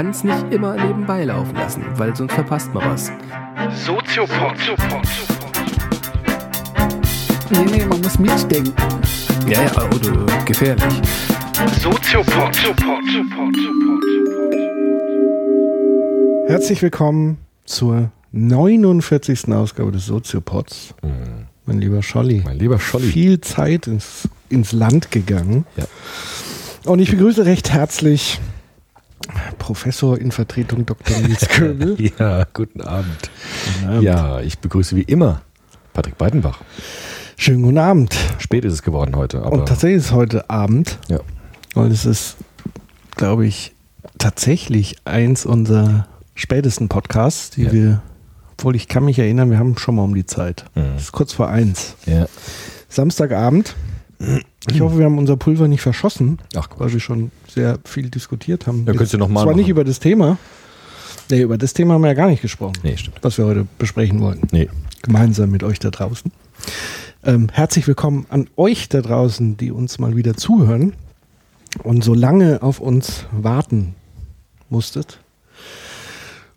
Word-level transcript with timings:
kann 0.00 0.12
es 0.12 0.24
nicht 0.24 0.50
immer 0.50 0.76
nebenbei 0.76 1.24
laufen 1.24 1.54
lassen, 1.56 1.84
weil 1.96 2.16
sonst 2.16 2.32
verpasst 2.32 2.72
man 2.72 2.90
was. 2.90 3.12
Soziopod. 3.84 4.56
Nee, 7.50 7.64
nee, 7.70 7.84
man 7.84 8.00
muss 8.00 8.18
mitdenken. 8.18 8.72
Ja, 9.46 9.62
ja, 9.62 9.90
oder 9.90 10.44
gefährlich. 10.46 11.02
Soziopod. 11.82 12.56
Herzlich 16.46 16.80
willkommen 16.80 17.36
zur 17.66 18.10
49. 18.32 19.52
Ausgabe 19.52 19.92
des 19.92 20.06
Soziopods. 20.06 20.94
Mein 21.66 21.78
lieber 21.78 22.02
Scholli. 22.02 22.40
Mein 22.42 22.58
lieber 22.58 22.78
Scholli. 22.78 23.06
Viel 23.06 23.42
Zeit 23.42 23.86
ins, 23.86 24.30
ins 24.48 24.72
Land 24.72 25.10
gegangen. 25.10 25.66
Ja. 25.76 25.84
Und 26.90 27.00
ich 27.00 27.10
begrüße 27.10 27.44
recht 27.44 27.70
herzlich 27.70 28.40
Professor 29.58 30.18
in 30.18 30.30
Vertretung 30.32 30.86
Dr. 30.86 31.18
Nils 31.18 31.46
Köbel. 31.48 31.96
Ja, 32.18 32.44
guten 32.52 32.80
Abend. 32.80 33.30
Abend. 33.86 34.02
Ja, 34.02 34.40
ich 34.40 34.58
begrüße 34.58 34.96
wie 34.96 35.02
immer 35.02 35.42
Patrick 35.92 36.16
Beidenbach. 36.18 36.60
Schönen 37.36 37.62
guten 37.62 37.78
Abend. 37.78 38.14
Spät 38.38 38.64
ist 38.64 38.72
es 38.74 38.82
geworden 38.82 39.16
heute, 39.16 39.42
Und 39.42 39.66
tatsächlich 39.68 39.98
ist 39.98 40.06
es 40.06 40.12
heute 40.12 40.48
Abend. 40.50 40.98
ja. 41.08 41.20
Und 41.74 41.92
es 41.92 42.04
ist, 42.04 42.36
glaube 43.16 43.46
ich, 43.46 43.72
tatsächlich 44.18 44.96
eins 45.04 45.46
unserer 45.46 46.08
spätesten 46.34 46.88
Podcasts, 46.88 47.50
die 47.50 47.62
Ja. 47.64 47.72
wir, 47.72 48.02
obwohl 48.58 48.74
ich 48.74 48.88
kann 48.88 49.04
mich 49.04 49.18
erinnern, 49.20 49.50
wir 49.50 49.58
haben 49.58 49.78
schon 49.78 49.94
mal 49.94 50.02
um 50.02 50.14
die 50.14 50.26
Zeit. 50.26 50.64
Mhm. 50.74 50.82
Es 50.96 51.02
ist 51.04 51.12
kurz 51.12 51.32
vor 51.32 51.48
eins. 51.48 51.94
ja. 52.06 52.26
Samstagabend. 52.88 53.76
Ich 54.70 54.80
hoffe, 54.80 54.98
wir 54.98 55.06
haben 55.06 55.16
unser 55.18 55.36
Pulver 55.36 55.66
nicht 55.66 55.80
verschossen, 55.80 56.38
Ach 56.54 56.68
Gott. 56.68 56.78
weil 56.80 56.92
wir 56.92 57.00
schon 57.00 57.30
sehr 57.48 57.78
viel 57.84 58.10
diskutiert 58.10 58.66
haben. 58.66 58.80
Ja, 58.80 58.92
könntest 58.92 59.14
du 59.14 59.18
noch 59.18 59.28
mal 59.28 59.42
Zwar 59.44 59.54
nicht 59.54 59.62
machen. 59.64 59.70
über 59.70 59.84
das 59.84 59.98
Thema. 59.98 60.36
Nee, 61.30 61.40
über 61.42 61.56
das 61.56 61.72
Thema 61.72 61.94
haben 61.94 62.02
wir 62.02 62.08
ja 62.08 62.14
gar 62.14 62.28
nicht 62.28 62.42
gesprochen, 62.42 62.74
Nee, 62.82 62.96
stimmt. 62.96 63.18
was 63.22 63.38
wir 63.38 63.46
heute 63.46 63.66
besprechen 63.78 64.20
wollten. 64.20 64.46
Nee. 64.52 64.68
Gemeinsam 65.02 65.50
mit 65.50 65.62
euch 65.62 65.78
da 65.78 65.90
draußen. 65.90 66.30
Ähm, 67.24 67.48
herzlich 67.52 67.86
willkommen 67.86 68.26
an 68.28 68.48
euch 68.56 68.88
da 68.90 69.00
draußen, 69.00 69.56
die 69.56 69.70
uns 69.70 69.98
mal 69.98 70.16
wieder 70.16 70.34
zuhören 70.34 70.92
und 71.82 72.04
so 72.04 72.12
lange 72.14 72.62
auf 72.62 72.80
uns 72.80 73.26
warten 73.32 73.94
musstet. 74.68 75.20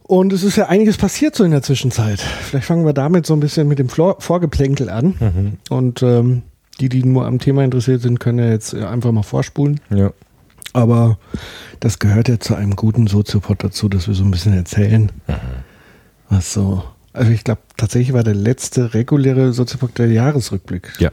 Und 0.01 0.33
es 0.33 0.43
ist 0.43 0.57
ja 0.57 0.67
einiges 0.67 0.97
passiert 0.97 1.35
so 1.35 1.43
in 1.45 1.51
der 1.51 1.61
Zwischenzeit. 1.63 2.19
Vielleicht 2.19 2.65
fangen 2.67 2.85
wir 2.85 2.93
damit 2.93 3.25
so 3.25 3.33
ein 3.33 3.39
bisschen 3.39 3.67
mit 3.69 3.79
dem 3.79 3.87
Flor 3.89 4.17
Vorgeplänkel 4.19 4.89
an. 4.89 5.15
Mhm. 5.19 5.53
Und 5.69 6.03
ähm, 6.03 6.41
die, 6.79 6.89
die 6.89 7.03
nur 7.03 7.25
am 7.25 7.39
Thema 7.39 7.63
interessiert 7.63 8.01
sind, 8.01 8.19
können 8.19 8.39
ja 8.39 8.49
jetzt 8.49 8.73
äh, 8.73 8.83
einfach 8.85 9.11
mal 9.11 9.23
vorspulen. 9.23 9.79
Ja. 9.89 10.11
Aber 10.73 11.17
das 11.79 11.99
gehört 11.99 12.29
ja 12.29 12.39
zu 12.39 12.55
einem 12.55 12.75
guten 12.75 13.05
Soziopod 13.07 13.63
dazu, 13.63 13.89
dass 13.89 14.07
wir 14.07 14.15
so 14.15 14.23
ein 14.23 14.31
bisschen 14.31 14.53
erzählen, 14.53 15.11
was 16.29 16.51
so. 16.53 16.83
Also 17.13 17.29
ich 17.31 17.43
glaube, 17.43 17.61
tatsächlich 17.77 18.13
war 18.13 18.23
der 18.23 18.33
letzte 18.33 18.95
reguläre 18.95 19.53
Soziopod 19.53 19.97
der 19.99 20.07
Jahresrückblick. 20.07 20.93
Ja. 20.99 21.09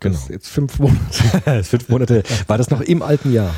Genau. 0.00 0.16
ist 0.16 0.28
jetzt 0.28 0.48
fünf 0.48 0.78
Monate. 0.80 0.98
Das 1.44 1.68
fünf 1.70 1.88
Monate. 1.88 2.22
War 2.48 2.58
das 2.58 2.68
noch 2.70 2.80
im 2.80 3.00
alten 3.00 3.32
Jahr? 3.32 3.54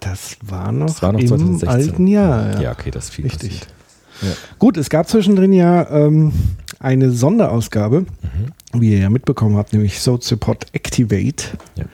Das 0.00 0.36
war 0.42 0.70
noch, 0.72 0.86
Das 0.86 1.02
war 1.02 1.12
noch 1.12 1.20
im 1.20 1.26
2016. 1.26 1.68
alten 1.68 2.06
Jahr. 2.06 2.60
Ja, 2.60 2.72
okay, 2.72 2.90
das 2.90 3.06
ist 3.06 3.14
viel 3.14 3.24
Richtig. 3.24 3.60
Ja. 4.22 4.28
Gut, 4.58 4.76
es 4.76 4.88
gab 4.90 5.08
zwischendrin 5.08 5.52
ja 5.52 5.90
ähm, 5.90 6.32
eine 6.82 7.10
Sonderausgabe, 7.10 8.06
wie 8.72 8.92
ihr 8.92 8.98
ja 8.98 9.10
mitbekommen 9.10 9.56
habt, 9.56 9.72
nämlich 9.72 10.00
Soziopod 10.00 10.66
Activate, 10.72 11.44
Ja. 11.76 11.84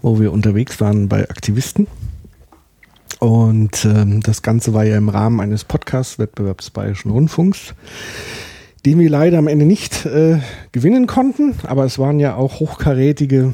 wo 0.00 0.18
wir 0.20 0.32
unterwegs 0.32 0.80
waren 0.80 1.08
bei 1.08 1.28
Aktivisten. 1.28 1.86
Und 3.20 3.84
ähm, 3.84 4.20
das 4.20 4.42
Ganze 4.42 4.74
war 4.74 4.84
ja 4.84 4.96
im 4.96 5.08
Rahmen 5.08 5.40
eines 5.40 5.64
Podcast-Wettbewerbs 5.64 6.70
Bayerischen 6.70 7.10
Rundfunks, 7.12 7.74
den 8.84 8.98
wir 8.98 9.08
leider 9.10 9.38
am 9.38 9.46
Ende 9.46 9.64
nicht 9.64 10.06
äh, 10.06 10.38
gewinnen 10.72 11.06
konnten, 11.06 11.54
aber 11.64 11.84
es 11.84 11.98
waren 12.00 12.18
ja 12.18 12.34
auch 12.34 12.58
hochkarätige 12.58 13.52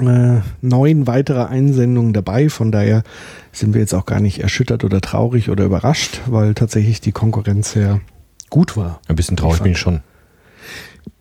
äh, 0.00 0.36
neun 0.60 1.06
weitere 1.08 1.44
Einsendungen 1.44 2.12
dabei. 2.12 2.48
Von 2.48 2.70
daher 2.70 3.02
sind 3.50 3.74
wir 3.74 3.80
jetzt 3.80 3.94
auch 3.94 4.06
gar 4.06 4.20
nicht 4.20 4.38
erschüttert 4.40 4.84
oder 4.84 5.00
traurig 5.00 5.50
oder 5.50 5.64
überrascht, 5.64 6.20
weil 6.26 6.54
tatsächlich 6.54 7.00
die 7.00 7.12
Konkurrenz 7.12 7.72
sehr 7.72 8.00
gut 8.52 8.76
war. 8.76 9.00
Ein 9.08 9.16
bisschen 9.16 9.36
traurig 9.36 9.56
Ich 9.56 9.62
bin 9.62 9.72
ich 9.72 9.78
schon. 9.78 10.00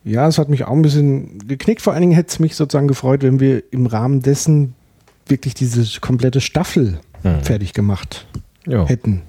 Ja, 0.03 0.27
es 0.27 0.37
hat 0.37 0.49
mich 0.49 0.65
auch 0.65 0.71
ein 0.73 0.81
bisschen 0.81 1.39
geknickt. 1.47 1.81
Vor 1.81 1.93
allen 1.93 2.01
Dingen 2.01 2.13
hätte 2.13 2.29
es 2.29 2.39
mich 2.39 2.55
sozusagen 2.55 2.87
gefreut, 2.87 3.23
wenn 3.23 3.39
wir 3.39 3.63
im 3.71 3.85
Rahmen 3.87 4.21
dessen 4.21 4.75
wirklich 5.27 5.53
diese 5.55 5.99
komplette 6.01 6.41
Staffel 6.41 6.99
Mhm. 7.23 7.43
fertig 7.43 7.73
gemacht 7.73 8.27
Ja. 8.67 8.85
hätten. 8.87 9.21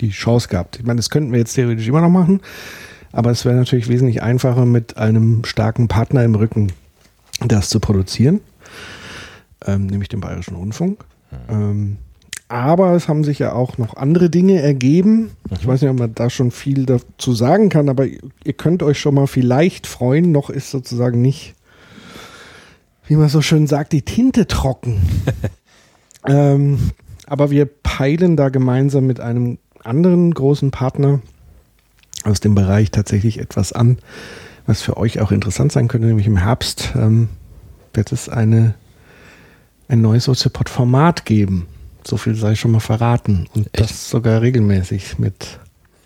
Die 0.00 0.10
Chance 0.10 0.48
gehabt. 0.48 0.78
Ich 0.78 0.84
meine, 0.84 0.98
das 0.98 1.10
könnten 1.10 1.32
wir 1.32 1.38
jetzt 1.38 1.54
theoretisch 1.54 1.88
immer 1.88 2.00
noch 2.00 2.10
machen, 2.10 2.40
aber 3.12 3.30
es 3.30 3.44
wäre 3.44 3.54
natürlich 3.56 3.88
wesentlich 3.88 4.22
einfacher, 4.22 4.66
mit 4.66 4.96
einem 4.98 5.44
starken 5.44 5.88
Partner 5.88 6.24
im 6.24 6.34
Rücken 6.34 6.72
das 7.40 7.68
zu 7.70 7.80
produzieren, 7.80 8.40
ähm, 9.66 9.86
nämlich 9.86 10.08
dem 10.08 10.20
Bayerischen 10.20 10.56
Rundfunk. 10.56 11.04
Ähm, 11.48 11.96
aber 12.52 12.92
es 12.92 13.08
haben 13.08 13.24
sich 13.24 13.38
ja 13.38 13.54
auch 13.54 13.78
noch 13.78 13.96
andere 13.96 14.28
Dinge 14.28 14.60
ergeben. 14.60 15.30
Ich 15.58 15.66
weiß 15.66 15.80
nicht, 15.80 15.90
ob 15.90 15.98
man 15.98 16.14
da 16.14 16.28
schon 16.28 16.50
viel 16.50 16.84
dazu 16.84 17.32
sagen 17.32 17.70
kann, 17.70 17.88
aber 17.88 18.04
ihr 18.06 18.52
könnt 18.52 18.82
euch 18.82 19.00
schon 19.00 19.14
mal 19.14 19.26
vielleicht 19.26 19.86
freuen. 19.86 20.32
Noch 20.32 20.50
ist 20.50 20.70
sozusagen 20.70 21.22
nicht, 21.22 21.54
wie 23.06 23.16
man 23.16 23.30
so 23.30 23.40
schön 23.40 23.66
sagt, 23.66 23.94
die 23.94 24.02
Tinte 24.02 24.46
trocken. 24.48 25.00
ähm, 26.28 26.90
aber 27.26 27.50
wir 27.50 27.64
peilen 27.64 28.36
da 28.36 28.50
gemeinsam 28.50 29.06
mit 29.06 29.18
einem 29.18 29.56
anderen 29.82 30.34
großen 30.34 30.70
Partner 30.70 31.20
aus 32.24 32.40
dem 32.40 32.54
Bereich 32.54 32.90
tatsächlich 32.90 33.40
etwas 33.40 33.72
an, 33.72 33.96
was 34.66 34.82
für 34.82 34.98
euch 34.98 35.22
auch 35.22 35.32
interessant 35.32 35.72
sein 35.72 35.88
könnte, 35.88 36.06
nämlich 36.06 36.26
im 36.26 36.36
Herbst 36.36 36.92
ähm, 36.96 37.30
wird 37.94 38.12
es 38.12 38.28
eine, 38.28 38.74
ein 39.88 40.02
neues 40.02 40.24
Soziopod-Format 40.24 41.24
geben. 41.24 41.66
So 42.06 42.16
viel 42.16 42.34
sei 42.34 42.54
schon 42.54 42.70
mal 42.72 42.80
verraten. 42.80 43.46
Und 43.54 43.66
Echt? 43.72 43.80
das 43.80 44.10
sogar 44.10 44.42
regelmäßig 44.42 45.18
mit 45.18 45.58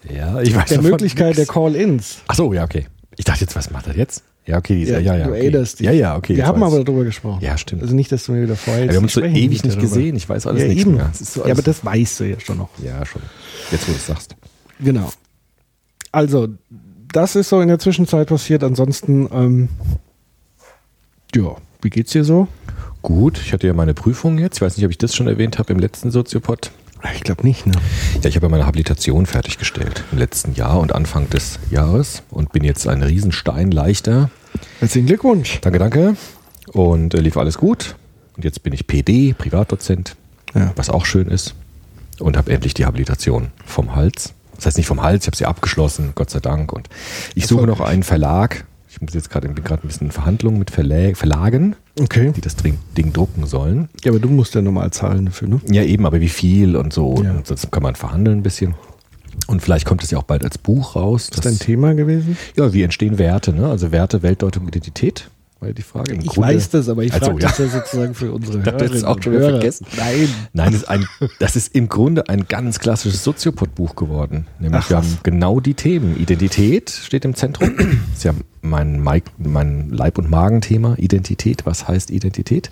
Ja, 0.08 0.40
ich 0.40 0.54
weiß 0.54 0.68
der 0.68 0.82
Möglichkeit 0.82 1.36
der 1.36 1.44
nix. 1.44 1.52
Call-Ins. 1.52 2.18
Ach 2.28 2.34
so, 2.34 2.52
ja, 2.52 2.64
okay. 2.64 2.86
Ich 3.16 3.24
dachte 3.24 3.40
jetzt, 3.40 3.56
was 3.56 3.70
macht 3.70 3.86
er 3.86 3.96
jetzt? 3.96 4.22
Ja, 4.44 4.58
okay, 4.58 4.84
die- 4.84 4.90
ja, 4.90 4.98
ja, 5.00 5.16
ja. 5.16 5.24
du 5.24 5.30
okay. 5.30 5.40
erinnerst 5.40 5.80
dich. 5.80 5.86
Ja, 5.86 5.92
ja, 5.92 6.16
okay. 6.16 6.36
Wir 6.36 6.46
haben 6.46 6.60
weiß 6.60 6.72
aber 6.72 6.84
darüber 6.84 7.04
gesprochen. 7.04 7.40
Ja, 7.42 7.58
stimmt. 7.58 7.82
Also 7.82 7.94
nicht, 7.94 8.12
dass 8.12 8.24
du 8.26 8.32
mir 8.32 8.42
wieder 8.42 8.54
vorher 8.56 8.84
Ja, 8.84 8.90
wir 8.90 8.96
haben 8.98 9.04
uns 9.04 9.14
so 9.14 9.22
ewig 9.22 9.64
nicht 9.64 9.80
gesehen. 9.80 10.14
Ich 10.14 10.28
weiß 10.28 10.46
alles 10.46 10.62
ja, 10.62 10.68
nichts 10.68 10.84
mehr. 10.86 11.10
So 11.14 11.44
ja, 11.44 11.52
aber 11.52 11.62
das 11.62 11.84
weißt 11.84 12.20
du 12.20 12.24
ja 12.24 12.38
schon 12.38 12.58
noch. 12.58 12.68
Ja, 12.84 13.04
schon. 13.04 13.22
Jetzt, 13.72 13.88
wo 13.88 13.92
du 13.92 13.98
es 13.98 14.06
sagst. 14.06 14.36
Genau. 14.78 15.10
Also, 16.12 16.48
das 17.12 17.34
ist 17.34 17.48
so 17.48 17.60
in 17.60 17.68
der 17.68 17.78
Zwischenzeit 17.80 18.28
passiert. 18.28 18.62
Ansonsten, 18.62 19.28
ähm, 19.32 19.68
ja, 21.34 21.56
wie 21.82 21.90
geht's 21.90 22.12
dir 22.12 22.22
so? 22.24 22.46
Gut, 23.06 23.38
ich 23.40 23.52
hatte 23.52 23.68
ja 23.68 23.72
meine 23.72 23.94
Prüfung 23.94 24.36
jetzt. 24.36 24.56
Ich 24.56 24.62
weiß 24.62 24.76
nicht, 24.76 24.84
ob 24.84 24.90
ich 24.90 24.98
das 24.98 25.14
schon 25.14 25.28
erwähnt 25.28 25.60
habe 25.60 25.72
im 25.72 25.78
letzten 25.78 26.10
Soziopod. 26.10 26.72
Ich 27.14 27.22
glaube 27.22 27.46
nicht, 27.46 27.64
ne? 27.64 27.72
Ja, 28.20 28.28
ich 28.28 28.34
habe 28.34 28.46
ja 28.46 28.50
meine 28.50 28.66
Habilitation 28.66 29.26
fertiggestellt 29.26 30.02
im 30.10 30.18
letzten 30.18 30.54
Jahr 30.54 30.80
und 30.80 30.92
Anfang 30.92 31.30
des 31.30 31.60
Jahres 31.70 32.24
und 32.30 32.50
bin 32.50 32.64
jetzt 32.64 32.88
ein 32.88 33.04
Riesenstein 33.04 33.70
leichter. 33.70 34.28
Herzlichen 34.80 35.06
Glückwunsch. 35.06 35.60
Danke, 35.60 35.78
danke. 35.78 36.16
Und 36.72 37.14
äh, 37.14 37.20
lief 37.20 37.36
alles 37.36 37.58
gut. 37.58 37.94
Und 38.36 38.44
jetzt 38.44 38.64
bin 38.64 38.72
ich 38.72 38.88
PD, 38.88 39.34
Privatdozent, 39.34 40.16
Ja. 40.52 40.72
was 40.74 40.90
auch 40.90 41.04
schön 41.06 41.28
ist. 41.28 41.54
Und 42.18 42.36
habe 42.36 42.50
endlich 42.50 42.74
die 42.74 42.86
Habilitation 42.86 43.52
vom 43.64 43.94
Hals. 43.94 44.34
Das 44.56 44.66
heißt 44.66 44.78
nicht 44.78 44.88
vom 44.88 45.00
Hals, 45.02 45.22
ich 45.22 45.26
habe 45.28 45.36
sie 45.36 45.46
abgeschlossen, 45.46 46.10
Gott 46.16 46.30
sei 46.30 46.40
Dank. 46.40 46.72
Und 46.72 46.88
ich 47.36 47.46
suche 47.46 47.68
noch 47.68 47.80
einen 47.80 48.02
Verlag. 48.02 48.64
Ich 48.96 49.02
muss 49.02 49.12
jetzt 49.12 49.28
gerade 49.28 49.46
bin 49.48 49.62
gerade 49.62 49.84
ein 49.84 49.88
bisschen 49.88 50.06
in 50.06 50.10
Verhandlungen 50.10 50.58
mit 50.58 50.70
Verlä 50.70 51.14
Verlagen, 51.14 51.76
Okay. 52.00 52.32
die 52.34 52.40
das 52.40 52.56
Ding, 52.56 52.78
drucken 53.12 53.44
sollen. 53.44 53.90
Ja, 54.02 54.10
aber 54.10 54.20
du 54.20 54.28
musst 54.30 54.54
ja 54.54 54.62
normal 54.62 54.90
zahlen 54.90 55.26
dafür, 55.26 55.48
ne? 55.48 55.60
Ja, 55.70 55.82
eben, 55.82 56.06
aber 56.06 56.20
wie 56.22 56.30
viel 56.30 56.76
und 56.76 56.94
so. 56.94 57.22
Ja. 57.22 57.32
Und 57.32 57.46
sonst 57.46 57.70
kann 57.70 57.82
man 57.82 57.94
verhandeln 57.94 58.38
ein 58.38 58.42
bisschen. 58.42 58.74
Und 59.48 59.60
vielleicht 59.60 59.84
kommt 59.84 60.02
es 60.02 60.10
ja 60.10 60.16
auch 60.18 60.22
bald 60.22 60.44
als 60.44 60.56
Buch 60.56 60.96
raus. 60.96 61.28
Ist 61.28 61.44
dein 61.44 61.58
Thema 61.58 61.94
gewesen? 61.94 62.38
Ja, 62.56 62.72
wie 62.72 62.82
entstehen 62.82 63.18
Werte, 63.18 63.52
ne? 63.52 63.68
Also 63.68 63.92
Werte, 63.92 64.22
Weltdeutung, 64.22 64.66
Identität, 64.66 65.28
ja 65.64 65.72
die 65.72 65.82
Frage. 65.82 66.12
Im 66.14 66.20
Ich 66.20 66.26
Grunde- 66.26 66.48
weiß 66.54 66.68
das, 66.70 66.88
aber 66.88 67.02
ich 67.02 67.12
Also, 67.12 67.26
frage 67.26 67.40
ja. 67.42 67.48
das 67.48 67.58
ja 67.58 67.68
sozusagen 67.68 68.14
für 68.14 68.30
unsere 68.32 68.58
dachte, 68.58 68.72
Hörerinnen 68.84 68.92
das 68.92 69.04
auch 69.04 69.22
schon 69.22 69.32
wieder 69.32 69.42
Hörer. 69.42 69.50
vergessen. 69.52 69.86
Nein. 69.96 70.28
Nein, 70.52 70.72
das 70.72 70.82
ist, 70.82 70.88
ein, 70.88 71.06
das 71.38 71.56
ist 71.56 71.74
im 71.74 71.88
Grunde 71.88 72.28
ein 72.28 72.46
ganz 72.46 72.78
klassisches 72.78 73.24
Soziopod-Buch 73.24 73.96
geworden. 73.96 74.46
Nämlich 74.58 74.82
Ach, 74.84 74.90
wir 74.90 74.98
was. 74.98 75.06
haben 75.06 75.18
genau 75.22 75.60
die 75.60 75.74
Themen. 75.74 76.16
Identität 76.20 76.90
steht 76.90 77.24
im 77.24 77.34
Zentrum. 77.34 77.74
Das 77.76 77.86
ist 78.18 78.24
ja 78.24 78.32
mein, 78.62 79.00
mein 79.38 79.90
Leib- 79.90 80.18
und 80.18 80.28
Magenthema. 80.30 80.94
Identität. 80.98 81.64
Was 81.64 81.88
heißt 81.88 82.10
Identität? 82.10 82.70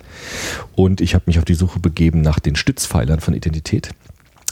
Und 0.75 1.01
ich 1.01 1.15
habe 1.15 1.23
mich 1.27 1.39
auf 1.39 1.45
die 1.45 1.55
Suche 1.55 1.79
begeben 1.79 2.21
nach 2.21 2.39
den 2.39 2.55
Stützpfeilern 2.55 3.19
von 3.19 3.33
Identität. 3.33 3.89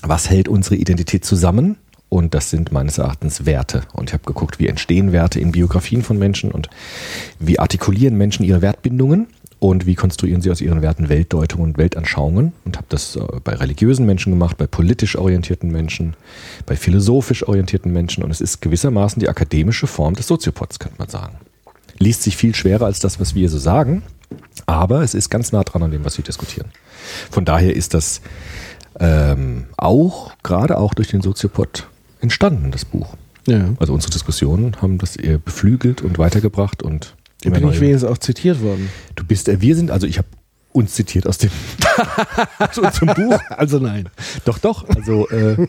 Was 0.01 0.30
hält 0.30 0.47
unsere 0.47 0.75
Identität 0.75 1.24
zusammen? 1.24 1.77
Und 2.13 2.36
das 2.36 2.51
sind 2.51 2.71
meines 2.71 3.00
Erachtens 3.00 3.48
Werte. 3.48 3.81
Und 3.92 4.12
ich 4.12 4.13
habe 4.13 4.24
geguckt, 4.24 4.60
wie 4.60 4.68
entstehen 4.68 5.13
Werte 5.13 5.39
in 5.39 5.51
Biografien 5.51 6.04
von 6.04 6.19
Menschen 6.19 6.51
und 6.51 6.69
wie 7.39 7.57
artikulieren 7.57 8.15
Menschen 8.19 8.45
ihre 8.45 8.62
Wertbindungen 8.62 9.25
und 9.57 9.88
wie 9.88 9.95
konstruieren 9.95 10.39
sie 10.39 10.51
aus 10.51 10.62
ihren 10.62 10.83
Werten 10.83 11.10
Weltdeutungen 11.10 11.71
und 11.71 11.77
Weltanschauungen. 11.80 12.54
Und 12.65 12.77
habe 12.77 12.86
das 12.89 13.15
äh, 13.15 13.21
bei 13.44 13.56
religiösen 13.56 14.06
Menschen 14.06 14.31
gemacht, 14.31 14.57
bei 14.57 14.68
politisch 14.68 15.15
orientierten 15.15 15.71
Menschen, 15.71 16.15
bei 16.68 16.75
philosophisch 16.75 17.48
orientierten 17.48 17.92
Menschen. 17.92 18.24
Und 18.24 18.30
es 18.30 18.42
ist 18.42 18.62
gewissermaßen 18.62 19.19
die 19.19 19.27
akademische 19.27 19.88
Form 19.88 20.13
des 20.13 20.27
Soziopods, 20.27 20.77
könnte 20.77 21.00
man 21.00 21.09
sagen. 21.09 21.38
Liest 21.98 22.21
sich 22.21 22.38
viel 22.38 22.54
schwerer 22.54 22.86
als 22.86 23.00
das, 23.00 23.19
was 23.19 23.33
wir 23.33 23.50
so 23.50 23.57
sagen, 23.57 24.04
aber 24.68 25.01
es 25.01 25.16
ist 25.16 25.31
ganz 25.31 25.51
nah 25.51 25.63
dran 25.63 25.81
an 25.81 25.89
dem, 25.89 26.06
was 26.06 26.19
wir 26.19 26.24
diskutieren. 26.24 26.68
Von 27.31 27.44
daher 27.44 27.75
ist 27.75 27.95
das 27.95 28.21
ähm, 29.00 29.66
auch, 29.77 30.33
gerade 30.44 30.77
auch 30.77 30.94
durch 30.94 31.07
den 31.07 31.24
Soziopod 31.24 31.88
entstanden, 32.24 32.72
das 32.72 32.86
Buch. 32.86 33.16
Ja. 33.48 33.70
Also 33.80 33.94
unsere 33.94 34.12
Diskussionen 34.12 34.81
haben 34.81 34.98
das 34.98 35.16
eher 35.16 35.38
beflügelt 35.38 36.02
und 36.02 36.18
weitergebracht 36.18 36.81
und 36.81 37.16
Da 37.42 37.50
bin 37.50 37.70
ich 37.70 37.81
wenigstens 37.81 38.10
auch 38.10 38.18
zitiert 38.18 38.62
worden. 38.62 38.90
Du 39.16 39.25
bist, 39.25 39.50
äh, 39.50 39.62
wir 39.62 39.75
sind, 39.75 39.92
also 39.92 40.08
ich 40.08 40.18
habe 40.18 40.28
uns 40.72 40.94
zitiert 40.94 41.28
aus 41.28 41.38
dem 41.38 41.52
aus 42.60 42.78
unserem 42.80 43.10
Buch. 43.14 43.40
Also 43.50 43.78
nein. 43.78 44.10
Doch, 44.46 44.58
doch. 44.58 44.88
Also 44.90 45.30
äh, 45.30 45.68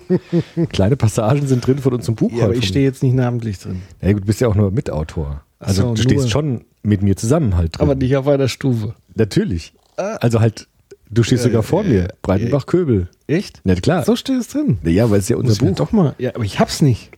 kleine 0.68 0.96
Passagen 0.96 1.46
sind 1.46 1.66
drin 1.66 1.78
von 1.78 1.92
unserem 1.92 2.14
Buch. 2.14 2.32
Ja, 2.32 2.44
aber 2.44 2.54
ich 2.54 2.66
stehe 2.66 2.84
jetzt 2.84 3.02
nicht 3.02 3.14
namentlich 3.14 3.58
drin. 3.58 3.82
Ja, 4.00 4.12
gut, 4.12 4.22
du 4.22 4.26
bist 4.26 4.40
ja 4.40 4.48
auch 4.48 4.54
nur 4.54 4.70
Mitautor. 4.70 5.42
Also 5.58 5.82
so, 5.82 5.94
du 5.94 6.02
stehst 6.02 6.30
schon 6.30 6.64
mit 6.82 7.02
mir 7.02 7.16
zusammen 7.16 7.56
halt 7.56 7.76
drin. 7.76 7.82
Aber 7.82 7.94
nicht 7.94 8.16
auf 8.16 8.26
einer 8.26 8.48
Stufe. 8.48 8.94
Natürlich. 9.14 9.74
Also 9.96 10.40
halt, 10.40 10.68
du 11.10 11.22
stehst 11.22 11.42
sogar 11.44 11.62
vor 11.62 11.84
mir. 11.84 12.08
Breitenbach-Köbel. 12.22 13.08
Echt? 13.26 13.60
Na 13.64 13.74
klar. 13.74 14.04
So 14.04 14.16
steht 14.16 14.40
es 14.40 14.48
drin. 14.48 14.78
Ja, 14.84 15.10
weil 15.10 15.18
es 15.20 15.28
ja 15.28 15.36
unser 15.36 15.50
Muss 15.50 15.58
Buch. 15.58 15.76
doch 15.76 15.92
mal. 15.92 16.14
Ja, 16.18 16.34
aber 16.34 16.44
ich 16.44 16.58
hab's 16.60 16.82
nicht. 16.82 17.10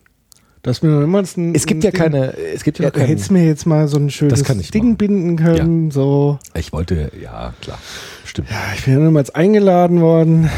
Du 0.63 0.71
hast 0.71 0.83
mir 0.83 0.91
noch 0.91 1.03
immer 1.03 1.23
ein, 1.23 1.55
Es 1.55 1.67
gibt 1.67 1.85
ja 1.85 1.93
keine, 1.93 2.37
es 2.37 2.65
gibt 2.65 2.79
ja, 2.81 2.87
Ja, 2.87 2.91
keinen, 2.91 3.07
hättest 3.07 3.31
mir 3.31 3.47
jetzt 3.47 3.67
mal 3.67 3.87
so 3.87 3.99
ein 3.99 4.11
schönes 4.11 4.43
kann 4.43 4.59
ich 4.59 4.73
Ding 4.73 4.83
machen. 4.85 4.97
binden 4.97 5.37
können. 5.37 5.91
So. 5.93 6.39
Ich 6.55 6.73
wollte, 6.73 7.13
ja, 7.23 7.55
klar. 7.61 7.79
Stimmt. 8.25 8.51
Ja, 8.51 8.57
ich 8.77 8.85
bin 8.85 8.95
ja 8.95 9.01
niemals 9.01 9.31
eingeladen 9.31 10.01
worden 10.01 10.51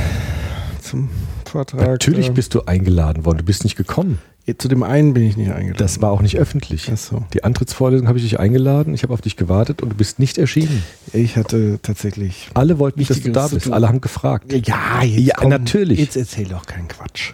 zum 0.81 1.11
Vortrag. 1.45 1.87
Natürlich 1.87 2.29
Ähm, 2.29 2.35
bist 2.35 2.55
du 2.55 2.63
eingeladen 2.65 3.27
worden. 3.27 3.39
Du 3.39 3.45
bist 3.45 3.65
nicht 3.65 3.77
gekommen. 3.77 4.19
Zu 4.57 4.69
dem 4.69 4.83
einen 4.83 5.13
bin 5.15 5.25
ich 5.25 5.37
nicht 5.37 5.51
eingeladen. 5.51 5.77
Das 5.79 6.01
war 6.01 6.11
auch 6.11 6.23
nicht 6.23 6.37
öffentlich. 6.39 6.91
Ach 6.93 6.97
so. 6.97 7.25
Die 7.35 7.45
Antrittsvorlesung 7.45 8.09
habe 8.09 8.19
ich 8.19 8.25
dich 8.25 8.41
eingeladen. 8.41 8.95
Ich 8.95 9.03
habe 9.03 9.13
auf 9.13 9.21
dich 9.21 9.37
gewartet 9.37 9.83
und 9.83 9.91
du 9.91 9.97
bist 9.97 10.19
nicht 10.19 10.39
erschienen. 10.39 10.83
ich 11.13 11.37
hatte 11.37 11.79
tatsächlich. 11.83 12.49
Alle 12.55 12.79
wollten 12.79 12.99
nicht, 13.01 13.11
dass 13.11 13.21
du 13.21 13.31
da 13.31 13.49
bist. 13.49 13.65
tun. 13.67 13.73
Alle 13.75 13.89
haben 13.89 14.01
gefragt. 14.01 14.53
Ja, 14.53 15.03
jetzt 15.03 15.19
Ja, 15.27 15.35
komm, 15.37 15.51
natürlich. 15.51 15.99
Jetzt 15.99 16.17
erzähl 16.17 16.47
doch 16.47 16.65
keinen 16.67 16.89
Quatsch. 16.89 17.33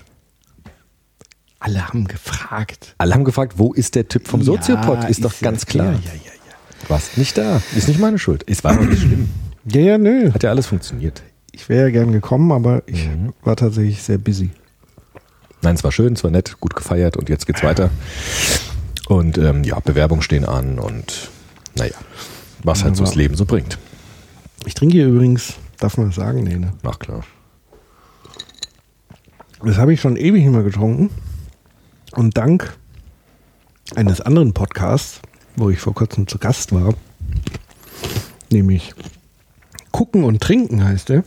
Alle 1.61 1.89
haben 1.89 2.07
gefragt. 2.07 2.95
Alle 2.99 3.15
haben 3.15 3.25
gefragt, 3.25 3.55
wo 3.57 3.73
ist 3.73 3.95
der 3.95 4.09
Typ 4.09 4.29
vom 4.29 4.43
Soziopod? 4.43 5.03
Ja, 5.03 5.09
Ist 5.09 5.25
doch 5.25 5.33
ganz 5.41 5.65
klar. 5.67 5.93
Ja, 5.93 5.93
ja, 5.93 5.99
ja, 6.15 6.33
ja. 6.49 6.55
Du 6.83 6.91
warst 6.91 7.17
nicht 7.17 7.39
da. 7.39 7.63
Ist 7.77 7.89
nicht 7.89 8.01
meine 8.01 8.19
Schuld. 8.19 8.45
Es 8.47 8.63
war 8.65 8.79
auch 8.79 8.85
nicht 8.85 9.01
schlimm. 9.01 9.29
Ja, 9.67 9.81
ja, 9.81 9.99
nö. 9.99 10.31
Hat 10.33 10.43
ja 10.43 10.51
alles 10.51 10.67
funktioniert. 10.67 11.23
Ich 11.53 11.69
wäre 11.71 11.85
ja 11.85 11.91
gern 11.91 12.13
gekommen, 12.13 12.53
aber 12.53 12.83
ich 12.87 13.07
Mhm. 13.07 13.33
war 13.43 13.57
tatsächlich 13.57 14.03
sehr 14.03 14.19
busy. 14.19 14.51
Nein, 15.65 15.77
es 15.77 15.83
war 15.83 15.93
schön, 15.93 16.13
es 16.13 16.23
war 16.23 16.31
nett, 16.31 16.61
gut 16.61 16.77
gefeiert 16.77 17.17
und 17.17 17.31
jetzt 17.31 17.47
geht's 17.47 17.63
weiter. 17.63 17.89
Und 19.09 19.39
ähm, 19.39 19.65
ja, 19.65 19.81
Bewerbungen 19.81 20.23
stehen 20.23 20.45
an 20.45 20.79
und 20.79 21.31
naja, 21.75 21.95
was 22.63 22.85
halt 22.85 22.97
so 22.97 23.05
das. 23.05 23.15
Leben 23.15 23.35
so 23.35 23.47
bringt. 23.47 23.79
Ich 24.67 24.75
trinke 24.75 24.97
hier 24.97 25.07
übrigens, 25.07 25.55
darf 25.79 25.97
man 25.97 26.09
das 26.09 26.17
sagen? 26.17 26.45
Nee, 26.45 26.57
ne? 26.57 26.75
Ach 26.83 26.99
klar. 26.99 27.25
Das 29.65 29.79
habe 29.79 29.95
ich 29.95 30.03
schon 30.03 30.17
ewig 30.17 30.43
nicht 30.43 30.53
mehr 30.53 30.63
getrunken. 30.63 31.09
Und 32.13 32.37
dank 32.37 32.77
eines 33.95 34.21
anderen 34.21 34.53
Podcasts, 34.53 35.23
wo 35.57 35.71
ich 35.71 35.81
vor 35.81 35.95
kurzem 35.95 36.27
zu 36.27 36.39
Gast 36.39 36.73
war, 36.73 36.93
nämlich 38.51 38.95
Gucken 39.93 40.25
und 40.25 40.43
Trinken 40.43 40.85
heißt 40.85 41.09
er, 41.09 41.25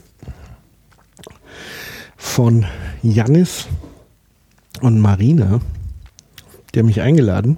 von 2.16 2.66
Jannis 3.02 3.68
und 4.82 5.00
Marina, 5.00 5.60
die 6.74 6.80
haben 6.80 6.88
mich 6.88 7.02
eingeladen. 7.02 7.58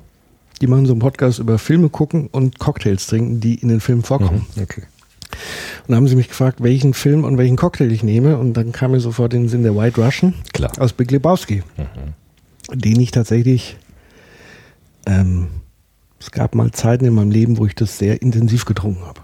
Die 0.62 0.68
machen 0.68 0.86
so 0.86 0.94
einen 0.94 1.00
Podcast 1.00 1.40
über 1.40 1.58
Filme 1.58 1.90
gucken 1.90 2.28
und 2.28 2.60
Cocktails 2.60 3.08
trinken, 3.08 3.40
die 3.40 3.56
in 3.56 3.70
den 3.70 3.80
Filmen 3.80 4.04
vorkommen. 4.04 4.46
Okay. 4.62 4.84
Und 5.32 5.90
dann 5.90 5.98
haben 5.98 6.08
sie 6.08 6.16
mich 6.16 6.28
gefragt, 6.28 6.62
welchen 6.62 6.94
Film 6.94 7.24
und 7.24 7.38
welchen 7.38 7.56
Cocktail 7.56 7.92
ich 7.92 8.04
nehme. 8.04 8.38
Und 8.38 8.54
dann 8.54 8.72
kam 8.72 8.92
mir 8.92 9.00
sofort 9.00 9.34
in 9.34 9.44
den 9.44 9.50
Sinn 9.50 9.64
der 9.64 9.76
White 9.76 10.02
Russian 10.04 10.34
Klar. 10.54 10.72
aus 10.80 10.94
Big 10.94 11.12
Lebowski, 11.12 11.64
den 12.74 13.00
ich 13.00 13.12
tatsächlich, 13.12 13.78
ähm, 15.06 15.48
es 16.20 16.32
gab 16.32 16.54
mal 16.56 16.72
Zeiten 16.72 17.06
in 17.06 17.14
meinem 17.14 17.32
Leben, 17.32 17.58
wo 17.58 17.66
ich 17.66 17.76
das 17.76 17.98
sehr 17.98 18.22
intensiv 18.22 18.66
getrunken 18.66 19.02
habe. 19.06 19.22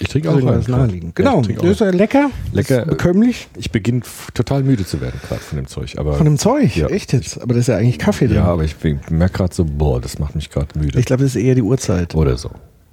Ich 0.00 0.08
trinke 0.08 0.30
Also 0.30 0.46
auch 0.48 0.52
einen. 0.52 0.62
Ja, 1.02 1.10
Genau, 1.14 1.42
trinke 1.42 1.62
das 1.62 1.70
ist 1.72 1.82
auch. 1.82 1.86
ja 1.86 1.92
lecker, 1.92 2.30
Lecker, 2.52 2.82
ist 2.82 2.88
bekömmlich. 2.88 3.48
Ich 3.56 3.72
beginne 3.72 4.02
total 4.34 4.62
müde 4.62 4.86
zu 4.86 5.00
werden 5.00 5.20
gerade 5.26 5.40
von 5.40 5.56
dem 5.56 5.66
Zeug. 5.66 5.96
Aber, 5.98 6.14
Von 6.14 6.24
dem 6.26 6.38
Zeug, 6.38 6.76
Ja. 6.76 6.86
echt 6.88 7.12
jetzt. 7.12 7.40
Aber 7.42 7.54
das 7.54 7.62
ist 7.62 7.66
ja 7.68 7.76
eigentlich 7.76 7.98
Kaffee 7.98 8.26
drin. 8.28 8.36
ja, 8.36 8.44
aber 8.44 8.62
ich 8.64 8.76
merke 9.10 9.36
gerade 9.38 9.54
so, 9.54 9.64
boah, 9.64 10.00
das 10.00 10.18
macht 10.20 10.36
mich 10.36 10.50
gerade 10.50 10.78
müde. 10.78 10.98
ich 11.00 11.06
glaube, 11.06 11.24
das 11.24 11.34
ist 11.34 11.42
eher 11.42 11.56
die 11.56 11.62
Uhrzeit. 11.62 12.14
Oder 12.14 12.36
so. 12.36 12.50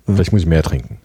Vielleicht 0.08 0.32
muss 0.32 0.42
ich 0.42 0.48
mehr 0.48 0.64
trinken. 0.64 0.98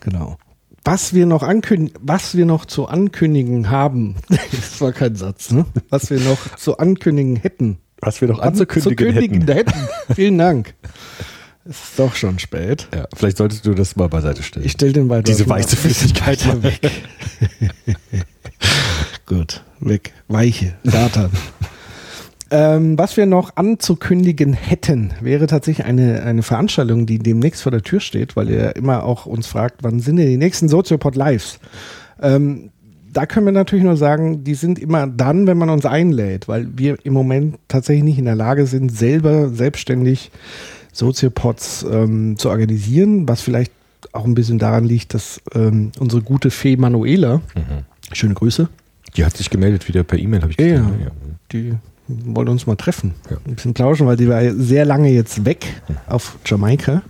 Genau. 0.00 0.36
Was 0.84 1.14
wir 1.14 1.24
noch 1.26 1.42
ankündigen, 1.42 1.98
was 2.02 2.36
wir 2.36 2.44
noch 2.46 2.66
zu 2.66 2.86
ankündigen 2.86 3.70
haben, 3.70 4.16
das 4.28 4.80
war 4.80 4.92
kein 4.92 5.16
Satz, 5.16 5.50
ne? 5.50 5.64
Was 5.88 6.10
wir 6.10 6.20
noch 6.20 6.56
zu 6.56 6.76
ankündigen 6.78 7.36
hätten. 7.36 7.78
Was 8.00 8.20
wir 8.20 8.28
noch 8.28 8.38
Anzukündigen 8.38 9.46
hätten. 9.48 9.86
Vielen 10.14 10.36
Dank. 10.38 10.74
Es 11.66 11.82
ist 11.82 11.98
doch 11.98 12.14
schon 12.14 12.38
spät. 12.38 12.88
Ja, 12.94 13.06
vielleicht 13.14 13.38
solltest 13.38 13.64
du 13.64 13.72
das 13.72 13.96
mal 13.96 14.08
beiseite 14.08 14.42
stellen. 14.42 14.66
Ich 14.66 14.72
stelle 14.72 14.92
den 14.92 15.08
weiter. 15.08 15.22
Diese 15.22 15.48
weiße 15.48 15.76
Flüssigkeit 15.76 16.44
mal 16.46 16.62
weg. 16.62 16.80
Gut, 19.26 19.62
weg. 19.80 20.12
Weiche. 20.28 20.74
Satan. 20.84 21.30
ähm, 22.50 22.98
was 22.98 23.16
wir 23.16 23.24
noch 23.24 23.56
anzukündigen 23.56 24.52
hätten, 24.52 25.14
wäre 25.22 25.46
tatsächlich 25.46 25.86
eine, 25.86 26.22
eine 26.22 26.42
Veranstaltung, 26.42 27.06
die 27.06 27.18
demnächst 27.18 27.62
vor 27.62 27.72
der 27.72 27.82
Tür 27.82 28.00
steht, 28.00 28.36
weil 28.36 28.50
ihr 28.50 28.76
immer 28.76 29.02
auch 29.02 29.24
uns 29.24 29.46
fragt, 29.46 29.82
wann 29.82 30.00
sind 30.00 30.16
denn 30.16 30.28
die 30.28 30.36
nächsten 30.36 30.68
Soziopod 30.68 31.16
Lives? 31.16 31.60
Ähm, 32.20 32.70
da 33.10 33.24
können 33.24 33.46
wir 33.46 33.52
natürlich 33.52 33.84
nur 33.84 33.96
sagen, 33.96 34.44
die 34.44 34.54
sind 34.54 34.78
immer 34.78 35.06
dann, 35.06 35.46
wenn 35.46 35.56
man 35.56 35.70
uns 35.70 35.86
einlädt, 35.86 36.46
weil 36.46 36.76
wir 36.76 36.98
im 37.04 37.14
Moment 37.14 37.56
tatsächlich 37.68 38.04
nicht 38.04 38.18
in 38.18 38.24
der 38.26 38.34
Lage 38.34 38.66
sind, 38.66 38.90
selber 38.90 39.48
selbstständig 39.48 40.30
Soziopods 40.94 41.84
ähm, 41.90 42.36
zu 42.38 42.48
organisieren, 42.48 43.28
was 43.28 43.40
vielleicht 43.42 43.72
auch 44.12 44.24
ein 44.24 44.34
bisschen 44.34 44.58
daran 44.58 44.84
liegt, 44.84 45.12
dass 45.14 45.40
ähm, 45.54 45.92
unsere 45.98 46.22
gute 46.22 46.50
Fee 46.50 46.76
Manuela, 46.76 47.40
schöne 48.12 48.34
Grüße, 48.34 48.68
Die 49.16 49.24
hat 49.24 49.36
sich 49.36 49.50
gemeldet 49.50 49.86
wieder 49.88 50.02
per 50.04 50.18
E-Mail, 50.18 50.42
habe 50.42 50.52
ich 50.52 50.58
ja, 50.58 50.66
gesehen. 50.78 50.86
ne? 50.98 51.10
die 51.52 51.74
wollte 52.08 52.50
uns 52.50 52.66
mal 52.66 52.76
treffen, 52.76 53.14
Ja. 53.30 53.36
ein 53.46 53.54
bisschen 53.54 53.74
plauschen, 53.74 54.06
weil 54.06 54.16
die 54.16 54.28
war 54.28 54.40
sehr 54.54 54.84
lange 54.84 55.10
jetzt 55.10 55.44
weg 55.44 55.66
auf 56.06 56.36
Jamaika, 56.46 57.02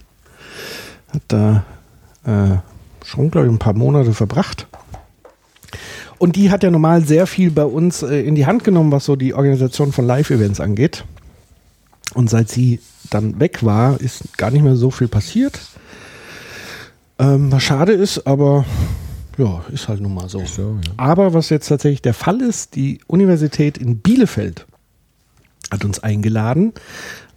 hat 1.12 1.22
da 1.28 1.64
äh, 2.24 2.56
schon, 3.04 3.30
glaube 3.30 3.46
ich, 3.48 3.52
ein 3.52 3.58
paar 3.58 3.74
Monate 3.74 4.12
verbracht. 4.14 4.66
Und 6.18 6.36
die 6.36 6.50
hat 6.50 6.62
ja 6.62 6.70
normal 6.70 7.04
sehr 7.04 7.26
viel 7.26 7.50
bei 7.50 7.64
uns 7.64 8.02
äh, 8.02 8.20
in 8.22 8.34
die 8.34 8.46
Hand 8.46 8.64
genommen, 8.64 8.92
was 8.92 9.04
so 9.04 9.16
die 9.16 9.34
Organisation 9.34 9.92
von 9.92 10.06
Live-Events 10.06 10.60
angeht. 10.60 11.04
Und 12.14 12.30
seit 12.30 12.48
sie 12.48 12.80
dann 13.10 13.40
weg 13.40 13.64
war, 13.64 14.00
ist 14.00 14.36
gar 14.38 14.50
nicht 14.50 14.62
mehr 14.62 14.76
so 14.76 14.90
viel 14.90 15.08
passiert. 15.08 15.58
Ähm, 17.18 17.50
was 17.52 17.62
schade 17.62 17.92
ist, 17.92 18.26
aber 18.26 18.64
ja, 19.38 19.62
ist 19.72 19.88
halt 19.88 20.00
nun 20.00 20.14
mal 20.14 20.28
so. 20.28 20.44
so, 20.44 20.78
ja. 20.84 20.92
Aber 20.96 21.32
was 21.34 21.48
jetzt 21.50 21.68
tatsächlich 21.68 22.02
der 22.02 22.14
Fall 22.14 22.40
ist, 22.40 22.74
die 22.76 23.00
Universität 23.06 23.78
in 23.78 23.98
Bielefeld 23.98 24.66
hat 25.70 25.84
uns 25.84 26.00
eingeladen. 26.00 26.72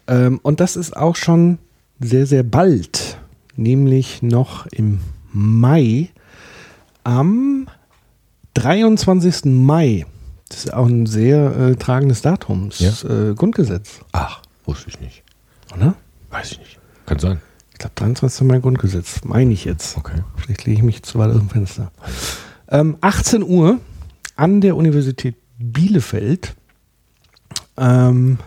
Ähm, 0.08 0.40
und 0.44 0.60
das 0.60 0.76
ist 0.76 0.96
auch 0.96 1.16
schon 1.16 1.60
sehr, 2.00 2.26
sehr 2.28 2.44
bald, 2.44 3.18
nämlich 3.56 4.22
noch 4.22 4.66
im 4.68 5.00
Mai, 5.32 6.10
am 7.04 7.68
23. 8.56 9.46
Mai. 9.46 10.06
Das 10.50 10.66
ist 10.66 10.74
auch 10.74 10.88
ein 10.88 11.06
sehr 11.06 11.56
äh, 11.58 11.76
tragendes 11.76 12.22
Datum. 12.22 12.70
Das 12.70 13.04
Ja. 13.04 13.10
äh, 13.32 13.34
Grundgesetz, 13.36 14.00
Ach, 14.14 14.42
wusste 14.66 14.90
ich 14.90 15.00
nicht. 15.00 15.24
Oder? 15.78 15.96
Weiß 16.30 16.52
ich 16.52 16.60
nicht. 16.60 16.80
Kann 17.06 17.20
sein. 17.20 17.42
Ich 17.72 17.80
glaube, 17.80 17.94
23. 17.96 18.42
Mai 18.48 18.60
Grundgesetz, 18.60 19.22
meine 19.24 19.54
ich 19.54 19.66
jetzt. 19.66 19.98
Okay. 19.98 20.24
Vielleicht 20.36 20.66
lege 20.66 20.80
ich 20.80 20.84
mich 20.84 21.04
zu 21.04 21.20
weit 21.20 21.30
aus 21.30 21.38
dem 21.38 21.50
Fenster. 21.50 21.92
Ähm, 22.70 22.98
18 23.02 23.44
Uhr 23.44 23.80
an 24.36 24.62
der 24.62 24.76
Universität 24.76 25.36
Bielefeld. 25.60 26.56
Ähm, 27.78 28.40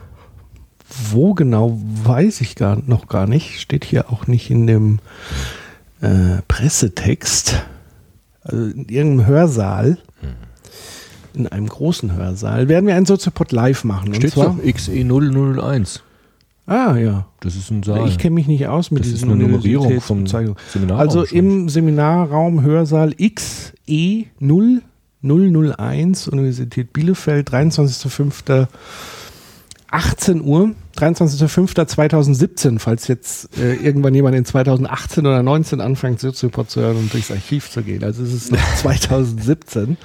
wo 1.12 1.34
genau, 1.34 1.80
weiß 2.04 2.40
ich 2.40 2.56
gar, 2.56 2.76
noch 2.84 3.06
gar 3.06 3.26
nicht. 3.26 3.60
Steht 3.60 3.84
hier 3.84 4.10
auch 4.10 4.26
nicht 4.26 4.50
in 4.50 4.66
dem 4.66 4.98
äh, 6.00 6.42
Pressetext. 6.48 7.62
Also 8.42 8.64
in 8.64 8.88
irgendeinem 8.88 9.26
Hörsaal. 9.26 9.98
in 11.34 11.46
einem 11.46 11.68
großen 11.68 12.16
Hörsaal, 12.16 12.68
werden 12.68 12.88
wir 12.88 12.96
einen 12.96 13.06
Soziopod 13.06 13.52
live 13.52 13.84
machen. 13.84 14.12
Steht 14.14 14.24
und 14.24 14.30
zwar, 14.32 14.46
doch 14.46 14.64
XE001. 14.64 16.00
Ah, 16.70 16.96
ja. 16.96 17.26
Das 17.40 17.56
ist 17.56 17.70
ein 17.72 17.82
Saal. 17.82 18.06
Ich 18.06 18.18
kenne 18.18 18.36
mich 18.36 18.46
nicht 18.46 18.68
aus 18.68 18.92
mit 18.92 19.04
Das 19.04 19.10
ist 19.10 19.24
eine 19.24 19.34
Nummerierung 19.34 20.00
vom 20.00 20.18
Universitätsbezeichnungen. 20.18 20.56
Seminarraum 20.68 21.00
Also 21.00 21.24
im 21.24 21.68
Seminarraum 21.68 22.62
Hörsaal 22.62 23.12
E 23.18 23.30
XE0001 23.30 26.30
Universität 26.30 26.92
Bielefeld, 26.92 27.50
23.05. 27.50 28.68
18 29.90 30.42
Uhr, 30.42 30.74
23.05.2017, 30.96 32.78
falls 32.78 33.08
jetzt 33.08 33.58
äh, 33.58 33.74
irgendwann 33.74 34.14
jemand 34.14 34.36
in 34.36 34.44
2018 34.44 35.26
oder 35.26 35.42
19 35.42 35.80
anfängt, 35.80 36.20
Soziopod 36.20 36.70
zu 36.70 36.80
hören 36.80 36.96
und 36.96 37.12
durchs 37.12 37.30
Archiv 37.30 37.70
zu 37.70 37.82
gehen. 37.82 38.04
Also 38.04 38.22
es 38.22 38.32
ist 38.32 38.52
noch 38.52 38.74
2017. 38.76 39.96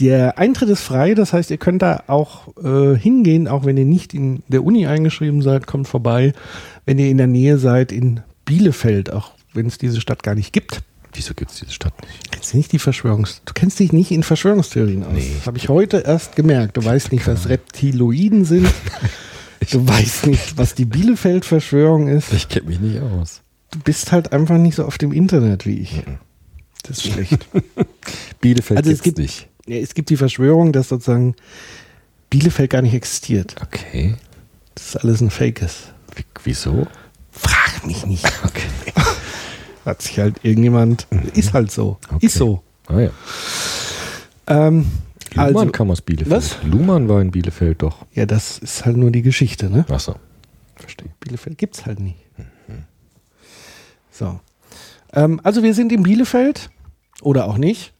Der 0.00 0.38
Eintritt 0.38 0.68
ist 0.68 0.82
frei, 0.82 1.14
das 1.14 1.32
heißt, 1.32 1.50
ihr 1.50 1.58
könnt 1.58 1.82
da 1.82 2.04
auch 2.08 2.48
äh, 2.62 2.96
hingehen, 2.96 3.48
auch 3.48 3.64
wenn 3.64 3.76
ihr 3.76 3.86
nicht 3.86 4.12
in 4.12 4.42
der 4.48 4.64
Uni 4.64 4.86
eingeschrieben 4.86 5.40
seid, 5.40 5.66
kommt 5.66 5.88
vorbei. 5.88 6.32
Wenn 6.84 6.98
ihr 6.98 7.08
in 7.08 7.18
der 7.18 7.26
Nähe 7.28 7.58
seid, 7.58 7.92
in 7.92 8.20
Bielefeld, 8.44 9.12
auch 9.12 9.32
wenn 9.54 9.66
es 9.66 9.78
diese 9.78 10.00
Stadt 10.00 10.22
gar 10.22 10.34
nicht 10.34 10.52
gibt. 10.52 10.82
Wieso 11.14 11.34
gibt 11.34 11.50
es 11.50 11.58
diese 11.60 11.72
Stadt 11.72 11.94
nicht? 12.02 12.30
Kennst 12.32 12.52
du 12.52 12.56
nicht 12.56 12.72
die 12.72 12.78
Verschwörungs... 12.78 13.42
Du 13.44 13.52
kennst 13.52 13.78
dich 13.78 13.92
nicht 13.92 14.10
in 14.10 14.22
Verschwörungstheorien 14.22 15.04
aus. 15.04 15.12
Nee. 15.12 15.32
Das 15.36 15.46
habe 15.46 15.58
ich 15.58 15.68
heute 15.68 15.98
erst 15.98 16.36
gemerkt. 16.36 16.76
Du 16.78 16.84
weißt 16.84 17.12
nicht, 17.12 17.26
was 17.26 17.48
Reptiloiden 17.48 18.44
sind. 18.44 18.68
Du 19.70 19.86
weißt 19.86 20.26
nicht, 20.26 20.58
was 20.58 20.74
die 20.74 20.84
Bielefeld-Verschwörung 20.86 22.08
ist. 22.08 22.32
Ich 22.32 22.48
kenne 22.48 22.66
mich 22.68 22.80
nicht 22.80 23.00
aus. 23.00 23.42
Du 23.70 23.78
bist 23.78 24.10
halt 24.10 24.32
einfach 24.32 24.58
nicht 24.58 24.74
so 24.74 24.84
auf 24.84 24.98
dem 24.98 25.12
Internet 25.12 25.66
wie 25.66 25.78
ich. 25.78 26.02
Das 26.82 26.98
ist 26.98 27.12
schlecht. 27.12 27.46
Bielefeld 28.40 28.78
Also 28.78 28.90
es 28.90 29.02
gibt- 29.04 29.18
nicht. 29.18 29.46
Ja, 29.68 29.76
es 29.76 29.94
gibt 29.94 30.10
die 30.10 30.16
Verschwörung, 30.16 30.72
dass 30.72 30.88
sozusagen 30.88 31.36
Bielefeld 32.28 32.70
gar 32.70 32.82
nicht 32.82 32.94
existiert. 32.94 33.54
Okay. 33.62 34.16
Das 34.74 34.86
ist 34.88 34.96
alles 34.96 35.20
ein 35.20 35.30
Fake 35.30 35.62
ist. 35.62 35.92
Wie, 36.16 36.24
wieso? 36.42 36.88
Frag 37.30 37.86
mich 37.86 38.04
nicht. 38.04 38.24
Okay. 38.44 38.66
Hat 39.84 40.02
sich 40.02 40.18
halt 40.18 40.44
irgendjemand... 40.44 41.06
Ist 41.34 41.52
halt 41.52 41.70
so. 41.70 41.98
Okay. 42.12 42.26
Ist 42.26 42.34
so. 42.34 42.62
Ah 42.86 43.00
ja. 43.00 43.10
Ähm, 44.46 44.86
Luhmann 45.34 45.56
also, 45.56 45.70
kam 45.70 45.90
aus 45.90 46.02
Bielefeld. 46.02 46.30
Was? 46.30 46.56
Luhmann 46.62 47.08
war 47.08 47.20
in 47.20 47.30
Bielefeld 47.30 47.82
doch. 47.82 48.06
ja, 48.12 48.26
das 48.26 48.58
ist 48.58 48.84
halt 48.84 48.96
nur 48.96 49.10
die 49.10 49.22
Geschichte, 49.22 49.70
ne? 49.70 49.84
Achso. 49.88 50.16
Verstehe. 50.76 51.08
Bielefeld 51.20 51.58
gibt 51.58 51.76
es 51.76 51.86
halt 51.86 52.00
nicht. 52.00 52.16
So. 54.12 54.38
Ähm, 55.12 55.40
also 55.42 55.62
wir 55.62 55.74
sind 55.74 55.90
in 55.90 56.02
Bielefeld 56.02 56.70
oder 57.22 57.46
auch 57.46 57.58
nicht. 57.58 57.92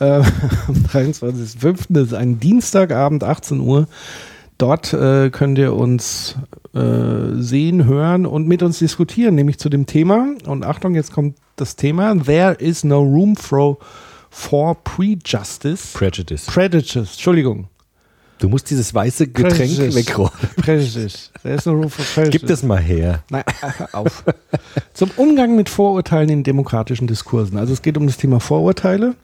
Äh, 0.00 0.04
am 0.66 0.74
23.05. 0.92 1.86
Das 1.90 2.08
ist 2.08 2.14
ein 2.14 2.40
Dienstagabend, 2.40 3.22
18 3.22 3.60
Uhr. 3.60 3.86
Dort 4.60 4.92
äh, 4.92 5.30
könnt 5.30 5.56
ihr 5.56 5.74
uns 5.74 6.36
äh, 6.74 7.40
sehen, 7.40 7.86
hören 7.86 8.26
und 8.26 8.46
mit 8.46 8.62
uns 8.62 8.78
diskutieren, 8.78 9.34
nämlich 9.34 9.58
zu 9.58 9.70
dem 9.70 9.86
Thema. 9.86 10.34
Und 10.44 10.66
Achtung, 10.66 10.94
jetzt 10.94 11.12
kommt 11.12 11.38
das 11.56 11.76
Thema. 11.76 12.14
There 12.14 12.52
is 12.52 12.84
no 12.84 13.00
room 13.00 13.36
for, 13.36 13.78
for 14.28 14.74
prejustice. 14.84 15.94
Prejudice. 15.94 16.44
Prejudice, 16.44 16.96
Entschuldigung. 16.96 17.68
Du 18.38 18.50
musst 18.50 18.68
dieses 18.68 18.92
weiße 18.92 19.28
Getränk 19.28 19.56
Prejudice. 19.56 19.94
wegräumen. 19.94 20.30
Prejudice. 20.56 21.30
There 21.40 21.54
is 21.54 21.64
no 21.64 21.72
room 21.72 21.88
for 21.88 22.04
prejudice. 22.04 22.40
Gib 22.40 22.46
das 22.46 22.62
mal 22.62 22.80
her. 22.80 23.24
Nein, 23.30 23.44
auf. 23.92 24.24
Zum 24.92 25.10
Umgang 25.16 25.56
mit 25.56 25.70
Vorurteilen 25.70 26.28
in 26.28 26.42
demokratischen 26.42 27.06
Diskursen. 27.06 27.56
Also 27.56 27.72
es 27.72 27.80
geht 27.80 27.96
um 27.96 28.06
das 28.06 28.18
Thema 28.18 28.40
Vorurteile. 28.40 29.14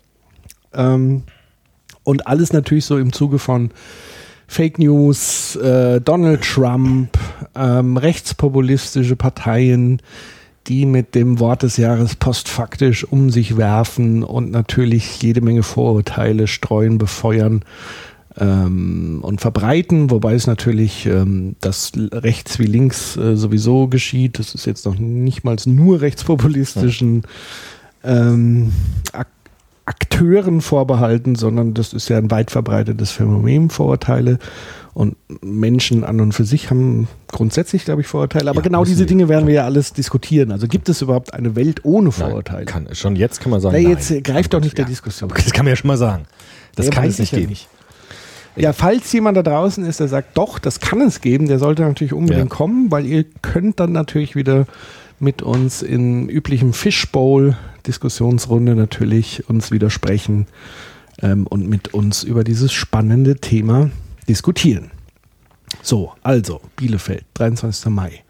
Ähm, 0.72 1.24
und 2.04 2.26
alles 2.26 2.54
natürlich 2.54 2.86
so 2.86 2.96
im 2.96 3.12
Zuge 3.12 3.38
von 3.38 3.70
Fake 4.46 4.78
News, 4.78 5.56
äh, 5.56 6.00
Donald 6.00 6.42
Trump, 6.42 7.18
ähm, 7.54 7.96
rechtspopulistische 7.96 9.16
Parteien, 9.16 10.00
die 10.66 10.86
mit 10.86 11.14
dem 11.14 11.38
Wort 11.38 11.62
des 11.62 11.76
Jahres 11.76 12.16
postfaktisch 12.16 13.04
um 13.04 13.30
sich 13.30 13.56
werfen 13.56 14.22
und 14.22 14.50
natürlich 14.50 15.22
jede 15.22 15.40
Menge 15.40 15.62
Vorurteile 15.62 16.46
streuen, 16.46 16.98
befeuern 16.98 17.64
ähm, 18.38 19.20
und 19.22 19.40
verbreiten, 19.40 20.10
wobei 20.10 20.34
es 20.34 20.46
natürlich 20.46 21.06
ähm, 21.06 21.56
das 21.60 21.92
rechts 21.96 22.58
wie 22.58 22.66
links 22.66 23.16
äh, 23.16 23.36
sowieso 23.36 23.88
geschieht. 23.88 24.38
Das 24.38 24.54
ist 24.54 24.66
jetzt 24.66 24.86
noch 24.86 24.98
nicht 24.98 25.44
mal 25.44 25.56
nur 25.66 26.00
rechtspopulistischen 26.00 27.22
ähm, 28.04 28.72
Ak 29.12 29.28
Akteuren 29.86 30.60
vorbehalten, 30.60 31.34
sondern 31.36 31.72
das 31.74 31.92
ist 31.92 32.08
ja 32.08 32.18
ein 32.18 32.30
weit 32.30 32.50
verbreitetes 32.50 33.12
Phänomen, 33.12 33.70
Vorurteile. 33.70 34.38
Und 34.94 35.16
Menschen 35.42 36.04
an 36.04 36.20
und 36.20 36.32
für 36.32 36.44
sich 36.44 36.70
haben 36.70 37.06
grundsätzlich, 37.28 37.84
glaube 37.84 38.00
ich, 38.00 38.06
Vorurteile. 38.06 38.48
Aber 38.50 38.60
Ja, 38.60 38.62
genau 38.62 38.84
diese 38.84 39.04
die. 39.04 39.08
Dinge 39.10 39.28
werden 39.28 39.46
wir 39.46 39.54
ja 39.54 39.64
alles 39.64 39.92
diskutieren. 39.92 40.50
Also 40.52 40.68
gibt 40.68 40.88
es 40.88 41.02
überhaupt 41.02 41.34
eine 41.34 41.54
Welt 41.54 41.84
ohne 41.84 42.10
Vorurteile? 42.12 42.64
Nein, 42.64 42.86
kann, 42.86 42.94
schon 42.94 43.14
jetzt 43.14 43.40
kann 43.42 43.50
man 43.50 43.60
sagen, 43.60 43.74
nein. 43.76 43.90
jetzt 43.90 44.10
äh, 44.10 44.22
greift 44.22 44.54
doch 44.54 44.60
nicht 44.60 44.76
der 44.78 44.84
Ja. 44.86 44.88
Diskussion. 44.88 45.30
Das 45.34 45.52
kann 45.52 45.66
man 45.66 45.72
ja 45.72 45.76
schon 45.76 45.88
mal 45.88 45.98
sagen. 45.98 46.24
Das 46.76 46.86
Ja, 46.86 46.92
kann 46.92 47.04
es 47.04 47.18
nicht 47.18 47.28
ich 47.28 47.32
ja 47.32 47.38
geben. 47.40 47.50
nicht. 47.50 47.68
Ja, 48.56 48.72
falls 48.72 49.12
jemand 49.12 49.36
da 49.36 49.42
draußen 49.42 49.84
ist, 49.84 50.00
der 50.00 50.08
sagt, 50.08 50.38
doch, 50.38 50.58
das 50.58 50.80
kann 50.80 51.02
es 51.02 51.20
geben, 51.20 51.46
der 51.46 51.58
sollte 51.58 51.82
natürlich 51.82 52.14
unbedingt 52.14 52.48
Ja. 52.50 52.56
kommen, 52.56 52.90
weil 52.90 53.04
ihr 53.04 53.24
könnt 53.42 53.78
dann 53.80 53.92
natürlich 53.92 54.34
wieder 54.34 54.64
mit 55.20 55.42
uns 55.42 55.82
in 55.82 56.30
üblichem 56.30 56.72
Fishbowl-Diskussionsrunde 57.86 58.74
natürlich 58.74 59.48
uns 59.48 59.70
widersprechen 59.70 60.46
ähm, 61.22 61.46
und 61.46 61.68
mit 61.68 61.94
uns 61.94 62.22
über 62.24 62.44
dieses 62.44 62.72
spannende 62.72 63.36
Thema 63.36 63.90
diskutieren. 64.28 64.90
So, 65.82 66.12
also, 66.22 66.60
Bielefeld, 66.76 67.24
23. 67.34 67.86
Mai. 67.86 68.22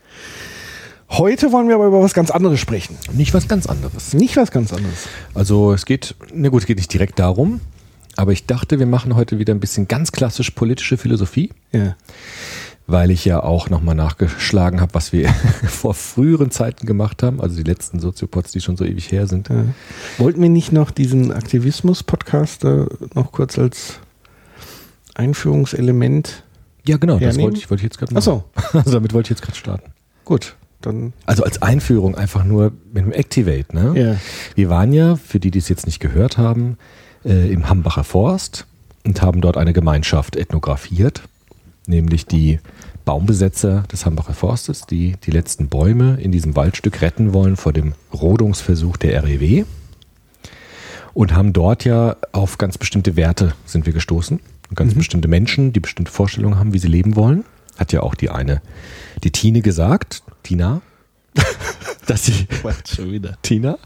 Heute 1.10 1.52
wollen 1.52 1.68
wir 1.68 1.76
aber 1.76 1.86
über 1.86 2.02
was 2.02 2.14
ganz 2.14 2.30
anderes 2.30 2.60
sprechen. 2.60 2.96
Nicht 3.12 3.32
was 3.32 3.48
ganz 3.48 3.66
anderes. 3.66 4.12
Nicht 4.12 4.36
was 4.36 4.50
ganz 4.50 4.72
anderes. 4.72 5.08
Also 5.34 5.72
es 5.72 5.86
geht, 5.86 6.16
na 6.34 6.48
gut, 6.48 6.62
es 6.62 6.66
geht 6.66 6.78
nicht 6.78 6.92
direkt 6.92 7.18
darum, 7.18 7.60
aber 8.16 8.32
ich 8.32 8.46
dachte, 8.46 8.78
wir 8.78 8.86
machen 8.86 9.14
heute 9.14 9.38
wieder 9.38 9.54
ein 9.54 9.60
bisschen 9.60 9.88
ganz 9.88 10.12
klassisch 10.12 10.50
politische 10.50 10.96
Philosophie, 10.96 11.50
Ja. 11.72 11.96
Weil 12.86 13.10
ich 13.10 13.24
ja 13.24 13.42
auch 13.42 13.68
nochmal 13.68 13.94
nachgeschlagen 13.94 14.80
habe, 14.80 14.94
was 14.94 15.12
wir 15.12 15.28
vor 15.66 15.94
früheren 15.94 16.50
Zeiten 16.50 16.86
gemacht 16.86 17.22
haben, 17.22 17.40
also 17.40 17.56
die 17.56 17.68
letzten 17.68 17.98
Soziopods, 17.98 18.52
die 18.52 18.60
schon 18.60 18.76
so 18.76 18.84
ewig 18.84 19.10
her 19.10 19.26
sind. 19.26 19.48
Ja. 19.48 19.64
Wollten 20.18 20.40
wir 20.40 20.48
nicht 20.48 20.72
noch 20.72 20.90
diesen 20.90 21.32
Aktivismus-Podcast 21.32 22.64
da 22.64 22.86
noch 23.14 23.32
kurz 23.32 23.58
als 23.58 23.98
Einführungselement? 25.14 26.44
Ja, 26.86 26.98
genau, 26.98 27.14
das 27.14 27.22
Hernehmen? 27.22 27.44
wollte 27.44 27.58
ich, 27.58 27.70
wollte 27.70 27.80
ich 27.80 27.84
jetzt 27.84 27.98
gerade 27.98 28.14
Ach 28.16 28.22
so. 28.22 28.44
Also 28.72 28.92
damit 28.92 29.12
wollte 29.12 29.26
ich 29.26 29.30
jetzt 29.30 29.42
gerade 29.42 29.58
starten. 29.58 29.92
Gut, 30.24 30.54
dann. 30.82 31.12
Also 31.24 31.42
als 31.42 31.62
Einführung 31.62 32.14
einfach 32.14 32.44
nur 32.44 32.72
mit 32.92 33.04
dem 33.04 33.12
Activate, 33.12 33.74
ne? 33.74 34.00
Ja. 34.00 34.16
Wir 34.54 34.68
waren 34.68 34.92
ja, 34.92 35.16
für 35.16 35.40
die, 35.40 35.50
die 35.50 35.58
es 35.58 35.68
jetzt 35.68 35.86
nicht 35.86 35.98
gehört 35.98 36.38
haben, 36.38 36.78
äh, 37.24 37.50
im 37.52 37.68
Hambacher 37.68 38.04
Forst 38.04 38.66
und 39.04 39.22
haben 39.22 39.40
dort 39.40 39.56
eine 39.56 39.72
Gemeinschaft 39.72 40.36
ethnografiert, 40.36 41.22
nämlich 41.86 42.26
die 42.26 42.60
Baumbesetzer 43.06 43.84
des 43.90 44.04
Hambacher 44.04 44.34
Forstes, 44.34 44.84
die 44.84 45.14
die 45.24 45.30
letzten 45.30 45.68
Bäume 45.68 46.18
in 46.20 46.32
diesem 46.32 46.56
Waldstück 46.56 47.00
retten 47.00 47.32
wollen 47.32 47.56
vor 47.56 47.72
dem 47.72 47.94
Rodungsversuch 48.12 48.98
der 48.98 49.22
REW. 49.22 49.64
Und 51.14 51.32
haben 51.32 51.54
dort 51.54 51.84
ja 51.84 52.16
auf 52.32 52.58
ganz 52.58 52.76
bestimmte 52.76 53.16
Werte 53.16 53.54
sind 53.64 53.86
wir 53.86 53.94
gestoßen. 53.94 54.40
Ganz 54.74 54.92
bestimmte 54.94 55.28
Menschen, 55.28 55.72
die 55.72 55.80
bestimmte 55.80 56.10
Vorstellungen 56.10 56.58
haben, 56.58 56.74
wie 56.74 56.78
sie 56.78 56.88
leben 56.88 57.16
wollen. 57.16 57.44
Hat 57.78 57.92
ja 57.92 58.02
auch 58.02 58.16
die 58.16 58.28
eine, 58.28 58.60
die 59.22 59.30
Tine 59.30 59.62
gesagt, 59.62 60.22
Tina, 60.42 60.82
dass 62.06 62.24
sie, 62.24 62.46
Schon 62.94 63.10
wieder. 63.12 63.36
Tina, 63.42 63.78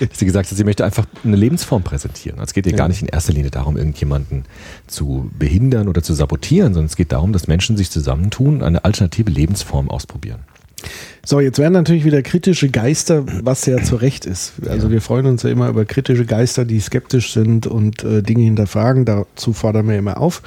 dass 0.00 0.18
sie 0.18 0.24
gesagt 0.24 0.50
hat, 0.50 0.56
sie 0.56 0.64
möchte 0.64 0.84
einfach 0.84 1.06
eine 1.24 1.36
Lebensform 1.36 1.82
präsentieren. 1.82 2.40
Es 2.40 2.54
geht 2.54 2.64
ihr 2.66 2.72
Ja. 2.72 2.78
gar 2.78 2.88
nicht 2.88 3.02
in 3.02 3.08
erster 3.08 3.32
Linie 3.32 3.50
darum, 3.50 3.76
irgendjemanden 3.76 4.44
zu 4.86 5.30
behindern 5.38 5.88
oder 5.88 6.02
zu 6.02 6.14
sabotieren, 6.14 6.72
sondern 6.74 6.86
es 6.86 6.96
geht 6.96 7.12
darum, 7.12 7.32
dass 7.32 7.46
Menschen 7.46 7.76
sich 7.76 7.90
zusammentun 7.90 8.56
und 8.56 8.62
eine 8.62 8.84
alternative 8.84 9.30
Lebensform 9.30 9.90
ausprobieren. 9.90 10.40
So, 11.26 11.40
jetzt 11.40 11.58
werden 11.58 11.72
natürlich 11.74 12.04
wieder 12.04 12.22
kritische 12.22 12.70
Geister, 12.70 13.24
was 13.44 13.66
ja 13.66 13.82
zu 13.82 13.96
Recht 13.96 14.24
ist. 14.24 14.52
Also 14.66 14.86
Ja. 14.86 14.92
wir 14.92 15.02
freuen 15.02 15.26
uns 15.26 15.42
ja 15.42 15.50
immer 15.50 15.68
über 15.68 15.84
kritische 15.84 16.24
Geister, 16.24 16.64
die 16.64 16.80
skeptisch 16.80 17.32
sind 17.34 17.66
und 17.66 18.02
äh, 18.04 18.22
Dinge 18.22 18.44
hinterfragen. 18.44 19.04
Dazu 19.04 19.52
fordern 19.52 19.88
wir 19.88 19.98
immer 19.98 20.18
auf. 20.18 20.40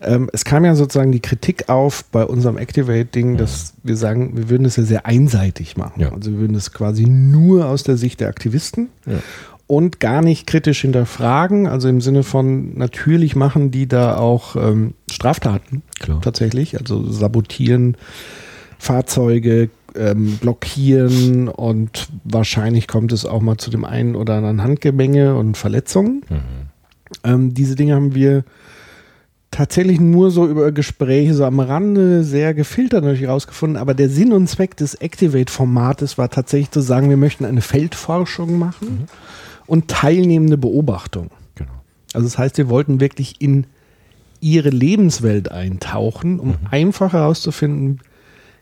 Ähm, 0.00 0.30
es 0.32 0.44
kam 0.44 0.64
ja 0.64 0.74
sozusagen 0.74 1.10
die 1.12 1.20
Kritik 1.20 1.68
auf 1.68 2.04
bei 2.12 2.24
unserem 2.24 2.56
Activate-Ding, 2.56 3.36
dass 3.36 3.74
wir 3.82 3.96
sagen, 3.96 4.36
wir 4.36 4.48
würden 4.48 4.64
es 4.64 4.76
ja 4.76 4.84
sehr 4.84 5.06
einseitig 5.06 5.76
machen. 5.76 6.00
Ja. 6.00 6.12
Also 6.12 6.30
wir 6.32 6.38
würden 6.38 6.56
es 6.56 6.72
quasi 6.72 7.04
nur 7.06 7.66
aus 7.66 7.82
der 7.82 7.96
Sicht 7.96 8.20
der 8.20 8.28
Aktivisten 8.28 8.88
Ja. 9.06 9.18
und 9.66 9.98
gar 9.98 10.22
nicht 10.22 10.46
kritisch 10.46 10.82
hinterfragen. 10.82 11.66
Also 11.66 11.88
im 11.88 12.00
Sinne 12.00 12.22
von, 12.22 12.76
natürlich 12.78 13.34
machen 13.34 13.70
die 13.72 13.88
da 13.88 14.16
auch 14.16 14.54
ähm, 14.56 14.94
Straftaten 15.10 15.82
Klar. 15.98 16.20
tatsächlich, 16.20 16.78
also 16.78 17.10
sabotieren 17.10 17.96
Fahrzeuge, 18.78 19.70
ähm, 19.96 20.38
blockieren 20.40 21.48
und 21.48 22.08
wahrscheinlich 22.22 22.86
kommt 22.86 23.10
es 23.12 23.26
auch 23.26 23.40
mal 23.40 23.56
zu 23.58 23.70
dem 23.70 23.84
einen 23.84 24.14
oder 24.14 24.34
anderen 24.34 24.62
Handgemenge 24.62 25.34
und 25.34 25.56
Verletzungen. 25.56 26.22
Mhm. 26.28 26.36
Ähm, 27.24 27.54
diese 27.54 27.74
Dinge 27.74 27.94
haben 27.94 28.14
wir 28.14 28.44
tatsächlich 29.50 30.00
nur 30.00 30.30
so 30.30 30.46
über 30.46 30.72
Gespräche 30.72 31.34
so 31.34 31.44
am 31.44 31.60
Rande 31.60 32.22
sehr 32.24 32.54
gefiltert 32.54 33.04
natürlich 33.04 33.28
rausgefunden, 33.28 33.76
aber 33.76 33.94
der 33.94 34.08
Sinn 34.08 34.32
und 34.32 34.48
Zweck 34.48 34.76
des 34.76 34.94
Activate-Formates 34.94 36.18
war 36.18 36.28
tatsächlich 36.30 36.70
zu 36.70 36.80
sagen, 36.80 37.08
wir 37.10 37.16
möchten 37.16 37.44
eine 37.44 37.60
Feldforschung 37.60 38.58
machen 38.58 39.08
und 39.66 39.88
teilnehmende 39.88 40.58
Beobachtung. 40.58 41.30
Genau. 41.54 41.72
Also 42.12 42.26
das 42.26 42.38
heißt, 42.38 42.58
wir 42.58 42.68
wollten 42.68 43.00
wirklich 43.00 43.40
in 43.40 43.66
ihre 44.40 44.70
Lebenswelt 44.70 45.50
eintauchen, 45.50 46.38
um 46.38 46.54
einfach 46.70 47.12
herauszufinden, 47.12 48.00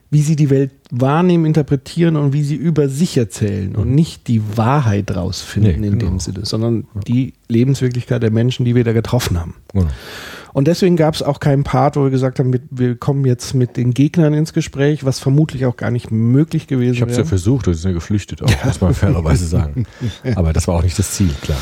wie 0.09 0.21
sie 0.21 0.35
die 0.37 0.49
Welt 0.49 0.71
wahrnehmen, 0.89 1.45
interpretieren 1.45 2.15
und 2.15 2.31
wie 2.31 2.43
sie 2.43 2.55
über 2.55 2.87
sich 2.87 3.17
erzählen 3.17 3.75
und 3.75 3.93
nicht 3.93 4.27
die 4.29 4.41
Wahrheit 4.55 5.13
rausfinden 5.15 5.81
Nee, 5.81 5.87
in 5.87 5.99
genau. 5.99 6.11
dem 6.13 6.19
Sinne, 6.21 6.45
sondern 6.45 6.85
die 7.07 7.33
Lebenswirklichkeit 7.49 8.23
der 8.23 8.31
Menschen, 8.31 8.63
die 8.65 8.73
wir 8.73 8.85
da 8.85 8.93
getroffen 8.93 9.37
haben. 9.39 9.55
Genau. 9.73 9.87
Und 10.53 10.67
deswegen 10.67 10.95
gab 10.95 11.13
es 11.13 11.21
auch 11.21 11.39
keinen 11.39 11.63
Part, 11.65 11.97
wo 11.97 12.03
wir 12.03 12.09
gesagt 12.09 12.39
haben, 12.39 12.55
wir, 12.71 12.95
kommen 12.95 13.25
jetzt 13.25 13.53
mit 13.53 13.75
den 13.77 13.93
Gegnern 13.93 14.33
ins 14.33 14.53
Gespräch, 14.53 15.03
was 15.05 15.19
vermutlich 15.19 15.65
auch 15.65 15.75
gar 15.75 15.91
nicht 15.91 16.09
möglich 16.09 16.67
gewesen 16.67 16.93
Ich 16.95 17.01
habe 17.01 17.11
es 17.11 17.17
ja 17.17 17.23
wäre. 17.23 17.29
versucht, 17.29 17.67
die 17.67 17.73
sind 17.73 17.89
ja 17.91 17.93
geflüchtet, 17.93 18.41
auch, 18.41 18.65
muss 18.65 18.81
man 18.81 18.93
fairerweise 18.93 19.45
sagen. 19.45 19.85
Aber 20.35 20.53
das 20.53 20.67
war 20.67 20.75
auch 20.75 20.83
nicht 20.83 20.97
das 20.97 21.11
Ziel, 21.11 21.29
klar. 21.41 21.59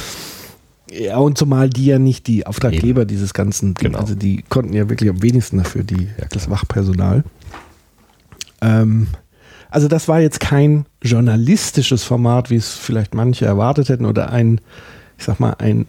Ja, 0.92 1.18
und 1.18 1.38
zumal 1.38 1.70
die 1.70 1.86
ja 1.88 2.00
nicht 2.00 2.28
die 2.28 2.46
Auftraggeber 2.46 3.06
dieses 3.06 3.34
ganzen, 3.34 3.74
Genau. 3.74 3.98
also 4.00 4.14
die 4.16 4.44
konnten 4.48 4.74
ja 4.74 4.88
wirklich 4.88 5.10
am 5.10 5.22
wenigsten 5.24 5.58
dafür, 5.58 5.84
die, 5.84 6.08
das 6.30 6.50
Wachpersonal. 6.50 7.24
Ähm, 8.66 9.08
also 9.70 9.88
das 9.88 10.08
war 10.08 10.20
jetzt 10.22 10.40
kein 10.40 10.86
journalistisches 11.02 12.04
Format, 12.04 12.50
wie 12.50 12.56
es 12.56 12.74
vielleicht 12.76 13.14
manche 13.14 13.46
erwartet 13.46 13.90
hätten, 13.90 14.06
oder 14.06 14.32
ein, 14.32 14.62
ich 15.18 15.26
sag 15.26 15.40
mal, 15.40 15.54
ein 15.60 15.86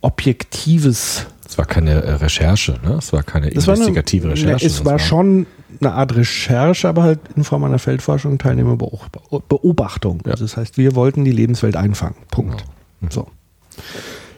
objektives. 0.00 1.26
Es 1.48 1.56
war 1.56 1.64
keine 1.66 2.02
äh, 2.02 2.12
Recherche, 2.14 2.78
ne? 2.84 2.94
es 2.98 3.12
war 3.12 3.22
keine 3.22 3.50
Das 3.50 3.66
war 3.66 3.74
eine- 3.74 3.82
investigative 3.84 4.30
Recherche. 4.30 4.66
Es 4.66 4.84
war 4.84 4.98
schon 4.98 5.46
eine 5.80 5.92
Art 5.92 6.14
Recherche, 6.16 6.88
aber 6.88 7.02
halt 7.04 7.20
in 7.36 7.44
Form 7.44 7.64
einer 7.64 7.78
Feldforschung, 7.78 8.38
Teilnehmerbeobachtung. 8.38 10.22
Also 10.26 10.44
das 10.44 10.56
heißt, 10.56 10.76
wir 10.78 10.94
wollten 10.94 11.24
die 11.24 11.32
Lebenswelt 11.32 11.76
einfangen. 11.76 12.16
Punkt. 12.30 12.64
Genau. 13.00 13.12
So. 13.12 13.28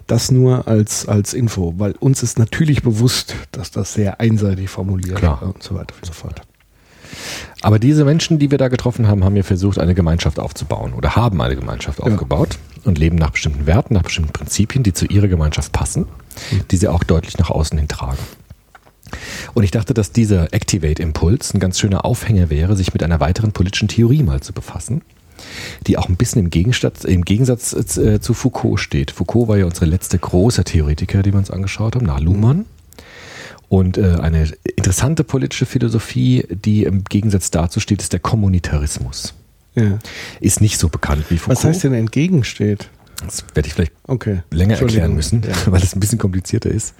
Das 0.06 0.30
nur 0.30 0.66
als, 0.68 1.06
als 1.06 1.35
Info, 1.35 1.75
weil 1.78 1.92
uns 1.92 2.23
ist 2.23 2.38
natürlich 2.38 2.82
bewusst, 2.82 3.35
dass 3.52 3.70
das 3.70 3.94
sehr 3.94 4.20
einseitig 4.20 4.68
formuliert 4.68 5.16
Klar. 5.16 5.40
und 5.42 5.62
so 5.62 5.75
weiter 5.76 5.94
und 6.00 6.06
so 6.06 6.12
fort. 6.12 6.42
Aber 7.62 7.79
diese 7.79 8.05
Menschen, 8.05 8.38
die 8.38 8.50
wir 8.50 8.59
da 8.59 8.69
getroffen 8.69 9.07
haben, 9.07 9.25
haben 9.25 9.37
ja 9.37 9.43
versucht, 9.43 9.79
eine 9.79 9.95
Gemeinschaft 9.95 10.38
aufzubauen 10.38 10.95
oder 10.95 11.17
haben 11.17 11.40
eine 11.40 11.57
Gemeinschaft 11.57 12.00
aufgebaut 12.00 12.59
und 12.85 12.99
leben 12.99 13.17
nach 13.17 13.31
bestimmten 13.31 13.67
Werten, 13.67 13.95
nach 13.95 14.02
bestimmten 14.02 14.33
Prinzipien, 14.33 14.83
die 14.83 14.93
zu 14.93 15.07
ihrer 15.07 15.29
Gemeinschaft 15.29 15.73
passen, 15.73 16.07
die 16.71 16.76
sie 16.76 16.88
auch 16.88 17.05
deutlich 17.05 17.38
nach 17.38 17.50
außen 17.50 17.76
hin 17.79 17.88
tragen. 17.88 18.19
Und 19.55 19.64
ich 19.64 19.71
dachte, 19.71 19.95
dass 19.95 20.12
dieser 20.12 20.52
Activate-Impuls 20.55 21.55
ein 21.55 21.61
ganz 21.61 21.79
schöner 21.79 22.05
Aufhänger 22.05 22.50
wäre, 22.50 22.76
sich 22.76 22.93
mit 22.93 23.02
einer 23.02 23.21
weiteren 23.21 23.52
politischen 23.52 23.88
Theorie 23.88 24.23
mal 24.23 24.40
zu 24.40 24.52
befassen, 24.52 25.02
die 25.87 25.99
auch 25.99 26.09
ein 26.09 26.17
bisschen 26.17 26.45
im, 26.45 26.50
Gegensatz, 26.50 27.05
im 27.05 27.25
Gegensatz 27.25 27.73
äh, 27.73 28.21
zu 28.21 28.35
Foucault 28.35 28.79
steht. 28.79 29.11
Foucault 29.11 29.49
war 29.49 29.59
ja 29.59 29.64
unsere 29.64 29.87
letzte 29.87 30.19
große 30.19 30.64
Theoretiker, 30.64 31.23
die 31.23 31.33
wir 31.33 31.38
uns 31.38 31.50
angeschaut 31.50 31.97
haben, 31.97 32.07
nach 32.07 32.21
Luhmann. 32.21 32.67
Und 33.70 33.98
äh, 33.98 34.16
eine 34.20 34.48
interessante 34.76 35.22
politische 35.22 35.64
Philosophie, 35.64 36.44
die 36.50 36.82
im 36.82 37.04
Gegensatz 37.04 37.52
dazu 37.52 37.78
steht, 37.78 38.02
ist 38.02 38.12
der 38.12 38.18
Kommunitarismus. 38.18 39.32
Ja. 39.76 40.00
Ist 40.40 40.60
nicht 40.60 40.76
so 40.78 40.88
bekannt 40.88 41.24
wie 41.28 41.38
Foucault. 41.38 41.56
Was 41.59 41.64
heißt 41.64 41.85
denn 41.85 41.94
entgegensteht? 41.94 42.90
Das 43.24 43.44
werde 43.54 43.68
ich 43.68 43.74
vielleicht 43.74 43.92
Okay. 44.09 44.40
länger 44.50 44.76
erklären 44.76 45.14
müssen, 45.14 45.42
Ja. 45.44 45.54
weil 45.72 45.83
es 45.85 45.94
ein 45.94 46.00
bisschen 46.00 46.18
komplizierter 46.18 46.68
ist. 46.68 46.94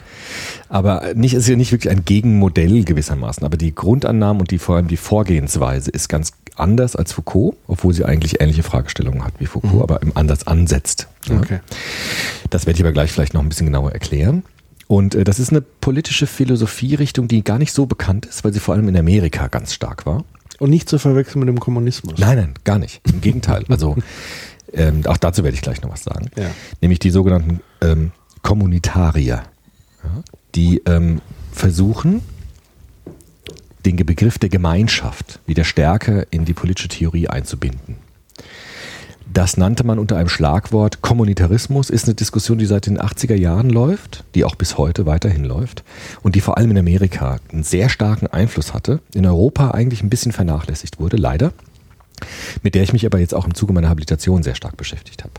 Aber 0.69 1.13
nicht, 1.15 1.35
es 1.35 1.41
ist 1.41 1.49
ja 1.49 1.57
nicht 1.57 1.73
wirklich 1.73 1.91
ein 1.91 2.05
Gegenmodell 2.05 2.85
gewissermaßen. 2.85 3.45
Aber 3.45 3.57
die 3.57 3.75
Grundannahmen 3.75 4.41
und 4.41 4.53
die, 4.53 4.59
vor 4.59 4.77
allem 4.77 4.87
die 4.87 4.97
Vorgehensweise 4.97 5.91
ist 5.91 6.09
ganz 6.09 6.35
anders 6.55 6.95
als 6.95 7.13
Foucault, 7.15 7.57
obwohl 7.67 7.95
sie 7.95 8.05
eigentlich 8.05 8.41
ähnliche 8.41 8.63
Fragestellungen 8.63 9.25
hat 9.25 9.35
wie 9.41 9.47
Foucault, 9.47 9.83
aber 9.83 10.03
im 10.03 10.17
Ansatz 10.17 10.45
ansetzt. 10.45 11.09
Ja. 11.27 11.35
Mhm. 11.35 11.41
Okay. 11.41 11.59
Das 12.51 12.67
werde 12.67 12.77
ich 12.79 12.85
aber 12.85 12.93
gleich 12.93 13.11
vielleicht 13.11 13.35
noch 13.35 13.43
ein 13.43 13.49
bisschen 13.49 13.67
genauer 13.67 13.91
erklären. 13.91 14.45
Und 14.91 15.15
äh, 15.15 15.23
das 15.23 15.39
ist 15.39 15.51
eine 15.51 15.61
politische 15.61 16.27
Philosophierichtung, 16.27 17.29
die 17.29 17.45
gar 17.45 17.59
nicht 17.59 17.73
so 17.73 17.87
bekannt 17.87 18.27
ist, 18.27 18.43
weil 18.43 18.53
sie 18.53 18.59
vor 18.59 18.75
allem 18.75 18.89
in 18.89 18.97
Amerika 18.97 19.47
ganz 19.47 19.73
stark 19.73 20.05
war. 20.05 20.25
Und 20.59 20.71
nicht 20.71 20.89
zu 20.89 20.99
verwechseln 20.99 21.39
mit 21.39 21.49
dem 21.49 21.61
Kommunismus. 21.61 22.19
Nein, 22.19 22.37
nein, 22.37 22.55
gar 22.65 22.81
nicht. 22.81 23.01
Im 23.09 23.21
Gegenteil. 23.21 23.65
Also 23.69 23.97
ähm, 24.73 25.07
auch 25.07 25.17
dazu 25.17 25.45
werde 25.45 25.55
ich 25.55 25.63
gleich 25.63 25.81
noch 25.81 25.93
was 25.93 26.03
sagen. 26.03 26.29
Ja. 26.37 26.51
Nämlich 26.81 26.99
die 26.99 27.11
sogenannten 27.11 27.61
ähm, 27.81 28.11
Kommunitarier, 28.43 29.45
die 30.57 30.83
ähm, 30.87 31.21
versuchen, 31.53 32.23
den 33.85 33.95
Begriff 33.95 34.41
der 34.41 34.49
Gemeinschaft 34.49 35.39
wieder 35.47 35.63
stärker 35.63 36.25
in 36.33 36.47
die 36.47 36.53
politische 36.53 36.89
Theorie 36.89 37.29
einzubinden. 37.29 37.95
Das 39.33 39.57
nannte 39.57 39.85
man 39.85 40.01
unter 40.01 40.17
einem 40.17 40.29
Schlagwort 40.29 41.03
Kommunitarismus, 41.03 41.89
ist 41.89 42.07
eine 42.07 42.17
Diskussion, 42.17 42.59
die 42.59 42.67
seit 42.67 42.87
den 42.87 42.99
80er 42.99 43.37
Jahren 43.37 43.71
läuft, 43.71 44.25
die 44.35 44.45
auch 44.45 44.57
bis 44.57 44.77
heute 44.77 45.07
weiterhin 45.07 45.45
läuft 45.45 45.85
und 46.23 46.35
die 46.35 46.41
vor 46.41 46.59
allem 46.59 46.73
in 46.73 46.79
Amerika 46.79 47.39
einen 47.53 47.63
sehr 47.63 47.89
starken 47.91 48.27
Einfluss 48.27 48.75
hatte, 48.75 48.99
in 49.15 49.25
Europa 49.25 49.71
eigentlich 49.71 50.03
ein 50.03 50.11
bisschen 50.11 50.33
vernachlässigt 50.33 50.99
wurde, 50.99 51.17
leider, 51.17 51.53
mit 52.65 52.75
der 52.75 52.83
ich 52.83 52.93
mich 52.93 53.07
aber 53.07 53.21
jetzt 53.21 53.33
auch 53.33 53.47
im 53.47 53.55
Zuge 53.55 53.73
meiner 53.73 53.89
Habilitation 53.89 54.43
sehr 54.43 54.57
stark 54.57 54.77
beschäftigt 54.77 55.23
habe. 55.23 55.35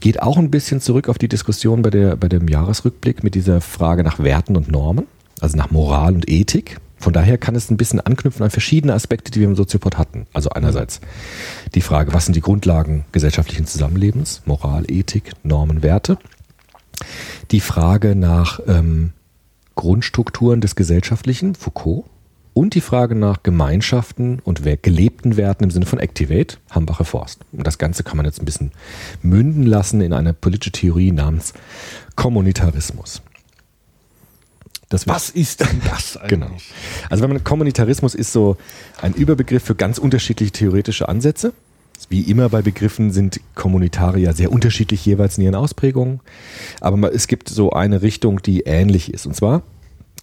Geht 0.00 0.22
auch 0.22 0.38
ein 0.38 0.52
bisschen 0.52 0.80
zurück 0.80 1.08
auf 1.08 1.18
die 1.18 1.28
Diskussion 1.28 1.82
bei, 1.82 1.90
der, 1.90 2.14
bei 2.14 2.28
dem 2.28 2.46
Jahresrückblick 2.46 3.24
mit 3.24 3.34
dieser 3.34 3.60
Frage 3.60 4.04
nach 4.04 4.20
Werten 4.20 4.56
und 4.56 4.70
Normen, 4.70 5.08
also 5.40 5.56
nach 5.56 5.72
Moral 5.72 6.14
und 6.14 6.30
Ethik. 6.30 6.78
Von 6.96 7.12
daher 7.12 7.38
kann 7.38 7.54
es 7.54 7.70
ein 7.70 7.76
bisschen 7.76 8.00
anknüpfen 8.00 8.42
an 8.42 8.50
verschiedene 8.50 8.94
Aspekte, 8.94 9.30
die 9.30 9.40
wir 9.40 9.48
im 9.48 9.56
Soziopod 9.56 9.98
hatten. 9.98 10.26
Also 10.32 10.50
einerseits 10.50 11.00
die 11.74 11.80
Frage, 11.80 12.12
was 12.14 12.24
sind 12.24 12.34
die 12.34 12.40
Grundlagen 12.40 13.04
gesellschaftlichen 13.12 13.66
Zusammenlebens? 13.66 14.42
Moral, 14.46 14.84
Ethik, 14.90 15.32
Normen, 15.42 15.82
Werte. 15.82 16.18
Die 17.50 17.60
Frage 17.60 18.14
nach 18.14 18.60
ähm, 18.66 19.12
Grundstrukturen 19.74 20.60
des 20.60 20.76
Gesellschaftlichen, 20.76 21.54
Foucault. 21.54 22.04
Und 22.54 22.74
die 22.74 22.80
Frage 22.80 23.16
nach 23.16 23.42
Gemeinschaften 23.42 24.38
und 24.38 24.62
gelebten 24.62 25.36
Werten 25.36 25.64
im 25.64 25.72
Sinne 25.72 25.86
von 25.86 25.98
Activate, 25.98 26.58
Hambacher 26.70 27.04
Forst. 27.04 27.40
Und 27.50 27.66
das 27.66 27.78
Ganze 27.78 28.04
kann 28.04 28.16
man 28.16 28.26
jetzt 28.26 28.40
ein 28.40 28.44
bisschen 28.44 28.70
münden 29.22 29.66
lassen 29.66 30.00
in 30.00 30.12
eine 30.12 30.34
politische 30.34 30.70
Theorie 30.70 31.10
namens 31.10 31.52
Kommunitarismus. 32.14 33.22
Das 34.94 35.08
Was 35.08 35.28
ist 35.28 35.58
denn 35.58 35.80
das 35.90 36.16
eigentlich? 36.18 36.28
Genau. 36.30 36.50
Also 37.10 37.24
wenn 37.24 37.30
man 37.30 37.42
Kommunitarismus 37.42 38.14
ist 38.14 38.32
so 38.32 38.56
ein 39.02 39.12
Überbegriff 39.12 39.64
für 39.64 39.74
ganz 39.74 39.98
unterschiedliche 39.98 40.52
theoretische 40.52 41.08
Ansätze. 41.08 41.52
Wie 42.08 42.20
immer 42.20 42.48
bei 42.48 42.62
Begriffen 42.62 43.10
sind 43.10 43.40
Kommunitarier 43.56 44.34
sehr 44.34 44.52
unterschiedlich 44.52 45.04
jeweils 45.04 45.36
in 45.36 45.44
ihren 45.44 45.56
Ausprägungen. 45.56 46.20
Aber 46.80 47.12
es 47.12 47.26
gibt 47.26 47.48
so 47.48 47.70
eine 47.70 48.02
Richtung, 48.02 48.40
die 48.40 48.60
ähnlich 48.60 49.12
ist. 49.12 49.26
Und 49.26 49.34
zwar 49.34 49.62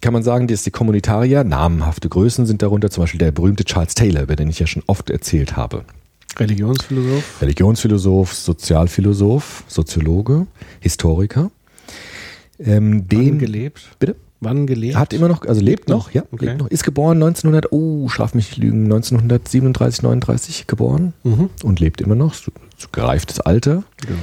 kann 0.00 0.14
man 0.14 0.22
sagen, 0.22 0.46
dass 0.46 0.62
die 0.62 0.70
Kommunitarier, 0.70 1.44
namenhafte 1.44 2.08
Größen 2.08 2.46
sind 2.46 2.62
darunter, 2.62 2.90
zum 2.90 3.02
Beispiel 3.02 3.18
der 3.18 3.30
berühmte 3.30 3.64
Charles 3.64 3.94
Taylor, 3.94 4.22
über 4.22 4.36
den 4.36 4.48
ich 4.48 4.58
ja 4.58 4.66
schon 4.66 4.82
oft 4.86 5.10
erzählt 5.10 5.56
habe. 5.56 5.84
Religionsphilosoph. 6.38 7.42
Religionsphilosoph, 7.42 8.32
Sozialphilosoph, 8.32 9.64
Soziologe, 9.66 10.46
Historiker. 10.80 11.50
Ähm, 12.58 13.06
den, 13.06 13.38
gelebt? 13.38 13.82
bitte? 13.98 14.16
Wann 14.44 14.66
gelebt? 14.66 14.96
Hat 14.96 15.12
immer 15.12 15.28
noch, 15.28 15.46
also 15.46 15.60
lebt 15.60 15.88
noch, 15.88 16.10
ja, 16.10 16.22
Okay. 16.32 16.46
lebt 16.46 16.58
noch. 16.58 16.66
Ist 16.68 16.82
geboren 16.84 17.22
1900, 17.22 17.70
oh, 17.72 18.08
schlaf 18.08 18.34
mich 18.34 18.48
nicht 18.50 18.56
lügen, 18.58 18.84
1937, 18.84 20.02
39 20.02 20.66
geboren 20.66 21.12
Mhm. 21.22 21.48
und 21.62 21.78
lebt 21.80 22.00
immer 22.00 22.14
noch, 22.16 22.34
so, 22.34 22.50
so 22.76 22.88
gereiftes 22.92 23.40
Alter. 23.40 23.84
Genau. 24.04 24.18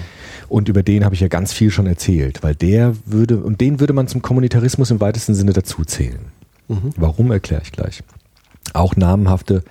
Und 0.49 0.67
über 0.67 0.83
den 0.83 1.05
habe 1.05 1.15
ich 1.15 1.21
ja 1.21 1.27
ganz 1.27 1.53
viel 1.53 1.71
schon 1.71 1.87
erzählt, 1.87 2.43
weil 2.43 2.53
der 2.55 2.95
würde, 3.05 3.37
und 3.37 3.61
den 3.61 3.79
würde 3.79 3.93
man 3.93 4.07
zum 4.07 4.21
Kommunitarismus 4.21 4.91
im 4.91 4.99
weitesten 4.99 5.35
Sinne 5.35 5.53
dazuzählen. 5.53 6.19
Mhm. 6.67 6.91
Warum, 6.97 7.31
erkläre 7.31 7.61
ich 7.63 7.71
gleich. 7.71 8.03
Auch 8.73 8.95
namenhafte 8.95 9.63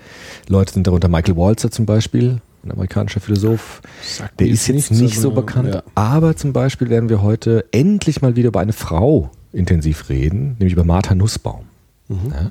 Leute 0.49 0.73
sind 0.73 0.87
darunter 0.87 1.09
Michael 1.09 1.37
Walzer 1.37 1.71
zum 1.71 1.85
Beispiel, 1.87 2.41
ein 2.65 2.73
amerikanischer 2.73 3.21
Philosoph. 3.21 3.81
Sagt 4.03 4.41
Der 4.41 4.49
ist 4.49 4.67
jetzt 4.67 4.91
nicht 4.91 5.19
so 5.21 5.31
bekannt. 5.31 5.75
ja. 5.75 5.83
Aber 5.95 6.35
zum 6.37 6.53
Beispiel 6.53 6.89
werden 6.91 7.09
wir 7.09 7.23
heute 7.23 7.65
endlich 7.71 8.21
mal 8.23 8.35
wieder 8.35 8.49
über 8.49 8.61
eine 8.61 8.73
Frau 8.73 9.31
intensiv 9.53 10.09
reden, 10.09 10.57
nämlich 10.59 10.73
über 10.73 10.85
Martha 10.85 11.15
Nussbaum. 11.15 11.65
Mhm. 12.09 12.33
Ja, 12.33 12.51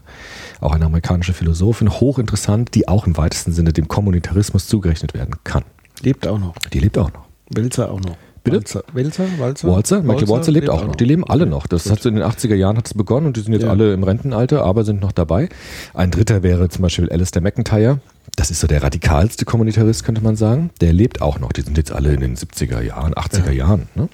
auch 0.62 0.74
eine 0.74 0.86
amerikanische 0.86 1.34
Philosophin, 1.34 1.90
hochinteressant, 1.90 2.76
die 2.76 2.88
auch 2.88 3.08
im 3.08 3.18
weitesten 3.18 3.52
Sinne 3.54 3.74
dem 3.74 3.88
Kommunitarismus 3.88 4.68
zugerechnet 4.68 5.14
werden 5.14 5.36
kann. 5.44 5.64
Lebt 6.02 6.28
auch 6.28 6.38
noch. 6.38 6.54
Die 6.74 6.80
lebt 6.80 6.98
auch 6.98 7.12
noch. 7.12 7.26
Welzer 7.50 7.92
auch 7.92 8.00
noch. 8.00 8.18
Bitte? 8.44 8.58
Walzer, 8.60 8.84
Welzer? 8.94 9.26
Walzer? 9.40 9.68
Walzer, 9.68 10.04
Michael 10.04 10.30
Walzer 10.30 10.52
lebt 10.52 10.70
auch 10.70 10.86
noch. 10.86 10.96
Die 10.96 11.04
leben 11.04 11.26
alle 11.26 11.46
noch. 11.46 11.68
Das 11.68 11.90
hat 11.90 12.02
so 12.02 12.08
in 12.08 12.16
den 12.16 12.24
80er 12.24 12.56
Jahren 12.56 12.78
hat 12.78 12.86
es 12.88 12.94
begonnen 12.94 13.28
und 13.28 13.36
die 13.38 13.42
sind 13.42 13.52
jetzt 13.54 13.64
Ja. 13.64 13.70
alle 13.72 13.94
im 13.94 14.04
Rentenalter, 14.04 14.64
aber 14.64 14.86
sind 14.86 15.02
noch 15.02 15.12
dabei. 15.12 15.50
Ein 15.94 16.12
dritter 16.12 16.44
wäre 16.44 16.70
zum 16.70 16.84
Beispiel 16.84 17.10
Alistair 17.10 17.42
McIntyre. 17.42 18.00
Das 18.36 18.52
ist 18.52 18.60
so 18.62 18.68
der 18.68 18.84
radikalste 18.84 19.44
Kommunitarist, 19.44 20.04
könnte 20.06 20.22
man 20.22 20.36
sagen. 20.36 20.70
Der 20.80 20.94
lebt 20.94 21.22
auch 21.22 21.40
noch. 21.40 21.52
Die 21.52 21.62
sind 21.62 21.78
jetzt 21.78 21.92
alle 21.92 22.14
in 22.14 22.22
den 22.22 22.36
70er 22.38 22.82
Jahren, 22.82 23.14
80er 23.16 23.52
Jahren. 23.52 23.90
Ne? 23.96 24.08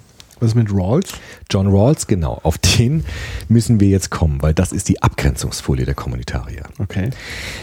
Was 0.43 0.55
mit 0.55 0.73
Rawls? 0.73 1.13
John 1.49 1.67
Rawls, 1.67 2.05
genau, 2.05 2.41
auf 2.43 2.57
den 2.57 3.05
müssen 3.47 3.79
wir 3.79 3.87
jetzt 3.87 4.09
kommen, 4.09 4.41
weil 4.41 4.53
das 4.53 4.73
ist 4.73 4.89
die 4.89 5.01
Abgrenzungsfolie 5.01 5.85
der 5.85 5.93
Kommunitarier. 5.93 6.63
Okay. 6.79 7.11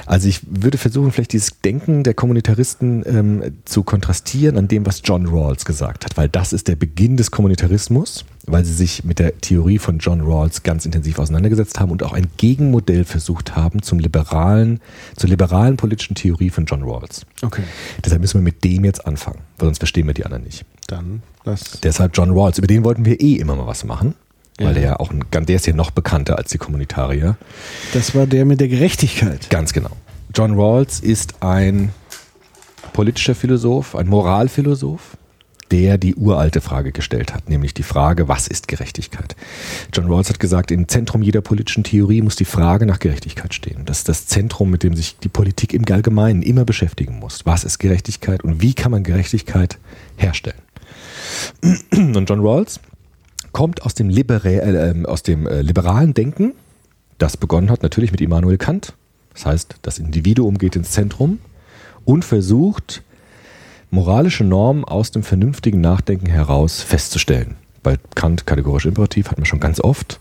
Also 0.06 0.28
ich 0.28 0.40
würde 0.48 0.78
versuchen, 0.78 1.12
vielleicht 1.12 1.34
dieses 1.34 1.60
Denken 1.60 2.04
der 2.04 2.14
Kommunitaristen 2.14 3.04
ähm, 3.04 3.60
zu 3.66 3.82
kontrastieren 3.82 4.56
an 4.56 4.66
dem, 4.66 4.86
was 4.86 5.02
John 5.04 5.26
Rawls 5.26 5.66
gesagt 5.66 6.06
hat, 6.06 6.16
weil 6.16 6.30
das 6.30 6.54
ist 6.54 6.68
der 6.68 6.76
Beginn 6.76 7.18
des 7.18 7.30
Kommunitarismus, 7.30 8.24
weil 8.46 8.64
sie 8.64 8.72
sich 8.72 9.04
mit 9.04 9.18
der 9.18 9.38
Theorie 9.38 9.78
von 9.78 9.98
John 9.98 10.20
Rawls 10.20 10.62
ganz 10.62 10.86
intensiv 10.86 11.18
auseinandergesetzt 11.18 11.78
haben 11.78 11.90
und 11.90 12.02
auch 12.02 12.12
ein 12.12 12.28
Gegenmodell 12.36 13.04
versucht 13.04 13.56
haben 13.56 13.82
zum 13.82 13.98
liberalen, 13.98 14.80
zur 15.16 15.28
liberalen 15.28 15.76
politischen 15.76 16.14
Theorie 16.14 16.50
von 16.50 16.64
John 16.64 16.82
Rawls. 16.82 17.26
Okay. 17.42 17.62
Deshalb 18.04 18.20
müssen 18.20 18.38
wir 18.38 18.42
mit 18.42 18.64
dem 18.64 18.84
jetzt 18.84 19.06
anfangen, 19.06 19.40
weil 19.58 19.66
sonst 19.66 19.78
verstehen 19.78 20.06
wir 20.06 20.14
die 20.14 20.24
anderen 20.24 20.44
nicht. 20.44 20.64
Dann 20.86 21.22
das. 21.44 21.80
Deshalb 21.82 22.16
John 22.16 22.30
Rawls, 22.30 22.58
über 22.58 22.66
den 22.66 22.84
wollten 22.84 23.04
wir 23.04 23.20
eh 23.20 23.36
immer 23.36 23.56
mal 23.56 23.66
was 23.66 23.84
machen, 23.84 24.14
weil 24.58 24.74
der 24.74 24.82
ja 24.82 25.00
auch 25.00 25.10
ein, 25.10 25.24
der 25.46 25.56
ist 25.56 25.66
ja 25.66 25.72
noch 25.72 25.90
bekannter 25.90 26.36
als 26.36 26.50
die 26.50 26.58
Kommunitarier. 26.58 27.36
Das 27.94 28.14
war 28.14 28.26
der 28.26 28.44
mit 28.44 28.60
der 28.60 28.68
Gerechtigkeit. 28.68 29.48
Ganz 29.48 29.72
genau. 29.72 29.90
John 30.34 30.58
Rawls 30.58 31.00
ist 31.00 31.42
ein 31.42 31.90
politischer 32.92 33.34
Philosoph, 33.34 33.96
ein 33.96 34.08
Moralphilosoph, 34.08 35.16
der 35.70 35.98
die 35.98 36.14
uralte 36.14 36.60
Frage 36.60 36.92
gestellt 36.92 37.32
hat, 37.34 37.48
nämlich 37.48 37.74
die 37.74 37.82
Frage, 37.82 38.28
was 38.28 38.48
ist 38.48 38.68
Gerechtigkeit? 38.68 39.36
John 39.92 40.06
Rawls 40.06 40.28
hat 40.28 40.40
gesagt, 40.40 40.70
im 40.70 40.88
Zentrum 40.88 41.22
jeder 41.22 41.40
politischen 41.40 41.84
Theorie 41.84 42.22
muss 42.22 42.36
die 42.36 42.44
Frage 42.44 42.86
nach 42.86 42.98
Gerechtigkeit 42.98 43.54
stehen. 43.54 43.84
Das 43.84 43.98
ist 43.98 44.08
das 44.08 44.26
Zentrum, 44.26 44.70
mit 44.70 44.82
dem 44.82 44.94
sich 44.96 45.18
die 45.18 45.28
Politik 45.28 45.72
im 45.72 45.84
Allgemeinen 45.90 46.42
immer 46.42 46.64
beschäftigen 46.64 47.18
muss. 47.18 47.46
Was 47.46 47.64
ist 47.64 47.78
Gerechtigkeit 47.78 48.44
und 48.44 48.62
wie 48.62 48.74
kann 48.74 48.90
man 48.90 49.02
Gerechtigkeit 49.02 49.78
herstellen? 50.16 50.60
Und 51.92 52.28
John 52.28 52.40
Rawls 52.40 52.80
kommt 53.52 53.82
aus 53.82 53.94
dem, 53.94 54.08
Liberä 54.08 54.58
äh, 54.58 54.90
ähm, 54.90 55.06
aus 55.06 55.22
dem 55.22 55.46
äh, 55.46 55.62
liberalen 55.62 56.14
Denken, 56.14 56.54
das 57.18 57.36
begonnen 57.36 57.70
hat 57.70 57.82
natürlich 57.82 58.12
mit 58.12 58.20
Immanuel 58.20 58.58
Kant. 58.58 58.94
Das 59.34 59.46
heißt, 59.46 59.76
das 59.82 59.98
Individuum 59.98 60.58
geht 60.58 60.76
ins 60.76 60.90
Zentrum 60.90 61.38
und 62.04 62.24
versucht, 62.24 63.02
moralische 63.90 64.44
Normen 64.44 64.84
aus 64.84 65.10
dem 65.10 65.22
vernünftigen 65.22 65.80
Nachdenken 65.80 66.26
heraus 66.26 66.82
festzustellen. 66.82 67.56
Bei 67.82 67.96
Kant 68.14 68.46
kategorisch 68.46 68.86
imperativ 68.86 69.30
hat 69.30 69.38
man 69.38 69.46
schon 69.46 69.60
ganz 69.60 69.80
oft. 69.80 70.20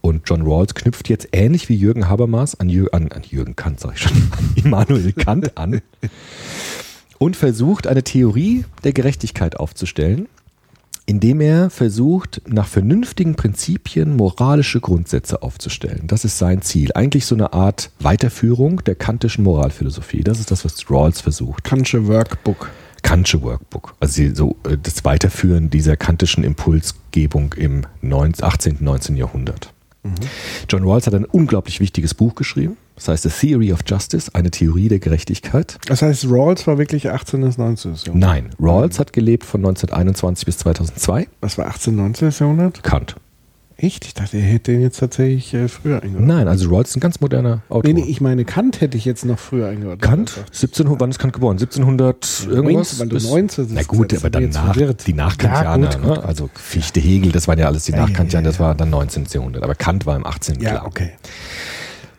Und 0.00 0.22
John 0.26 0.42
Rawls 0.42 0.74
knüpft 0.74 1.08
jetzt 1.08 1.28
ähnlich 1.32 1.68
wie 1.68 1.74
Jürgen 1.74 2.08
Habermas 2.08 2.58
an, 2.58 2.68
Jür 2.68 2.94
an, 2.94 3.10
an 3.12 3.22
Jürgen 3.28 3.56
Kant, 3.56 3.80
sag 3.80 3.94
ich 3.94 4.02
schon, 4.02 4.16
an 4.38 4.52
Immanuel 4.54 5.12
Kant 5.12 5.56
an 5.58 5.80
und 7.18 7.36
versucht, 7.36 7.86
eine 7.86 8.04
Theorie 8.04 8.64
der 8.84 8.92
Gerechtigkeit 8.92 9.58
aufzustellen, 9.58 10.28
indem 11.04 11.40
er 11.40 11.68
versucht, 11.70 12.42
nach 12.46 12.68
vernünftigen 12.68 13.34
Prinzipien 13.34 14.16
moralische 14.16 14.80
Grundsätze 14.80 15.42
aufzustellen. 15.42 16.06
Das 16.06 16.24
ist 16.24 16.38
sein 16.38 16.62
Ziel. 16.62 16.90
Eigentlich 16.94 17.26
so 17.26 17.34
eine 17.34 17.52
Art 17.52 17.90
Weiterführung 17.98 18.84
der 18.84 18.94
kantischen 18.94 19.42
Moralphilosophie. 19.44 20.22
Das 20.22 20.38
ist 20.38 20.50
das, 20.50 20.64
was 20.64 20.90
Rawls 20.90 21.20
versucht. 21.20 21.64
Kantsche 21.64 22.06
Workbook. 22.06 22.70
Kantsche 23.02 23.42
Workbook. 23.42 23.94
Also 24.00 24.22
so 24.34 24.56
äh, 24.64 24.76
das 24.80 25.04
Weiterführen 25.04 25.70
dieser 25.70 25.96
kantischen 25.96 26.44
Impulsgebung 26.44 27.54
im 27.54 27.82
19, 28.02 28.44
18., 28.44 28.76
19. 28.80 29.16
Jahrhundert. 29.16 29.72
John 30.68 30.84
Rawls 30.84 31.06
hat 31.06 31.14
ein 31.14 31.24
unglaublich 31.24 31.80
wichtiges 31.80 32.14
Buch 32.14 32.34
geschrieben. 32.34 32.76
Das 32.94 33.08
heißt 33.08 33.22
The 33.24 33.28
Theory 33.28 33.72
of 33.72 33.80
Justice, 33.86 34.34
eine 34.34 34.50
Theorie 34.50 34.88
der 34.88 34.98
Gerechtigkeit. 34.98 35.78
Das 35.86 36.02
heißt, 36.02 36.26
Rawls 36.28 36.66
war 36.66 36.78
wirklich 36.78 37.10
18. 37.10 37.42
bis 37.42 37.58
19. 37.58 37.94
Jahrhundert. 37.94 38.16
Nein, 38.16 38.50
Rawls 38.58 38.98
hat 38.98 39.12
gelebt 39.12 39.44
von 39.44 39.60
1921 39.60 40.46
bis 40.46 40.58
2002. 40.58 41.28
Was 41.40 41.58
war 41.58 41.66
18. 41.66 41.94
19. 41.94 42.30
Jahrhundert? 42.30 42.82
Kant. 42.82 43.16
Echt? 43.80 44.06
Ich 44.06 44.14
dachte, 44.14 44.36
er 44.38 44.42
hätte 44.42 44.72
den 44.72 44.82
jetzt 44.82 44.98
tatsächlich 44.98 45.54
äh, 45.54 45.68
früher 45.68 46.02
eingeordnet. 46.02 46.26
Nein, 46.26 46.48
also 46.48 46.68
Rawls 46.68 46.90
ist 46.90 46.96
ein 46.96 47.00
ganz 47.00 47.20
moderner 47.20 47.62
Autor. 47.68 47.84
Nee, 47.92 48.00
nee, 48.00 48.08
ich 48.10 48.20
meine, 48.20 48.44
Kant 48.44 48.80
hätte 48.80 48.96
ich 48.98 49.04
jetzt 49.04 49.24
noch 49.24 49.38
früher 49.38 49.68
eingeordnet. 49.68 50.02
Kant? 50.02 50.30
Also, 50.30 50.40
1700, 50.66 51.00
wann 51.00 51.10
ist 51.10 51.18
Kant 51.20 51.32
geboren? 51.32 51.58
1700 51.58 52.48
irgendwas? 52.50 52.98
weil 52.98 53.08
du 53.08 53.14
bis- 53.14 53.28
19 53.30 53.68
Na 53.70 53.82
gut, 53.84 54.12
aber 54.16 54.30
dann 54.30 54.48
nach, 54.50 54.76
die 55.06 55.12
Nachkantianer, 55.12 55.90
Ja, 55.92 55.98
ne? 55.98 56.24
also 56.24 56.50
Fichte, 56.54 56.98
Hegel, 56.98 57.30
das 57.30 57.46
waren 57.46 57.58
ja 57.60 57.66
alles 57.66 57.84
die 57.84 57.92
Ja, 57.92 57.98
Nachkantianer, 57.98 58.46
ja, 58.46 58.50
das 58.50 58.58
war 58.58 58.74
dann 58.74 58.90
19. 58.90 59.26
Jahrhundert. 59.32 59.62
Aber 59.62 59.76
Kant 59.76 60.06
war 60.06 60.16
im 60.16 60.26
18. 60.26 60.60
ja, 60.60 60.70
klar. 60.70 60.86
okay. 60.86 61.10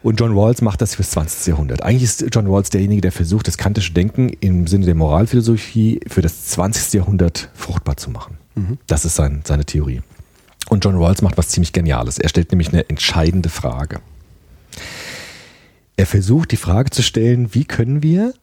Und 0.02 0.18
John 0.18 0.32
Rawls 0.38 0.62
macht 0.62 0.82
das 0.82 0.96
fürs 0.96 1.10
20. 1.10 1.48
Jahrhundert. 1.48 1.84
Eigentlich 1.84 2.04
ist 2.04 2.26
John 2.34 2.48
Rawls 2.48 2.70
derjenige, 2.70 3.02
der 3.02 3.12
versucht, 3.12 3.50
das 3.50 3.58
kantische 3.58 3.92
Denken 3.92 4.30
im 4.40 4.66
Sinne 4.66 4.86
der 4.86 4.96
Moralphilosophie 4.96 6.00
für 6.08 6.22
das 6.22 6.46
20. 6.46 6.94
Jahrhundert 6.94 7.50
fruchtbar 7.54 7.98
zu 7.98 8.10
machen. 8.12 8.38
Das 8.88 9.04
ist 9.04 9.16
sein, 9.18 9.42
seine 9.46 9.66
Theorie. 9.66 10.02
Und 10.70 10.86
John 10.86 10.96
Rawls 10.96 11.22
macht 11.22 11.38
was 11.38 11.50
ziemlich 11.50 11.74
Geniales. 11.74 12.20
Er 12.20 12.30
stellt 12.30 12.52
nämlich 12.52 12.70
eine 12.70 12.88
entscheidende 12.88 13.50
Frage. 13.50 14.00
Er 15.98 16.06
versucht, 16.06 16.52
die 16.52 16.58
Frage 16.58 16.92
zu 16.92 17.02
stellen, 17.04 17.54
wie 17.54 17.66
können 17.66 18.02
wir 18.02 18.34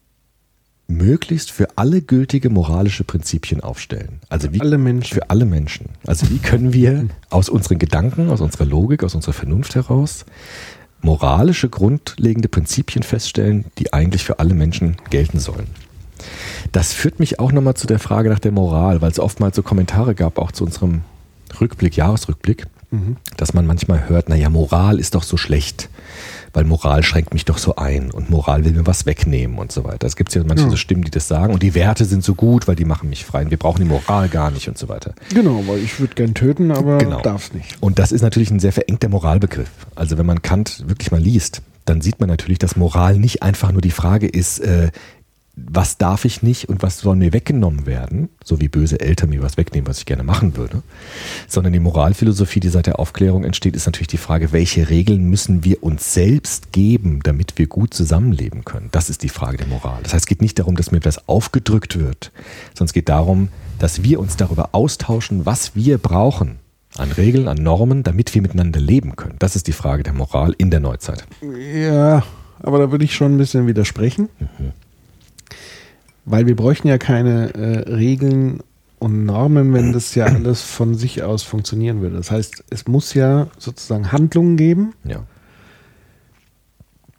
möglichst 0.88 1.50
für 1.50 1.68
alle 1.76 2.02
gültige 2.02 2.50
moralische 2.50 3.02
Prinzipien 3.02 3.60
aufstellen. 3.60 4.20
Also 4.28 4.52
wie, 4.52 4.60
alle 4.60 4.78
Menschen. 4.78 5.14
Für 5.14 5.30
alle 5.30 5.44
Menschen. 5.44 5.86
Also 6.06 6.28
wie 6.30 6.38
können 6.38 6.72
wir 6.72 7.08
aus 7.30 7.48
unseren 7.48 7.78
Gedanken, 7.78 8.28
aus 8.30 8.40
unserer 8.40 8.66
Logik, 8.66 9.02
aus 9.02 9.14
unserer 9.14 9.32
Vernunft 9.32 9.74
heraus 9.74 10.26
moralische 11.02 11.68
grundlegende 11.68 12.48
Prinzipien 12.48 13.02
feststellen, 13.02 13.66
die 13.78 13.92
eigentlich 13.92 14.24
für 14.24 14.38
alle 14.38 14.54
Menschen 14.54 14.96
gelten 15.10 15.38
sollen. 15.38 15.68
Das 16.72 16.92
führt 16.92 17.20
mich 17.20 17.38
auch 17.38 17.52
nochmal 17.52 17.74
zu 17.74 17.86
der 17.86 17.98
Frage 17.98 18.28
nach 18.28 18.38
der 18.38 18.50
Moral, 18.50 19.02
weil 19.02 19.10
es 19.10 19.20
oftmals 19.20 19.56
so 19.56 19.62
Kommentare 19.62 20.14
gab, 20.14 20.38
auch 20.38 20.52
zu 20.52 20.64
unserem 20.64 21.02
Rückblick, 21.60 21.96
Jahresrückblick, 21.96 22.66
dass 23.36 23.52
man 23.52 23.66
manchmal 23.66 24.08
hört, 24.08 24.28
naja, 24.28 24.48
Moral 24.48 24.98
ist 25.00 25.14
doch 25.16 25.22
so 25.24 25.36
schlecht, 25.36 25.90
weil 26.54 26.64
Moral 26.64 27.02
schränkt 27.02 27.34
mich 27.34 27.44
doch 27.44 27.58
so 27.58 27.76
ein 27.76 28.10
und 28.10 28.30
Moral 28.30 28.64
will 28.64 28.72
mir 28.72 28.86
was 28.86 29.04
wegnehmen 29.04 29.58
und 29.58 29.70
so 29.72 29.84
weiter. 29.84 30.06
Es 30.06 30.16
gibt 30.16 30.34
ja 30.34 30.42
manche 30.46 30.64
Ja. 30.64 30.70
so 30.70 30.76
Stimmen, 30.76 31.02
die 31.02 31.10
das 31.10 31.28
sagen 31.28 31.52
und 31.52 31.62
die 31.62 31.74
Werte 31.74 32.04
sind 32.06 32.24
so 32.24 32.34
gut, 32.34 32.66
weil 32.68 32.76
die 32.76 32.84
machen 32.86 33.10
mich 33.10 33.24
frei 33.26 33.42
und 33.44 33.50
wir 33.50 33.58
brauchen 33.58 33.80
die 33.82 33.88
Moral 33.88 34.28
gar 34.28 34.50
nicht 34.50 34.68
und 34.68 34.78
so 34.78 34.88
weiter. 34.88 35.14
Genau, 35.34 35.62
weil 35.66 35.78
ich 35.80 35.98
würde 36.00 36.14
gern 36.14 36.32
töten, 36.32 36.70
aber 36.70 36.98
Genau. 36.98 37.20
darf 37.20 37.52
nicht. 37.52 37.76
Und 37.80 37.98
das 37.98 38.12
ist 38.12 38.22
natürlich 38.22 38.50
ein 38.50 38.60
sehr 38.60 38.72
verengter 38.72 39.08
Moralbegriff. 39.10 39.68
Also 39.94 40.16
wenn 40.16 40.24
man 40.26 40.40
Kant 40.40 40.84
wirklich 40.86 41.10
mal 41.10 41.20
liest, 41.20 41.60
dann 41.84 42.00
sieht 42.00 42.18
man 42.18 42.28
natürlich, 42.28 42.58
dass 42.58 42.76
Moral 42.76 43.18
nicht 43.18 43.42
einfach 43.42 43.72
nur 43.72 43.82
die 43.82 43.90
Frage 43.90 44.26
ist, 44.26 44.58
äh, 44.60 44.90
was 45.56 45.96
darf 45.96 46.26
ich 46.26 46.42
nicht 46.42 46.68
und 46.68 46.82
was 46.82 46.98
soll 46.98 47.16
mir 47.16 47.32
weggenommen 47.32 47.86
werden, 47.86 48.28
so 48.44 48.60
wie 48.60 48.68
böse 48.68 49.00
Eltern 49.00 49.30
mir 49.30 49.42
was 49.42 49.56
wegnehmen, 49.56 49.88
was 49.88 49.98
ich 49.98 50.06
gerne 50.06 50.22
machen 50.22 50.56
würde, 50.56 50.82
sondern 51.48 51.72
die 51.72 51.80
Moralphilosophie, 51.80 52.60
die 52.60 52.68
seit 52.68 52.86
der 52.86 52.98
Aufklärung 52.98 53.42
entsteht, 53.42 53.74
ist 53.74 53.86
natürlich 53.86 54.08
die 54.08 54.18
Frage, 54.18 54.52
welche 54.52 54.90
Regeln 54.90 55.30
müssen 55.30 55.64
wir 55.64 55.82
uns 55.82 56.12
selbst 56.12 56.72
geben, 56.72 57.20
damit 57.22 57.56
wir 57.56 57.68
gut 57.68 57.94
zusammenleben 57.94 58.66
können. 58.66 58.90
Das 58.92 59.08
ist 59.08 59.22
die 59.22 59.30
Frage 59.30 59.56
der 59.56 59.66
Moral. 59.66 60.02
Das 60.02 60.12
heißt, 60.12 60.24
es 60.24 60.26
geht 60.26 60.42
nicht 60.42 60.58
darum, 60.58 60.76
dass 60.76 60.90
mir 60.90 60.98
etwas 60.98 61.26
aufgedrückt 61.26 61.98
wird, 61.98 62.32
sondern 62.74 62.86
es 62.86 62.92
geht 62.92 63.08
darum, 63.08 63.48
dass 63.78 64.02
wir 64.02 64.20
uns 64.20 64.36
darüber 64.36 64.70
austauschen, 64.72 65.46
was 65.46 65.74
wir 65.74 65.96
brauchen 65.96 66.58
an 66.98 67.12
Regeln, 67.12 67.48
an 67.48 67.58
Normen, 67.62 68.02
damit 68.02 68.34
wir 68.34 68.42
miteinander 68.42 68.80
leben 68.80 69.16
können. 69.16 69.36
Das 69.38 69.56
ist 69.56 69.66
die 69.66 69.72
Frage 69.72 70.02
der 70.02 70.12
Moral 70.12 70.54
in 70.58 70.70
der 70.70 70.80
Neuzeit. 70.80 71.26
Ja, 71.74 72.22
aber 72.60 72.78
da 72.78 72.90
würde 72.90 73.04
ich 73.04 73.14
schon 73.14 73.34
ein 73.34 73.38
bisschen 73.38 73.66
widersprechen. 73.66 74.28
Weil 76.28 76.46
wir 76.46 76.56
bräuchten 76.56 76.88
ja 76.88 76.98
keine 76.98 77.54
äh, 77.54 77.78
Regeln 77.90 78.60
und 78.98 79.24
Normen, 79.24 79.72
wenn 79.72 79.92
das 79.92 80.14
ja 80.14 80.24
alles 80.26 80.62
von 80.62 80.94
sich 80.94 81.22
aus 81.22 81.42
funktionieren 81.44 82.00
würde. 82.02 82.16
Das 82.16 82.30
heißt, 82.30 82.64
es 82.70 82.86
muss 82.88 83.14
ja 83.14 83.46
sozusagen 83.58 84.10
Handlungen 84.12 84.56
geben, 84.56 84.92
Ja, 85.04 85.24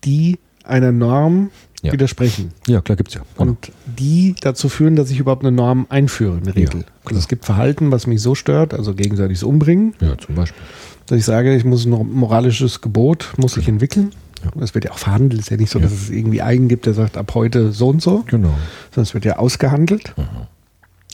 die 0.04 0.40
einer 0.64 0.92
Norm 0.92 1.50
Ja. 1.84 1.94
widersprechen. 1.94 2.52
ja 2.68 2.82
klar 2.82 2.96
gibt's 2.96 3.14
ja. 3.14 3.22
Und 3.38 3.72
die 3.86 4.36
dazu 4.42 4.68
führen, 4.68 4.96
dass 4.96 5.12
ich 5.12 5.20
überhaupt 5.20 5.44
eine 5.46 5.52
Norm 5.56 5.86
einführe, 5.90 6.38
eine 6.38 6.56
Regel. 6.56 6.84
Ja, 7.10 7.18
es 7.18 7.28
gibt 7.28 7.46
Verhalten, 7.46 7.92
was 7.92 8.08
mich 8.08 8.22
so 8.22 8.36
stört, 8.36 8.74
also 8.74 8.94
gegenseitiges 8.94 9.44
Umbringen, 9.44 9.94
ja, 10.02 10.18
zum 10.18 10.36
Beispiel. 10.36 10.62
dass 11.06 11.18
ich 11.20 11.26
sage, 11.26 11.56
ich 11.56 11.64
muss 11.64 11.86
ein 11.86 11.92
moralisches 11.92 12.82
Gebot, 12.82 13.34
muss 13.38 13.56
ich 13.58 13.68
entwickeln. 13.70 14.10
Das 14.56 14.74
wird 14.76 14.86
ja 14.86 14.92
auch 14.92 14.98
verhandelt. 15.00 15.40
Es 15.42 15.48
ist 15.48 15.52
ja 15.52 15.58
nicht 15.58 15.70
so, 15.72 15.80
dass 15.80 15.92
es 15.92 16.10
irgendwie 16.10 16.42
einen 16.42 16.68
gibt, 16.68 16.86
der 16.86 16.94
sagt, 16.94 17.18
ab 17.18 17.32
heute 17.34 17.72
so 17.72 17.90
und 17.90 18.02
so, 18.02 18.24
Genau. 18.28 18.50
sondern 18.92 19.04
es 19.04 19.14
wird 19.14 19.26
ja 19.26 19.38
ausgehandelt. 19.38 20.14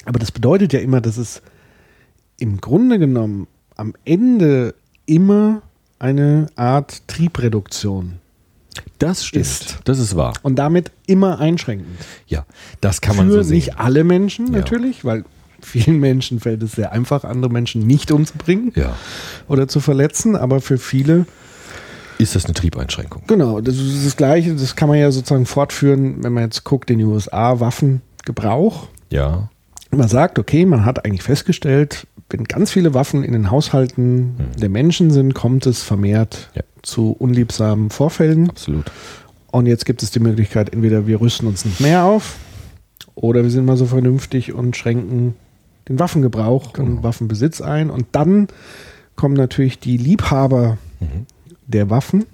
Aber 0.06 0.20
das 0.20 0.32
bedeutet 0.32 0.74
ja 0.74 0.80
immer, 0.80 1.02
dass 1.02 1.18
es 1.18 1.42
im 2.38 2.60
Grunde 2.60 3.00
genommen 3.00 3.48
am 3.76 3.94
Ende 4.06 4.76
immer 5.06 5.62
eine 6.00 6.48
Art 6.56 7.08
Triebreduktion 7.08 8.14
Das 9.00 9.26
stimmt. 9.26 9.46
Ist. 9.46 9.80
Das 9.86 10.00
ist 10.00 10.16
wahr. 10.16 10.34
und 10.44 10.56
damit 10.58 10.92
immer 11.08 11.40
einschränkend. 11.40 11.88
Ja, 12.28 12.46
das 12.82 13.02
kann 13.02 13.16
man 13.16 13.28
Für 13.28 13.36
so 13.36 13.44
sehen. 13.44 13.56
nicht 13.56 13.78
alle 13.80 14.04
Menschen 14.04 14.48
Ja. 14.48 14.60
natürlich, 14.60 15.06
weil 15.06 15.24
vielen 15.62 16.00
Menschen 16.00 16.40
fällt 16.42 16.62
es 16.64 16.74
sehr 16.74 16.92
einfach, 16.92 17.24
andere 17.24 17.52
Menschen 17.52 17.86
nicht 17.88 18.12
umzubringen 18.12 18.72
Ja. 18.76 18.96
oder 19.48 19.68
zu 19.70 19.80
verletzen, 19.80 20.36
aber 20.36 20.60
für 20.60 20.78
viele 20.78 21.26
Ist 22.24 22.36
das 22.36 22.46
eine 22.46 22.54
Triebeinschränkung? 22.54 23.24
Genau, 23.28 23.60
das 23.62 23.76
ist 23.76 24.06
das 24.06 24.16
Gleiche, 24.18 24.56
das 24.56 24.76
kann 24.76 24.90
man 24.90 24.98
ja 24.98 25.12
sozusagen 25.12 25.46
fortführen, 25.46 26.24
wenn 26.24 26.34
man 26.34 26.44
jetzt 26.44 26.64
guckt 26.64 26.90
in 26.90 26.98
die 27.00 27.04
USA, 27.06 27.60
Waffengebrauch. 27.60 28.88
Ja. 29.12 29.50
Man 29.92 30.08
sagt, 30.08 30.40
okay, 30.40 30.66
man 30.66 30.86
hat 30.86 31.06
eigentlich 31.06 31.24
festgestellt, 31.24 32.08
wenn 32.30 32.46
ganz 32.46 32.72
viele 32.72 32.94
Waffen 32.94 33.24
in 33.24 33.34
den 33.34 33.52
Haushalten 33.52 34.36
der 34.58 34.70
Menschen 34.70 35.12
sind, 35.12 35.34
kommt 35.36 35.66
es 35.68 35.84
vermehrt 35.84 36.50
Ja. 36.56 36.64
zu 36.82 37.12
unliebsamen 37.12 37.90
Vorfällen. 37.92 38.50
Absolut. 38.50 38.92
Und 39.52 39.68
jetzt 39.68 39.86
gibt 39.86 40.02
es 40.02 40.10
die 40.10 40.20
Möglichkeit, 40.20 40.74
entweder 40.74 41.06
wir 41.06 41.22
rüsten 41.22 41.46
uns 41.48 41.64
nicht 41.66 41.80
mehr 41.80 42.06
auf 42.06 42.38
oder 43.14 43.44
wir 43.44 43.52
sind 43.52 43.66
mal 43.66 43.78
so 43.78 43.86
vernünftig 43.86 44.52
und 44.54 44.76
schränken 44.76 45.36
den 45.88 46.00
Waffengebrauch 46.00 46.74
Genau. 46.74 46.88
und 46.90 47.04
Waffenbesitz 47.04 47.62
ein. 47.62 47.92
Und 47.92 48.08
dann 48.14 48.48
kommen 49.16 49.36
natürlich 49.36 49.78
die 49.80 49.98
Liebhaber 49.98 50.78
Mhm. 51.00 51.26
Der 51.68 51.90
Waffen 51.90 52.26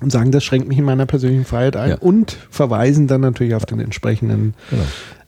und 0.00 0.10
sagen, 0.10 0.32
das 0.32 0.44
schränkt 0.44 0.68
mich 0.68 0.78
in 0.78 0.84
meiner 0.84 1.06
persönlichen 1.06 1.44
Freiheit 1.44 1.76
ein 1.76 1.90
Ja. 1.90 1.98
und 1.98 2.36
verweisen 2.50 3.06
dann 3.06 3.20
natürlich 3.20 3.54
auf 3.54 3.66
den 3.66 3.80
entsprechenden 3.80 4.54
Genau. 4.70 4.82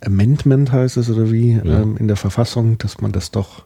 Amendment 0.05 0.73
heißt 0.73 0.97
es 0.97 1.11
oder 1.11 1.31
wie 1.31 1.53
Ja. 1.53 1.83
ähm, 1.83 1.97
in 1.99 2.09
der 2.09 2.17
Verfassung, 2.17 2.79
dass 2.79 3.01
man 3.01 3.13
das 3.13 3.31
doch 3.31 3.65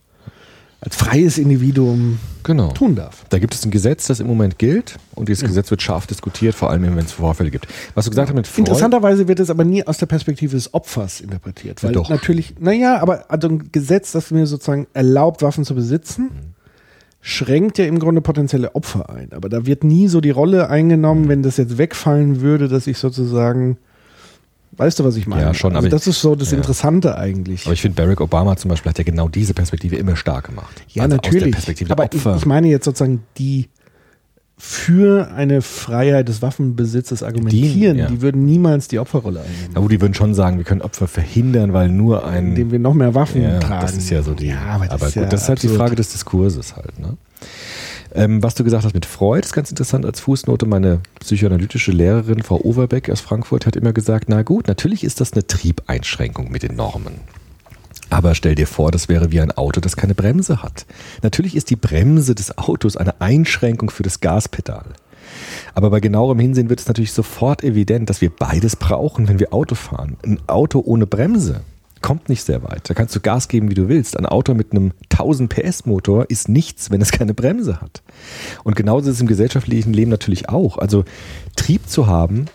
als 0.81 0.95
freies 0.95 1.39
Individuum 1.39 2.19
Genau. 2.43 2.69
tun 2.73 2.95
darf. 2.95 3.25
Da 3.31 3.39
gibt 3.39 3.55
es 3.55 3.65
ein 3.65 3.71
Gesetz, 3.71 4.07
das 4.09 4.21
im 4.21 4.27
Moment 4.27 4.59
gilt 4.59 4.97
und 5.15 5.29
dieses 5.29 5.43
Gesetz 5.49 5.71
wird 5.71 5.81
scharf 5.81 6.07
diskutiert, 6.07 6.55
vor 6.55 6.71
allem 6.71 6.83
wenn 6.83 6.99
es 6.99 7.13
Vorfälle 7.13 7.51
gibt. 7.51 7.67
Was 7.95 8.05
du 8.05 8.11
gesagt 8.11 8.29
hast 8.29 8.35
mit 8.37 8.47
Freud, 8.47 8.61
Interessanterweise 8.61 9.27
wird 9.27 9.41
es 9.41 9.49
aber 9.49 9.65
nie 9.65 9.85
aus 9.87 9.97
der 9.99 10.07
Perspektive 10.07 10.55
des 10.55 10.75
Opfers 10.75 11.21
interpretiert. 11.23 11.83
Weil 11.83 11.91
Ja, 11.91 11.95
doch. 11.95 12.11
natürlich, 12.11 12.55
naja, 12.61 13.01
aber 13.01 13.25
also 13.31 13.49
ein 13.49 13.71
Gesetz, 13.73 14.13
das 14.13 14.31
mir 14.31 14.47
sozusagen 14.47 14.87
erlaubt, 14.93 15.43
Waffen 15.43 15.65
zu 15.65 15.75
besitzen, 15.75 16.31
schränkt 17.29 17.77
ja 17.79 17.87
im 17.87 17.99
Grunde 17.99 18.21
potenzielle 18.21 18.77
Opfer 18.77 19.11
ein. 19.11 19.33
Aber 19.33 19.49
da 19.49 19.67
wird 19.67 19.83
nie 19.83 20.07
so 20.07 20.21
die 20.21 20.31
Rolle 20.31 20.71
eingenommen, 20.71 21.29
wenn 21.29 21.43
das 21.43 21.57
jetzt 21.57 21.77
wegfallen 21.77 22.41
würde, 22.41 22.69
dass 22.69 22.87
ich 22.87 22.99
sozusagen, 22.99 23.79
weißt 24.77 25.01
du, 25.01 25.05
was 25.05 25.17
ich 25.17 25.27
meine? 25.27 25.43
Ja, 25.43 25.53
schon, 25.53 25.75
Also 25.75 25.89
aber 25.89 25.89
das 25.89 26.07
ist 26.07 26.21
so 26.21 26.37
das 26.37 26.53
ja. 26.53 26.57
Interessante 26.59 27.19
eigentlich. 27.19 27.65
Aber 27.67 27.73
ich 27.73 27.83
finde, 27.83 28.01
Barack 28.01 28.21
Obama 28.21 28.57
zum 28.57 28.69
Beispiel 28.69 28.91
hat 28.91 28.99
ja 28.99 29.03
genau 29.03 29.29
diese 29.29 29.55
Perspektive 29.55 29.97
immer 29.97 30.15
stark 30.15 30.47
gemacht. 30.47 30.85
Ja, 30.91 31.03
Also 31.03 31.17
Aus 31.17 31.23
der 31.23 31.33
natürlich. 31.33 31.53
Perspektive 31.53 31.91
Aber 31.91 32.07
der 32.07 32.17
ich, 32.17 32.25
Opfer. 32.25 32.37
ich 32.37 32.47
meine 32.47 32.69
jetzt 32.69 32.85
sozusagen 32.85 33.25
die 33.39 33.69
für 34.59 35.31
eine 35.35 35.61
Freiheit 35.61 36.29
des 36.29 36.41
Waffenbesitzes 36.41 37.23
argumentieren, 37.23 37.97
Die, 37.97 38.01
ja. 38.03 38.07
die 38.09 38.23
würden 38.23 38.45
niemals 38.47 38.89
die 38.89 38.99
Opferrolle 38.99 39.41
einnehmen. 39.41 39.71
Na 39.75 39.81
gut, 39.81 39.93
die 39.93 40.01
würden 40.01 40.15
schon 40.15 40.33
sagen, 40.35 40.57
wir 40.57 40.65
können 40.65 40.81
Opfer 40.81 41.09
verhindern, 41.09 41.75
weil 41.75 41.91
nur 41.91 42.27
ein. 42.27 42.49
indem 42.49 42.73
wir 42.73 42.79
noch 42.79 42.95
mehr 42.95 43.15
Waffen 43.15 43.43
ja, 43.43 43.59
tragen. 43.59 43.83
das 43.83 43.97
ist 43.97 44.09
ja 44.09 44.23
so 44.23 44.33
die. 44.33 44.47
Ja, 44.47 44.61
aber 44.67 44.87
das, 44.87 45.03
ist, 45.03 45.15
gut, 45.15 45.23
ja 45.25 45.29
das 45.29 45.43
ist 45.43 45.49
halt 45.51 45.63
die 45.63 45.67
absurd. 45.67 45.81
Frage 45.83 45.97
des 45.97 46.13
Diskurses 46.13 46.75
halt. 46.75 46.99
Ne? 46.99 47.17
Ähm, 48.15 48.43
was 48.43 48.55
du 48.55 48.65
gesagt 48.65 48.85
hast 48.87 48.95
mit 48.95 49.05
Freud, 49.05 49.45
ist 49.45 49.53
ganz 49.53 49.69
interessant 49.69 50.07
als 50.07 50.21
Fußnote. 50.21 50.65
Meine 50.65 51.01
psychoanalytische 51.21 51.93
Lehrerin, 51.93 52.43
Frau 52.43 52.59
Overbeck 52.63 53.11
aus 53.11 53.21
Frankfurt, 53.21 53.67
hat 53.67 53.77
immer 53.77 53.93
gesagt: 53.93 54.31
Na 54.31 54.43
gut, 54.43 54.69
natürlich 54.69 55.05
ist 55.05 55.21
das 55.21 55.35
eine 55.35 55.47
Triebeinschränkung 55.47 56.51
mit 56.51 56.63
den 56.63 56.77
Normen. 56.77 57.21
Aber 58.11 58.35
stell 58.35 58.55
dir 58.55 58.67
vor, 58.67 58.93
das 58.93 59.09
wäre 59.09 59.33
wie 59.33 59.41
ein 59.41 59.53
Auto, 59.53 59.81
das 59.81 59.97
keine 59.97 60.15
Bremse 60.15 60.63
hat. 60.63 60.87
Natürlich 61.23 61.57
ist 61.57 61.71
die 61.71 61.77
Bremse 61.77 62.35
des 62.35 62.57
Autos 62.57 62.97
eine 62.97 63.21
Einschränkung 63.21 63.91
für 63.91 64.03
das 64.03 64.21
Gaspedal. 64.21 64.95
Aber 65.75 65.91
bei 65.91 66.01
genauerem 66.01 66.39
Hinsehen 66.39 66.71
wird 66.71 66.81
es 66.81 66.89
natürlich 66.89 67.13
sofort 67.13 67.65
evident, 67.65 68.09
dass 68.09 68.21
wir 68.21 68.31
beides 68.31 68.77
brauchen, 68.77 69.29
wenn 69.29 69.41
wir 69.41 69.53
Auto 69.53 69.75
fahren. 69.75 70.17
Ein 70.25 70.41
Auto 70.47 70.83
ohne 70.85 71.07
Bremse 71.07 71.63
kommt 72.01 72.29
nicht 72.29 72.45
sehr 72.45 72.63
weit. 72.63 72.89
Da 72.89 72.95
kannst 72.95 73.17
du 73.17 73.21
Gas 73.21 73.49
geben, 73.49 73.69
wie 73.71 73.75
du 73.75 73.89
willst. 73.89 74.17
Ein 74.17 74.27
Auto 74.27 74.55
mit 74.55 74.71
einem 74.71 74.93
1000 75.11 75.53
PS 75.53 75.87
Motor 75.87 76.27
ist 76.31 76.49
nichts, 76.49 76.91
wenn 76.91 77.01
es 77.01 77.11
keine 77.11 77.35
Bremse 77.35 77.81
hat. 77.81 78.03
Und 78.63 78.77
genauso 78.77 79.09
ist 79.11 79.17
es 79.17 79.21
im 79.21 79.27
gesellschaftlichen 79.27 79.93
Leben 79.93 80.11
natürlich 80.11 80.49
auch. 80.49 80.79
Also 80.79 81.05
Trieb 81.57 81.89
zu 81.89 82.07
haben, 82.07 82.47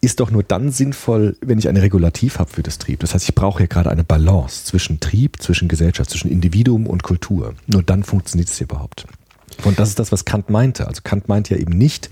ist 0.00 0.20
doch 0.20 0.30
nur 0.30 0.42
dann 0.42 0.70
sinnvoll, 0.70 1.36
wenn 1.40 1.58
ich 1.58 1.68
ein 1.68 1.76
Regulativ 1.76 2.38
habe 2.38 2.50
für 2.50 2.62
das 2.62 2.78
Trieb. 2.78 3.00
Das 3.00 3.14
heißt, 3.14 3.28
ich 3.28 3.34
brauche 3.34 3.58
hier 3.58 3.68
gerade 3.68 3.90
eine 3.90 4.04
Balance 4.04 4.64
zwischen 4.64 5.00
Trieb, 5.00 5.42
zwischen 5.42 5.68
Gesellschaft, 5.68 6.10
zwischen 6.10 6.30
Individuum 6.30 6.86
und 6.86 7.02
Kultur. 7.02 7.54
Nur 7.66 7.82
dann 7.82 8.02
funktioniert 8.02 8.48
es 8.48 8.56
hier 8.56 8.64
überhaupt. 8.64 9.06
Und 9.64 9.78
das 9.78 9.90
ist 9.90 9.98
das, 9.98 10.10
was 10.10 10.24
Kant 10.24 10.48
meinte. 10.48 10.86
Also 10.86 11.02
Kant 11.04 11.28
meint 11.28 11.50
ja 11.50 11.56
eben 11.58 11.76
nicht, 11.76 12.08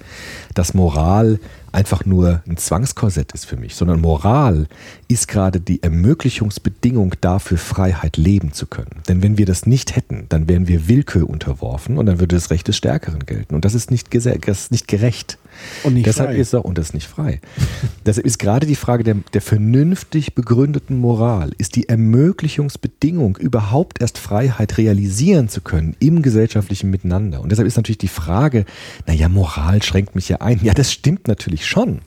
dass 0.55 0.75
Moral 0.75 1.41
einfach 1.73 2.05
nur 2.05 2.43
ein 2.47 2.57
Zwangskorsett 2.57 3.33
ist 3.33 3.47
für 3.47 3.57
mich, 3.57 3.75
sondern 3.75 4.01
Moral 4.01 4.67
ist 5.07 5.29
gerade 5.29 5.61
die 5.61 5.83
Ermöglichungsbedingung 5.83 7.15
dafür, 7.21 7.57
Freiheit 7.57 8.17
leben 8.17 8.53
zu 8.53 8.67
können. 8.67 9.03
Denn 9.09 9.23
wenn 9.23 9.39
wir 9.39 9.47
das 9.47 9.67
nicht 9.67 9.97
hätten, 9.97 10.27
dann 10.29 10.49
wären 10.49 10.69
wir 10.69 10.89
Willkür 10.89 11.29
unterworfen 11.29 11.97
und 11.97 12.07
dann 12.07 12.21
würde 12.21 12.37
das 12.37 12.51
Recht 12.51 12.69
des 12.69 12.77
Stärkeren 12.77 13.25
gelten. 13.25 13.55
Und 13.55 13.65
das 13.65 13.75
ist 13.75 13.91
nicht, 13.91 14.15
das 14.15 14.27
ist 14.27 14.73
nicht 14.73 14.89
gerecht. 14.89 15.39
Und 15.85 15.95
nicht 15.95 16.07
Deshalb 16.07 16.31
frei. 16.31 16.39
ist 16.39 16.53
er, 16.53 16.65
und 16.65 16.79
das 16.79 16.89
ist 16.89 16.95
nicht 16.95 17.07
frei. 17.07 17.41
Deshalb 18.07 18.27
ist 18.27 18.39
gerade 18.39 18.67
die 18.67 18.75
Frage 18.75 19.05
der, 19.05 19.17
der 19.33 19.41
vernünftig 19.41 20.35
begründeten 20.35 20.99
Moral, 20.99 21.53
ist 21.59 21.77
die 21.77 21.89
Ermöglichungsbedingung, 21.89 23.37
überhaupt 23.37 24.01
erst 24.01 24.19
Freiheit 24.19 24.79
realisieren 24.79 25.49
zu 25.49 25.61
können 25.61 25.97
im 26.01 26.23
gesellschaftlichen 26.23 26.91
Miteinander. 26.91 27.41
Und 27.41 27.51
deshalb 27.53 27.67
ist 27.69 27.77
natürlich 27.77 27.99
die 27.99 28.09
Frage, 28.09 28.65
naja, 29.07 29.29
Moral 29.29 29.83
schränkt 29.83 30.15
mich 30.15 30.29
ja 30.29 30.41
ein. 30.41 30.61
Ja, 30.63 30.75
das 30.75 30.93
stimmt 30.93 31.29
natürlich 31.29 31.67
schon. 31.67 32.01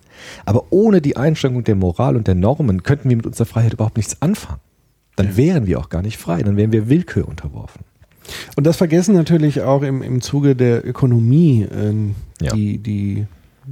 Aber 0.45 0.65
ohne 0.71 1.01
die 1.01 1.17
Einschränkung 1.17 1.63
der 1.63 1.75
Moral 1.75 2.15
und 2.15 2.27
der 2.27 2.35
Normen 2.35 2.83
könnten 2.83 3.09
wir 3.09 3.17
mit 3.17 3.25
unserer 3.25 3.45
Freiheit 3.45 3.73
überhaupt 3.73 3.97
nichts 3.97 4.21
anfangen. 4.21 4.59
Dann 5.15 5.35
wären 5.37 5.67
wir 5.67 5.79
auch 5.79 5.89
gar 5.89 6.01
nicht 6.01 6.17
frei, 6.17 6.41
dann 6.41 6.57
wären 6.57 6.71
wir 6.71 6.89
Willkür 6.89 7.27
unterworfen. 7.27 7.83
Und 8.55 8.65
das 8.65 8.77
vergessen 8.77 9.13
natürlich 9.15 9.61
auch 9.61 9.81
im, 9.81 10.01
im 10.01 10.21
Zuge 10.21 10.55
der 10.55 10.87
Ökonomie 10.87 11.67
ähm, 11.71 12.15
Ja. 12.41 12.53
die, 12.53 12.77
die 12.77 13.25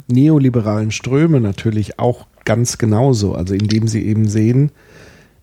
neoliberalen 0.07 0.91
Ströme 0.91 1.39
natürlich 1.41 1.99
auch 1.99 2.27
ganz 2.45 2.77
genauso. 2.77 3.33
Also 3.35 3.53
indem 3.53 3.87
sie 3.87 4.05
eben 4.05 4.27
sehen, 4.27 4.71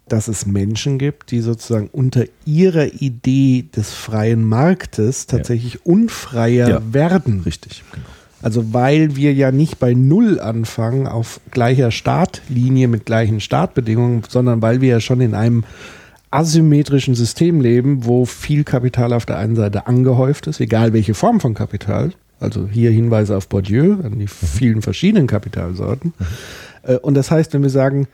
dass 0.08 0.28
es 0.28 0.46
Menschen 0.46 0.98
gibt, 0.98 1.30
die 1.32 1.40
sozusagen 1.40 1.88
unter 1.90 2.24
ihrer 2.44 2.94
Idee 3.00 3.64
des 3.76 3.92
freien 3.92 4.44
Marktes 4.44 5.26
tatsächlich 5.26 5.84
unfreier 5.84 6.68
Ja. 6.68 6.82
werden. 6.92 7.40
Richtig, 7.44 7.82
genau. 7.92 8.06
Also 8.42 8.72
weil 8.72 9.16
wir 9.16 9.32
ja 9.34 9.50
nicht 9.50 9.78
bei 9.80 9.94
Null 9.94 10.38
anfangen 10.38 11.06
auf 11.08 11.40
gleicher 11.50 11.90
Startlinie 11.90 12.86
mit 12.86 13.04
gleichen 13.06 13.40
Startbedingungen, 13.40 14.22
sondern 14.28 14.62
weil 14.62 14.80
wir 14.80 14.90
ja 14.90 15.00
schon 15.00 15.20
in 15.20 15.34
einem 15.34 15.64
asymmetrischen 16.30 17.14
System 17.14 17.60
leben, 17.60 18.04
wo 18.04 18.24
viel 18.26 18.62
Kapital 18.62 19.12
auf 19.12 19.26
der 19.26 19.38
einen 19.38 19.56
Seite 19.56 19.86
angehäuft 19.86 20.46
ist, 20.46 20.60
egal 20.60 20.92
welche 20.92 21.14
Form 21.14 21.40
von 21.40 21.54
Kapital. 21.54 22.12
Also 22.40 22.68
hier 22.70 22.90
Hinweise 22.90 23.36
auf 23.36 23.48
Bourdieu, 23.48 23.96
an 24.02 24.18
die 24.18 24.26
vielen 24.26 24.82
verschiedenen 24.82 25.26
Kapitalsorten. 25.26 26.12
Äh, 26.82 26.96
Und 26.96 27.14
das 27.14 27.30
heißt, 27.30 27.54
wenn 27.54 27.62
wir 27.62 27.70
sagen, 27.70 28.06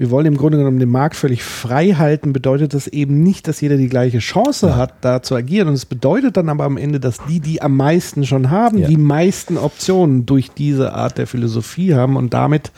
wir 0.00 0.10
wollen 0.10 0.26
im 0.26 0.36
Grunde 0.36 0.58
genommen 0.58 0.78
den 0.78 0.90
Markt 0.90 1.16
völlig 1.16 1.42
frei 1.42 1.90
halten, 1.94 2.32
bedeutet 2.32 2.72
das 2.72 2.86
eben 2.86 3.24
nicht, 3.24 3.48
dass 3.48 3.60
jeder 3.60 3.76
die 3.76 3.88
gleiche 3.88 4.20
Chance 4.20 4.76
hat, 4.76 4.94
da 5.00 5.22
zu 5.22 5.34
agieren. 5.34 5.66
Und 5.66 5.74
es 5.74 5.86
bedeutet 5.86 6.36
dann 6.36 6.48
aber 6.48 6.64
am 6.64 6.76
Ende, 6.76 7.00
dass 7.00 7.18
die, 7.28 7.40
die 7.40 7.60
am 7.62 7.76
meisten 7.76 8.24
schon 8.24 8.48
haben, 8.50 8.78
Ja. 8.78 8.86
die 8.86 8.96
meisten 8.96 9.58
Optionen 9.58 10.24
durch 10.24 10.52
diese 10.52 10.92
Art 10.92 11.18
der 11.18 11.26
Philosophie 11.26 11.94
haben. 11.94 12.14
Und 12.16 12.32
damit 12.32 12.70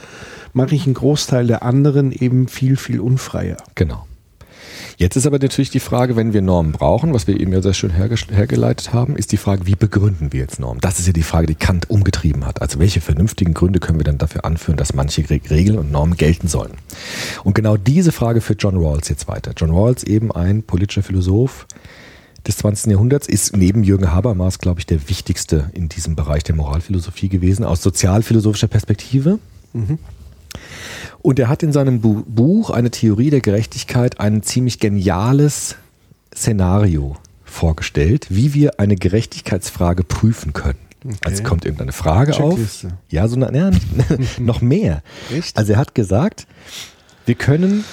mache 0.55 0.75
ich 0.75 0.87
einen 0.87 0.95
Großteil 0.95 1.47
der 1.47 1.63
anderen 1.63 2.11
eben 2.11 2.49
viel, 2.49 2.77
viel 2.77 3.01
unfreier. 3.01 3.59
Genau. 3.75 4.07
Jetzt 5.01 5.17
ist 5.17 5.25
aber 5.27 5.39
natürlich 5.39 5.71
die 5.71 5.81
Frage, 5.81 6.15
wenn 6.15 6.35
wir 6.35 6.43
Normen 6.43 6.73
brauchen, 6.73 7.15
was 7.15 7.27
wir 7.27 7.41
eben 7.41 7.55
ja 7.55 7.63
sehr 7.63 7.73
schön 7.73 7.91
herge- 7.91 8.31
hergeleitet 8.31 8.93
haben, 8.93 9.17
ist 9.17 9.33
die 9.33 9.39
Frage, 9.39 9.65
wie 9.67 9.75
begründen 9.75 10.31
wir 10.31 10.41
jetzt 10.41 10.61
Normen? 10.61 10.79
Das 10.83 10.99
ist 11.01 11.07
ja 11.07 11.15
die 11.15 11.23
Frage, 11.23 11.47
die 11.47 11.55
Kant 11.55 11.89
umgetrieben 11.89 12.45
hat. 12.45 12.61
Also 12.61 12.79
welche 12.79 13.01
vernünftigen 13.01 13.55
Gründe 13.55 13.81
können 13.81 13.99
wir 13.99 14.05
dann 14.05 14.19
dafür 14.19 14.45
anführen, 14.45 14.77
dass 14.77 14.93
manche 14.93 15.23
Re- 15.31 15.41
Regeln 15.49 15.79
und 15.79 15.91
Normen 15.91 16.19
gelten 16.19 16.49
sollen? 16.49 16.73
Und 17.45 17.55
genau 17.55 17.79
diese 17.79 18.13
Frage 18.13 18.43
führt 18.43 18.63
John 18.63 18.77
Rawls 18.77 19.09
jetzt 19.09 19.27
weiter. 19.27 19.53
John 19.57 19.71
Rawls, 19.71 20.05
eben 20.05 20.31
ein 20.33 20.63
politischer 20.63 21.03
Philosoph 21.03 21.67
des 22.47 22.59
20. 22.59 22.93
Jahrhunderts, 22.93 23.27
ist 23.27 23.57
neben 23.57 23.83
Jürgen 23.83 24.13
Habermas, 24.13 24.59
glaube 24.59 24.81
ich, 24.81 24.87
der 24.87 25.09
wichtigste 25.09 25.71
in 25.73 25.89
diesem 25.89 26.15
Bereich 26.15 26.45
der 26.45 26.57
Moralphilosophie 26.57 27.31
gewesen, 27.31 27.65
aus 27.65 27.81
sozialphilosophischer 27.81 28.69
Perspektive. 28.69 29.39
Und 31.23 31.39
er 31.39 31.49
hat 31.49 31.63
in 31.63 31.73
seinem 31.73 32.01
Bu 32.01 32.23
Buch 32.27 32.71
eine 32.71 32.91
Theorie 32.91 33.31
der 33.31 33.41
Gerechtigkeit 33.41 34.21
ein 34.21 34.43
ziemlich 34.43 34.79
geniales 34.79 35.77
Szenario 36.35 37.17
vorgestellt, 37.45 38.27
wie 38.31 38.55
wir 38.55 38.81
eine 38.81 38.97
Gerechtigkeitsfrage 38.97 40.05
prüfen 40.05 40.53
können. 40.53 40.79
Also 41.25 41.43
kommt 41.43 41.65
irgendeine 41.65 41.93
Frage 41.93 42.35
auf. 42.35 42.55
Checkliste. 42.55 42.91
Ja, 43.09 43.27
so 43.27 43.37
eine, 43.37 43.57
ja, 43.57 43.71
noch 44.39 44.61
mehr. 44.61 45.03
Echt? 45.35 45.57
Also 45.57 45.73
er 45.73 45.79
hat 45.79 45.95
gesagt, 45.95 46.47
wir 47.27 47.35
können 47.35 47.85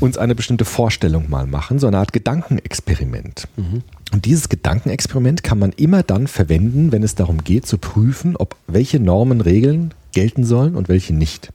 uns 0.00 0.16
eine 0.16 0.34
bestimmte 0.34 0.64
Vorstellung 0.64 1.28
mal 1.28 1.46
machen, 1.46 1.78
so 1.78 1.86
eine 1.86 1.98
Art 1.98 2.12
Gedankenexperiment. 2.12 3.48
Und 4.12 4.24
dieses 4.24 4.48
Gedankenexperiment 4.48 5.42
kann 5.42 5.58
man 5.58 5.72
immer 5.72 6.02
dann 6.02 6.26
verwenden, 6.26 6.92
wenn 6.92 7.02
es 7.02 7.14
darum 7.14 7.44
geht 7.44 7.66
zu 7.66 7.78
prüfen, 7.78 8.36
ob 8.36 8.56
welche 8.66 9.00
Normen, 9.00 9.40
Regeln 9.40 9.92
gelten 10.12 10.44
sollen 10.44 10.76
und 10.76 10.88
welche 10.88 11.14
nicht. 11.14 11.50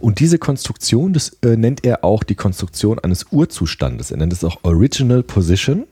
Und 0.00 0.20
diese 0.20 0.38
Konstruktion, 0.38 1.12
das 1.12 1.36
äh, 1.42 1.56
nennt 1.56 1.84
er 1.84 2.04
auch 2.04 2.22
die 2.22 2.34
Konstruktion 2.34 2.98
eines 2.98 3.26
Urzustandes. 3.30 4.10
Er 4.10 4.16
nennt 4.16 4.32
es 4.32 4.44
auch 4.44 4.58
Original 4.62 5.22
Position. 5.22 5.84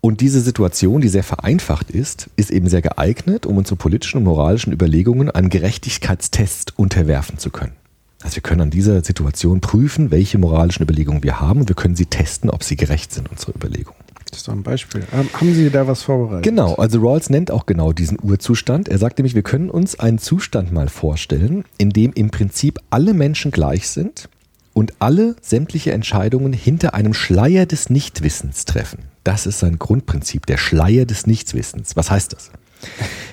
Und 0.00 0.20
diese 0.20 0.40
Situation, 0.40 1.00
die 1.00 1.08
sehr 1.08 1.22
vereinfacht 1.22 1.90
ist, 1.90 2.28
ist 2.36 2.50
eben 2.50 2.68
sehr 2.68 2.82
geeignet, 2.82 3.46
um 3.46 3.56
unsere 3.56 3.76
politischen 3.76 4.18
und 4.18 4.24
moralischen 4.24 4.72
Überlegungen 4.72 5.30
einen 5.30 5.48
Gerechtigkeitstest 5.48 6.76
unterwerfen 6.76 7.38
zu 7.38 7.50
können. 7.50 7.74
Also 8.22 8.36
wir 8.36 8.42
können 8.42 8.62
an 8.62 8.70
dieser 8.70 9.02
Situation 9.04 9.60
prüfen, 9.60 10.10
welche 10.10 10.38
moralischen 10.38 10.82
Überlegungen 10.82 11.22
wir 11.22 11.40
haben 11.40 11.60
und 11.60 11.68
wir 11.68 11.76
können 11.76 11.94
sie 11.94 12.06
testen, 12.06 12.50
ob 12.50 12.64
sie 12.64 12.76
gerecht 12.76 13.12
sind, 13.12 13.30
unsere 13.30 13.52
Überlegungen. 13.52 13.98
Das 14.32 14.40
ist 14.40 14.48
doch 14.48 14.54
ein 14.54 14.62
Beispiel. 14.62 15.02
Ähm, 15.12 15.28
haben 15.34 15.54
Sie 15.54 15.68
da 15.68 15.86
was 15.86 16.02
vorbereitet? 16.04 16.42
Genau, 16.42 16.74
also 16.76 16.98
Rawls 17.00 17.28
nennt 17.28 17.50
auch 17.50 17.66
genau 17.66 17.92
diesen 17.92 18.16
Urzustand. 18.20 18.88
Er 18.88 18.96
sagt 18.96 19.18
nämlich, 19.18 19.34
wir 19.34 19.42
können 19.42 19.68
uns 19.68 20.00
einen 20.00 20.16
Zustand 20.16 20.72
mal 20.72 20.88
vorstellen, 20.88 21.64
in 21.76 21.90
dem 21.90 22.14
im 22.14 22.30
Prinzip 22.30 22.78
alle 22.88 23.12
Menschen 23.12 23.50
gleich 23.50 23.90
sind 23.90 24.30
und 24.72 24.94
alle 25.00 25.36
sämtliche 25.42 25.92
Entscheidungen 25.92 26.54
hinter 26.54 26.94
einem 26.94 27.12
Schleier 27.12 27.66
des 27.66 27.90
Nichtwissens 27.90 28.64
treffen. 28.64 29.00
Das 29.22 29.44
ist 29.44 29.58
sein 29.58 29.78
Grundprinzip, 29.78 30.46
der 30.46 30.56
Schleier 30.56 31.04
des 31.04 31.26
Nichtwissens. 31.26 31.94
Was 31.94 32.10
heißt 32.10 32.32
das? 32.32 32.50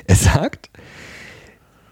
Er 0.05 0.15
sagt, 0.15 0.69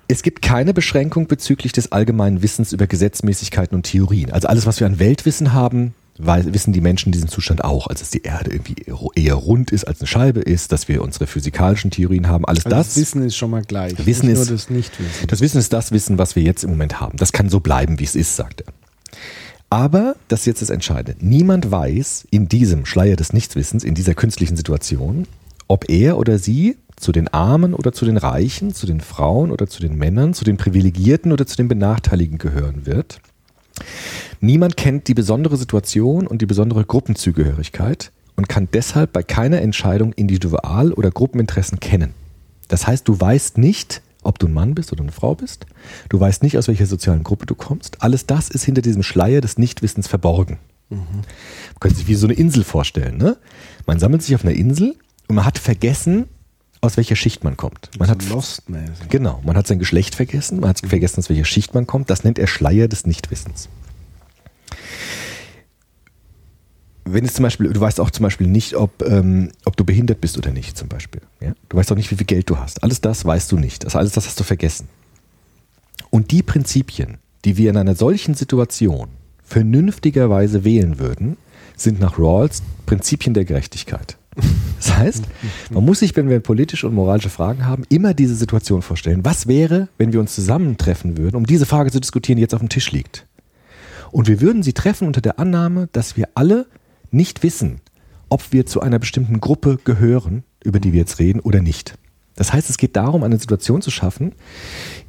es 0.10 0.22
gibt 0.22 0.42
keine 0.42 0.74
Beschränkung 0.74 1.28
bezüglich 1.28 1.72
des 1.72 1.94
allgemeinen 1.94 2.42
Wissens 2.42 2.74
über 2.74 2.88
Gesetzmäßigkeiten 2.88 3.74
und 3.74 3.84
Theorien. 3.84 4.34
Also 4.34 4.50
alles, 4.50 4.66
was 4.66 4.82
wir 4.82 4.88
an 4.88 5.00
Weltwissen 5.00 5.54
haben, 5.54 5.94
weil, 6.18 6.54
wissen 6.54 6.74
die 6.74 6.82
Menschen 6.82 7.12
diesen 7.12 7.28
Zustand 7.30 7.64
auch. 7.64 7.88
Also 7.88 8.00
dass 8.02 8.10
die 8.12 8.24
Erde 8.24 8.52
irgendwie 8.52 8.76
eher 9.16 9.36
rund 9.36 9.72
ist 9.72 9.86
als 9.88 10.00
eine 10.02 10.08
Scheibe 10.08 10.40
ist, 10.42 10.72
dass 10.72 10.88
wir 10.88 11.02
unsere 11.02 11.28
physikalischen 11.28 11.92
Theorien 11.92 12.28
haben. 12.28 12.46
Alles 12.46 12.66
Also 12.66 12.76
das. 12.76 12.88
das 12.88 12.98
Wissen 12.98 13.22
ist 13.24 13.36
schon 13.36 13.52
mal 13.52 13.62
gleich. 13.64 13.94
Wissen 14.06 14.30
ist- 14.30 14.38
nur 14.38 14.48
das 14.48 14.70
Nichtwissen. 14.70 15.28
Das 15.28 15.42
Wissen 15.42 15.58
ist 15.58 15.74
das 15.74 15.92
Wissen, 15.92 16.18
was 16.18 16.36
wir 16.36 16.44
jetzt 16.44 16.64
im 16.64 16.70
Moment 16.72 17.00
haben. 17.00 17.18
Das 17.18 17.32
kann 17.32 17.50
so 17.50 17.60
bleiben, 17.60 18.00
wie 18.00 18.04
es 18.04 18.16
ist, 18.16 18.36
sagt 18.36 18.62
er. 18.62 18.74
Aber, 19.70 20.16
das 20.30 20.42
ist 20.42 20.46
jetzt 20.46 20.62
das 20.62 20.70
Entscheidende, 20.70 21.18
niemand 21.26 21.70
weiß 21.72 22.26
in 22.32 22.48
diesem 22.48 22.86
Schleier 22.86 23.18
des 23.18 23.34
Nichtswissens, 23.34 23.84
in 23.84 23.96
dieser 23.96 24.14
künstlichen 24.14 24.56
Situation, 24.56 25.28
ob 25.68 25.90
er 25.90 26.18
oder 26.18 26.40
sie 26.40 26.78
zu 26.96 27.12
den 27.12 27.28
Armen 27.28 27.74
oder 27.74 27.92
zu 27.92 28.06
den 28.06 28.16
Reichen, 28.16 28.74
zu 28.74 28.86
den 28.88 29.02
Frauen 29.02 29.52
oder 29.52 29.68
zu 29.68 29.82
den 29.82 29.96
Männern, 29.98 30.34
zu 30.34 30.46
den 30.46 30.56
Privilegierten 30.56 31.32
oder 31.34 31.46
zu 31.46 31.58
den 31.58 31.68
Benachteiligten 31.68 32.38
gehören 32.38 32.86
wird. 32.86 33.20
Niemand 34.40 34.78
kennt 34.78 35.08
die 35.08 35.14
besondere 35.14 35.58
Situation 35.58 36.28
und 36.28 36.42
die 36.42 36.46
besondere 36.46 36.86
Gruppenzugehörigkeit 36.86 38.12
und 38.36 38.48
kann 38.50 38.68
deshalb 38.72 39.14
bei 39.14 39.24
keiner 39.24 39.62
Entscheidung 39.62 40.14
Individual- 40.14 40.94
oder 40.94 41.12
Gruppeninteressen 41.12 41.80
kennen. 41.80 42.14
Das 42.68 42.86
heißt, 42.86 43.08
du 43.08 43.20
weißt 43.20 43.58
nicht, 43.58 44.02
ob 44.24 44.40
du 44.40 44.48
ein 44.48 44.54
Mann 44.54 44.76
bist 44.76 44.92
oder 44.92 45.02
eine 45.02 45.12
Frau 45.12 45.36
bist. 45.36 45.66
Du 46.10 46.20
weißt 46.20 46.44
nicht, 46.44 46.58
aus 46.58 46.68
welcher 46.68 46.86
sozialen 46.86 47.24
Gruppe 47.24 47.46
du 47.46 47.56
kommst. 47.56 48.02
Alles 48.02 48.26
das 48.26 48.50
ist 48.50 48.64
hinter 48.64 48.82
diesem 48.82 49.04
Schleier 49.04 49.42
des 49.42 49.58
Nichtwissens 49.58 50.08
verborgen. 50.08 50.60
Man 50.90 51.80
könnte 51.80 51.98
sich 51.98 52.08
wie 52.08 52.16
so 52.16 52.28
eine 52.28 52.36
Insel 52.36 52.64
vorstellen. 52.64 53.18
Ne? 53.18 53.38
Man 53.86 54.00
sammelt 54.00 54.22
sich 54.24 54.36
auf 54.36 54.44
einer 54.44 54.54
Insel 54.54 54.96
und 55.28 55.36
man 55.36 55.46
hat 55.46 55.58
vergessen, 55.58 56.28
aus 56.82 56.98
welcher 56.98 57.16
Schicht 57.16 57.44
man 57.44 57.58
kommt. 57.58 57.90
Man 58.00 58.10
hat. 58.10 58.20
Genau, 59.10 59.42
man 59.44 59.58
hat 59.58 59.68
sein 59.68 59.80
Geschlecht 59.80 60.16
vergessen, 60.16 60.60
man 60.60 60.70
hat 60.70 60.80
vergessen, 60.80 61.20
aus 61.20 61.30
welcher 61.30 61.46
Schicht 61.46 61.74
man 61.74 61.88
kommt. 61.88 62.10
Das 62.10 62.24
nennt 62.24 62.40
er 62.40 62.48
Schleier 62.48 62.88
des 62.88 63.06
Nichtwissens. 63.06 63.70
Wenn 67.06 67.24
es 67.24 67.34
zum 67.34 67.44
Beispiel, 67.44 67.72
du 67.72 67.80
weißt 67.80 68.02
auch 68.02 68.12
zum 68.12 68.24
Beispiel 68.24 68.48
nicht, 68.48 68.76
ob, 68.76 69.02
ähm, 69.02 69.52
ob 69.64 69.78
du 69.78 69.86
behindert 69.86 70.20
bist 70.20 70.38
oder 70.38 70.52
nicht, 70.52 70.78
zum 70.78 70.90
Beispiel. 70.90 71.22
Ja? 71.40 71.54
Du 71.70 71.78
weißt 71.78 71.92
auch 71.92 71.96
nicht, 71.96 72.12
wie 72.12 72.16
viel 72.16 72.26
Geld 72.26 72.50
du 72.50 72.58
hast. 72.58 72.84
Alles 72.84 73.00
das 73.00 73.24
weißt 73.24 73.52
du 73.52 73.58
nicht. 73.58 73.86
Also 73.86 73.98
alles 73.98 74.12
das 74.12 74.28
hast 74.28 74.40
du 74.40 74.44
vergessen. 74.44 74.90
Und 76.10 76.32
die 76.32 76.44
Prinzipien, 76.44 77.18
die 77.46 77.56
wir 77.56 77.70
in 77.70 77.78
einer 77.78 77.96
solchen 77.96 78.34
Situation 78.34 79.08
vernünftigerweise 79.42 80.66
wählen 80.66 81.00
würden, 81.00 81.38
sind 81.78 82.00
nach 82.00 82.20
Rawls 82.20 82.62
Prinzipien 82.86 83.34
der 83.34 83.46
Gerechtigkeit. 83.46 84.18
Das 84.78 84.96
heißt, 84.96 85.24
man 85.72 85.84
muss 85.84 86.00
sich, 86.00 86.16
wenn 86.16 86.30
wir 86.30 86.40
politische 86.40 86.88
und 86.88 86.94
moralische 86.94 87.32
Fragen 87.32 87.66
haben, 87.66 87.84
immer 87.90 88.14
diese 88.14 88.36
Situation 88.36 88.84
vorstellen. 88.84 89.26
Was 89.26 89.48
wäre, 89.48 89.90
wenn 89.98 90.14
wir 90.14 90.20
uns 90.20 90.36
zusammentreffen 90.36 91.18
würden, 91.18 91.36
um 91.36 91.48
diese 91.48 91.66
Frage 91.66 91.92
zu 91.92 92.00
diskutieren, 92.00 92.38
die 92.38 92.42
jetzt 92.42 92.54
auf 92.54 92.60
dem 92.60 92.70
Tisch 92.70 92.92
liegt? 92.92 93.26
Und 94.12 94.28
wir 94.28 94.40
würden 94.40 94.62
sie 94.62 94.74
treffen 94.74 95.08
unter 95.08 95.20
der 95.20 95.40
Annahme, 95.40 95.90
dass 95.94 96.16
wir 96.16 96.30
alle 96.36 96.68
nicht 97.10 97.42
wissen, 97.42 97.82
ob 98.30 98.52
wir 98.52 98.68
zu 98.68 98.82
einer 98.82 99.00
bestimmten 99.00 99.40
Gruppe 99.40 99.80
gehören, 99.84 100.44
über 100.64 100.80
die 100.80 100.94
wir 100.94 101.00
jetzt 101.00 101.20
reden, 101.20 101.40
oder 101.40 101.62
nicht. 101.62 101.98
Das 102.36 102.54
heißt, 102.54 102.70
es 102.70 102.78
geht 102.78 102.96
darum, 102.96 103.24
eine 103.24 103.40
Situation 103.40 103.82
zu 103.82 103.90
schaffen, 103.90 104.34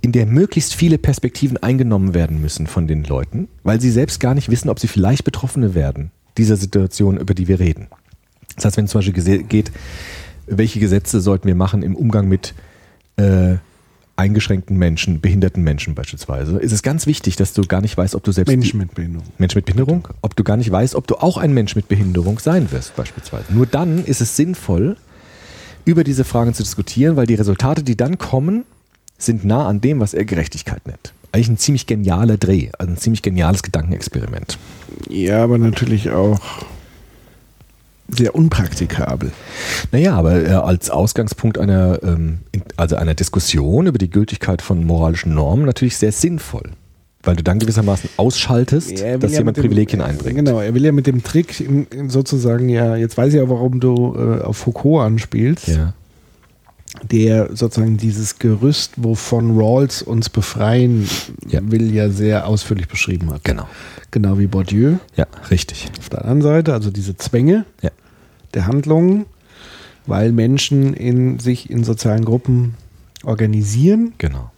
in 0.01 0.13
der 0.13 0.25
möglichst 0.25 0.75
viele 0.75 0.97
Perspektiven 0.97 1.59
eingenommen 1.59 2.15
werden 2.15 2.41
müssen 2.41 2.67
von 2.67 2.87
den 2.87 3.05
Leuten, 3.05 3.49
weil 3.65 3.81
sie 3.81 3.91
selbst 3.91 4.19
gar 4.19 4.35
nicht 4.35 4.51
wissen, 4.51 4.71
ob 4.71 4.81
sie 4.81 4.89
vielleicht 4.89 5.25
Betroffene 5.25 5.75
werden 5.75 6.11
dieser 6.39 6.57
Situation, 6.57 7.19
über 7.19 7.35
die 7.35 7.49
wir 7.49 7.61
reden. 7.61 7.89
Das 8.59 8.67
heißt, 8.67 8.77
wenn 8.77 8.85
es 8.85 8.91
zum 8.91 9.01
Beispiel 9.01 9.43
geht, 9.45 9.73
welche 10.47 10.81
Gesetze 10.81 11.21
sollten 11.21 11.47
wir 11.47 11.55
machen 11.55 11.83
im 11.83 11.95
Umgang 11.95 12.29
mit 12.29 12.55
äh, 13.17 13.57
eingeschränkten 14.17 14.77
Menschen, 14.77 15.21
behinderten 15.21 15.63
Menschen 15.63 15.95
beispielsweise, 15.95 16.59
ist 16.59 16.73
es 16.73 16.83
ganz 16.83 17.07
wichtig, 17.07 17.37
dass 17.37 17.53
du 17.53 17.63
gar 17.63 17.81
nicht 17.81 17.97
weißt, 17.97 18.17
ob 18.17 18.25
du 18.25 18.33
selbst 18.33 18.51
Menschen 18.51 18.79
mit 18.79 18.95
Behinderung. 18.95 19.29
Mensch 19.39 19.55
mit 19.55 19.65
Behinderung, 19.65 20.09
ob 20.23 20.35
du 20.35 20.43
gar 20.43 20.57
nicht 20.57 20.71
weißt, 20.71 20.97
ob 20.97 21.07
du 21.07 21.17
auch 21.17 21.37
ein 21.37 21.55
Mensch 21.55 21.77
mit 21.77 21.89
Behinderung 21.89 22.41
sein 22.41 22.73
wirst, 22.73 22.97
beispielsweise. 22.97 23.45
Nur 23.51 23.67
dann 23.67 24.05
ist 24.05 24.21
es 24.21 24.35
sinnvoll, 24.35 24.97
über 25.85 26.03
diese 26.03 26.25
Fragen 26.25 26.53
zu 26.53 26.65
diskutieren, 26.65 27.17
weil 27.17 27.27
die 27.27 27.37
Resultate, 27.37 27.85
die 27.85 27.97
dann 27.97 28.19
kommen, 28.19 28.65
sind 29.19 29.45
nah 29.45 29.69
an 29.69 29.81
dem, 29.81 30.01
was 30.01 30.15
er 30.15 30.25
Gerechtigkeit 30.25 30.87
nennt. 30.87 31.13
Eigentlich 31.31 31.49
ein 31.49 31.59
ziemlich 31.59 31.87
genialer 31.87 32.39
Dreh, 32.39 32.71
also 32.77 32.93
ein 32.93 32.97
ziemlich 32.97 33.23
geniales 33.23 33.63
Gedankenexperiment. 33.63 34.59
Ja, 35.09 35.45
aber 35.45 35.59
natürlich 35.59 36.11
auch 36.11 36.41
sehr 38.09 38.35
unpraktikabel. 38.35 39.33
Naja, 39.93 40.15
aber 40.15 40.43
äh, 40.45 40.49
als 40.53 40.91
Ausgangspunkt 40.91 41.59
einer, 41.59 42.01
ähm, 42.03 42.39
also 42.77 42.97
einer 42.97 43.15
Diskussion 43.15 43.87
über 43.87 43.99
die 43.99 44.11
Gültigkeit 44.11 44.63
von 44.63 44.85
moralischen 44.85 45.35
Normen 45.35 45.67
natürlich 45.67 45.97
sehr 45.97 46.13
sinnvoll. 46.13 46.71
Weil 47.23 47.35
du 47.37 47.43
dann 47.43 47.59
gewissermaßen 47.59 48.09
ausschaltest, 48.17 48.93
dass 48.93 49.33
ja 49.33 49.39
jemand 49.39 49.57
dem- 49.57 49.63
Privilegien 49.65 50.01
einbringt. 50.01 50.37
Genau, 50.37 50.61
er 50.61 50.73
will 50.73 50.85
ja 50.85 50.93
mit 50.93 51.07
dem 51.07 51.23
Trick 51.25 51.63
sozusagen 52.07 52.69
ja, 52.69 52.95
jetzt 52.97 53.19
weiß 53.19 53.29
ich 53.35 53.41
ja, 53.41 53.49
warum 53.49 53.81
du 53.81 54.15
äh, 54.17 54.43
auf 54.43 54.57
Foucault 54.59 55.05
anspielst, 55.05 55.69
Ja. 55.69 55.95
Der 57.03 57.55
sozusagen 57.57 57.97
dieses 57.97 58.39
Gerüst, 58.39 58.93
wovon 58.97 59.59
Rawls 59.59 60.03
uns 60.03 60.29
befreien 60.29 61.09
Ja. 61.47 61.61
will, 61.65 61.95
ja 61.95 62.09
sehr 62.11 62.47
ausführlich 62.47 62.89
beschrieben 62.89 63.31
hat. 63.31 63.45
Genau. 63.45 63.69
Genau 64.11 64.39
wie 64.39 64.47
Bourdieu 64.47 64.97
Ja, 65.17 65.27
richtig. 65.51 65.89
auf 65.99 66.09
der 66.09 66.21
anderen 66.23 66.43
Seite, 66.43 66.73
also 66.73 66.91
diese 66.91 67.17
Zwänge 67.17 67.65
Ja. 67.83 67.91
der 68.55 68.67
Handlungen, 68.67 69.27
weil 70.07 70.33
Menschen 70.33 70.95
in, 70.95 71.39
sich 71.39 71.71
in 71.71 71.85
sozialen 71.85 72.25
Gruppen 72.25 72.75
organisieren, 73.25 74.13
Genau. 74.19 74.51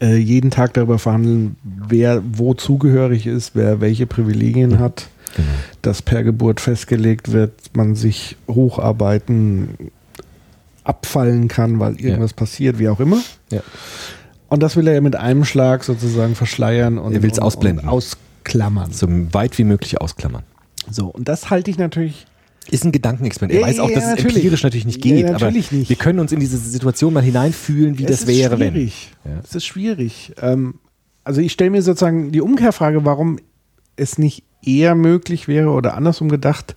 äh, 0.00 0.16
jeden 0.16 0.50
Tag 0.50 0.74
darüber 0.74 0.98
verhandeln, 0.98 1.56
wer 1.62 2.22
wo 2.32 2.54
zugehörig 2.54 3.26
ist, 3.26 3.52
wer 3.54 3.80
welche 3.80 4.06
Privilegien 4.06 4.78
hat, 4.78 5.08
Genau. 5.36 5.48
dass 5.82 6.02
per 6.02 6.22
Geburt 6.22 6.60
festgelegt 6.60 7.32
wird, 7.32 7.52
man 7.74 7.94
sich 7.96 8.36
hocharbeiten, 8.48 9.70
abfallen 10.84 11.48
kann, 11.48 11.80
weil 11.80 12.00
irgendwas 12.00 12.32
passiert, 12.34 12.78
wie 12.78 12.88
auch 12.88 13.00
immer. 13.00 13.20
Ja. 13.50 13.60
Und 14.48 14.62
das 14.62 14.76
will 14.76 14.86
er 14.86 14.94
ja 14.94 15.00
mit 15.00 15.16
einem 15.16 15.44
Schlag 15.44 15.82
sozusagen 15.84 16.34
verschleiern 16.34 16.98
und, 16.98 17.12
Er 17.14 17.22
will's 17.22 17.38
und, 17.38 17.44
ausblenden. 17.44 17.84
und 17.88 17.90
ausklammern. 17.90 18.92
So 18.92 19.08
weit 19.32 19.56
wie 19.58 19.64
möglich 19.64 20.00
ausklammern. 20.00 20.42
So, 20.90 21.06
und 21.06 21.28
das 21.28 21.50
halte 21.50 21.70
ich 21.70 21.78
natürlich 21.78 22.26
Ist 22.70 22.84
ein 22.84 22.92
Gedankenexperiment. 22.92 23.58
Er 23.58 23.60
Ja, 23.62 23.66
weiß 23.66 23.80
auch, 23.80 23.88
ja, 23.88 23.94
dass 23.96 24.04
es 24.04 24.10
natürlich. 24.10 24.36
empirisch 24.36 24.62
natürlich 24.62 24.84
nicht 24.86 25.04
Ja, 25.04 25.14
geht, 25.16 25.26
natürlich 25.26 25.66
aber 25.68 25.76
nicht. 25.76 25.88
wir 25.88 25.96
können 25.96 26.18
uns 26.18 26.32
in 26.32 26.40
diese 26.40 26.58
Situation 26.58 27.12
mal 27.14 27.22
hineinfühlen, 27.22 27.98
wie 27.98 28.04
Es 28.04 28.10
das 28.10 28.20
ist 28.22 28.26
wäre, 28.28 28.56
schwierig. 28.56 29.12
Ja. 29.24 29.40
Es 29.42 29.54
ist 29.54 29.64
schwierig. 29.64 30.32
Ähm, 30.40 30.74
also 31.24 31.40
ich 31.40 31.52
stelle 31.52 31.70
mir 31.70 31.82
sozusagen 31.82 32.30
die 32.32 32.40
Umkehrfrage, 32.42 33.04
warum 33.04 33.38
es 33.96 34.18
nicht 34.18 34.44
eher 34.62 34.94
möglich 34.94 35.48
wäre 35.48 35.70
oder 35.70 35.94
andersrum 35.96 36.28
gedacht, 36.28 36.76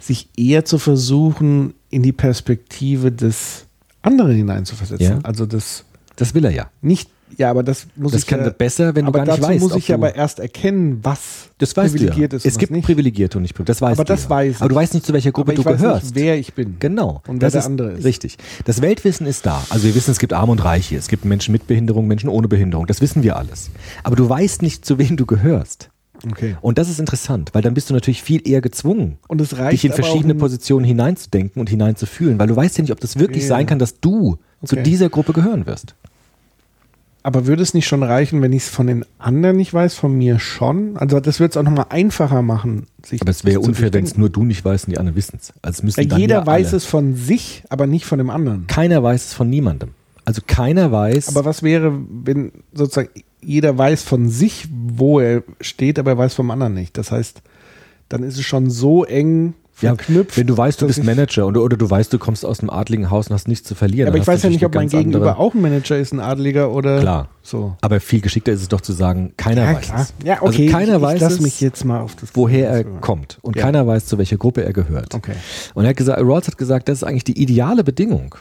sich 0.00 0.28
eher 0.36 0.64
zu 0.64 0.78
versuchen, 0.78 1.74
in 1.92 2.02
die 2.02 2.12
Perspektive 2.12 3.12
des 3.12 3.66
anderen 4.02 4.34
hineinzuversetzen. 4.34 5.06
Ja. 5.06 5.18
Also 5.22 5.46
das. 5.46 5.84
Das 6.16 6.34
will 6.34 6.44
er 6.44 6.50
ja. 6.50 6.70
nicht, 6.82 7.08
ja, 7.38 7.50
aber 7.50 7.62
das 7.62 7.86
muss 7.96 8.12
Das 8.12 8.22
ich 8.22 8.26
kann 8.26 8.40
ja, 8.40 8.50
besser, 8.50 8.94
wenn 8.94 9.06
du 9.06 9.08
aber 9.08 9.24
gar 9.24 9.36
nicht 9.36 9.48
weißt, 9.48 9.62
muss 9.62 9.72
ob 9.72 9.78
ich 9.78 9.88
ja 9.88 9.96
aber 9.96 10.14
erst 10.14 10.40
erkennen, 10.40 10.98
was 11.02 11.48
Das 11.58 11.74
weißt 11.76 11.94
du 11.94 11.98
ja. 11.98 12.04
privilegiert 12.04 12.32
ist. 12.34 12.44
Es 12.44 12.58
gibt 12.58 12.70
nicht. 12.70 12.84
Privilegierte 12.84 13.38
und 13.38 13.42
nicht 13.42 13.54
privilegierte. 13.54 13.72
Das 13.72 13.80
weißt 13.80 13.98
Aber 13.98 14.04
du 14.04 14.12
das 14.12 14.24
ja. 14.24 14.30
weiß 14.30 14.56
ich. 14.56 14.60
Aber 14.60 14.68
du 14.68 14.74
weißt 14.74 14.94
nicht, 14.94 15.06
zu 15.06 15.12
welcher 15.12 15.32
Gruppe 15.32 15.52
aber 15.52 15.58
ich 15.58 15.64
du 15.64 15.70
weiß 15.70 15.80
gehörst. 15.80 16.04
nicht, 16.04 16.14
wer 16.16 16.38
ich 16.38 16.52
bin. 16.54 16.76
Genau. 16.78 17.22
Und 17.26 17.40
wer 17.40 17.46
das 17.46 17.52
der 17.52 17.60
ist 17.60 17.66
andere 17.66 17.92
ist. 17.92 18.04
Richtig. 18.04 18.36
Das 18.64 18.82
Weltwissen 18.82 19.26
ist 19.26 19.46
da. 19.46 19.64
Also 19.70 19.86
wir 19.86 19.94
wissen, 19.94 20.10
es 20.10 20.18
gibt 20.18 20.32
Arme 20.34 20.52
und 20.52 20.62
Reiche. 20.64 20.96
Es 20.96 21.08
gibt 21.08 21.24
Menschen 21.24 21.52
mit 21.52 21.66
Behinderung, 21.66 22.06
Menschen 22.06 22.28
ohne 22.28 22.48
Behinderung. 22.48 22.86
Das 22.86 23.00
wissen 23.00 23.22
wir 23.22 23.36
alles. 23.36 23.70
Aber 24.02 24.16
du 24.16 24.28
weißt 24.28 24.60
nicht, 24.62 24.84
zu 24.84 24.98
wem 24.98 25.16
du 25.16 25.24
gehörst. 25.24 25.88
Okay. 26.30 26.56
Und 26.60 26.78
das 26.78 26.88
ist 26.88 27.00
interessant, 27.00 27.50
weil 27.52 27.62
dann 27.62 27.74
bist 27.74 27.90
du 27.90 27.94
natürlich 27.94 28.22
viel 28.22 28.46
eher 28.48 28.60
gezwungen, 28.60 29.18
dich 29.70 29.84
in 29.84 29.92
verschiedene 29.92 30.34
Positionen 30.34 30.84
hineinzudenken 30.84 31.60
und 31.60 31.68
hineinzufühlen, 31.68 32.38
weil 32.38 32.46
du 32.46 32.56
weißt 32.56 32.78
ja 32.78 32.82
nicht, 32.82 32.92
ob 32.92 33.00
das 33.00 33.18
wirklich 33.18 33.42
Ja. 33.44 33.48
sein 33.50 33.66
kann, 33.66 33.78
dass 33.78 34.00
du 34.00 34.38
zu 34.64 34.76
Okay. 34.76 34.82
dieser 34.84 35.08
Gruppe 35.08 35.32
gehören 35.32 35.66
wirst. 35.66 35.94
Aber 37.24 37.46
würde 37.46 37.62
es 37.62 37.72
nicht 37.72 37.86
schon 37.86 38.02
reichen, 38.02 38.42
wenn 38.42 38.52
ich 38.52 38.64
es 38.64 38.68
von 38.68 38.88
den 38.88 39.04
anderen 39.20 39.56
nicht 39.56 39.72
weiß, 39.72 39.94
von 39.94 40.12
mir 40.12 40.40
schon? 40.40 40.96
Also 40.96 41.20
das 41.20 41.38
würde 41.38 41.50
es 41.50 41.56
auch 41.56 41.62
nochmal 41.62 41.86
einfacher 41.90 42.42
machen. 42.42 42.86
Sich 43.04 43.20
Aber 43.20 43.30
es 43.30 43.44
wäre 43.44 43.60
zu 43.60 43.68
unfair, 43.68 43.92
wenn 43.92 44.04
es 44.04 44.16
nur 44.16 44.28
du 44.28 44.42
nicht 44.44 44.64
weißt 44.64 44.86
und 44.88 44.92
die 44.92 44.98
anderen 44.98 45.16
wissen 45.16 45.38
es. 45.40 45.52
Also 45.62 45.78
es 45.78 45.82
müssen 45.84 45.98
Weil 45.98 46.06
dann 46.06 46.18
jeder 46.18 46.36
ja 46.40 46.46
weiß 46.46 46.72
es 46.72 46.84
von 46.84 47.14
sich, 47.14 47.62
aber 47.68 47.86
nicht 47.86 48.06
von 48.06 48.18
dem 48.18 48.28
anderen. 48.28 48.66
Keiner 48.66 49.02
weiß 49.04 49.26
es 49.28 49.34
von 49.34 49.48
niemandem. 49.48 49.90
Also 50.24 50.42
keiner 50.44 50.90
weiß. 50.90 51.28
Aber 51.28 51.44
was 51.44 51.62
wäre, 51.62 51.96
wenn 52.10 52.50
sozusagen 52.72 53.10
jeder 53.42 53.76
weiß 53.76 54.02
von 54.02 54.28
sich, 54.28 54.66
wo 54.70 55.20
er 55.20 55.42
steht, 55.60 55.98
aber 55.98 56.12
er 56.12 56.18
weiß 56.18 56.34
vom 56.34 56.50
anderen 56.50 56.74
nicht. 56.74 56.96
Das 56.98 57.10
heißt, 57.10 57.42
dann 58.08 58.22
ist 58.22 58.38
es 58.38 58.44
schon 58.44 58.70
so 58.70 59.04
eng 59.04 59.54
Ja, 59.80 59.96
verknüpft. 59.96 60.36
wenn 60.36 60.46
du 60.46 60.56
weißt, 60.56 60.80
du 60.82 60.86
bist 60.86 61.02
Manager 61.02 61.46
oder, 61.46 61.62
oder 61.62 61.76
du 61.76 61.88
weißt, 61.90 62.12
du 62.12 62.18
kommst 62.18 62.44
aus 62.44 62.60
einem 62.60 62.70
adligen 62.70 63.10
Haus 63.10 63.28
und 63.28 63.34
hast 63.34 63.48
nichts 63.48 63.66
zu 63.66 63.74
verlieren. 63.74 64.06
Ja, 64.06 64.12
aber 64.12 64.18
ich 64.18 64.26
weiß 64.26 64.42
ja 64.42 64.50
nicht, 64.50 64.64
ob 64.64 64.74
mein 64.74 64.88
Gegenüber 64.88 65.38
auch 65.38 65.54
ein 65.54 65.60
Manager 65.62 65.96
ist, 65.98 66.12
ein 66.12 66.20
Adliger 66.20 66.70
oder 66.72 67.00
Klar. 67.00 67.28
so. 67.42 67.74
Aber 67.80 67.98
viel 67.98 68.20
geschickter 68.20 68.52
ist 68.52 68.60
es 68.62 68.68
doch 68.68 68.80
zu 68.82 68.92
sagen, 68.92 69.32
keiner 69.36 69.64
Ja, 69.64 69.74
weiß 69.76 69.84
klar. 69.86 70.00
es. 70.02 70.14
Ja, 70.24 70.34
okay. 70.42 70.66
Also 70.68 70.78
keiner 70.78 70.96
ich, 70.96 71.02
weiß 71.02 71.14
ich 71.16 71.20
lass 71.22 71.32
es, 71.34 71.40
mich 71.40 71.60
jetzt 71.60 71.84
mal 71.84 72.00
auf 72.00 72.14
das 72.14 72.30
woher 72.34 72.68
er 72.70 72.84
kommt. 72.84 73.38
Und 73.42 73.56
Ja. 73.56 73.62
keiner 73.62 73.86
weiß, 73.86 74.06
zu 74.06 74.18
welcher 74.18 74.36
Gruppe 74.36 74.62
er 74.62 74.72
gehört. 74.72 75.14
Okay. 75.14 75.34
Und 75.74 75.84
er 75.84 75.90
hat 75.90 75.96
gesagt, 75.96 76.20
Rawls 76.20 76.46
hat 76.46 76.58
gesagt, 76.58 76.88
das 76.88 76.98
ist 76.98 77.04
eigentlich 77.04 77.24
die 77.24 77.40
ideale 77.42 77.82
Bedingung, 77.82 78.34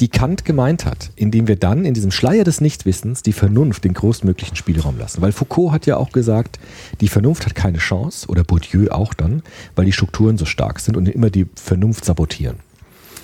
die 0.00 0.08
Kant 0.08 0.44
gemeint 0.44 0.84
hat, 0.84 1.10
indem 1.16 1.48
wir 1.48 1.56
dann 1.56 1.84
in 1.84 1.94
diesem 1.94 2.10
Schleier 2.10 2.44
des 2.44 2.60
Nichtwissens 2.60 3.22
die 3.22 3.32
Vernunft 3.32 3.84
den 3.84 3.94
größtmöglichen 3.94 4.56
Spielraum 4.56 4.98
lassen. 4.98 5.22
Weil 5.22 5.32
Foucault 5.32 5.72
hat 5.72 5.86
ja 5.86 5.96
auch 5.96 6.12
gesagt, 6.12 6.58
die 7.00 7.08
Vernunft 7.08 7.46
hat 7.46 7.54
keine 7.54 7.78
Chance, 7.78 8.28
oder 8.28 8.44
Bourdieu 8.44 8.90
auch 8.90 9.14
dann, 9.14 9.42
weil 9.76 9.86
die 9.86 9.92
Strukturen 9.92 10.38
so 10.38 10.44
stark 10.44 10.80
sind 10.80 10.96
und 10.96 11.08
immer 11.08 11.30
die 11.30 11.46
Vernunft 11.54 12.04
sabotieren. 12.04 12.56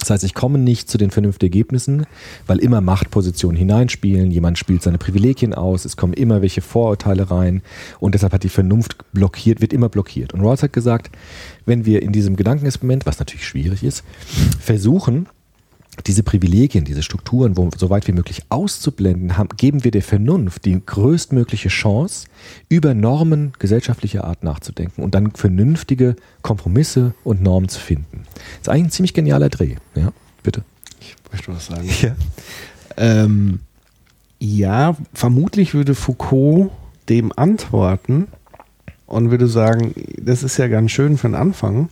Das 0.01 0.09
heißt, 0.09 0.25
ich 0.25 0.35
komme 0.35 0.59
nicht 0.59 0.89
zu 0.89 0.97
den 0.97 1.11
vernünftigen 1.11 1.53
Ergebnissen, 1.53 2.07
weil 2.47 2.59
immer 2.59 2.81
Machtpositionen 2.81 3.57
hineinspielen, 3.57 4.31
jemand 4.31 4.59
spielt 4.59 4.83
seine 4.83 4.97
Privilegien 4.97 5.53
aus, 5.53 5.85
es 5.85 5.97
kommen 5.97 6.15
immer 6.15 6.41
welche 6.41 6.63
Vorurteile 6.63 7.31
rein 7.31 7.63
und 8.01 8.15
deshalb 8.15 8.33
hat 8.33 8.43
die 8.43 8.49
Vernunft 8.49 8.97
blockiert, 9.13 9.61
wird 9.61 9.75
immer 9.75 9.91
blockiert. 9.91 10.33
Und 10.33 10.41
Rawls 10.41 10.63
hat 10.63 10.73
gesagt, 10.73 11.11
wenn 11.67 11.85
wir 11.85 12.03
in 12.03 12.13
diesem 12.13 12.37
Gedankenexperiment, 12.37 13.05
was 13.05 13.19
natürlich 13.19 13.47
schwierig 13.47 13.85
ist, 13.85 14.03
versuchen, 14.59 15.29
diese 16.07 16.23
Privilegien, 16.23 16.85
diese 16.85 17.03
Strukturen, 17.03 17.57
wo, 17.57 17.71
so 17.77 17.91
weit 17.91 18.07
wie 18.09 18.13
möglich 18.13 18.43
auszublenden, 18.49 19.37
haben, 19.37 19.49
geben 19.57 19.85
wir 19.85 19.91
der 19.91 20.03
Vernunft 20.03 20.65
die 20.65 20.81
größtmögliche 20.85 21.69
Chance, 21.69 22.27
über 22.69 22.95
Normen 22.95 23.53
gesellschaftlicher 23.59 24.25
Art 24.25 24.43
nachzudenken 24.45 25.03
und 25.03 25.15
dann 25.15 25.33
vernünftige 25.33 26.17
Kompromisse 26.43 27.15
und 27.25 27.43
Normen 27.43 27.69
zu 27.69 27.81
finden. 27.81 28.25
Das 28.35 28.63
ist 28.63 28.69
eigentlich 28.69 28.85
ein 28.85 28.91
ziemlich 28.91 29.15
genialer 29.15 29.49
Dreh. 29.49 29.77
Ja, 29.95 30.13
bitte. 30.43 30.63
Ich 31.01 31.17
möchte 31.33 31.53
was 31.53 31.67
sagen. 31.67 31.89
Ja. 32.03 32.15
Ähm, 32.97 33.61
ja, 34.41 34.97
vermutlich 35.15 35.75
würde 35.75 35.95
Foucault 35.95 36.71
dem 37.09 37.33
antworten 37.37 38.29
und 39.07 39.31
würde 39.31 39.47
sagen, 39.47 39.95
das 40.17 40.43
ist 40.43 40.57
ja 40.57 40.69
ganz 40.69 40.91
schön 40.91 41.19
für 41.19 41.29
den 41.29 41.35
Anfang, 41.35 41.89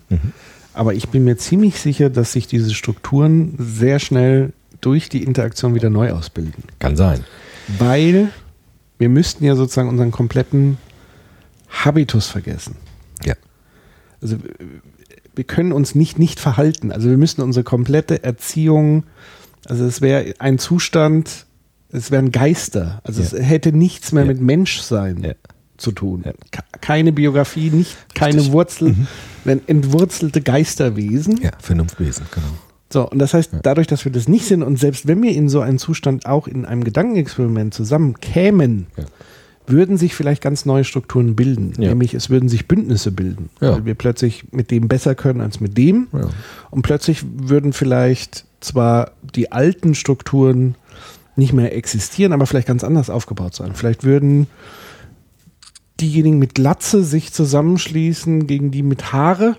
aber 0.75 0.95
ich 0.95 1.09
bin 1.09 1.25
mir 1.25 1.37
ziemlich 1.37 1.81
sicher, 1.81 2.11
dass 2.11 2.33
sich 2.33 2.47
diese 2.47 2.73
Strukturen 2.75 3.55
sehr 3.59 3.99
schnell 3.99 4.53
durch 4.81 5.09
die 5.09 5.25
Interaktion 5.25 5.75
wieder 5.75 5.91
neu 5.91 6.12
ausbilden. 6.12 6.62
Kann 6.79 6.97
sein. 6.97 7.25
Weil 7.79 8.29
wir 8.99 9.09
müssten 9.09 9.45
ja 9.45 9.55
sozusagen 9.57 9.89
unseren 9.89 10.11
kompletten 10.12 10.79
Habitus 11.69 12.29
vergessen. 12.29 12.77
Ja. 13.25 13.35
Also 14.21 14.37
wir 15.35 15.45
können 15.45 15.73
uns 15.73 15.95
nicht 15.95 16.19
nicht 16.19 16.41
verhalten. 16.41 16.91
Also 16.93 17.09
wir 17.11 17.16
müssen 17.16 17.43
unsere 17.43 17.64
komplette 17.64 18.23
Erziehung, 18.25 19.05
also 19.66 19.85
es 19.85 20.01
wäre 20.01 20.35
ein 20.39 20.59
Zustand, 20.59 21.47
es 21.91 22.11
wären 22.11 22.33
Geister. 22.33 23.01
Also 23.05 23.21
Ja. 23.23 23.29
es 23.39 23.49
hätte 23.49 23.73
nichts 23.73 24.12
mehr 24.12 24.25
Ja. 24.25 24.29
mit 24.29 24.41
Menschsein 24.41 25.23
Ja. 25.23 25.33
Zu 25.79 25.93
tun. 25.93 26.22
Ja. 26.26 26.33
Ke- 26.51 26.62
Keine 26.81 27.12
Biografie, 27.12 27.70
nicht 27.70 27.97
keine 28.14 28.37
Richtig. 28.37 28.53
Wurzel, 28.53 28.95
wenn 29.45 29.66
entwurzelte 29.66 30.41
Geisterwesen. 30.43 31.41
Ja, 31.41 31.51
Vernunftwesen, 31.61 32.26
genau. 32.31 32.47
So, 32.91 33.09
und 33.09 33.18
das 33.18 33.35
heißt, 33.35 33.51
dadurch, 33.62 33.87
dass 33.87 34.05
wir 34.05 34.12
das 34.12 34.29
nicht 34.29 34.47
sind 34.47 34.62
und 34.62 34.79
selbst 34.79 35.07
wenn 35.07 35.22
wir 35.22 35.33
in 35.35 35.49
so 35.49 35.61
einen 35.61 35.79
Zustand 35.79 36.26
auch 36.26 36.47
in 36.49 36.64
einem 36.64 36.85
Gedankenexperiment 36.85 37.74
zusammenkämen, 37.74 38.87
Ja. 38.97 39.05
würden 39.66 39.99
sich 39.99 40.14
vielleicht 40.14 40.43
ganz 40.43 40.64
neue 40.64 40.85
Strukturen 40.85 41.37
bilden. 41.37 41.74
Ja. 41.79 41.91
Nämlich 41.91 42.14
es 42.14 42.31
würden 42.31 42.49
sich 42.49 42.66
Bündnisse 42.66 43.12
bilden, 43.12 43.51
Ja. 43.61 43.72
weil 43.74 43.85
wir 43.85 43.95
plötzlich 43.95 44.51
mit 44.53 44.70
dem 44.70 44.89
besser 44.89 45.14
können 45.14 45.43
als 45.43 45.61
mit 45.61 45.76
dem. 45.76 46.09
Und 46.70 46.83
plötzlich 46.83 47.22
würden 47.37 47.74
vielleicht 47.74 48.47
zwar 48.61 49.11
die 49.35 49.53
alten 49.53 49.95
Strukturen 49.95 50.74
nicht 51.37 51.53
mehr 51.53 51.76
existieren, 51.76 52.33
aber 52.33 52.47
vielleicht 52.47 52.66
ganz 52.66 52.83
anders 52.83 53.11
aufgebaut 53.11 53.55
sein. 53.55 53.72
Vielleicht 53.74 54.03
würden 54.05 54.47
diejenigen 56.01 56.38
mit 56.38 56.55
Glatze 56.55 57.03
sich 57.05 57.32
zusammenschließen 57.32 58.46
gegen 58.46 58.70
die 58.70 58.82
mit 58.82 59.12
Haare 59.12 59.57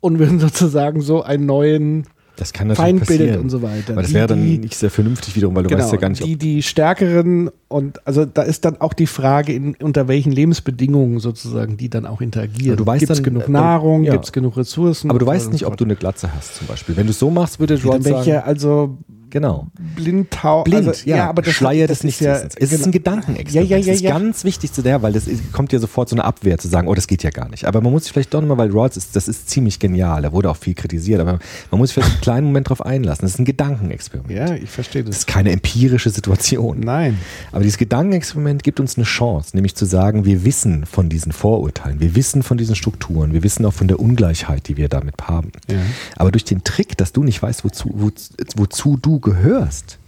und 0.00 0.18
würden 0.18 0.38
sozusagen 0.40 1.00
so 1.00 1.22
einen 1.22 1.46
neuen 1.46 2.04
Das 2.36 2.52
kann 2.52 2.68
natürlich 2.68 2.98
Feind 3.00 3.06
bildet 3.06 3.40
und 3.40 3.50
so 3.50 3.62
weiter. 3.62 3.92
Aber 3.92 4.02
das 4.02 4.10
Die, 4.10 4.14
wäre 4.14 4.26
dann 4.26 4.42
die- 4.44 4.58
nicht 4.58 4.76
sehr 4.76 4.90
vernünftig 4.90 5.36
wiederum, 5.36 5.54
weil 5.56 5.64
du 5.64 5.76
weißt 5.76 5.92
ja 5.92 5.98
gar 5.98 6.08
nicht, 6.08 6.24
die, 6.24 6.36
die 6.36 6.62
stärkeren 6.62 7.50
und 7.68 8.06
also 8.06 8.24
da 8.24 8.42
ist 8.42 8.64
dann 8.64 8.80
auch 8.80 8.92
die 8.92 9.06
Frage, 9.06 9.52
in, 9.52 9.74
unter 9.76 10.08
welchen 10.08 10.32
Lebensbedingungen 10.32 11.20
sozusagen 11.20 11.76
die 11.76 11.88
dann 11.88 12.06
auch 12.06 12.20
interagieren. 12.20 12.72
Aber 12.72 12.84
du 12.84 12.86
weißt 12.86 13.00
Gibt 13.00 13.10
es 13.12 13.18
dann, 13.18 13.24
genug 13.24 13.48
äh, 13.48 13.52
Nahrung, 13.52 14.04
ja. 14.04 14.12
gibt 14.12 14.24
es 14.24 14.32
genug 14.32 14.56
Ressourcen? 14.56 15.10
Aber 15.10 15.18
du 15.18 15.26
weißt 15.26 15.52
nicht, 15.52 15.66
ob 15.66 15.76
du 15.76 15.84
eine 15.84 15.96
Glatze 15.96 16.34
hast, 16.34 16.56
zum 16.56 16.66
Beispiel. 16.66 16.96
Wenn 16.96 17.06
du 17.06 17.10
es 17.10 17.18
so 17.18 17.30
machst, 17.30 17.60
würde 17.60 17.74
ich 17.74 17.82
sagen, 17.82 18.28
ja 18.28 18.40
also 18.42 18.98
genau. 19.34 19.66
blindtau. 19.96 20.62
Blind, 20.62 20.88
also, 20.88 21.10
ja, 21.10 21.28
aber 21.28 21.42
das, 21.42 21.54
Schleier 21.54 21.88
das 21.88 21.98
des 21.98 22.14
ist 22.14 22.20
ja, 22.20 22.32
Nichtwissens. 22.32 22.54
es 22.56 22.62
ist 22.62 22.78
genau. 22.78 22.88
ein 22.88 22.92
Gedankenexperiment. 22.92 23.70
Ja, 23.70 23.76
ja, 23.76 23.82
ja, 23.82 23.86
das 23.86 23.96
ist 23.96 24.02
ja. 24.02 24.10
ganz 24.12 24.44
wichtig 24.44 24.72
zu 24.72 24.80
der, 24.80 25.02
weil 25.02 25.12
das 25.12 25.28
kommt 25.52 25.72
ja 25.72 25.80
sofort 25.80 26.08
so 26.08 26.14
eine 26.14 26.24
Abwehr 26.24 26.56
zu 26.56 26.68
sagen, 26.68 26.86
oh, 26.86 26.94
das 26.94 27.08
geht 27.08 27.24
ja 27.24 27.30
gar 27.30 27.48
nicht. 27.48 27.66
Aber 27.66 27.80
man 27.80 27.92
muss 27.92 28.04
sich 28.04 28.12
vielleicht 28.12 28.32
doch 28.32 28.40
nochmal, 28.40 28.58
weil 28.58 28.70
Rawls 28.70 28.96
ist, 28.96 29.16
das 29.16 29.26
ist 29.26 29.50
ziemlich 29.50 29.80
genial, 29.80 30.22
da 30.22 30.32
wurde 30.32 30.48
auch 30.50 30.56
viel 30.56 30.74
kritisiert, 30.74 31.20
aber 31.20 31.40
man 31.70 31.78
muss 31.78 31.90
sich 31.90 31.94
vielleicht 31.94 32.12
einen 32.12 32.20
kleinen 32.20 32.46
Moment 32.46 32.68
drauf 32.68 32.86
einlassen. 32.86 33.22
Das 33.22 33.32
ist 33.32 33.40
ein 33.40 33.44
Gedankenexperiment. 33.44 34.30
Ja, 34.30 34.54
ich 34.54 34.70
verstehe 34.70 35.02
Das 35.02 35.10
das. 35.10 35.18
ist 35.18 35.26
keine 35.26 35.50
empirische 35.50 36.10
Situation. 36.10 36.80
Nein. 36.80 37.18
Aber 37.50 37.62
dieses 37.62 37.78
Gedankenexperiment 37.78 38.62
gibt 38.62 38.78
uns 38.78 38.96
eine 38.96 39.04
Chance, 39.04 39.50
nämlich 39.54 39.74
zu 39.74 39.84
sagen, 39.84 40.24
wir 40.24 40.44
wissen 40.44 40.86
von 40.86 41.08
diesen 41.08 41.32
Vorurteilen, 41.32 41.98
wir 41.98 42.14
wissen 42.14 42.44
von 42.44 42.56
diesen 42.56 42.76
Strukturen, 42.76 43.32
wir 43.32 43.42
wissen 43.42 43.66
auch 43.66 43.72
von 43.72 43.88
der 43.88 43.98
Ungleichheit, 43.98 44.68
die 44.68 44.76
wir 44.76 44.88
damit 44.88 45.14
haben. 45.22 45.50
Ja. 45.68 45.78
Aber 46.16 46.30
durch 46.30 46.44
den 46.44 46.62
Trick, 46.62 46.96
dass 46.96 47.12
du 47.12 47.24
nicht 47.24 47.42
weißt, 47.42 47.64
wozu, 47.64 47.90
wo, 47.92 48.10
wozu 48.54 48.96
du 48.96 49.18
gehörst, 49.24 49.98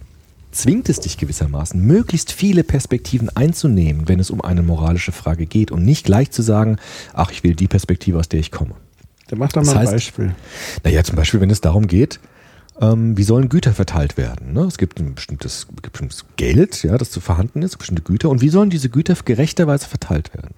zwingt 0.51 0.87
es 0.89 1.01
dich 1.01 1.17
gewissermaßen, 1.17 1.79
möglichst 1.79 2.31
viele 2.31 2.63
Perspektiven 2.63 3.29
einzunehmen, 3.35 4.07
wenn 4.07 4.19
es 4.19 4.31
um 4.31 4.41
eine 4.41 4.63
moralische 4.63 5.11
Frage 5.11 5.45
geht 5.45 5.71
und 5.71 5.83
nicht 5.83 6.05
gleich 6.05 6.31
zu 6.31 6.41
sagen, 6.41 6.77
ach, 7.13 7.31
ich 7.31 7.43
will 7.43 7.53
die 7.53 7.67
Perspektive, 7.67 8.17
aus 8.17 8.29
der 8.29 8.39
ich 8.39 8.51
komme. 8.51 8.75
Dann 9.27 9.39
mach 9.39 9.49
doch 9.51 9.61
Das 9.61 9.73
mal 9.73 9.81
ein 9.81 9.87
heißt- 9.87 9.91
Beispiel. 9.91 10.35
Naja, 10.83 11.03
zum 11.03 11.15
Beispiel, 11.17 11.41
wenn 11.41 11.49
es 11.51 11.59
darum 11.61 11.85
geht, 11.87 12.19
ähm, 12.79 13.17
wie 13.17 13.23
sollen 13.23 13.49
Güter 13.49 13.73
verteilt 13.73 14.17
werden? 14.17 14.53
Ne? 14.53 14.61
Es 14.61 14.77
gibt 14.77 14.99
ein 14.99 15.15
bestimmtes, 15.15 15.67
bestimmtes 15.81 16.23
Geld, 16.37 16.81
ja, 16.83 16.97
das 16.97 17.11
zu 17.11 17.19
vorhanden 17.19 17.61
ist, 17.61 17.77
bestimmte 17.77 18.03
Güter. 18.03 18.29
Und 18.29 18.41
wie 18.41 18.49
sollen 18.49 18.69
diese 18.69 18.89
Güter 18.89 19.15
gerechterweise 19.25 19.87
verteilt 19.87 20.33
werden? 20.33 20.51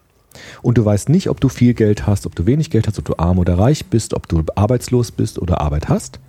Und 0.62 0.78
du 0.78 0.86
weißt 0.86 1.10
nicht, 1.10 1.30
ob 1.30 1.42
du 1.42 1.50
viel 1.50 1.74
Geld 1.74 2.06
hast, 2.06 2.26
ob 2.26 2.36
du 2.36 2.46
wenig 2.46 2.70
Geld 2.70 2.88
hast, 2.88 3.00
ob 3.00 3.06
du 3.06 3.16
arm 3.18 3.40
oder 3.40 3.58
reich 3.58 3.86
bist, 3.88 4.14
ob 4.14 4.28
du 4.28 4.44
arbeitslos 4.56 5.12
bist 5.12 5.40
oder 5.40 5.60
Arbeit 5.62 5.90
hast. 5.90 6.20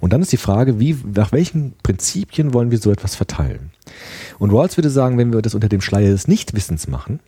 Und 0.00 0.12
dann 0.12 0.22
ist 0.22 0.32
die 0.32 0.36
Frage, 0.36 0.80
wie, 0.80 0.96
nach 1.14 1.32
welchen 1.32 1.74
Prinzipien 1.82 2.54
wollen 2.54 2.70
wir 2.70 2.78
so 2.78 2.90
etwas 2.90 3.14
verteilen? 3.14 3.70
Und 4.38 4.50
Rawls 4.50 4.76
würde 4.76 4.90
sagen, 4.90 5.18
wenn 5.18 5.32
wir 5.32 5.42
das 5.42 5.54
unter 5.54 5.68
dem 5.68 5.80
Schleier 5.80 6.10
des 6.10 6.28
Nichtwissens 6.28 6.88
machen, 6.88 7.20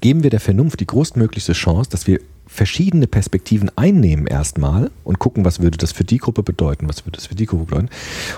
geben 0.00 0.22
wir 0.22 0.30
der 0.30 0.40
Vernunft 0.40 0.80
die 0.80 0.86
größtmöglichste 0.86 1.52
Chance, 1.52 1.90
dass 1.90 2.06
wir 2.06 2.20
verschiedene 2.46 3.06
Perspektiven 3.06 3.70
einnehmen 3.76 4.26
erstmal 4.26 4.90
und 5.04 5.18
gucken, 5.18 5.44
was 5.44 5.60
würde 5.60 5.78
das 5.78 5.92
für 5.92 6.04
die 6.04 6.18
Gruppe 6.18 6.42
bedeuten, 6.42 6.88
was 6.88 7.06
würde 7.06 7.16
das 7.16 7.26
für 7.26 7.34
die 7.34 7.46
Gruppe 7.46 7.66
bedeuten. 7.66 7.88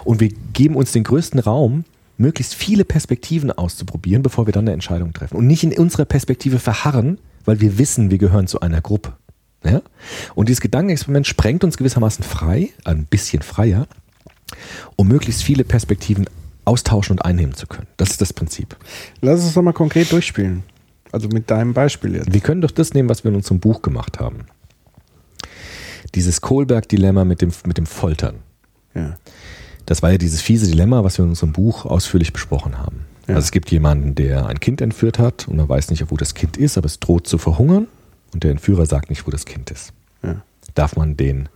Und 0.04 0.20
wir 0.20 0.30
geben 0.52 0.76
uns 0.76 0.92
den 0.92 1.04
größten 1.04 1.40
Raum, 1.40 1.84
möglichst 2.18 2.54
viele 2.54 2.84
Perspektiven 2.84 3.50
auszuprobieren, 3.50 4.22
bevor 4.22 4.46
wir 4.46 4.52
dann 4.52 4.64
eine 4.64 4.72
Entscheidung 4.72 5.12
treffen. 5.12 5.36
Und 5.36 5.46
nicht 5.46 5.64
in 5.64 5.76
unserer 5.76 6.04
Perspektive 6.04 6.58
verharren, 6.58 7.18
weil 7.44 7.60
wir 7.60 7.78
wissen, 7.78 8.10
wir 8.10 8.18
gehören 8.18 8.46
zu 8.46 8.60
einer 8.60 8.80
Gruppe. 8.80 9.14
Ja? 9.64 9.82
Und 10.34 10.48
dieses 10.48 10.60
Gedankenexperiment 10.60 11.26
sprengt 11.26 11.64
uns 11.64 11.76
gewissermaßen 11.76 12.24
frei, 12.24 12.70
ein 12.84 13.06
bisschen 13.06 13.42
freier, 13.42 13.86
um 14.96 15.08
möglichst 15.08 15.42
viele 15.42 15.64
Perspektiven 15.64 16.26
austauschen 16.64 17.16
und 17.16 17.24
einnehmen 17.24 17.54
zu 17.54 17.66
können. 17.66 17.86
Das 17.96 18.10
ist 18.10 18.20
das 18.20 18.32
Prinzip. 18.32 18.76
Lass 19.20 19.44
es 19.44 19.54
doch 19.54 19.62
mal 19.62 19.72
konkret 19.72 20.10
durchspielen. 20.12 20.62
Also 21.10 21.28
mit 21.28 21.50
deinem 21.50 21.74
Beispiel 21.74 22.14
jetzt. 22.14 22.32
Wir 22.32 22.40
können 22.40 22.60
doch 22.60 22.70
das 22.70 22.94
nehmen, 22.94 23.08
was 23.08 23.24
wir 23.24 23.30
in 23.30 23.36
unserem 23.36 23.60
Buch 23.60 23.82
gemacht 23.82 24.18
haben. 24.18 24.46
Dieses 26.14 26.40
Kohlberg-Dilemma 26.40 27.24
mit 27.24 27.42
dem, 27.42 27.52
mit 27.66 27.78
dem 27.78 27.86
Foltern. 27.86 28.36
Ja. 28.94 29.16
Das 29.86 30.02
war 30.02 30.12
ja 30.12 30.18
dieses 30.18 30.40
fiese 30.40 30.66
Dilemma, 30.66 31.04
was 31.04 31.18
wir 31.18 31.24
in 31.24 31.30
unserem 31.30 31.52
Buch 31.52 31.84
ausführlich 31.84 32.32
besprochen 32.32 32.78
haben. 32.78 33.04
Ja. 33.26 33.34
Also 33.34 33.46
es 33.46 33.50
gibt 33.50 33.70
jemanden, 33.70 34.14
der 34.14 34.46
ein 34.46 34.60
Kind 34.60 34.80
entführt 34.80 35.18
hat 35.18 35.48
und 35.48 35.56
man 35.56 35.68
weiß 35.68 35.90
nicht, 35.90 36.10
wo 36.10 36.16
das 36.16 36.34
Kind 36.34 36.56
ist, 36.56 36.78
aber 36.78 36.86
es 36.86 37.00
droht 37.00 37.26
zu 37.26 37.38
verhungern 37.38 37.88
und 38.32 38.44
der 38.44 38.50
Entführer 38.50 38.86
sagt 38.86 39.10
nicht, 39.10 39.26
wo 39.26 39.30
das 39.30 39.44
Kind 39.44 39.70
ist. 39.70 39.92
Ja. 40.22 40.42
Darf 40.74 40.96
man 40.96 41.16
den 41.16 41.48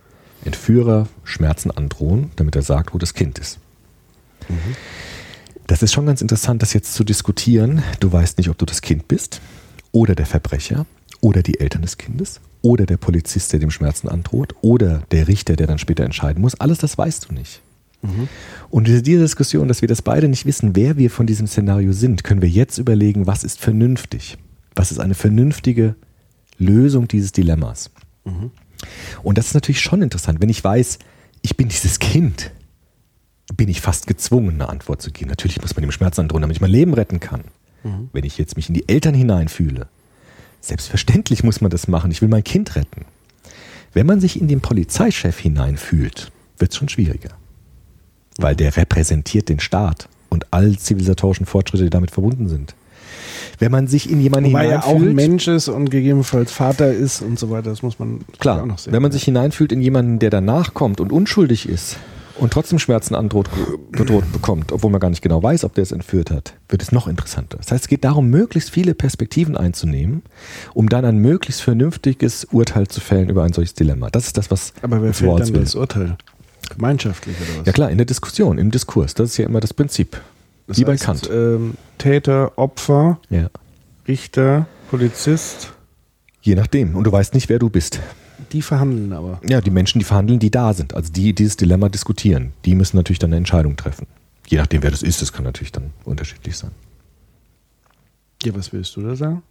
Entführer 0.45 1.07
Schmerzen 1.23 1.71
androhen, 1.71 2.31
damit 2.35 2.55
er 2.55 2.61
sagt, 2.61 2.93
wo 2.93 2.97
das 2.97 3.13
Kind 3.13 3.39
ist? 3.39 3.59
Das 5.65 5.81
ist 5.81 5.93
schon 5.93 6.05
ganz 6.05 6.21
interessant, 6.21 6.61
das 6.61 6.73
jetzt 6.73 6.93
zu 6.93 7.03
diskutieren. 7.03 7.83
Du 7.99 8.11
weißt 8.11 8.37
nicht, 8.37 8.49
ob 8.49 8.57
du 8.57 8.65
das 8.65 8.81
Kind 8.81 9.07
bist 9.07 9.41
oder 9.91 10.15
der 10.15 10.25
Verbrecher 10.25 10.85
oder 11.19 11.43
die 11.43 11.59
Eltern 11.59 11.81
des 11.81 11.97
Kindes 11.97 12.39
oder 12.61 12.85
der 12.85 12.97
Polizist, 12.97 13.51
der 13.51 13.59
dem 13.59 13.71
Schmerzen 13.71 14.07
androht 14.07 14.55
oder 14.61 15.03
der 15.11 15.27
Richter, 15.27 15.55
der 15.55 15.67
dann 15.67 15.79
später 15.79 16.05
entscheiden 16.05 16.41
muss. 16.41 16.55
Alles 16.55 16.77
das 16.77 16.97
weißt 16.97 17.29
du 17.29 17.33
nicht. 17.33 17.61
Und 18.69 18.87
diese 18.87 19.01
diese 19.01 19.21
Diskussion, 19.23 19.67
dass 19.67 19.81
wir 19.81 19.87
das 19.87 20.01
beide 20.01 20.27
nicht 20.27 20.45
wissen, 20.45 20.75
wer 20.75 20.97
wir 20.97 21.09
von 21.09 21.25
diesem 21.25 21.47
Szenario 21.47 21.91
sind, 21.91 22.23
können 22.23 22.41
wir 22.41 22.49
jetzt 22.49 22.77
überlegen, 22.77 23.27
was 23.27 23.43
ist 23.43 23.59
vernünftig? 23.59 24.37
Was 24.75 24.91
ist 24.91 24.99
eine 24.99 25.15
vernünftige 25.15 25.95
Lösung 26.57 27.07
dieses 27.07 27.31
Dilemmas? 27.31 27.91
Und 29.23 29.37
das 29.37 29.47
ist 29.47 29.53
natürlich 29.53 29.81
schon 29.81 30.01
interessant. 30.01 30.41
Wenn 30.41 30.49
ich 30.49 30.63
weiß, 30.63 30.99
ich 31.41 31.57
bin 31.57 31.69
dieses 31.69 31.99
Kind, 31.99 32.51
bin 33.55 33.69
ich 33.69 33.81
fast 33.81 34.07
gezwungen, 34.07 34.55
eine 34.55 34.69
Antwort 34.69 35.01
zu 35.01 35.11
geben. 35.11 35.29
Natürlich 35.29 35.61
muss 35.61 35.75
man 35.75 35.81
dem 35.81 35.91
Schmerz 35.91 36.19
androhen, 36.19 36.41
damit 36.41 36.57
ich 36.57 36.61
mein 36.61 36.71
Leben 36.71 36.93
retten 36.93 37.19
kann. 37.19 37.43
Wenn 38.11 38.25
ich 38.25 38.37
jetzt 38.37 38.57
mich 38.57 38.67
in 38.67 38.75
die 38.75 38.89
Eltern 38.89 39.13
hineinfühle, 39.13 39.87
selbstverständlich 40.59 41.43
muss 41.43 41.61
man 41.61 41.71
das 41.71 41.87
machen. 41.87 42.11
Ich 42.11 42.21
will 42.21 42.29
mein 42.29 42.43
Kind 42.43 42.75
retten. 42.75 43.05
Wenn 43.93 44.05
man 44.05 44.19
sich 44.19 44.39
in 44.41 44.47
den 44.47 44.61
Polizeichef 44.61 45.39
hineinfühlt, 45.39 46.31
wird 46.57 46.71
es 46.71 46.77
schon 46.77 46.89
schwieriger. 46.89 47.31
Weil 48.37 48.55
der 48.55 48.75
repräsentiert 48.75 49.49
den 49.49 49.59
Staat 49.59 50.09
und 50.29 50.51
all 50.51 50.77
zivilisatorischen 50.77 51.45
Fortschritte, 51.45 51.85
die 51.85 51.89
damit 51.89 52.11
verbunden 52.11 52.49
sind. 52.49 52.75
Wenn 53.59 53.71
man 53.71 53.87
sich 53.87 54.09
in 54.09 54.19
jemanden 54.21 54.51
Wobei 54.51 54.67
er 54.67 54.79
auch 54.85 54.93
hineinfühlt, 54.93 55.09
ein 55.11 55.15
Mensch 55.15 55.47
ist 55.47 55.67
und 55.67 55.89
gegebenenfalls 55.89 56.51
Vater 56.51 56.93
ist 56.93 57.21
und 57.21 57.39
so 57.39 57.49
weiter, 57.49 57.69
das 57.71 57.81
muss 57.81 57.97
man 57.99 58.19
Klar, 58.39 58.61
auch 58.61 58.65
noch 58.65 58.77
sehen. 58.77 58.93
wenn 58.93 59.01
man 59.01 59.11
sich 59.11 59.23
hineinfühlt 59.23 59.71
in 59.71 59.81
jemanden, 59.81 60.19
der 60.19 60.29
danach 60.29 60.73
kommt 60.73 60.99
und 61.01 61.11
unschuldig 61.11 61.67
ist 61.67 61.97
und 62.37 62.53
trotzdem 62.53 62.77
Schmerzen 62.77 63.15
androht, 63.15 63.49
bedroht 63.91 64.31
bekommt, 64.31 64.71
obwohl 64.71 64.91
man 64.91 64.99
gar 64.99 65.09
nicht 65.09 65.23
genau 65.23 65.41
weiß, 65.41 65.63
ob 65.63 65.73
der 65.73 65.81
es 65.81 65.91
entführt 65.91 66.29
hat, 66.29 66.53
wird 66.69 66.83
es 66.83 66.91
noch 66.91 67.07
interessanter. 67.07 67.57
Das 67.57 67.71
heißt, 67.71 67.85
es 67.85 67.87
geht 67.87 68.03
darum, 68.03 68.29
möglichst 68.29 68.69
viele 68.69 68.93
Perspektiven 68.93 69.57
einzunehmen, 69.57 70.21
um 70.75 70.87
dann 70.87 71.03
ein 71.03 71.17
möglichst 71.17 71.61
vernünftiges 71.63 72.45
Urteil 72.51 72.87
zu 72.87 73.01
fällen 73.01 73.27
über 73.29 73.41
ein 73.43 73.53
solches 73.53 73.73
Dilemma. 73.73 74.09
Das 74.11 74.27
ist 74.27 74.37
das, 74.37 74.51
was 74.51 74.73
Aber 74.83 75.01
wer 75.01 75.15
fällt 75.15 75.39
dann 75.39 75.47
will. 75.53 75.61
das 75.61 75.73
Urteil? 75.73 76.15
Gemeinschaftlich 76.75 77.35
oder 77.37 77.59
was? 77.61 77.65
Ja 77.65 77.71
klar, 77.71 77.89
in 77.89 77.97
der 77.97 78.05
Diskussion, 78.05 78.57
im 78.59 78.69
Diskurs. 78.71 79.13
Das 79.15 79.31
ist 79.31 79.37
ja 79.37 79.45
immer 79.45 79.59
das 79.61 79.73
Prinzip. 79.73 80.21
Das 80.67 80.77
Wie 80.77 80.83
bei 80.83 80.93
heißt, 80.93 81.03
Kant. 81.03 81.29
Ähm, 81.31 81.75
Täter, 81.97 82.57
Opfer, 82.57 83.19
Ja. 83.29 83.49
Richter, 84.07 84.67
Polizist, 84.89 85.73
Je 86.41 86.55
nachdem. 86.55 86.95
Und 86.95 87.03
du 87.03 87.11
weißt 87.11 87.33
nicht, 87.33 87.49
wer 87.49 87.59
du 87.59 87.69
bist. 87.69 87.99
die 88.53 88.61
verhandeln 88.61 89.11
aber. 89.11 89.41
Ja, 89.49 89.59
die 89.59 89.69
Menschen, 89.71 89.99
die 89.99 90.05
verhandeln, 90.05 90.39
die 90.39 90.51
da 90.51 90.73
sind, 90.73 90.93
also 90.93 91.11
die 91.11 91.33
dieses 91.33 91.57
Dilemma 91.57 91.89
diskutieren, 91.89 92.53
die 92.63 92.75
müssen 92.75 92.95
natürlich 92.95 93.19
dann 93.19 93.29
eine 93.31 93.37
Entscheidung 93.37 93.75
treffen. 93.75 94.07
Je 94.47 94.57
nachdem, 94.57 94.81
wer 94.83 94.91
das 94.91 95.03
ist, 95.03 95.21
das 95.21 95.33
kann 95.33 95.43
natürlich 95.43 95.73
dann 95.73 95.91
unterschiedlich 96.05 96.55
sein. 96.55 96.71
Ja, 98.43 98.55
was 98.55 98.71
willst 98.71 98.95
du 98.95 99.01
da 99.01 99.15
sagen? 99.17 99.43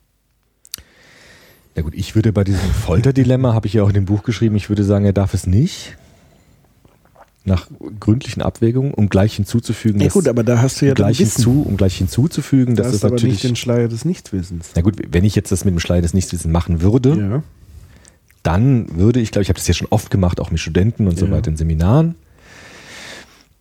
Ja 1.75 1.83
gut, 1.83 1.93
ich 1.95 2.15
würde 2.15 2.33
bei 2.33 2.45
diesem 2.45 2.71
Folterdilemma, 2.71 3.53
habe 3.55 3.67
ich 3.67 3.75
ja 3.75 3.83
auch 3.83 3.89
in 3.89 3.95
dem 3.95 4.07
Buch 4.07 4.23
geschrieben, 4.23 4.57
ich 4.57 4.71
würde 4.71 4.85
sagen, 4.85 5.05
er 5.05 5.13
darf 5.13 5.35
es 5.35 5.47
nicht. 5.47 5.99
Nach 7.47 7.69
gründlichen 8.01 8.43
Abwägungen, 8.43 8.93
um 8.93 9.09
gleich 9.09 9.37
hinzuzufügen, 9.37 10.01
Ja 10.01 10.07
dass- 10.07 10.15
gut, 10.15 10.27
aber 10.29 10.43
da 10.45 10.61
hast 10.61 10.81
du 10.81 10.87
ja 10.87 10.93
um 10.93 10.97
dann 10.97 11.07
gleich, 11.07 11.21
Wissen. 11.21 11.37
hinzu, 11.45 11.63
um 11.63 11.77
gleich 11.77 11.97
hinzuzufügen, 11.97 12.75
Da 12.77 12.83
dass 12.83 12.99
du 13.01 13.07
aber 13.07 13.15
nicht 13.15 13.23
natürlich. 13.23 13.43
den 13.43 13.57
Schleier 13.57 13.89
des 13.89 14.05
Nichtwissens. 14.05 14.71
Na 14.75 14.83
gut, 14.83 14.97
wenn 15.11 15.25
ich 15.25 15.35
jetzt 15.37 15.53
das 15.53 15.65
mit 15.65 15.73
dem 15.73 15.79
Schleier 15.81 16.03
des 16.03 16.13
Nichtwissens 16.13 16.53
machen 16.53 16.83
würde, 16.83 17.17
Ja. 17.17 17.43
dann 18.43 18.99
würde 18.99 19.21
ich, 19.21 19.31
glaube 19.31 19.43
ich, 19.45 19.49
habe 19.49 19.59
das 19.59 19.67
ja 19.69 19.75
schon 19.75 19.89
oft 19.91 20.11
gemacht, 20.11 20.41
auch 20.41 20.51
mit 20.51 20.59
Studenten 20.61 21.07
und 21.07 21.17
so 21.19 21.27
Ja. 21.27 21.33
weiter 21.33 21.49
in 21.51 21.57
Seminaren. 21.57 22.17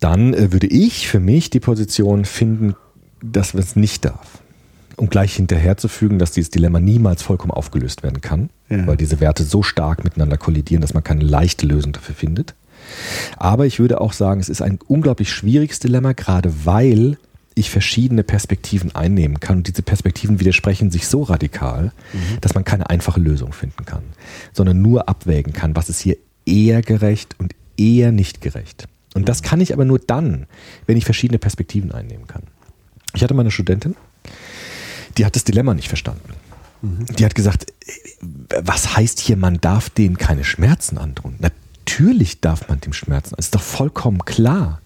Dann 0.00 0.34
äh, 0.34 0.52
würde 0.52 0.66
ich 0.66 1.08
für 1.08 1.20
mich 1.20 1.50
die 1.50 1.60
Position 1.60 2.24
finden, 2.24 2.74
dass 3.22 3.54
man 3.54 3.62
es 3.62 3.76
nicht 3.76 4.04
darf. 4.04 4.38
Um 4.96 5.08
gleich 5.10 5.36
hinterherzufügen, 5.36 6.18
dass 6.18 6.30
dieses 6.32 6.50
Dilemma 6.50 6.80
niemals 6.80 7.22
vollkommen 7.22 7.50
aufgelöst 7.50 8.02
werden 8.02 8.22
kann, 8.22 8.48
weil 8.70 8.96
diese 8.96 9.20
Werte 9.20 9.44
so 9.44 9.62
stark 9.62 10.04
miteinander 10.04 10.38
kollidieren, 10.38 10.80
dass 10.80 10.94
man 10.94 11.04
keine 11.04 11.22
leichte 11.22 11.66
Lösung 11.66 11.92
dafür 11.92 12.14
findet. 12.14 12.54
Aber 13.36 13.66
ich 13.66 13.78
würde 13.78 14.00
auch 14.00 14.12
sagen, 14.12 14.40
es 14.40 14.48
ist 14.48 14.62
ein 14.62 14.78
unglaublich 14.86 15.32
schwieriges 15.32 15.78
Dilemma, 15.78 16.12
gerade 16.12 16.52
weil 16.64 17.18
ich 17.54 17.70
verschiedene 17.70 18.22
Perspektiven 18.22 18.94
einnehmen 18.94 19.40
kann. 19.40 19.58
Und 19.58 19.68
diese 19.68 19.82
Perspektiven 19.82 20.40
widersprechen 20.40 20.90
sich 20.90 21.08
so 21.08 21.22
radikal, 21.22 21.92
dass 22.42 22.54
man 22.54 22.64
keine 22.64 22.90
einfache 22.90 23.18
Lösung 23.18 23.52
finden 23.54 23.86
kann, 23.86 24.02
sondern 24.52 24.82
nur 24.82 25.08
abwägen 25.08 25.54
kann, 25.54 25.74
was 25.74 25.88
ist 25.88 26.00
hier 26.00 26.18
eher 26.44 26.82
gerecht 26.82 27.34
und 27.38 27.54
eher 27.78 28.12
nicht 28.12 28.42
gerecht. 28.42 28.86
Und 29.14 29.28
das 29.28 29.42
kann 29.42 29.62
ich 29.62 29.72
aber 29.72 29.86
nur 29.86 29.98
dann, 29.98 30.46
wenn 30.86 30.98
ich 30.98 31.06
verschiedene 31.06 31.38
Perspektiven 31.38 31.92
einnehmen 31.92 32.26
kann. 32.26 32.42
Ich 33.14 33.22
hatte 33.22 33.32
mal 33.32 33.40
eine 33.40 33.50
Studentin, 33.50 33.96
die 35.16 35.24
hat 35.24 35.34
das 35.34 35.44
Dilemma 35.44 35.72
nicht 35.72 35.88
verstanden. 35.88 36.34
Die 37.18 37.24
hat 37.24 37.34
gesagt, 37.34 37.70
äh, 37.70 38.26
was 38.60 38.96
heißt 38.96 39.20
hier, 39.20 39.36
man 39.36 39.60
darf 39.60 39.88
denen 39.88 40.18
keine 40.18 40.44
Schmerzen 40.44 40.98
androhen? 40.98 41.36
Natürlich 41.86 42.40
darf 42.40 42.68
man 42.68 42.80
dem 42.80 42.92
Schmerzen. 42.92 43.34
Das 43.36 43.46
ist 43.46 43.54
doch 43.54 43.62
vollkommen 43.62 44.24
klar. 44.24 44.80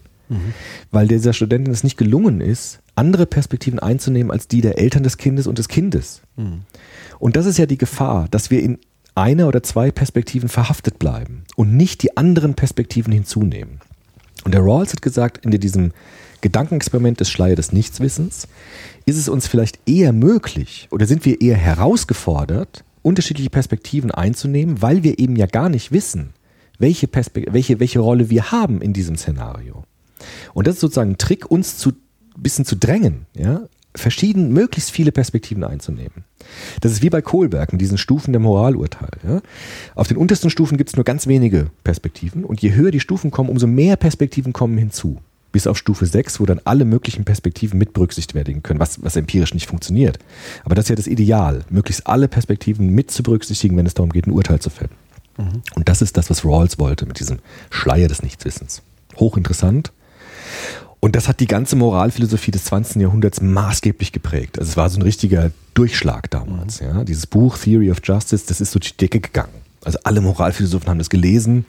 Weil 0.91 1.07
dieser 1.09 1.33
Studentin 1.33 1.73
es 1.73 1.83
nicht 1.83 1.97
gelungen 1.97 2.39
ist, 2.39 2.79
andere 2.95 3.25
Perspektiven 3.25 3.79
einzunehmen 3.79 4.31
als 4.31 4.47
die 4.47 4.61
der 4.61 4.77
Eltern 4.77 5.03
des 5.03 5.17
Kindes 5.17 5.45
und 5.45 5.57
des 5.57 5.67
Kindes. 5.67 6.21
Und 7.19 7.35
das 7.35 7.45
ist 7.45 7.57
ja 7.57 7.65
die 7.65 7.77
Gefahr, 7.77 8.27
dass 8.31 8.49
wir 8.49 8.63
in 8.63 8.77
einer 9.13 9.49
oder 9.49 9.61
zwei 9.61 9.91
Perspektiven 9.91 10.47
verhaftet 10.47 10.99
bleiben 10.99 11.43
und 11.57 11.75
nicht 11.75 12.01
die 12.01 12.15
anderen 12.15 12.53
Perspektiven 12.53 13.11
hinzunehmen. 13.11 13.81
Und 14.45 14.53
der 14.53 14.61
Rawls 14.61 14.93
hat 14.93 15.01
gesagt, 15.01 15.45
in 15.45 15.51
diesem 15.51 15.91
Gedankenexperiment 16.39 17.19
des 17.19 17.29
Schleier 17.29 17.57
des 17.57 17.73
Nichtswissens 17.73 18.47
ist 19.05 19.17
es 19.17 19.27
uns 19.27 19.47
vielleicht 19.47 19.79
eher 19.85 20.13
möglich 20.13 20.87
oder 20.91 21.07
sind 21.07 21.25
wir 21.25 21.41
eher 21.41 21.57
herausgefordert, 21.57 22.85
unterschiedliche 23.01 23.49
Perspektiven 23.49 24.11
einzunehmen, 24.11 24.81
weil 24.81 25.03
wir 25.03 25.19
eben 25.19 25.35
ja 25.35 25.45
gar 25.45 25.67
nicht 25.67 25.91
wissen, 25.91 26.29
welche, 26.81 27.07
welche, 27.51 27.79
welche 27.79 27.99
Rolle 27.99 28.29
wir 28.29 28.51
haben 28.51 28.81
in 28.81 28.93
diesem 28.93 29.15
Szenario. 29.15 29.83
Und 30.53 30.67
das 30.67 30.75
ist 30.75 30.81
sozusagen 30.81 31.11
ein 31.11 31.17
Trick, 31.17 31.49
uns 31.49 31.77
zu 31.77 31.93
bisschen 32.37 32.65
zu 32.65 32.75
drängen, 32.75 33.25
ja, 33.35 33.61
verschieden, 33.93 34.53
möglichst 34.53 34.91
viele 34.91 35.11
Perspektiven 35.11 35.63
einzunehmen. 35.63 36.23
Das 36.79 36.91
ist 36.91 37.01
wie 37.01 37.09
bei 37.09 37.21
Kohlberg 37.21 37.73
mit 37.73 37.81
diesen 37.81 37.97
Stufen 37.97 38.31
der 38.31 38.39
Moralurteil. 38.39 39.11
Ja. 39.27 39.41
Auf 39.95 40.07
den 40.07 40.17
untersten 40.17 40.49
Stufen 40.49 40.77
gibt 40.77 40.89
es 40.89 40.95
nur 40.95 41.03
ganz 41.03 41.27
wenige 41.27 41.67
Perspektiven 41.83 42.45
und 42.45 42.61
je 42.61 42.73
höher 42.73 42.91
die 42.91 42.99
Stufen 42.99 43.31
kommen, 43.31 43.49
umso 43.49 43.67
mehr 43.67 43.97
Perspektiven 43.97 44.53
kommen 44.53 44.77
hinzu. 44.77 45.17
Bis 45.51 45.67
auf 45.67 45.77
Stufe 45.77 46.05
6, 46.05 46.39
wo 46.39 46.45
dann 46.45 46.61
alle 46.63 46.85
möglichen 46.85 47.25
Perspektiven 47.25 47.77
mit 47.77 47.91
berücksichtigt 47.91 48.33
werden 48.33 48.63
können, 48.63 48.79
was, 48.79 49.03
was 49.03 49.17
empirisch 49.17 49.53
nicht 49.53 49.67
funktioniert. 49.67 50.17
Aber 50.63 50.75
das 50.75 50.85
ist 50.85 50.89
ja 50.89 50.95
das 50.95 51.07
Ideal, 51.07 51.65
möglichst 51.69 52.07
alle 52.07 52.29
Perspektiven 52.29 52.87
mit 52.87 53.11
zu 53.11 53.21
berücksichtigen, 53.21 53.75
wenn 53.75 53.85
es 53.85 53.93
darum 53.93 54.13
geht, 54.13 54.27
ein 54.27 54.31
Urteil 54.31 54.59
zu 54.59 54.69
fällen. 54.69 54.91
Und 55.37 55.87
das 55.89 56.01
ist 56.01 56.17
das, 56.17 56.29
was 56.29 56.45
Rawls 56.45 56.79
wollte 56.79 57.05
mit 57.05 57.19
diesem 57.19 57.39
Schleier 57.69 58.07
des 58.07 58.23
Nichtwissens. 58.23 58.81
Hochinteressant. 59.17 59.91
Und 60.99 61.15
das 61.15 61.27
hat 61.27 61.39
die 61.39 61.47
ganze 61.47 61.75
Moralphilosophie 61.75 62.51
des 62.51 62.65
20. 62.65 63.01
Jahrhunderts 63.01 63.41
maßgeblich 63.41 64.11
geprägt. 64.11 64.59
Also 64.59 64.69
es 64.69 64.77
war 64.77 64.89
so 64.89 64.99
ein 64.99 65.01
richtiger 65.01 65.51
Durchschlag 65.73 66.29
damals. 66.29 66.79
Ja. 66.79 67.03
Dieses 67.03 67.25
Buch 67.25 67.57
Theory 67.57 67.89
of 67.89 67.97
Justice, 68.03 68.45
das 68.47 68.61
ist 68.61 68.71
so 68.71 68.79
die 68.79 68.95
Decke 68.95 69.19
gegangen. 69.19 69.53
Also 69.83 69.97
alle 70.03 70.21
Moralphilosophen 70.21 70.87
haben 70.89 70.99
das 70.99 71.09
gelesen, 71.09 71.65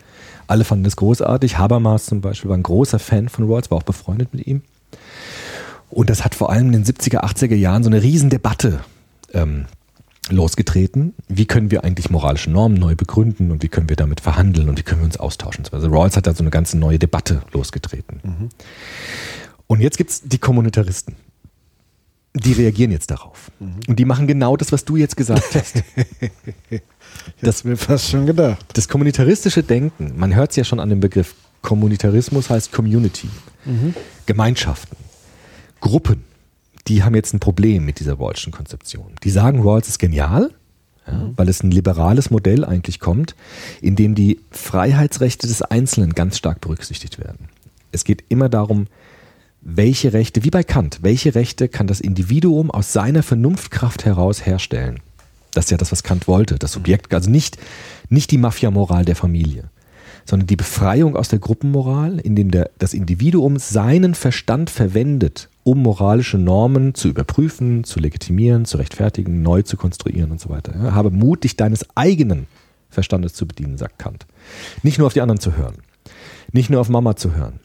alle 0.48 0.64
fanden 0.64 0.84
das 0.84 0.96
großartig. 0.96 1.56
Habermas 1.56 2.04
zum 2.04 2.20
Beispiel 2.20 2.50
war 2.50 2.58
ein 2.58 2.62
großer 2.62 2.98
Fan 2.98 3.30
von 3.30 3.50
Rawls, 3.50 3.70
war 3.70 3.78
auch 3.78 3.84
befreundet 3.84 4.34
mit 4.34 4.46
ihm. 4.46 4.60
Und 5.88 6.10
das 6.10 6.24
hat 6.24 6.34
vor 6.34 6.50
allem 6.50 6.66
in 6.66 6.72
den 6.72 6.84
70er, 6.84 7.22
80er 7.22 7.54
Jahren 7.54 7.82
so 7.82 7.90
eine 7.90 8.02
Riesendebatte 8.02 8.80
ähm, 9.32 9.64
losgetreten. 10.30 11.14
Wie 11.28 11.46
können 11.46 11.70
wir 11.70 11.84
eigentlich 11.84 12.10
moralische 12.10 12.50
Normen 12.50 12.78
neu 12.78 12.94
begründen 12.94 13.50
und 13.50 13.62
wie 13.62 13.68
können 13.68 13.88
wir 13.88 13.96
damit 13.96 14.20
verhandeln 14.20 14.68
und 14.68 14.78
wie 14.78 14.82
können 14.82 15.00
wir 15.00 15.06
uns 15.06 15.16
austauschen? 15.16 15.64
Also 15.72 15.88
Rawls 15.88 16.16
hat 16.16 16.26
da 16.26 16.34
so 16.34 16.42
eine 16.42 16.50
ganze 16.50 16.78
neue 16.78 16.98
Debatte 16.98 17.42
losgetreten. 17.52 18.50
Und 19.66 19.80
jetzt 19.80 19.98
gibt 19.98 20.10
es 20.10 20.22
die 20.22 20.38
Kommunitaristen. 20.38 21.16
Die 22.34 22.52
reagieren 22.52 22.92
jetzt 22.92 23.10
darauf. 23.10 23.50
Und 23.88 23.98
die 23.98 24.04
machen 24.06 24.26
genau 24.26 24.56
das, 24.56 24.72
was 24.72 24.84
du 24.84 24.96
jetzt 24.96 25.16
gesagt 25.16 25.54
hast. 25.54 25.82
Das 27.42 27.64
mir 27.64 27.76
fast 27.76 28.08
schon 28.08 28.24
gedacht. 28.24 28.64
Das 28.72 28.88
kommunitaristische 28.88 29.62
Denken, 29.62 30.14
man 30.16 30.34
hört 30.34 30.50
es 30.50 30.56
ja 30.56 30.64
schon 30.64 30.80
an 30.80 30.88
dem 30.88 31.00
Begriff, 31.00 31.34
Kommunitarismus 31.60 32.48
heißt 32.50 32.72
Community, 32.72 33.28
Gemeinschaften, 34.26 34.96
Gruppen, 35.80 36.24
die 36.88 37.02
haben 37.02 37.14
jetzt 37.14 37.32
ein 37.32 37.40
Problem 37.40 37.84
mit 37.84 38.00
dieser 38.00 38.14
Rawlschen 38.14 38.52
Konzeption. 38.52 39.12
Die 39.22 39.30
sagen, 39.30 39.60
Rawls 39.60 39.88
ist 39.88 39.98
genial, 39.98 40.50
ja, 41.06 41.30
weil 41.36 41.48
es 41.48 41.62
ein 41.62 41.70
liberales 41.70 42.30
Modell 42.30 42.64
eigentlich 42.64 43.00
kommt, 43.00 43.34
in 43.80 43.96
dem 43.96 44.14
die 44.14 44.40
Freiheitsrechte 44.50 45.46
des 45.46 45.62
Einzelnen 45.62 46.14
ganz 46.14 46.38
stark 46.38 46.60
berücksichtigt 46.60 47.18
werden. 47.18 47.48
Es 47.92 48.04
geht 48.04 48.24
immer 48.28 48.48
darum, 48.48 48.86
welche 49.60 50.12
Rechte, 50.12 50.42
wie 50.42 50.50
bei 50.50 50.64
Kant, 50.64 51.00
welche 51.02 51.34
Rechte 51.34 51.68
kann 51.68 51.86
das 51.86 52.00
Individuum 52.00 52.70
aus 52.70 52.92
seiner 52.92 53.22
Vernunftkraft 53.22 54.04
heraus 54.04 54.44
herstellen? 54.44 54.98
Das 55.52 55.66
ist 55.66 55.70
ja 55.70 55.76
das, 55.76 55.92
was 55.92 56.02
Kant 56.02 56.26
wollte. 56.26 56.58
Das 56.58 56.72
Subjekt, 56.72 57.14
also 57.14 57.30
nicht, 57.30 57.58
nicht 58.08 58.30
die 58.30 58.38
Mafia-Moral 58.38 59.04
der 59.04 59.14
Familie, 59.14 59.70
sondern 60.24 60.46
die 60.46 60.56
Befreiung 60.56 61.16
aus 61.16 61.28
der 61.28 61.38
Gruppenmoral, 61.38 62.18
indem 62.18 62.50
der, 62.50 62.70
das 62.78 62.94
Individuum 62.94 63.58
seinen 63.58 64.14
Verstand 64.14 64.70
verwendet, 64.70 65.48
um 65.64 65.82
moralische 65.82 66.38
Normen 66.38 66.94
zu 66.94 67.08
überprüfen, 67.08 67.84
zu 67.84 68.00
legitimieren, 68.00 68.64
zu 68.64 68.78
rechtfertigen, 68.78 69.42
neu 69.42 69.62
zu 69.62 69.76
konstruieren 69.76 70.30
und 70.30 70.40
so 70.40 70.50
weiter. 70.50 70.74
Ja, 70.76 70.92
habe 70.92 71.10
Mut, 71.10 71.44
dich 71.44 71.56
deines 71.56 71.86
eigenen 71.94 72.46
Verstandes 72.90 73.34
zu 73.34 73.46
bedienen, 73.46 73.78
sagt 73.78 73.98
Kant. 73.98 74.26
Nicht 74.82 74.98
nur 74.98 75.06
auf 75.06 75.12
die 75.12 75.20
anderen 75.20 75.40
zu 75.40 75.56
hören, 75.56 75.76
nicht 76.52 76.70
nur 76.70 76.80
auf 76.80 76.88
Mama 76.88 77.16
zu 77.16 77.34
hören 77.34 77.60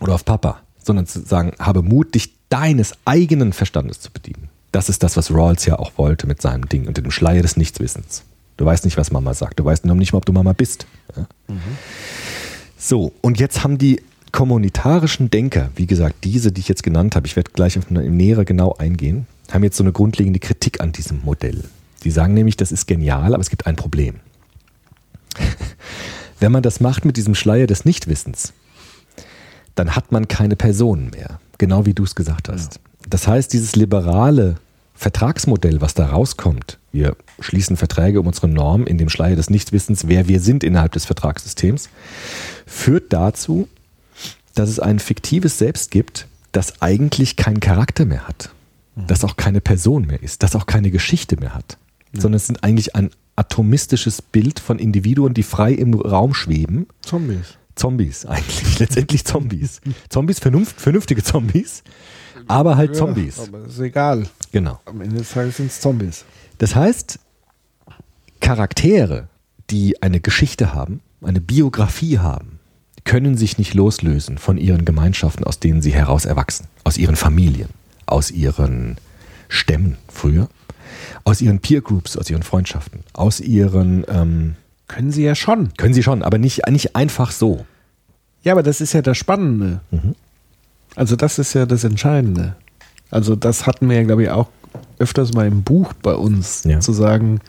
oder 0.00 0.14
auf 0.14 0.24
Papa, 0.24 0.60
sondern 0.82 1.06
zu 1.06 1.20
sagen, 1.20 1.52
habe 1.58 1.82
Mut, 1.82 2.14
dich 2.14 2.34
deines 2.48 2.94
eigenen 3.04 3.52
Verstandes 3.52 4.00
zu 4.00 4.10
bedienen. 4.10 4.48
Das 4.72 4.88
ist 4.88 5.02
das, 5.02 5.16
was 5.16 5.32
Rawls 5.32 5.66
ja 5.66 5.78
auch 5.78 5.92
wollte 5.96 6.26
mit 6.26 6.40
seinem 6.40 6.68
Ding 6.68 6.86
und 6.86 6.96
dem 6.96 7.10
Schleier 7.10 7.42
des 7.42 7.56
Nichtswissens. 7.56 8.24
Du 8.56 8.64
weißt 8.64 8.84
nicht, 8.84 8.96
was 8.96 9.10
Mama 9.10 9.34
sagt. 9.34 9.58
Du 9.58 9.64
weißt 9.64 9.84
noch 9.86 9.94
nicht 9.94 10.12
mal, 10.12 10.18
ob 10.18 10.26
du 10.26 10.32
Mama 10.32 10.52
bist. 10.52 10.86
Ja? 11.16 11.26
So, 12.76 13.12
und 13.20 13.40
jetzt 13.40 13.64
haben 13.64 13.78
die 13.78 14.02
kommunitarischen 14.32 15.30
Denker, 15.30 15.70
wie 15.76 15.86
gesagt, 15.86 16.24
diese, 16.24 16.52
die 16.52 16.60
ich 16.60 16.68
jetzt 16.68 16.82
genannt 16.82 17.16
habe, 17.16 17.26
ich 17.26 17.36
werde 17.36 17.50
gleich 17.52 17.78
eine 17.88 18.08
nähere 18.10 18.44
genau 18.44 18.74
eingehen, 18.74 19.26
haben 19.50 19.64
jetzt 19.64 19.76
so 19.76 19.84
eine 19.84 19.92
grundlegende 19.92 20.38
Kritik 20.38 20.80
an 20.80 20.92
diesem 20.92 21.22
Modell. 21.24 21.64
Die 22.04 22.10
sagen 22.10 22.34
nämlich, 22.34 22.56
das 22.56 22.72
ist 22.72 22.86
genial, 22.86 23.34
aber 23.34 23.40
es 23.40 23.50
gibt 23.50 23.66
ein 23.66 23.76
Problem. 23.76 24.16
Wenn 26.40 26.52
man 26.52 26.62
das 26.62 26.80
macht 26.80 27.04
mit 27.04 27.16
diesem 27.16 27.34
Schleier 27.34 27.66
des 27.66 27.84
Nichtwissens, 27.84 28.52
dann 29.74 29.94
hat 29.94 30.12
man 30.12 30.28
keine 30.28 30.56
Personen 30.56 31.10
mehr. 31.10 31.38
Genau 31.58 31.86
wie 31.86 31.94
du 31.94 32.04
es 32.04 32.14
gesagt 32.14 32.48
hast. 32.48 32.80
Das 33.08 33.26
heißt, 33.26 33.52
dieses 33.52 33.76
liberale 33.76 34.56
Vertragsmodell, 34.94 35.80
was 35.80 35.94
da 35.94 36.06
rauskommt, 36.06 36.78
wir 36.92 37.16
schließen 37.40 37.76
Verträge 37.76 38.20
um 38.20 38.26
unsere 38.26 38.48
Norm 38.48 38.86
in 38.86 38.98
dem 38.98 39.08
Schleier 39.08 39.36
des 39.36 39.50
Nichtwissens, 39.50 40.08
wer 40.08 40.28
wir 40.28 40.40
sind 40.40 40.64
innerhalb 40.64 40.92
des 40.92 41.06
Vertragssystems, 41.06 41.88
führt 42.66 43.12
dazu, 43.12 43.68
dass 44.54 44.68
es 44.68 44.80
ein 44.80 44.98
fiktives 44.98 45.58
Selbst 45.58 45.90
gibt, 45.90 46.26
das 46.52 46.82
eigentlich 46.82 47.36
keinen 47.36 47.60
Charakter 47.60 48.04
mehr 48.04 48.26
hat, 48.26 48.50
das 48.96 49.24
auch 49.24 49.36
keine 49.36 49.60
Person 49.60 50.06
mehr 50.06 50.22
ist, 50.22 50.42
das 50.42 50.56
auch 50.56 50.66
keine 50.66 50.90
Geschichte 50.90 51.36
mehr 51.36 51.54
hat, 51.54 51.78
sondern 52.12 52.34
es 52.34 52.46
sind 52.46 52.62
eigentlich 52.64 52.96
ein 52.96 53.10
atomistisches 53.36 54.20
Bild 54.20 54.60
von 54.60 54.78
Individuen, 54.78 55.32
die 55.34 55.42
frei 55.42 55.72
im 55.72 55.94
Raum 55.94 56.34
schweben. 56.34 56.86
Zombies. 57.00 57.56
Zombies 57.74 58.26
eigentlich, 58.26 58.78
letztendlich 58.78 59.24
Zombies. 59.24 59.80
Zombies, 60.08 60.38
vernunft, 60.38 60.80
vernünftige 60.80 61.22
Zombies, 61.22 61.82
aber 62.46 62.76
halt 62.76 62.94
Zombies. 62.94 63.38
Ja, 63.38 63.44
aber 63.44 63.64
ist 63.64 63.78
egal. 63.78 64.26
Genau. 64.52 64.80
Am 64.84 65.00
Ende 65.00 65.16
des 65.16 65.30
Tages 65.30 65.56
sind 65.56 65.70
es 65.70 65.80
Zombies. 65.80 66.24
Das 66.58 66.74
heißt, 66.74 67.18
Charaktere, 68.40 69.28
die 69.70 70.02
eine 70.02 70.20
Geschichte 70.20 70.74
haben, 70.74 71.00
eine 71.22 71.40
Biografie 71.40 72.18
haben, 72.18 72.59
können 73.04 73.36
sich 73.36 73.58
nicht 73.58 73.74
loslösen 73.74 74.38
von 74.38 74.56
ihren 74.58 74.84
Gemeinschaften, 74.84 75.44
aus 75.44 75.58
denen 75.58 75.82
sie 75.82 75.92
heraus 75.92 76.24
erwachsen, 76.24 76.66
aus 76.84 76.96
ihren 76.98 77.16
Familien, 77.16 77.68
aus 78.06 78.30
ihren 78.30 78.96
Stämmen 79.48 79.96
früher, 80.12 80.48
aus 81.24 81.40
ihren 81.40 81.60
Peer 81.60 81.80
Groups, 81.80 82.16
aus 82.16 82.28
ihren 82.30 82.42
Freundschaften, 82.42 83.00
aus 83.14 83.40
ihren 83.40 84.04
ähm, 84.08 84.54
Können 84.88 85.12
sie 85.12 85.22
ja 85.24 85.34
schon. 85.34 85.72
können 85.76 85.94
sie 85.94 86.02
schon, 86.02 86.22
aber 86.22 86.38
nicht, 86.38 86.68
nicht 86.68 86.94
einfach 86.96 87.30
so. 87.32 87.64
Ja, 88.42 88.52
aber 88.52 88.62
das 88.62 88.80
ist 88.80 88.92
ja 88.92 89.02
das 89.02 89.18
Spannende. 89.18 89.80
Also 90.96 91.14
das 91.16 91.38
ist 91.38 91.52
ja 91.54 91.66
das 91.66 91.84
Entscheidende. 91.84 92.56
Also 93.10 93.36
das 93.36 93.66
hatten 93.66 93.88
wir 93.88 93.96
ja, 93.96 94.02
glaube 94.04 94.22
ich, 94.24 94.30
auch 94.30 94.48
öfters 94.98 95.32
mal 95.32 95.46
im 95.46 95.62
Buch 95.62 95.92
bei 95.94 96.14
uns, 96.14 96.64
Ja. 96.64 96.80
zu 96.80 96.92
sagen, 96.92 97.40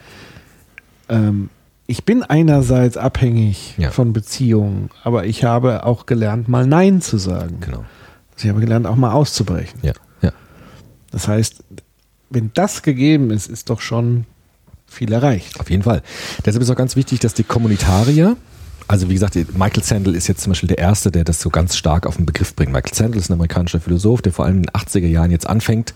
ähm, 1.10 1.50
ich 1.92 2.06
bin 2.06 2.24
einerseits 2.24 2.96
abhängig 2.96 3.76
Ja. 3.78 3.92
von 3.92 4.14
Beziehungen, 4.14 4.90
aber 5.04 5.26
ich 5.26 5.44
habe 5.44 5.86
auch 5.86 6.06
gelernt, 6.06 6.48
mal 6.48 6.66
Nein 6.66 7.02
zu 7.02 7.18
sagen. 7.18 7.58
Genau. 7.60 7.80
Also 8.34 8.46
ich 8.46 8.50
habe 8.50 8.62
gelernt, 8.62 8.88
auch 8.88 8.96
mal 8.96 9.12
auszubrechen. 9.12 9.78
Ja, 9.84 9.92
ja. 10.22 10.32
Das 11.12 11.28
heißt, 11.28 11.64
wenn 12.30 12.50
das 12.54 12.82
gegeben 12.82 13.30
ist, 13.30 13.48
ist 13.48 13.70
doch 13.70 13.82
schon 13.82 14.26
viel 14.88 15.12
erreicht. 15.12 15.60
Auf 15.60 15.70
jeden 15.70 15.84
Fall. 15.84 16.02
Deshalb 16.46 16.64
ist 16.64 16.70
auch 16.70 16.78
ganz 16.78 16.96
wichtig, 16.96 17.20
dass 17.20 17.34
die 17.34 17.44
Kommunitarier, 17.44 18.38
also 18.88 19.10
wie 19.10 19.14
gesagt, 19.14 19.36
Michael 19.58 19.84
Sandel 19.84 20.16
ist 20.16 20.28
jetzt 20.28 20.42
zum 20.42 20.52
Beispiel 20.52 20.68
der 20.68 20.78
Erste, 20.78 21.12
der 21.12 21.26
das 21.26 21.42
so 21.42 21.50
ganz 21.50 21.76
stark 21.76 22.08
auf 22.08 22.16
den 22.16 22.26
Begriff 22.26 22.56
bringt. 22.56 22.72
Michael 22.72 22.94
Sandel 22.94 23.20
ist 23.20 23.30
ein 23.30 23.34
amerikanischer 23.34 23.82
Philosoph, 23.82 24.22
der 24.22 24.32
vor 24.32 24.46
allem 24.46 24.58
in 24.58 24.64
den 24.64 24.70
80er 24.72 25.08
Jahren 25.08 25.30
jetzt 25.32 25.46
anfängt, 25.48 25.94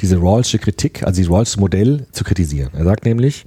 diese 0.00 0.18
Rawlsche 0.18 0.60
Kritik, 0.60 1.02
also 1.02 1.16
dieses 1.16 1.32
Rawlsche 1.32 1.58
Modell 1.58 2.06
zu 2.12 2.22
kritisieren. 2.22 2.70
Er 2.74 2.84
sagt 2.84 3.04
nämlich, 3.04 3.44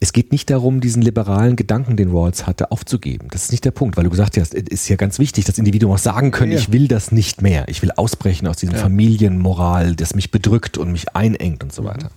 es 0.00 0.12
geht 0.12 0.30
nicht 0.30 0.48
darum, 0.50 0.80
diesen 0.80 1.02
liberalen 1.02 1.56
Gedanken, 1.56 1.96
den 1.96 2.10
Rawls 2.10 2.46
hatte, 2.46 2.70
aufzugeben. 2.70 3.28
Das 3.32 3.44
ist 3.44 3.50
nicht 3.50 3.64
der 3.64 3.72
Punkt, 3.72 3.96
weil 3.96 4.04
du 4.04 4.10
gesagt 4.10 4.36
hast, 4.36 4.54
es 4.54 4.62
ist 4.68 4.88
ja 4.88 4.96
ganz 4.96 5.18
wichtig, 5.18 5.44
dass 5.44 5.58
Individuen 5.58 5.92
auch 5.92 5.98
sagen 5.98 6.30
können, 6.30 6.52
Ja. 6.52 6.58
ich 6.58 6.70
will 6.72 6.86
das 6.86 7.10
nicht 7.10 7.42
mehr. 7.42 7.66
Ich 7.68 7.82
will 7.82 7.90
ausbrechen 7.90 8.46
aus 8.46 8.58
diesem 8.58 8.76
Ja. 8.76 8.80
Familienmoral, 8.82 9.96
das 9.96 10.14
mich 10.14 10.30
bedrückt 10.30 10.78
und 10.78 10.92
mich 10.92 11.16
einengt 11.16 11.64
und 11.64 11.72
so 11.72 11.84
weiter. 11.84 12.10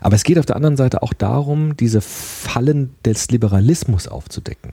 Aber 0.00 0.16
es 0.16 0.24
geht 0.24 0.38
auf 0.38 0.46
der 0.46 0.56
anderen 0.56 0.78
Seite 0.78 1.02
auch 1.02 1.12
darum, 1.12 1.76
diese 1.76 2.00
Fallen 2.00 2.94
des 3.04 3.30
Liberalismus 3.30 4.08
aufzudecken. 4.08 4.72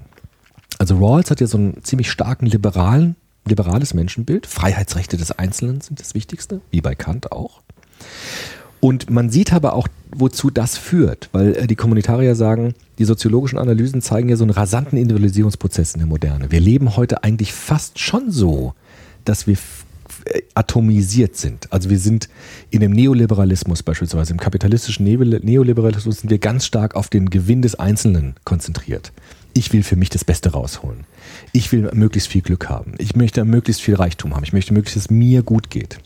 Also 0.77 0.97
Rawls 0.97 1.29
hat 1.29 1.41
ja 1.41 1.47
so 1.47 1.57
einen 1.57 1.83
ziemlich 1.83 2.09
starken 2.09 2.45
liberalen, 2.45 3.17
liberales 3.45 3.93
Menschenbild. 3.93 4.47
Freiheitsrechte 4.47 5.17
des 5.17 5.31
Einzelnen 5.33 5.81
sind 5.81 5.99
das 5.99 6.13
Wichtigste, 6.15 6.61
wie 6.71 6.79
bei 6.79 6.95
Kant 6.95 7.33
auch. 7.33 7.61
Und 8.81 9.09
man 9.09 9.29
sieht 9.29 9.53
aber 9.53 9.73
auch, 9.75 9.87
wozu 10.13 10.49
das 10.49 10.75
führt, 10.75 11.29
weil 11.31 11.55
äh, 11.55 11.67
die 11.67 11.75
Kommunitarier 11.75 12.35
sagen, 12.35 12.73
die 12.97 13.05
soziologischen 13.05 13.59
Analysen 13.59 14.01
zeigen 14.01 14.27
ja 14.27 14.35
so 14.35 14.43
einen 14.43 14.51
rasanten 14.51 14.97
Individualisierungsprozess 14.97 15.93
in 15.93 15.99
der 15.99 16.07
Moderne. 16.07 16.51
Wir 16.51 16.59
leben 16.59 16.97
heute 16.97 17.23
eigentlich 17.23 17.53
fast 17.53 17.99
schon 17.99 18.31
so, 18.31 18.73
dass 19.23 19.45
wir 19.45 19.55
äh, 20.25 20.41
atomisiert 20.55 21.37
sind. 21.37 21.71
Also 21.71 21.91
wir 21.91 21.99
sind 21.99 22.27
in 22.71 22.81
dem 22.81 22.91
Neoliberalismus 22.91 23.83
beispielsweise, 23.83 24.33
im 24.33 24.39
kapitalistischen 24.39 25.05
Neo- 25.05 25.39
Neoliberalismus 25.41 26.21
sind 26.21 26.31
wir 26.31 26.39
ganz 26.39 26.65
stark 26.65 26.95
auf 26.95 27.07
den 27.07 27.29
Gewinn 27.29 27.61
des 27.61 27.75
Einzelnen 27.75 28.33
konzentriert. 28.45 29.11
Ich 29.53 29.71
will 29.73 29.83
für 29.83 29.95
mich 29.95 30.09
das 30.09 30.25
Beste 30.25 30.53
rausholen. 30.53 31.03
Ich 31.53 31.71
will 31.71 31.89
möglichst 31.93 32.29
viel 32.29 32.41
Glück 32.41 32.67
haben. 32.67 32.93
Ich 32.97 33.15
möchte 33.15 33.45
möglichst 33.45 33.81
viel 33.81 33.95
Reichtum 33.95 34.33
haben. 34.35 34.43
Ich 34.43 34.53
möchte 34.53 34.73
möglichst, 34.73 34.95
dass 34.95 35.03
es 35.05 35.11
mir 35.11 35.43
gut 35.43 35.69
geht. 35.69 35.99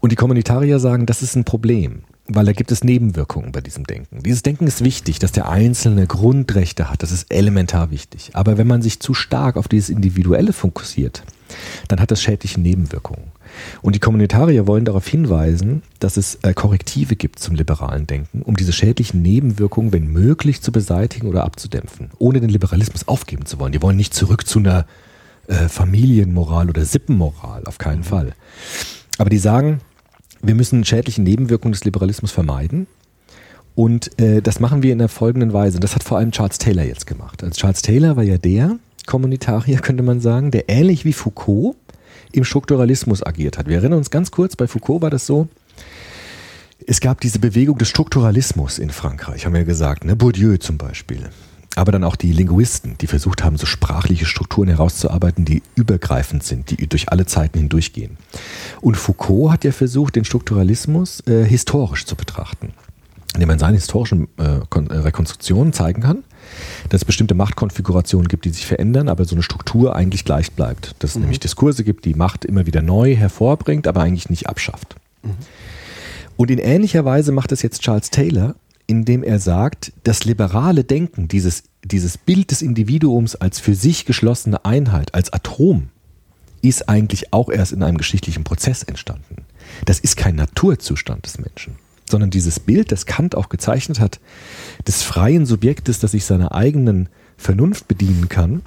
Und 0.00 0.12
die 0.12 0.16
Kommunitarier 0.16 0.78
sagen, 0.78 1.06
das 1.06 1.22
ist 1.22 1.36
ein 1.36 1.44
Problem, 1.44 2.02
weil 2.26 2.46
da 2.46 2.52
gibt 2.52 2.72
es 2.72 2.84
Nebenwirkungen 2.84 3.52
bei 3.52 3.60
diesem 3.60 3.84
Denken. 3.84 4.22
Dieses 4.22 4.42
Denken 4.42 4.66
ist 4.66 4.82
wichtig, 4.82 5.18
dass 5.18 5.32
der 5.32 5.48
Einzelne 5.48 6.06
Grundrechte 6.06 6.90
hat, 6.90 7.02
das 7.02 7.12
ist 7.12 7.32
elementar 7.32 7.90
wichtig. 7.90 8.30
Aber 8.32 8.56
wenn 8.56 8.66
man 8.66 8.82
sich 8.82 9.00
zu 9.00 9.14
stark 9.14 9.56
auf 9.56 9.68
dieses 9.68 9.90
Individuelle 9.90 10.52
fokussiert, 10.52 11.22
dann 11.88 12.00
hat 12.00 12.10
das 12.10 12.22
schädliche 12.22 12.60
Nebenwirkungen. 12.60 13.32
Und 13.82 13.96
die 13.96 14.00
Kommunitarier 14.00 14.66
wollen 14.66 14.84
darauf 14.84 15.06
hinweisen, 15.06 15.82
dass 15.98 16.16
es 16.16 16.36
äh, 16.42 16.54
Korrektive 16.54 17.16
gibt 17.16 17.40
zum 17.40 17.56
liberalen 17.56 18.06
Denken, 18.06 18.42
um 18.42 18.56
diese 18.56 18.72
schädlichen 18.72 19.22
Nebenwirkungen, 19.22 19.92
wenn 19.92 20.06
möglich, 20.06 20.62
zu 20.62 20.70
beseitigen 20.70 21.26
oder 21.26 21.44
abzudämpfen, 21.44 22.10
ohne 22.18 22.40
den 22.40 22.50
Liberalismus 22.50 23.08
aufgeben 23.08 23.46
zu 23.46 23.58
wollen. 23.58 23.72
Die 23.72 23.82
wollen 23.82 23.96
nicht 23.96 24.14
zurück 24.14 24.46
zu 24.46 24.60
einer 24.60 24.86
äh, 25.48 25.68
Familienmoral 25.68 26.70
oder 26.70 26.84
Sippenmoral, 26.84 27.64
auf 27.66 27.78
keinen 27.78 28.04
Fall. 28.04 28.34
Aber 29.18 29.30
die 29.30 29.38
sagen, 29.38 29.80
wir 30.42 30.54
müssen 30.54 30.84
schädliche 30.84 31.22
Nebenwirkungen 31.22 31.72
des 31.72 31.84
Liberalismus 31.84 32.32
vermeiden. 32.32 32.86
Und 33.74 34.18
äh, 34.20 34.42
das 34.42 34.60
machen 34.60 34.82
wir 34.82 34.92
in 34.92 34.98
der 34.98 35.08
folgenden 35.08 35.52
Weise. 35.52 35.80
Das 35.80 35.94
hat 35.94 36.02
vor 36.02 36.18
allem 36.18 36.32
Charles 36.32 36.58
Taylor 36.58 36.84
jetzt 36.84 37.06
gemacht. 37.06 37.42
Also 37.42 37.54
Charles 37.54 37.82
Taylor 37.82 38.16
war 38.16 38.24
ja 38.24 38.38
der 38.38 38.78
Kommunitarier, 39.06 39.78
könnte 39.82 40.02
man 40.02 40.20
sagen, 40.20 40.50
der 40.50 40.68
ähnlich 40.68 41.04
wie 41.04 41.12
Foucault 41.12 41.76
im 42.32 42.44
Strukturalismus 42.44 43.24
agiert 43.24 43.58
hat. 43.58 43.68
Wir 43.68 43.76
erinnern 43.76 43.98
uns 43.98 44.10
ganz 44.10 44.30
kurz, 44.30 44.56
bei 44.56 44.66
Foucault 44.66 45.02
war 45.02 45.10
das 45.10 45.26
so, 45.26 45.48
es 46.86 47.00
gab 47.00 47.20
diese 47.20 47.38
Bewegung 47.38 47.78
des 47.78 47.88
Strukturalismus 47.88 48.78
in 48.78 48.90
Frankreich, 48.90 49.46
haben 49.46 49.54
wir 49.54 49.64
gesagt, 49.64 50.04
ne? 50.04 50.16
Bourdieu 50.16 50.56
zum 50.56 50.78
Beispiel. 50.78 51.28
Aber 51.80 51.92
dann 51.92 52.04
auch 52.04 52.16
die 52.16 52.30
Linguisten, 52.30 52.98
die 53.00 53.06
versucht 53.06 53.42
haben, 53.42 53.56
so 53.56 53.64
sprachliche 53.64 54.26
Strukturen 54.26 54.68
herauszuarbeiten, 54.68 55.46
die 55.46 55.62
übergreifend 55.76 56.42
sind, 56.42 56.68
die 56.68 56.86
durch 56.86 57.10
alle 57.10 57.24
Zeiten 57.24 57.58
hindurchgehen. 57.58 58.18
Und 58.82 58.98
Foucault 58.98 59.50
hat 59.50 59.64
ja 59.64 59.72
versucht, 59.72 60.14
den 60.14 60.26
Strukturalismus 60.26 61.26
äh, 61.26 61.42
historisch 61.42 62.04
zu 62.04 62.16
betrachten, 62.16 62.74
indem 63.32 63.48
man 63.48 63.58
seine 63.58 63.78
historischen 63.78 64.28
äh, 64.36 64.58
äh, 64.58 64.94
Rekonstruktionen 64.98 65.72
zeigen 65.72 66.02
kann, 66.02 66.22
dass 66.90 67.00
es 67.00 67.06
bestimmte 67.06 67.34
Machtkonfigurationen 67.34 68.28
gibt, 68.28 68.44
die 68.44 68.50
sich 68.50 68.66
verändern, 68.66 69.08
aber 69.08 69.24
so 69.24 69.34
eine 69.34 69.42
Struktur 69.42 69.96
eigentlich 69.96 70.26
gleich 70.26 70.52
bleibt. 70.52 70.96
Dass 70.98 71.12
es 71.12 71.16
nämlich 71.16 71.40
Diskurse 71.40 71.82
gibt, 71.82 72.04
die 72.04 72.12
Macht 72.12 72.44
immer 72.44 72.66
wieder 72.66 72.82
neu 72.82 73.16
hervorbringt, 73.16 73.88
aber 73.88 74.02
eigentlich 74.02 74.28
nicht 74.28 74.50
abschafft. 74.50 74.96
Und 76.36 76.50
in 76.50 76.58
ähnlicher 76.58 77.06
Weise 77.06 77.32
macht 77.32 77.52
es 77.52 77.62
jetzt 77.62 77.80
Charles 77.80 78.10
Taylor, 78.10 78.54
indem 78.90 79.22
er 79.22 79.38
sagt, 79.38 79.92
das 80.02 80.24
liberale 80.24 80.82
Denken, 80.82 81.28
dieses, 81.28 81.62
dieses 81.84 82.18
Bild 82.18 82.50
des 82.50 82.60
Individuums 82.60 83.36
als 83.36 83.60
für 83.60 83.76
sich 83.76 84.04
geschlossene 84.04 84.64
Einheit, 84.64 85.14
als 85.14 85.32
Atom, 85.32 85.90
ist 86.60 86.88
eigentlich 86.88 87.32
auch 87.32 87.48
erst 87.50 87.72
in 87.72 87.84
einem 87.84 87.98
geschichtlichen 87.98 88.42
Prozess 88.42 88.82
entstanden. 88.82 89.44
Das 89.86 90.00
ist 90.00 90.16
kein 90.16 90.34
Naturzustand 90.34 91.24
des 91.24 91.38
Menschen, 91.38 91.76
sondern 92.10 92.30
dieses 92.30 92.58
Bild, 92.58 92.90
das 92.90 93.06
Kant 93.06 93.36
auch 93.36 93.48
gezeichnet 93.48 94.00
hat, 94.00 94.18
des 94.88 95.04
freien 95.04 95.46
Subjektes, 95.46 96.00
das 96.00 96.10
sich 96.10 96.24
seiner 96.24 96.52
eigenen 96.52 97.08
Vernunft 97.36 97.86
bedienen 97.86 98.28
kann, 98.28 98.60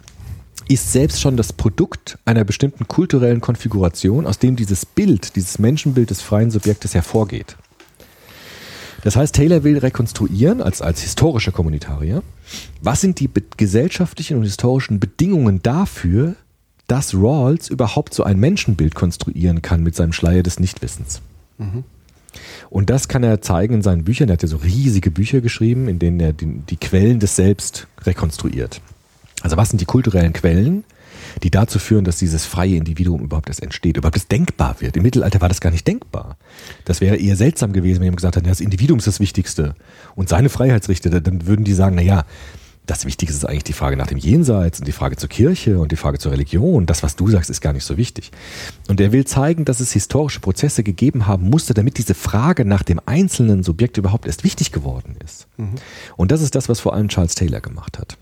ist 0.70 0.94
selbst 0.94 1.20
schon 1.20 1.36
das 1.36 1.52
Produkt 1.52 2.18
einer 2.24 2.46
bestimmten 2.46 2.88
kulturellen 2.88 3.42
Konfiguration, 3.42 4.26
aus 4.26 4.40
dem 4.40 4.56
dieses 4.56 4.86
Bild, 4.86 5.36
dieses 5.36 5.60
Menschenbild 5.60 6.10
des 6.10 6.22
freien 6.22 6.50
Subjektes 6.50 6.96
hervorgeht. 6.96 7.58
Das 9.04 9.18
heißt, 9.18 9.36
Taylor 9.36 9.64
will 9.64 9.78
rekonstruieren, 9.78 10.62
als, 10.62 10.82
als 10.82 11.02
historischer 11.02 11.52
Kommunitarier, 11.52 12.24
was 12.82 13.02
sind 13.02 13.20
die 13.20 13.30
gesellschaftlichen 13.58 14.38
und 14.38 14.44
historischen 14.44 15.00
Bedingungen 15.00 15.62
dafür, 15.62 16.36
dass 16.88 17.14
Rawls 17.14 17.70
überhaupt 17.70 18.14
so 18.14 18.24
ein 18.24 18.40
Menschenbild 18.40 18.96
konstruieren 18.96 19.62
kann 19.62 19.84
mit 19.84 19.96
seinem 19.96 20.14
Schleier 20.14 20.44
des 20.44 20.60
Nichtwissens. 20.60 21.22
Und 22.70 22.90
das 22.90 23.08
kann 23.08 23.24
er 23.24 23.42
zeigen 23.42 23.76
in 23.76 23.82
seinen 23.82 24.06
Büchern. 24.06 24.30
Er 24.30 24.34
hat 24.34 24.42
ja 24.42 24.48
so 24.48 24.58
riesige 24.58 25.12
Bücher 25.12 25.42
geschrieben, 25.42 25.88
in 25.88 26.00
denen 26.00 26.20
er 26.20 26.34
die, 26.34 26.62
die 26.70 26.78
Quellen 26.78 27.20
des 27.20 27.36
Selbst 27.36 27.88
rekonstruiert. 28.02 28.82
Also 29.42 29.58
was 29.58 29.70
sind 29.70 29.82
die 29.82 29.86
kulturellen 29.86 30.34
Quellen, 30.34 30.86
die 31.42 31.52
dazu 31.52 31.80
führen, 31.80 32.06
dass 32.06 32.18
dieses 32.18 32.46
freie 32.46 32.76
Individuum 32.76 33.22
überhaupt 33.22 33.50
erst 33.50 33.64
entsteht, 33.64 33.98
überhaupt 33.98 34.18
erst 34.18 34.32
denkbar 34.32 34.76
wird. 34.80 34.96
Im 34.98 35.04
Mittelalter 35.04 35.42
war 35.42 35.50
das 35.50 35.62
gar 35.62 35.72
nicht 35.72 35.88
denkbar. 35.88 36.38
Das 36.86 37.02
wäre 37.02 37.16
eher 37.16 37.36
seltsam 37.36 37.74
gewesen, 37.74 38.00
wenn 38.00 38.06
jemand 38.06 38.18
gesagt 38.18 38.38
hat, 38.38 38.46
das 38.46 38.62
Individuum 38.62 39.00
ist 39.00 39.08
das 39.08 39.20
Wichtigste 39.20 39.76
und 40.16 40.30
seine 40.30 40.50
Freiheitsrichter, 40.50 41.22
dann 41.22 41.48
würden 41.48 41.66
die 41.66 41.74
sagen, 41.74 41.96
na 41.96 42.02
ja, 42.02 42.26
das 42.86 43.06
Wichtigste 43.06 43.38
ist 43.38 43.46
eigentlich 43.46 43.64
die 43.64 43.74
Frage 43.74 43.96
nach 43.96 44.08
dem 44.08 44.18
Jenseits 44.18 44.80
und 44.80 44.88
die 44.88 44.92
Frage 44.92 45.16
zur 45.16 45.30
Kirche 45.30 45.80
und 45.80 45.94
die 45.94 45.96
Frage 45.96 46.20
zur 46.20 46.34
Religion. 46.34 46.86
Das, 46.86 47.02
was 47.02 47.16
du 47.16 47.30
sagst, 47.30 47.50
ist 47.50 47.62
gar 47.62 47.72
nicht 47.72 47.86
so 47.86 47.96
wichtig. 47.96 48.32
Und 48.90 49.00
er 49.00 49.14
will 49.14 49.24
zeigen, 49.24 49.64
dass 49.64 49.80
es 49.80 49.94
historische 49.94 50.42
Prozesse 50.42 50.84
gegeben 50.84 51.26
haben 51.26 51.50
musste, 51.50 51.74
damit 51.74 51.98
diese 51.98 52.14
Frage 52.14 52.66
nach 52.66 52.84
dem 52.84 53.00
einzelnen 53.06 53.64
Subjekt 53.64 53.98
überhaupt 53.98 54.26
erst 54.26 54.44
wichtig 54.44 54.74
geworden 54.74 55.16
ist. 55.24 55.48
Und 56.18 56.32
das 56.32 56.42
ist 56.42 56.56
das, 56.56 56.68
was 56.68 56.82
vor 56.82 56.94
allem 56.94 57.08
Charles 57.08 57.36
Taylor 57.36 57.62
gemacht 57.62 57.98
hat. 57.98 58.18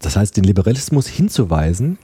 Das 0.00 0.16
heißt, 0.16 0.36
den 0.36 0.44
Liberalismus 0.44 1.06
hinzuweisen 1.06 1.98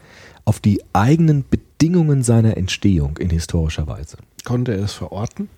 auf 0.44 0.60
die 0.60 0.82
eigenen 0.92 1.44
Bedingungen 1.48 2.22
seiner 2.22 2.56
Entstehung 2.56 3.16
in 3.18 3.30
historischer 3.30 3.86
Weise. 3.86 4.18
Konnte 4.44 4.72
er 4.72 4.84
es 4.84 4.92
verorten? 4.92 5.48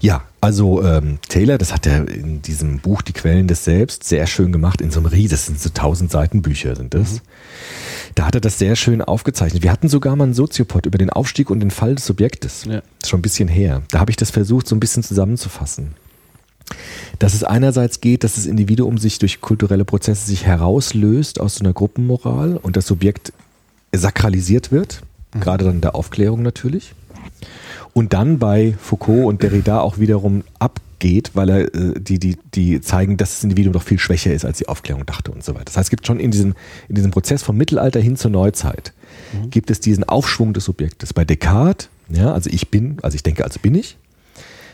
Ja, 0.00 0.22
also 0.40 0.82
ähm, 0.82 1.18
Taylor, 1.28 1.58
das 1.58 1.72
hat 1.72 1.86
er 1.86 2.08
in 2.08 2.40
diesem 2.42 2.78
Buch 2.78 3.02
Die 3.02 3.12
Quellen 3.12 3.48
des 3.48 3.64
Selbst 3.64 4.04
sehr 4.04 4.26
schön 4.26 4.52
gemacht, 4.52 4.80
in 4.80 4.90
so 4.90 5.00
einem 5.00 5.06
Ries, 5.06 5.30
das 5.30 5.46
sind 5.46 5.60
so 5.60 5.70
tausend 5.70 6.10
Seiten 6.10 6.42
Bücher 6.42 6.74
sind 6.76 6.94
das. 6.94 7.20
Da 8.14 8.26
hat 8.26 8.34
er 8.34 8.40
das 8.40 8.58
sehr 8.58 8.76
schön 8.76 9.02
aufgezeichnet. 9.02 9.62
Wir 9.62 9.70
hatten 9.70 9.88
sogar 9.88 10.16
mal 10.16 10.24
einen 10.24 10.34
Soziopod 10.34 10.86
über 10.86 10.98
den 10.98 11.10
Aufstieg 11.10 11.50
und 11.50 11.60
den 11.60 11.70
Fall 11.70 11.94
des 11.94 12.06
Subjektes. 12.06 12.64
Ja. 12.64 12.82
Ist 13.00 13.10
schon 13.10 13.20
ein 13.20 13.22
bisschen 13.22 13.48
her. 13.48 13.82
Da 13.90 14.00
habe 14.00 14.10
ich 14.10 14.16
das 14.16 14.30
versucht, 14.30 14.66
so 14.66 14.74
ein 14.74 14.80
bisschen 14.80 15.02
zusammenzufassen. 15.02 15.94
Dass 17.18 17.34
es 17.34 17.44
einerseits 17.44 18.00
geht, 18.00 18.24
dass 18.24 18.34
das 18.34 18.46
Individuum 18.46 18.98
sich 18.98 19.18
durch 19.18 19.40
kulturelle 19.40 19.84
Prozesse 19.84 20.26
sich 20.26 20.44
herauslöst 20.44 21.40
aus 21.40 21.56
so 21.56 21.64
einer 21.64 21.72
Gruppenmoral 21.72 22.56
und 22.56 22.76
das 22.76 22.86
Subjekt 22.86 23.32
sakralisiert 23.92 24.72
wird, 24.72 25.02
gerade 25.32 25.64
dann 25.64 25.76
in 25.76 25.80
der 25.80 25.94
Aufklärung 25.94 26.42
natürlich. 26.42 26.94
Und 27.94 28.12
dann 28.12 28.38
bei 28.38 28.74
Foucault 28.80 29.26
und 29.26 29.42
Derrida 29.42 29.80
auch 29.80 29.98
wiederum 29.98 30.44
abgeht, 30.58 31.32
weil 31.34 31.48
er 31.48 31.74
äh, 31.74 31.94
die, 31.98 32.18
die, 32.18 32.36
die 32.54 32.80
zeigen, 32.80 33.16
dass 33.16 33.34
das 33.34 33.44
Individuum 33.44 33.72
doch 33.72 33.82
viel 33.82 33.98
schwächer 33.98 34.32
ist, 34.32 34.44
als 34.44 34.58
die 34.58 34.68
Aufklärung 34.68 35.04
dachte 35.06 35.32
und 35.32 35.42
so 35.42 35.54
weiter. 35.54 35.64
Das 35.64 35.76
heißt, 35.76 35.86
es 35.86 35.90
gibt 35.90 36.06
schon 36.06 36.20
in 36.20 36.30
diesem, 36.30 36.54
in 36.88 36.94
diesem 36.94 37.10
Prozess 37.10 37.42
vom 37.42 37.56
Mittelalter 37.56 38.00
hin 38.00 38.16
zur 38.16 38.30
Neuzeit, 38.30 38.92
gibt 39.50 39.70
es 39.70 39.80
diesen 39.80 40.04
Aufschwung 40.04 40.52
des 40.52 40.64
Subjektes. 40.64 41.12
Bei 41.12 41.24
Descartes, 41.24 41.88
ja, 42.08 42.32
also 42.32 42.50
ich 42.50 42.70
bin, 42.70 42.98
also 43.02 43.14
ich 43.14 43.22
denke, 43.22 43.44
also 43.44 43.58
bin 43.60 43.74
ich, 43.74 43.96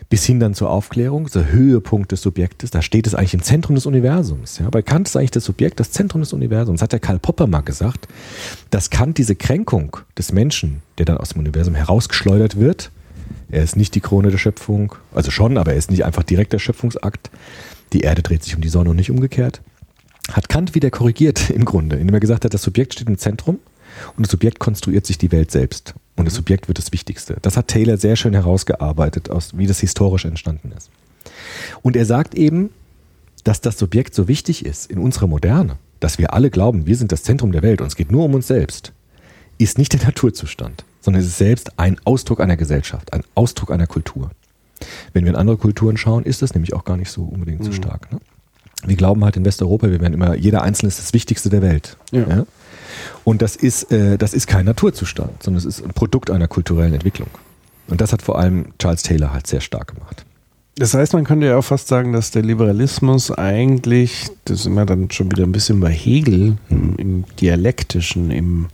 bis 0.08 0.24
hin 0.24 0.40
dann 0.40 0.54
zur 0.54 0.70
Aufklärung, 0.70 1.28
der 1.28 1.50
Höhepunkt 1.50 2.12
des 2.12 2.22
Subjektes, 2.22 2.70
da 2.70 2.82
steht 2.82 3.06
es 3.06 3.14
eigentlich 3.14 3.34
im 3.34 3.42
Zentrum 3.42 3.74
des 3.74 3.86
Universums. 3.86 4.58
Ja. 4.58 4.70
Bei 4.70 4.82
Kant 4.82 5.08
ist 5.08 5.16
eigentlich 5.16 5.30
das 5.30 5.44
Subjekt 5.44 5.80
das 5.80 5.90
Zentrum 5.90 6.20
des 6.20 6.32
Universums. 6.32 6.78
Das 6.78 6.84
hat 6.84 6.92
der 6.92 7.00
Karl 7.00 7.18
Popper 7.18 7.46
mal 7.46 7.60
gesagt, 7.60 8.06
dass 8.70 8.90
Kant 8.90 9.18
diese 9.18 9.34
Kränkung 9.34 9.96
des 10.16 10.32
Menschen, 10.32 10.82
der 10.98 11.06
dann 11.06 11.18
aus 11.18 11.30
dem 11.30 11.40
Universum 11.40 11.74
herausgeschleudert 11.74 12.58
wird, 12.58 12.90
er 13.50 13.62
ist 13.62 13.76
nicht 13.76 13.94
die 13.94 14.00
Krone 14.00 14.30
der 14.30 14.38
Schöpfung, 14.38 14.94
also 15.14 15.30
schon, 15.30 15.58
aber 15.58 15.72
er 15.72 15.78
ist 15.78 15.90
nicht 15.90 16.04
einfach 16.04 16.22
direkt 16.22 16.52
der 16.52 16.58
Schöpfungsakt. 16.58 17.30
Die 17.92 18.00
Erde 18.00 18.22
dreht 18.22 18.42
sich 18.42 18.56
um 18.56 18.60
die 18.60 18.68
Sonne 18.68 18.90
und 18.90 18.96
nicht 18.96 19.10
umgekehrt. 19.10 19.60
Hat 20.32 20.48
Kant 20.48 20.74
wieder 20.74 20.90
korrigiert 20.90 21.50
im 21.50 21.64
Grunde, 21.64 21.96
indem 21.96 22.14
er 22.14 22.20
gesagt 22.20 22.44
hat, 22.44 22.54
das 22.54 22.62
Subjekt 22.62 22.94
steht 22.94 23.08
im 23.08 23.18
Zentrum 23.18 23.58
und 24.16 24.26
das 24.26 24.30
Subjekt 24.30 24.58
konstruiert 24.58 25.06
sich 25.06 25.18
die 25.18 25.32
Welt 25.32 25.50
selbst. 25.50 25.94
Und 26.16 26.26
das 26.26 26.34
Subjekt 26.34 26.68
wird 26.68 26.78
das 26.78 26.92
Wichtigste. 26.92 27.38
Das 27.42 27.56
hat 27.56 27.68
Taylor 27.68 27.96
sehr 27.96 28.16
schön 28.16 28.34
herausgearbeitet, 28.34 29.30
aus, 29.30 29.56
wie 29.56 29.66
das 29.66 29.80
historisch 29.80 30.24
entstanden 30.24 30.72
ist. 30.76 30.90
Und 31.82 31.96
er 31.96 32.06
sagt 32.06 32.34
eben, 32.34 32.70
dass 33.42 33.60
das 33.60 33.78
Subjekt 33.78 34.14
so 34.14 34.28
wichtig 34.28 34.64
ist 34.64 34.90
in 34.90 34.98
unserer 34.98 35.26
Moderne, 35.26 35.76
dass 36.00 36.18
wir 36.18 36.32
alle 36.32 36.50
glauben, 36.50 36.86
wir 36.86 36.96
sind 36.96 37.12
das 37.12 37.22
Zentrum 37.22 37.52
der 37.52 37.62
Welt 37.62 37.80
und 37.80 37.86
es 37.86 37.96
geht 37.96 38.12
nur 38.12 38.24
um 38.24 38.34
uns 38.34 38.46
selbst, 38.46 38.92
ist 39.58 39.78
nicht 39.78 39.92
der 39.92 40.02
Naturzustand, 40.04 40.84
sondern 41.00 41.20
es 41.20 41.28
ist 41.28 41.38
selbst 41.38 41.78
ein 41.78 41.98
Ausdruck 42.04 42.40
einer 42.40 42.56
Gesellschaft, 42.56 43.12
ein 43.12 43.22
Ausdruck 43.34 43.70
einer 43.70 43.86
Kultur. 43.86 44.30
Wenn 45.12 45.24
wir 45.24 45.30
in 45.30 45.36
andere 45.36 45.56
Kulturen 45.56 45.96
schauen, 45.96 46.24
ist 46.24 46.42
das 46.42 46.54
nämlich 46.54 46.74
auch 46.74 46.84
gar 46.84 46.96
nicht 46.96 47.10
so 47.10 47.24
unbedingt 47.24 47.64
so 47.64 47.72
stark. 47.72 48.10
Ne? 48.12 48.20
Wir 48.86 48.96
glauben 48.96 49.24
halt 49.24 49.36
in 49.36 49.44
Westeuropa, 49.44 49.90
wir 49.90 50.00
werden 50.00 50.14
immer, 50.14 50.34
jeder 50.34 50.62
Einzelne 50.62 50.88
ist 50.88 50.98
das 50.98 51.12
Wichtigste 51.12 51.48
der 51.48 51.62
Welt. 51.62 51.96
Ja. 52.12 52.44
Und 53.24 53.42
das 53.42 53.56
ist, 53.56 53.90
äh, 53.92 54.16
das 54.18 54.34
ist 54.34 54.46
kein 54.46 54.66
Naturzustand, 54.66 55.42
sondern 55.42 55.58
es 55.58 55.64
ist 55.64 55.84
ein 55.84 55.92
Produkt 55.92 56.30
einer 56.30 56.48
kulturellen 56.48 56.94
Entwicklung. 56.94 57.28
Und 57.88 58.00
das 58.00 58.12
hat 58.12 58.22
vor 58.22 58.38
allem 58.38 58.66
Charles 58.78 59.02
Taylor 59.02 59.32
halt 59.32 59.46
sehr 59.46 59.60
stark 59.60 59.94
gemacht. 59.94 60.24
Das 60.76 60.92
heißt, 60.94 61.12
man 61.12 61.24
könnte 61.24 61.46
ja 61.46 61.56
auch 61.56 61.62
fast 61.64 61.86
sagen, 61.86 62.12
dass 62.12 62.32
der 62.32 62.42
Liberalismus 62.42 63.30
eigentlich, 63.30 64.26
das 64.44 64.64
sind 64.64 64.74
wir 64.74 64.84
dann 64.86 65.10
schon 65.10 65.30
wieder 65.30 65.44
ein 65.44 65.52
bisschen 65.52 65.78
bei 65.78 65.90
Hegel, 65.90 66.56
im, 66.68 66.96
im 66.96 67.24
Dialektischen, 67.40 68.30
im 68.32 68.66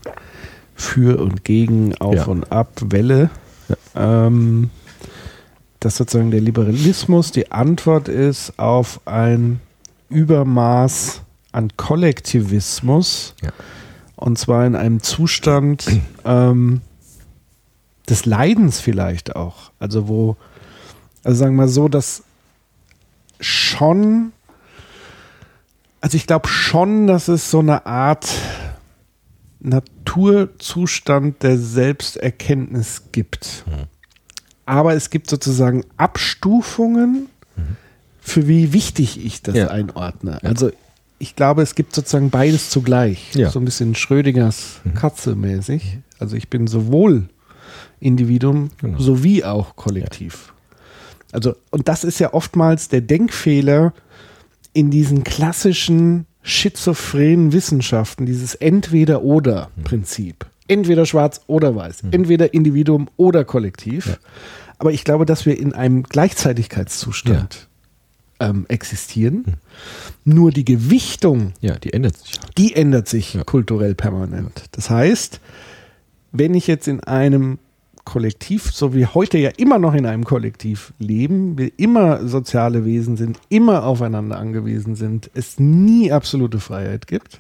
Für 0.75 1.21
und 1.21 1.45
Gegen, 1.45 1.95
Auf 1.97 2.15
Ja. 2.15 2.25
und 2.27 2.51
Ab, 2.51 2.71
Welle, 2.87 3.29
ähm, 3.95 4.71
dass 5.81 5.97
sozusagen 5.97 6.31
der 6.31 6.41
Liberalismus 6.41 7.33
die 7.33 7.53
Antwort 7.53 8.09
ist 8.09 8.59
auf 8.59 9.01
ein 9.05 9.61
Übermaß 10.09 11.21
an 11.53 11.71
Kollektivismus 11.77 13.35
Ja. 13.43 13.51
Und 14.21 14.39
zwar 14.39 14.67
in 14.67 14.77
einem 14.77 15.03
Zustand 15.03 15.87
ähm, 16.25 16.81
des 18.09 18.27
Leidens 18.27 18.81
vielleicht 18.81 19.37
auch. 19.37 19.71
Also 19.79 20.09
wo, 20.09 20.37
also 21.25 21.39
sagen 21.39 21.55
wir 21.55 21.63
mal 21.63 21.69
so, 21.69 21.89
dass 21.89 22.23
schon, 23.41 24.33
also 26.01 26.17
ich 26.17 26.27
glaube 26.27 26.49
schon, 26.49 27.07
dass 27.07 27.29
es 27.29 27.51
so 27.51 27.61
eine 27.61 27.87
Art 27.87 28.29
Naturzustand 29.61 31.43
der 31.43 31.59
Selbsterkenntnis 31.59 33.05
gibt. 33.13 33.65
Aber 34.67 34.95
es 34.95 35.11
gibt 35.11 35.29
sozusagen 35.29 35.85
Abstufungen, 35.97 37.29
für 38.21 38.47
wie 38.49 38.73
wichtig 38.73 39.25
ich 39.25 39.43
das 39.43 39.55
Ja. 39.57 39.69
einordne. 39.69 40.39
Also 40.43 40.71
ich 41.21 41.37
glaube, 41.37 41.63
es 41.63 41.75
gibt 41.77 41.95
sozusagen 41.95 42.31
beides 42.31 42.71
zugleich. 42.71 43.33
Ja. 43.35 43.51
So 43.51 43.61
ein 43.61 43.65
bisschen 43.65 43.95
Schrödingers 43.95 44.81
Katze 44.95 45.37
mäßig. 45.37 45.99
Also 46.19 46.35
ich 46.35 46.49
bin 46.49 46.67
sowohl 46.67 47.29
Individuum 48.01 48.71
Genau. 48.79 48.99
sowie 48.99 49.45
auch 49.45 49.77
Kollektiv. 49.77 50.53
Also, 51.31 51.55
und 51.71 51.87
das 51.89 52.03
ist 52.03 52.19
ja 52.19 52.33
oftmals 52.35 52.89
der 52.89 53.03
Denkfehler 53.03 53.93
in 54.73 54.91
diesen 54.91 55.23
klassischen 55.23 56.27
schizophrenen 56.43 57.53
Wissenschaften, 57.53 58.25
dieses 58.27 58.55
Entweder-Oder-Prinzip. 58.55 60.47
Entweder 60.69 61.05
schwarz 61.05 61.43
oder 61.49 61.75
weiß. 61.77 62.05
Entweder 62.13 62.55
Individuum 62.55 63.09
oder 63.17 63.45
Kollektiv. 63.45 64.19
Aber 64.79 64.93
ich 64.93 65.05
glaube, 65.05 65.27
dass 65.27 65.45
wir 65.45 65.59
in 65.59 65.75
einem 65.75 66.03
Gleichzeitigkeitszustand 66.05 67.69
ähm, 68.41 68.65
existieren. 68.69 69.45
Nur 70.25 70.51
die 70.51 70.65
Gewichtung 70.65 71.53
Ja, 71.61 71.77
die 71.79 71.93
ändert 71.93 72.17
sich. 72.17 72.41
die 72.59 72.75
ändert 72.75 73.09
sich 73.09 73.35
Ja. 73.35 73.45
kulturell 73.45 73.95
permanent. 73.95 74.65
Das 74.73 74.91
heißt, 74.91 75.41
wenn 76.33 76.55
ich 76.55 76.67
jetzt 76.67 76.89
in 76.89 77.01
einem 77.01 77.59
Kollektiv, 78.05 78.73
so 78.73 78.95
wie 78.95 79.07
heute 79.07 79.39
ja 79.39 79.51
immer 79.57 79.79
noch 79.79 79.95
in 79.95 80.07
einem 80.07 80.25
Kollektiv 80.25 80.93
leben, 80.99 81.59
wir 81.59 81.71
immer 81.79 82.27
soziale 82.27 82.85
Wesen 82.85 83.17
sind, 83.17 83.39
immer 83.51 83.85
aufeinander 83.85 84.39
angewiesen 84.39 84.97
sind, 84.97 85.31
es 85.35 85.59
nie 85.61 86.11
absolute 86.11 86.59
Freiheit 86.61 87.07
gibt, 87.07 87.39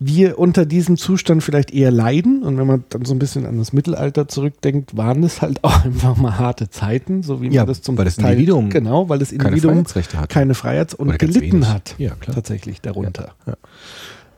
wir 0.00 0.38
unter 0.38 0.64
diesem 0.64 0.96
Zustand 0.96 1.42
vielleicht 1.42 1.72
eher 1.72 1.90
leiden. 1.90 2.42
Und 2.44 2.56
wenn 2.56 2.66
man 2.66 2.84
dann 2.90 3.04
so 3.04 3.14
ein 3.14 3.18
bisschen 3.18 3.46
an 3.46 3.58
das 3.58 3.72
Mittelalter 3.72 4.28
zurückdenkt, 4.28 4.96
waren 4.96 5.24
es 5.24 5.42
halt 5.42 5.64
auch 5.64 5.84
einfach 5.84 6.16
mal 6.16 6.38
harte 6.38 6.70
Zeiten, 6.70 7.22
so 7.24 7.42
wie 7.42 7.48
Ja, 7.48 7.62
man 7.62 7.68
das 7.68 7.82
zum 7.82 7.98
weil 7.98 8.04
das 8.04 8.16
Teil, 8.16 8.32
Individuum 8.34 8.70
genau, 8.70 9.08
weil 9.08 9.18
das 9.18 9.30
keine 9.30 9.42
Individuum 9.44 9.72
Freiheitsrechte 9.74 10.18
hatte. 10.18 10.32
keine 10.32 10.54
Freiheits- 10.54 10.94
und 10.94 11.18
gelitten 11.18 11.52
wenig. 11.52 11.68
hat. 11.68 11.94
Ja. 11.98 12.12
Tatsächlich 12.32 12.80
darunter. 12.80 13.32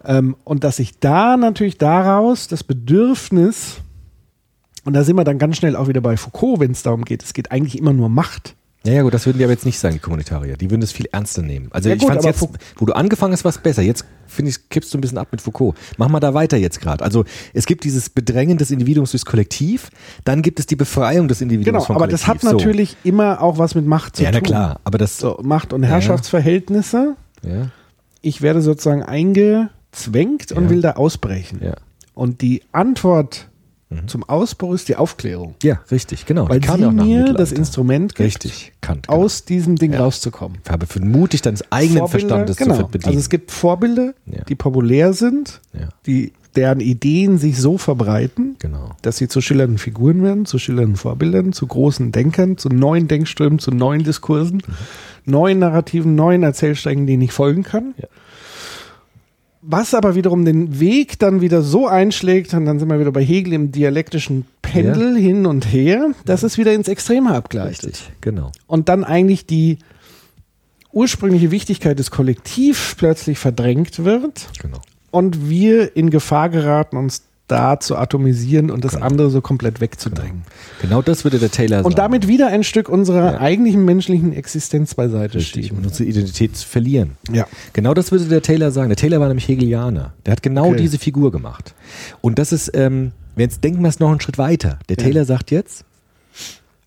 Ähm, 0.04 0.34
und 0.44 0.64
dass 0.64 0.76
sich 0.76 0.98
da 0.98 1.36
natürlich 1.36 1.76
daraus 1.76 2.48
das 2.48 2.64
Bedürfnis, 2.64 3.76
und 4.86 4.94
da 4.94 5.04
sind 5.04 5.16
wir 5.16 5.24
dann 5.24 5.38
ganz 5.38 5.58
schnell 5.58 5.76
auch 5.76 5.88
wieder 5.88 6.00
bei 6.00 6.16
Foucault, 6.16 6.60
wenn 6.60 6.70
es 6.70 6.82
darum 6.82 7.04
geht, 7.04 7.22
es 7.22 7.34
geht 7.34 7.52
eigentlich 7.52 7.76
immer 7.78 7.92
nur 7.92 8.08
Macht. 8.08 8.54
Ja, 8.82 8.94
ja, 8.94 9.02
gut, 9.02 9.12
das 9.12 9.26
würden 9.26 9.36
die 9.36 9.44
aber 9.44 9.52
jetzt 9.52 9.66
nicht 9.66 9.78
sagen, 9.78 9.94
die 9.94 10.00
Kommunitarier. 10.00 10.56
Die 10.56 10.70
würden 10.70 10.80
das 10.80 10.90
viel 10.90 11.06
ernster 11.12 11.42
nehmen. 11.42 11.68
Also 11.70 11.90
Ja, 11.90 11.96
ich 11.96 12.02
aber 12.02 12.22
jetzt, 12.24 12.40
wo 12.78 12.86
du 12.86 12.94
angefangen 12.94 13.34
hast, 13.34 13.44
war 13.44 13.50
es 13.50 13.58
besser. 13.58 13.82
Jetzt 13.82 14.06
finde 14.26 14.50
ich, 14.52 14.70
kippst 14.70 14.94
du 14.94 14.96
ein 14.98 15.02
bisschen 15.02 15.18
ab 15.18 15.28
mit 15.32 15.42
Foucault. 15.42 15.76
Mach 15.98 16.08
mal 16.08 16.18
da 16.20 16.32
weiter 16.32 16.56
jetzt 16.56 16.80
gerade. 16.80 17.04
Also 17.04 17.24
es 17.52 17.66
gibt 17.66 17.84
dieses 17.84 18.08
Bedrängen 18.08 18.56
des 18.56 18.70
Individuums 18.70 19.10
durchs 19.10 19.26
Kollektiv, 19.26 19.90
dann 20.24 20.40
gibt 20.40 20.60
es 20.60 20.66
die 20.66 20.76
Befreiung 20.76 21.28
des 21.28 21.42
Individuums 21.42 21.66
Genau, 21.66 21.84
vom 21.84 21.96
aber 21.96 22.06
Kollektiv. 22.06 22.26
das 22.26 22.28
hat 22.34 22.40
So. 22.40 22.56
natürlich 22.56 22.96
immer 23.04 23.42
auch 23.42 23.58
was 23.58 23.74
mit 23.74 23.84
Macht 23.86 24.16
zu 24.16 24.22
Ja, 24.22 24.30
na 24.32 24.38
tun. 24.38 24.46
klar, 24.46 24.80
aber 24.84 24.96
das. 24.96 25.18
So, 25.18 25.38
Macht- 25.42 25.74
und 25.74 25.82
Ja. 25.82 25.90
Herrschaftsverhältnisse. 25.90 27.16
Ja, 27.42 27.70
Ich 28.22 28.40
werde 28.40 28.60
sozusagen 28.62 29.02
eingezwängt 29.02 30.52
und 30.52 30.64
Ja. 30.64 30.70
will 30.70 30.80
da 30.80 30.92
ausbrechen. 30.92 31.60
ja. 31.62 31.74
Und 32.14 32.40
die 32.42 32.62
Antwort 32.72 33.48
zum 34.06 34.22
Ausbruch 34.28 34.74
ist 34.74 34.88
die 34.88 34.94
Aufklärung. 34.94 35.56
Ja, 35.64 35.80
richtig, 35.90 36.24
genau. 36.24 36.48
Weil 36.48 36.60
Die 36.60 36.66
kam 36.68 36.76
sie 36.76 36.82
ja 36.82 36.90
mir 36.92 37.34
das 37.34 37.50
Instrument 37.50 38.14
gibt, 38.14 38.26
Richtig, 38.26 38.72
Kant. 38.80 39.08
Genau. 39.08 39.18
aus 39.24 39.44
diesem 39.44 39.76
Ding 39.76 39.94
rauszukommen. 39.94 40.58
Ich 40.64 40.70
habe 40.70 40.86
vermutigt, 40.86 41.44
deines 41.44 41.70
eigenen 41.72 42.06
Verstandes 42.06 42.56
genau. 42.56 42.76
zu 42.76 42.86
bedienen. 42.86 43.06
Also 43.08 43.18
es 43.18 43.28
gibt 43.28 43.50
Vorbilder, 43.50 44.14
Ja. 44.26 44.44
die 44.44 44.54
populär 44.54 45.12
sind, 45.12 45.60
Ja. 45.72 45.88
die, 46.06 46.32
deren 46.54 46.78
Ideen 46.80 47.38
sich 47.38 47.58
so 47.60 47.78
verbreiten, 47.78 48.56
Genau. 48.60 48.90
dass 49.02 49.16
sie 49.16 49.26
zu 49.26 49.40
schillernden 49.40 49.78
Figuren 49.78 50.22
werden, 50.22 50.46
zu 50.46 50.58
schillernden 50.58 50.96
Vorbildern, 50.96 51.52
zu 51.52 51.66
großen 51.66 52.12
Denkern, 52.12 52.58
zu 52.58 52.68
neuen 52.68 53.08
Denkströmen, 53.08 53.58
zu 53.58 53.72
neuen 53.72 54.04
Diskursen, 54.04 54.58
Mhm. 54.58 55.32
neuen 55.32 55.58
Narrativen, 55.58 56.14
neuen 56.14 56.42
Erzählsträngen, 56.44 57.06
die 57.06 57.22
ich 57.24 57.32
folgen 57.32 57.64
kann. 57.64 57.94
Ja. 57.98 58.06
Was 59.62 59.92
aber 59.92 60.14
wiederum 60.14 60.44
den 60.44 60.80
Weg 60.80 61.18
dann 61.18 61.42
wieder 61.42 61.60
so 61.60 61.86
einschlägt, 61.86 62.54
und 62.54 62.64
dann 62.64 62.78
sind 62.78 62.88
wir 62.88 62.98
wieder 62.98 63.12
bei 63.12 63.22
Hegel 63.22 63.52
im 63.52 63.72
dialektischen 63.72 64.46
Pendel 64.62 65.18
hin 65.18 65.44
und 65.44 65.70
her, 65.70 66.12
dass 66.24 66.42
es 66.42 66.56
wieder 66.56 66.72
ins 66.72 66.88
Extreme 66.88 67.34
abgleicht. 67.34 67.84
Richtig, 67.84 68.10
genau. 68.22 68.52
Und 68.66 68.88
dann 68.88 69.04
eigentlich 69.04 69.44
die 69.44 69.78
ursprüngliche 70.92 71.50
Wichtigkeit 71.50 71.98
des 71.98 72.10
Kollektivs 72.10 72.94
plötzlich 72.94 73.38
verdrängt 73.38 74.04
wird 74.04 74.48
genau. 74.60 74.80
und 75.10 75.48
wir 75.48 75.96
in 75.96 76.10
Gefahr 76.10 76.48
geraten, 76.48 76.96
uns 76.96 77.22
da 77.50 77.80
zu 77.80 77.96
atomisieren 77.96 78.70
und 78.70 78.84
das 78.84 78.92
Genau. 78.94 79.06
andere 79.06 79.30
so 79.30 79.40
komplett 79.40 79.80
wegzudrängen. 79.80 80.42
Genau 80.82 81.02
das 81.02 81.24
würde 81.24 81.38
der 81.38 81.50
Taylor 81.50 81.78
sagen. 81.78 81.86
Und 81.86 81.98
damit 81.98 82.28
wieder 82.28 82.48
ein 82.48 82.64
Stück 82.64 82.88
unserer 82.88 83.32
Ja. 83.34 83.40
eigentlichen 83.40 83.84
menschlichen 83.84 84.32
Existenz 84.32 84.94
beiseite 84.94 85.38
Richtig, 85.38 85.66
schieben. 85.66 85.78
und 85.78 85.86
unsere 85.86 86.08
Identität 86.08 86.56
zu 86.56 86.66
verlieren. 86.66 87.12
Ja. 87.32 87.46
Genau 87.72 87.94
das 87.94 88.12
würde 88.12 88.24
der 88.26 88.42
Taylor 88.42 88.70
sagen. 88.70 88.88
Der 88.88 88.96
Taylor 88.96 89.20
war 89.20 89.28
nämlich 89.28 89.48
Hegelianer. 89.48 90.12
Der 90.26 90.32
hat 90.32 90.42
genau 90.42 90.68
Okay. 90.68 90.76
diese 90.82 90.98
Figur 90.98 91.30
gemacht. 91.32 91.74
Und 92.20 92.38
das 92.38 92.52
ist, 92.52 92.70
ähm, 92.74 93.12
jetzt 93.36 93.64
denken 93.64 93.82
wir 93.82 93.88
es 93.88 94.00
noch 94.00 94.10
einen 94.10 94.20
Schritt 94.20 94.38
weiter. 94.38 94.78
Der 94.88 94.96
Ja. 94.98 95.04
Taylor 95.04 95.24
sagt 95.24 95.50
jetzt, 95.50 95.84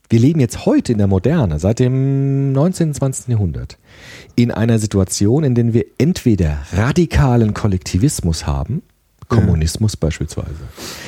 wir 0.09 0.20
leben 0.20 0.39
jetzt 0.39 0.66
heute 0.68 0.91
in 0.91 0.99
der 0.99 1.07
Moderne, 1.07 1.57
seit 1.59 1.80
dem 1.80 2.51
19. 2.51 2.89
und 2.89 2.93
20. 2.93 3.32
Jahrhundert, 3.32 3.78
in 4.36 4.51
einer 4.51 4.78
Situation, 4.78 5.43
in 5.43 5.55
der 5.55 5.74
wir 5.74 5.86
entweder 5.97 6.59
radikalen 6.72 7.53
Kollektivismus 7.55 8.45
haben, 8.45 8.84
Kommunismus 9.36 9.98
beispielsweise, 9.98 10.50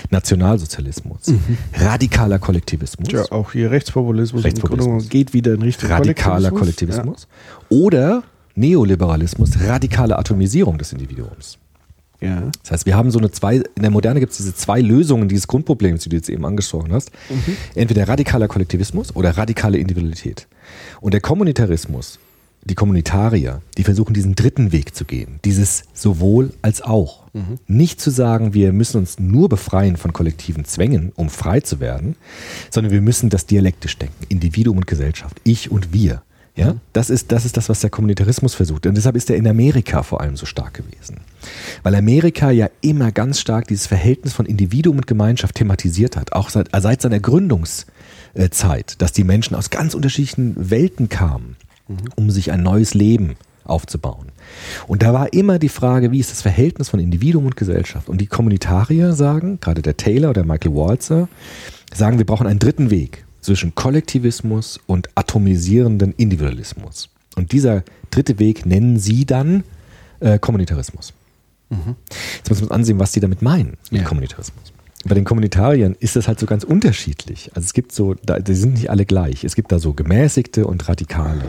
Nationalsozialismus, 0.10 1.34
radikaler 1.74 2.40
Kollektivismus, 2.40 3.10
Tja, 3.10 3.26
auch 3.32 3.52
hier 3.52 3.72
Rechtspopulismus, 3.72 4.44
Rechtspopulismus. 4.44 5.10
Geht 5.10 5.34
wieder 5.34 5.54
in 5.54 5.62
Richtung 5.62 5.90
radikaler 5.90 6.52
Kollektivismus 6.52 7.28
oder 7.70 8.24
Neoliberalismus, 8.56 9.60
radikale 9.62 10.18
Atomisierung 10.18 10.78
des 10.78 10.94
Individuums. 10.94 11.58
Ja. 12.22 12.28
ja. 12.28 12.52
Das 12.64 12.72
heißt, 12.72 12.86
wir 12.86 12.96
haben 12.96 13.12
so 13.12 13.20
eine 13.20 13.32
zwei, 13.32 13.58
in 13.58 13.82
der 13.82 13.92
Moderne 13.92 14.20
gibt 14.20 14.32
es 14.32 14.38
diese 14.38 14.56
zwei 14.56 14.82
Lösungen 14.82 15.28
dieses 15.28 15.48
Grundproblems, 15.48 16.04
die 16.04 16.10
du 16.10 16.16
jetzt 16.16 16.30
eben 16.30 16.46
angesprochen 16.46 16.94
hast. 16.94 17.12
Entweder 17.76 18.08
radikaler 18.08 18.48
Kollektivismus 18.48 19.16
oder 19.16 19.38
radikale 19.38 19.78
Individualität. 19.78 20.48
Und 21.02 21.14
der 21.14 21.22
Kommunitarismus, 21.22 22.20
die 22.64 22.76
Kommunitarier, 22.76 23.62
die 23.78 23.84
versuchen 23.84 24.14
diesen 24.14 24.36
dritten 24.36 24.72
Weg 24.72 24.96
zu 24.96 25.06
gehen. 25.06 25.40
Dieses 25.46 25.84
sowohl 25.94 26.52
als 26.62 26.82
auch. 26.82 27.25
Nicht 27.68 28.00
zu 28.00 28.12
sagen, 28.12 28.54
wir 28.54 28.72
müssen 28.72 28.98
uns 28.98 29.20
nur 29.20 29.50
befreien 29.50 29.98
von 29.98 30.14
kollektiven 30.14 30.64
Zwängen, 30.64 31.12
um 31.16 31.30
frei 31.30 31.60
zu 31.60 31.80
werden, 31.80 32.16
sondern 32.70 32.94
wir 32.94 33.02
müssen 33.02 33.30
das 33.30 33.46
dialektisch 33.46 33.98
denken. 33.98 34.26
Individuum 34.30 34.78
und 34.78 34.88
Gesellschaft. 34.88 35.42
Ich 35.44 35.70
und 35.70 35.92
wir. 35.92 36.22
Ja, 36.58 36.78
das 36.94 37.10
ist, 37.10 37.34
das 37.34 37.44
ist 37.44 37.58
das, 37.58 37.68
was 37.68 37.82
der 37.82 37.90
Kommunitarismus 37.90 38.56
versucht. 38.56 38.86
Und 38.86 38.96
deshalb 38.96 39.18
ist 39.18 39.30
er 39.30 39.36
in 39.36 39.46
Amerika 39.46 40.04
vor 40.04 40.22
allem 40.22 40.38
so 40.38 40.46
stark 40.46 40.76
gewesen. 40.76 41.20
Weil 41.84 41.96
Amerika 41.96 42.50
ja 42.50 42.70
immer 42.80 43.12
ganz 43.12 43.42
stark 43.42 43.68
dieses 43.68 43.88
Verhältnis 43.88 44.32
von 44.32 44.46
Individuum 44.46 44.98
und 44.98 45.08
Gemeinschaft 45.08 45.56
thematisiert 45.56 46.16
hat. 46.16 46.32
Auch 46.32 46.50
seit, 46.50 46.70
seit 46.74 47.02
seiner 47.02 47.20
Gründungszeit, 47.20 49.02
dass 49.02 49.12
die 49.12 49.26
Menschen 49.26 49.56
aus 49.56 49.70
ganz 49.70 49.96
unterschiedlichen 49.96 50.54
Welten 50.70 51.10
kamen, 51.10 51.58
um 52.16 52.32
sich 52.32 52.54
ein 52.54 52.64
neues 52.64 52.94
Leben 52.94 53.36
aufzubauen. 53.66 54.28
Und 54.88 55.04
da 55.04 55.14
war 55.14 55.34
immer 55.34 55.60
die 55.60 55.70
Frage, 55.70 56.12
wie 56.12 56.20
ist 56.20 56.32
das 56.32 56.42
Verhältnis 56.42 56.90
von 56.90 57.00
Individuum 57.00 57.46
und 57.46 57.56
Gesellschaft? 57.56 58.10
Und 58.10 58.20
die 58.22 58.28
Kommunitarier 58.28 59.14
sagen, 59.14 59.60
gerade 59.60 59.82
der 59.82 59.98
Taylor 59.98 60.30
oder 60.30 60.44
Michael 60.44 60.76
Walzer, 60.76 61.28
sagen, 61.94 62.18
wir 62.18 62.26
brauchen 62.26 62.48
einen 62.48 62.60
dritten 62.60 62.90
Weg 62.90 63.26
zwischen 63.42 63.76
Kollektivismus 63.76 64.80
und 64.88 65.10
atomisierenden 65.16 66.14
Individualismus. 66.18 67.10
Und 67.36 67.52
dieser 67.52 67.84
dritte 68.12 68.40
Weg 68.40 68.66
nennen 68.66 68.98
sie 68.98 69.26
dann 69.26 69.64
äh, 70.20 70.40
Kommunitarismus. 70.40 71.14
Jetzt 71.70 72.50
müssen 72.50 72.62
wir 72.62 72.64
uns 72.68 72.72
ansehen, 72.72 73.00
was 73.00 73.12
die 73.12 73.20
damit 73.20 73.42
meinen 73.42 73.76
mit 73.92 74.02
Ja. 74.02 74.08
Kommunitarismus. 74.08 74.72
Bei 75.04 75.14
den 75.14 75.24
Kommunitariern 75.26 75.96
ist 76.00 76.16
das 76.16 76.28
halt 76.28 76.40
so 76.40 76.46
ganz 76.46 76.64
unterschiedlich. 76.64 77.52
Also 77.54 77.66
es 77.66 77.74
gibt 77.74 77.92
so, 77.92 78.16
da, 78.26 78.40
die 78.40 78.56
sind 78.56 78.74
nicht 78.74 78.90
alle 78.90 79.06
gleich. 79.06 79.44
Es 79.44 79.56
gibt 79.56 79.72
da 79.72 79.80
so 79.80 79.94
gemäßigte 79.94 80.66
und 80.66 80.88
radikale. 80.88 81.44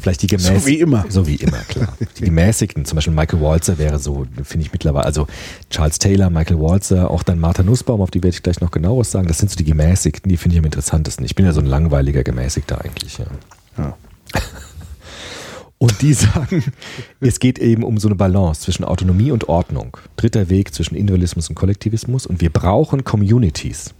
Vielleicht 0.00 0.22
die 0.22 0.26
gemäßigten. 0.26 0.60
So 0.60 0.66
wie 0.66 0.80
immer. 0.80 1.04
So 1.08 1.26
wie 1.26 1.36
immer, 1.36 1.58
klar. 1.68 1.96
Die 2.18 2.24
gemäßigten, 2.24 2.84
zum 2.84 2.96
Beispiel 2.96 3.14
Michael 3.14 3.40
Walzer 3.40 3.78
wäre 3.78 3.98
so, 3.98 4.26
finde 4.42 4.66
ich 4.66 4.72
mittlerweile, 4.72 5.04
also 5.04 5.26
Charles 5.70 5.98
Taylor, 5.98 6.30
Michael 6.30 6.60
Walzer, 6.60 7.10
auch 7.10 7.22
dann 7.22 7.38
Martha 7.38 7.62
Nussbaum, 7.62 8.00
auf 8.00 8.10
die 8.10 8.22
werde 8.22 8.34
ich 8.34 8.42
gleich 8.42 8.60
noch 8.60 8.70
genaueres 8.70 9.10
sagen. 9.10 9.28
Das 9.28 9.38
sind 9.38 9.50
so 9.50 9.56
die 9.56 9.64
gemäßigten, 9.64 10.28
die 10.28 10.36
finde 10.36 10.54
ich 10.54 10.58
am 10.58 10.64
interessantesten. 10.64 11.24
Ich 11.24 11.34
bin 11.34 11.46
ja 11.46 11.52
so 11.52 11.60
ein 11.60 11.66
langweiliger 11.66 12.22
Gemäßigter 12.22 12.84
eigentlich. 12.84 13.18
Ja. 13.18 13.26
Ja. 13.78 13.96
Und 15.78 16.00
die 16.02 16.12
sagen, 16.14 16.64
es 17.20 17.38
geht 17.38 17.58
eben 17.58 17.82
um 17.82 17.98
so 17.98 18.08
eine 18.08 18.14
Balance 18.14 18.62
zwischen 18.62 18.84
Autonomie 18.84 19.30
und 19.30 19.48
Ordnung. 19.48 19.96
Dritter 20.16 20.48
Weg 20.48 20.74
zwischen 20.74 20.94
Individualismus 20.94 21.48
und 21.48 21.54
Kollektivismus. 21.54 22.26
Und 22.26 22.40
wir 22.40 22.50
brauchen 22.50 23.04
Communities. 23.04 23.94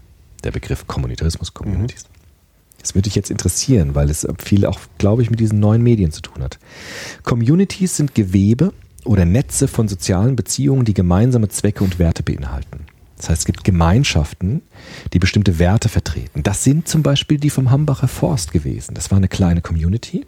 Der 0.45 0.51
Begriff 0.53 0.87
Kommunitarismus, 0.87 1.53
Communities. 1.53 2.07
Das 2.87 2.95
würde 2.95 3.03
dich 3.03 3.17
jetzt 3.17 3.33
interessieren, 3.33 3.97
weil 3.97 4.11
es 4.11 4.25
viel 4.39 4.65
auch, 4.65 4.79
glaube 4.99 5.21
ich, 5.21 5.29
mit 5.29 5.41
diesen 5.41 5.59
neuen 5.59 5.83
Medien 5.83 6.13
zu 6.13 6.23
tun 6.23 6.41
hat. 6.41 6.61
Communities 7.25 7.97
sind 7.97 8.15
Gewebe 8.15 8.73
oder 9.05 9.25
Netze 9.25 9.67
von 9.67 9.89
sozialen 9.89 10.37
Beziehungen, 10.37 10.85
die 10.85 10.95
gemeinsame 10.95 11.49
Zwecke 11.49 11.83
und 11.83 11.99
Werte 11.99 12.23
beinhalten. 12.23 12.87
Das 13.17 13.29
heißt, 13.29 13.41
es 13.41 13.45
gibt 13.45 13.65
Gemeinschaften, 13.65 14.63
die 15.13 15.19
bestimmte 15.19 15.59
Werte 15.59 15.89
vertreten. 15.89 16.45
Das 16.45 16.63
sind 16.63 16.87
zum 16.87 17.03
Beispiel 17.03 17.39
die 17.39 17.51
vom 17.51 17.73
Hambacher 17.73 18.07
Forst 18.07 18.53
gewesen. 18.53 18.95
Das 18.95 19.11
war 19.11 19.19
eine 19.19 19.27
kleine 19.27 19.63
Community, 19.63 20.25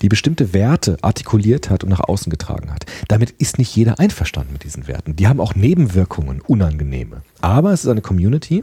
die 0.00 0.08
bestimmte 0.08 0.52
Werte 0.52 0.98
artikuliert 1.02 1.68
hat 1.68 1.82
und 1.82 1.90
nach 1.90 2.06
außen 2.06 2.30
getragen 2.30 2.70
hat. 2.70 2.86
Damit 3.08 3.32
ist 3.32 3.58
nicht 3.58 3.74
jeder 3.74 3.98
einverstanden 3.98 4.52
mit 4.52 4.62
diesen 4.62 4.86
Werten. 4.86 5.16
Die 5.16 5.26
haben 5.26 5.40
auch 5.40 5.56
Nebenwirkungen, 5.56 6.42
unangenehme. 6.42 7.22
Aber 7.40 7.72
es 7.72 7.82
ist 7.82 7.90
eine 7.90 8.02
Community, 8.02 8.62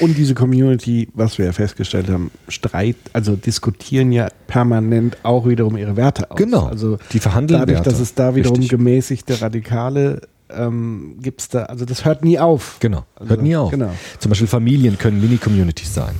Und 0.00 0.16
diese 0.16 0.34
Community, 0.34 1.08
was 1.14 1.38
wir 1.38 1.46
ja 1.46 1.52
festgestellt 1.52 2.08
haben, 2.08 2.30
streit, 2.48 2.96
also 3.12 3.36
diskutieren 3.36 4.12
ja 4.12 4.28
permanent 4.46 5.16
auch 5.22 5.46
wiederum 5.48 5.76
ihre 5.76 5.96
Werte 5.96 6.30
aus. 6.30 6.36
Genau. 6.36 6.66
Also 6.66 6.98
Die 7.12 7.18
verhandeln 7.18 7.60
dadurch, 7.60 7.78
Werte. 7.78 7.90
dass 7.90 8.00
es 8.00 8.14
da 8.14 8.34
wiederum 8.34 8.58
Richtig. 8.58 8.70
gemäßigte 8.70 9.40
Radikale 9.40 10.22
ähm, 10.50 11.16
gibt 11.20 11.40
es 11.40 11.48
da, 11.48 11.64
also 11.64 11.84
das 11.84 12.04
hört 12.04 12.24
nie 12.24 12.38
auf. 12.38 12.76
Genau, 12.80 13.04
Also, 13.16 13.30
hört 13.30 13.42
nie 13.42 13.56
auf. 13.56 13.70
Genau. 13.70 13.90
Zum 14.18 14.28
Beispiel 14.28 14.46
Familien 14.46 14.98
können 14.98 15.20
Mini-Communities 15.20 15.94
sein. 15.94 16.14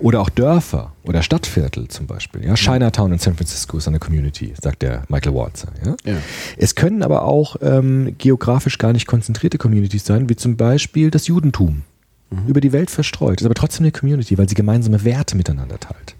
Oder 0.00 0.20
auch 0.20 0.30
Dörfer 0.30 0.94
oder 1.04 1.22
Stadtviertel 1.22 1.86
zum 1.86 2.08
Beispiel. 2.08 2.44
Ja? 2.44 2.54
Chinatown 2.54 3.12
in 3.12 3.18
San 3.20 3.36
Francisco 3.36 3.78
ist 3.78 3.86
eine 3.86 4.00
Community, 4.00 4.52
sagt 4.60 4.82
der 4.82 5.04
Michael 5.08 5.32
Walzer. 5.32 5.68
Ja? 5.84 5.94
Ja. 6.04 6.16
Es 6.56 6.74
können 6.74 7.04
aber 7.04 7.22
auch 7.22 7.54
ähm, 7.62 8.16
geografisch 8.18 8.78
gar 8.78 8.92
nicht 8.92 9.06
konzentrierte 9.06 9.56
Communities 9.56 10.04
sein, 10.04 10.28
wie 10.28 10.34
zum 10.34 10.56
Beispiel 10.56 11.12
das 11.12 11.28
Judentum. 11.28 11.82
Über 12.46 12.60
die 12.60 12.72
Welt 12.72 12.90
verstreut. 12.90 13.40
Ist 13.40 13.46
aber 13.46 13.54
trotzdem 13.54 13.84
eine 13.84 13.92
Community, 13.92 14.36
weil 14.36 14.48
sie 14.48 14.54
gemeinsame 14.54 15.02
Werte 15.04 15.36
miteinander 15.36 15.80
teilt. 15.80 16.14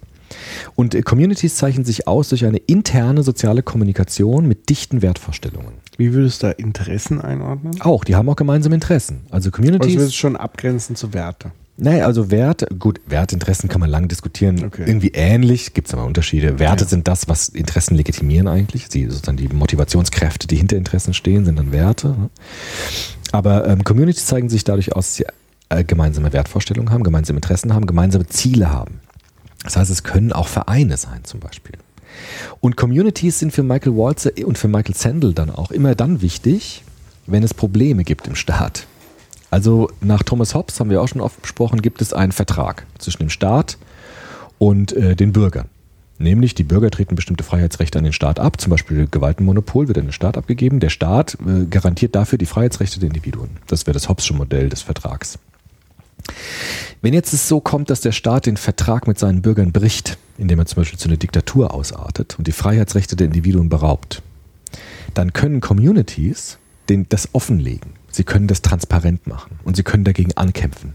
Und 0.75 0.95
äh, 0.95 1.03
Communities 1.03 1.57
zeichnen 1.57 1.85
sich 1.85 2.07
aus 2.09 2.31
durch 2.31 2.45
eine 2.45 2.59
interne 2.59 3.23
soziale 3.23 3.63
Kommunikation 3.63 4.47
mit 4.49 4.69
dichten 4.71 5.03
Wertvorstellungen. 5.03 5.75
Wie 5.97 6.13
würdest 6.15 6.43
du 6.43 6.47
da 6.47 6.53
Interessen 6.53 7.21
einordnen? 7.21 7.81
Auch, 7.81 8.05
die 8.05 8.15
haben 8.17 8.29
auch 8.29 8.37
gemeinsame 8.37 8.75
Interessen. 8.75 9.21
Also 9.27 9.49
Also 9.49 9.51
Communities. 9.51 9.95
würdest 9.97 10.13
du 10.13 10.17
schon 10.17 10.37
abgrenzen 10.37 10.97
zu 10.97 11.13
Werte. 11.13 11.51
Naja, 11.81 12.07
also 12.07 12.31
Wert, 12.33 12.67
gut, 12.79 13.01
Wertinteressen 13.07 13.69
kann 13.69 13.81
man 13.81 13.89
lang 13.89 14.09
diskutieren. 14.09 14.65
Okay. 14.65 14.83
Irgendwie 14.87 15.13
ähnlich, 15.15 15.75
gibt 15.75 15.87
es 15.89 15.95
aber 15.95 16.05
Unterschiede. 16.07 16.59
Werte 16.59 16.85
Ja. 16.85 16.89
sind 16.91 17.07
das, 17.07 17.29
was 17.29 17.49
Interessen 17.51 17.95
legitimieren 17.95 18.49
eigentlich. 18.49 18.87
Sie, 18.89 19.05
sozusagen 19.05 19.37
die 19.37 19.47
Motivationskräfte, 19.49 20.49
die 20.49 20.57
hinter 20.57 20.77
Interessen 20.77 21.15
stehen, 21.15 21.45
sind 21.45 21.57
dann 21.57 21.71
Werte. 21.71 22.09
ne? 22.09 22.31
Aber 23.31 23.69
ähm, 23.69 23.85
Communities 23.85 24.27
zeigen 24.27 24.49
sich 24.49 24.65
dadurch 24.65 24.93
aus, 24.97 25.07
dass 25.07 25.17
sie 25.17 25.27
äh, 25.69 25.85
gemeinsame 25.85 26.33
Wertvorstellungen 26.33 26.93
haben, 26.93 27.03
gemeinsame 27.03 27.39
Interessen 27.39 27.75
haben, 27.75 27.87
gemeinsame 27.87 28.27
Ziele 28.27 28.71
haben. 28.71 29.01
Das 29.65 29.77
heißt, 29.77 29.91
es 29.91 30.03
können 30.03 30.33
auch 30.33 30.49
Vereine 30.49 30.97
sein 30.97 31.25
zum 31.25 31.41
Beispiel. 31.41 31.75
Und 32.61 32.77
Communities 32.77 33.39
sind 33.39 33.53
für 33.53 33.63
Michael 33.63 33.97
Walzer 33.97 34.31
und 34.45 34.59
für 34.59 34.69
Michael 34.69 34.95
Sandel 34.95 35.35
dann 35.35 35.51
auch 35.51 35.71
immer 35.71 35.95
dann 35.95 36.23
wichtig, 36.23 36.85
wenn 37.27 37.43
es 37.43 37.55
Probleme 37.55 38.05
gibt 38.05 38.27
im 38.27 38.35
Staat. 38.35 38.87
Also 39.51 39.91
nach 40.01 40.23
Thomas 40.23 40.55
Hobbes, 40.55 40.79
haben 40.79 40.91
wir 40.91 41.01
auch 41.01 41.09
schon 41.09 41.21
oft 41.21 41.41
besprochen, 41.41 41.83
gibt 41.83 42.03
es 42.03 42.13
einen 42.13 42.33
Vertrag 42.33 42.87
zwischen 42.99 43.21
dem 43.21 43.31
Staat 43.31 43.79
und 44.59 44.93
äh, 44.93 45.17
den 45.17 45.33
Bürgern. 45.33 45.69
Nämlich 46.19 46.55
die 46.55 46.65
Bürger 46.65 46.91
treten 46.91 47.15
bestimmte 47.15 47.45
Freiheitsrechte 47.45 47.99
an 47.99 48.05
den 48.05 48.13
Staat 48.13 48.41
ab, 48.41 48.61
zum 48.61 48.71
Beispiel 48.71 49.07
Gewaltenmonopol 49.09 49.87
wird 49.87 49.99
an 49.99 50.07
den 50.07 50.13
Staat 50.13 50.37
abgegeben. 50.37 50.81
Der 50.81 50.89
Staat 50.89 51.39
äh, 51.47 51.65
garantiert 51.67 52.15
dafür 52.15 52.39
die 52.39 52.47
Freiheitsrechte 52.47 52.99
der 52.99 53.09
Individuen. 53.09 53.51
Das 53.69 53.87
wäre 53.87 53.95
das 53.95 54.09
Hobbesche 54.09 54.35
Modell 54.35 54.69
des 54.69 54.83
Vertrags. 54.83 55.39
Wenn 57.01 57.15
jetzt 57.15 57.33
es 57.33 57.49
so 57.49 57.61
kommt, 57.61 57.91
dass 57.91 58.01
der 58.01 58.13
Staat 58.13 58.47
den 58.47 58.57
Vertrag 58.57 59.07
mit 59.07 59.19
seinen 59.19 59.43
Bürgern 59.43 59.73
bricht, 59.73 60.19
indem 60.37 60.59
er 60.59 60.67
zum 60.67 60.77
Beispiel 60.77 60.99
zu 60.99 61.09
einer 61.09 61.17
Diktatur 61.17 61.73
ausartet 61.73 62.37
und 62.39 62.47
die 62.47 62.53
Freiheitsrechte 62.53 63.17
der 63.17 63.27
Individuen 63.27 63.69
beraubt, 63.69 64.23
dann 65.15 65.33
können 65.33 65.61
Communities 65.61 66.59
den, 66.89 67.09
das 67.09 67.35
offenlegen. 67.35 67.93
Sie 68.11 68.25
können 68.25 68.49
das 68.49 68.63
transparent 68.63 69.27
machen 69.27 69.59
und 69.65 69.77
sie 69.77 69.83
können 69.83 70.05
dagegen 70.05 70.37
ankämpfen. 70.37 70.95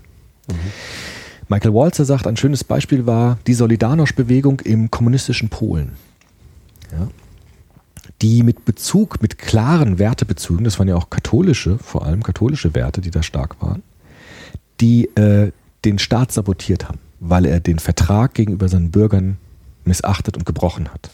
Michael 1.47 1.73
Walzer 1.73 2.05
sagt, 2.05 2.27
ein 2.27 2.37
schönes 2.37 2.63
Beispiel 2.63 3.05
war 3.05 3.37
die 3.47 3.55
Solidarność-Bewegung 3.55 4.59
im 4.61 4.91
kommunistischen 4.91 5.49
Polen. 5.49 5.93
Ja. 6.91 7.07
Die 8.21 8.43
mit 8.43 8.65
Bezug, 8.65 9.21
mit 9.21 9.37
klaren 9.37 9.99
Wertebezügen, 9.99 10.63
das 10.63 10.79
waren 10.79 10.87
ja 10.87 10.95
auch 10.95 11.09
katholische, 11.09 11.77
vor 11.77 12.05
allem 12.05 12.23
katholische 12.23 12.73
Werte, 12.75 13.01
die 13.01 13.11
da 13.11 13.23
stark 13.23 13.61
waren, 13.61 13.83
die 14.83 15.05
äh, 15.15 15.51
den 15.85 15.97
Staat 15.97 16.33
sabotiert 16.33 16.89
haben, 16.89 16.99
weil 17.21 17.45
er 17.45 17.61
den 17.61 17.79
Vertrag 17.79 18.33
gegenüber 18.33 18.67
seinen 18.67 18.91
Bürgern 18.91 19.37
missachtet 19.85 20.35
und 20.37 20.45
gebrochen 20.45 20.89
hat. 20.89 21.09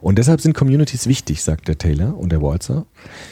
Und 0.00 0.18
deshalb 0.18 0.40
sind 0.40 0.54
Communities 0.54 1.06
wichtig, 1.06 1.42
sagt 1.42 1.68
der 1.68 1.78
Taylor 1.78 2.16
und 2.16 2.30
der 2.30 2.42
Walzer, 2.42 2.86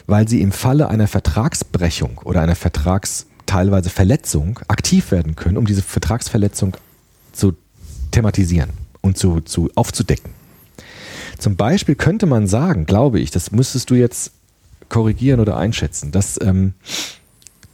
weil 0.06 0.28
sie 0.28 0.40
im 0.40 0.52
Falle 0.52 0.88
einer 0.88 1.06
Vertragsbrechung 1.06 2.18
oder 2.24 2.40
einer 2.42 2.56
Vertrags 2.56 3.26
teilweise 3.46 3.90
Verletzung 3.90 4.60
aktiv 4.68 5.10
werden 5.10 5.36
können, 5.36 5.56
um 5.56 5.66
diese 5.66 5.82
Vertragsverletzung 5.82 6.76
zu 7.32 7.54
thematisieren 8.10 8.70
und 9.00 9.16
zu, 9.18 9.40
zu 9.40 9.70
aufzudecken. 9.74 10.30
Zum 11.38 11.56
Beispiel 11.56 11.94
könnte 11.94 12.26
man 12.26 12.46
sagen, 12.46 12.86
glaube 12.86 13.20
ich, 13.20 13.30
das 13.30 13.50
müsstest 13.50 13.90
du 13.90 13.94
jetzt 13.94 14.32
korrigieren 14.88 15.40
oder 15.40 15.56
einschätzen, 15.56 16.12
dass 16.12 16.38
ähm, 16.40 16.74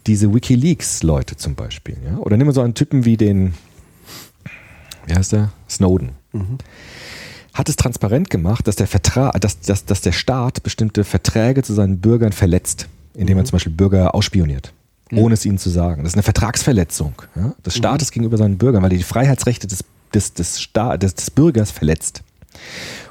diese 0.08 0.32
WikiLeaks-Leute 0.34 1.36
zum 1.36 1.54
Beispiel, 1.54 1.96
ja, 2.04 2.16
oder 2.18 2.36
nehmen 2.36 2.48
wir 2.48 2.54
so 2.54 2.62
einen 2.62 2.74
Typen 2.74 3.04
wie 3.04 3.16
den, 3.16 3.54
wie 5.06 5.14
heißt 5.14 5.32
der? 5.32 5.52
Snowden. 5.68 6.10
Hat 7.54 7.68
es 7.68 7.76
transparent 7.76 8.30
gemacht, 8.30 8.66
dass 8.66 8.76
der 8.76 8.86
Vertrag, 8.86 9.38
dass, 9.40 9.60
dass, 9.60 9.84
dass 9.84 10.00
der 10.00 10.12
Staat 10.12 10.62
bestimmte 10.62 11.04
Verträge 11.04 11.62
zu 11.62 11.74
seinen 11.74 11.98
Bürgern 12.00 12.32
verletzt, 12.32 12.88
indem 13.14 13.38
er 13.38 13.44
zum 13.44 13.56
Beispiel 13.56 13.72
Bürger 13.72 14.14
ausspioniert, 14.14 14.72
ohne 15.12 15.34
es 15.34 15.44
ihnen 15.44 15.58
zu 15.58 15.68
sagen. 15.70 16.02
Das 16.04 16.12
ist 16.12 16.16
eine 16.16 16.22
Vertragsverletzung 16.22 17.14
ja, 17.36 17.54
des 17.64 17.76
Staates 17.76 18.10
gegenüber 18.10 18.38
seinen 18.38 18.58
Bürgern, 18.58 18.82
weil 18.82 18.92
er 18.92 18.98
die 18.98 19.04
Freiheitsrechte 19.04 19.66
des, 19.66 19.84
des, 20.14 20.32
des, 20.32 20.68
des, 20.72 21.14
des 21.14 21.30
Bürgers 21.30 21.70
verletzt. 21.70 22.22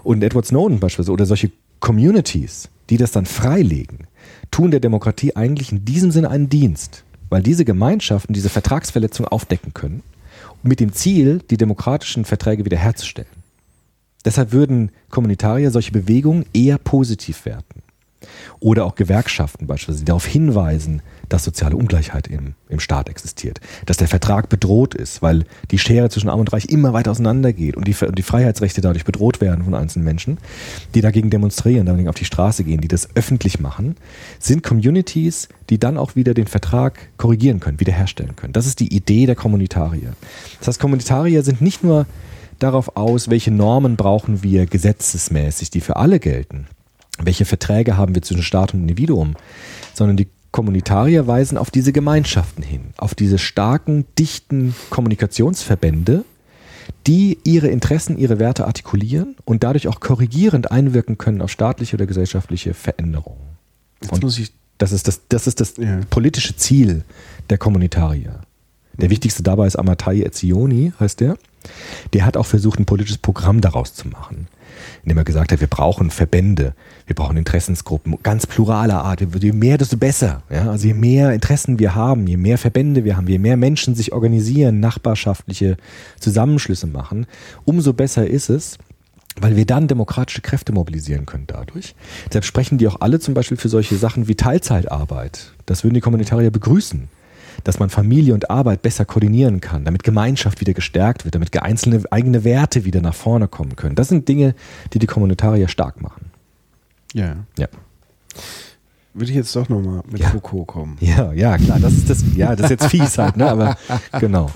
Und 0.03 0.23
Edward 0.23 0.45
Snowden 0.45 0.79
beispielsweise 0.79 1.11
oder 1.11 1.25
solche 1.25 1.51
Communities, 1.79 2.69
die 2.89 2.97
das 2.97 3.11
dann 3.11 3.25
freilegen, 3.25 4.07
tun 4.51 4.71
der 4.71 4.79
Demokratie 4.79 5.35
eigentlich 5.35 5.71
in 5.71 5.85
diesem 5.85 6.11
Sinne 6.11 6.29
einen 6.29 6.49
Dienst, 6.49 7.03
weil 7.29 7.43
diese 7.43 7.65
Gemeinschaften 7.65 8.33
diese 8.33 8.49
Vertragsverletzung 8.49 9.27
aufdecken 9.27 9.73
können, 9.73 10.03
mit 10.63 10.79
dem 10.79 10.93
Ziel, 10.93 11.41
die 11.49 11.57
demokratischen 11.57 12.25
Verträge 12.25 12.65
wiederherzustellen. 12.65 13.29
Deshalb 14.25 14.51
würden 14.51 14.91
Kommunitarier 15.09 15.71
solche 15.71 15.91
Bewegungen 15.91 16.45
eher 16.53 16.77
positiv 16.77 17.45
werten. 17.45 17.81
Oder 18.59 18.85
auch 18.85 18.95
Gewerkschaften 18.95 19.67
beispielsweise, 19.67 19.99
die 19.99 20.05
darauf 20.05 20.25
hinweisen, 20.25 21.01
dass 21.29 21.43
soziale 21.43 21.75
Ungleichheit 21.75 22.27
im, 22.27 22.53
im 22.69 22.79
Staat 22.79 23.09
existiert. 23.09 23.59
Dass 23.85 23.97
der 23.97 24.07
Vertrag 24.07 24.49
bedroht 24.49 24.95
ist, 24.95 25.21
weil 25.21 25.45
die 25.71 25.79
Schere 25.79 26.09
zwischen 26.09 26.29
Arm 26.29 26.39
und 26.39 26.53
Reich 26.53 26.65
immer 26.65 26.93
weiter 26.93 27.11
auseinandergeht 27.11 27.75
und 27.75 27.87
die, 27.87 27.95
und 28.05 28.17
die 28.17 28.23
Freiheitsrechte 28.23 28.81
dadurch 28.81 29.05
bedroht 29.05 29.41
werden 29.41 29.63
von 29.63 29.75
einzelnen 29.75 30.05
Menschen, 30.05 30.37
die 30.95 31.01
dagegen 31.01 31.29
demonstrieren, 31.29 31.85
dagegen 31.85 32.07
auf 32.07 32.15
die 32.15 32.25
Straße 32.25 32.63
gehen, 32.63 32.81
die 32.81 32.87
das 32.87 33.09
öffentlich 33.15 33.59
machen, 33.59 33.95
sind 34.39 34.63
Communities, 34.63 35.49
die 35.69 35.79
dann 35.79 35.97
auch 35.97 36.15
wieder 36.15 36.33
den 36.33 36.47
Vertrag 36.47 37.09
korrigieren 37.17 37.59
können, 37.59 37.79
wiederherstellen 37.79 38.35
können. 38.35 38.53
Das 38.53 38.65
ist 38.65 38.79
die 38.79 38.93
Idee 38.95 39.25
der 39.25 39.35
Kommunitarier. 39.35 40.13
Das 40.59 40.69
heißt, 40.69 40.79
Kommunitarier 40.79 41.43
sind 41.43 41.61
nicht 41.61 41.83
nur 41.83 42.05
darauf 42.59 42.95
aus, 42.95 43.29
welche 43.29 43.51
Normen 43.51 43.95
brauchen 43.95 44.43
wir 44.43 44.65
gesetzesmäßig, 44.65 45.69
die 45.69 45.81
für 45.81 45.97
alle 45.97 46.19
gelten, 46.19 46.67
welche 47.19 47.45
Verträge 47.45 47.97
haben 47.97 48.15
wir 48.15 48.21
zwischen 48.21 48.43
Staat 48.43 48.73
und 48.73 48.81
Individuum, 48.81 49.35
sondern 49.93 50.17
die 50.17 50.27
Kommunitarier 50.57 51.27
weisen 51.27 51.55
auf 51.55 51.69
diese 51.69 51.93
Gemeinschaften 51.93 52.63
hin, 52.63 52.85
auf 52.97 53.13
diese 53.13 53.37
starken, 53.37 54.05
dichten 54.17 54.73
Kommunikationsverbände, 54.89 56.25
die 57.05 57.37
ihre 57.43 57.67
Interessen, 57.67 58.17
ihre 58.17 58.39
Werte 58.39 58.65
artikulieren 58.65 59.35
und 59.45 59.61
dadurch 59.61 59.87
auch 59.87 59.99
korrigierend 59.99 60.71
einwirken 60.71 61.19
können 61.19 61.43
auf 61.43 61.51
staatliche 61.51 61.95
oder 61.95 62.07
gesellschaftliche 62.07 62.73
Veränderungen. 62.73 63.37
Jetzt 64.01 64.19
muss 64.19 64.39
ich 64.39 64.51
das 64.79 64.93
ist 64.93 65.07
das, 65.07 65.21
das, 65.29 65.45
ist 65.45 65.59
das 65.61 65.77
Ja. 65.77 65.99
politische 66.09 66.55
Ziel 66.55 67.03
der 67.51 67.59
Kommunitarier. 67.59 68.41
Der 68.99 69.11
wichtigste 69.11 69.43
dabei 69.43 69.67
ist 69.67 69.75
Amatai 69.75 70.21
Etzioni, 70.23 70.91
heißt 70.99 71.19
der. 71.19 71.37
Der 72.13 72.25
hat 72.25 72.35
auch 72.35 72.47
versucht, 72.47 72.79
ein 72.79 72.85
politisches 72.87 73.19
Programm 73.19 73.61
daraus 73.61 73.93
zu 73.93 74.07
machen, 74.07 74.47
indem 75.03 75.17
er 75.17 75.23
gesagt 75.23 75.51
hat, 75.51 75.59
wir 75.59 75.67
brauchen 75.67 76.11
Verbände, 76.11 76.73
wir 77.05 77.15
brauchen 77.15 77.37
Interessensgruppen, 77.37 78.17
ganz 78.23 78.45
pluraler 78.45 79.03
Art. 79.03 79.21
Je 79.21 79.51
mehr, 79.51 79.77
desto 79.77 79.97
besser. 79.97 80.43
Ja? 80.49 80.69
Also 80.69 80.87
je 80.87 80.93
mehr 80.93 81.33
Interessen 81.33 81.79
wir 81.79 81.95
haben, 81.95 82.27
je 82.27 82.37
mehr 82.37 82.57
Verbände 82.57 83.03
wir 83.03 83.17
haben, 83.17 83.27
je 83.27 83.39
mehr 83.39 83.57
Menschen 83.57 83.95
sich 83.95 84.13
organisieren, 84.13 84.79
nachbarschaftliche 84.79 85.77
Zusammenschlüsse 86.19 86.87
machen, 86.87 87.25
umso 87.65 87.93
besser 87.93 88.27
ist 88.27 88.49
es, 88.49 88.77
weil 89.39 89.55
wir 89.55 89.65
dann 89.65 89.87
demokratische 89.87 90.41
Kräfte 90.41 90.71
mobilisieren 90.71 91.25
können 91.25 91.45
dadurch. 91.47 91.95
Deshalb 92.27 92.45
sprechen 92.45 92.77
die 92.77 92.87
auch 92.87 93.01
alle 93.01 93.19
zum 93.19 93.33
Beispiel 93.33 93.57
für 93.57 93.69
solche 93.69 93.95
Sachen 93.95 94.27
wie 94.27 94.35
Teilzeitarbeit. 94.35 95.53
Das 95.65 95.83
würden 95.83 95.93
die 95.93 96.01
Kommunitarier 96.01 96.51
begrüßen. 96.51 97.09
Dass 97.63 97.79
man 97.79 97.89
Familie 97.89 98.33
und 98.33 98.49
Arbeit 98.49 98.81
besser 98.81 99.05
koordinieren 99.05 99.61
kann, 99.61 99.85
damit 99.85 100.03
Gemeinschaft 100.03 100.61
wieder 100.61 100.73
gestärkt 100.73 101.25
wird, 101.25 101.35
damit 101.35 101.57
einzelne 101.61 102.03
eigene 102.11 102.43
Werte 102.43 102.85
wieder 102.85 103.01
nach 103.01 103.15
vorne 103.15 103.47
kommen 103.47 103.75
können. 103.75 103.95
Das 103.95 104.07
sind 104.07 104.27
Dinge, 104.27 104.55
die 104.93 104.99
die 104.99 105.07
Kommunitarier 105.07 105.67
stark 105.67 106.01
machen. 106.01 106.31
Ja. 107.13 107.37
Ja. 107.57 107.67
Würde 109.13 109.31
ich 109.31 109.35
jetzt 109.35 109.55
doch 109.55 109.67
nochmal 109.67 110.03
mit 110.11 110.21
Ja. 110.21 110.29
Foucault 110.29 110.67
kommen. 110.67 110.97
Ja, 110.99 111.33
ja, 111.33 111.57
klar, 111.57 111.79
das 111.79 111.93
ist 111.93 112.09
das, 112.09 112.23
ja, 112.35 112.55
das 112.55 112.65
ist 112.69 112.81
jetzt 112.81 112.91
fies 112.91 113.17
halt, 113.17 113.35
ne? 113.35 113.49
Aber 113.49 113.75
genau. 114.19 114.51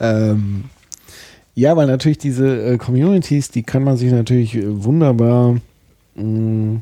Ähm, 0.00 0.64
ja, 1.54 1.76
weil 1.76 1.86
natürlich 1.86 2.18
diese 2.18 2.46
äh, 2.64 2.78
Communities, 2.78 3.50
die 3.50 3.64
kann 3.64 3.84
man 3.84 3.96
sich 3.96 4.10
natürlich 4.12 4.54
äh, 4.54 4.62
wunderbar 4.84 5.56
mh, 6.14 6.80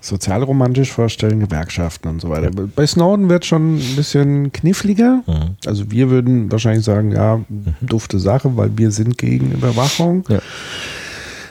sozialromantisch 0.00 0.92
vorstellen, 0.92 1.40
Gewerkschaften 1.40 2.08
und 2.08 2.20
so 2.20 2.30
weiter. 2.30 2.50
Bei 2.50 2.86
Snowden 2.86 3.28
wird 3.28 3.44
schon 3.44 3.76
ein 3.76 3.96
bisschen 3.96 4.52
kniffliger. 4.52 5.22
Mhm. 5.26 5.56
Also 5.66 5.90
wir 5.90 6.10
würden 6.10 6.50
wahrscheinlich 6.50 6.84
sagen, 6.84 7.12
ja, 7.12 7.40
dufte 7.80 8.18
Sache, 8.18 8.56
weil 8.56 8.70
wir 8.76 8.90
sind 8.90 9.18
gegen 9.18 9.52
Überwachung. 9.52 10.24
Ja. 10.28 10.38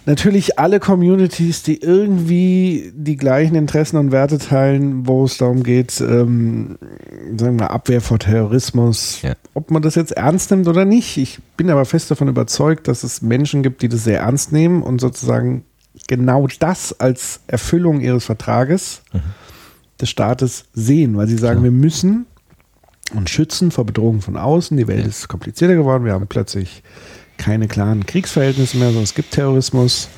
Natürlich 0.05 0.57
alle 0.57 0.79
Communities, 0.79 1.63
die 1.63 1.81
irgendwie 1.81 2.93
die 2.95 3.17
gleichen 3.17 3.55
Interessen 3.55 3.97
und 3.97 4.13
Werte 4.13 4.37
teilen, 4.37 5.05
wo 5.05 5.25
es 5.25 5.37
darum 5.37 5.63
geht, 5.63 5.99
ähm, 5.99 6.77
sagen 7.35 7.59
wir 7.59 7.71
Abwehr 7.71 7.99
vor 7.99 8.17
Terrorismus, 8.17 9.21
Ja. 9.21 9.33
ob 9.53 9.69
man 9.69 9.81
das 9.81 9.95
jetzt 9.95 10.13
ernst 10.13 10.49
nimmt 10.51 10.69
oder 10.69 10.85
nicht. 10.85 11.17
Ich 11.17 11.39
bin 11.57 11.69
aber 11.69 11.83
fest 11.83 12.09
davon 12.09 12.29
überzeugt, 12.29 12.87
dass 12.87 13.03
es 13.03 13.21
Menschen 13.21 13.63
gibt, 13.63 13.81
die 13.81 13.89
das 13.89 14.05
sehr 14.05 14.21
ernst 14.21 14.53
nehmen 14.53 14.81
und 14.81 15.01
sozusagen 15.01 15.65
genau 16.08 16.47
das 16.60 16.99
als 16.99 17.41
Erfüllung 17.47 18.01
ihres 18.01 18.26
Vertrages 18.26 19.03
des 19.99 20.10
Staates 20.10 20.66
sehen, 20.74 21.18
weil 21.18 21.28
sie 21.28 21.38
sagen, 21.38 21.62
Klar. 21.62 21.64
wir 21.66 21.72
müssen 21.72 22.26
uns 23.14 23.30
schützen 23.30 23.72
vor 23.72 23.86
Bedrohungen 23.86 24.22
von 24.22 24.38
außen. 24.38 24.76
Die 24.78 24.88
Welt 24.88 25.05
ist 25.05 25.28
komplizierter 25.28 25.76
geworden. 25.76 26.05
Wir 26.05 26.14
haben 26.14 26.28
plötzlich 26.28 26.84
keine 27.38 27.68
klaren 27.68 28.05
Kriegsverhältnisse 28.05 28.78
mehr, 28.78 28.88
sondern 28.88 29.03
es 29.03 29.16
gibt 29.16 29.32
Terrorismus. 29.32 30.10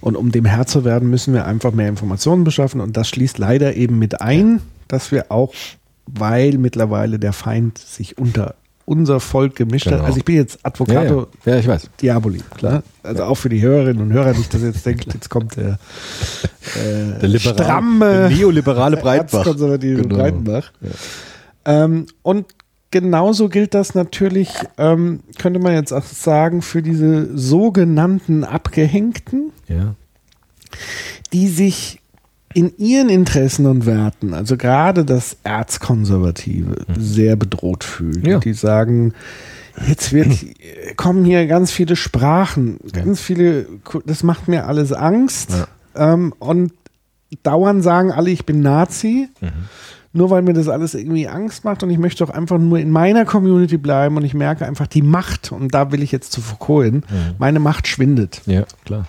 Und 0.00 0.16
um 0.16 0.32
dem 0.32 0.44
Herr 0.44 0.66
zu 0.66 0.84
werden, 0.84 1.10
müssen 1.10 1.34
wir 1.34 1.46
einfach 1.46 1.72
mehr 1.72 1.88
Informationen 1.88 2.44
beschaffen. 2.44 2.80
Und 2.80 2.96
das 2.96 3.08
schließt 3.08 3.38
leider 3.38 3.74
eben 3.74 3.98
mit 3.98 4.20
ein, 4.20 4.60
dass 4.88 5.12
wir 5.12 5.30
auch, 5.30 5.54
weil 6.06 6.58
mittlerweile 6.58 7.18
der 7.18 7.32
Feind 7.32 7.78
sich 7.78 8.16
unter 8.16 8.54
unser 8.90 9.20
Volk 9.20 9.54
gemischt 9.54 9.84
Genau. 9.84 9.98
hat. 9.98 10.06
Also 10.06 10.18
ich 10.18 10.24
bin 10.24 10.34
jetzt 10.34 10.54
Ja, 10.56 10.60
Advocato 10.64 11.28
ja. 11.44 11.52
ja, 11.52 11.58
ich 11.60 11.68
weiß. 11.68 11.88
Diaboli, 12.02 12.40
klar. 12.56 12.82
Also 13.04 13.22
auch 13.22 13.36
für 13.36 13.48
die 13.48 13.62
Hörerinnen 13.62 14.02
und 14.02 14.12
Hörer 14.12 14.32
nicht, 14.32 14.52
dass 14.52 14.60
ihr 14.62 14.66
jetzt 14.68 14.84
denkt, 14.84 15.06
jetzt 15.14 15.30
kommt 15.30 15.56
der, 15.56 15.78
äh, 16.76 17.18
Der 17.20 17.28
liberale- 17.28 17.54
stramme 17.62 18.10
der 18.28 18.30
neoliberale 18.30 18.96
Breitbach. 19.02 19.44
Genau. 19.56 20.16
Breitenbach. 20.16 20.72
Ähm, 21.64 22.06
und 22.22 22.46
genauso 22.90 23.48
gilt 23.48 23.74
das 23.74 23.94
natürlich, 23.94 24.50
ähm, 24.76 25.20
könnte 25.38 25.60
man 25.60 25.72
jetzt 25.74 25.92
auch 25.92 26.04
sagen, 26.04 26.60
für 26.60 26.82
diese 26.82 27.36
sogenannten 27.38 28.42
Abgehängten, 28.42 29.52
Ja. 29.68 29.94
die 31.32 31.46
sich 31.48 32.00
in 32.52 32.76
ihren 32.78 33.08
Interessen 33.08 33.66
und 33.66 33.86
Werten, 33.86 34.34
also 34.34 34.56
gerade 34.56 35.04
das 35.04 35.36
Erzkonservative, 35.44 36.84
sehr 36.98 37.36
bedroht 37.36 37.84
fühlen. 37.84 38.24
Ja. 38.24 38.38
Die 38.40 38.54
sagen, 38.54 39.14
jetzt 39.86 40.12
wird, 40.12 40.36
kommen 40.96 41.24
hier 41.24 41.46
ganz 41.46 41.70
viele 41.70 41.94
Sprachen, 41.94 42.78
ganz 42.92 43.20
viele, 43.20 43.66
das 44.04 44.22
macht 44.24 44.48
mir 44.48 44.66
alles 44.66 44.92
Angst. 44.92 45.52
Ähm, 45.94 46.34
und 46.38 46.72
dauernd 47.42 47.84
sagen 47.84 48.10
alle, 48.10 48.30
ich 48.30 48.46
bin 48.46 48.60
Nazi. 48.60 49.28
Nur 50.12 50.30
weil 50.30 50.42
mir 50.42 50.54
das 50.54 50.68
alles 50.68 50.94
irgendwie 50.94 51.28
Angst 51.28 51.64
macht 51.64 51.84
und 51.84 51.90
ich 51.90 51.98
möchte 51.98 52.24
doch 52.24 52.34
einfach 52.34 52.58
nur 52.58 52.80
in 52.80 52.90
meiner 52.90 53.24
Community 53.24 53.76
bleiben 53.76 54.16
und 54.16 54.24
ich 54.24 54.34
merke 54.34 54.66
einfach 54.66 54.88
die 54.88 55.02
Macht, 55.02 55.52
und 55.52 55.72
da 55.72 55.92
will 55.92 56.02
ich 56.02 56.10
jetzt 56.10 56.32
zu 56.32 56.40
Foucault 56.40 56.84
hin, 56.84 57.04
meine 57.38 57.60
Macht 57.60 57.86
schwindet. 57.86 58.42
Ja, 58.46 58.64
klar. 58.84 59.06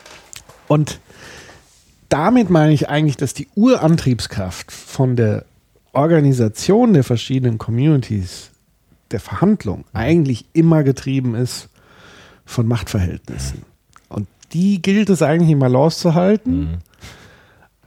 Und 0.68 1.00
damit 2.12 2.50
meine 2.50 2.74
ich 2.74 2.90
eigentlich, 2.90 3.16
dass 3.16 3.34
die 3.34 3.48
Urantriebskraft 3.56 4.72
von 4.72 5.16
der 5.16 5.46
Organisation 5.94 6.94
der 6.94 7.06
verschiedenen 7.06 7.58
Communities, 7.58 8.52
der 9.12 9.22
Verhandlung, 9.22 9.86
eigentlich 9.94 10.46
immer 10.54 10.84
getrieben 10.84 11.36
ist 11.36 11.70
von 12.46 12.68
Machtverhältnissen. 12.68 13.64
Und 14.10 14.28
die 14.52 14.82
gilt 14.82 15.10
es 15.10 15.22
eigentlich 15.22 15.52
in 15.52 15.60
Balance 15.60 16.00
zu 16.00 16.14
halten, 16.14 16.80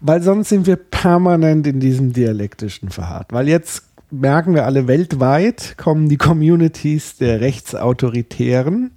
weil 0.01 0.23
sonst 0.23 0.49
sind 0.49 0.67
wir 0.67 0.77
permanent 0.77 1.67
in 1.67 1.81
diesem 1.81 2.15
dialektischen 2.15 2.89
verharrt. 2.89 3.31
Weil 3.33 3.49
jetzt 3.49 3.85
merken 4.11 4.55
wir 4.55 4.65
alle 4.65 4.87
weltweit, 4.87 5.77
kommen 5.77 6.09
die 6.09 6.17
Communities 6.17 7.17
der 7.17 7.43
Rechtsautoritären, 7.43 8.93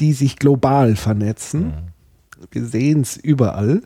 die 0.00 0.12
sich 0.14 0.36
global 0.36 0.96
vernetzen. 0.96 1.74
Wir 2.50 2.64
sehen 2.64 3.02
es 3.02 3.16
überall. 3.16 3.82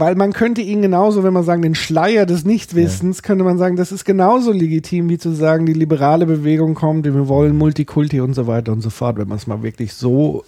Weil 0.00 0.14
man 0.14 0.32
könnte 0.32 0.60
ihnen 0.60 0.82
genauso, 0.82 1.24
wenn 1.24 1.32
man 1.32 1.42
sagen, 1.42 1.60
den 1.60 1.74
Schleier 1.74 2.24
des 2.24 2.44
Nichtwissens, 2.44 3.24
könnte 3.24 3.42
man 3.42 3.58
sagen, 3.58 3.74
das 3.74 3.90
ist 3.90 4.04
genauso 4.04 4.52
legitim, 4.52 5.08
wie 5.08 5.18
zu 5.18 5.32
sagen, 5.32 5.66
die 5.66 5.72
liberale 5.72 6.24
Bewegung 6.24 6.74
kommt, 6.74 7.04
wir 7.04 7.28
wollen 7.28 7.56
Multikulti 7.56 8.20
und 8.20 8.34
so 8.34 8.46
weiter 8.46 8.70
und 8.70 8.80
so 8.80 8.90
fort, 8.90 9.18
wenn 9.18 9.26
man 9.26 9.38
es 9.38 9.48
mal 9.48 9.64
wirklich 9.64 9.94
so 9.94 10.44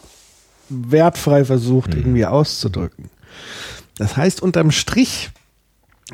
wertfrei 0.69 1.45
versucht, 1.45 1.97
irgendwie 1.97 2.27
auszudrücken. 2.27 3.11
Das 3.99 4.17
heißt, 4.17 4.41
unterm 4.41 4.71
Strich 4.71 5.31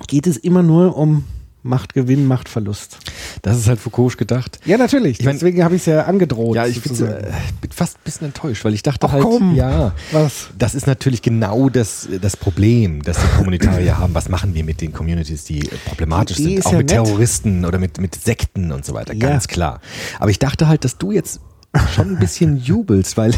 geht 0.08 0.26
es 0.26 0.38
immer 0.38 0.62
nur 0.62 0.96
um 0.96 1.24
Machtgewinn, 1.66 2.26
Machtverlust. 2.26 2.98
Das 3.42 3.58
ist 3.58 3.68
halt 3.68 3.78
Foucault 3.80 4.16
gedacht. 4.16 4.58
Ja, 4.64 4.78
natürlich. 4.78 5.20
Ich 5.20 5.26
Deswegen 5.26 5.62
habe 5.62 5.74
ich 5.76 5.82
es 5.82 5.86
ja 5.86 6.02
angedroht. 6.04 6.56
Ja, 6.56 6.66
ich 6.66 6.80
bin, 6.82 6.94
sozusagen. 6.94 7.24
äh, 7.24 7.32
bin 7.60 7.70
fast 7.72 7.96
ein 7.98 8.00
bisschen 8.04 8.26
enttäuscht, 8.28 8.64
weil 8.64 8.74
ich 8.74 8.82
dachte 8.82 9.06
Ach, 9.08 9.12
halt, 9.12 9.22
komm. 9.22 9.54
ja, 9.54 9.92
Was? 10.12 10.48
das 10.58 10.74
ist 10.74 10.86
natürlich 10.86 11.22
genau 11.22 11.68
das, 11.68 12.08
das 12.20 12.36
Problem, 12.36 13.02
das 13.02 13.18
die 13.18 13.36
Kommunitarier 13.36 13.98
haben. 13.98 14.14
Was 14.14 14.28
machen 14.28 14.54
wir 14.54 14.64
mit 14.64 14.80
den 14.80 14.92
Communities, 14.92 15.44
die 15.44 15.60
äh, 15.60 15.74
problematisch 15.86 16.36
Die 16.38 16.44
sind? 16.44 16.66
Auch 16.66 16.72
ja 16.72 16.78
mit 16.78 16.90
nett. 16.90 17.04
Terroristen 17.04 17.64
oder 17.64 17.78
mit, 17.78 17.98
mit 18.00 18.14
Sekten 18.14 18.72
und 18.72 18.84
so 18.84 18.94
weiter, 18.94 19.12
Ja. 19.14 19.28
ganz 19.28 19.48
klar. 19.48 19.80
Aber 20.18 20.30
ich 20.30 20.38
dachte 20.38 20.68
halt, 20.68 20.84
dass 20.84 20.96
du 20.98 21.12
jetzt 21.12 21.40
schon 21.94 22.10
ein 22.10 22.18
bisschen 22.18 22.56
jubelst, 22.62 23.16
weil 23.16 23.34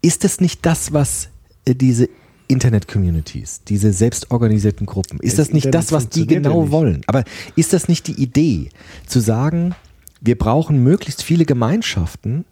ist 0.00 0.24
das 0.24 0.40
nicht 0.40 0.64
das, 0.66 0.92
was 0.92 1.28
äh, 1.64 1.74
diese 1.74 2.08
Internet-Communities, 2.52 3.62
diese 3.66 3.92
selbstorganisierten 3.92 4.86
Gruppen, 4.86 5.18
ist 5.20 5.38
Das 5.38 5.48
das 5.48 5.54
nicht 5.54 5.66
Internet 5.66 5.86
das, 5.86 5.92
was 5.92 6.08
die 6.08 6.26
genau 6.26 6.70
wollen? 6.70 7.02
Aber 7.06 7.24
ist 7.56 7.72
das 7.72 7.88
nicht 7.88 8.06
die 8.06 8.20
Idee, 8.20 8.68
zu 9.06 9.20
sagen, 9.20 9.74
wir 10.20 10.38
brauchen 10.38 10.82
möglichst 10.82 11.22
viele 11.22 11.44
Gemeinschaften, 11.44 12.44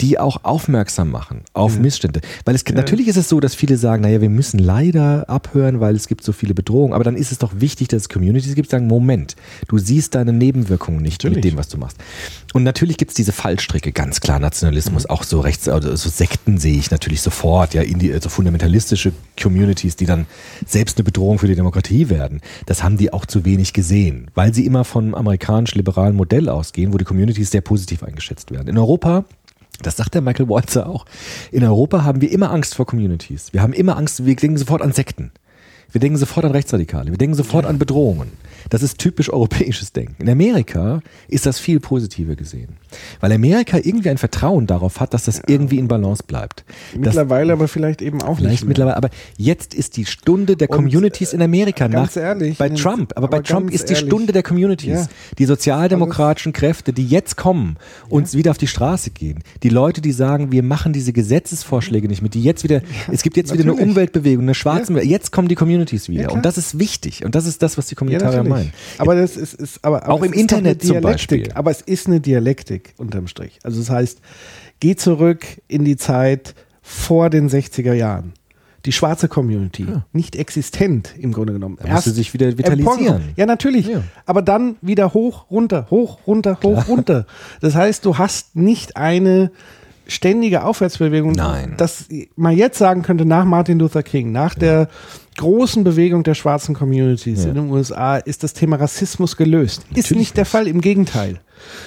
die 0.00 0.18
auch 0.18 0.44
aufmerksam 0.44 1.10
machen 1.10 1.42
auf 1.52 1.78
Missstände. 1.78 2.20
Weil 2.44 2.54
es 2.54 2.64
natürlich 2.72 3.08
ist 3.08 3.16
es 3.16 3.28
so, 3.28 3.40
dass 3.40 3.54
viele 3.54 3.76
sagen, 3.76 4.02
naja, 4.02 4.20
wir 4.20 4.28
müssen 4.28 4.58
leider 4.58 5.28
abhören, 5.28 5.80
weil 5.80 5.94
es 5.94 6.08
gibt 6.08 6.24
so 6.24 6.32
viele 6.32 6.54
Bedrohungen. 6.54 6.92
Aber 6.92 7.04
dann 7.04 7.16
ist 7.16 7.32
es 7.32 7.38
doch 7.38 7.52
wichtig, 7.60 7.88
dass 7.88 8.02
es 8.02 8.08
Communities 8.08 8.54
gibt, 8.54 8.70
sagen, 8.70 8.86
Moment, 8.86 9.36
du 9.68 9.78
siehst 9.78 10.14
deine 10.14 10.32
Nebenwirkungen 10.32 11.02
nicht 11.02 11.22
mit 11.24 11.34
Natürlich. 11.34 11.54
dem, 11.54 11.58
was 11.58 11.68
du 11.68 11.78
machst. 11.78 11.98
Und 12.52 12.62
natürlich 12.62 12.96
gibt 12.96 13.10
es 13.10 13.14
diese 13.16 13.32
Fallstricke, 13.32 13.92
ganz 13.92 14.20
klar 14.20 14.38
Nationalismus, 14.38 15.06
auch 15.06 15.24
so 15.24 15.40
rechts, 15.40 15.68
also 15.68 15.94
so 15.96 16.08
Sekten 16.08 16.58
sehe 16.58 16.76
ich 16.76 16.90
natürlich 16.90 17.20
sofort, 17.20 17.74
ja, 17.74 17.82
in 17.82 17.98
die, 17.98 18.12
also 18.12 18.28
fundamentalistische 18.28 19.12
Communities, 19.40 19.96
die 19.96 20.06
dann 20.06 20.26
selbst 20.66 20.96
eine 20.96 21.04
Bedrohung 21.04 21.38
für 21.38 21.48
die 21.48 21.56
Demokratie 21.56 22.10
werden. 22.10 22.40
Das 22.66 22.82
haben 22.82 22.96
die 22.96 23.12
auch 23.12 23.26
zu 23.26 23.44
wenig 23.44 23.72
gesehen, 23.72 24.30
weil 24.34 24.54
sie 24.54 24.66
immer 24.66 24.84
vom 24.84 25.14
amerikanisch-liberalen 25.14 26.14
Modell 26.14 26.48
ausgehen, 26.48 26.92
wo 26.92 26.98
die 26.98 27.04
Communities 27.04 27.50
sehr 27.50 27.60
positiv 27.60 28.02
eingeschätzt 28.02 28.50
werden. 28.50 28.68
In 28.68 28.78
Europa 28.78 29.24
das 29.82 29.96
sagt 29.96 30.14
der 30.14 30.22
Michael 30.22 30.48
Walzer 30.48 30.88
auch. 30.88 31.04
In 31.50 31.64
Europa 31.64 32.04
haben 32.04 32.20
wir 32.20 32.30
immer 32.30 32.50
Angst 32.50 32.74
vor 32.74 32.86
Communities. 32.86 33.52
Wir 33.52 33.62
haben 33.62 33.72
immer 33.72 33.96
Angst, 33.96 34.24
wir 34.24 34.36
denken 34.36 34.58
sofort 34.58 34.82
an 34.82 34.92
Sekten. 34.92 35.32
Wir 35.92 36.00
denken 36.00 36.16
sofort 36.16 36.44
an 36.44 36.52
Rechtsradikale. 36.52 37.10
Wir 37.10 37.18
denken 37.18 37.34
sofort 37.34 37.66
an 37.66 37.78
Bedrohungen. 37.78 38.32
Das 38.70 38.82
ist 38.82 38.98
typisch 38.98 39.30
europäisches 39.30 39.92
Denken. 39.92 40.22
In 40.22 40.28
Amerika 40.30 41.00
ist 41.28 41.46
das 41.46 41.58
viel 41.58 41.80
positiver 41.80 42.36
gesehen. 42.36 42.76
Weil 43.20 43.32
Amerika 43.32 43.78
irgendwie 43.78 44.10
ein 44.10 44.18
Vertrauen 44.18 44.66
darauf 44.66 45.00
hat, 45.00 45.14
dass 45.14 45.24
das 45.24 45.42
irgendwie 45.46 45.78
in 45.78 45.88
Balance 45.88 46.22
bleibt. 46.26 46.64
Das, 46.94 47.14
Mittlerweile 47.14 47.52
aber 47.52 47.68
vielleicht 47.68 48.02
eben 48.02 48.22
auch 48.22 48.36
vielleicht 48.36 48.50
nicht 48.62 48.64
mittlerweile, 48.66 48.96
aber 48.96 49.10
jetzt 49.36 49.74
ist 49.74 49.96
die 49.96 50.06
Stunde 50.06 50.56
der 50.56 50.70
Und, 50.70 50.76
Communities 50.76 51.32
in 51.32 51.42
Amerika 51.42 51.88
ganz 51.88 52.16
nach, 52.16 52.22
ehrlich, 52.22 52.58
bei 52.58 52.68
Trump. 52.68 53.12
Aber, 53.16 53.28
bei 53.28 53.38
aber 53.38 53.44
Trump 53.44 53.66
ganz 53.66 53.74
ist 53.80 53.88
die 53.88 53.94
ehrlich. 53.94 54.08
Stunde 54.08 54.32
der 54.32 54.42
Communities. 54.42 54.88
Ja. 54.88 55.06
Die 55.38 55.44
sozialdemokratischen 55.44 56.52
Kräfte, 56.52 56.92
die 56.92 57.06
jetzt 57.06 57.36
kommen 57.36 57.76
und 58.08 58.32
wieder 58.34 58.50
auf 58.50 58.58
die 58.58 58.66
Straße 58.66 59.10
gehen. 59.10 59.42
Die 59.62 59.68
Leute, 59.68 60.00
die 60.00 60.12
sagen, 60.12 60.52
wir 60.52 60.62
machen 60.62 60.92
diese 60.92 61.12
Gesetzesvorschläge 61.12 62.08
nicht 62.08 62.22
mit, 62.22 62.34
die 62.34 62.42
jetzt 62.42 62.64
wieder, 62.64 62.82
es 63.10 63.22
gibt 63.22 63.36
jetzt 63.36 63.52
wieder 63.52 63.64
eine 63.64 63.72
natürlich. 63.72 63.90
Umweltbewegung, 63.90 64.44
eine 64.44 64.54
schwarze, 64.54 64.92
jetzt 65.02 65.32
kommen 65.32 65.48
die 65.48 65.54
Communities 65.54 66.08
wieder. 66.08 66.22
Ja, 66.22 66.30
und 66.30 66.44
das 66.44 66.58
ist 66.58 66.78
wichtig. 66.78 67.24
Und 67.24 67.34
das 67.34 67.46
ist 67.46 67.62
das, 67.62 67.76
was 67.76 67.86
die 67.86 67.94
Ja, 67.94 67.98
Kommentare 67.98 68.36
natürlich. 68.36 68.53
Meinen. 68.54 68.72
Aber 68.98 69.14
das 69.14 69.36
ist, 69.36 69.54
ist 69.54 69.84
aber, 69.84 70.04
aber 70.04 70.12
Auch 70.12 70.22
im 70.22 70.32
Internet 70.32 70.82
eine 70.82 70.92
zum. 70.92 71.00
Beispiel. 71.00 71.50
Aber 71.54 71.70
es 71.70 71.80
ist 71.80 72.06
eine 72.06 72.20
Dialektik 72.20 72.94
unterm 72.96 73.26
Strich. 73.26 73.58
Also 73.62 73.80
das 73.80 73.90
heißt, 73.90 74.20
geh 74.80 74.96
zurück 74.96 75.46
in 75.68 75.84
die 75.84 75.96
Zeit 75.96 76.54
vor 76.82 77.30
den 77.30 77.48
60er 77.48 77.94
Jahren. 77.94 78.32
Die 78.84 78.92
schwarze 78.92 79.28
Community, 79.28 79.86
nicht 80.12 80.36
existent 80.36 81.14
im 81.18 81.32
Grunde 81.32 81.54
genommen. 81.54 81.78
Da 81.82 81.88
musste 81.88 82.10
sich 82.10 82.34
wieder 82.34 82.58
vitalisieren. 82.58 83.30
Ja, 83.34 83.46
natürlich. 83.46 83.86
Ja. 83.86 84.02
Aber 84.26 84.42
dann 84.42 84.76
wieder 84.82 85.14
hoch, 85.14 85.50
runter, 85.50 85.86
hoch, 85.88 86.18
runter, 86.26 86.58
hoch, 86.62 86.86
runter. 86.86 87.26
Das 87.62 87.74
heißt, 87.74 88.04
du 88.04 88.18
hast 88.18 88.56
nicht 88.56 88.98
eine 88.98 89.50
ständige 90.06 90.64
Aufwärtsbewegung, 90.64 91.32
Nein. 91.32 91.74
dass 91.76 92.06
man 92.36 92.56
jetzt 92.56 92.78
sagen 92.78 93.02
könnte, 93.02 93.24
nach 93.24 93.44
Martin 93.44 93.78
Luther 93.78 94.02
King, 94.02 94.32
nach 94.32 94.54
der 94.54 94.88
großen 95.36 95.82
Bewegung 95.82 96.22
der 96.22 96.34
schwarzen 96.34 96.74
Communities 96.74 97.42
Ja. 97.44 97.48
in 97.50 97.54
den 97.56 97.70
USA, 97.70 98.16
ist 98.18 98.42
das 98.42 98.52
Thema 98.52 98.76
Rassismus 98.76 99.36
gelöst. 99.36 99.82
ist 99.90 99.96
Natürlich 99.96 100.18
nicht 100.18 100.36
der 100.36 100.44
Fall, 100.46 100.68
im 100.68 100.80
Gegenteil. 100.80 101.40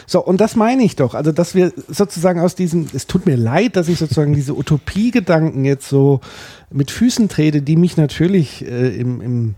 So, 0.06 0.24
und 0.24 0.42
das 0.42 0.56
meine 0.56 0.84
ich 0.84 0.96
doch. 0.96 1.14
Also, 1.14 1.32
dass 1.32 1.54
wir 1.54 1.72
sozusagen 1.88 2.40
aus 2.40 2.56
diesem, 2.56 2.88
es 2.94 3.06
tut 3.08 3.26
mir 3.26 3.36
leid, 3.38 3.76
dass 3.76 3.88
ich 3.90 4.00
sozusagen 4.00 4.34
diese 4.34 4.56
Utopiegedanken 4.58 5.66
jetzt 5.66 5.88
so 5.88 6.20
mit 6.72 6.90
Füßen 6.92 7.30
trete, 7.30 7.62
die 7.62 7.76
mich 7.76 7.96
natürlich 7.98 8.66
äh, 8.66 8.96
im, 8.98 9.22
im 9.22 9.56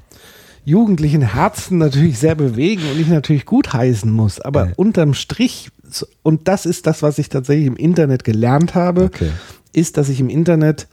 jugendlichen 0.70 1.22
Herzen 1.22 1.78
natürlich 1.80 2.20
sehr 2.20 2.36
bewegen 2.36 2.84
und 2.92 3.00
ich 3.00 3.08
natürlich 3.08 3.46
gutheißen 3.46 4.12
muss. 4.12 4.40
Aber 4.40 4.68
Ja. 4.68 4.74
unterm 4.78 5.14
Strich, 5.14 5.70
und 6.24 6.48
das 6.48 6.66
ist 6.66 6.86
das, 6.88 7.02
was 7.02 7.18
ich 7.18 7.30
tatsächlich 7.30 7.66
im 7.68 7.76
Internet 7.76 8.24
gelernt 8.24 8.76
habe, 8.76 9.04
Okay. 9.06 9.32
ist, 9.74 9.98
dass 9.98 10.10
ich 10.10 10.20
im 10.20 10.30
Internet 10.30 10.88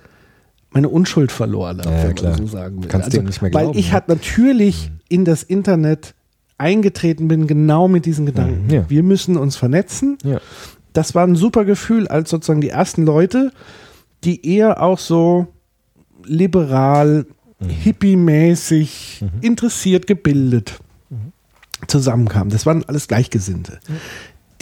meine 0.70 0.88
Unschuld 0.88 1.30
verloren 1.32 1.78
habe, 1.80 1.90
Ja, 1.90 2.02
wenn 2.04 2.14
klar. 2.14 2.32
man 2.32 2.40
so 2.40 2.46
sagen 2.48 2.76
will. 2.76 2.84
Also, 2.86 2.88
Kannst 2.98 3.12
dir 3.12 3.22
nicht 3.22 3.42
mehr 3.42 3.52
weil 3.54 3.62
glauben, 3.64 3.78
ich 3.78 3.88
ne? 3.88 3.92
halt 3.92 4.08
natürlich 4.08 4.90
in 5.08 5.24
das 5.24 5.42
Internet 5.42 6.14
eingetreten 6.58 7.28
bin, 7.28 7.46
genau 7.46 7.86
mit 7.86 8.06
diesen 8.06 8.24
Gedanken. 8.26 8.64
Mhm, 8.64 8.70
ja. 8.70 8.84
Wir 8.90 9.02
müssen 9.02 9.36
uns 9.36 9.56
vernetzen. 9.56 10.16
Ja. 10.24 10.40
Das 10.94 11.14
war 11.14 11.26
ein 11.26 11.36
super 11.36 11.64
Gefühl, 11.66 12.08
als 12.08 12.30
sozusagen 12.30 12.62
die 12.62 12.70
ersten 12.70 13.04
Leute, 13.04 13.52
die 14.24 14.46
eher 14.54 14.82
auch 14.82 14.98
so 14.98 15.46
liberal, 16.24 17.26
Mhm. 17.58 17.68
hippie-mäßig, 17.70 19.24
interessiert, 19.40 20.06
gebildet 20.06 20.78
zusammenkamen. 21.86 22.50
Das 22.50 22.66
waren 22.66 22.84
alles 22.84 23.08
Gleichgesinnte. 23.08 23.78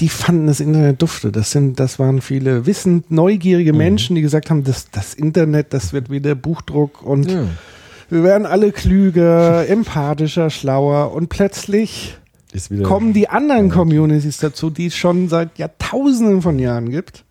Die 0.01 0.09
fanden 0.09 0.47
das 0.49 0.59
Internet 0.61 1.01
dufte. 1.01 1.31
Das 1.31 1.53
sind, 1.53 1.79
das 1.79 1.99
waren 1.99 2.21
viele 2.21 2.67
wissend, 2.67 3.11
neugierige 3.11 3.73
Mhm. 3.73 3.79
Menschen, 3.79 4.17
die 4.17 4.23
gesagt 4.23 4.51
haben, 4.51 4.65
das, 4.65 4.91
das 4.91 5.15
Internet, 5.15 5.73
das 5.73 5.93
wird 5.93 6.11
wieder 6.11 6.35
Buchdruck 6.35 7.03
und 7.03 7.31
Ja. 7.31 7.45
wir 8.11 8.23
werden 8.25 8.47
alle 8.47 8.73
klüger, 8.73 9.69
empathischer, 9.69 10.51
schlauer 10.51 11.13
und 11.13 11.29
plötzlich 11.29 12.17
kommen 12.85 13.13
die 13.13 13.29
anderen 13.29 13.69
Communities 13.71 14.39
dazu, 14.39 14.71
die 14.71 14.87
es 14.87 14.97
schon 14.97 15.29
seit 15.29 15.59
Jahrtausenden 15.59 16.43
von 16.43 16.59
Jahren 16.61 16.91
gibt 16.91 17.25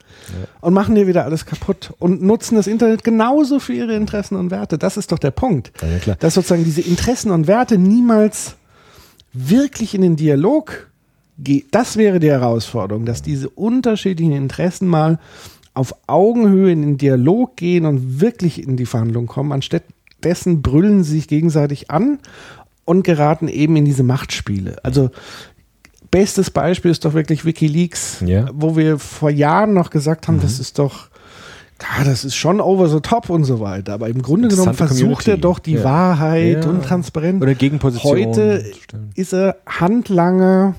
und 0.62 0.74
machen 0.74 0.96
dir 0.96 1.08
wieder 1.08 1.26
alles 1.26 1.46
kaputt 1.46 1.94
und 2.00 2.22
nutzen 2.22 2.56
das 2.56 2.68
Internet 2.68 3.04
genauso 3.04 3.60
für 3.60 3.74
ihre 3.74 3.96
Interessen 3.96 4.36
und 4.36 4.52
Werte. 4.52 4.78
Das 4.78 4.98
ist 4.98 5.12
doch 5.12 5.20
der 5.20 5.32
Punkt. 5.32 5.72
Ja, 5.82 5.88
ja. 6.06 6.16
Dass 6.16 6.36
sozusagen 6.36 6.64
diese 6.64 6.82
Interessen 6.82 7.32
und 7.32 7.48
Werte 7.48 7.78
niemals 7.78 8.56
wirklich 9.34 9.96
in 9.96 10.02
den 10.02 10.16
Dialog 10.16 10.88
gehen. 11.38 11.66
Das 11.72 11.98
wäre 11.98 12.20
die 12.20 12.30
Herausforderung, 12.30 13.06
dass 13.06 13.22
diese 13.22 13.50
unterschiedlichen 13.50 14.34
Interessen 14.34 14.88
mal 14.88 15.20
auf 15.74 15.96
Augenhöhe 16.08 16.72
in 16.72 16.82
den 16.82 16.98
Dialog 16.98 17.56
gehen 17.56 17.86
und 17.86 18.22
wirklich 18.22 18.62
in 18.62 18.78
die 18.78 18.86
Verhandlung 18.86 19.26
kommen. 19.26 19.52
Anstattdessen 19.52 20.62
brüllen 20.62 21.04
sie 21.04 21.16
sich 21.16 21.28
gegenseitig 21.28 21.90
an 21.90 22.20
und 22.86 23.04
geraten 23.04 23.48
eben 23.48 23.76
in 23.76 23.86
diese 23.86 24.04
Machtspiele. 24.04 24.78
Also 24.84 25.10
bestes 26.14 26.50
Beispiel 26.52 26.92
ist 26.92 27.04
doch 27.06 27.14
wirklich 27.14 27.44
WikiLeaks, 27.44 28.24
Ja. 28.26 28.46
wo 28.54 28.78
wir 28.78 29.00
vor 29.00 29.30
Jahren 29.32 29.74
noch 29.74 29.90
gesagt 29.90 30.28
Mhm. 30.28 30.34
haben, 30.36 30.42
das 30.42 30.60
ist 30.60 30.78
doch, 30.80 31.08
ja, 31.82 32.04
das 32.06 32.24
ist 32.24 32.36
schon 32.36 32.62
over 32.62 32.88
the 32.88 33.00
top 33.02 33.30
und 33.30 33.44
so 33.46 33.60
weiter. 33.60 33.94
Aber 33.94 34.08
im 34.08 34.22
Grunde 34.22 34.48
genommen 34.48 34.74
versucht 34.76 35.28
er 35.28 35.36
Community. 35.36 35.42
doch 35.42 35.60
die 35.60 35.74
Ja. 35.74 35.84
Wahrheit 35.84 36.64
Ja. 36.64 36.70
und 36.70 36.84
Transparenz. 36.86 37.42
Oder 37.42 37.56
Gegenpositionen. 37.56 38.28
Heute 38.30 38.66
Stimmt. 38.84 39.18
ist 39.18 39.34
er 39.34 39.58
Handlanger 39.68 40.76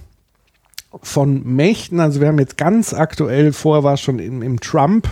von 1.02 1.42
Mächten. 1.44 1.98
Also 1.98 2.20
wir 2.20 2.28
haben 2.28 2.38
jetzt 2.38 2.56
ganz 2.56 2.94
aktuell, 2.94 3.52
vorher 3.52 3.82
war 3.82 3.94
es 3.94 4.00
schon 4.00 4.20
im, 4.20 4.40
im 4.42 4.60
Trump. 4.60 5.08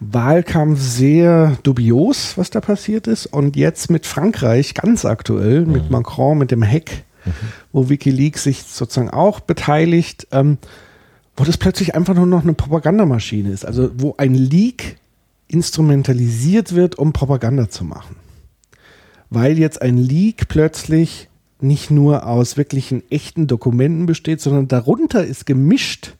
Wahlkampf 0.00 0.80
sehr 0.80 1.58
dubios, 1.64 2.34
was 2.38 2.50
da 2.50 2.60
passiert 2.60 3.08
ist. 3.08 3.26
Und 3.26 3.56
jetzt 3.56 3.90
mit 3.90 4.06
Frankreich 4.06 4.74
ganz 4.74 5.04
aktuell, 5.04 5.66
mit 5.66 5.90
Macron, 5.90 6.38
mit 6.38 6.52
dem 6.52 6.62
Hack, 7.28 7.52
wo 7.72 7.88
Wikileaks 7.88 8.44
sich 8.44 8.62
sozusagen 8.62 9.10
auch 9.10 9.40
beteiligt, 9.40 10.26
ähm, 10.32 10.58
wo 11.36 11.44
das 11.44 11.56
plötzlich 11.56 11.94
einfach 11.94 12.14
nur 12.14 12.26
noch 12.26 12.42
eine 12.42 12.54
Propagandamaschine 12.54 13.50
ist. 13.50 13.64
Also 13.64 13.90
wo 13.96 14.14
ein 14.18 14.34
Leak 14.34 14.96
instrumentalisiert 15.46 16.74
wird, 16.74 16.96
um 16.96 17.12
Propaganda 17.12 17.70
zu 17.70 17.84
machen 17.84 18.16
weil 19.30 19.58
jetzt 19.58 19.82
ein 19.82 19.98
Leak 19.98 20.48
plötzlich 20.48 21.28
nicht 21.60 21.90
nur 21.90 22.26
aus 22.26 22.56
wirklichen 22.56 23.02
echten 23.10 23.46
Dokumenten 23.46 24.06
besteht, 24.06 24.40
sondern 24.40 24.68
darunter 24.68 25.24
ist 25.24 25.44
gemischt, 25.44 26.14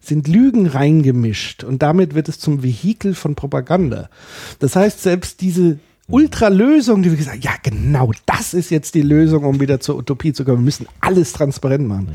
sind 0.00 0.28
Lügen 0.28 0.66
reingemischt 0.66 1.64
und 1.64 1.82
damit 1.82 2.14
wird 2.14 2.28
es 2.28 2.38
zum 2.38 2.62
Vehikel 2.62 3.14
von 3.14 3.34
Propaganda. 3.34 4.08
Das 4.60 4.76
heißt, 4.76 5.02
selbst 5.02 5.42
diese 5.42 5.78
Ultralösung, 6.08 7.02
die 7.02 7.10
wir 7.10 7.16
gesagt 7.18 7.36
haben, 7.36 7.42
ja 7.42 7.52
genau, 7.62 8.12
das 8.26 8.54
ist 8.54 8.70
jetzt 8.70 8.94
die 8.94 9.02
Lösung, 9.02 9.44
um 9.44 9.60
wieder 9.60 9.78
zur 9.80 9.96
Utopie 9.96 10.32
zu 10.32 10.44
kommen. 10.44 10.58
Wir 10.58 10.64
müssen 10.64 10.86
alles 11.00 11.32
transparent 11.32 11.86
machen. 11.86 12.08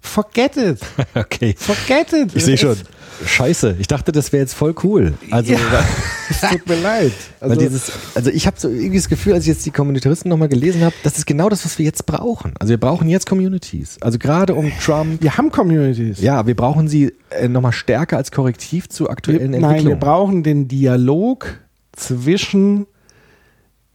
Forget 0.00 0.56
it. 0.56 0.78
Okay. 1.14 1.54
Forget 1.58 2.12
it. 2.12 2.34
Ich 2.34 2.44
sehe 2.44 2.56
schon. 2.58 2.76
Scheiße. 3.24 3.76
Ich 3.78 3.86
dachte, 3.86 4.12
das 4.12 4.32
wäre 4.32 4.40
jetzt 4.42 4.54
voll 4.54 4.74
cool. 4.82 5.12
Also, 5.30 5.52
Ja, 5.52 5.58
es 6.30 6.40
tut 6.40 6.66
mir 6.66 6.80
leid. 6.80 7.12
weil 7.40 7.56
dieses, 7.58 7.92
also 8.14 8.30
ich 8.30 8.46
habe 8.46 8.56
so 8.58 8.68
irgendwie 8.70 8.96
das 8.96 9.10
Gefühl, 9.10 9.34
als 9.34 9.42
ich 9.44 9.48
jetzt 9.48 9.66
die 9.66 9.70
Kommentaristen 9.70 10.30
nochmal 10.30 10.48
gelesen 10.48 10.82
habe, 10.82 10.94
das 11.02 11.18
ist 11.18 11.26
genau 11.26 11.50
das, 11.50 11.64
was 11.66 11.78
wir 11.78 11.84
jetzt 11.84 12.06
brauchen. 12.06 12.54
Also 12.58 12.70
wir 12.70 12.78
brauchen 12.80 13.10
jetzt 13.10 13.26
Communities. 13.26 13.98
Also 14.00 14.18
gerade 14.18 14.54
um 14.54 14.72
Trump. 14.82 15.22
wir 15.22 15.36
haben 15.36 15.50
Communities. 15.50 16.20
Ja, 16.22 16.46
wir 16.46 16.56
brauchen 16.56 16.88
sie 16.88 17.12
äh, 17.28 17.46
nochmal 17.48 17.72
stärker 17.72 18.16
als 18.16 18.30
Korrektiv 18.32 18.88
zu 18.88 19.04
Wir, 19.04 19.10
aktuellen 19.10 19.50
nein, 19.50 19.60
wir 19.60 19.68
Entwicklungen. 19.68 20.00
brauchen 20.00 20.42
den 20.42 20.66
Dialog 20.68 21.58
zwischen 21.92 22.86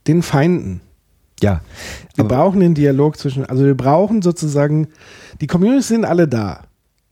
den 0.07 0.21
Feinden. 0.21 0.81
ja, 1.41 1.61
Wir 2.15 2.23
brauchen 2.25 2.59
den 2.61 2.73
Dialog 2.75 3.17
zwischen, 3.17 3.45
also 3.45 3.65
wir 3.65 3.75
brauchen 3.75 4.21
sozusagen, 4.21 4.87
die 5.41 5.47
Communities 5.47 5.89
sind 5.89 6.05
alle 6.05 6.27
da. 6.27 6.61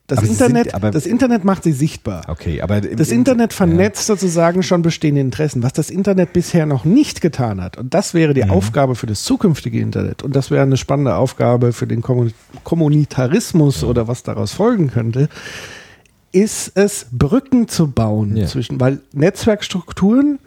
Das 0.07 0.19
Aber 0.19 0.27
Internet, 0.27 0.63
sind- 0.65 0.75
aber- 0.75 0.91
das 0.91 1.05
Internet 1.05 1.43
macht 1.45 1.63
sie 1.63 1.71
sichtbar. 1.71 2.23
okay, 2.27 2.61
aber 2.61 2.83
im- 2.83 2.97
Das 2.97 3.09
Internet 3.09 3.53
vernetzt 3.53 4.05
sozusagen 4.05 4.61
schon 4.61 4.81
bestehende 4.81 5.21
Interessen, 5.21 5.63
was 5.63 5.71
das 5.73 5.89
Internet 5.89 6.33
bisher 6.33 6.65
noch 6.65 6.83
nicht 6.85 7.21
getan 7.21 7.61
hat. 7.61 7.77
Und 7.77 7.93
das 7.93 8.13
wäre 8.13 8.31
Mhm. 8.31 8.35
die 8.35 8.43
Aufgabe 8.49 8.95
für 8.95 9.07
das 9.07 9.23
zukünftige 9.23 9.79
Internet. 9.79 10.21
Und 10.21 10.35
das 10.35 10.51
wäre 10.51 10.61
eine 10.63 10.75
spannende 10.77 11.15
Aufgabe 11.15 11.71
für 11.73 11.87
den 11.87 12.01
Kommun 12.01 12.33
Kommunitarismus 12.63 13.83
oder 13.83 14.07
was 14.07 14.23
daraus 14.23 14.51
folgen 14.53 14.89
könnte, 14.91 15.29
ist 16.31 16.71
es, 16.75 17.07
Brücken 17.11 17.67
zu 17.67 17.89
bauen 17.91 18.35
Ja. 18.35 18.45
zwischen, 18.47 18.79
weil 18.79 18.99
Netzwerkstrukturen, 19.13 20.39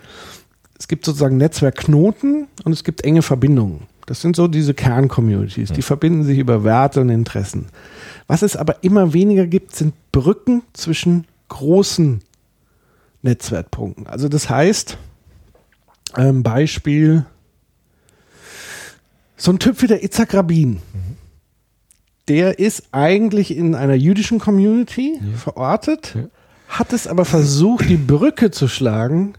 es 0.79 0.89
gibt 0.89 1.05
sozusagen 1.05 1.37
Netzwerkknoten 1.37 2.49
und 2.65 2.73
es 2.73 2.85
gibt 2.85 3.05
enge 3.05 3.23
Verbindungen. 3.23 3.87
Das 4.07 4.21
sind 4.21 4.37
so 4.37 4.47
diese 4.47 4.73
Kerncommunities, 4.73 5.73
die 5.73 5.83
verbinden 5.83 6.23
sich 6.23 6.39
über 6.39 6.63
Werte 6.63 7.01
und 7.01 7.09
Interessen. 7.09 7.67
Was 8.29 8.43
es 8.43 8.57
aber 8.57 8.85
immer 8.85 9.13
weniger 9.13 9.47
gibt, 9.47 9.75
sind 9.75 9.95
Brücken 10.13 10.63
zwischen 10.75 11.27
großen 11.49 12.21
Netzwerkpunkten. 13.23 14.07
Also 14.07 14.29
das 14.29 14.49
heißt, 14.49 14.97
ähm, 16.17 16.43
Beispiel, 16.45 17.25
so 19.37 19.51
ein 19.51 19.59
Typ 19.59 19.83
wie 19.83 19.89
der 19.89 20.05
Itzhak 20.05 20.35
Rabin, 20.35 20.81
der 22.29 22.59
ist 22.59 22.85
eigentlich 22.93 23.57
in 23.57 23.75
einer 23.75 23.95
jüdischen 23.95 24.39
Community 24.39 25.21
verortet, 25.37 26.17
hat 26.69 26.93
es 26.93 27.07
aber 27.07 27.25
versucht, 27.25 27.89
die 27.89 27.97
Brücke 27.97 28.51
zu 28.51 28.67
schlagen 28.69 29.35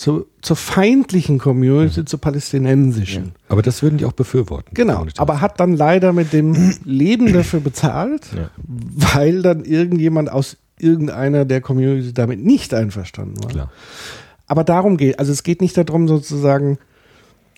zu, 0.00 0.24
zur 0.40 0.56
feindlichen 0.56 1.38
Community, 1.38 2.06
zur 2.06 2.18
palästinensischen. 2.18 3.32
aber 3.50 3.60
das 3.60 3.82
würden 3.82 3.98
die 3.98 4.06
auch 4.06 4.12
befürworten. 4.12 4.70
Genau, 4.72 5.04
aber 5.18 5.42
hat 5.42 5.60
dann 5.60 5.74
leider 5.76 6.14
mit 6.14 6.32
dem 6.32 6.72
Leben 6.84 7.30
dafür 7.34 7.60
bezahlt, 7.60 8.22
Ja. 8.34 8.48
weil 8.66 9.42
dann 9.42 9.62
irgendjemand 9.62 10.32
aus 10.32 10.56
irgendeiner 10.78 11.44
der 11.44 11.60
Community 11.60 12.14
damit 12.14 12.42
nicht 12.42 12.72
einverstanden 12.72 13.44
war. 13.44 13.50
Klar. 13.50 13.72
Aber 14.46 14.64
darum 14.64 14.96
geht, 14.96 15.18
also 15.18 15.32
es 15.32 15.42
geht 15.42 15.60
nicht 15.60 15.76
darum 15.76 16.08
sozusagen, 16.08 16.78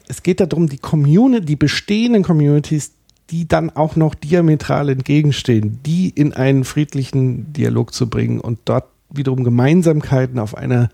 es 0.09 0.25
geht 0.25 0.41
darum, 0.41 0.69
die 0.69 0.79
Community, 0.79 1.47
die 1.47 1.55
bestehenden 1.55 2.25
Communities, 2.25 2.91
die 3.31 3.47
dann 3.47 3.71
auch 3.71 3.95
noch 3.95 4.17
diametral 4.17 4.89
entgegenstehen, 4.89 5.79
die 5.87 6.09
in 6.09 6.33
einen 6.33 6.65
friedlichen 6.65 7.53
Dialog 7.53 7.95
zu 7.95 8.11
bringen 8.11 8.41
und 8.41 8.59
dort 8.65 8.87
wiederum 9.11 9.45
Gemeinsamkeiten 9.45 10.41
auf 10.41 10.57
einer 10.57 10.89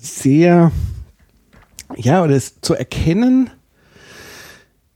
sehr, 0.00 0.72
ja, 1.96 2.22
oder 2.22 2.34
es 2.34 2.60
zu 2.60 2.74
erkennen, 2.74 3.50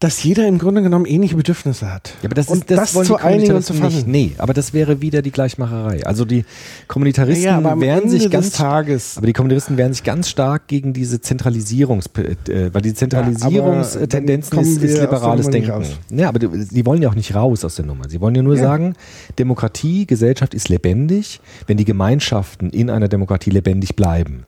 dass 0.02 0.20
jeder 0.24 0.48
im 0.48 0.58
Grunde 0.58 0.82
genommen 0.82 1.04
ähnliche 1.06 1.36
Bedürfnisse 1.36 1.88
hat. 1.92 2.14
Ja, 2.22 2.26
aber 2.26 2.34
das, 2.34 2.48
und 2.48 2.58
ist, 2.62 2.70
das, 2.72 2.78
das 2.80 2.94
wollen 2.96 3.06
zu 3.06 3.16
einigen 3.18 3.54
und 3.54 3.62
zu 3.64 3.72
nicht. 3.74 4.08
Nee, 4.08 4.32
aber 4.38 4.52
das 4.52 4.72
wäre 4.74 5.00
wieder 5.00 5.22
die 5.22 5.30
Gleichmacherei. 5.30 6.04
Also 6.04 6.24
die 6.24 6.44
Kommunitaristen 6.88 7.44
Ja, 7.44 7.62
wehren 7.80 8.02
Ende 8.02 8.10
sich 8.10 8.28
ganz 8.28 8.50
Tages 8.50 9.16
Aber 9.16 9.26
die 9.28 9.32
Kommunitaristen 9.32 9.76
wehren 9.76 9.92
sich 9.92 10.02
ganz 10.02 10.28
stark 10.28 10.66
gegen 10.66 10.92
diese 10.92 11.20
Zentralisierungs, 11.20 12.06
äh, 12.16 12.74
weil 12.74 12.82
die 12.82 12.94
Zentralisierungstendenzen 12.94 14.50
kommen 14.56 14.66
ist, 14.76 14.82
ist 14.82 15.00
liberales 15.00 15.48
Denken. 15.50 15.70
raus. 15.70 15.86
Ja, 16.10 16.28
aber 16.30 16.40
die, 16.40 16.48
die 16.48 16.84
wollen 16.84 17.00
ja 17.00 17.08
auch 17.08 17.14
nicht 17.14 17.36
raus 17.36 17.64
aus 17.64 17.76
der 17.76 17.84
Nummer. 17.84 18.08
Sie 18.08 18.20
wollen 18.20 18.34
ja 18.34 18.42
nur 18.42 18.56
Ja. 18.56 18.62
sagen, 18.62 18.94
Demokratie, 19.38 20.06
Gesellschaft 20.08 20.52
ist 20.52 20.68
lebendig, 20.68 21.40
wenn 21.68 21.76
die 21.76 21.84
Gemeinschaften 21.84 22.70
in 22.70 22.90
einer 22.90 23.06
Demokratie 23.06 23.50
lebendig 23.50 23.94
bleiben. 23.94 24.46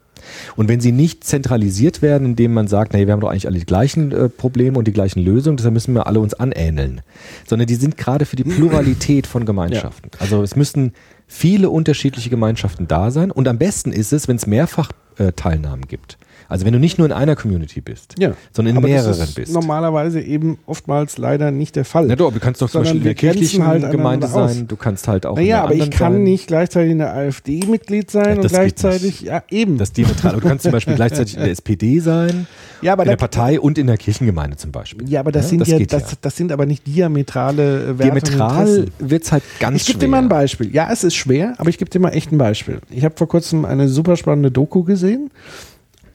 Und 0.57 0.69
wenn 0.69 0.81
sie 0.81 0.93
nicht 0.93 1.25
zentralisiert 1.25 2.03
werden, 2.03 2.29
indem 2.29 2.55
man 2.55 2.69
sagt, 2.69 2.93
nee, 2.93 3.07
wir 3.07 3.13
haben 3.13 3.21
doch 3.21 3.31
eigentlich 3.31 3.47
alle 3.47 3.59
die 3.59 3.67
gleichen 3.67 4.13
äh, 4.13 4.29
Probleme 4.29 4.79
und 4.79 4.87
die 4.87 4.93
gleichen 4.93 5.21
Lösungen, 5.21 5.57
deshalb 5.57 5.75
müssen 5.75 5.95
wir 5.95 6.07
alle 6.07 6.21
uns 6.21 6.35
anähneln. 6.35 7.01
Sondern 7.47 7.67
die 7.67 7.75
sind 7.75 7.97
gerade 7.97 8.27
für 8.27 8.37
die 8.37 8.45
Pluralität 8.45 9.27
von 9.27 9.45
Gemeinschaften. 9.47 10.11
Also 10.19 10.43
es 10.43 10.57
müssen 10.57 10.93
viele 11.27 11.71
unterschiedliche 11.71 12.31
Gemeinschaften 12.31 12.87
da 12.89 13.11
sein. 13.11 13.31
Und 13.31 13.49
am 13.49 13.59
besten 13.59 13.93
ist 13.93 14.13
es, 14.13 14.29
wenn 14.29 14.37
es 14.37 14.47
mehrfach 14.47 14.91
äh, 15.19 15.33
Teilnahmen 15.33 15.87
gibt. 15.87 16.19
Also 16.49 16.65
wenn 16.67 16.73
du 16.73 16.79
nicht 16.79 16.99
nur 16.99 17.07
in 17.07 17.13
einer 17.13 17.37
Community 17.37 17.81
bist, 17.81 18.15
Ja. 18.19 18.33
sondern 18.53 18.73
in 18.73 18.77
Aber 18.79 18.89
mehreren 18.89 19.09
das 19.19 19.21
ist 19.31 19.35
bist. 19.35 19.53
normalerweise 19.53 20.21
eben 20.21 20.59
oftmals 20.67 21.19
leider 21.19 21.51
nicht 21.51 21.77
der 21.77 21.85
Fall. 21.85 22.07
Na 22.07 22.17
doch, 22.17 22.33
du 22.33 22.41
kannst 22.41 22.61
doch 22.63 22.69
zum 22.71 22.85
Sondern 22.85 22.95
Beispiel 22.95 22.99
in 23.01 23.05
der 23.05 23.15
kirchlichen 23.15 23.67
halt 23.67 23.91
Gemeinde 23.91 24.27
einander 24.27 24.45
aus. 24.47 24.55
sein, 24.55 24.69
du 24.69 24.77
kannst 24.77 25.09
halt 25.09 25.27
auch 25.27 25.37
Naja, 25.37 25.63
aber 25.65 25.75
ich 25.75 25.91
kann 25.91 26.13
sein. 26.15 26.23
nicht 26.23 26.47
gleichzeitig 26.47 26.93
in 26.93 26.99
der 26.99 27.15
AfD 27.15 27.61
Mitglied 27.67 28.11
sein 28.11 28.25
Ja, 28.27 28.35
und 28.37 28.45
das 28.45 28.53
gleichzeitig, 28.53 29.21
ja 29.23 29.43
eben. 29.51 29.79
Das 29.79 29.93
diametral. 29.93 30.35
Du 30.35 30.41
kannst 30.41 30.63
zum 30.65 30.73
Beispiel 30.73 30.95
gleichzeitig 30.97 31.35
in 31.37 31.41
der 31.43 31.51
SPD 31.51 31.99
sein, 32.01 32.47
ja, 32.83 32.93
aber 32.93 33.05
in 33.05 33.09
der 33.11 33.17
Partei 33.17 33.59
und 33.61 33.79
in 33.79 33.87
der 33.87 33.97
Kirchengemeinde 33.97 34.57
zum 34.57 34.71
Beispiel. 34.73 35.09
ja, 35.09 35.21
aber 35.21 35.33
das 35.33 35.49
sind 35.49 35.67
ja, 35.67 35.79
geht 35.79 35.93
das, 35.93 36.17
das 36.21 36.37
sind 36.37 36.53
aber 36.53 36.67
nicht 36.67 36.87
diametrale 36.87 37.63
äh, 37.85 37.99
Werte 37.99 38.05
Diametral 38.31 38.87
wird 38.99 39.25
es 39.25 39.33
halt 39.33 39.43
ganz 39.61 39.81
Ich 39.81 39.87
gebe 39.87 39.99
schwer. 39.99 40.07
dir 40.09 40.11
mal 40.11 40.19
ein 40.23 40.29
Beispiel. 40.29 40.73
Ja, 40.75 40.89
es 40.93 41.05
ist 41.05 41.15
schwer, 41.15 41.55
aber 41.59 41.71
ich 41.71 41.79
gebe 41.79 41.91
dir 41.91 41.99
mal 42.01 42.11
echt 42.11 42.33
ein 42.33 42.39
Beispiel. 42.39 42.79
Ich 42.91 43.05
habe 43.05 43.15
vor 43.17 43.29
kurzem 43.29 43.65
eine 43.65 43.89
super 43.89 44.17
spannende 44.17 44.51
Doku 44.51 44.83
gesehen, 44.85 45.31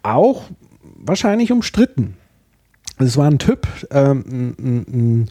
auch 0.04 0.44
wahrscheinlich 0.82 1.52
umstritten. 1.52 2.16
Es 2.98 3.18
war 3.18 3.28
ein 3.28 3.40
Typ, 3.40 3.68
ähm, 3.92 4.24
ein, 4.28 4.86
ein, 4.88 5.30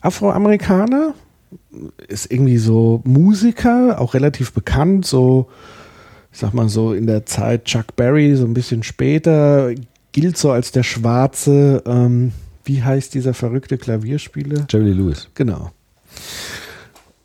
Afroamerikaner, 0.00 1.14
ist 2.08 2.30
irgendwie 2.30 2.58
so 2.58 3.00
Musiker, 3.04 4.00
auch 4.00 4.14
relativ 4.14 4.52
bekannt, 4.52 5.06
so, 5.06 5.48
ich 6.32 6.38
sag 6.38 6.52
mal 6.52 6.68
so 6.68 6.92
in 6.92 7.06
der 7.06 7.24
Zeit 7.26 7.64
Chuck 7.64 7.96
Berry, 7.96 8.36
so 8.36 8.44
ein 8.44 8.54
bisschen 8.54 8.82
später, 8.82 9.72
gilt 10.12 10.36
so 10.36 10.50
als 10.50 10.72
der 10.72 10.82
schwarze, 10.82 11.82
ähm, 11.86 12.32
wie 12.64 12.82
heißt 12.82 13.14
dieser 13.14 13.34
verrückte 13.34 13.78
Klavierspieler? 13.78 14.66
Jerry 14.70 14.92
Lewis. 14.92 15.28
Genau. 15.34 15.70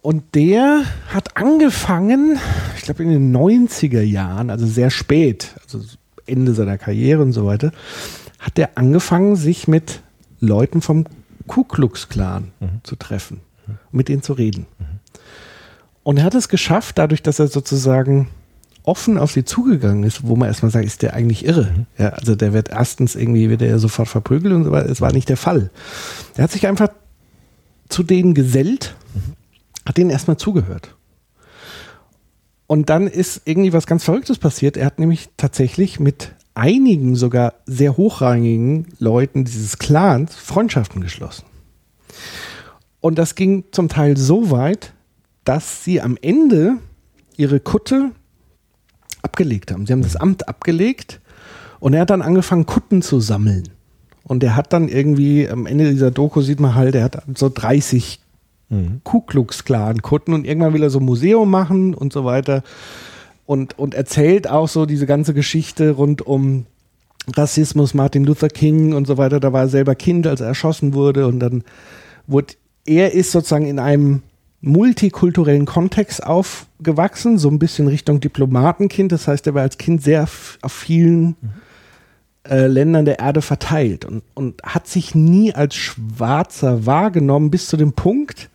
Und 0.02 0.36
der 0.36 0.84
hat 1.10 1.36
angefangen, 1.36 2.40
ich 2.78 2.84
glaube 2.84 3.04
in 3.04 3.10
den 3.10 3.36
90er 3.36 4.02
Jahren, 4.02 4.50
also 4.50 4.66
sehr 4.66 4.90
spät, 4.90 5.56
also 5.64 5.82
Ende 6.30 6.54
seiner 6.54 6.78
Karriere 6.78 7.22
und 7.22 7.34
so 7.34 7.46
weiter, 7.46 7.72
hat 8.40 8.58
er 8.58 8.72
angefangen, 8.76 9.36
sich 9.36 9.68
mit 9.68 10.02
Leuten 10.40 10.82
vom 10.82 11.06
Ku 11.48 11.64
Klux 11.64 12.10
Klan 12.10 12.52
zu 12.84 12.96
treffen, 12.96 13.42
mit 13.92 14.08
denen 14.08 14.22
zu 14.22 14.34
reden. 14.34 14.66
Und 16.04 16.18
er 16.18 16.24
hat 16.24 16.36
es 16.36 16.48
geschafft, 16.50 16.98
dadurch, 16.98 17.22
dass 17.22 17.40
er 17.40 17.48
sozusagen 17.48 18.30
offen 18.84 19.18
auf 19.18 19.32
sie 19.32 19.44
zugegangen 19.44 20.04
ist, 20.04 20.26
wo 20.26 20.36
man 20.36 20.48
erstmal 20.48 20.72
sagt, 20.72 20.86
ist 20.86 21.02
der 21.02 21.14
eigentlich 21.14 21.46
irre? 21.46 21.86
Ja, 21.98 22.10
also 22.10 22.36
der 22.36 22.54
wird 22.54 22.70
erstens 22.70 23.16
irgendwie, 23.16 23.50
wird 23.50 23.62
er 23.62 23.78
sofort 23.80 24.08
verprügelt 24.08 24.54
und 24.54 24.64
so 24.64 24.72
weiter. 24.72 24.90
Es 24.90 25.02
war 25.02 25.12
nicht 25.12 25.30
der 25.30 25.38
Fall. 25.38 25.70
Er 26.36 26.46
hat 26.46 26.52
sich 26.52 26.66
einfach 26.66 26.90
zu 27.90 28.04
denen 28.04 28.34
gesellt, 28.34 28.96
hat 29.86 29.98
denen 29.98 30.10
erstmal 30.10 30.38
zugehört. 30.38 30.96
Und 32.70 32.92
dann 32.92 33.08
ist 33.08 33.42
irgendwie 33.46 33.74
was 33.74 33.88
ganz 33.88 34.04
Verrücktes 34.04 34.38
passiert. 34.38 34.78
Er 34.78 34.86
hat 34.86 35.00
nämlich 35.00 35.30
tatsächlich 35.38 36.00
mit 36.00 36.34
einigen 36.54 37.16
sogar 37.16 37.56
sehr 37.66 37.98
hochrangigen 37.98 38.86
Leuten 39.00 39.44
dieses 39.44 39.80
Clans 39.80 40.36
Freundschaften 40.36 41.02
geschlossen. 41.02 41.46
Und 43.00 43.18
das 43.18 43.34
ging 43.34 43.64
zum 43.72 43.90
Teil 43.90 44.18
so 44.18 44.52
weit, 44.52 44.94
dass 45.46 45.84
sie 45.84 46.00
am 46.00 46.16
Ende 46.22 46.78
ihre 47.38 47.60
Kutte 47.60 48.12
abgelegt 49.24 49.72
haben. 49.72 49.88
Sie 49.88 49.94
haben 49.94 50.04
das 50.04 50.16
Amt 50.16 50.48
abgelegt 50.48 51.22
und 51.80 51.96
er 51.96 52.02
hat 52.02 52.12
dann 52.12 52.22
angefangen, 52.22 52.68
Kutten 52.68 53.02
zu 53.02 53.20
sammeln. 53.20 53.68
Und 54.22 54.44
er 54.44 54.56
hat 54.56 54.74
dann 54.74 54.90
irgendwie, 54.90 55.50
am 55.50 55.66
Ende 55.66 55.90
dieser 55.90 56.12
Doku 56.12 56.42
sieht 56.42 56.60
man 56.60 56.76
halt, 56.76 56.94
er 56.94 57.06
hat 57.06 57.24
so 57.34 57.50
30 57.50 58.20
Mhm. 58.70 59.02
Ku 59.04 59.22
Klux 59.22 59.66
Klan 59.66 60.02
Kutten 60.02 60.34
und 60.34 60.46
irgendwann 60.46 60.74
will 60.74 60.84
er 60.84 60.90
so 60.90 61.00
ein 61.00 61.06
Museum 61.06 61.50
machen 61.50 61.94
und 61.94 62.14
so 62.14 62.26
weiter 62.26 62.64
und, 63.46 63.80
und 63.80 63.96
erzählt 63.96 64.50
auch 64.50 64.68
so 64.68 64.86
diese 64.86 65.08
ganze 65.08 65.34
Geschichte 65.34 65.92
rund 65.92 66.22
um 66.22 66.66
Rassismus, 67.36 67.94
Martin 67.94 68.24
Luther 68.24 68.48
King 68.48 68.94
und 68.94 69.08
so 69.08 69.18
weiter. 69.18 69.40
Da 69.40 69.54
war 69.54 69.62
er 69.62 69.70
selber 69.70 69.96
Kind, 69.96 70.28
als 70.28 70.42
er 70.42 70.48
erschossen 70.48 70.94
wurde 70.94 71.28
und 71.28 71.40
dann 71.40 71.64
wurde, 72.28 72.54
er 72.86 73.14
ist 73.14 73.32
sozusagen 73.32 73.66
in 73.66 73.80
einem 73.80 74.22
multikulturellen 74.62 75.66
Kontext 75.66 76.24
aufgewachsen, 76.24 77.38
so 77.38 77.50
ein 77.50 77.60
bisschen 77.60 77.88
Richtung 77.88 78.20
Diplomatenkind. 78.20 79.12
Das 79.12 79.28
heißt, 79.28 79.48
er 79.48 79.54
war 79.54 79.62
als 79.64 79.78
Kind 79.78 80.04
sehr 80.04 80.24
auf 80.24 80.72
vielen 80.72 81.36
äh, 82.48 82.68
Ländern 82.68 83.06
der 83.06 83.20
Erde 83.20 83.42
verteilt 83.42 84.06
und, 84.06 84.24
und 84.34 84.62
hat 84.64 84.88
sich 84.88 85.16
nie 85.16 85.54
als 85.54 85.76
Schwarzer 85.76 86.86
wahrgenommen 86.86 87.52
bis 87.52 87.68
zu 87.68 87.78
dem 87.78 87.94
Punkt, 87.94 88.50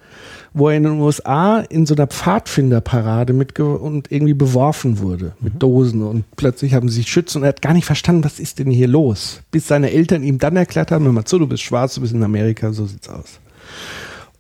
wo 0.55 0.69
er 0.69 0.77
in 0.77 0.85
den 0.85 1.01
USA 1.01 1.59
in 1.59 1.85
so 1.85 1.95
einer 1.97 2.07
Pfadfinderparade 2.07 3.33
mitge 3.33 3.67
und 3.67 4.11
irgendwie 4.11 4.35
beworfen 4.35 5.01
wurde 5.01 5.33
mit 5.41 5.61
Dosen 5.61 6.03
und 6.03 6.25
plötzlich 6.37 6.75
haben 6.75 6.89
sie 6.89 6.99
sich 6.99 7.11
schützen 7.11 7.39
und 7.39 7.45
er 7.45 7.49
hat 7.49 7.61
gar 7.61 7.75
nicht 7.75 7.85
verstanden, 7.85 8.25
was 8.25 8.39
ist 8.39 8.61
denn 8.61 8.71
hier 8.71 8.87
los, 8.87 9.41
bis 9.51 9.67
seine 9.67 9.91
Eltern 9.91 10.23
ihm 10.23 10.39
dann 10.39 10.57
erklärt 10.57 10.93
haben, 10.93 11.05
hör 11.05 11.13
mal 11.13 11.25
zu, 11.25 11.41
du 11.41 11.49
bist 11.49 11.65
schwarz, 11.65 11.97
du 11.97 12.03
bist 12.03 12.15
in 12.15 12.23
Amerika, 12.23 12.73
so 12.73 12.87
sieht's 12.87 13.09
aus. 13.09 13.41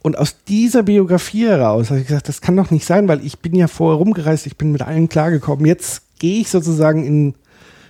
Und 0.03 0.17
aus 0.17 0.37
dieser 0.47 0.85
Biografie 0.85 1.47
heraus 1.47 1.91
habe 1.91 2.01
ich 2.01 2.07
gesagt, 2.07 2.29
das 2.29 2.41
kann 2.41 2.57
doch 2.57 2.71
nicht 2.71 2.87
sein, 2.87 3.09
weil 3.09 3.25
ich 3.25 3.41
bin 3.41 3.55
ja 3.57 3.67
vorher 3.67 3.99
rumgereist, 3.99 4.47
ich 4.47 4.57
bin 4.57 4.71
mit 4.71 4.83
allen 4.83 5.09
klargekommen. 5.09 5.67
Jetzt 5.67 6.03
gehe 6.19 6.43
ich 6.43 6.51
sozusagen 6.51 7.05
in 7.05 7.35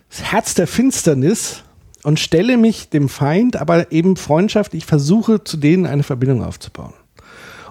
das 0.08 0.22
Herz 0.22 0.54
der 0.54 0.68
Finsternis 0.68 1.64
und 2.04 2.20
stelle 2.20 2.56
mich 2.56 2.88
dem 2.88 3.08
Feind, 3.08 3.56
aber 3.56 3.90
eben 3.92 4.16
freundschaftlich, 4.16 4.84
ich 4.84 4.86
versuche 4.86 5.42
zu 5.42 5.56
denen 5.56 5.86
eine 5.86 6.04
Verbindung 6.04 6.44
aufzubauen. 6.44 6.94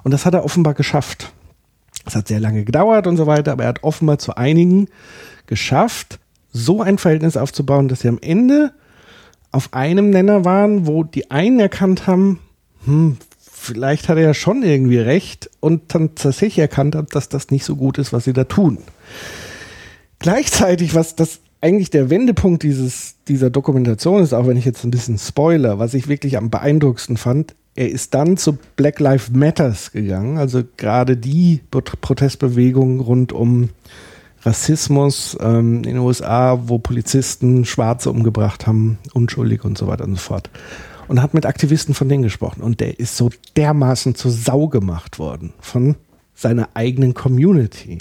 Und 0.03 0.11
das 0.11 0.25
hat 0.25 0.34
er 0.34 0.45
offenbar 0.45 0.73
geschafft. 0.73 1.31
Es 2.05 2.15
hat 2.15 2.27
sehr 2.27 2.39
lange 2.39 2.65
gedauert 2.65 3.07
und 3.07 3.17
so 3.17 3.27
weiter, 3.27 3.53
aber 3.53 3.63
er 3.63 3.69
hat 3.69 3.84
offenbar 3.84 4.19
zu 4.19 4.35
einigen 4.35 4.88
geschafft, 5.47 6.19
so 6.51 6.81
ein 6.81 6.97
Verhältnis 6.97 7.38
aufzubauen, 7.38 7.88
dass 7.88 8.01
sie 8.01 8.09
am 8.09 8.19
Ende 8.21 8.73
auf 9.51 9.73
einem 9.73 10.09
Nenner 10.09 10.45
waren, 10.45 10.88
wo 10.88 11.03
die 11.03 11.31
einen 11.31 11.59
erkannt 11.59 12.07
haben, 12.07 12.39
hm, 12.85 13.17
vielleicht 13.39 14.09
hat 14.09 14.17
er 14.17 14.23
ja 14.23 14.34
schon 14.34 14.63
irgendwie 14.63 14.97
recht 14.97 15.49
und 15.59 15.93
dann 15.93 16.15
tatsächlich 16.15 16.59
erkannt 16.59 16.95
hat, 16.95 17.15
dass 17.15 17.30
das 17.30 17.49
nicht 17.49 17.63
so 17.63 17.75
gut 17.75 17.97
ist, 17.97 18.11
was 18.11 18.25
sie 18.25 18.34
da 18.34 18.43
tun. 18.43 18.80
Gleichzeitig, 20.19 20.95
was 20.95 21.15
das 21.15 21.39
eigentlich 21.61 21.89
der 21.89 22.09
Wendepunkt 22.09 22.63
dieses, 22.63 23.15
dieser 23.27 23.49
Dokumentation 23.49 24.21
ist, 24.21 24.34
auch 24.34 24.47
wenn 24.47 24.57
ich 24.57 24.65
jetzt 24.65 24.84
ein 24.84 24.91
bisschen 24.91 25.17
spoiler, 25.17 25.80
was 25.80 25.93
ich 25.93 26.09
wirklich 26.09 26.38
am 26.38 26.49
beeindruckendsten 26.49 27.15
fand, 27.15 27.55
er 27.75 27.89
ist 27.89 28.13
dann 28.13 28.37
zu 28.37 28.57
Black 28.75 28.99
Lives 28.99 29.31
Matters 29.31 29.91
gegangen, 29.91 30.37
also 30.37 30.63
gerade 30.77 31.17
die 31.17 31.61
Prot- 31.71 31.99
Protestbewegung 32.01 32.99
rund 32.99 33.33
um 33.33 33.69
Rassismus 34.43 35.37
ähm, 35.39 35.77
in 35.77 35.83
den 35.83 35.97
USA, 35.99 36.59
wo 36.67 36.77
Polizisten 36.77 37.65
Schwarze 37.65 38.11
umgebracht 38.11 38.67
haben, 38.67 38.99
unschuldig 39.13 39.63
und 39.63 39.77
so 39.77 39.87
weiter 39.87 40.03
und 40.03 40.15
so 40.15 40.21
fort. 40.21 40.49
Und 41.07 41.21
hat 41.21 41.33
mit 41.33 41.45
Aktivisten 41.45 41.93
von 41.93 42.09
denen 42.09 42.23
gesprochen. 42.23 42.61
Und 42.61 42.79
der 42.79 42.99
ist 42.99 43.17
so 43.17 43.29
dermaßen 43.57 44.15
zur 44.15 44.31
Sau 44.31 44.67
gemacht 44.67 45.19
worden 45.19 45.53
von 45.59 45.95
seiner 46.33 46.69
eigenen 46.73 47.13
Community. 47.13 47.99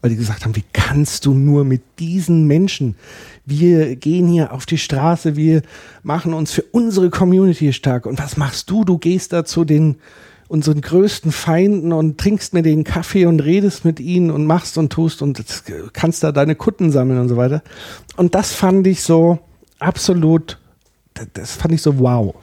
Weil 0.00 0.10
die 0.10 0.16
gesagt 0.16 0.44
haben, 0.44 0.56
wie 0.56 0.64
kannst 0.72 1.24
du 1.24 1.32
nur 1.32 1.64
mit 1.64 1.82
diesen 1.98 2.46
Menschen, 2.46 2.96
wir 3.46 3.96
gehen 3.96 4.26
hier 4.28 4.52
auf 4.52 4.66
die 4.66 4.78
Straße, 4.78 5.36
wir 5.36 5.62
machen 6.02 6.32
uns 6.34 6.52
für 6.52 6.62
unsere 6.62 7.10
Community 7.10 7.72
stark. 7.72 8.06
Und 8.06 8.18
was 8.18 8.36
machst 8.36 8.70
du? 8.70 8.84
Du 8.84 8.98
gehst 8.98 9.32
da 9.32 9.44
zu 9.44 9.64
den 9.64 9.96
unseren 10.48 10.80
größten 10.82 11.32
Feinden 11.32 11.92
und 11.92 12.18
trinkst 12.18 12.52
mit 12.52 12.66
denen 12.66 12.84
Kaffee 12.84 13.24
und 13.26 13.40
redest 13.40 13.84
mit 13.84 13.98
ihnen 13.98 14.30
und 14.30 14.46
machst 14.46 14.76
und 14.78 14.92
tust 14.92 15.22
und 15.22 15.42
kannst 15.94 16.22
da 16.22 16.32
deine 16.32 16.54
Kutten 16.54 16.92
sammeln 16.92 17.18
und 17.20 17.28
so 17.28 17.36
weiter. 17.36 17.62
Und 18.16 18.34
das 18.34 18.52
fand 18.52 18.86
ich 18.86 19.02
so 19.02 19.38
absolut, 19.78 20.58
das- 21.14 21.28
das 21.32 21.52
fand 21.52 21.72
ich 21.74 21.82
so 21.82 21.98
wow. 21.98 22.34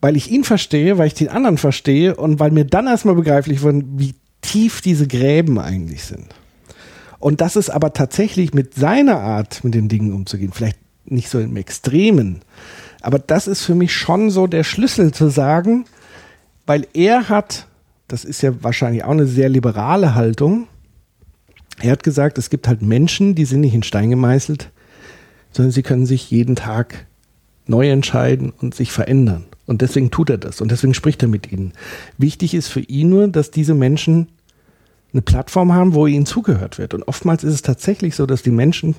Weil 0.00 0.16
ich 0.16 0.30
ihn 0.30 0.44
verstehe, 0.44 0.98
weil 0.98 1.06
ich 1.06 1.14
den 1.14 1.28
anderen 1.28 1.56
verstehe 1.58 2.16
und 2.16 2.40
weil 2.40 2.50
mir 2.50 2.64
dann 2.64 2.86
erstmal 2.86 3.14
begreiflich 3.14 3.62
wurde, 3.62 3.82
wie 3.96 4.14
tief 4.42 4.80
diese 4.80 5.06
Gräben 5.06 5.58
eigentlich 5.58 6.04
sind. 6.04 6.26
Und 7.20 7.40
das 7.40 7.54
ist 7.54 7.70
aber 7.70 7.92
tatsächlich 7.92 8.54
mit 8.54 8.74
seiner 8.74 9.20
Art, 9.20 9.62
mit 9.62 9.74
den 9.74 9.88
Dingen 9.88 10.12
umzugehen, 10.12 10.52
vielleicht 10.52 10.78
nicht 11.04 11.28
so 11.28 11.38
im 11.38 11.56
Extremen, 11.56 12.40
aber 13.02 13.18
das 13.18 13.46
ist 13.46 13.62
für 13.62 13.74
mich 13.74 13.94
schon 13.94 14.30
so 14.30 14.46
der 14.46 14.64
Schlüssel 14.64 15.12
zu 15.12 15.28
sagen, 15.28 15.84
weil 16.66 16.86
er 16.92 17.28
hat, 17.28 17.66
das 18.08 18.24
ist 18.24 18.42
ja 18.42 18.62
wahrscheinlich 18.62 19.04
auch 19.04 19.10
eine 19.10 19.26
sehr 19.26 19.48
liberale 19.48 20.14
Haltung, 20.14 20.66
er 21.80 21.92
hat 21.92 22.02
gesagt, 22.02 22.36
es 22.38 22.50
gibt 22.50 22.68
halt 22.68 22.82
Menschen, 22.82 23.34
die 23.34 23.46
sind 23.46 23.60
nicht 23.60 23.74
in 23.74 23.82
Stein 23.82 24.10
gemeißelt, 24.10 24.70
sondern 25.50 25.72
sie 25.72 25.82
können 25.82 26.06
sich 26.06 26.30
jeden 26.30 26.56
Tag 26.56 27.06
neu 27.66 27.88
entscheiden 27.88 28.52
und 28.60 28.74
sich 28.74 28.92
verändern. 28.92 29.46
Und 29.66 29.82
deswegen 29.82 30.10
tut 30.10 30.30
er 30.30 30.38
das 30.38 30.60
und 30.60 30.70
deswegen 30.70 30.94
spricht 30.94 31.22
er 31.22 31.28
mit 31.28 31.50
ihnen. 31.52 31.72
Wichtig 32.18 32.54
ist 32.54 32.68
für 32.68 32.80
ihn 32.80 33.08
nur, 33.08 33.28
dass 33.28 33.50
diese 33.50 33.74
Menschen 33.74 34.28
eine 35.12 35.22
Plattform 35.22 35.72
haben, 35.72 35.94
wo 35.94 36.06
ihnen 36.06 36.26
zugehört 36.26 36.78
wird. 36.78 36.94
Und 36.94 37.02
oftmals 37.08 37.44
ist 37.44 37.54
es 37.54 37.62
tatsächlich 37.62 38.16
so, 38.16 38.26
dass 38.26 38.42
die 38.42 38.50
Menschen 38.50 38.96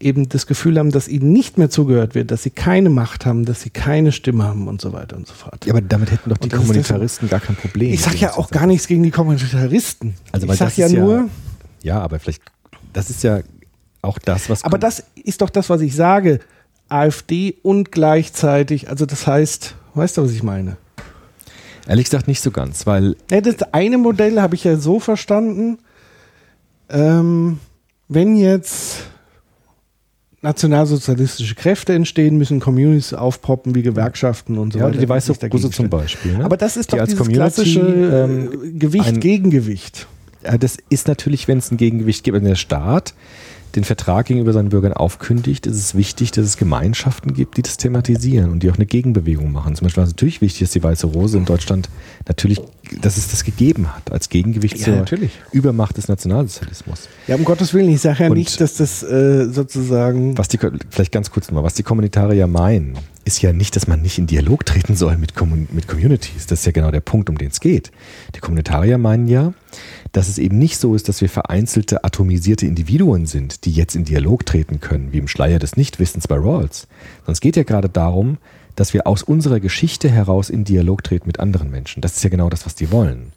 eben 0.00 0.28
das 0.28 0.46
Gefühl 0.46 0.78
haben, 0.78 0.90
dass 0.90 1.08
ihnen 1.08 1.30
nicht 1.32 1.58
mehr 1.58 1.68
zugehört 1.68 2.14
wird, 2.14 2.30
dass 2.30 2.42
sie 2.42 2.50
keine 2.50 2.88
Macht 2.88 3.26
haben, 3.26 3.44
dass 3.44 3.60
sie 3.60 3.70
keine 3.70 4.12
Stimme 4.12 4.44
haben 4.44 4.66
und 4.66 4.80
so 4.80 4.92
weiter 4.92 5.16
und 5.16 5.26
so 5.26 5.34
fort. 5.34 5.66
Ja, 5.66 5.74
aber 5.74 5.82
damit 5.82 6.10
hätten 6.10 6.30
doch 6.30 6.38
die 6.38 6.48
Kommunitaristen 6.48 7.28
gar 7.28 7.40
kein 7.40 7.56
Problem. 7.56 7.92
ich 7.92 8.00
sage 8.00 8.16
ja 8.16 8.36
auch 8.36 8.50
gar 8.50 8.66
nichts 8.66 8.86
gegen 8.86 9.02
die 9.02 9.10
Kommunitaristen. 9.10 10.14
Also, 10.32 10.46
ich 10.46 10.54
sage 10.54 10.72
ja 10.76 10.88
nur, 10.88 11.28
Ja, 11.82 12.00
aber 12.00 12.18
vielleicht, 12.18 12.42
das 12.92 13.10
ist 13.10 13.22
ja 13.22 13.40
auch 14.02 14.18
das, 14.18 14.48
was. 14.48 14.64
aber 14.64 14.78
das 14.78 15.04
ist 15.22 15.42
doch 15.42 15.50
das, 15.50 15.68
was 15.68 15.82
ich 15.82 15.94
sage. 15.94 16.40
AfD 16.88 17.56
und 17.62 17.92
gleichzeitig, 17.92 18.88
also 18.88 19.06
das 19.06 19.26
heißt, 19.26 19.76
weißt 19.94 20.16
du, 20.16 20.22
was 20.24 20.32
ich 20.32 20.42
meine? 20.42 20.76
Ehrlich 21.90 22.04
gesagt 22.04 22.28
nicht 22.28 22.40
so 22.40 22.52
ganz, 22.52 22.86
weil 22.86 23.16
Ja, 23.32 23.40
das 23.40 23.56
eine 23.72 23.98
Modell 23.98 24.40
habe 24.40 24.54
ich 24.54 24.62
ja 24.62 24.76
so 24.76 25.00
verstanden, 25.00 25.78
ähm, 26.88 27.58
wenn 28.08 28.36
jetzt 28.36 29.02
nationalsozialistische 30.42 31.54
Kräfte 31.54 31.92
entstehen, 31.92 32.38
müssen 32.38 32.60
Communities 32.60 33.12
aufpoppen 33.12 33.74
wie 33.74 33.82
Gewerkschaften 33.82 34.56
und 34.56 34.72
so 34.72 34.78
ja, 34.78 34.86
weiter. 34.86 34.98
die 34.98 35.08
weiße 35.08 35.32
Rose 35.52 35.70
zum. 35.70 35.90
Beispiel. 35.90 36.38
Ne? 36.38 36.44
Aber 36.44 36.56
das 36.56 36.76
ist 36.76 36.92
Die 36.92 36.96
doch 36.96 37.04
dieses 37.04 37.28
klassische 37.28 37.80
ähm, 37.80 38.50
äh, 38.52 38.70
Gewicht 38.78 39.06
ein- 39.08 39.20
Gegengewicht. 39.20 40.06
Ja, 40.44 40.56
das 40.56 40.78
ist 40.88 41.08
natürlich, 41.08 41.48
wenn 41.48 41.58
es 41.58 41.70
ein 41.70 41.76
Gegengewicht 41.76 42.24
gibt, 42.24 42.36
wenn 42.36 42.44
der 42.44 42.54
Staat 42.54 43.14
den 43.76 43.84
Vertrag 43.84 44.26
gegenüber 44.26 44.52
seinen 44.52 44.68
Bürgern 44.70 44.92
aufkündigt, 44.92 45.66
ist 45.66 45.76
es 45.76 45.94
wichtig, 45.94 46.30
dass 46.32 46.44
es 46.44 46.56
Gemeinschaften 46.56 47.34
gibt, 47.34 47.56
die 47.56 47.62
das 47.62 47.76
thematisieren 47.76 48.50
und 48.50 48.62
die 48.62 48.70
auch 48.70 48.76
eine 48.76 48.86
Gegenbewegung 48.86 49.52
machen. 49.52 49.74
Zum 49.76 49.84
Beispiel 49.86 49.98
war 50.02 50.04
es 50.08 50.10
natürlich 50.14 50.40
wichtig, 50.40 50.60
dass 50.60 50.70
die 50.72 50.82
Weiße 50.82 51.06
Rose 51.06 51.36
in 51.38 51.44
Deutschland 51.44 51.88
natürlich, 52.26 52.60
dass 53.00 53.16
es 53.16 53.28
das 53.28 53.44
gegeben 53.44 53.94
hat, 53.94 54.10
als 54.12 54.28
Gegengewicht 54.28 54.78
Ja, 54.78 54.84
zur 54.86 54.96
natürlich. 54.96 55.32
Übermacht 55.52 55.96
des 55.96 56.08
Nationalsozialismus. 56.08 57.08
Ja, 57.26 57.36
um 57.36 57.44
Gottes 57.44 57.72
Willen, 57.74 57.90
ich 57.90 58.00
sage 58.00 58.24
ja 58.24 58.30
Und- 58.30 58.36
nicht, 58.36 58.60
dass 58.60 58.74
das 58.74 59.02
äh, 59.02 59.46
sozusagen 59.50 60.36
Was 60.36 60.48
die, 60.48 60.58
vielleicht 60.90 61.12
ganz 61.12 61.30
kurz 61.30 61.50
mal, 61.50 61.62
was 61.62 61.74
die 61.74 61.82
Kommunitarier 61.82 62.46
meinen, 62.46 62.94
ist 63.24 63.42
ja 63.42 63.52
nicht, 63.52 63.76
dass 63.76 63.86
man 63.86 64.00
nicht 64.02 64.18
in 64.18 64.26
Dialog 64.26 64.64
treten 64.66 64.96
soll 64.96 65.16
mit, 65.16 65.34
Kommun 65.36 65.68
mit 65.72 65.86
Communities. 65.86 66.46
Das 66.46 66.60
ist 66.60 66.66
ja 66.66 66.72
genau 66.72 66.90
der 66.90 67.00
Punkt, 67.00 67.28
um 67.30 67.38
den 67.38 67.48
es 67.50 67.60
geht. 67.60 67.92
Die 68.34 68.40
Kommunitarier 68.40 68.98
meinen 68.98 69.28
ja, 69.28 69.52
dass 70.12 70.28
es 70.28 70.38
eben 70.38 70.58
nicht 70.58 70.78
so 70.78 70.94
ist, 70.94 71.08
dass 71.08 71.20
wir 71.20 71.28
vereinzelte, 71.28 72.04
atomisierte 72.04 72.66
Individuen 72.66 73.26
sind, 73.26 73.64
die 73.64 73.72
jetzt 73.72 73.94
in 73.94 74.04
Dialog 74.04 74.44
treten 74.46 74.80
können, 74.80 75.12
wie 75.12 75.18
im 75.18 75.28
Schleier 75.28 75.58
des 75.58 75.76
Nichtwissens 75.76 76.26
bei 76.28 76.36
Rawls. 76.36 76.88
Sondern 77.20 77.32
es 77.32 77.40
geht 77.40 77.56
ja 77.56 77.62
gerade 77.62 77.88
darum, 77.88 78.38
dass 78.76 78.94
wir 78.94 79.06
aus 79.06 79.22
unserer 79.22 79.60
Geschichte 79.60 80.08
heraus 80.08 80.48
in 80.48 80.64
Dialog 80.64 81.04
treten 81.04 81.26
mit 81.26 81.38
anderen 81.38 81.70
Menschen. 81.70 82.00
Das 82.00 82.16
ist 82.16 82.24
ja 82.24 82.30
genau 82.30 82.48
das, 82.48 82.64
was 82.66 82.74
die 82.74 82.90
wollen. 82.90 83.32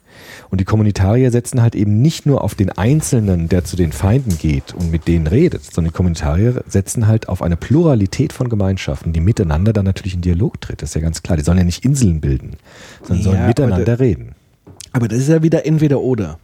Und 0.48 0.60
die 0.60 0.64
Kommunitarier 0.64 1.30
setzen 1.32 1.60
halt 1.60 1.74
eben 1.74 2.00
nicht 2.00 2.24
nur 2.24 2.42
auf 2.42 2.54
den 2.54 2.70
Einzelnen, 2.70 3.48
der 3.48 3.64
zu 3.64 3.76
den 3.76 3.92
Feinden 3.92 4.38
geht 4.38 4.72
und 4.72 4.90
mit 4.90 5.06
denen 5.08 5.26
redet, 5.26 5.64
sondern 5.64 5.90
die 5.92 5.96
Kommunitarier 5.96 6.62
setzen 6.68 7.08
halt 7.08 7.28
auf 7.28 7.42
eine 7.42 7.56
Pluralität 7.56 8.32
von 8.32 8.48
Gemeinschaften, 8.48 9.12
die 9.12 9.20
miteinander 9.20 9.72
dann 9.72 9.84
natürlich 9.84 10.14
in 10.14 10.20
Dialog 10.22 10.60
tritt. 10.60 10.82
Das 10.82 10.90
ist 10.90 10.94
ja 10.94 11.00
ganz 11.00 11.22
klar. 11.22 11.36
Die 11.36 11.42
sollen 11.42 11.58
ja 11.58 11.64
nicht 11.64 11.84
Inseln 11.84 12.20
bilden, 12.20 12.52
sondern 13.02 13.18
Ja, 13.18 13.24
sollen 13.24 13.38
aber 13.38 13.48
miteinander 13.48 13.84
der- 13.84 14.00
reden. 14.00 14.34
Aber 14.92 15.08
das 15.08 15.18
ist 15.18 15.28
ja 15.28 15.42
wieder 15.42 15.66
entweder 15.66 16.00
oder. 16.00 16.38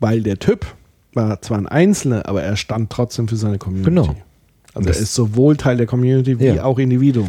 Weil 0.00 0.22
der 0.22 0.38
Typ 0.38 0.66
war 1.14 1.40
zwar 1.42 1.58
ein 1.58 1.66
Einzelner, 1.68 2.26
aber 2.28 2.42
er 2.42 2.56
stand 2.56 2.90
trotzdem 2.90 3.28
für 3.28 3.36
seine 3.36 3.58
Community. 3.58 3.90
Genau. 3.90 4.16
Also 4.74 4.88
Das- 4.88 4.96
er 4.98 5.02
ist 5.02 5.14
sowohl 5.14 5.56
Teil 5.56 5.76
der 5.76 5.86
Community 5.86 6.38
wie 6.40 6.46
Ja. 6.46 6.64
auch 6.64 6.78
Individuum. 6.78 7.28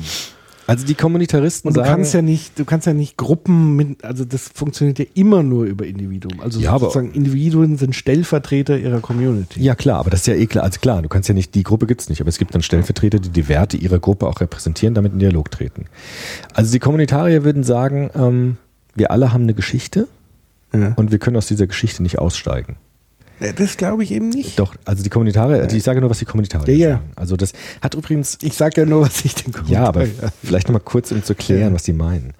Also 0.67 0.85
die 0.85 0.93
Kommunitaristen 0.93 1.67
Und 1.69 1.75
du 1.75 1.81
sagen, 1.81 1.89
kannst 1.95 2.13
ja 2.13 2.21
nicht, 2.21 2.57
du 2.57 2.63
kannst 2.63 2.85
ja 2.87 2.93
nicht 2.93 3.17
Gruppen 3.17 3.75
mit, 3.75 4.05
also 4.05 4.23
das 4.23 4.47
funktioniert 4.53 4.99
ja 4.99 5.05
immer 5.15 5.41
nur 5.43 5.65
über 5.65 5.85
Individuum. 5.85 6.39
Also 6.39 6.59
Ja, 6.61 6.71
aber- 6.71 6.85
sozusagen 6.85 7.11
Individuen 7.11 7.77
sind 7.77 7.93
Stellvertreter 7.95 8.77
ihrer 8.77 9.01
Community. 9.01 9.59
Ja, 9.61 9.75
klar, 9.75 9.99
aber 9.99 10.11
das 10.11 10.21
ist 10.21 10.27
ja 10.27 10.35
eh 10.35 10.45
klar. 10.45 10.63
Also 10.63 10.79
klar, 10.79 11.01
du 11.01 11.09
kannst 11.09 11.27
ja 11.27 11.33
nicht, 11.35 11.55
die 11.55 11.63
Gruppe 11.63 11.87
gibt's 11.87 12.07
nicht, 12.07 12.21
aber 12.21 12.29
es 12.29 12.37
gibt 12.37 12.53
dann 12.55 12.61
Stellvertreter, 12.61 13.19
die 13.19 13.29
die 13.29 13.49
Werte 13.49 13.75
ihrer 13.75 13.99
Gruppe 13.99 14.27
auch 14.27 14.39
repräsentieren, 14.39 14.93
damit 14.93 15.11
in 15.13 15.19
Dialog 15.19 15.49
treten. 15.51 15.85
Also 16.53 16.71
die 16.71 16.79
Kommunitarier 16.79 17.43
würden 17.43 17.63
sagen, 17.63 18.11
ähm, 18.15 18.57
wir 18.95 19.11
alle 19.11 19.33
haben 19.33 19.43
eine 19.43 19.55
Geschichte 19.55 20.07
Ja. 20.73 20.93
und 20.95 21.11
wir 21.11 21.19
können 21.19 21.37
aus 21.37 21.47
dieser 21.47 21.67
Geschichte 21.67 22.01
nicht 22.03 22.19
aussteigen. 22.19 22.77
Das 23.57 23.75
glaube 23.75 24.03
ich 24.03 24.11
eben 24.11 24.29
nicht. 24.29 24.59
Doch, 24.59 24.75
also 24.85 25.01
die 25.03 25.09
Kommunitarier, 25.09 25.63
also 25.63 25.75
ich 25.75 25.81
sage 25.81 25.99
nur, 25.99 26.11
was 26.11 26.19
die 26.19 26.25
Kommunitarier 26.25 26.75
Ja, 26.75 26.87
ja. 26.89 26.95
sagen. 26.97 27.09
Also 27.15 27.35
das 27.37 27.53
hat 27.81 27.95
übrigens, 27.95 28.37
Ich 28.43 28.53
sage 28.53 28.81
ja 28.81 28.85
nur, 28.87 29.01
was 29.01 29.25
ich 29.25 29.33
den 29.33 29.51
ja, 29.67 29.83
aber 29.83 30.05
vielleicht 30.43 30.67
nochmal 30.67 30.83
kurz, 30.85 31.11
um 31.11 31.23
zu 31.23 31.33
klären, 31.33 31.69
Ja. 31.69 31.73
was 31.73 31.81
die 31.83 31.93
meinen. 31.93 32.33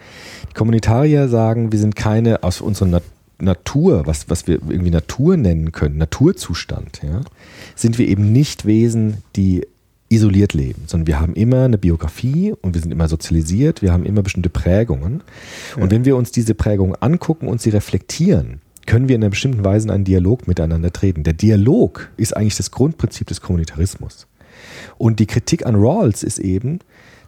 Die 0.50 0.54
Kommunitarier 0.54 1.28
sagen, 1.28 1.72
wir 1.72 1.80
sind 1.80 1.96
keine 1.96 2.44
aus 2.44 2.62
unserer 2.62 2.88
Nat 2.88 3.04
Natur, 3.40 4.06
was, 4.06 4.30
was 4.30 4.46
wir 4.46 4.60
irgendwie 4.70 4.92
Natur 4.92 5.36
nennen 5.36 5.72
können, 5.72 5.98
Naturzustand, 5.98 7.02
ja, 7.02 7.22
sind 7.76 7.98
wir 7.98 8.08
eben 8.08 8.32
nicht 8.32 8.66
Wesen, 8.68 9.24
die 9.36 9.66
isoliert 10.12 10.54
leben, 10.54 10.84
sondern 10.88 11.08
wir 11.08 11.20
haben 11.20 11.34
immer 11.34 11.64
eine 11.64 11.78
Biografie 11.78 12.54
und 12.62 12.74
wir 12.74 12.82
sind 12.82 12.92
immer 12.92 13.08
sozialisiert, 13.08 13.82
wir 13.82 13.94
haben 13.94 14.06
immer 14.06 14.22
bestimmte 14.22 14.50
Prägungen. 14.50 15.24
Und 15.78 15.92
wenn 15.92 16.06
wir 16.06 16.18
uns 16.18 16.32
diese 16.32 16.54
Prägungen 16.54 16.96
angucken 17.00 17.48
und 17.48 17.62
sie 17.62 17.70
reflektieren, 17.70 18.60
können 18.86 19.08
wir 19.08 19.16
in 19.16 19.24
einer 19.24 19.30
bestimmten 19.30 19.64
Weise 19.64 19.88
in 19.88 19.92
einen 19.92 20.04
Dialog 20.04 20.48
miteinander 20.48 20.92
treten. 20.92 21.24
Der 21.24 21.34
Dialog 21.34 22.10
ist 22.18 22.36
eigentlich 22.36 22.58
das 22.58 22.72
Grundprinzip 22.72 23.28
des 23.28 23.42
Kommunitarismus. 23.42 24.28
Und 24.98 25.20
die 25.20 25.28
Kritik 25.28 25.66
an 25.66 25.76
Rawls 25.76 26.24
ist 26.24 26.40
eben 26.40 26.80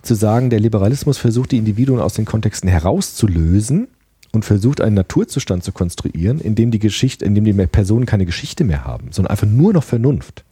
zu 0.01 0.15
sagen, 0.15 0.49
der 0.49 0.60
Liberalismus 0.60 1.18
versucht, 1.18 1.51
die 1.51 1.57
Individuen 1.57 2.01
aus 2.01 2.15
den 2.15 2.26
Kontexten 2.26 2.68
herauszulösen 2.69 3.88
und 4.34 4.43
versucht, 4.43 4.81
einen 4.81 4.95
Naturzustand 4.95 5.64
zu 5.64 5.72
konstruieren, 5.72 6.41
in 6.41 6.55
dem 6.55 6.72
die 6.72 6.80
Geschichte, 6.80 7.23
in 7.23 7.35
dem 7.35 7.45
die 7.45 7.53
Personen 7.53 8.05
keine 8.05 8.26
Geschichte 8.26 8.65
mehr 8.65 8.84
haben, 8.84 9.07
sondern 9.11 9.31
einfach 9.31 9.47
nur 9.47 9.72
noch 9.72 9.84
Vernunft. 9.84 10.43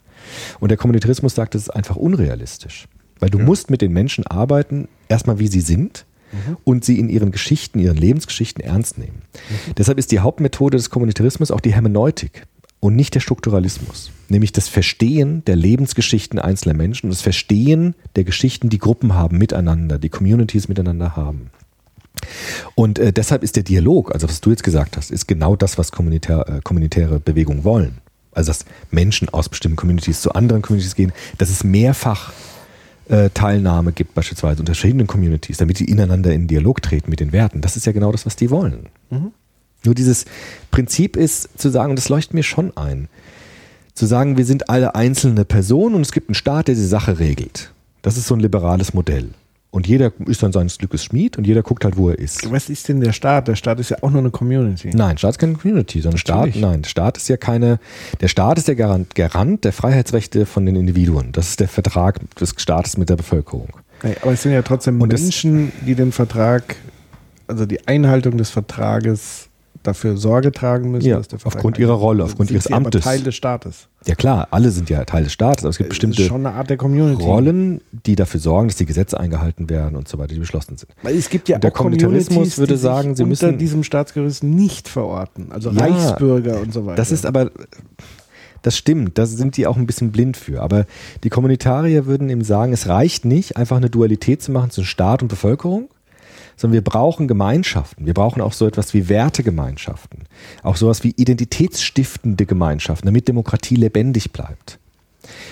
Und 0.60 0.70
der 0.70 0.78
Kommunitarismus 0.78 1.36
sagt, 1.36 1.56
das 1.56 1.64
ist 1.64 1.70
einfach 1.70 1.96
unrealistisch. 1.96 2.88
Weil 3.20 3.30
du 3.30 3.40
musst 3.40 3.70
mit 3.70 3.82
den 3.82 3.94
Menschen 3.94 4.26
arbeiten, 4.26 4.88
erstmal 5.08 5.40
wie 5.40 5.48
sie 5.48 5.62
sind 5.62 6.06
und 6.64 6.86
sie 6.86 7.00
in 7.00 7.10
ihren 7.10 7.32
Geschichten, 7.32 7.80
ihren 7.80 7.98
Lebensgeschichten 7.98 8.64
ernst 8.64 8.98
nehmen. 8.98 9.22
Deshalb 9.78 9.98
ist 9.98 10.12
die 10.12 10.20
Hauptmethode 10.20 10.78
des 10.78 10.90
Kommunitarismus 10.90 11.52
auch 11.52 11.60
die 11.60 11.74
Hermeneutik 11.74 12.48
und 12.80 12.96
nicht 12.96 13.14
der 13.16 13.20
Strukturalismus. 13.20 14.12
Nämlich 14.28 14.52
das 14.52 14.68
Verstehen 14.68 15.44
der 15.46 15.56
Lebensgeschichten 15.56 16.40
einzelner 16.40 16.74
Menschen 16.74 17.08
und 17.08 17.12
das 17.12 17.22
Verstehen 17.22 17.96
der 18.16 18.24
Geschichten, 18.24 18.70
die 18.70 18.80
Gruppen 18.80 19.14
haben 19.14 19.38
miteinander, 19.38 20.00
die 20.00 20.10
Communities 20.10 20.68
miteinander 20.68 21.16
haben. 21.16 21.52
Und 22.76 23.00
äh, 23.00 23.14
deshalb 23.14 23.44
ist 23.44 23.56
der 23.56 23.64
Dialog, 23.64 24.14
also 24.14 24.28
was 24.28 24.42
du 24.42 24.50
jetzt 24.50 24.64
gesagt 24.64 24.98
hast, 24.98 25.12
ist 25.12 25.28
genau 25.28 25.56
das, 25.56 25.78
was 25.78 25.92
kommunitär, 25.92 26.48
äh, 26.48 26.62
kommunitäre 26.64 27.20
Bewegungen 27.20 27.64
wollen. 27.64 28.00
Also 28.34 28.50
dass 28.50 28.66
Menschen 28.92 29.30
aus 29.30 29.50
bestimmten 29.50 29.76
Communities 29.76 30.22
zu 30.22 30.34
anderen 30.34 30.62
Communities 30.62 30.96
gehen, 30.96 31.12
dass 31.38 31.50
es 31.50 31.64
mehrfach 31.64 32.32
äh, 33.10 33.30
Teilnahme 33.32 33.92
gibt, 33.92 34.14
beispielsweise 34.14 34.62
unter 34.62 34.74
verschiedenen 34.74 35.08
Communities, 35.08 35.58
damit 35.58 35.80
die 35.80 35.86
ineinander 35.86 36.34
in 36.34 36.48
Dialog 36.48 36.82
treten 36.82 37.10
mit 37.10 37.20
den 37.20 37.32
Werten. 37.32 37.62
Das 37.62 37.76
ist 37.76 37.86
ja 37.86 37.92
genau 37.92 38.12
das, 38.12 38.26
was 38.26 38.36
die 38.36 38.50
wollen. 38.50 38.88
Nur 39.84 39.96
dieses 39.96 40.26
Prinzip 40.70 41.18
ist 41.18 41.50
zu 41.60 41.70
sagen, 41.70 41.90
und 41.90 42.00
das 42.00 42.10
leuchtet 42.10 42.34
mir 42.34 42.44
schon 42.44 42.76
ein, 42.78 43.10
zu 43.94 44.06
sagen, 44.06 44.38
wir 44.38 44.46
sind 44.46 44.70
alle 44.70 44.96
einzelne 44.96 45.44
Personen 45.44 45.96
und 45.96 46.02
es 46.02 46.12
gibt 46.12 46.30
einen 46.30 46.36
Staat, 46.36 46.68
der 46.68 46.76
die 46.76 46.86
Sache 46.86 47.20
regelt. 47.20 47.72
Das 48.02 48.18
ist 48.18 48.28
so 48.28 48.36
ein 48.36 48.40
liberales 48.40 48.94
Modell. 48.94 49.32
Und 49.72 49.88
jeder 49.88 50.12
ist 50.26 50.44
dann 50.44 50.52
seines 50.52 50.78
Glückes 50.78 51.06
Schmied 51.06 51.38
und 51.38 51.48
jeder 51.48 51.64
guckt 51.64 51.86
halt, 51.86 51.96
wo 51.96 52.10
er 52.10 52.20
ist. 52.20 52.52
Was 52.52 52.70
ist 52.70 52.90
denn 52.90 53.00
der 53.00 53.14
Staat? 53.14 53.48
Der 53.48 53.56
Staat 53.56 53.80
ist 53.80 53.90
ja 53.90 53.98
auch 54.02 54.12
nur 54.12 54.20
eine 54.20 54.30
Community. 54.30 54.92
Nein, 54.94 55.18
Staat 55.18 55.32
ist 55.32 55.40
keine 55.40 55.54
Community, 55.54 56.02
sondern 56.02 56.18
Staat, 56.18 56.38
Natürlich. 56.48 56.62
nein, 56.62 56.84
Staat 56.84 57.16
ist 57.16 57.30
ja 57.30 57.38
keine, 57.38 57.80
der 58.20 58.28
Staat 58.28 58.58
ist 58.58 58.68
der 58.68 58.76
Garant, 58.76 59.16
Garant 59.16 59.64
der 59.64 59.72
Freiheitsrechte 59.72 60.46
von 60.46 60.66
den 60.66 60.76
Individuen. 60.76 61.32
Das 61.32 61.48
ist 61.48 61.62
der 61.62 61.70
Vertrag 61.70 62.20
des 62.36 62.54
Staates 62.58 62.98
mit 62.98 63.10
der 63.10 63.16
Bevölkerung. 63.16 63.70
Aber 64.22 64.34
es 64.34 64.42
sind 64.42 64.52
ja 64.52 64.62
trotzdem 64.62 65.00
Und 65.00 65.14
Menschen, 65.14 65.72
die 65.88 65.96
den 65.96 66.12
Vertrag, 66.12 66.76
also 67.48 67.66
die 67.66 67.88
Einhaltung 67.88 68.38
des 68.38 68.50
Vertrages 68.50 69.48
dafür 69.84 70.18
Sorge 70.18 70.52
tragen 70.52 70.92
müssen. 70.92 71.08
Ja, 71.08 71.18
dass 71.18 71.28
der 71.28 71.40
Vertrag 71.40 71.58
aufgrund 71.58 71.78
ihrer 71.80 71.94
Rolle, 71.94 72.24
aufgrund 72.24 72.52
ihres 72.52 72.66
sie 72.66 72.74
Amtes. 72.74 73.04
Teil 73.04 73.22
des 73.22 73.36
Staates. 73.36 73.88
Ja 74.06 74.16
klar, 74.16 74.48
alle 74.52 74.72
sind 74.72 74.90
ja 74.90 75.04
Teil 75.06 75.24
des 75.24 75.34
Staates, 75.34 75.64
aber 75.64 75.70
es 75.70 75.78
gibt 75.78 75.90
bestimmte. 75.90 76.28
Rollen, 76.30 77.82
die 77.92 78.16
dafür 78.16 78.40
sorgen, 78.40 78.68
dass 78.68 78.78
die 78.78 78.86
Gesetze 78.86 79.20
eingehalten 79.20 79.70
werden 79.70 79.96
und 79.96 80.08
so 80.08 80.18
weiter, 80.18 80.34
die 80.34 80.40
beschlossen 80.40 80.78
sind. 80.78 80.92
Weil 81.04 81.16
es 81.18 81.30
gibt 81.30 81.50
ja 81.50 81.56
Und 81.58 81.64
der 81.64 81.72
auch 81.72 81.76
Kommunitarismus 81.76 82.58
würde 82.58 82.78
sagen, 82.78 83.16
sie 83.16 83.24
unter 83.24 83.48
müssen- 83.48 83.58
diesem 83.58 83.84
Staatsgerüst 83.84 84.44
nicht 84.44 84.88
verorten. 84.88 85.52
Also 85.52 85.72
Ja, 85.72 85.82
Reichsbürger 85.86 86.62
und 86.62 86.74
so 86.74 86.86
weiter. 86.86 86.96
Das 86.96 87.12
ist 87.12 87.26
aber, 87.26 87.52
das 88.64 88.78
stimmt, 88.78 89.18
da 89.18 89.26
sind 89.26 89.58
die 89.58 89.66
auch 89.68 89.78
ein 89.78 89.88
bisschen 89.88 90.12
blind 90.12 90.38
für. 90.38 90.62
Aber 90.62 90.86
die 91.24 91.30
Kommunitarier 91.30 92.06
würden 92.06 92.30
eben 92.30 92.44
sagen, 92.44 92.74
es 92.74 92.88
reicht 92.88 93.26
nicht, 93.26 93.58
einfach 93.58 93.78
eine 93.78 93.90
Dualität 93.90 94.42
zu 94.44 94.52
machen 94.52 94.70
zwischen 94.70 94.88
Staat 94.88 95.22
und 95.24 95.28
Bevölkerung, 95.30 95.90
sondern 96.56 96.74
wir 96.74 96.84
brauchen 96.84 97.28
Gemeinschaften. 97.28 98.06
Wir 98.06 98.14
brauchen 98.14 98.42
auch 98.42 98.54
so 98.54 98.68
etwas 98.68 98.94
wie 98.94 99.10
Wertegemeinschaften. 99.10 100.24
Auch 100.64 100.76
sowas 100.76 101.04
wie 101.04 101.14
identitätsstiftende 101.16 102.46
Gemeinschaften, 102.46 103.08
damit 103.08 103.28
Demokratie 103.28 103.76
lebendig 103.76 104.32
bleibt. 104.32 104.80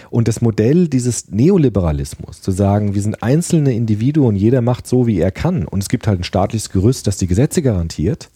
Und 0.10 0.28
das 0.28 0.42
Modell 0.42 0.88
dieses 0.88 1.30
Neoliberalismus, 1.30 2.42
zu 2.42 2.52
sagen, 2.52 2.96
wir 2.96 3.02
sind 3.02 3.22
einzelne 3.22 3.74
Individuen, 3.74 4.36
jeder 4.36 4.62
macht 4.62 4.88
so, 4.88 5.06
wie 5.06 5.20
er 5.20 5.32
kann, 5.32 5.66
und 5.66 5.84
es 5.84 5.90
gibt 5.90 6.08
halt 6.08 6.20
ein 6.20 6.24
staatliches 6.24 6.72
Gerüst, 6.72 7.06
das 7.08 7.18
die 7.18 7.28
Gesetze 7.28 7.62
garantiert, 7.62 8.30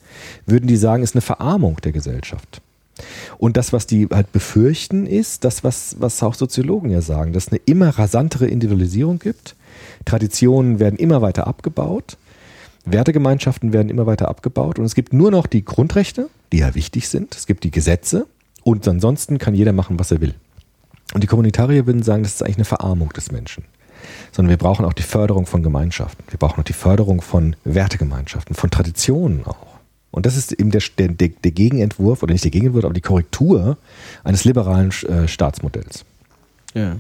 würden 0.46 0.68
die 0.68 0.78
sagen, 0.78 1.04
ist 1.04 1.16
eine 1.16 1.22
Verarmung 1.22 1.78
der 1.84 1.92
Gesellschaft. 1.92 2.62
Und 3.40 3.58
das, 3.58 3.74
was 3.74 3.88
die 3.88 4.08
halt 4.12 4.32
befürchten, 4.32 5.08
ist 5.08 5.44
das, 5.44 5.64
was, 5.64 5.96
was 6.00 6.22
auch 6.22 6.36
Soziologen 6.36 6.92
ja 6.92 7.02
sagen, 7.02 7.34
dass 7.34 7.48
es 7.48 7.52
eine 7.52 7.62
immer 7.66 7.90
rasantere 7.90 8.46
Individualisierung 8.46 9.18
gibt. 9.18 9.56
Traditionen 10.06 10.80
werden 10.80 11.00
immer 11.00 11.22
weiter 11.22 11.48
abgebaut. 11.48 12.18
Wertegemeinschaften 12.86 13.74
werden 13.74 13.90
immer 13.90 14.06
weiter 14.06 14.28
abgebaut. 14.28 14.80
Und 14.80 14.86
es 14.86 14.96
gibt 14.96 15.14
nur 15.14 15.32
noch 15.32 15.48
die 15.48 15.64
Grundrechte, 15.64 16.30
die 16.52 16.60
ja 16.60 16.76
wichtig 16.76 17.08
sind. 17.08 17.36
Es 17.36 17.48
gibt 17.48 17.64
die 17.64 17.72
Gesetze. 17.72 18.28
Und 18.64 18.88
ansonsten 18.88 19.38
kann 19.38 19.56
jeder 19.56 19.74
machen, 19.74 20.00
was 20.00 20.12
er 20.12 20.22
will. 20.22 20.34
Und 21.14 21.22
die 21.24 21.28
Kommunitarier 21.28 21.86
würden 21.86 22.04
sagen, 22.04 22.24
das 22.24 22.36
ist 22.36 22.44
eigentlich 22.44 22.58
eine 22.58 22.66
Verarmung 22.66 23.10
des 23.14 23.32
Menschen. 23.32 23.66
Sondern 24.32 24.50
wir 24.50 24.58
brauchen 24.58 24.86
auch 24.86 24.94
die 24.94 25.04
Förderung 25.04 25.46
von 25.46 25.64
Gemeinschaften. 25.64 26.24
Wir 26.30 26.40
brauchen 26.40 26.60
auch 26.60 26.66
die 26.66 26.74
Förderung 26.74 27.22
von 27.22 27.56
Wertegemeinschaften, 27.64 28.56
von 28.56 28.70
Traditionen 28.70 29.46
auch. 29.46 29.74
Und 30.12 30.26
das 30.26 30.38
ist 30.38 30.52
eben 30.52 30.72
der, 30.72 30.82
der, 30.98 31.10
der 31.10 31.52
Gegenentwurf, 31.52 32.22
oder 32.22 32.34
nicht 32.34 32.44
der 32.44 32.52
Gegenentwurf, 32.52 32.86
aber 32.86 32.94
die 32.94 33.02
Korrektur 33.02 33.78
eines 34.24 34.44
liberalen 34.44 34.92
äh, 34.92 35.28
Staatsmodells. 35.28 36.06
ja. 36.76 36.98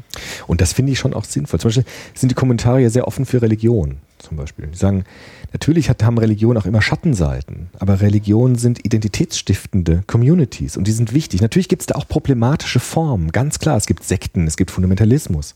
Und 0.47 0.61
das 0.61 0.73
finde 0.73 0.91
ich 0.91 0.99
schon 0.99 1.14
auch 1.14 1.26
sinnvoll. 1.26 1.60
Zum 1.60 1.69
Beispiel 1.69 1.85
sind 2.15 2.30
die 2.30 2.35
Kommentare 2.35 2.89
sehr 2.89 3.07
offen 3.07 3.26
für 3.26 3.41
Religion. 3.41 3.97
Zum 4.23 4.37
Beispiel. 4.37 4.67
Die 4.67 4.77
sagen, 4.77 5.03
natürlich 5.51 5.89
hat, 5.89 6.01
haben 6.01 6.17
Religionen 6.17 6.57
auch 6.57 6.65
immer 6.65 6.81
Schattenseiten, 6.81 7.69
aber 7.77 7.99
Religionen 7.99 8.55
sind 8.55 8.85
identitätsstiftende 8.85 10.03
Communities 10.07 10.77
und 10.77 10.87
die 10.87 10.93
sind 10.93 11.13
wichtig. 11.13 11.41
Natürlich 11.41 11.67
gibt 11.67 11.81
es 11.81 11.87
da 11.87 11.95
auch 11.95 12.07
problematische 12.07 12.79
Formen, 12.79 13.33
ganz 13.33 13.59
klar. 13.59 13.75
Es 13.75 13.85
gibt 13.85 14.03
Sekten, 14.05 14.47
es 14.47 14.55
gibt 14.55 14.71
Fundamentalismus. 14.71 15.55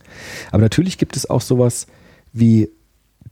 Aber 0.51 0.61
natürlich 0.61 0.97
gibt 0.97 1.15
es 1.15 1.29
auch 1.29 1.39
sowas 1.39 1.87
wie 2.33 2.69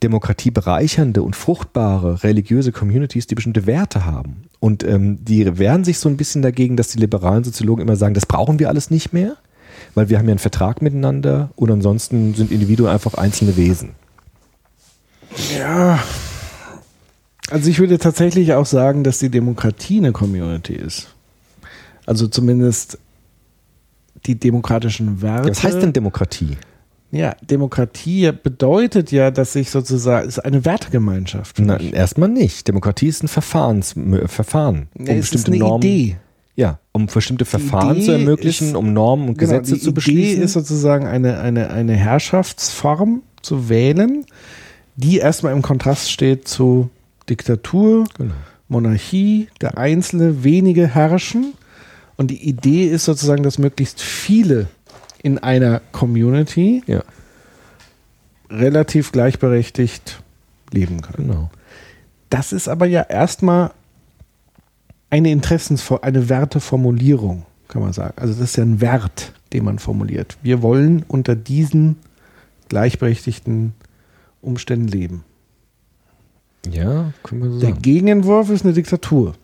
Demokratie 0.02 0.50
bereichernde 0.50 1.22
und 1.22 1.36
fruchtbare 1.36 2.22
religiöse 2.22 2.72
Communities, 2.72 3.26
die 3.26 3.34
bestimmte 3.34 3.66
Werte 3.66 4.06
haben. 4.06 4.42
Und 4.58 4.84
ähm, 4.84 5.22
die 5.22 5.58
wehren 5.58 5.84
sich 5.84 5.98
so 5.98 6.08
ein 6.08 6.16
bisschen 6.16 6.40
dagegen, 6.40 6.78
dass 6.78 6.88
die 6.88 6.98
liberalen 6.98 7.44
Soziologen 7.44 7.82
immer 7.82 7.96
sagen, 7.96 8.14
das 8.14 8.24
brauchen 8.24 8.58
wir 8.58 8.68
alles 8.70 8.90
nicht 8.90 9.12
mehr, 9.12 9.36
weil 9.94 10.08
wir 10.08 10.18
haben 10.18 10.26
ja 10.26 10.32
einen 10.32 10.38
Vertrag 10.38 10.80
miteinander 10.80 11.50
und 11.56 11.70
ansonsten 11.70 12.32
sind 12.32 12.50
Individuen 12.50 12.90
einfach 12.90 13.14
einzelne 13.14 13.58
Wesen. 13.58 13.90
Ja. 15.58 15.98
Also 17.50 17.70
ich 17.70 17.78
würde 17.78 17.98
tatsächlich 17.98 18.52
auch 18.54 18.66
sagen, 18.66 19.04
dass 19.04 19.18
die 19.18 19.28
Demokratie 19.28 19.98
eine 19.98 20.12
Community 20.12 20.74
ist. 20.74 21.08
Also 22.04 22.26
zumindest 22.26 22.98
die 24.26 24.34
demokratischen 24.38 25.22
Werte. 25.22 25.50
Was 25.50 25.62
heißt 25.62 25.82
denn 25.82 25.92
Demokratie? 25.92 26.56
Ja, 27.12 27.36
Demokratie 27.40 28.32
bedeutet 28.32 29.12
ja, 29.12 29.30
dass 29.30 29.52
sich 29.52 29.70
sozusagen, 29.70 30.26
ist 30.26 30.44
eine 30.44 30.64
Wertegemeinschaft. 30.64 31.56
Na, 31.60 31.78
mich. 31.78 31.92
erstmal 31.94 32.28
nicht. 32.28 32.66
Demokratie 32.66 33.06
ist 33.06 33.22
ein 33.22 33.28
Verfahrens, 33.28 33.94
Verfahren. 34.26 34.88
Ja, 34.98 35.14
es 35.14 35.32
ist 35.32 35.46
eine 35.46 35.56
Idee. 35.56 36.16
Ja, 36.56 36.80
um 36.92 37.06
bestimmte 37.06 37.44
Verfahren 37.44 37.96
zu 38.00 38.10
Idee 38.12 38.20
ermöglichen, 38.22 38.68
ist- 38.68 38.74
um 38.76 38.92
Normen 38.92 39.28
und 39.28 39.38
Genau, 39.38 39.52
Gesetze 39.52 39.74
die 39.74 39.80
zu 39.80 39.86
Idee 39.90 39.94
beschließen. 39.94 40.42
ist 40.42 40.52
sozusagen 40.54 41.06
eine, 41.06 41.38
eine, 41.38 41.70
eine 41.70 41.92
Herrschaftsform 41.94 43.22
zu 43.42 43.68
wählen, 43.68 44.24
die 44.96 45.18
erstmal 45.18 45.52
im 45.52 45.62
Kontrast 45.62 46.10
steht 46.10 46.48
zu 46.48 46.90
Diktatur, 47.28 48.04
Genau. 48.16 48.34
Monarchie, 48.68 49.48
der 49.60 49.78
Einzelne, 49.78 50.42
wenige 50.42 50.88
herrschen. 50.88 51.54
Und 52.16 52.30
die 52.30 52.48
Idee 52.48 52.86
ist 52.86 53.04
sozusagen, 53.04 53.42
dass 53.42 53.58
möglichst 53.58 54.00
viele 54.00 54.66
in 55.22 55.38
einer 55.38 55.80
Community 55.92 56.82
ja, 56.86 57.02
relativ 58.50 59.12
gleichberechtigt 59.12 60.20
leben 60.72 61.00
können. 61.02 61.28
genau. 61.28 61.50
Das 62.28 62.52
ist 62.52 62.68
aber 62.68 62.86
ja 62.86 63.02
erstmal 63.02 63.70
eine 65.10 65.30
Interessensfor 65.30 66.02
eine 66.02 66.28
Werteformulierung, 66.28 67.46
kann 67.68 67.82
man 67.82 67.92
sagen. 67.92 68.14
Also 68.16 68.34
das 68.34 68.50
ist 68.50 68.56
ja 68.56 68.64
ein 68.64 68.80
Wert, 68.80 69.32
den 69.52 69.64
man 69.64 69.78
formuliert. 69.78 70.36
Wir 70.42 70.60
wollen 70.62 71.04
unter 71.06 71.36
diesen 71.36 71.96
gleichberechtigten 72.68 73.74
Umständen 74.46 74.88
leben. 74.88 75.24
Ja, 76.70 77.12
können 77.22 77.42
wir 77.42 77.50
so 77.50 77.60
Der 77.60 77.70
sagen. 77.70 77.82
Gegenentwurf 77.82 78.50
ist 78.50 78.64
eine 78.64 78.74
Diktatur. 78.74 79.34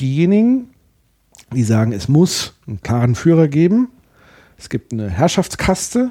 Diejenigen, 0.00 0.70
die 1.54 1.62
sagen, 1.62 1.92
es 1.92 2.08
muss 2.08 2.54
einen 2.66 2.80
klaren 2.82 3.14
Führer 3.14 3.48
geben, 3.48 3.88
es 4.58 4.68
gibt 4.68 4.92
eine 4.92 5.08
Herrschaftskaste 5.10 6.10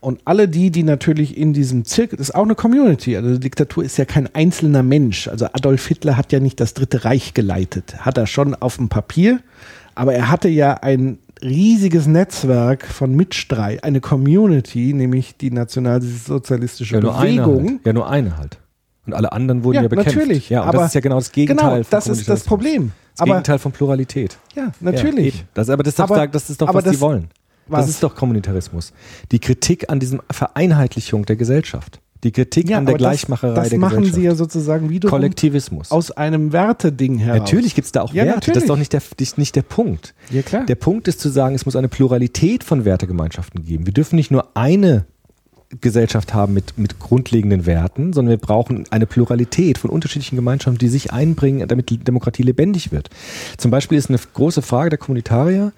und 0.00 0.20
alle 0.24 0.48
die, 0.48 0.70
die 0.70 0.82
natürlich 0.82 1.36
in 1.36 1.52
diesem 1.52 1.84
Zirkel, 1.84 2.16
das 2.16 2.30
ist 2.30 2.34
auch 2.34 2.44
eine 2.44 2.54
Community, 2.54 3.16
also 3.16 3.28
eine 3.28 3.38
Diktatur 3.38 3.84
ist 3.84 3.98
ja 3.98 4.04
kein 4.04 4.34
einzelner 4.34 4.82
Mensch. 4.82 5.28
Also 5.28 5.46
Adolf 5.46 5.86
Hitler 5.86 6.16
hat 6.16 6.32
ja 6.32 6.40
nicht 6.40 6.58
das 6.60 6.74
Dritte 6.74 7.04
Reich 7.04 7.34
geleitet, 7.34 8.04
hat 8.04 8.18
er 8.18 8.26
schon 8.26 8.54
auf 8.54 8.76
dem 8.76 8.88
Papier, 8.88 9.40
aber 9.94 10.14
er 10.14 10.30
hatte 10.30 10.48
ja 10.48 10.74
ein 10.74 11.18
riesiges 11.42 12.06
Netzwerk 12.06 12.86
von 12.86 13.14
Mitstreit, 13.14 13.82
eine 13.84 14.00
Community, 14.00 14.92
nämlich 14.94 15.36
die 15.36 15.50
nationalsozialistische 15.50 16.94
Ja, 16.96 17.00
Bewegung. 17.00 17.68
halt. 17.68 17.86
Ja, 17.86 17.92
nur 17.92 18.08
eine 18.08 18.36
halt. 18.38 18.58
Und 19.06 19.14
alle 19.14 19.32
anderen 19.32 19.64
wurden 19.64 19.76
ja, 19.76 19.82
Ja, 19.82 19.88
bekämpft. 19.88 20.14
natürlich, 20.16 20.48
Ja, 20.50 20.62
und 20.62 20.68
aber- 20.68 20.78
das 20.78 20.86
ist 20.88 20.94
ja 20.94 21.00
genau 21.00 21.16
das 21.16 21.32
Gegenteil 21.32 21.68
Genau, 21.70 21.82
von 21.82 21.86
das 21.90 22.06
ist 22.06 22.28
das. 22.28 22.44
Problem. 22.44 22.92
Das 23.14 23.20
Aber 23.22 23.32
Gegenteil 23.32 23.58
von 23.58 23.72
Pluralität. 23.72 24.38
ja, 24.54 24.64
Ja, 24.66 24.72
natürlich. 24.80 25.34
eben. 25.40 25.48
das, 25.54 25.68
aber 25.68 25.82
das 25.82 25.92
ist 25.92 25.98
doch, 25.98 26.04
Aber- 26.10 26.26
das 26.28 26.48
ist 26.50 26.60
doch 26.62 26.72
was 26.72 26.84
das- 26.84 26.94
die 26.94 27.00
wollen. 27.00 27.28
Was? 27.66 27.82
Das 27.86 27.90
ist 27.90 28.02
doch 28.02 28.14
Kommunitarismus. 28.14 28.92
Die 29.30 29.38
Kritik 29.38 29.88
an 29.90 30.00
diesem 30.00 30.20
Vereinheitlichung 30.30 31.24
der 31.26 31.36
Gesellschaft. 31.36 32.00
Die 32.24 32.30
Kritik 32.30 32.68
Ja, 32.70 32.78
an 32.78 32.86
der 32.86 32.94
aber 32.94 32.98
das- 32.98 33.08
Gleichmacherei 33.10 33.54
das 33.54 33.68
der 33.70 33.78
machen 33.78 33.90
Gesellschaft. 33.98 34.14
sie 34.14 34.22
ja 34.26 34.34
sozusagen 34.36 34.90
wiederum 34.90 35.10
Kollektivismus. 35.10 35.90
aus 35.90 36.12
einem 36.12 36.52
Werteding 36.52 37.18
heraus. 37.18 37.40
Natürlich 37.40 37.74
gibt 37.74 37.86
es 37.86 37.92
da 37.92 38.02
auch 38.02 38.12
Ja, 38.14 38.24
Werte. 38.24 38.38
Das 38.38 38.42
ist 38.42 38.46
natürlich. 38.54 38.68
doch 38.68 38.76
nicht 38.78 38.92
der, 38.92 39.02
nicht, 39.18 39.38
nicht 39.38 39.56
der 39.56 39.62
Punkt. 39.62 40.14
Ja, 40.30 40.42
klar. 40.42 40.64
Der 40.64 40.76
Punkt 40.76 41.08
ist 41.08 41.20
zu 41.20 41.28
sagen, 41.30 41.54
es 41.56 41.66
muss 41.66 41.74
eine 41.74 41.88
Pluralität 41.88 42.62
von 42.62 42.84
Wertegemeinschaften 42.84 43.64
geben. 43.64 43.86
Wir 43.86 43.92
dürfen 43.92 44.14
nicht 44.16 44.30
nur 44.30 44.56
eine 44.56 45.04
Gesellschaft 45.80 46.34
haben 46.34 46.52
mit, 46.52 46.76
mit 46.76 46.98
grundlegenden 46.98 47.64
Werten, 47.64 48.12
sondern 48.12 48.30
wir 48.32 48.36
brauchen 48.38 48.84
eine 48.90 49.06
Pluralität 49.06 49.78
von 49.78 49.88
unterschiedlichen 49.90 50.36
Gemeinschaften, 50.36 50.78
die 50.78 50.88
sich 50.88 51.12
einbringen, 51.14 51.66
damit 51.66 51.88
die 51.88 51.96
Demokratie 51.96 52.42
lebendig 52.42 52.92
wird. 52.92 53.08
Zum 53.56 53.70
Beispiel 53.70 53.96
ist 53.96 54.10
eine 54.10 54.18
große 54.34 54.60
Frage 54.60 54.90
der 54.90 54.98
Kommunitarier, 54.98 55.72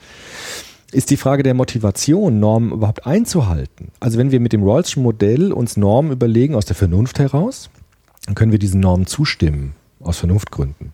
ist 0.94 1.10
die 1.10 1.16
Frage 1.16 1.42
der 1.42 1.54
Motivation, 1.54 2.40
Normen 2.40 2.72
überhaupt 2.72 3.06
einzuhalten. 3.06 3.88
Also 4.00 4.18
wenn 4.18 4.30
wir 4.30 4.40
mit 4.40 4.52
dem 4.52 4.62
Rawls'schen 4.62 5.00
Modell 5.00 5.52
uns 5.52 5.76
Normen 5.76 6.12
überlegen 6.12 6.54
aus 6.54 6.64
der 6.64 6.76
Vernunft 6.76 7.18
heraus, 7.18 7.70
dann 8.26 8.34
können 8.34 8.52
wir 8.52 8.58
diesen 8.58 8.80
Normen 8.80 9.06
zustimmen, 9.06 9.74
aus 10.00 10.18
Vernunftgründen. 10.18 10.92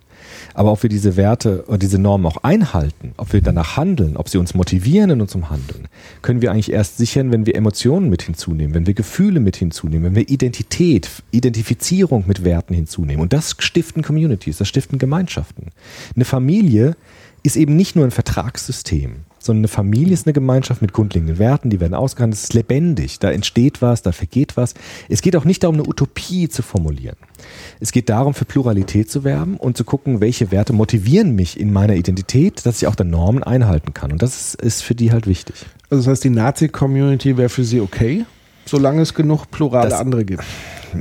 Aber 0.55 0.73
ob 0.73 0.83
wir 0.83 0.91
diese 0.91 1.17
Werte 1.17 1.65
oder 1.67 1.79
diese 1.79 1.99
Normen 1.99 2.27
auch 2.27 2.39
einhalten, 2.43 3.13
ob 3.17 3.33
wir 3.33 3.41
danach 3.41 3.77
handeln, 3.77 4.17
ob 4.17 4.29
sie 4.29 4.39
uns 4.39 4.55
motivieren 4.55 5.11
in 5.11 5.21
unserem 5.21 5.51
Handeln, 5.51 5.89
können 6.23 6.43
wir 6.43 6.51
eigentlich 6.51 6.73
erst 6.73 6.99
sichern, 6.99 7.33
wenn 7.33 7.47
wir 7.47 7.55
Emotionen 7.55 8.11
mit 8.11 8.23
hinzunehmen, 8.23 8.75
wenn 8.75 8.87
wir 8.87 8.95
Gefühle 8.95 9.41
mit 9.41 9.57
hinzunehmen, 9.57 10.05
wenn 10.05 10.15
wir 10.17 10.29
Identität, 10.29 11.09
Identifizierung 11.31 12.25
mit 12.27 12.45
Werten 12.45 12.75
hinzunehmen. 12.75 13.23
Und 13.23 13.33
das 13.33 13.57
stiften 13.59 14.03
Communities, 14.03 14.59
das 14.59 14.69
stiften 14.69 14.99
Gemeinschaften. 14.99 15.69
Eine 16.15 16.25
Familie 16.25 16.97
ist 17.43 17.57
eben 17.57 17.77
nicht 17.77 17.97
nur 17.97 18.05
ein 18.05 18.11
Vertragssystem, 18.11 19.25
sondern 19.41 19.63
eine 19.63 19.69
Familie 19.69 20.13
ist 20.15 20.27
eine 20.27 20.33
Gemeinschaft 20.35 20.83
mit 20.83 20.93
grundlegenden 20.93 21.39
Werten, 21.39 21.71
die 21.71 21.81
werden 21.81 21.95
ausgehandelt, 21.95 22.37
es 22.39 22.45
ist 22.45 22.55
lebendig, 22.55 23.19
da 23.19 23.31
entsteht 23.31 23.83
was, 23.83 24.03
da 24.03 24.13
vergeht 24.13 24.57
was. 24.57 24.75
Es 25.09 25.23
geht 25.23 25.35
auch 25.35 25.45
nicht 25.45 25.63
darum, 25.65 25.77
eine 25.77 25.89
Utopie 25.89 26.49
zu 26.49 26.63
formulieren. 26.63 27.17
Es 27.81 27.91
geht 27.91 28.09
darum, 28.11 28.35
für 28.35 28.45
Pluralität 28.45 29.11
zu 29.11 29.25
werben 29.25 29.57
und 29.57 29.77
zu 29.77 29.85
gucken, 29.85 30.21
welche 30.21 30.51
Werte 30.53 30.73
motivieren 30.73 31.35
mich 31.35 31.59
in 31.59 31.73
meiner 31.73 31.95
Identität, 31.95 32.65
dass 32.67 32.83
ich 32.83 32.87
auch 32.87 32.95
dann 32.95 33.11
Normen 33.11 33.43
einhalten 33.43 33.95
kann. 33.95 34.13
Und 34.13 34.23
das 34.23 34.55
ist, 34.55 34.83
für 34.83 34.95
die 34.95 35.11
halt 35.11 35.27
wichtig. 35.27 35.57
Also 35.89 36.03
das 36.05 36.07
heißt, 36.13 36.25
die 36.25 36.31
Nazi-Community 36.31 37.37
wäre 37.37 37.49
für 37.49 37.65
sie 37.65 37.81
okay, 37.81 38.25
solange 38.67 39.01
es 39.03 39.15
genug 39.15 39.51
plurale 39.51 39.89
Das- 39.91 39.99
andere 40.01 40.25
gibt. 40.25 40.45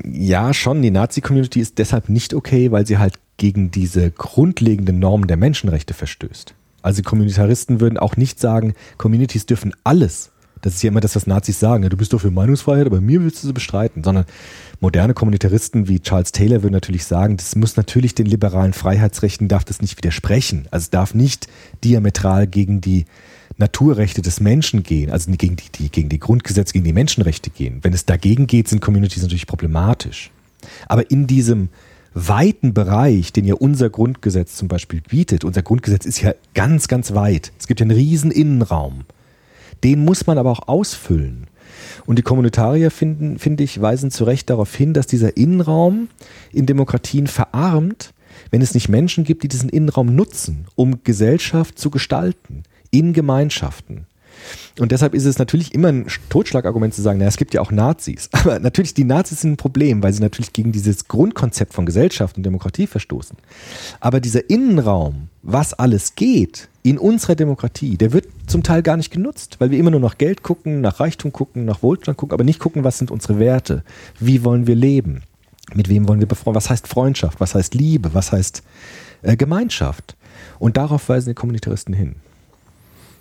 Ja, 0.10 0.54
schon. 0.54 0.82
Die 0.82 0.92
Nazi-Community 0.92 1.60
ist 1.60 1.78
deshalb 1.78 2.10
nicht 2.10 2.34
okay, 2.34 2.72
weil 2.72 2.86
sie 2.88 2.98
halt 3.00 3.16
gegen 3.38 3.72
diese 3.72 4.12
grundlegenden 4.12 5.00
Normen 5.00 5.28
der 5.28 5.38
Menschenrechte 5.38 5.94
verstößt. 5.94 6.54
Also 6.82 7.02
Kommunitaristen 7.02 7.80
würden 7.80 7.98
auch 7.98 8.18
nicht 8.18 8.40
sagen, 8.40 8.74
Communities 8.98 9.46
dürfen 9.46 9.74
alles. 9.84 10.32
Das 10.62 10.74
ist 10.74 10.84
ja 10.84 10.90
immer 10.90 11.00
das, 11.00 11.16
was 11.16 11.26
Nazis 11.26 11.60
sagen. 11.60 11.88
Du 11.90 11.96
bist 11.96 12.12
doch 12.12 12.20
für 12.20 12.32
Meinungsfreiheit, 12.32 12.86
aber 12.86 13.00
mir 13.00 13.22
willst 13.24 13.44
du 13.44 13.48
sie 13.48 13.54
bestreiten. 13.54 14.04
Sondern 14.04 14.26
moderne 14.82 15.14
Kommunitaristen 15.14 15.88
wie 15.88 16.00
Charles 16.00 16.32
Taylor 16.32 16.64
würden 16.64 16.74
natürlich 16.74 17.06
sagen, 17.06 17.38
das 17.38 17.56
muss 17.56 17.78
natürlich 17.78 18.14
den 18.14 18.26
liberalen 18.26 18.74
Freiheitsrechten, 18.74 19.48
darf 19.48 19.64
das 19.64 19.82
nicht 19.82 19.98
widersprechen. 19.98 20.68
Also 20.72 20.86
es 20.86 20.90
darf 20.90 21.14
nicht 21.14 21.48
diametral 21.84 22.46
gegen 22.48 22.82
die 22.82 23.06
Naturrechte 23.58 24.22
des 24.22 24.40
Menschen 24.40 24.84
gehen, 24.84 25.12
also 25.12 25.32
gegen 25.32 25.56
die, 25.56 25.70
die, 25.74 25.90
gegen 25.90 26.10
die 26.10 26.20
Grundgesetze, 26.20 26.74
gegen 26.74 26.86
die 26.86 26.94
Menschenrechte 26.94 27.50
gehen. 27.50 27.80
Wenn 27.82 27.94
es 27.94 28.06
dagegen 28.06 28.48
geht, 28.48 28.68
sind 28.68 28.82
Communities 28.82 29.22
natürlich 29.22 29.48
problematisch. 29.48 30.32
Aber 30.88 31.10
in 31.10 31.28
diesem 31.28 31.70
weiten 32.14 32.74
Bereich, 32.74 33.34
den 33.34 33.46
ja 33.46 33.56
unser 33.56 33.90
Grundgesetz 33.90 34.56
zum 34.56 34.68
Beispiel 34.68 35.02
bietet, 35.02 35.44
unser 35.44 35.62
Grundgesetz 35.62 36.06
ist 36.06 36.22
ja 36.22 36.34
ganz, 36.54 36.88
ganz 36.88 37.14
weit. 37.14 37.52
Es 37.60 37.68
gibt 37.68 37.80
ja 37.80 37.86
einen 37.86 37.96
riesen 37.96 38.32
Innenraum. 38.32 39.06
Den 39.84 40.04
muss 40.04 40.28
man 40.28 40.38
aber 40.38 40.52
auch 40.52 40.68
ausfüllen. 40.68 41.48
Und 42.06 42.18
die 42.18 42.24
Kommunitarier 42.24 42.92
finden, 42.92 43.40
finde 43.40 43.64
ich, 43.64 43.82
weisen 43.82 44.12
zu 44.12 44.24
Recht 44.24 44.50
darauf 44.50 44.74
hin, 44.76 44.94
dass 44.94 45.08
dieser 45.08 45.38
Innenraum 45.38 46.10
in 46.52 46.66
Demokratien 46.66 47.28
verarmt, 47.28 48.14
wenn 48.52 48.62
es 48.62 48.74
nicht 48.74 48.90
Menschen 48.90 49.24
gibt, 49.24 49.44
die 49.44 49.48
diesen 49.48 49.70
Innenraum 49.70 50.16
nutzen, 50.16 50.66
um 50.76 51.04
Gesellschaft 51.04 51.78
zu 51.78 51.90
gestalten, 51.90 52.64
in 52.92 53.14
Gemeinschaften. 53.14 54.08
Und 54.80 54.92
deshalb 54.92 55.14
ist 55.14 55.26
es 55.26 55.38
natürlich 55.38 55.74
immer 55.74 55.90
ein 55.90 56.08
Totschlagargument 56.30 56.94
zu 56.94 57.02
sagen, 57.02 57.20
naja, 57.20 57.30
es 57.30 57.38
gibt 57.38 57.54
ja 57.54 57.62
auch 57.62 57.72
Nazis. 57.72 58.30
Aber 58.32 58.60
natürlich, 58.60 58.94
die 58.94 59.04
Nazis 59.04 59.42
sind 59.42 59.54
ein 59.54 59.58
Problem, 59.58 60.02
weil 60.04 60.14
sie 60.14 60.22
natürlich 60.22 60.54
gegen 60.54 60.72
dieses 60.72 61.08
Grundkonzept 61.08 61.74
von 61.74 61.86
Gesellschaft 61.86 62.38
und 62.38 62.44
Demokratie 62.44 62.88
verstoßen. 62.88 63.38
Aber 64.00 64.20
dieser 64.20 64.50
Innenraum, 64.50 65.30
was 65.42 65.74
alles 65.74 66.16
geht 66.16 66.70
in 66.84 66.98
unserer 66.98 67.36
Demokratie, 67.36 67.98
der 67.98 68.14
wird 68.14 68.28
zum 68.48 68.64
Teil 68.64 68.82
gar 68.82 68.98
nicht 68.98 69.12
genutzt, 69.12 69.58
weil 69.60 69.72
wir 69.72 69.80
immer 69.80 69.92
nur 69.92 70.00
nach 70.00 70.18
Geld 70.18 70.44
gucken, 70.44 70.82
nach 70.82 71.00
Reichtum 71.00 71.34
gucken, 71.34 71.66
nach 71.66 71.84
Wohlstand 71.84 72.18
gucken, 72.18 72.34
aber 72.34 72.44
nicht 72.44 72.60
gucken, 72.60 72.84
was 72.84 72.98
sind 72.98 73.12
unsere 73.12 73.40
Werte, 73.40 73.84
wie 74.20 74.44
wollen 74.44 74.68
wir 74.68 74.76
leben, 74.76 75.24
mit 75.74 75.90
wem 75.90 76.08
wollen 76.08 76.20
wir 76.20 76.28
befreundet, 76.28 76.64
was 76.64 76.70
heißt 76.70 76.88
Freundschaft, 76.88 77.40
was 77.40 77.56
heißt 77.56 77.76
Liebe, 77.76 78.14
was 78.14 78.32
heißt 78.32 78.64
äh, 79.22 79.36
Gemeinschaft. 79.36 80.16
Und 80.58 80.78
darauf 80.78 81.10
weisen 81.10 81.30
die 81.30 81.36
Kommunitaristen 81.36 81.94
hin. 81.94 82.16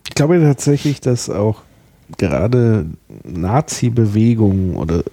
Ich 0.07 0.15
glaube 0.15 0.41
tatsächlich, 0.41 1.01
dass 1.01 1.31
auch 1.31 1.62
gerade 2.16 2.87
Nazi-Bewegungen 3.25 4.77
oder 4.77 5.05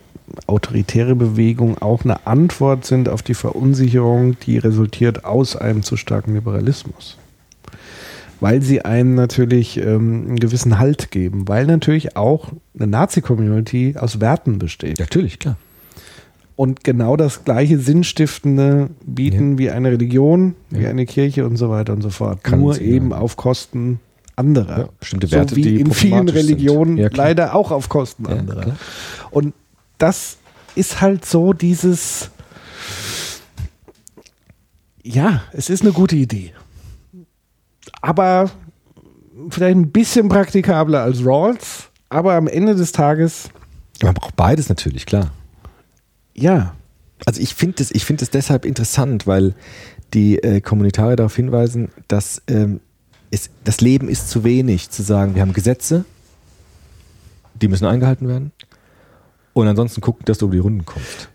autoritäre 0.47 1.15
Bewegungen 1.15 1.77
auch 1.77 2.03
eine 2.03 2.25
Antwort 2.25 2.85
sind 2.85 3.09
auf 3.09 3.21
die 3.21 3.33
Verunsicherung, 3.33 4.37
die 4.39 4.57
resultiert 4.57 5.25
aus 5.25 5.55
einem 5.55 5.83
zu 5.83 5.97
starken 5.97 6.33
Liberalismus. 6.33 7.17
Weil 8.39 8.61
sie 8.61 8.83
einem 8.83 9.15
natürlich 9.15 9.77
ähm, 9.77 10.25
einen 10.27 10.39
gewissen 10.39 10.77
Halt 10.77 11.09
geben, 11.11 11.47
weil 11.47 11.65
natürlich 11.65 12.17
auch 12.17 12.49
eine 12.77 12.87
Nazi-Community 12.87 13.95
aus 13.97 14.19
Werten 14.19 14.59
besteht. 14.59 14.99
Natürlich, 14.99 15.39
klar. 15.39 15.57
und 16.57 16.83
genau 16.83 17.15
das 17.17 17.43
gleiche 17.45 17.79
Sinnstiftende 17.79 18.89
bieten 19.05 19.57
wie 19.57 19.69
eine 19.71 19.91
Religion, 19.91 20.55
wie 20.69 20.83
Ja. 20.83 20.89
eine 20.89 21.05
Kirche 21.05 21.45
und 21.45 21.55
so 21.57 21.69
weiter 21.69 21.93
und 21.93 22.01
so 22.01 22.09
fort. 22.09 22.43
Kann 22.43 22.59
Nur 22.59 22.79
eben 22.81 23.11
ja. 23.11 23.17
auf 23.17 23.35
Kosten 23.37 23.99
anderer. 24.35 24.79
Ja, 24.79 24.89
bestimmte 24.99 25.27
so 25.27 25.35
Werte, 25.35 25.55
wie 25.55 25.61
die 25.61 25.79
in 25.79 25.91
vielen. 25.91 26.29
Religionen 26.29 26.97
Ja, 26.97 27.09
leider 27.11 27.55
auch 27.55 27.71
auf 27.71 27.89
Kosten 27.89 28.25
Ja, 28.25 28.35
anderer. 28.37 28.61
klar. 28.61 28.75
Und 29.31 29.53
das 29.97 30.37
ist 30.75 31.01
halt 31.01 31.25
so 31.25 31.53
dieses, 31.53 32.29
ja, 35.03 35.43
es 35.53 35.69
ist 35.69 35.81
eine 35.83 35.91
gute 35.93 36.15
Idee. 36.15 36.53
Aber 38.01 38.49
vielleicht 39.49 39.77
ein 39.77 39.91
bisschen 39.91 40.29
praktikabler 40.29 41.01
als 41.03 41.23
Rawls, 41.25 41.89
aber 42.09 42.33
am 42.33 42.47
Ende 42.47 42.75
des 42.75 42.91
Tages 42.91 43.49
Man 44.01 44.13
braucht 44.13 44.35
beides 44.35 44.69
natürlich, 44.69 45.05
klar. 45.05 45.31
Ja, 46.33 46.75
Also 47.25 47.41
ich 47.41 47.55
finde 47.55 47.81
es 47.81 47.91
ich 47.91 48.03
find 48.05 48.21
es 48.21 48.29
deshalb 48.29 48.65
interessant, 48.65 49.25
weil 49.27 49.55
die 50.13 50.37
äh, 50.39 50.61
Kommunitarier 50.61 51.15
darauf 51.15 51.35
hinweisen, 51.35 51.89
dass 52.07 52.41
ähm, 52.47 52.79
es, 53.31 53.49
das 53.63 53.81
Leben 53.81 54.07
ist 54.09 54.29
zu 54.29 54.43
wenig, 54.43 54.89
zu 54.89 55.03
sagen, 55.03 55.35
wir 55.35 55.41
haben 55.41 55.53
Gesetze, 55.53 56.05
die 57.61 57.67
müssen 57.67 57.85
eingehalten 57.85 58.27
werden 58.27 58.51
und 59.53 59.67
ansonsten 59.67 60.01
gucken, 60.01 60.25
dass 60.25 60.37
du 60.37 60.45
über 60.45 60.55
die 60.55 60.59
Runden 60.59 60.85
kommst. 60.85 61.29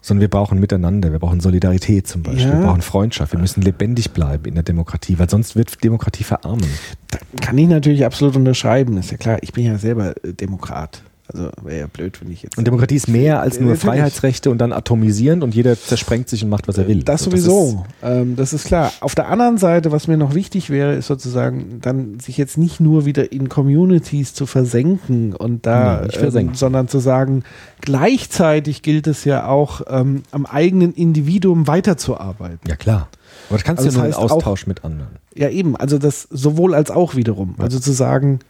Sondern 0.00 0.20
wir 0.20 0.28
brauchen 0.28 0.60
Miteinander, 0.60 1.12
wir 1.12 1.18
brauchen 1.18 1.40
Solidarität 1.40 2.06
zum 2.06 2.22
Beispiel, 2.22 2.48
Ja. 2.48 2.58
wir 2.58 2.66
brauchen 2.66 2.82
Freundschaft, 2.82 3.32
wir 3.32 3.40
müssen 3.40 3.62
lebendig 3.62 4.10
bleiben 4.10 4.44
in 4.44 4.54
der 4.54 4.62
Demokratie, 4.62 5.18
weil 5.18 5.30
sonst 5.30 5.56
wird 5.56 5.82
Demokratie 5.82 6.24
verarmen. 6.24 6.68
da 7.10 7.18
kann 7.40 7.56
ich 7.56 7.68
natürlich 7.68 8.04
absolut 8.04 8.36
unterschreiben. 8.36 8.98
Ist 8.98 9.10
ja 9.12 9.16
klar, 9.16 9.38
ich 9.40 9.52
bin 9.54 9.64
ja 9.64 9.78
selber 9.78 10.14
Demokrat. 10.22 11.02
Also 11.32 11.48
wäre 11.62 11.80
ja 11.80 11.86
blöd, 11.86 12.20
wenn 12.20 12.30
ich 12.30 12.42
jetzt. 12.42 12.58
Und 12.58 12.66
Demokratie 12.66 12.96
ist 12.96 13.08
mehr 13.08 13.40
als 13.40 13.54
nur 13.58 13.70
Natürlich. 13.70 13.82
Freiheitsrechte 13.82 14.50
und 14.50 14.58
dann 14.58 14.74
atomisierend 14.74 15.42
und 15.42 15.54
jeder 15.54 15.74
zersprengt 15.80 16.28
sich 16.28 16.44
und 16.44 16.50
macht, 16.50 16.68
was 16.68 16.76
er 16.76 16.86
will. 16.86 17.02
Das 17.02 17.22
sowieso, 17.22 17.86
ähm, 18.02 18.36
das 18.36 18.52
ist 18.52 18.66
klar. 18.66 18.92
Auf 19.00 19.14
der 19.14 19.28
anderen 19.28 19.56
Seite, 19.56 19.90
was 19.90 20.06
mir 20.06 20.18
noch 20.18 20.34
wichtig 20.34 20.68
wäre, 20.68 20.92
ist 20.94 21.06
sozusagen 21.06 21.78
dann 21.80 22.20
sich 22.20 22.36
jetzt 22.36 22.58
nicht 22.58 22.78
nur 22.78 23.06
wieder 23.06 23.32
in 23.32 23.48
Communities 23.48 24.34
zu 24.34 24.44
versenken 24.44 25.34
und 25.34 25.64
da, 25.64 26.02
nicht 26.02 26.16
ähm, 26.16 26.20
versenken. 26.20 26.54
sondern 26.56 26.88
zu 26.88 26.98
sagen, 26.98 27.42
gleichzeitig 27.80 28.82
gilt 28.82 29.06
es 29.06 29.24
ja 29.24 29.46
auch 29.46 29.80
ähm, 29.88 30.24
am 30.30 30.44
eigenen 30.46 30.92
Individuum 30.92 31.66
weiterzuarbeiten. 31.66 32.68
ja, 32.68 32.76
klar. 32.76 33.08
Aber 33.48 33.56
das 33.58 33.64
kannst 33.64 33.84
Also 33.84 33.98
du 33.98 34.04
ja 34.04 34.08
das 34.08 34.16
nur 34.16 34.24
im 34.24 34.28
heißt 34.30 34.32
auch- 34.32 34.36
Austausch 34.36 34.66
mit 34.66 34.84
anderen. 34.84 35.10
Ja, 35.34 35.48
eben. 35.48 35.76
Also 35.76 35.98
das 35.98 36.28
sowohl 36.30 36.74
als 36.74 36.90
auch 36.90 37.14
wiederum. 37.14 37.54
Also 37.58 37.78
zu 37.80 37.92
sagen, 37.92 38.40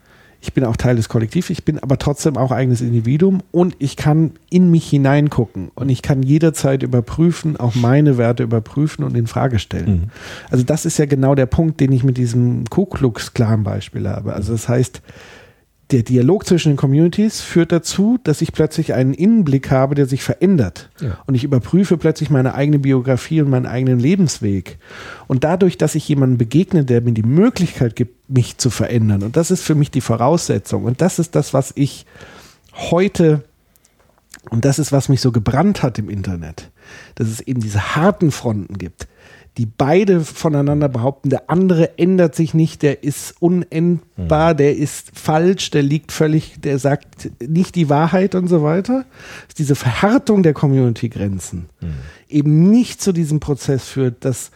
ich 0.44 0.52
bin 0.52 0.62
auch 0.64 0.76
Teil 0.76 0.96
des 0.96 1.08
Kollektivs, 1.08 1.48
ich 1.48 1.64
bin 1.64 1.78
aber 1.78 1.96
trotzdem 1.96 2.36
auch 2.36 2.50
eigenes 2.50 2.82
Individuum 2.82 3.42
und 3.50 3.74
ich 3.78 3.96
kann 3.96 4.32
in 4.50 4.70
mich 4.70 4.90
hineingucken 4.90 5.70
und 5.74 5.88
ich 5.88 6.02
kann 6.02 6.22
jederzeit 6.22 6.82
überprüfen, 6.82 7.56
auch 7.56 7.74
meine 7.74 8.18
Werte 8.18 8.42
überprüfen 8.42 9.04
und 9.04 9.16
in 9.16 9.26
Frage 9.26 9.58
stellen. 9.58 9.90
Mhm. 9.90 10.02
Also 10.50 10.62
das 10.62 10.84
ist 10.84 10.98
ja 10.98 11.06
genau 11.06 11.34
der 11.34 11.46
Punkt, 11.46 11.80
den 11.80 11.92
ich 11.92 12.04
mit 12.04 12.18
diesem 12.18 12.64
Ku 12.68 12.84
Klux 12.84 13.32
Klan 13.32 13.64
Beispiel 13.64 14.06
habe. 14.06 14.34
Also 14.34 14.52
das 14.52 14.68
heißt, 14.68 15.00
der 15.94 16.02
Dialog 16.02 16.44
zwischen 16.44 16.70
den 16.72 16.76
Communities 16.76 17.40
führt 17.40 17.70
dazu, 17.70 18.18
dass 18.24 18.42
ich 18.42 18.52
plötzlich 18.52 18.94
einen 18.94 19.14
Innenblick 19.14 19.70
habe, 19.70 19.94
der 19.94 20.06
sich 20.06 20.24
verändert. 20.24 20.90
Ja. 21.00 21.18
Und 21.26 21.36
ich 21.36 21.44
überprüfe 21.44 21.96
plötzlich 21.96 22.30
meine 22.30 22.54
eigene 22.56 22.80
Biografie 22.80 23.40
und 23.40 23.48
meinen 23.48 23.66
eigenen 23.66 24.00
Lebensweg. 24.00 24.78
Und 25.28 25.44
dadurch, 25.44 25.78
dass 25.78 25.94
ich 25.94 26.08
jemandem 26.08 26.36
begegne, 26.36 26.84
der 26.84 27.00
mir 27.00 27.12
die 27.12 27.22
Möglichkeit 27.22 27.94
gibt, 27.94 28.28
mich 28.28 28.58
zu 28.58 28.70
verändern. 28.70 29.22
Und 29.22 29.36
das 29.36 29.52
ist 29.52 29.62
für 29.62 29.76
mich 29.76 29.92
die 29.92 30.00
Voraussetzung. 30.00 30.82
Und 30.82 31.00
das 31.00 31.20
ist 31.20 31.36
das, 31.36 31.54
was 31.54 31.70
ich 31.76 32.06
heute, 32.72 33.44
und 34.50 34.64
das 34.64 34.80
ist, 34.80 34.90
was 34.90 35.08
mich 35.08 35.20
so 35.20 35.30
gebrannt 35.30 35.84
hat 35.84 36.00
im 36.00 36.10
Internet, 36.10 36.72
dass 37.14 37.28
es 37.28 37.40
eben 37.40 37.60
diese 37.60 37.94
harten 37.94 38.32
Fronten 38.32 38.78
gibt, 38.78 39.06
die 39.56 39.66
beide 39.66 40.20
voneinander 40.20 40.88
behaupten, 40.88 41.30
der 41.30 41.48
andere 41.48 41.96
ändert 41.96 42.34
sich 42.34 42.54
nicht, 42.54 42.82
der 42.82 43.04
ist 43.04 43.34
unendbar, 43.40 44.54
der 44.54 44.76
ist 44.76 45.12
falsch, 45.14 45.70
der 45.70 45.82
liegt 45.82 46.10
völlig, 46.10 46.60
der 46.60 46.78
sagt 46.80 47.30
nicht 47.40 47.76
die 47.76 47.88
Wahrheit 47.88 48.34
und 48.34 48.48
so 48.48 48.62
weiter. 48.64 49.04
Diese 49.56 49.76
Verhärtung 49.76 50.42
der 50.42 50.54
Community-Grenzen 50.54 51.66
eben 52.28 52.70
nicht 52.70 53.00
zu 53.00 53.12
diesem 53.12 53.38
Prozess 53.38 53.88
führt, 53.88 54.24
dass 54.24 54.50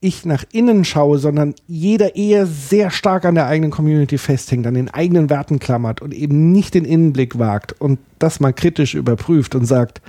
ich 0.00 0.24
nach 0.24 0.44
innen 0.52 0.84
schaue, 0.84 1.18
sondern 1.18 1.54
jeder 1.66 2.14
eher 2.14 2.46
sehr 2.46 2.90
stark 2.90 3.24
an 3.24 3.34
der 3.34 3.46
eigenen 3.46 3.70
Community 3.70 4.18
festhängt, 4.18 4.66
an 4.66 4.74
den 4.74 4.88
eigenen 4.88 5.30
Werten 5.30 5.58
klammert 5.58 6.02
und 6.02 6.14
eben 6.14 6.52
nicht 6.52 6.74
den 6.74 6.84
Innenblick 6.84 7.38
wagt 7.38 7.80
und 7.80 7.98
das 8.18 8.38
mal 8.38 8.52
kritisch 8.52 8.94
überprüft 8.94 9.54
und 9.54 9.64
sagt, 9.64 10.00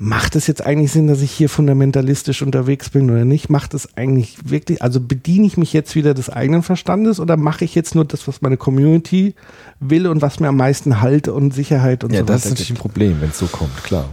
macht 0.00 0.36
es 0.36 0.46
jetzt 0.46 0.64
eigentlich 0.64 0.92
Sinn, 0.92 1.08
dass 1.08 1.22
ich 1.22 1.32
hier 1.32 1.48
fundamentalistisch 1.48 2.42
unterwegs 2.42 2.90
bin 2.90 3.10
oder 3.10 3.24
nicht? 3.24 3.50
Macht 3.50 3.74
es 3.74 3.96
eigentlich 3.96 4.38
wirklich, 4.44 4.80
also 4.80 5.00
bediene 5.00 5.46
ich 5.46 5.56
mich 5.56 5.72
jetzt 5.72 5.96
wieder 5.96 6.14
des 6.14 6.30
eigenen 6.30 6.62
Verstandes 6.62 7.18
oder 7.18 7.36
mache 7.36 7.64
ich 7.64 7.74
jetzt 7.74 7.96
nur 7.96 8.04
das, 8.04 8.28
was 8.28 8.40
meine 8.40 8.56
Community 8.56 9.34
will 9.80 10.06
und 10.06 10.22
was 10.22 10.38
mir 10.38 10.48
am 10.48 10.56
meisten 10.56 11.00
Halt 11.00 11.26
und 11.26 11.52
Sicherheit 11.52 12.04
und 12.04 12.12
Ja, 12.12 12.20
so 12.20 12.26
das 12.26 12.36
ist 12.36 12.44
weiter 12.44 12.50
natürlich 12.50 12.68
gibt? 12.68 12.78
ein 12.78 12.82
Problem, 12.82 13.20
wenn 13.20 13.30
es 13.30 13.38
so 13.38 13.46
kommt, 13.46 13.82
klar. 13.82 14.08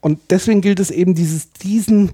Und 0.00 0.20
deswegen 0.30 0.62
gilt 0.62 0.80
es 0.80 0.90
eben, 0.90 1.14
dieses, 1.14 1.50
diesen 1.50 2.12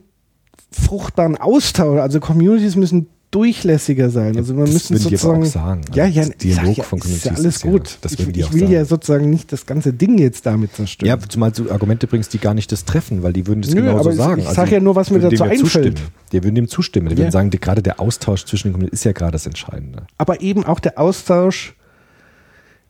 fruchtbaren 0.72 1.36
Austausch, 1.36 2.00
also 2.00 2.18
Communities 2.18 2.74
müssen 2.74 3.06
durchlässiger 3.34 4.10
sein. 4.10 4.36
Also 4.36 4.54
man 4.54 4.66
das 4.66 4.90
müssen 4.90 4.98
sozusagen. 4.98 5.42
auch 5.42 5.46
sagen. 5.46 5.80
Ja, 5.94 6.06
ja, 6.06 6.24
Dialog 6.26 6.76
ja, 6.76 6.84
von 6.84 6.98
ist 7.00 7.24
ja 7.24 7.32
Communities 7.32 7.44
alles 7.44 7.56
ist 7.56 7.64
ja- 7.64 7.70
gut. 7.70 7.98
das 8.02 8.12
ich 8.12 8.20
ich 8.20 8.52
will 8.52 8.62
ja 8.70 8.80
sagen. 8.80 8.84
sozusagen 8.88 9.30
nicht 9.30 9.52
das 9.52 9.66
ganze 9.66 9.92
Ding 9.92 10.18
jetzt 10.18 10.46
damit 10.46 10.74
zerstören. 10.74 11.08
Ja, 11.08 11.28
zumal 11.28 11.50
du 11.50 11.70
Argumente 11.70 12.06
bringst, 12.06 12.32
die 12.32 12.38
gar 12.38 12.54
nicht 12.54 12.70
das 12.70 12.84
treffen, 12.84 13.22
weil 13.22 13.32
die 13.32 13.46
würden 13.46 13.62
das 13.62 13.74
Nö, 13.74 13.80
genauso 13.82 14.00
aber 14.00 14.10
ich- 14.12 14.16
sagen. 14.16 14.46
Also 14.46 14.62
ja 14.62 14.80
nur, 14.80 14.94
was 14.94 15.10
mir 15.10 15.18
dazu 15.18 15.34
ja 15.36 15.42
einfällt. 15.44 15.60
zustimmen. 15.60 15.94
Die 16.32 16.42
würden 16.44 16.54
dem 16.54 16.68
zustimmen. 16.68 17.08
Die 17.08 17.14
Ja. 17.14 17.18
würden 17.18 17.32
sagen, 17.32 17.50
die, 17.50 17.58
gerade 17.58 17.82
der 17.82 18.00
Austausch 18.00 18.44
zwischen 18.44 18.68
den 18.68 18.72
Kommunen 18.74 18.92
ist 18.92 19.04
ja 19.04 19.12
gerade 19.12 19.32
das 19.32 19.46
Entscheidende. 19.46 20.06
aber 20.18 20.40
eben 20.40 20.64
auch 20.64 20.78
der 20.80 20.98
Austausch 20.98 21.74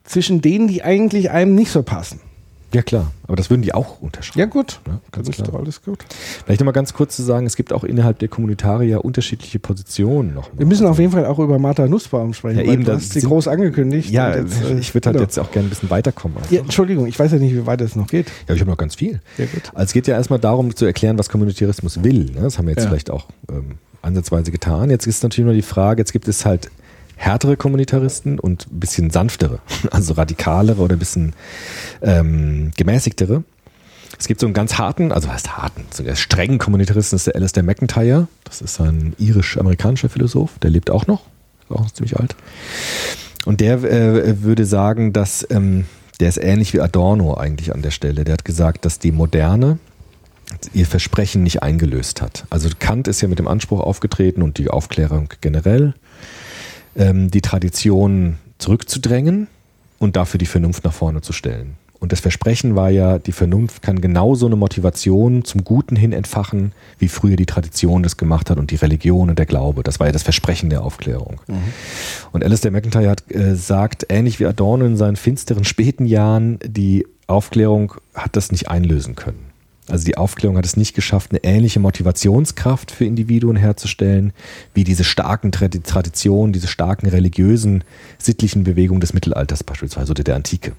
zwischen 0.04 0.42
denen, 0.42 0.68
die 0.68 0.82
eigentlich 0.82 1.30
einem 1.30 1.54
nicht 1.54 1.70
so 1.70 1.82
passen. 1.82 2.20
Ja, 2.74 2.82
klar. 2.82 3.12
Aber 3.26 3.36
das 3.36 3.50
würden 3.50 3.62
die 3.62 3.72
auch 3.72 4.00
unterschreiben. 4.00 4.50
gut. 4.50 4.80
Ja, 4.86 5.00
ganz 5.12 5.28
ist 5.28 5.44
klar. 5.44 5.54
alles 5.60 5.80
gut. 5.82 6.04
Vielleicht 6.44 6.60
nochmal 6.60 6.72
ganz 6.72 6.92
kurz 6.92 7.14
zu 7.14 7.22
sagen, 7.22 7.46
es 7.46 7.54
gibt 7.54 7.72
auch 7.72 7.84
innerhalb 7.84 8.18
der 8.18 8.28
Kommunitarier 8.28 9.04
unterschiedliche 9.04 9.60
Positionen 9.60 10.34
noch. 10.34 10.50
Wir 10.56 10.66
müssen 10.66 10.86
auf 10.86 10.98
jeden 10.98 11.12
Fall 11.12 11.24
auch 11.26 11.38
über 11.38 11.58
Martha 11.60 11.86
Nussbaum 11.86 12.34
sprechen. 12.34 12.58
Ja, 12.58 12.64
eben, 12.64 12.84
du 12.84 12.92
das 12.92 13.04
hast 13.04 13.12
sie 13.12 13.20
groß 13.20 13.46
angekündigt. 13.46 14.10
Ja, 14.10 14.36
jetzt, 14.36 14.62
äh, 14.64 14.78
ich 14.78 14.92
würde 14.92 15.06
halt 15.06 15.14
genau. 15.16 15.22
jetzt 15.24 15.38
auch 15.38 15.52
gerne 15.52 15.68
ein 15.68 15.70
bisschen 15.70 15.90
weiterkommen. 15.90 16.36
einfach. 16.38 16.50
Ja, 16.50 16.60
Entschuldigung, 16.60 17.06
ich 17.06 17.16
weiß 17.18 17.30
ja 17.30 17.38
nicht, 17.38 17.54
wie 17.54 17.64
weit 17.64 17.80
es 17.80 17.94
noch 17.94 18.08
geht. 18.08 18.26
Ja, 18.48 18.54
ich 18.54 18.60
habe 18.60 18.70
noch 18.70 18.76
ganz 18.78 18.96
viel. 18.96 19.20
Ja, 19.38 19.46
gut. 19.46 19.62
Also 19.72 19.84
es 19.84 19.92
geht 19.92 20.08
ja 20.08 20.14
erstmal 20.16 20.40
darum 20.40 20.74
zu 20.74 20.84
erklären, 20.84 21.16
was 21.16 21.28
Kommunitarismus 21.28 22.02
will. 22.02 22.24
Ne? 22.32 22.40
Das 22.42 22.58
haben 22.58 22.66
wir 22.66 22.72
jetzt 22.72 22.82
Ja. 22.82 22.88
vielleicht 22.88 23.10
auch 23.10 23.26
ähm, 23.50 23.76
ansatzweise 24.02 24.50
getan. 24.50 24.90
Jetzt 24.90 25.06
ist 25.06 25.22
natürlich 25.22 25.46
nur 25.46 25.54
die 25.54 25.62
Frage, 25.62 26.00
jetzt 26.00 26.12
gibt 26.12 26.26
es 26.26 26.44
halt 26.44 26.70
härtere 27.16 27.56
Kommunitaristen 27.56 28.38
und 28.38 28.66
ein 28.70 28.80
bisschen 28.80 29.10
sanftere, 29.10 29.60
also 29.90 30.14
radikalere 30.14 30.80
oder 30.80 30.96
ein 30.96 30.98
bisschen 30.98 31.34
ähm, 32.02 32.72
gemäßigtere. 32.76 33.44
Es 34.18 34.28
gibt 34.28 34.40
so 34.40 34.46
einen 34.46 34.54
ganz 34.54 34.78
harten, 34.78 35.10
also 35.10 35.28
was 35.28 35.34
heißt 35.34 35.56
harten, 35.56 35.84
so 35.90 36.04
einen 36.04 36.16
strengen 36.16 36.58
Kommunitaristen 36.58 37.16
ist 37.16 37.26
der 37.26 37.34
Alistair 37.34 37.62
McIntyre. 37.62 38.28
Das 38.44 38.60
ist 38.60 38.80
ein 38.80 39.14
irisch-amerikanischer 39.18 40.08
Philosoph, 40.08 40.58
der 40.60 40.70
lebt 40.70 40.90
auch 40.90 41.06
noch, 41.06 41.22
ist 41.68 41.76
auch 41.76 41.90
ziemlich 41.90 42.16
alt. 42.16 42.36
Und 43.44 43.60
der 43.60 43.82
äh, 43.82 44.42
würde 44.42 44.64
sagen, 44.64 45.12
dass 45.12 45.46
ähm, 45.50 45.86
der 46.20 46.28
ist 46.28 46.38
ähnlich 46.38 46.72
wie 46.72 46.80
Adorno 46.80 47.34
eigentlich 47.34 47.74
an 47.74 47.82
der 47.82 47.90
Stelle. 47.90 48.24
Der 48.24 48.34
hat 48.34 48.44
gesagt, 48.44 48.84
dass 48.84 48.98
die 48.98 49.12
Moderne 49.12 49.78
ihr 50.72 50.86
Versprechen 50.86 51.42
nicht 51.42 51.62
eingelöst 51.62 52.22
hat. 52.22 52.44
Also 52.50 52.68
Kant 52.78 53.08
ist 53.08 53.20
ja 53.20 53.28
mit 53.28 53.38
dem 53.38 53.48
Anspruch 53.48 53.80
aufgetreten 53.80 54.42
und 54.42 54.58
die 54.58 54.68
Aufklärung 54.68 55.28
generell, 55.40 55.94
ähm, 56.96 57.30
die 57.30 57.40
Tradition 57.40 58.38
zurückzudrängen 58.58 59.48
und 59.98 60.16
dafür 60.16 60.38
die 60.38 60.46
Vernunft 60.46 60.84
nach 60.84 60.92
vorne 60.92 61.20
zu 61.20 61.32
stellen. 61.32 61.76
Und 62.04 62.12
das 62.12 62.20
Versprechen 62.20 62.76
war 62.76 62.90
ja, 62.90 63.18
die 63.18 63.32
Vernunft 63.32 63.80
kann 63.80 64.02
genauso 64.02 64.44
eine 64.44 64.56
Motivation 64.56 65.42
zum 65.42 65.64
Guten 65.64 65.96
hin 65.96 66.12
entfachen, 66.12 66.72
wie 66.98 67.08
früher 67.08 67.36
die 67.36 67.46
Tradition 67.46 68.02
das 68.02 68.18
gemacht 68.18 68.50
hat 68.50 68.58
und 68.58 68.70
die 68.70 68.76
Religion 68.76 69.30
und 69.30 69.38
der 69.38 69.46
Glaube. 69.46 69.82
Das 69.82 70.00
war 70.00 70.08
ja 70.08 70.12
das 70.12 70.22
Versprechen 70.22 70.68
der 70.68 70.82
Aufklärung. 70.82 71.40
Und 72.32 72.44
Alistair 72.44 72.72
McIntyre 72.72 73.08
hat 73.08 73.30
äh, 73.30 73.56
sagt, 73.56 74.04
ähnlich 74.10 74.38
wie 74.38 74.44
Adorno 74.44 74.84
in 74.84 74.98
seinen 74.98 75.16
finsteren 75.16 75.64
späten 75.64 76.04
Jahren, 76.04 76.58
die 76.62 77.06
Aufklärung 77.26 77.94
hat 78.14 78.36
das 78.36 78.52
nicht 78.52 78.68
einlösen 78.68 79.14
können. 79.14 79.43
Also 79.86 80.04
die 80.06 80.16
Aufklärung 80.16 80.56
hat 80.56 80.64
es 80.64 80.76
nicht 80.76 80.94
geschafft, 80.94 81.30
eine 81.30 81.44
ähnliche 81.44 81.78
Motivationskraft 81.78 82.90
für 82.90 83.04
Individuen 83.04 83.56
herzustellen, 83.56 84.32
wie 84.72 84.84
diese 84.84 85.04
starken 85.04 85.50
Tradi- 85.50 85.82
Traditionen, 85.82 86.52
diese 86.54 86.68
starken 86.68 87.06
religiösen, 87.06 87.84
sittlichen 88.18 88.64
Bewegungen 88.64 89.00
des 89.00 89.12
Mittelalters 89.12 89.62
beispielsweise 89.62 90.12
oder 90.12 90.24
der 90.24 90.36
Antike. 90.36 90.72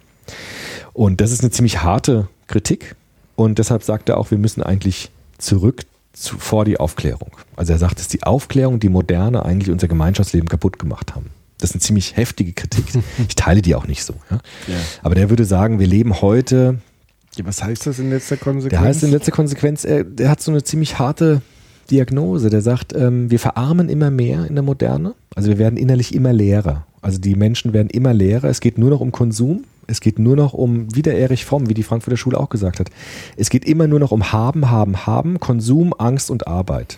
Und 0.94 1.22
das 1.22 1.32
ist 1.32 1.42
eine 1.42 1.52
ziemlich 1.52 1.84
harte 1.84 2.28
Kritik. 2.48 2.96
Und 3.36 3.60
deshalb 3.60 3.84
sagt 3.84 4.10
er 4.10 4.18
auch, 4.18 4.32
wir 4.32 4.38
müssen 4.38 4.64
eigentlich 4.64 5.12
zurück 5.38 5.84
zu, 6.14 6.38
vor 6.40 6.66
die 6.66 6.80
Aufklärung. 6.80 7.32
Also 7.56 7.74
er 7.74 7.80
sagt, 7.80 8.00
dass 8.00 8.08
die 8.08 8.24
Aufklärung, 8.24 8.80
die 8.80 8.90
Moderne 8.90 9.46
eigentlich 9.46 9.70
unser 9.70 9.88
Gemeinschaftsleben 9.88 10.48
kaputt 10.50 10.80
gemacht 10.80 11.14
haben. 11.14 11.30
Das 11.60 11.70
ist 11.70 11.76
eine 11.76 11.82
ziemlich 11.82 12.18
heftige 12.18 12.54
Kritik. 12.54 12.86
Ich 13.28 13.36
teile 13.36 13.62
die 13.62 13.76
auch 13.76 13.88
nicht 13.88 14.04
so. 14.04 14.16
Ja? 14.32 14.38
Ja. 14.68 14.76
Aber 15.04 15.16
der 15.16 15.30
würde 15.30 15.46
sagen, 15.46 15.80
wir 15.80 15.88
leben 15.88 16.22
heute 16.22 16.80
Ja, 17.38 17.46
was 17.46 17.64
heißt 17.64 17.88
das 17.88 18.00
in 18.00 18.10
letzter 18.10 18.38
Konsequenz? 18.38 18.70
der 18.70 18.82
heißt 18.82 19.04
in 19.04 19.12
letzter 19.12 19.32
Konsequenz, 19.32 19.86
er, 19.86 20.04
der 20.04 20.30
hat 20.30 20.42
so 20.42 20.52
eine 20.52 20.64
ziemlich 20.64 21.00
harte 21.00 21.42
Diagnose. 21.92 22.50
Der 22.50 22.62
sagt, 22.62 22.94
ähm, 22.96 23.30
wir 23.30 23.40
verarmen 23.40 23.90
immer 23.90 24.10
mehr 24.10 24.46
in 24.46 24.56
der 24.56 24.64
Moderne. 24.64 25.14
Also 25.36 25.50
wir 25.50 25.58
werden 25.58 25.78
innerlich 25.78 26.16
immer 26.16 26.34
leerer. 26.34 26.86
Also 27.02 27.20
die 27.20 27.36
Menschen 27.36 27.74
werden 27.74 27.90
immer 27.90 28.14
leerer. 28.14 28.50
Es 28.50 28.60
geht 28.60 28.78
nur 28.78 28.90
noch 28.90 29.02
um 29.02 29.12
Konsum. 29.12 29.66
Es 29.88 30.02
geht 30.02 30.18
nur 30.18 30.36
noch 30.36 30.54
um, 30.54 30.94
wie 30.96 31.04
der 31.04 31.18
Erich 31.18 31.46
Fromm, 31.46 31.70
wie 31.70 31.76
die 31.76 31.84
Frankfurter 31.84 32.18
Schule 32.18 32.40
auch 32.40 32.50
gesagt 32.50 32.80
hat, 32.80 32.90
es 33.38 33.52
geht 33.52 33.66
immer 33.66 33.88
nur 33.88 34.00
noch 34.00 34.12
um 34.12 34.32
Haben, 34.32 34.72
Haben, 34.72 35.06
Haben, 35.06 35.40
Konsum, 35.40 35.94
Angst 35.96 36.32
und 36.32 36.48
Arbeit. 36.48 36.98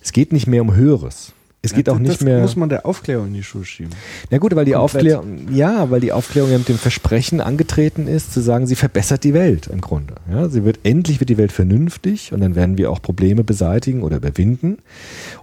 Es 0.00 0.12
geht 0.12 0.32
nicht 0.32 0.46
mehr 0.46 0.62
um 0.62 0.74
Höheres. 0.74 1.34
Es 1.64 1.72
geht 1.74 1.86
Ja, 1.88 1.94
auch 1.94 1.98
nicht 1.98 2.14
das 2.14 2.20
mehr. 2.20 2.40
muss 2.40 2.56
man 2.56 2.68
der 2.68 2.84
Aufklärung 2.86 3.28
in 3.28 3.34
die 3.34 3.42
Schuhe 3.42 3.64
schieben. 3.64 3.90
Ja 4.30 4.38
gut, 4.38 4.54
weil 4.54 4.64
die 4.64 4.72
Komplett. 4.72 5.14
Aufklärung, 5.16 5.48
ja, 5.52 5.90
weil 5.90 6.00
die 6.00 6.12
Aufklärung 6.12 6.50
ja 6.52 6.58
mit 6.58 6.68
dem 6.68 6.78
Versprechen 6.78 7.40
angetreten 7.40 8.06
ist, 8.06 8.32
zu 8.32 8.40
sagen, 8.40 8.66
sie 8.66 8.76
verbessert 8.76 9.24
die 9.24 9.34
Welt 9.34 9.66
im 9.68 9.80
Grunde. 9.80 10.14
Ja, 10.30 10.48
sie 10.48 10.64
wird 10.64 10.80
endlich 10.84 11.20
wird 11.20 11.30
die 11.30 11.38
Welt 11.38 11.52
vernünftig 11.52 12.32
und 12.32 12.40
dann 12.40 12.54
werden 12.54 12.76
wir 12.78 12.90
auch 12.90 13.00
Probleme 13.02 13.44
beseitigen 13.44 14.02
oder 14.02 14.18
überwinden. 14.18 14.78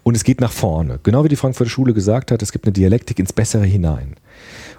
Und 0.04 0.16
es 0.16 0.24
geht 0.24 0.42
nach 0.42 0.52
vorne. 0.52 1.00
Genau 1.04 1.24
wie 1.24 1.30
die 1.30 1.36
Frankfurter 1.36 1.70
Schule 1.72 1.94
gesagt 1.94 2.32
hat, 2.32 2.42
es 2.42 2.52
gibt 2.52 2.66
eine 2.66 2.74
Dialektik 2.74 3.20
ins 3.20 3.34
Bessere 3.34 3.66
hinein. 3.66 4.16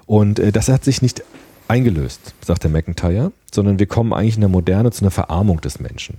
Und 0.07 0.39
äh, 0.39 0.53
das 0.53 0.69
hat 0.69 0.85
sich 0.85 1.03
nicht 1.03 1.23
eingelöst, 1.69 2.35
sagt 2.45 2.65
der 2.65 2.71
McIntyre, 2.71 3.33
sondern 3.53 3.79
wir 3.79 3.87
kommen 3.87 4.13
eigentlich 4.13 4.35
in 4.37 4.41
der 4.43 4.49
Moderne 4.51 4.91
zu 4.91 5.03
einer 5.03 5.11
Verarmung 5.11 5.61
des 5.61 5.81
Menschen. 5.81 6.19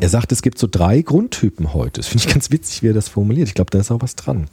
Er 0.00 0.08
sagt, 0.08 0.32
es 0.32 0.42
gibt 0.42 0.58
so 0.58 0.66
drei 0.70 1.02
Grundtypen 1.02 1.72
heute. 1.72 2.00
Das 2.00 2.08
finde 2.08 2.24
ich 2.26 2.32
ganz 2.34 2.50
witzig, 2.50 2.82
wie 2.82 2.88
er 2.88 2.94
das 2.94 3.08
formuliert. 3.08 3.48
Ich 3.48 3.54
glaube, 3.54 3.70
da 3.70 3.78
ist 3.78 3.90
auch 3.90 4.02
was 4.02 4.16
dran. 4.16 4.48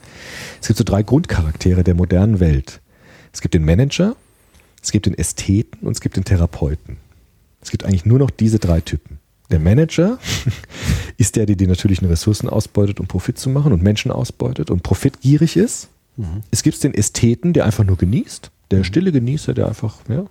Es 0.61 0.67
gibt 0.67 0.77
so 0.77 0.83
drei 0.83 1.03
Grundcharaktere 1.03 1.83
der 1.83 1.95
modernen 1.95 2.39
Welt. 2.39 2.81
Es 3.33 3.41
gibt 3.41 3.53
den 3.53 3.65
Manager, 3.65 4.15
es 4.81 4.91
gibt 4.91 5.07
den 5.07 5.17
Ästheten 5.17 5.85
und 5.85 5.93
es 5.93 6.01
gibt 6.01 6.15
den 6.15 6.25
Therapeuten. 6.25 6.97
Es 7.61 7.71
gibt 7.71 7.83
eigentlich 7.83 8.05
nur 8.05 8.19
noch 8.19 8.29
diese 8.29 8.59
drei 8.59 8.81
Typen. 8.81 9.19
Der 9.49 9.59
Manager 9.59 10.19
ist 11.17 11.35
der, 11.35 11.45
der 11.45 11.55
die 11.55 11.67
natürlichen 11.67 12.07
Ressourcen 12.07 12.49
ausbeutet, 12.49 12.99
um 12.99 13.07
Profit 13.07 13.37
zu 13.37 13.49
machen 13.49 13.73
und 13.73 13.81
Menschen 13.81 14.11
ausbeutet 14.11 14.69
und 14.69 14.83
profitgierig 14.83 15.57
ist. 15.57 15.89
Es 16.51 16.63
gibt 16.63 16.81
den 16.83 16.93
Ästheten, 16.93 17.53
der 17.53 17.65
einfach 17.65 17.83
nur 17.83 17.97
genießt, 17.97 18.51
der 18.71 18.83
stille 18.83 19.11
Genießer, 19.11 19.53
der 19.53 19.67
einfach, 19.67 19.97
ja. 20.07 20.25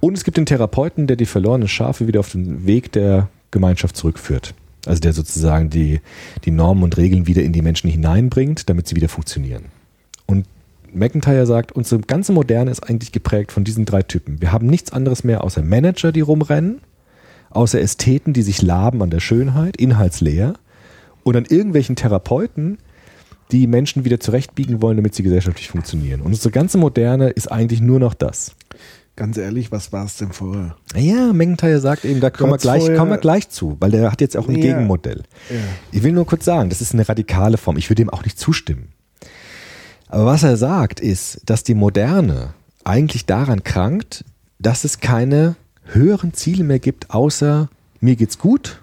Und 0.00 0.18
es 0.18 0.24
gibt 0.24 0.36
den 0.36 0.46
Therapeuten, 0.46 1.06
der 1.06 1.16
die 1.16 1.26
verlorenen 1.26 1.68
Schafe 1.68 2.06
wieder 2.06 2.20
auf 2.20 2.32
den 2.32 2.66
Weg 2.66 2.92
der 2.92 3.28
Gemeinschaft 3.52 3.96
zurückführt. 3.96 4.54
Also 4.84 5.00
der 5.00 5.12
sozusagen 5.12 5.70
die, 5.70 6.00
die 6.44 6.50
Normen 6.50 6.82
und 6.82 6.96
Regeln 6.96 7.28
wieder 7.28 7.42
in 7.42 7.52
die 7.52 7.62
Menschen 7.62 7.88
hineinbringt, 7.88 8.68
damit 8.68 8.88
sie 8.88 8.96
wieder 8.96 9.08
funktionieren. 9.08 9.66
Und 10.26 10.46
McIntyre 10.92 11.46
sagt, 11.46 11.70
unsere 11.72 12.00
ganze 12.00 12.32
Moderne 12.32 12.72
ist 12.72 12.80
eigentlich 12.80 13.12
geprägt 13.12 13.52
von 13.52 13.62
diesen 13.62 13.84
drei 13.84 14.02
Typen. 14.02 14.40
Wir 14.40 14.50
haben 14.50 14.66
nichts 14.66 14.92
anderes 14.92 15.22
mehr 15.22 15.44
außer 15.44 15.62
Manager, 15.62 16.10
die 16.10 16.20
rumrennen, 16.20 16.80
außer 17.50 17.80
Ästheten, 17.80 18.32
die 18.32 18.42
sich 18.42 18.60
laben 18.60 19.02
an 19.02 19.10
der 19.10 19.20
Schönheit, 19.20 19.76
inhaltsleer, 19.76 20.54
und 21.22 21.36
an 21.36 21.44
irgendwelchen 21.44 21.94
Therapeuten, 21.94 22.78
die 23.52 23.66
Menschen 23.66 24.04
wieder 24.04 24.18
zurechtbiegen 24.18 24.82
wollen, 24.82 24.96
damit 24.96 25.14
sie 25.14 25.22
gesellschaftlich 25.22 25.68
funktionieren. 25.68 26.22
Und 26.22 26.28
unsere 26.28 26.50
ganze 26.50 26.78
Moderne 26.78 27.30
ist 27.30 27.52
eigentlich 27.52 27.80
nur 27.80 28.00
noch 28.00 28.14
das. 28.14 28.56
Ganz 29.14 29.36
ehrlich, 29.36 29.70
was 29.70 29.92
war 29.92 30.06
es 30.06 30.16
denn 30.16 30.32
vorher? 30.32 30.74
Ja, 30.96 31.32
McIntyre 31.34 31.80
sagt 31.80 32.04
eben, 32.06 32.20
da 32.20 32.30
kommen 32.30 32.52
wir, 32.52 32.56
gleich, 32.58 32.80
vorher- 32.80 32.96
kommen 32.98 33.10
wir 33.10 33.18
gleich 33.18 33.48
zu, 33.50 33.76
weil 33.78 33.90
der 33.90 34.10
hat 34.10 34.20
jetzt 34.22 34.36
auch 34.36 34.48
ein 34.48 34.56
Ja. 34.56 34.62
Gegenmodell. 34.62 35.22
Ja. 35.50 35.56
Ich 35.90 36.02
will 36.02 36.12
nur 36.12 36.24
kurz 36.26 36.44
sagen, 36.46 36.70
das 36.70 36.80
ist 36.80 36.94
eine 36.94 37.06
radikale 37.06 37.58
Form. 37.58 37.76
Ich 37.76 37.90
würde 37.90 38.02
dem 38.02 38.10
auch 38.10 38.24
nicht 38.24 38.38
zustimmen. 38.38 38.88
Aber 40.08 40.24
was 40.26 40.42
er 40.42 40.56
sagt, 40.56 41.00
ist, 41.00 41.40
dass 41.46 41.62
die 41.62 41.74
Moderne 41.74 42.54
eigentlich 42.84 43.26
daran 43.26 43.64
krankt, 43.64 44.24
dass 44.58 44.84
es 44.84 45.00
keine 45.00 45.56
höheren 45.84 46.32
Ziele 46.32 46.64
mehr 46.64 46.78
gibt, 46.78 47.10
außer 47.10 47.68
mir 48.00 48.16
geht's 48.16 48.38
gut, 48.38 48.80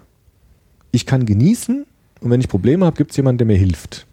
ich 0.92 1.06
kann 1.06 1.26
genießen 1.26 1.86
und 2.20 2.30
wenn 2.30 2.40
ich 2.40 2.48
Probleme 2.48 2.86
habe, 2.86 2.96
gibt 2.96 3.10
es 3.10 3.16
jemanden, 3.16 3.38
der 3.38 3.46
mir 3.46 3.56
hilft. 3.58 4.06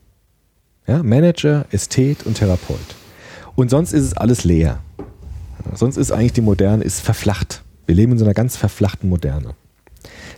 Ja, 0.88 1.04
Manager, 1.04 1.66
Ästhet 1.72 2.26
und 2.26 2.36
Therapeut. 2.38 2.78
Und 3.56 3.70
sonst 3.70 3.94
ist 3.94 4.04
es 4.04 4.14
alles 4.16 4.44
leer. 4.44 4.80
Sonst 5.74 5.98
ist 5.98 6.12
eigentlich 6.12 6.34
die 6.34 6.42
Moderne 6.42 6.84
ist 6.84 7.02
verflacht. 7.02 7.64
Wir 7.86 7.96
leben 7.96 8.14
in 8.14 8.18
so 8.18 8.26
einer 8.26 8.34
ganz 8.34 8.58
verflachten 8.58 9.10
Moderne. 9.10 9.56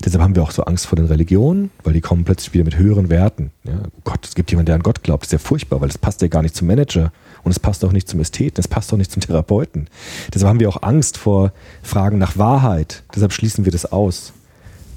Deshalb 0.03 0.23
haben 0.23 0.35
wir 0.35 0.43
auch 0.43 0.51
so 0.51 0.63
Angst 0.63 0.87
vor 0.87 0.95
den 0.95 1.05
Religionen, 1.05 1.71
weil 1.83 1.93
die 1.93 2.01
kommen 2.01 2.23
plötzlich 2.23 2.53
wieder 2.53 2.63
mit 2.63 2.77
höheren 2.77 3.09
Werten. 3.09 3.51
Ja, 3.65 3.81
oh 3.85 4.01
Gott, 4.05 4.25
es 4.25 4.33
gibt 4.33 4.49
jemanden, 4.49 4.67
der 4.67 4.75
an 4.75 4.83
Gott 4.83 5.03
glaubt. 5.03 5.23
Das 5.23 5.27
ist 5.27 5.33
ja 5.33 5.39
furchtbar, 5.39 5.81
weil 5.81 5.89
es 5.89 5.97
passt 5.97 6.21
ja 6.21 6.29
gar 6.29 6.41
nicht 6.41 6.55
zum 6.55 6.67
Manager 6.67 7.11
und 7.43 7.51
es 7.51 7.59
passt 7.59 7.83
auch 7.83 7.91
nicht 7.91 8.07
zum 8.07 8.19
Ästheten, 8.19 8.59
es 8.59 8.67
passt 8.67 8.93
auch 8.93 8.97
nicht 8.97 9.11
zum 9.11 9.21
Therapeuten. 9.21 9.87
Deshalb 10.33 10.49
haben 10.49 10.59
wir 10.59 10.69
auch 10.69 10.83
Angst 10.83 11.17
vor 11.17 11.51
Fragen 11.83 12.17
nach 12.17 12.37
Wahrheit. 12.37 13.03
Deshalb 13.13 13.33
schließen 13.33 13.65
wir 13.65 13.71
das 13.73 13.91
aus. 13.91 14.31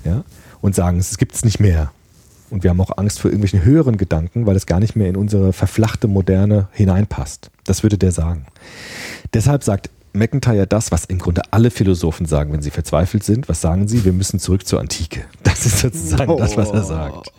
Ja? 0.04 0.24
Und 0.60 0.76
sagen, 0.76 0.98
es 0.98 1.18
gibt 1.18 1.34
es 1.34 1.44
nicht 1.44 1.58
mehr. 1.58 1.90
Und 2.50 2.62
wir 2.62 2.70
haben 2.70 2.80
auch 2.80 2.96
Angst 2.98 3.18
vor 3.18 3.30
irgendwelchen 3.30 3.64
höheren 3.64 3.96
Gedanken, 3.96 4.46
weil 4.46 4.56
es 4.56 4.66
gar 4.66 4.78
nicht 4.78 4.94
mehr 4.94 5.08
in 5.08 5.16
unsere 5.16 5.52
verflachte 5.52 6.06
Moderne 6.06 6.68
hineinpasst. 6.72 7.50
Das 7.64 7.82
würde 7.82 7.98
der 7.98 8.12
sagen. 8.12 8.46
Deshalb 9.32 9.64
sagt 9.64 9.90
McIntyre 10.12 10.66
das, 10.66 10.92
was 10.92 11.04
im 11.06 11.18
Grunde 11.18 11.42
alle 11.50 11.70
Philosophen 11.70 12.26
sagen, 12.26 12.52
wenn 12.52 12.62
sie 12.62 12.70
verzweifelt 12.70 13.24
sind. 13.24 13.48
Was 13.48 13.60
sagen 13.60 13.88
sie? 13.88 14.04
Wir 14.04 14.12
müssen 14.12 14.38
zurück 14.38 14.66
zur 14.66 14.80
Antike. 14.80 15.24
Das 15.42 15.66
ist 15.66 15.78
sozusagen 15.80 16.36
das, 16.38 16.56
was 16.56 16.70
er 16.70 16.82
sagt. 16.82 17.32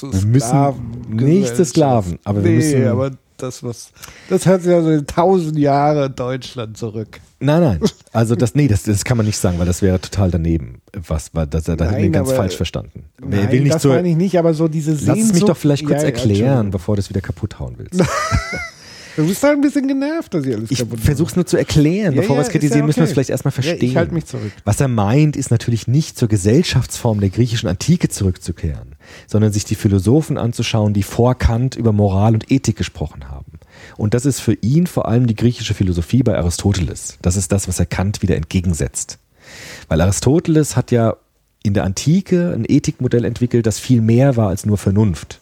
Wir 0.00 0.26
müssen 0.26 0.74
nicht 1.10 1.56
zu 1.56 1.64
Sklaven, 1.64 2.18
aber 2.24 2.44
wir 2.44 2.50
nee, 2.52 2.56
müssen- 2.58 2.86
aber 2.86 3.10
das 3.36 3.62
was, 3.62 3.90
das 4.28 4.46
hört 4.46 4.62
sich 4.62 4.72
ja 4.72 4.82
so 4.82 4.90
in 4.90 5.06
tausend 5.06 5.56
Jahre 5.58 6.10
Deutschland 6.10 6.76
zurück. 6.76 7.20
Nein, 7.40 7.60
nein. 7.60 7.80
Also 8.12 8.34
das, 8.34 8.54
nee, 8.56 8.66
das, 8.66 8.82
das 8.82 9.04
kann 9.04 9.16
man 9.16 9.26
nicht 9.26 9.38
sagen, 9.38 9.58
weil 9.60 9.66
das 9.66 9.80
wäre 9.82 10.00
total 10.00 10.30
daneben. 10.32 10.80
Was, 11.06 11.34
war 11.34 11.46
das, 11.46 11.64
da 11.64 11.72
hat 11.72 11.80
Nein, 11.80 12.00
mir 12.02 12.10
ganz 12.10 12.28
aber- 12.30 12.36
falsch 12.38 12.56
verstanden. 12.56 13.04
Nein, 13.20 13.50
will 13.52 13.60
nicht 13.62 13.74
das 13.76 13.82
so, 13.82 13.90
meine 13.90 14.08
ich 14.08 14.16
nicht, 14.16 14.36
aber 14.38 14.54
so 14.54 14.66
diese 14.66 14.92
lass 14.92 15.00
Sehnsucht. 15.02 15.24
es 15.26 15.32
mich 15.34 15.44
doch 15.44 15.56
vielleicht 15.56 15.84
kurz 15.84 15.98
Ja, 16.02 16.08
ja, 16.08 16.14
erklären, 16.14 16.36
Entschuldigung. 16.38 16.70
bevor 16.72 16.96
du 16.96 17.00
es 17.00 17.10
wieder 17.10 17.20
kaputt 17.20 17.58
hauen 17.60 17.74
willst. 17.78 18.00
Du 19.18 19.26
bist 19.26 19.42
halt 19.42 19.54
ein 19.58 19.60
bisschen 19.62 19.88
genervt, 19.88 20.32
dass 20.32 20.46
ich 20.46 20.54
alles 20.54 20.70
Ich 20.70 20.78
kaputt 20.78 21.00
versuche 21.00 21.30
es 21.30 21.34
nur 21.34 21.44
zu 21.44 21.56
erklären. 21.56 22.14
Ja, 22.14 22.20
Bevor 22.20 22.36
wir 22.36 22.42
ja, 22.42 22.42
es 22.42 22.46
ist 22.48 22.52
kritisieren, 22.52 22.80
ja 22.82 22.86
müssen 22.86 22.98
wir 22.98 23.02
es 23.02 23.08
okay. 23.08 23.14
vielleicht 23.14 23.30
erstmal 23.30 23.52
Ja, 23.52 23.58
ich 23.58 23.66
verstehen. 23.66 23.96
halte 23.96 24.14
mich 24.14 24.26
zurück. 24.26 24.52
Was 24.64 24.80
er 24.80 24.86
meint, 24.86 25.36
ist 25.36 25.50
natürlich 25.50 25.88
nicht 25.88 26.16
zur 26.16 26.28
Gesellschaftsform 26.28 27.18
der 27.18 27.30
griechischen 27.30 27.68
Antike 27.68 28.08
zurückzukehren, 28.08 28.94
sondern 29.26 29.50
sich 29.52 29.64
die 29.64 29.74
Philosophen 29.74 30.38
anzuschauen, 30.38 30.94
die 30.94 31.02
vor 31.02 31.34
Kant 31.34 31.74
über 31.74 31.92
Moral 31.92 32.34
und 32.34 32.48
Ethik 32.52 32.76
gesprochen 32.76 33.28
haben. 33.28 33.58
Und 33.96 34.14
das 34.14 34.24
ist 34.24 34.38
für 34.38 34.54
ihn 34.54 34.86
vor 34.86 35.08
allem 35.08 35.26
die 35.26 35.34
griechische 35.34 35.74
Philosophie 35.74 36.22
bei 36.22 36.38
Aristoteles. 36.38 37.18
Das 37.20 37.34
ist 37.34 37.50
das, 37.50 37.66
was 37.66 37.80
er 37.80 37.86
Kant 37.86 38.22
wieder 38.22 38.36
entgegensetzt. 38.36 39.18
Weil 39.88 40.00
Aristoteles 40.00 40.76
hat 40.76 40.92
ja 40.92 41.16
in 41.64 41.74
der 41.74 41.82
Antike 41.82 42.52
ein 42.54 42.64
Ethikmodell 42.68 43.24
entwickelt, 43.24 43.66
das 43.66 43.80
viel 43.80 44.00
mehr 44.00 44.36
war 44.36 44.48
als 44.50 44.64
nur 44.64 44.78
Vernunft. 44.78 45.40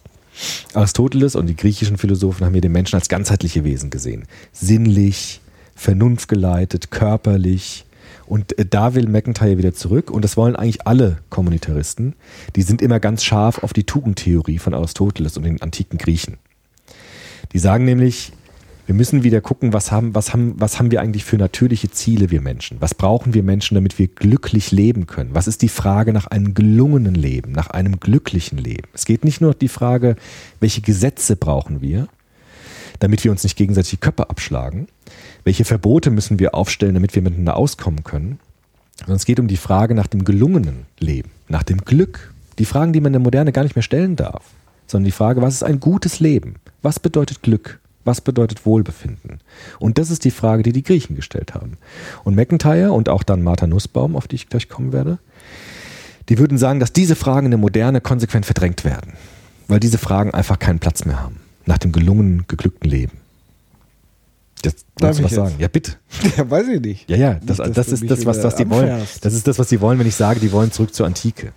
Aristoteles 0.75 1.37
und 1.37 1.47
die 1.47 1.57
griechischen 1.57 1.99
Philosophen 1.99 2.45
haben 2.45 2.53
hier 2.53 2.61
den 2.61 2.73
Menschen 2.73 2.97
als 2.97 3.09
ganzheitliche 3.09 3.65
Wesen 3.65 3.91
gesehen. 3.91 4.27
Sinnlich, 4.53 5.41
vernunftgeleitet, 5.75 6.91
körperlich. 6.91 7.85
Und 8.27 8.59
äh, 8.59 8.67
da 8.67 8.95
will 8.95 9.09
McIntyre 9.09 9.59
wieder 9.59 9.75
zurück. 9.75 10.11
Und 10.11 10.23
das 10.23 10.37
wollen 10.37 10.57
eigentlich 10.57 10.87
alle 10.87 11.19
Kommunitaristen. 11.31 12.15
Die 12.57 12.63
sind 12.63 12.83
immer 12.83 13.01
ganz 13.01 13.25
scharf 13.25 13.63
auf 13.63 13.73
die 13.73 13.85
Tugendtheorie 13.85 14.59
von 14.59 14.75
Aristoteles 14.75 15.37
und 15.37 15.45
den 15.45 15.63
antiken 15.63 15.99
Griechen. 15.99 16.39
Die 17.53 17.59
sagen 17.59 17.85
nämlich, 17.85 18.33
wir 18.87 18.95
müssen 18.95 19.25
wieder 19.25 19.41
gucken, 19.41 19.73
was 19.73 19.91
haben, 19.91 20.15
was, 20.15 20.33
haben, 20.33 20.55
was 20.59 20.79
haben 20.79 20.93
wir 20.93 21.01
eigentlich 21.01 21.25
für 21.25 21.37
natürliche 21.37 21.91
Ziele, 21.91 22.31
wir 22.31 22.41
Menschen? 22.41 22.81
Was 22.81 22.95
brauchen 22.95 23.35
wir 23.35 23.43
Menschen, 23.43 23.75
damit 23.75 23.99
wir 23.99 24.07
glücklich 24.07 24.71
leben 24.71 25.07
können? 25.07 25.35
Was 25.35 25.49
ist 25.49 25.63
die 25.63 25.69
Frage 25.69 26.13
nach 26.13 26.29
einem 26.29 26.55
gelungenen 26.55 27.17
Leben, 27.17 27.51
nach 27.51 27.69
einem 27.71 27.99
glücklichen 27.99 28.59
Leben? 28.59 28.89
Es 28.95 29.05
geht 29.05 29.25
nicht 29.25 29.41
nur 29.41 29.51
um 29.53 29.59
die 29.59 29.69
Frage, 29.69 30.15
welche 30.61 30.83
Gesetze 30.83 31.35
brauchen 31.35 31.81
wir, 31.81 32.07
damit 33.01 33.25
wir 33.25 33.33
uns 33.33 33.43
nicht 33.43 33.57
gegenseitig 33.57 33.91
die 33.91 33.97
Köpfe 33.97 34.31
abschlagen? 34.31 34.87
Welche 35.43 35.65
Verbote 35.65 36.11
müssen 36.11 36.39
wir 36.39 36.55
aufstellen, 36.55 36.95
damit 36.95 37.15
wir 37.17 37.23
miteinander 37.23 37.57
auskommen 37.57 38.05
können? 38.05 38.39
Sondern 39.01 39.17
es 39.17 39.27
geht 39.27 39.41
um 39.41 39.49
die 39.49 39.57
Frage 39.57 39.97
nach 39.97 40.07
dem 40.07 40.25
gelungenen 40.25 40.87
Leben, 41.01 41.31
nach 41.49 41.65
dem 41.65 41.79
Glück. 41.79 42.33
Die 42.61 42.65
Fragen, 42.65 42.93
die 42.93 43.01
man 43.01 43.09
in 43.09 43.15
der 43.15 43.21
Moderne 43.21 43.53
gar 43.53 43.65
nicht 43.65 43.75
mehr 43.75 43.83
stellen 43.83 44.15
darf, 44.15 44.45
sondern 44.87 45.07
die 45.07 45.11
Frage, 45.13 45.43
was 45.43 45.55
ist 45.55 45.65
ein 45.65 45.81
gutes 45.81 46.21
Leben? 46.21 46.55
Was 46.83 47.01
bedeutet 47.01 47.43
Glück? 47.43 47.81
Was 48.07 48.21
bedeutet 48.21 48.65
Wohlbefinden? 48.65 49.41
Und 49.79 49.99
das 49.99 50.11
ist 50.11 50.25
die 50.25 50.31
Frage, 50.31 50.63
die 50.63 50.73
die 50.73 50.83
Griechen 50.83 51.17
gestellt 51.17 51.55
haben. 51.55 51.77
Und 52.25 52.37
McIntyre 52.37 52.93
und 52.93 53.09
auch 53.09 53.23
dann 53.23 53.43
Martha 53.43 53.67
Nussbaum, 53.67 54.17
auf 54.17 54.29
die 54.29 54.37
ich 54.37 54.49
gleich 54.49 54.69
kommen 54.69 54.93
werde, 54.93 55.19
die 56.29 56.39
würden 56.39 56.57
sagen, 56.57 56.81
dass 56.81 56.93
diese 56.93 57.17
Fragen 57.17 57.47
in 57.47 57.51
der 57.51 57.59
Moderne 57.59 58.01
konsequent 58.01 58.47
verdrängt 58.47 58.85
werden, 58.85 59.15
weil 59.69 59.81
diese 59.81 59.99
Fragen 59.99 60.33
einfach 60.33 60.59
keinen 60.59 60.79
Platz 60.79 61.05
mehr 61.05 61.21
haben 61.21 61.41
nach 61.67 61.79
dem 61.79 61.93
gelungenen, 61.93 62.45
geglückten 62.47 62.89
Leben. 62.89 63.19
Jetzt 64.65 64.87
Darf 64.97 65.19
darfst 65.19 65.21
du 65.21 65.25
was 65.25 65.33
ich 65.33 65.37
sagen? 65.37 65.51
jetzt? 65.51 65.61
Ja, 65.61 65.69
bitte. 65.69 65.93
Ja, 66.37 66.51
weiß 66.51 66.69
ich 66.69 66.81
nicht. 66.81 67.11
Ja, 67.11 67.17
ja, 67.17 67.35
das, 67.43 67.59
Nicht, 67.59 67.77
das 67.77 67.89
ist 67.89 68.11
das, 68.11 68.25
was, 68.25 68.43
was 68.43 68.57
die 68.57 68.69
wollen. 68.71 69.03
Das 69.21 69.35
ist 69.35 69.47
das, 69.47 69.59
was 69.59 69.69
die 69.69 69.81
wollen, 69.81 69.99
wenn 69.99 70.07
ich 70.07 70.17
sage, 70.17 70.41
die 70.41 70.51
wollen 70.53 70.73
zurück 70.73 70.95
zur 70.95 71.07
Antike. 71.07 71.53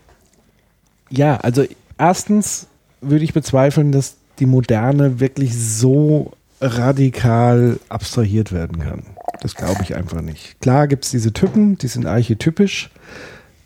Ja, 1.10 1.38
also 1.38 1.66
erstens 1.98 2.68
würde 3.02 3.24
ich 3.24 3.34
bezweifeln, 3.34 3.92
dass 3.92 4.16
die 4.40 4.46
Moderne 4.46 5.20
wirklich 5.20 5.58
so 5.58 6.34
radikal 6.62 7.80
abstrahiert 7.90 8.52
werden 8.52 8.80
kann. 8.80 9.04
Das 9.42 9.56
glaube 9.56 9.82
ich 9.84 9.96
einfach 9.96 10.22
nicht. 10.22 10.60
Klar 10.62 10.88
gibt 10.88 11.06
es 11.06 11.12
diese 11.12 11.32
Typen, 11.32 11.78
die 11.78 11.88
sind 11.88 12.06
archetypisch. 12.06 12.90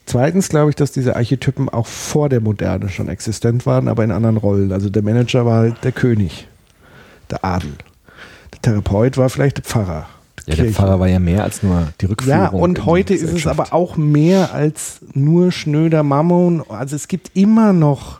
Zweitens 0.05 0.49
glaube 0.49 0.69
ich, 0.69 0.75
dass 0.75 0.91
diese 0.91 1.15
Archetypen 1.15 1.69
auch 1.69 1.87
vor 1.87 2.29
der 2.29 2.41
Moderne 2.41 2.89
schon 2.89 3.07
existent 3.07 3.65
waren, 3.65 3.87
aber 3.87 4.03
in 4.03 4.11
anderen 4.11 4.37
Rollen. 4.37 4.71
Also 4.71 4.89
der 4.89 5.01
Manager 5.01 5.45
war 5.45 5.57
halt 5.59 5.83
der 5.83 5.93
König, 5.93 6.47
der 7.31 7.43
Adel. 7.45 7.71
Der 8.51 8.61
Therapeut 8.61 9.17
war 9.17 9.29
vielleicht 9.29 9.57
der 9.57 9.63
Pfarrer. 9.63 10.07
Ja, 10.45 10.55
der. 10.55 10.71
Pfarrer 10.71 10.99
war 10.99 11.07
ja 11.07 11.19
mehr 11.19 11.43
als 11.43 11.63
nur 11.63 11.87
die 12.01 12.07
Rückführung. 12.07 12.39
Ja, 12.39 12.49
und 12.49 12.85
heute 12.85 13.13
ist 13.13 13.23
es 13.23 13.47
aber 13.47 13.73
auch 13.73 13.95
mehr 13.95 14.53
als 14.53 14.99
nur 15.13 15.53
schnöder 15.53 16.03
Mammon. 16.03 16.63
Also 16.67 16.97
es 16.97 17.07
gibt 17.07 17.31
immer 17.33 17.71
noch 17.71 18.19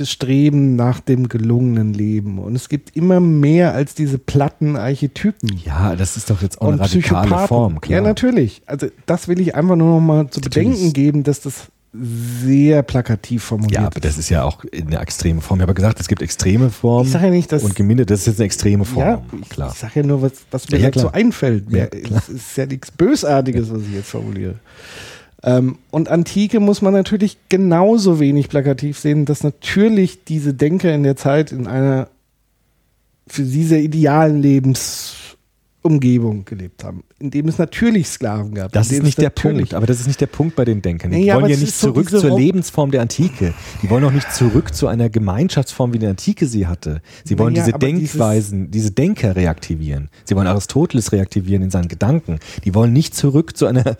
das 0.00 0.10
Streben 0.10 0.76
nach 0.76 1.00
dem 1.00 1.28
gelungenen 1.28 1.94
Leben. 1.94 2.38
Und 2.38 2.54
es 2.56 2.68
gibt 2.68 2.96
immer 2.96 3.20
mehr 3.20 3.74
als 3.74 3.94
diese 3.94 4.18
platten 4.18 4.76
Archetypen. 4.76 5.60
Ja, 5.64 5.94
das 5.96 6.16
ist 6.16 6.30
doch 6.30 6.42
jetzt 6.42 6.60
auch 6.60 6.68
eine 6.68 6.80
radikale. 6.80 7.46
Form, 7.46 7.80
klar. 7.80 7.98
Ja, 7.98 8.02
natürlich. 8.02 8.62
Also 8.66 8.88
das 9.06 9.28
will 9.28 9.40
ich 9.40 9.54
einfach 9.54 9.76
nur 9.76 9.94
noch 9.94 10.00
mal 10.00 10.28
zu 10.30 10.40
Natürlich. 10.40 10.68
bedenken 10.68 10.92
geben, 10.92 11.22
dass 11.22 11.40
das 11.40 11.68
sehr 11.92 12.82
plakativ 12.84 13.42
formuliert 13.42 13.80
Ja, 13.80 13.86
aber 13.88 13.98
das 13.98 14.16
ist 14.16 14.28
ja 14.28 14.44
auch 14.44 14.64
eine 14.72 15.00
extreme 15.00 15.40
Form. 15.40 15.58
Ich 15.58 15.62
habe 15.62 15.74
gesagt, 15.74 15.98
es 15.98 16.06
gibt 16.06 16.22
extreme 16.22 16.70
Formen 16.70 17.06
Ich 17.06 17.12
sag 17.12 17.22
ja 17.22 17.30
nicht, 17.30 17.50
dass- 17.50 17.64
und 17.64 17.74
gemindert, 17.74 18.10
das 18.10 18.20
ist 18.20 18.26
jetzt 18.26 18.38
eine 18.38 18.46
extreme 18.46 18.84
Form. 18.84 19.04
Ja, 19.04 19.22
ich, 19.42 19.48
klar. 19.48 19.70
ich 19.72 19.78
sage 19.78 20.00
ja 20.00 20.06
nur, 20.06 20.22
was, 20.22 20.32
was 20.52 20.68
mir 20.70 20.78
Ja, 20.78 20.90
dazu 20.90 21.10
einfällt. 21.12 21.64
Ja, 21.70 21.86
es 21.86 22.28
ist 22.28 22.56
ja 22.56 22.66
nichts 22.66 22.92
Bösartiges, 22.92 23.72
was 23.72 23.82
ich 23.82 23.94
jetzt 23.94 24.08
formuliere. 24.10 24.54
Ähm, 25.42 25.78
und 25.90 26.08
Antike 26.08 26.60
muss 26.60 26.82
man 26.82 26.92
natürlich 26.92 27.38
genauso 27.48 28.20
wenig 28.20 28.48
plakativ 28.48 28.98
sehen, 28.98 29.24
dass 29.24 29.42
natürlich 29.42 30.24
diese 30.24 30.54
Denker 30.54 30.92
in 30.92 31.02
der 31.02 31.16
Zeit 31.16 31.52
in 31.52 31.66
einer 31.66 32.08
für 33.26 33.44
sie 33.44 33.64
sehr 33.64 33.80
idealen 33.80 34.42
Lebensumgebung 35.82 36.44
gelebt 36.44 36.84
haben, 36.84 37.04
in 37.18 37.30
dem 37.30 37.48
es 37.48 37.58
natürlich 37.58 38.08
Sklaven 38.08 38.54
gab. 38.54 38.72
Das 38.72 38.90
ist 38.90 39.02
nicht 39.02 39.18
der 39.18 39.30
Punkt, 39.30 39.74
aber 39.74 39.86
das 39.86 40.00
ist 40.00 40.06
nicht 40.06 40.20
der 40.20 40.26
Punkt 40.26 40.56
bei 40.56 40.64
den 40.64 40.82
Denkern. 40.82 41.10
Die 41.10 41.18
Nee, 41.18 41.26
wollen 41.28 41.36
aber 41.44 41.48
ja 41.48 41.56
nicht 41.56 41.74
so 41.74 41.88
zurück 41.88 42.08
diese 42.08 42.20
zur 42.20 42.38
Lebensform 42.38 42.90
der 42.90 43.00
Antike. 43.02 43.54
Die 43.82 43.90
wollen 43.90 44.04
auch 44.04 44.12
nicht 44.12 44.32
zurück 44.32 44.74
zu 44.74 44.88
einer 44.88 45.08
Gemeinschaftsform, 45.08 45.92
wie 45.92 45.98
die 45.98 46.06
Antike 46.06 46.46
sie 46.46 46.66
hatte. 46.66 47.00
Sie 47.24 47.38
wollen 47.38 47.54
Naja, 47.54 47.64
diese 47.64 47.74
aber 47.74 47.86
Denkweisen, 47.86 48.70
diese 48.70 48.90
Denker 48.90 49.36
reaktivieren. 49.36 50.10
Sie 50.24 50.36
wollen 50.36 50.46
Aristoteles 50.46 51.12
reaktivieren 51.12 51.62
in 51.62 51.70
seinen 51.70 51.88
Gedanken. 51.88 52.38
Die 52.64 52.74
wollen 52.74 52.92
nicht 52.92 53.14
zurück 53.14 53.56
zu 53.56 53.66
einer, 53.66 53.96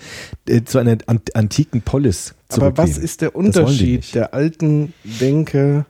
äh, 0.49 0.63
zu 0.65 0.79
einer 0.79 0.99
ant 1.07 1.35
Aber 1.35 1.41
antiken 1.41 1.83
Polis 1.83 2.35
zurückgehen. 2.49 2.77
was 2.77 2.99
ist 2.99 3.23
der 3.23 3.35
Unterschied 3.35 4.15
der 4.15 4.35
alten 4.35 4.93
Denker 5.05 5.87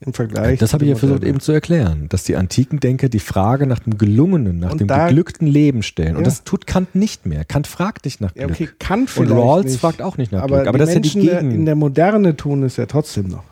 im 0.00 0.12
Vergleich? 0.12 0.58
Das 0.58 0.72
habe 0.74 0.84
ich 0.84 0.90
ja 0.90 0.96
versucht 0.96 1.24
eben 1.24 1.40
zu 1.40 1.52
erklären, 1.52 2.06
dass 2.08 2.24
die 2.24 2.36
antiken 2.36 2.80
Denker 2.80 3.08
die 3.08 3.18
Frage 3.18 3.66
nach 3.66 3.80
dem 3.80 3.98
gelungenen, 3.98 4.58
nach 4.60 4.72
Und 4.72 4.80
dem 4.80 4.86
da- 4.88 5.08
geglückten 5.08 5.46
Leben 5.48 5.82
stellen. 5.82 6.12
Ja. 6.12 6.18
Und 6.18 6.26
das 6.26 6.44
tut 6.44 6.66
Kant 6.66 6.94
nicht 6.94 7.26
mehr. 7.26 7.44
Kant 7.44 7.66
fragt 7.66 8.04
nicht 8.04 8.20
nach 8.20 8.34
Ja, 8.36 8.46
Glück. 8.46 8.56
okay, 8.60 8.68
kann 8.78 9.00
Und 9.00 9.08
vielleicht 9.10 9.32
Rawls 9.32 9.64
nicht. 9.72 9.80
fragt 9.80 10.00
auch 10.02 10.16
nicht 10.18 10.30
nach 10.32 10.42
aber 10.42 10.56
Glück. 10.58 10.68
Aber 10.68 10.78
die 10.78 10.84
das 10.84 10.94
ja 10.94 11.00
Menschen 11.00 11.22
Gegen. 11.22 11.50
in 11.50 11.66
der 11.66 11.74
Moderne 11.74 12.36
tun 12.36 12.62
es 12.62 12.76
ja 12.76 12.86
trotzdem 12.86 13.28
noch. 13.28 13.44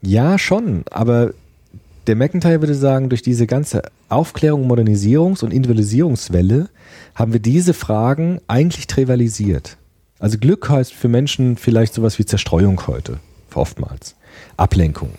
Ja, 0.00 0.38
schon, 0.38 0.82
aber 0.90 1.32
der 2.06 2.16
McIntyre 2.16 2.60
würde 2.60 2.74
sagen, 2.74 3.08
durch 3.08 3.22
diese 3.22 3.46
ganze 3.46 3.82
Aufklärung, 4.08 4.70
Modernisierungs- 4.70 5.42
und 5.44 5.52
Individualisierungswelle 5.52 6.68
haben 7.14 7.32
wir 7.32 7.40
diese 7.40 7.74
Fragen 7.74 8.40
eigentlich 8.48 8.86
trivialisiert. 8.86 9.76
Also 10.18 10.38
Glück 10.38 10.68
heißt 10.68 10.94
für 10.94 11.08
Menschen 11.08 11.56
vielleicht 11.56 11.94
sowas 11.94 12.18
wie 12.18 12.24
Zerstreuung 12.24 12.86
heute, 12.86 13.18
oftmals. 13.54 14.14
Ablenkung. 14.58 15.12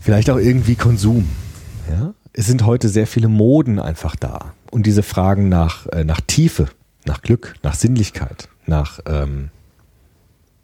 Vielleicht 0.00 0.30
auch 0.30 0.38
irgendwie 0.38 0.74
Konsum. 0.74 1.28
Ja? 1.90 2.14
Es 2.32 2.46
sind 2.46 2.64
heute 2.64 2.88
sehr 2.88 3.06
viele 3.06 3.28
Moden 3.28 3.78
einfach 3.78 4.16
da. 4.16 4.52
Und 4.70 4.86
diese 4.86 5.02
Fragen 5.02 5.48
nach, 5.48 5.86
äh, 5.88 6.04
nach 6.04 6.20
Tiefe, 6.20 6.68
nach 7.04 7.22
Glück, 7.22 7.54
nach 7.62 7.74
Sinnlichkeit, 7.74 8.48
nach 8.66 9.00
ähm, 9.06 9.50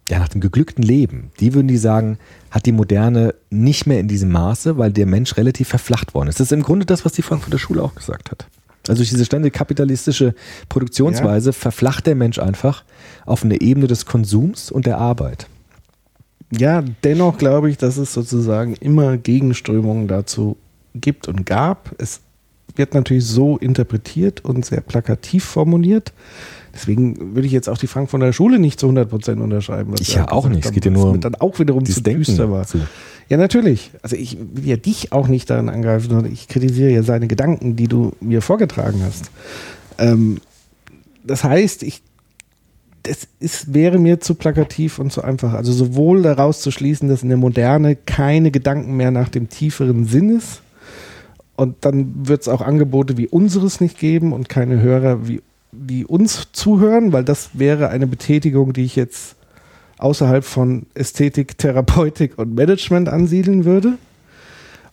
ja, 0.09 0.21
nach 0.21 0.29
dem 0.29 0.41
geglückten 0.41 0.85
Leben, 0.85 1.33
die 1.41 1.53
würden 1.55 1.67
die 1.67 1.79
sagen, 1.79 2.19
hat 2.53 2.67
die 2.67 2.73
Moderne 2.73 3.35
nicht 3.51 3.87
mehr 3.87 3.99
in 3.99 4.07
diesem 4.07 4.31
Maße, 4.31 4.79
weil 4.79 4.93
der 4.93 5.07
Mensch 5.07 5.37
relativ 5.37 5.69
verflacht 5.69 6.15
worden 6.15 6.29
ist. 6.29 6.39
Das 6.39 6.47
ist 6.47 6.53
im 6.53 6.63
Grunde 6.63 6.87
das, 6.87 7.05
was 7.05 7.13
die 7.13 7.23
Frankfurter 7.23 7.59
Schule 7.59 7.83
auch 7.83 7.95
gesagt 7.95 8.31
hat. 8.31 8.47
Also 8.89 9.01
durch 9.01 9.11
diese 9.11 9.25
ständig 9.25 9.53
kapitalistische 9.53 10.35
Produktionsweise 10.69 11.53
verflacht 11.53 12.07
der 12.07 12.15
Mensch 12.15 12.39
einfach 12.39 12.85
auf 13.25 13.43
eine 13.43 13.61
Ebene 13.61 13.89
des 13.89 14.07
Konsums 14.07 14.71
und 14.71 14.87
der 14.87 14.99
Arbeit. 14.99 15.49
Ja, 16.51 16.83
dennoch 17.03 17.39
glaube 17.39 17.71
ich, 17.71 17.77
dass 17.77 17.97
es 17.97 18.13
sozusagen 18.13 18.75
immer 18.75 19.17
Gegenströmungen 19.17 20.07
dazu 20.07 20.57
gibt 20.95 21.29
und 21.29 21.45
gab. 21.45 21.95
Es 21.99 22.21
wird 22.77 22.95
natürlich 22.95 23.25
so 23.25 23.57
interpretiert 23.57 24.45
und 24.45 24.65
sehr 24.65 24.81
plakativ 24.81 25.45
formuliert. 25.45 26.13
Deswegen 26.75 27.35
würde 27.35 27.47
ich 27.47 27.53
jetzt 27.53 27.69
auch 27.69 27.79
die 27.79 27.87
Frankfurter 27.87 28.33
Schule 28.35 28.59
nicht 28.59 28.79
zu 28.79 28.89
100% 28.89 29.41
unterschreiben. 29.41 29.93
was 29.93 30.01
Ich 30.01 30.15
ja 30.15 30.31
auch 30.31 30.47
nicht. 30.49 30.65
Es 30.65 30.73
geht 30.73 30.85
ja 30.85 30.91
nur 30.91 31.13
mir 31.13 31.19
dann 31.19 31.35
auch 31.37 31.59
wiederum 31.59 31.85
zu 31.87 32.03
Denken 32.03 32.23
düster 32.23 32.51
war. 32.51 32.67
zu. 32.67 32.81
Ja, 33.29 33.39
natürlich. 33.39 33.91
Also 34.03 34.15
ich 34.15 34.37
will 34.39 34.67
ja 34.67 34.77
dich 34.77 35.11
auch 35.13 35.27
nicht 35.27 35.49
daran 35.49 35.71
angreifen, 35.71 36.11
sondern 36.11 36.31
ich 36.31 36.49
kritisiere 36.49 36.91
ja 36.91 37.03
seine 37.03 37.29
Gedanken, 37.29 37.77
die 37.77 37.89
du 37.89 38.13
mir 38.21 38.43
vorgetragen 38.43 39.03
hast. 39.05 39.31
Ähm, 39.99 40.39
das 41.25 41.45
heißt, 41.45 41.83
ich, 41.83 42.03
das 43.07 43.29
ist, 43.39 43.75
wäre 43.75 43.99
mir 43.99 44.21
zu 44.21 44.35
plakativ 44.35 44.99
und 44.99 45.13
zu 45.13 45.23
einfach. 45.23 45.55
Also 45.55 45.73
sowohl 45.73 46.23
daraus 46.23 46.61
zu 46.61 46.71
schließen, 46.71 47.09
dass 47.09 47.23
in 47.23 47.29
der 47.29 47.39
Moderne 47.39 47.97
keine 47.97 48.51
Gedanken 48.51 48.97
mehr 48.97 49.11
nach 49.11 49.29
dem 49.29 49.49
tieferen 49.49 50.05
Sinn 50.05 50.37
ist. 50.37 50.63
Und 51.57 51.77
dann 51.85 52.29
wird 52.29 52.43
es 52.43 52.49
auch 52.49 52.61
Angebote 52.61 53.17
wie 53.17 53.29
unseres 53.29 53.81
nicht 53.81 53.99
geben 53.99 54.33
und 54.33 54.49
keine 54.49 54.81
Hörer 54.81 55.27
wie 55.27 55.43
die 55.73 56.07
uns 56.07 56.49
zuhören, 56.53 57.13
weil 57.13 57.25
das 57.25 57.51
wäre 57.55 57.89
eine 57.89 58.07
Betätigung, 58.07 58.73
die 58.73 58.85
ich 58.85 58.97
jetzt 58.97 59.37
außerhalb 59.99 60.45
von 60.45 60.87
Ästhetik, 60.95 61.59
Therapeutik 61.59 62.39
und 62.39 62.55
Management 62.55 63.09
ansiedeln 63.09 63.65
würde. 63.65 63.99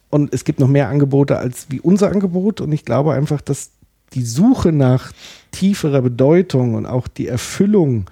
Und 0.09 0.33
es 0.33 0.43
gibt 0.43 0.59
noch 0.59 0.67
mehr 0.67 0.89
Angebote 0.89 1.37
als 1.37 1.67
wie 1.69 1.79
unser 1.79 2.11
Angebot. 2.11 2.61
Und 2.61 2.71
ich 2.71 2.85
glaube 2.85 3.13
einfach, 3.13 3.41
dass 3.41 3.71
die 4.13 4.23
Suche 4.23 4.71
nach 4.71 5.11
tieferer 5.53 6.01
Bedeutung 6.01 6.73
und 6.73 6.85
auch 6.85 7.07
die 7.07 7.27
Erfüllung 7.27 8.09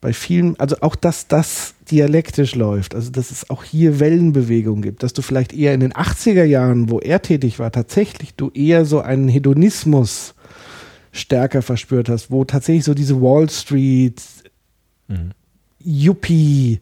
bei 0.00 0.12
vielen, 0.12 0.58
also 0.58 0.76
auch, 0.80 0.94
dass 0.94 1.26
das 1.26 1.74
dialektisch 1.90 2.54
läuft, 2.54 2.94
also 2.94 3.10
dass 3.10 3.30
es 3.30 3.50
auch 3.50 3.64
hier 3.64 4.00
Wellenbewegung 4.00 4.80
gibt, 4.80 5.02
dass 5.02 5.12
du 5.12 5.20
vielleicht 5.20 5.52
eher 5.52 5.74
in 5.74 5.80
den 5.80 5.92
80er 5.92 6.44
Jahren, 6.44 6.88
wo 6.88 7.00
er 7.00 7.20
tätig 7.20 7.58
war, 7.58 7.70
tatsächlich 7.70 8.34
du 8.34 8.50
eher 8.50 8.84
so 8.84 9.00
einen 9.00 9.28
Hedonismus 9.28 10.34
stärker 11.12 11.60
verspürt 11.60 12.08
hast, 12.08 12.30
wo 12.30 12.44
tatsächlich 12.44 12.84
so 12.84 12.94
diese 12.94 13.20
Wall 13.20 13.50
Street, 13.50 14.22
Yuppie, 15.80 16.80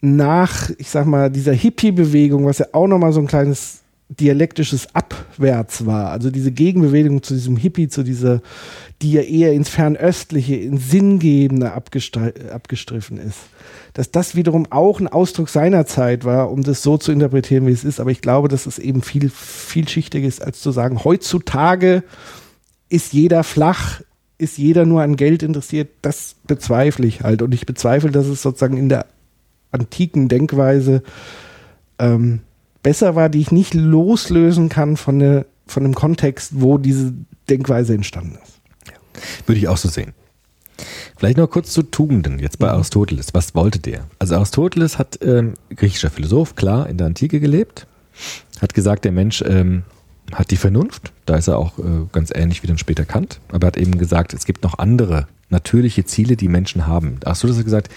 nach, 0.00 0.70
ich 0.78 0.90
sag 0.90 1.06
mal, 1.06 1.30
dieser 1.30 1.54
Hippie-Bewegung, 1.54 2.44
was 2.44 2.58
ja 2.58 2.66
auch 2.72 2.86
nochmal 2.86 3.12
so 3.12 3.20
ein 3.20 3.26
kleines 3.26 3.80
dialektisches 4.08 4.94
Abwärts 4.94 5.84
war, 5.84 6.10
also 6.10 6.30
diese 6.30 6.52
Gegenbewegung 6.52 7.22
zu 7.22 7.34
diesem 7.34 7.56
Hippie, 7.56 7.88
zu 7.88 8.04
dieser, 8.04 8.40
die 9.02 9.12
ja 9.12 9.22
eher 9.22 9.52
ins 9.52 9.68
Fernöstliche, 9.68 10.56
ins 10.56 10.90
Sinngebende 10.90 11.72
abgestri 11.72 12.32
abgestriffen 12.50 13.18
ist. 13.18 13.38
Dass 13.92 14.10
das 14.10 14.34
wiederum 14.34 14.66
auch 14.70 15.00
ein 15.00 15.08
Ausdruck 15.08 15.48
seiner 15.48 15.86
Zeit 15.86 16.24
war, 16.24 16.50
um 16.50 16.62
das 16.62 16.82
so 16.82 16.96
zu 16.96 17.12
interpretieren, 17.12 17.66
wie 17.66 17.72
es 17.72 17.84
ist. 17.84 18.00
Aber 18.00 18.10
ich 18.10 18.22
glaube, 18.22 18.48
dass 18.48 18.66
es 18.66 18.78
eben 18.78 19.02
viel 19.02 19.28
vielschichtiger 19.30 20.26
ist, 20.26 20.42
als 20.42 20.60
zu 20.60 20.70
sagen, 20.70 21.04
heutzutage 21.04 22.04
ist 22.88 23.12
jeder 23.12 23.44
flach, 23.44 24.00
ist 24.38 24.58
jeder 24.58 24.86
nur 24.86 25.02
an 25.02 25.16
Geld 25.16 25.42
interessiert, 25.42 25.88
das 26.02 26.36
bezweifle 26.46 27.06
ich 27.06 27.22
halt. 27.22 27.42
Und 27.42 27.52
ich 27.52 27.66
bezweifle, 27.66 28.10
dass 28.10 28.26
es 28.26 28.42
sozusagen 28.42 28.76
in 28.76 28.88
der 28.88 29.06
antiken 29.72 30.28
Denkweise 30.28 31.02
ähm, 31.98 32.40
besser 32.82 33.14
war, 33.14 33.28
die 33.28 33.40
ich 33.40 33.52
nicht 33.52 33.74
loslösen 33.74 34.68
kann 34.68 34.96
von, 34.96 35.18
der, 35.18 35.46
von 35.66 35.82
dem 35.82 35.94
Kontext, 35.94 36.52
wo 36.60 36.78
diese 36.78 37.12
Denkweise 37.48 37.94
entstanden 37.94 38.38
ist. 38.42 38.55
Würde 39.46 39.58
ich 39.58 39.68
auch 39.68 39.76
so 39.76 39.88
sehen. 39.88 40.12
Vielleicht 41.16 41.38
noch 41.38 41.48
kurz 41.48 41.72
zu 41.72 41.82
Tugenden, 41.82 42.38
jetzt 42.38 42.58
bei 42.58 42.68
Aristoteles. 42.68 43.32
Was 43.32 43.54
wollte 43.54 43.78
der? 43.78 44.06
Also 44.18 44.36
Aristoteles 44.36 44.98
hat, 44.98 45.18
ähm, 45.22 45.54
griechischer 45.74 46.10
Philosoph, 46.10 46.54
klar, 46.54 46.88
in 46.88 46.98
der 46.98 47.06
Antike 47.06 47.40
gelebt, 47.40 47.86
hat 48.60 48.74
gesagt, 48.74 49.04
der 49.04 49.12
Mensch 49.12 49.42
ähm, 49.46 49.84
hat 50.32 50.50
die 50.50 50.56
Vernunft, 50.56 51.12
da 51.24 51.36
ist 51.36 51.48
er 51.48 51.58
auch 51.58 51.78
äh, 51.78 51.82
ganz 52.12 52.30
ähnlich 52.34 52.62
wie 52.62 52.66
dann 52.66 52.78
später 52.78 53.04
Kant, 53.04 53.40
aber 53.48 53.66
er 53.66 53.68
hat 53.68 53.76
eben 53.76 53.96
gesagt, 53.96 54.34
es 54.34 54.44
gibt 54.44 54.64
noch 54.64 54.78
andere 54.78 55.26
natürliche 55.48 56.04
Ziele, 56.04 56.36
die 56.36 56.48
Menschen 56.48 56.86
haben. 56.86 57.20
Aristoteles 57.24 57.58
hat 57.58 57.64
gesagt, 57.64 57.88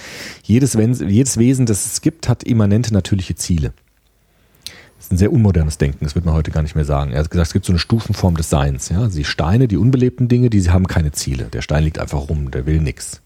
jedes, 0.43 0.75
jedes 0.75 1.37
Wesen, 1.37 1.65
das 1.65 1.85
es 1.85 2.01
gibt, 2.01 2.29
hat 2.29 2.43
immanente 2.43 2.93
natürliche 2.93 3.35
Ziele. 3.35 3.73
Ein 5.11 5.17
sehr 5.17 5.33
unmodernes 5.33 5.79
Denken, 5.79 6.05
das 6.05 6.13
wird 6.13 6.25
man 6.25 6.35
heute 6.35 6.51
gar 6.51 6.61
nicht 6.61 6.75
mehr 6.75 6.85
sagen. 6.85 7.11
Er 7.11 7.19
hat 7.19 7.31
gesagt, 7.31 7.47
es 7.47 7.53
gibt 7.53 7.65
so 7.65 7.71
eine 7.71 7.79
Stufenform 7.79 8.37
des 8.37 8.49
Seins. 8.49 8.89
Ja? 8.89 9.07
Die 9.07 9.23
Steine, 9.23 9.67
die 9.67 9.77
unbelebten 9.77 10.27
Dinge, 10.27 10.51
die 10.51 10.69
haben 10.69 10.87
keine 10.87 11.11
Ziele. 11.11 11.45
Der 11.45 11.61
Stein 11.61 11.83
liegt 11.83 11.97
einfach 11.97 12.29
rum, 12.29 12.51
der 12.51 12.67
will 12.67 12.79
nichts. 12.79 13.21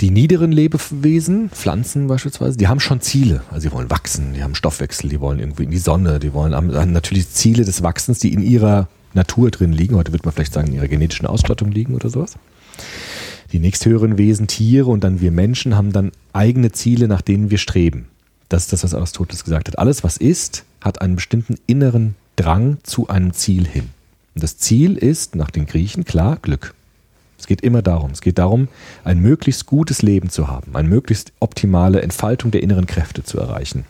Die 0.00 0.10
niederen 0.10 0.50
Lebewesen, 0.50 1.50
Pflanzen 1.50 2.08
beispielsweise, 2.08 2.56
die 2.56 2.68
haben 2.68 2.80
schon 2.80 3.02
Ziele. 3.02 3.42
Also 3.50 3.68
die 3.68 3.74
wollen 3.74 3.90
wachsen, 3.90 4.32
die 4.34 4.42
haben 4.42 4.54
Stoffwechsel, 4.54 5.10
die 5.10 5.20
wollen 5.20 5.38
irgendwie 5.38 5.64
in 5.64 5.70
die 5.70 5.78
Sonne, 5.78 6.18
die 6.18 6.32
wollen 6.32 6.92
natürlich 6.92 7.28
Ziele 7.30 7.64
des 7.64 7.82
Wachsens, 7.82 8.18
die 8.18 8.32
in 8.32 8.42
ihrer 8.42 8.88
Natur 9.14 9.50
drin 9.50 9.72
liegen. 9.72 9.94
Heute 9.94 10.12
wird 10.12 10.24
man 10.24 10.32
vielleicht 10.32 10.54
sagen, 10.54 10.68
in 10.68 10.74
ihrer 10.74 10.88
genetischen 10.88 11.26
Ausstattung 11.26 11.70
liegen 11.70 11.94
oder 11.94 12.08
sowas. 12.08 12.34
Die 13.52 13.58
nächsthöheren 13.58 14.16
Wesen, 14.16 14.46
Tiere 14.46 14.90
und 14.90 15.04
dann 15.04 15.20
wir 15.20 15.30
Menschen 15.30 15.76
haben 15.76 15.92
dann 15.92 16.12
eigene 16.32 16.72
Ziele, 16.72 17.06
nach 17.06 17.20
denen 17.20 17.50
wir 17.50 17.58
streben. 17.58 18.06
Das 18.52 18.64
ist 18.64 18.72
das, 18.74 18.84
was 18.84 18.92
Aristoteles 18.92 19.44
gesagt 19.44 19.68
hat. 19.68 19.78
Alles, 19.78 20.04
was 20.04 20.18
ist, 20.18 20.64
hat 20.82 21.00
einen 21.00 21.16
bestimmten 21.16 21.54
inneren 21.66 22.16
Drang 22.36 22.76
zu 22.82 23.08
einem 23.08 23.32
Ziel 23.32 23.66
hin. 23.66 23.88
Und 24.34 24.42
das 24.42 24.58
Ziel 24.58 24.98
ist, 24.98 25.34
nach 25.34 25.50
den 25.50 25.64
Griechen, 25.64 26.04
klar, 26.04 26.36
Glück. 26.36 26.74
Es 27.38 27.46
geht 27.46 27.62
immer 27.62 27.80
darum. 27.80 28.10
Es 28.10 28.20
geht 28.20 28.36
darum, 28.36 28.68
ein 29.04 29.20
möglichst 29.20 29.64
gutes 29.64 30.02
Leben 30.02 30.28
zu 30.28 30.48
haben, 30.48 30.76
eine 30.76 30.86
möglichst 30.86 31.32
optimale 31.40 32.02
Entfaltung 32.02 32.50
der 32.50 32.62
inneren 32.62 32.84
Kräfte 32.84 33.24
zu 33.24 33.38
erreichen. 33.38 33.86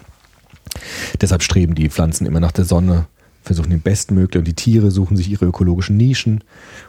Deshalb 1.21 1.43
streben 1.43 1.75
die 1.75 1.89
Pflanzen 1.89 2.25
immer 2.25 2.39
nach 2.39 2.53
der 2.53 2.65
Sonne, 2.65 3.07
versuchen 3.43 3.71
den 3.71 3.81
bestmöglichen 3.81 4.43
und 4.43 4.47
die 4.47 4.55
Tiere 4.55 4.93
suchen 4.93 5.17
sich 5.17 5.29
ihre 5.29 5.47
ökologischen 5.47 5.97
Nischen 5.97 6.45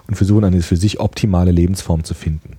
und 0.06 0.14
versuchen 0.14 0.44
eine 0.44 0.62
für 0.62 0.78
sich 0.78 1.00
optimale 1.00 1.52
Lebensform 1.52 2.04
zu 2.04 2.14
finden. 2.14 2.58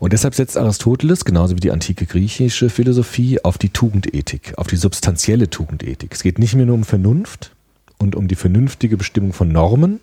Und 0.00 0.12
deshalb 0.12 0.34
setzt 0.34 0.56
Aristoteles, 0.56 1.24
genauso 1.24 1.56
wie 1.56 1.60
die 1.60 1.72
antike 1.72 2.06
griechische 2.06 2.70
Philosophie, 2.70 3.42
auf 3.42 3.58
die 3.58 3.70
Tugendethik, 3.70 4.54
auf 4.56 4.68
die 4.68 4.76
substanzielle 4.76 5.50
Tugendethik. 5.50 6.14
Es 6.14 6.22
geht 6.22 6.38
nicht 6.38 6.54
mehr 6.54 6.66
nur 6.66 6.76
um 6.76 6.84
Vernunft 6.84 7.50
und 7.98 8.14
um 8.14 8.28
die 8.28 8.36
vernünftige 8.36 8.96
Bestimmung 8.96 9.32
von 9.32 9.50
Normen, 9.50 9.98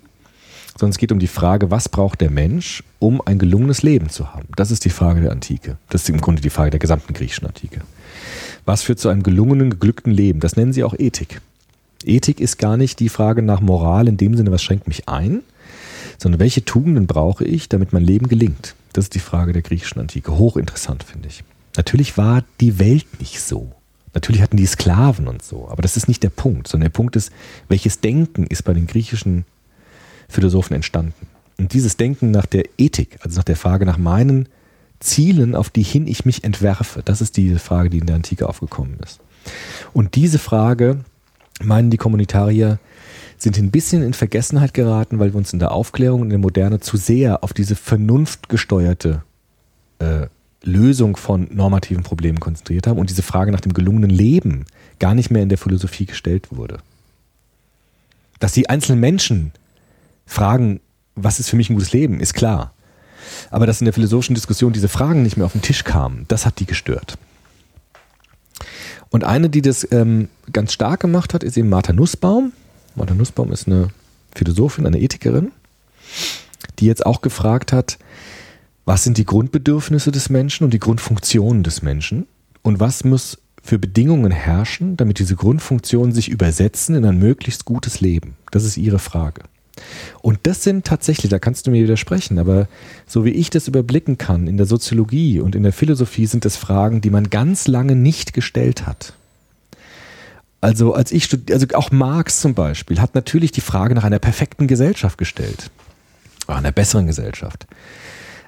sondern 0.78 0.92
es 0.92 0.98
geht 0.98 1.14
um 1.14 1.20
die 1.20 1.28
Frage, 1.28 1.72
was 1.72 1.88
braucht 1.88 2.20
der 2.20 2.30
Mensch, 2.30 2.84
um 3.00 3.22
ein 3.26 3.40
gelungenes 3.40 3.84
Leben 3.84 4.10
zu 4.10 4.34
haben. 4.34 4.50
Das 4.58 4.72
ist 4.72 4.84
die 4.84 4.90
Frage 4.90 5.22
der 5.22 5.32
Antike. 5.32 5.78
Das 5.90 6.04
ist 6.04 6.10
im 6.10 6.20
Grunde 6.20 6.42
die 6.42 6.50
Frage 6.50 6.72
der 6.72 6.80
gesamten 6.80 7.14
griechischen 7.14 7.48
Antike. 7.48 7.82
Was 8.66 8.82
führt 8.82 9.00
zu 9.00 9.08
einem 9.08 9.24
gelungenen, 9.24 9.70
geglückten 9.70 10.12
Leben? 10.12 10.42
Das 10.42 10.58
nennen 10.58 10.74
sie 10.74 10.84
auch 10.84 10.94
Ethik. 10.98 11.40
Ethik 12.04 12.42
ist 12.42 12.58
gar 12.58 12.76
nicht 12.76 13.00
die 13.00 13.10
Frage 13.10 13.42
nach 13.42 13.62
Moral 13.62 14.10
in 14.10 14.18
dem 14.18 14.36
Sinne, 14.36 14.52
was 14.52 14.62
schränkt 14.62 14.88
mich 14.88 15.08
ein, 15.08 15.42
sondern 16.18 16.40
welche 16.40 16.66
Tugenden 16.66 17.08
brauche 17.08 17.46
ich, 17.46 17.70
damit 17.70 17.94
mein 17.94 18.04
Leben 18.04 18.28
gelingt. 18.28 18.76
Das 18.96 19.06
ist 19.06 19.16
die 19.16 19.20
Frage 19.20 19.52
der 19.52 19.62
griechischen 19.62 20.00
Antike. 20.00 20.38
Hochinteressant, 20.38 21.04
finde 21.04 21.28
ich. 21.28 21.44
Natürlich 21.76 22.18
war 22.18 22.46
die 22.62 22.80
Welt 22.80 23.20
nicht 23.20 23.42
so. 23.42 23.74
Natürlich 24.14 24.42
hatten 24.42 24.56
die 24.56 24.66
Sklaven 24.66 25.28
und 25.28 25.44
so, 25.44 25.68
aber 25.70 25.82
das 25.82 25.98
ist 25.98 26.08
nicht 26.08 26.24
der 26.24 26.30
Punkt, 26.30 26.70
sondern 26.70 26.86
der 26.86 26.96
Punkt 26.96 27.18
ist, 27.18 27.30
welches 27.68 28.00
Denken 28.00 28.48
ist 28.48 28.64
bei 28.64 28.74
den 28.74 28.88
griechischen 28.88 29.44
Philosophen 30.30 30.76
entstanden. 30.76 31.28
Und 31.58 31.74
dieses 31.74 31.98
Denken 31.98 32.32
nach 32.32 32.46
der 32.46 32.64
Ethik, 32.78 33.18
also 33.20 33.36
nach 33.36 33.44
der 33.44 33.58
Frage 33.58 33.86
nach 33.86 33.98
meinen 33.98 34.48
Zielen, 35.02 35.56
auf 35.56 35.70
die 35.70 35.84
hin 35.84 36.08
ich 36.08 36.24
mich 36.24 36.46
entwerfe, 36.46 37.02
das 37.04 37.20
ist 37.20 37.36
die 37.36 37.54
Frage, 37.56 37.90
die 37.90 37.98
in 37.98 38.06
der 38.06 38.16
Antike 38.16 38.48
aufgekommen 38.48 38.98
ist. 39.04 39.20
Und 39.92 40.16
diese 40.16 40.40
Frage, 40.40 41.04
meinen 41.62 41.90
die 41.90 41.98
Kommunitarier, 41.98 42.80
sind 43.54 43.58
ein 43.58 43.72
bisschen 43.72 44.02
in 44.02 44.14
Vergessenheit 44.14 44.74
geraten, 44.74 45.20
weil 45.20 45.34
wir 45.34 45.38
uns 45.38 45.54
in 45.54 45.60
der 45.60 45.72
Aufklärung 45.72 46.22
und 46.22 46.28
in 46.28 46.32
der 46.32 46.40
Moderne 46.40 46.80
zu 46.80 46.98
sehr 46.98 47.44
auf 47.44 47.54
diese 47.54 47.76
vernunftgesteuerte 47.76 49.24
äh, 50.00 50.28
Lösung 50.64 51.16
von 51.16 51.48
normativen 51.52 52.04
Problemen 52.04 52.40
konzentriert 52.40 52.88
haben 52.88 52.98
und 52.98 53.10
diese 53.10 53.22
Frage 53.22 53.52
nach 53.52 53.62
dem 53.62 53.74
gelungenen 53.74 54.10
Leben 54.10 54.66
gar 55.00 55.14
nicht 55.14 55.30
mehr 55.30 55.44
in 55.44 55.50
der 55.50 55.60
Philosophie 55.60 56.06
gestellt 56.06 56.48
wurde. 56.52 56.80
Dass 58.40 58.54
die 58.54 58.68
einzelnen 58.68 59.00
Menschen 59.00 59.52
fragen, 60.26 60.80
was 61.16 61.40
ist 61.40 61.50
für 61.50 61.56
mich 61.56 61.70
ein 61.70 61.76
gutes 61.76 61.94
Leben, 61.94 62.20
ist 62.20 62.34
klar. 62.34 62.74
Aber 63.52 63.68
dass 63.68 63.80
in 63.80 63.86
der 63.86 63.94
philosophischen 63.94 64.36
Diskussion 64.36 64.74
diese 64.74 64.88
Fragen 64.88 65.22
nicht 65.22 65.38
mehr 65.38 65.46
auf 65.46 65.54
den 65.54 65.62
Tisch 65.62 65.84
kamen, 65.84 66.26
das 66.28 66.48
hat 66.48 66.60
die 66.60 66.66
gestört. 66.66 67.18
Und 69.10 69.24
eine, 69.24 69.50
die 69.50 69.62
das 69.62 69.88
ähm, 69.92 70.30
ganz 70.52 70.74
stark 70.74 71.02
gemacht 71.02 71.36
hat, 71.36 71.44
ist 71.44 71.58
eben 71.58 71.70
Martha 71.70 71.94
Nussbaum. 71.94 72.52
Martha 72.96 73.14
Nussbaum 73.14 73.52
ist 73.52 73.68
eine 73.68 73.90
Philosophin, 74.34 74.86
eine 74.86 75.00
Ethikerin, 75.00 75.52
die 76.80 76.86
jetzt 76.86 77.06
auch 77.06 77.22
gefragt 77.22 77.74
hat, 77.74 77.98
was 78.86 79.04
sind 79.04 79.18
die 79.18 79.26
Grundbedürfnisse 79.26 80.12
des 80.12 80.30
Menschen 80.30 80.64
und 80.64 80.74
die 80.74 80.80
Grundfunktionen 80.80 81.64
des 81.64 81.82
Menschen 81.82 82.28
und 82.62 82.80
was 82.80 83.04
muss 83.04 83.40
für 83.64 83.80
Bedingungen 83.80 84.32
herrschen, 84.32 84.96
damit 84.96 85.18
diese 85.18 85.36
Grundfunktionen 85.36 86.14
sich 86.14 86.30
übersetzen 86.30 86.96
in 86.96 87.06
ein 87.06 87.18
möglichst 87.18 87.66
gutes 87.66 88.00
Leben. 88.00 88.36
Das 88.52 88.64
ist 88.64 88.78
ihre 88.78 89.00
Frage. 89.00 89.42
Und 90.22 90.40
das 90.44 90.64
sind 90.64 90.86
tatsächlich, 90.86 91.30
da 91.30 91.40
kannst 91.40 91.66
du 91.66 91.72
mir 91.72 91.84
widersprechen, 91.84 92.40
aber 92.40 92.68
so 93.08 93.26
wie 93.26 93.32
ich 93.32 93.50
das 93.50 93.68
überblicken 93.68 94.18
kann, 94.18 94.48
in 94.48 94.58
der 94.58 94.68
Soziologie 94.68 95.40
und 95.40 95.56
in 95.56 95.64
der 95.64 95.74
Philosophie 95.74 96.28
sind 96.28 96.46
das 96.46 96.56
Fragen, 96.56 97.02
die 97.02 97.10
man 97.10 97.30
ganz 97.30 97.68
lange 97.68 97.96
nicht 97.96 98.34
gestellt 98.34 98.86
hat. 98.86 99.14
Also 100.66 100.96
als 100.96 101.12
ich 101.12 101.30
also 101.52 101.68
auch 101.76 101.92
Marx 101.92 102.42
zum 102.42 102.56
Beispiel 102.56 103.00
hat 103.00 103.14
natürlich 103.14 103.52
die 103.52 103.62
Frage 103.62 103.94
nach 103.94 104.04
einer 104.04 104.18
perfekten 104.18 104.66
Gesellschaft 104.66 105.20
gestellt, 105.20 105.70
einer 106.48 106.72
besseren 106.72 107.06
Gesellschaft. 107.06 107.68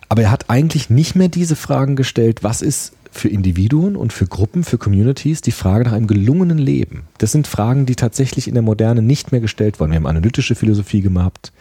Aber 0.09 0.23
er 0.23 0.31
hat 0.31 0.49
eigentlich 0.49 0.89
nicht 0.89 1.15
mehr 1.15 1.27
diese 1.27 1.55
Fragen 1.55 1.95
gestellt, 1.95 2.43
was 2.43 2.63
ist 2.63 2.93
für 3.11 3.27
Individuen 3.27 3.95
und 3.95 4.13
für 4.13 4.25
Gruppen, 4.25 4.63
für 4.63 4.79
Communities 4.79 5.41
die 5.41 5.51
Frage 5.51 5.83
nach 5.85 5.91
einem 5.91 6.07
gelungenen 6.07 6.57
Leben. 6.57 7.03
Das 7.19 7.33
sind 7.33 7.45
Fragen, 7.45 7.85
die 7.85 7.95
tatsächlich 7.95 8.47
in 8.47 8.55
der 8.55 8.63
Moderne 8.63 9.03
nicht 9.03 9.31
mehr 9.31 9.41
gestellt 9.41 9.79
wurden. 9.79 9.91
Wir 9.91 9.97
haben 9.97 10.07
analytische 10.07 10.55
Philosophie 10.55 11.01
gemacht. 11.01 11.51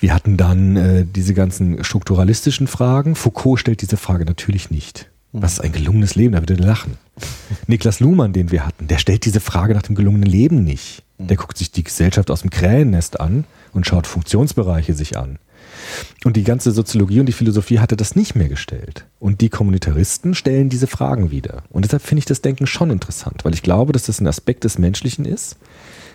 Wir 0.00 0.12
hatten 0.12 0.36
dann 0.36 0.74
äh, 0.74 1.06
diese 1.06 1.34
ganzen 1.34 1.84
strukturalistischen 1.84 2.66
Fragen. 2.66 3.14
Foucault 3.14 3.60
stellt 3.60 3.80
diese 3.80 3.96
Frage 3.96 4.24
natürlich 4.24 4.72
nicht. 4.72 5.08
Was 5.36 5.54
ist 5.54 5.60
ein 5.60 5.72
gelungenes 5.72 6.14
Leben? 6.14 6.34
Da 6.34 6.42
würde 6.42 6.54
er 6.54 6.64
lachen. 6.64 6.96
Niklas 7.66 7.98
Luhmann, 7.98 8.32
den 8.32 8.52
wir 8.52 8.64
hatten, 8.64 8.86
der 8.86 8.98
stellt 8.98 9.24
diese 9.24 9.40
Frage 9.40 9.74
nach 9.74 9.82
dem 9.82 9.96
gelungenen 9.96 10.30
Leben 10.30 10.62
nicht. 10.62 11.02
Der 11.18 11.36
guckt 11.36 11.58
sich 11.58 11.72
die 11.72 11.82
Gesellschaft 11.82 12.30
aus 12.30 12.42
dem 12.42 12.50
Krähennest 12.50 13.18
an 13.18 13.44
und 13.72 13.84
schaut 13.84 14.06
Funktionsbereiche 14.06 14.94
sich 14.94 15.16
an. 15.16 15.40
Und 16.22 16.36
die 16.36 16.44
ganze 16.44 16.70
Soziologie 16.70 17.18
und 17.18 17.26
die 17.26 17.32
Philosophie 17.32 17.80
hatte 17.80 17.96
das 17.96 18.14
nicht 18.14 18.36
mehr 18.36 18.48
gestellt. 18.48 19.06
Und 19.18 19.40
die 19.40 19.48
Kommunitaristen 19.48 20.36
stellen 20.36 20.68
diese 20.68 20.86
Fragen 20.86 21.32
wieder. 21.32 21.64
Und 21.68 21.84
deshalb 21.84 22.02
finde 22.02 22.20
ich 22.20 22.26
das 22.26 22.40
Denken 22.40 22.68
schon 22.68 22.90
interessant, 22.90 23.44
weil 23.44 23.54
ich 23.54 23.62
glaube, 23.62 23.92
dass 23.92 24.04
das 24.04 24.20
ein 24.20 24.28
Aspekt 24.28 24.62
des 24.62 24.78
Menschlichen 24.78 25.24
ist, 25.24 25.56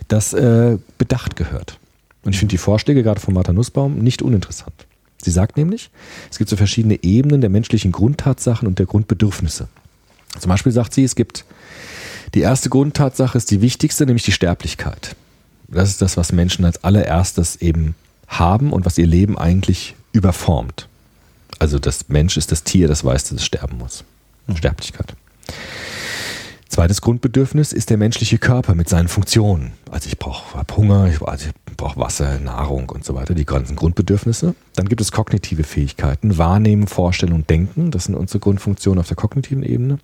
das 0.08 0.32
äh, 0.32 0.78
bedacht 0.98 1.36
gehört. 1.36 1.78
Und 2.24 2.32
ich 2.32 2.40
finde 2.40 2.52
die 2.52 2.58
Vorschläge 2.58 3.04
gerade 3.04 3.20
von 3.20 3.34
Martha 3.34 3.52
Nussbaum 3.52 4.00
nicht 4.00 4.22
uninteressant. 4.22 4.88
Sie 5.24 5.32
sagt 5.32 5.58
nämlich, 5.58 5.90
es 6.32 6.38
gibt 6.38 6.50
so 6.50 6.56
verschiedene 6.56 7.04
Ebenen 7.04 7.42
der 7.42 7.50
menschlichen 7.50 7.92
Grundtatsachen 7.92 8.68
und 8.68 8.80
der 8.80 8.86
Grundbedürfnisse. 8.86 9.68
Zum 10.40 10.50
Beispiel 10.50 10.72
sagt 10.72 10.94
sie, 10.94 11.04
es 11.04 11.16
gibt 11.16 11.46
die 12.36 12.42
erste 12.42 12.70
Grundtatsache 12.70 13.38
ist 13.38 13.50
die 13.52 13.62
wichtigste, 13.62 14.06
nämlich 14.06 14.24
die 14.24 14.32
Sterblichkeit. 14.32 15.16
Das 15.68 15.90
ist 15.90 16.02
das, 16.02 16.18
was 16.18 16.32
Menschen 16.32 16.66
als 16.66 16.84
allererstes 16.84 17.58
eben 17.58 17.96
haben 18.28 18.72
und 18.72 18.86
was 18.86 18.98
ihr 18.98 19.08
Leben 19.08 19.38
eigentlich 19.38 19.96
überformt. 20.12 20.88
Also 21.58 21.80
das 21.80 22.10
Mensch 22.10 22.38
ist 22.38 22.52
das 22.52 22.64
Tier, 22.64 22.88
das 22.88 23.04
weiß, 23.04 23.26
dass 23.26 23.40
es 23.40 23.46
sterben 23.46 23.78
muss. 23.78 24.04
Mhm. 24.48 24.58
Sterblichkeit. 24.58 25.16
Zweites 26.70 27.02
Grundbedürfnis 27.02 27.74
ist 27.74 27.90
der 27.90 27.98
menschliche 27.98 28.38
Körper 28.38 28.76
mit 28.76 28.88
seinen 28.88 29.08
Funktionen. 29.08 29.72
Also 29.90 30.08
ich 30.08 30.20
brauche 30.20 30.64
Hunger, 30.78 31.08
ich, 31.08 31.20
also 31.20 31.48
ich 31.48 31.76
brauche 31.76 32.00
Wasser, 32.00 32.40
Nahrung 32.40 32.90
und 32.90 33.04
so 33.04 33.16
weiter, 33.16 33.34
die 33.34 33.44
ganzen 33.44 33.76
Grundbedürfnisse. 33.76 34.54
Dann 34.76 34.88
gibt 34.88 35.02
es 35.02 35.12
kognitive 35.12 35.64
Fähigkeiten, 35.64 36.38
Wahrnehmen, 36.38 36.86
Vorstellen 36.86 37.34
und 37.34 37.50
Denken. 37.50 37.90
Das 37.90 38.04
sind 38.04 38.14
unsere 38.14 38.38
Grundfunktionen 38.38 39.00
auf 39.00 39.08
der 39.08 39.18
kognitiven 39.18 39.64
Ebene. 39.64 39.98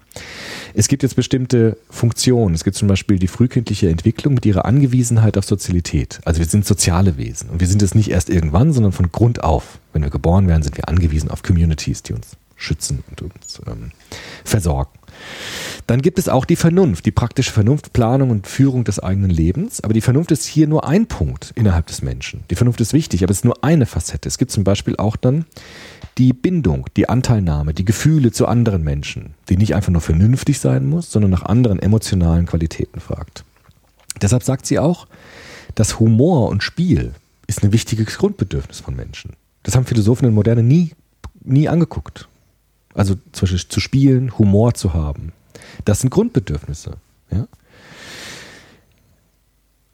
Es 0.73 0.87
gibt 0.87 1.03
jetzt 1.03 1.15
bestimmte 1.15 1.77
Funktionen. 1.91 2.55
Es 2.55 2.63
gibt 2.63 2.75
zum 2.75 2.87
Beispiel 2.87 3.19
die 3.19 3.27
frühkindliche 3.27 3.87
Entwicklung 3.87 4.33
mit 4.33 4.47
ihrer 4.47 4.65
Angewiesenheit 4.65 5.37
auf 5.37 5.45
Sozialität. 5.45 6.19
Also 6.25 6.39
wir 6.39 6.47
sind 6.47 6.65
soziale 6.65 7.15
Wesen 7.17 7.51
und 7.51 7.59
wir 7.59 7.67
sind 7.67 7.83
es 7.83 7.93
nicht 7.93 8.09
erst 8.09 8.31
irgendwann, 8.31 8.73
sondern 8.73 8.91
von 8.91 9.11
Grund 9.11 9.43
auf. 9.43 9.77
Wenn 9.93 10.01
wir 10.01 10.09
geboren 10.09 10.47
werden, 10.47 10.63
sind 10.63 10.77
wir 10.77 10.89
angewiesen 10.89 11.29
auf 11.29 11.43
Communities, 11.43 12.01
die 12.01 12.13
uns 12.13 12.37
schützen 12.55 13.03
und 13.09 13.21
uns 13.21 13.61
ähm, 13.67 13.91
versorgen. 14.43 14.91
Dann 15.87 16.01
gibt 16.01 16.17
es 16.19 16.29
auch 16.29 16.45
die 16.45 16.55
Vernunft, 16.55 17.05
die 17.05 17.11
praktische 17.11 17.51
Vernunft, 17.51 17.93
Planung 17.93 18.31
und 18.31 18.47
Führung 18.47 18.83
des 18.83 18.99
eigenen 18.99 19.29
Lebens. 19.29 19.81
Aber 19.81 19.93
die 19.93 20.01
Vernunft 20.01 20.31
ist 20.31 20.45
hier 20.45 20.67
nur 20.67 20.87
ein 20.87 21.05
Punkt 21.07 21.51
innerhalb 21.55 21.87
des 21.87 22.01
Menschen. 22.01 22.43
Die 22.49 22.55
Vernunft 22.55 22.81
ist 22.81 22.93
wichtig, 22.93 23.23
aber 23.23 23.31
es 23.31 23.39
ist 23.39 23.45
nur 23.45 23.63
eine 23.63 23.85
Facette. 23.85 24.27
Es 24.27 24.37
gibt 24.37 24.51
zum 24.51 24.63
Beispiel 24.63 24.95
auch 24.97 25.15
dann 25.15 25.45
die 26.17 26.33
Bindung, 26.33 26.85
die 26.95 27.09
Anteilnahme, 27.09 27.73
die 27.73 27.85
Gefühle 27.85 28.31
zu 28.31 28.47
anderen 28.47 28.83
Menschen, 28.83 29.35
die 29.49 29.57
nicht 29.57 29.75
einfach 29.75 29.91
nur 29.91 30.01
vernünftig 30.01 30.59
sein 30.59 30.85
muss, 30.85 31.11
sondern 31.11 31.31
nach 31.31 31.43
anderen 31.43 31.79
emotionalen 31.79 32.45
Qualitäten 32.45 32.99
fragt. 32.99 33.43
Deshalb 34.21 34.43
sagt 34.43 34.65
sie 34.65 34.79
auch, 34.79 35.07
dass 35.75 35.99
Humor 35.99 36.49
und 36.49 36.63
Spiel 36.63 37.13
ist 37.47 37.63
ein 37.63 37.73
wichtiges 37.73 38.17
Grundbedürfnis 38.17 38.79
von 38.79 38.95
Menschen. 38.95 39.33
Das 39.63 39.75
haben 39.75 39.85
Philosophen 39.85 40.25
in 40.25 40.31
der 40.31 40.35
Moderne 40.35 40.63
nie, 40.63 40.93
nie 41.43 41.67
angeguckt. 41.67 42.27
Also 42.95 43.15
zum 43.31 43.47
Beispiel 43.47 43.69
zu 43.69 43.79
spielen, 43.79 44.37
Humor 44.39 44.73
zu 44.73 44.93
haben. 44.93 45.33
Das 45.83 46.01
sind 46.01 46.09
Grundbedürfnisse. 46.09 46.93
Ja? 47.31 47.47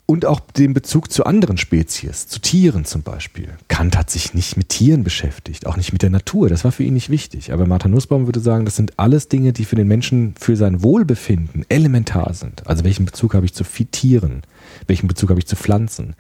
Und 0.05 0.25
auch 0.25 0.41
den 0.41 0.73
Bezug 0.73 1.09
zu 1.09 1.23
anderen 1.25 1.57
Spezies, 1.57 2.27
zu 2.27 2.39
Tieren 2.39 2.83
zum 2.83 3.01
Beispiel. 3.01 3.47
Kant 3.69 3.97
hat 3.97 4.09
sich 4.09 4.33
nicht 4.33 4.57
mit 4.57 4.67
Tieren 4.67 5.05
beschäftigt, 5.05 5.65
auch 5.65 5.77
nicht 5.77 5.93
mit 5.93 6.01
der 6.01 6.09
Natur. 6.09 6.49
Das 6.49 6.65
war 6.65 6.73
für 6.73 6.83
ihn 6.83 6.93
nicht 6.93 7.09
wichtig. 7.09 7.53
Aber 7.53 7.65
Martha 7.65 7.87
Nussbaum 7.87 8.25
würde 8.25 8.41
sagen, 8.41 8.65
das 8.65 8.75
sind 8.75 8.99
alles 8.99 9.29
Dinge, 9.29 9.53
die 9.53 9.63
für 9.63 9.77
den 9.77 9.87
Menschen, 9.87 10.35
für 10.37 10.57
sein 10.57 10.83
Wohlbefinden 10.83 11.65
elementar 11.69 12.33
sind. 12.33 12.67
Also 12.67 12.83
welchen 12.83 13.05
Bezug 13.05 13.33
habe 13.33 13.45
ich 13.45 13.53
zu 13.53 13.63
Tieren? 13.63 14.41
Welchen 14.85 15.07
Bezug 15.07 15.29
habe 15.29 15.39
ich 15.39 15.47
zu 15.47 15.55
Pflanzen? 15.55 16.15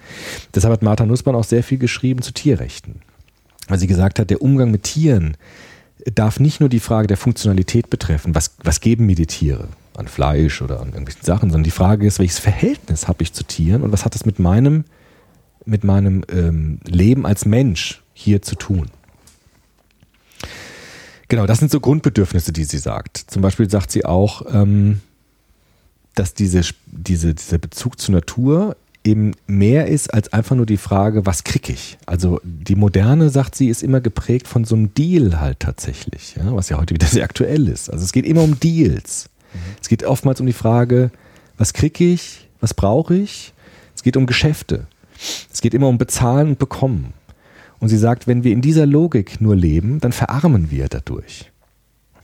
Deshalb 0.55 0.71
hat 0.71 0.83
Martha 0.83 1.05
Nussbaum 1.05 1.35
auch 1.35 1.43
sehr 1.43 1.61
viel 1.61 1.77
geschrieben 1.77 2.21
zu 2.21 2.31
Tierrechten. 2.31 3.01
Weil 3.67 3.77
sie 3.77 3.87
gesagt 3.87 4.19
hat, 4.19 4.29
der 4.29 4.41
Umgang 4.41 4.71
mit 4.71 4.83
Tieren 4.83 5.35
darf 6.13 6.39
nicht 6.39 6.59
nur 6.59 6.69
die 6.69 6.79
Frage 6.79 7.07
der 7.07 7.17
Funktionalität 7.17 7.89
betreffen, 7.89 8.35
was, 8.35 8.55
was 8.63 8.79
geben 8.79 9.05
mir 9.05 9.15
die 9.15 9.27
Tiere 9.27 9.67
an 9.95 10.07
Fleisch 10.07 10.61
oder 10.61 10.79
an 10.79 10.89
irgendwelchen 10.89 11.23
Sachen, 11.23 11.49
sondern 11.49 11.63
die 11.63 11.71
Frage 11.71 12.07
ist, 12.07 12.19
welches 12.19 12.39
Verhältnis 12.39 13.07
habe 13.07 13.23
ich 13.23 13.33
zu 13.33 13.43
Tieren 13.43 13.83
und 13.83 13.91
was 13.91 14.05
hat 14.05 14.15
das 14.15 14.25
mit 14.25 14.39
meinem, 14.39 14.85
mit 15.65 15.83
meinem 15.83 16.23
ähm, 16.29 16.79
Leben 16.85 17.25
als 17.25 17.45
Mensch 17.45 18.01
hier 18.13 18.41
zu 18.41 18.55
tun. 18.55 18.89
Genau, 21.27 21.45
das 21.45 21.59
sind 21.59 21.71
so 21.71 21.79
Grundbedürfnisse, 21.79 22.51
die 22.51 22.63
sie 22.65 22.77
sagt. 22.77 23.17
Zum 23.17 23.41
Beispiel 23.41 23.69
sagt 23.69 23.91
sie 23.91 24.05
auch, 24.05 24.43
ähm, 24.53 25.01
dass 26.15 26.33
diese, 26.33 26.61
diese, 26.87 27.33
dieser 27.33 27.57
Bezug 27.57 27.99
zur 27.99 28.15
Natur 28.15 28.75
eben 29.03 29.31
mehr 29.47 29.87
ist 29.87 30.13
als 30.13 30.31
einfach 30.31 30.55
nur 30.55 30.65
die 30.65 30.77
Frage, 30.77 31.25
was 31.25 31.43
kriege 31.43 31.73
ich? 31.73 31.97
Also 32.05 32.39
die 32.43 32.75
Moderne, 32.75 33.29
sagt 33.29 33.55
sie, 33.55 33.69
ist 33.69 33.83
immer 33.83 34.01
geprägt 34.01 34.47
von 34.47 34.63
so 34.63 34.75
einem 34.75 34.93
Deal 34.93 35.39
halt 35.39 35.59
tatsächlich, 35.59 36.35
ja, 36.35 36.55
was 36.55 36.69
ja 36.69 36.77
heute 36.77 36.93
wieder 36.93 37.07
sehr 37.07 37.23
aktuell 37.23 37.67
ist. 37.67 37.89
Also 37.89 38.03
es 38.03 38.11
geht 38.11 38.25
immer 38.25 38.43
um 38.43 38.59
Deals. 38.59 39.29
Mhm. 39.53 39.59
Es 39.81 39.89
geht 39.89 40.03
oftmals 40.03 40.39
um 40.39 40.45
die 40.45 40.53
Frage, 40.53 41.11
was 41.57 41.73
kriege 41.73 42.03
ich, 42.05 42.47
was 42.59 42.73
brauche 42.73 43.15
ich? 43.15 43.53
Es 43.95 44.03
geht 44.03 44.17
um 44.17 44.25
Geschäfte. 44.25 44.87
Es 45.51 45.61
geht 45.61 45.73
immer 45.73 45.87
um 45.87 45.97
Bezahlen 45.97 46.49
und 46.49 46.59
Bekommen. 46.59 47.13
Und 47.79 47.89
sie 47.89 47.97
sagt, 47.97 48.27
wenn 48.27 48.43
wir 48.43 48.51
in 48.51 48.61
dieser 48.61 48.85
Logik 48.85 49.41
nur 49.41 49.55
leben, 49.55 49.99
dann 49.99 50.11
verarmen 50.11 50.69
wir 50.69 50.87
dadurch. 50.87 51.51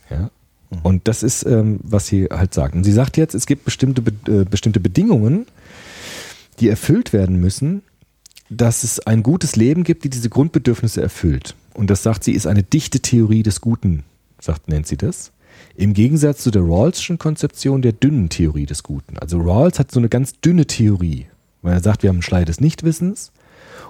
Ja? 0.10 0.30
Mhm. 0.70 0.80
Und 0.84 1.08
das 1.08 1.24
ist, 1.24 1.44
ähm, 1.46 1.80
was 1.84 2.08
sie 2.08 2.26
halt 2.26 2.54
sagt. 2.54 2.76
Und 2.76 2.84
sie 2.84 2.92
sagt 2.92 3.18
jetzt, 3.18 3.34
es 3.34 3.48
gibt 3.48 3.66
bestimmte, 3.66 4.04
äh, 4.28 4.46
bestimmte 4.46 4.80
Bedingungen, 4.80 5.48
die 6.60 6.70
erfüllt 6.70 7.14
werden 7.14 7.40
müssen, 7.40 7.84
dass 8.50 8.84
es 8.84 9.00
ein 9.02 9.24
gutes 9.24 9.56
Leben 9.56 9.84
gibt, 9.84 10.04
die 10.04 10.10
diese 10.10 10.30
Grundbedürfnisse 10.30 11.02
erfüllt. 11.02 11.56
Und 11.74 11.90
das 11.90 12.04
sagt 12.04 12.24
sie, 12.24 12.32
ist 12.32 12.48
eine 12.48 12.64
dichte 12.64 13.00
Theorie 13.02 13.44
des 13.44 13.62
Guten, 13.62 14.04
sagt, 14.40 14.68
nennt 14.68 14.88
sie 14.88 14.98
das. 14.98 15.32
Im 15.76 15.94
Gegensatz 15.94 16.44
zu 16.44 16.52
der 16.52 16.62
Rawls'schen 16.62 17.18
Konzeption 17.18 17.82
der 17.82 17.94
dünnen 17.94 18.30
Theorie 18.30 18.66
des 18.66 18.84
Guten. 18.84 19.18
Also 19.18 19.40
Rawls 19.40 19.80
hat 19.80 19.92
so 19.92 20.00
eine 20.00 20.10
ganz 20.10 20.40
dünne 20.40 20.66
Theorie, 20.66 21.28
weil 21.62 21.74
er 21.74 21.84
sagt, 21.84 22.04
wir 22.04 22.10
haben 22.10 22.18
einen 22.18 22.24
Schleier 22.24 22.46
des 22.46 22.62
Nichtwissens 22.62 23.32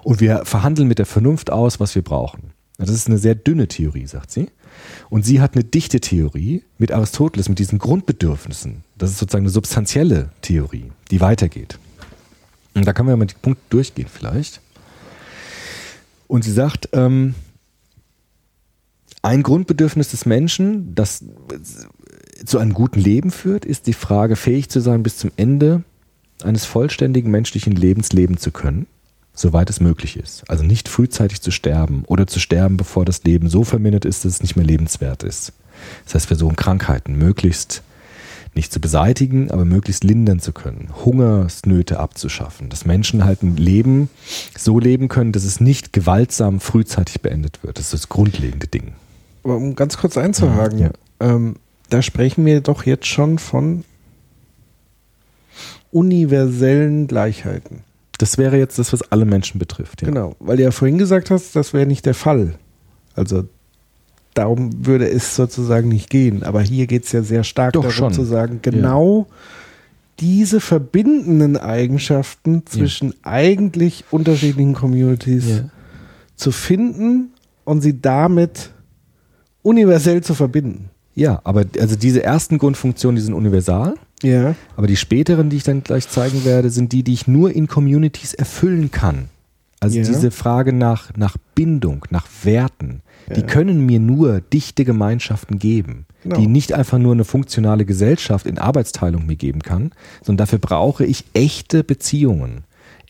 und 0.03 0.19
wir 0.19 0.45
verhandeln 0.45 0.88
mit 0.88 0.99
der 0.99 1.06
Vernunft 1.06 1.52
aus, 1.52 1.80
was 1.80 1.95
wir 1.95 2.02
brauchen. 2.02 2.52
Das 2.77 2.89
ist 2.89 3.07
eine 3.07 3.18
sehr 3.18 3.35
dünne 3.35 3.68
Theorie, 3.68 4.06
sagt 4.06 4.31
sie. 4.31 4.49
Und 5.10 5.26
sie 5.26 5.41
hat 5.41 5.56
eine 5.56 5.64
dichte 5.64 5.99
Theorie 5.99 6.64
mit 6.77 6.91
Aristoteles, 6.91 7.49
mit 7.49 7.57
diesen 7.57 7.80
Grundbedürfnissen. 7.80 8.84
Das 8.98 9.10
ist 9.10 9.18
sozusagen 9.18 9.45
eine 9.45 9.52
substanzielle 9.52 10.30
Theorie, 10.41 10.91
die 11.10 11.22
weitergeht. 11.22 11.80
Und 12.77 12.85
da 12.85 12.93
können 12.93 13.09
wir 13.09 13.17
mal 13.17 13.25
die 13.25 13.35
Punkte 13.41 13.63
durchgehen 13.69 14.07
vielleicht. 14.11 14.61
Und 16.27 16.43
sie 16.43 16.51
sagt, 16.51 16.89
ähm, 16.93 17.33
ein 19.23 19.43
Grundbedürfnis 19.43 20.09
des 20.09 20.25
Menschen, 20.25 20.93
das 20.93 21.23
zu 22.45 22.59
einem 22.59 22.73
guten 22.73 22.99
Leben 22.99 23.31
führt, 23.31 23.65
ist 23.65 23.87
die 23.87 23.93
Frage, 23.93 24.35
fähig 24.35 24.69
zu 24.69 24.79
sein, 24.79 25.01
bis 25.03 25.17
zum 25.17 25.31
Ende 25.37 25.83
eines 26.43 26.65
vollständigen 26.65 27.31
menschlichen 27.31 27.73
Lebens 27.73 28.13
leben 28.13 28.37
zu 28.37 28.51
können, 28.51 28.85
soweit 29.33 29.71
es 29.71 29.79
möglich 29.79 30.15
ist. 30.17 30.47
Also 30.47 30.63
nicht 30.63 30.87
frühzeitig 30.87 31.41
zu 31.41 31.49
sterben 31.49 32.03
oder 32.05 32.27
zu 32.27 32.39
sterben, 32.39 32.77
bevor 32.77 33.05
das 33.05 33.23
Leben 33.23 33.49
so 33.49 33.63
vermindert 33.63 34.05
ist, 34.05 34.23
dass 34.23 34.33
es 34.33 34.41
nicht 34.41 34.55
mehr 34.55 34.65
lebenswert 34.65 35.23
ist. 35.23 35.53
Das 36.05 36.13
heißt, 36.13 36.25
wir 36.25 36.37
versuchen 36.37 36.55
Krankheiten 36.55 37.17
möglichst 37.17 37.81
nicht 38.57 38.73
zu 38.73 38.81
beseitigen, 38.81 39.49
aber 39.51 39.63
möglichst 39.63 40.03
lindern 40.03 40.39
zu 40.39 40.51
können, 40.51 40.89
Hungersnöte 41.05 41.99
abzuschaffen, 41.99 42.69
dass 42.69 42.85
Menschen 42.85 43.23
halt 43.23 43.41
ein 43.43 43.55
Leben 43.55 44.09
so 44.57 44.79
leben 44.79 45.07
können, 45.07 45.31
dass 45.31 45.45
es 45.45 45.61
nicht 45.61 45.93
gewaltsam 45.93 46.59
frühzeitig 46.59 47.21
beendet 47.21 47.63
wird. 47.63 47.77
Das 47.77 47.85
ist 47.85 47.93
das 47.93 48.09
grundlegende 48.09 48.67
Ding. 48.67 48.93
Aber 49.43 49.55
um 49.55 49.75
ganz 49.75 49.97
kurz 49.97 50.17
einzuhaken, 50.17 50.79
Ja. 50.79 50.89
ähm, 51.21 51.55
da 51.89 52.01
sprechen 52.01 52.45
wir 52.45 52.59
doch 52.59 52.85
jetzt 52.85 53.05
schon 53.07 53.39
von 53.39 53.85
universellen 55.91 57.07
Gleichheiten. 57.07 57.84
Das 58.17 58.38
wäre 58.38 58.57
jetzt 58.57 58.79
das, 58.79 58.91
was 58.93 59.03
alle 59.11 59.25
Menschen 59.25 59.59
betrifft. 59.59 60.01
Ja. 60.01 60.07
Genau, 60.09 60.35
weil 60.39 60.57
du 60.57 60.63
ja 60.63 60.71
vorhin 60.71 60.97
gesagt 60.97 61.29
hast, 61.31 61.55
das 61.55 61.73
wäre 61.73 61.85
nicht 61.85 62.05
der 62.05 62.13
Fall. 62.15 62.55
Also 63.15 63.45
darum 64.38 64.85
würde 64.85 65.09
es 65.09 65.35
sozusagen 65.35 65.89
nicht 65.89 66.09
gehen. 66.09 66.43
Aber 66.43 66.61
hier 66.61 66.88
geht 66.88 67.05
es 67.05 67.11
ja 67.11 67.22
sehr 67.23 67.43
stark 67.43 67.73
Doch, 67.73 67.81
darum 67.81 67.95
schon. 67.95 68.14
zu 68.14 68.23
sagen, 68.23 68.59
genau 68.61 69.27
diese 70.19 70.59
verbindenden 70.61 71.57
Eigenschaften 71.57 72.64
zwischen 72.65 73.14
eigentlich 73.23 74.03
unterschiedlichen 74.09 74.73
Communities 74.73 75.47
Ja. 75.47 75.69
zu 76.35 76.51
finden 76.51 77.30
und 77.65 77.81
sie 77.81 78.01
damit 78.01 78.72
universell 79.61 80.22
zu 80.23 80.34
verbinden. 80.34 80.89
ja, 81.14 81.41
aber 81.43 81.65
also 81.80 81.95
diese 81.95 82.23
ersten 82.23 82.57
Grundfunktionen, 82.59 83.15
die 83.15 83.22
sind 83.23 83.34
universal. 83.34 83.95
Ja. 84.23 84.55
Aber 84.76 84.88
die 84.88 84.95
späteren, 84.95 85.49
die 85.49 85.57
ich 85.57 85.64
dann 85.64 85.84
gleich 85.84 86.07
zeigen 86.09 86.45
werde, 86.45 86.69
sind 86.69 86.91
die, 86.91 87.03
die 87.03 87.14
ich 87.14 87.27
nur 87.27 87.51
in 87.51 87.68
Communities 87.68 88.34
erfüllen 88.34 88.89
kann. 88.91 89.30
Also 89.80 89.97
Ja. 89.99 90.05
diese 90.05 90.31
Frage 90.31 90.73
nach, 90.73 91.11
nach 91.15 91.38
Bindung, 91.53 92.05
nach 92.09 92.26
Werten, 92.43 93.01
die 93.35 93.41
Ja. 93.41 93.45
können 93.45 93.85
mir 93.85 93.99
nur 93.99 94.41
dichte 94.41 94.85
Gemeinschaften 94.85 95.59
geben, 95.59 96.05
Genau. 96.23 96.37
die 96.39 96.47
nicht 96.47 96.73
einfach 96.73 96.97
nur 96.97 97.13
eine 97.13 97.25
funktionale 97.25 97.85
Gesellschaft 97.85 98.45
in 98.45 98.57
Arbeitsteilung 98.57 99.25
mir 99.25 99.35
geben 99.35 99.61
kann, 99.61 99.91
sondern 100.23 100.45
dafür 100.45 100.59
brauche 100.59 101.05
ich 101.05 101.25
echte 101.33 101.83
Beziehungen. 101.83 102.63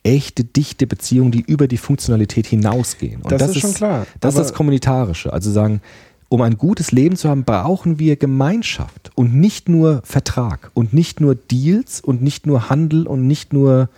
Echte, 0.04 0.44
dichte 0.44 0.86
Beziehungen, 0.86 1.32
die 1.32 1.40
über 1.40 1.66
die 1.68 1.76
Funktionalität 1.76 2.46
hinausgehen. 2.46 3.20
Und 3.22 3.32
Das 3.32 3.50
ist 3.50 3.60
schon 3.60 3.74
klar, 3.74 4.06
Das 4.20 4.34
ist 4.34 4.40
das 4.40 4.54
Kommunitarische. 4.54 5.32
Also 5.32 5.50
sagen, 5.50 5.80
um 6.28 6.40
ein 6.42 6.56
gutes 6.56 6.92
Leben 6.92 7.16
zu 7.16 7.28
haben, 7.28 7.44
brauchen 7.44 7.98
wir 7.98 8.16
Gemeinschaft 8.16 9.10
und 9.16 9.34
nicht 9.34 9.68
nur 9.68 10.02
Vertrag 10.04 10.70
und 10.74 10.92
nicht 10.92 11.20
nur 11.20 11.34
Deals 11.34 12.00
und 12.00 12.22
nicht 12.22 12.46
nur 12.46 12.70
Handel 12.70 13.06
und 13.06 13.26
nicht 13.26 13.52
nur 13.52 13.88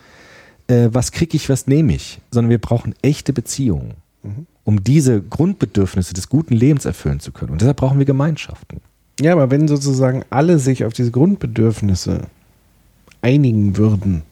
äh, 0.67 0.89
was 0.91 1.11
kriege 1.11 1.35
ich, 1.35 1.49
was 1.49 1.67
nehme 1.67 1.93
ich, 1.93 2.19
sondern 2.31 2.49
wir 2.49 2.59
brauchen 2.59 2.95
echte 3.01 3.33
Beziehungen, 3.33 3.93
Mhm. 4.23 4.45
Um 4.63 4.83
diese 4.83 5.21
Grundbedürfnisse 5.21 6.13
des 6.13 6.29
guten 6.29 6.53
Lebens 6.53 6.85
erfüllen 6.85 7.19
zu 7.19 7.31
können. 7.31 7.51
Und 7.51 7.61
deshalb 7.61 7.77
brauchen 7.77 7.99
wir 7.99 8.05
Gemeinschaften. 8.05 8.81
Ja, 9.19 9.33
aber 9.33 9.51
wenn 9.51 9.67
sozusagen 9.67 10.23
alle 10.29 10.59
sich 10.59 10.85
auf 10.85 10.93
diese 10.93 11.11
Grundbedürfnisse 11.11 12.21
einigen 13.21 13.77
würden 13.77 14.23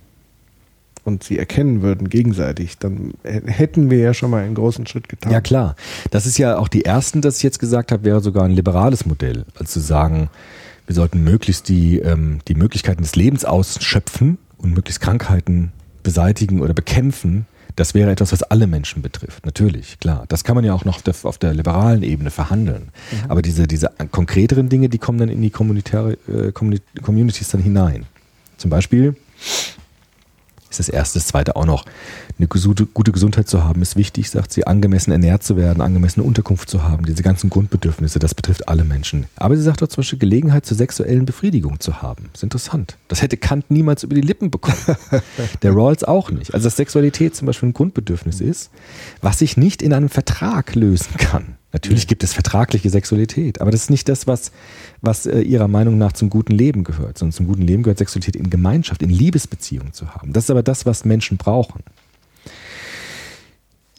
und 1.03 1.23
sie 1.23 1.37
erkennen 1.37 1.81
würden 1.81 2.09
gegenseitig, 2.09 2.77
dann 2.77 3.13
hätten 3.23 3.89
wir 3.89 3.99
ja 3.99 4.13
schon 4.13 4.31
mal 4.31 4.43
einen 4.43 4.55
großen 4.55 4.87
Schritt 4.87 5.09
getan. 5.09 5.31
Ja 5.31 5.41
klar, 5.41 5.75
das 6.11 6.25
ist 6.25 6.37
ja 6.37 6.57
auch 6.57 6.67
die 6.67 6.85
ersten, 6.85 7.21
das 7.21 7.37
ich 7.37 7.43
jetzt 7.43 7.59
gesagt 7.59 7.91
habe, 7.91 8.03
wäre 8.03 8.21
sogar 8.21 8.45
ein 8.45 8.51
liberales 8.51 9.05
Modell. 9.05 9.45
Also 9.53 9.65
zu 9.65 9.79
sagen, 9.79 10.29
wir 10.87 10.95
sollten 10.95 11.23
möglichst 11.23 11.69
die, 11.69 11.99
ähm, 11.99 12.39
die 12.47 12.55
Möglichkeiten 12.55 13.03
des 13.03 13.15
Lebens 13.15 13.45
ausschöpfen 13.45 14.39
und 14.57 14.73
möglichst 14.73 15.01
Krankheiten 15.01 15.71
beseitigen 16.01 16.61
oder 16.61 16.73
bekämpfen. 16.73 17.45
Das 17.79 17.93
wäre 17.93 18.11
etwas, 18.11 18.33
was 18.33 18.43
alle 18.43 18.67
Menschen 18.67 19.01
betrifft. 19.01 19.45
Natürlich, 19.45 19.99
klar. 20.01 20.25
Das 20.27 20.43
kann 20.43 20.53
man 20.55 20.65
ja 20.65 20.73
auch 20.73 20.83
noch 20.83 20.97
auf 20.97 21.01
der, 21.01 21.15
auf 21.23 21.37
der 21.37 21.53
liberalen 21.53 22.03
Ebene 22.03 22.29
verhandeln. 22.29 22.89
Aber 23.29 23.41
diese, 23.41 23.67
diese 23.67 23.89
konkreteren 24.11 24.67
Dinge, 24.67 24.89
die 24.89 24.97
kommen 24.97 25.17
dann 25.17 25.29
in 25.29 25.41
die 25.41 25.49
kommunitäre, 25.49 26.17
äh, 26.27 26.51
Communi- 26.51 26.81
Communities 27.01 27.47
dann 27.51 27.61
hinein. 27.61 28.05
Zum 28.57 28.69
Beispiel 28.69 29.15
ist 30.69 30.79
das 30.79 30.89
erste, 30.89 31.19
das 31.19 31.27
zweite 31.27 31.55
auch 31.55 31.65
noch. 31.65 31.85
Eine 32.37 32.47
gute, 32.47 33.11
Gesundheit 33.11 33.47
zu 33.47 33.63
haben 33.63 33.81
ist 33.81 33.95
wichtig, 33.95 34.29
sagt 34.29 34.53
sie, 34.53 34.65
angemessen 34.65 35.11
ernährt 35.11 35.43
zu 35.43 35.57
werden, 35.57 35.81
angemessene 35.81 36.25
Unterkunft 36.25 36.69
zu 36.69 36.83
haben, 36.83 37.05
diese 37.05 37.23
ganzen 37.23 37.49
Grundbedürfnisse, 37.49 38.19
das 38.19 38.33
betrifft 38.33 38.67
alle 38.69 38.83
Menschen. 38.83 39.25
Aber 39.35 39.57
sie 39.57 39.63
sagt 39.63 39.83
auch 39.83 39.87
zum 39.87 40.01
Beispiel 40.01 40.19
Gelegenheit 40.19 40.65
zur 40.65 40.77
sexuellen 40.77 41.25
Befriedigung 41.25 41.79
zu 41.79 42.01
haben. 42.01 42.29
Das 42.31 42.39
ist 42.39 42.43
interessant. 42.43 42.97
Das 43.07 43.21
hätte 43.21 43.37
Kant 43.37 43.69
niemals 43.71 44.03
über 44.03 44.15
die 44.15 44.21
Lippen 44.21 44.51
bekommen. 44.51 44.77
Der 45.61 45.73
Rawls 45.73 46.03
auch 46.03 46.31
nicht. 46.31 46.53
Also 46.53 46.65
dass 46.65 46.77
Sexualität 46.77 47.35
zum 47.35 47.45
Beispiel 47.47 47.69
ein 47.69 47.73
Grundbedürfnis 47.73 48.41
ist, 48.41 48.71
was 49.21 49.39
sich 49.39 49.57
nicht 49.57 49.81
in 49.81 49.93
einem 49.93 50.09
Vertrag 50.09 50.75
lösen 50.75 51.17
kann. 51.17 51.58
Natürlich 51.71 52.07
gibt 52.07 52.23
es 52.23 52.33
vertragliche 52.33 52.89
Sexualität, 52.89 53.61
aber 53.61 53.69
das 53.69 53.83
ist 53.83 53.89
nicht 53.91 54.09
das, 54.09 54.25
was, 54.25 54.51
was 55.01 55.27
äh, 55.27 55.41
ihrer 55.41 55.67
Meinung 55.67 55.97
nach 55.99 56.13
zum 56.13 56.29
guten 56.29 56.53
Leben 56.53 56.83
gehört, 56.83 57.17
sondern 57.17 57.33
zum 57.33 57.47
guten 57.47 57.61
Leben 57.61 57.83
gehört 57.83 57.99
Sexualität 57.99 58.35
in 58.35 58.49
Gemeinschaft, 58.49 59.03
in 59.03 59.11
Liebesbeziehungen 59.11 59.93
zu 59.93 60.15
haben. 60.15 60.33
Das 60.33 60.45
ist 60.45 60.49
aber 60.49 60.63
das, 60.63 60.87
was 60.87 61.05
Menschen 61.05 61.37
brauchen. 61.37 61.83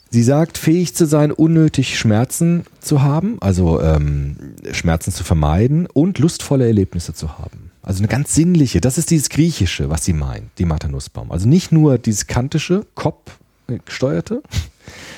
Sie 0.09 0.23
sagt, 0.23 0.57
fähig 0.57 0.93
zu 0.93 1.05
sein, 1.05 1.31
unnötig 1.31 1.97
Schmerzen 1.97 2.65
zu 2.81 3.01
haben, 3.01 3.37
also 3.39 3.79
ähm, 3.79 4.35
Schmerzen 4.73 5.13
zu 5.13 5.23
vermeiden 5.23 5.87
und 5.87 6.19
lustvolle 6.19 6.67
Erlebnisse 6.67 7.13
zu 7.13 7.37
haben. 7.37 7.71
Also 7.81 7.99
eine 7.99 8.09
ganz 8.09 8.35
sinnliche, 8.35 8.81
das 8.81 8.97
ist 8.97 9.09
dieses 9.09 9.29
Griechische, 9.29 9.89
was 9.89 10.03
sie 10.03 10.11
meint, 10.11 10.49
die 10.57 10.65
Martha 10.65 10.89
Nussbaum. 10.89 11.31
Also 11.31 11.47
nicht 11.47 11.71
nur 11.71 11.97
dieses 11.97 12.27
kantische, 12.27 12.85
Kopf 12.93 13.39
äh, 13.67 13.79
gesteuerte, 13.85 14.43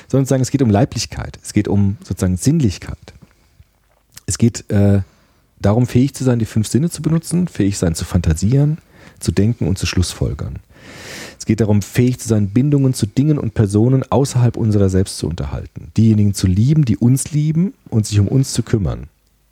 sondern 0.08 0.26
sagen, 0.26 0.42
es 0.42 0.50
geht 0.50 0.62
um 0.62 0.70
Leiblichkeit, 0.70 1.38
es 1.42 1.52
geht 1.52 1.68
um 1.68 1.96
sozusagen 2.04 2.36
Sinnlichkeit. 2.36 3.14
Es 4.26 4.38
geht 4.38 4.70
äh, 4.70 5.02
darum, 5.60 5.86
fähig 5.86 6.14
zu 6.14 6.24
sein, 6.24 6.38
die 6.38 6.44
fünf 6.44 6.68
Sinne 6.68 6.90
zu 6.90 7.02
benutzen, 7.02 7.48
fähig 7.48 7.78
sein 7.78 7.94
zu 7.94 8.04
fantasieren, 8.04 8.78
zu 9.20 9.32
denken 9.32 9.66
und 9.66 9.78
zu 9.78 9.86
schlussfolgern. 9.86 10.58
Es 11.38 11.46
geht 11.46 11.60
darum, 11.60 11.82
fähig 11.82 12.20
zu 12.20 12.28
sein, 12.28 12.50
Bindungen 12.50 12.94
zu 12.94 13.06
Dingen 13.06 13.38
und 13.38 13.54
Personen 13.54 14.02
außerhalb 14.10 14.56
unserer 14.56 14.88
selbst 14.88 15.18
zu 15.18 15.26
unterhalten. 15.26 15.90
Diejenigen 15.96 16.34
zu 16.34 16.46
lieben, 16.46 16.84
die 16.84 16.96
uns 16.96 17.32
lieben 17.32 17.74
und 17.90 18.06
sich 18.06 18.18
um 18.20 18.28
uns 18.28 18.52
zu 18.52 18.62
kümmern. 18.62 19.08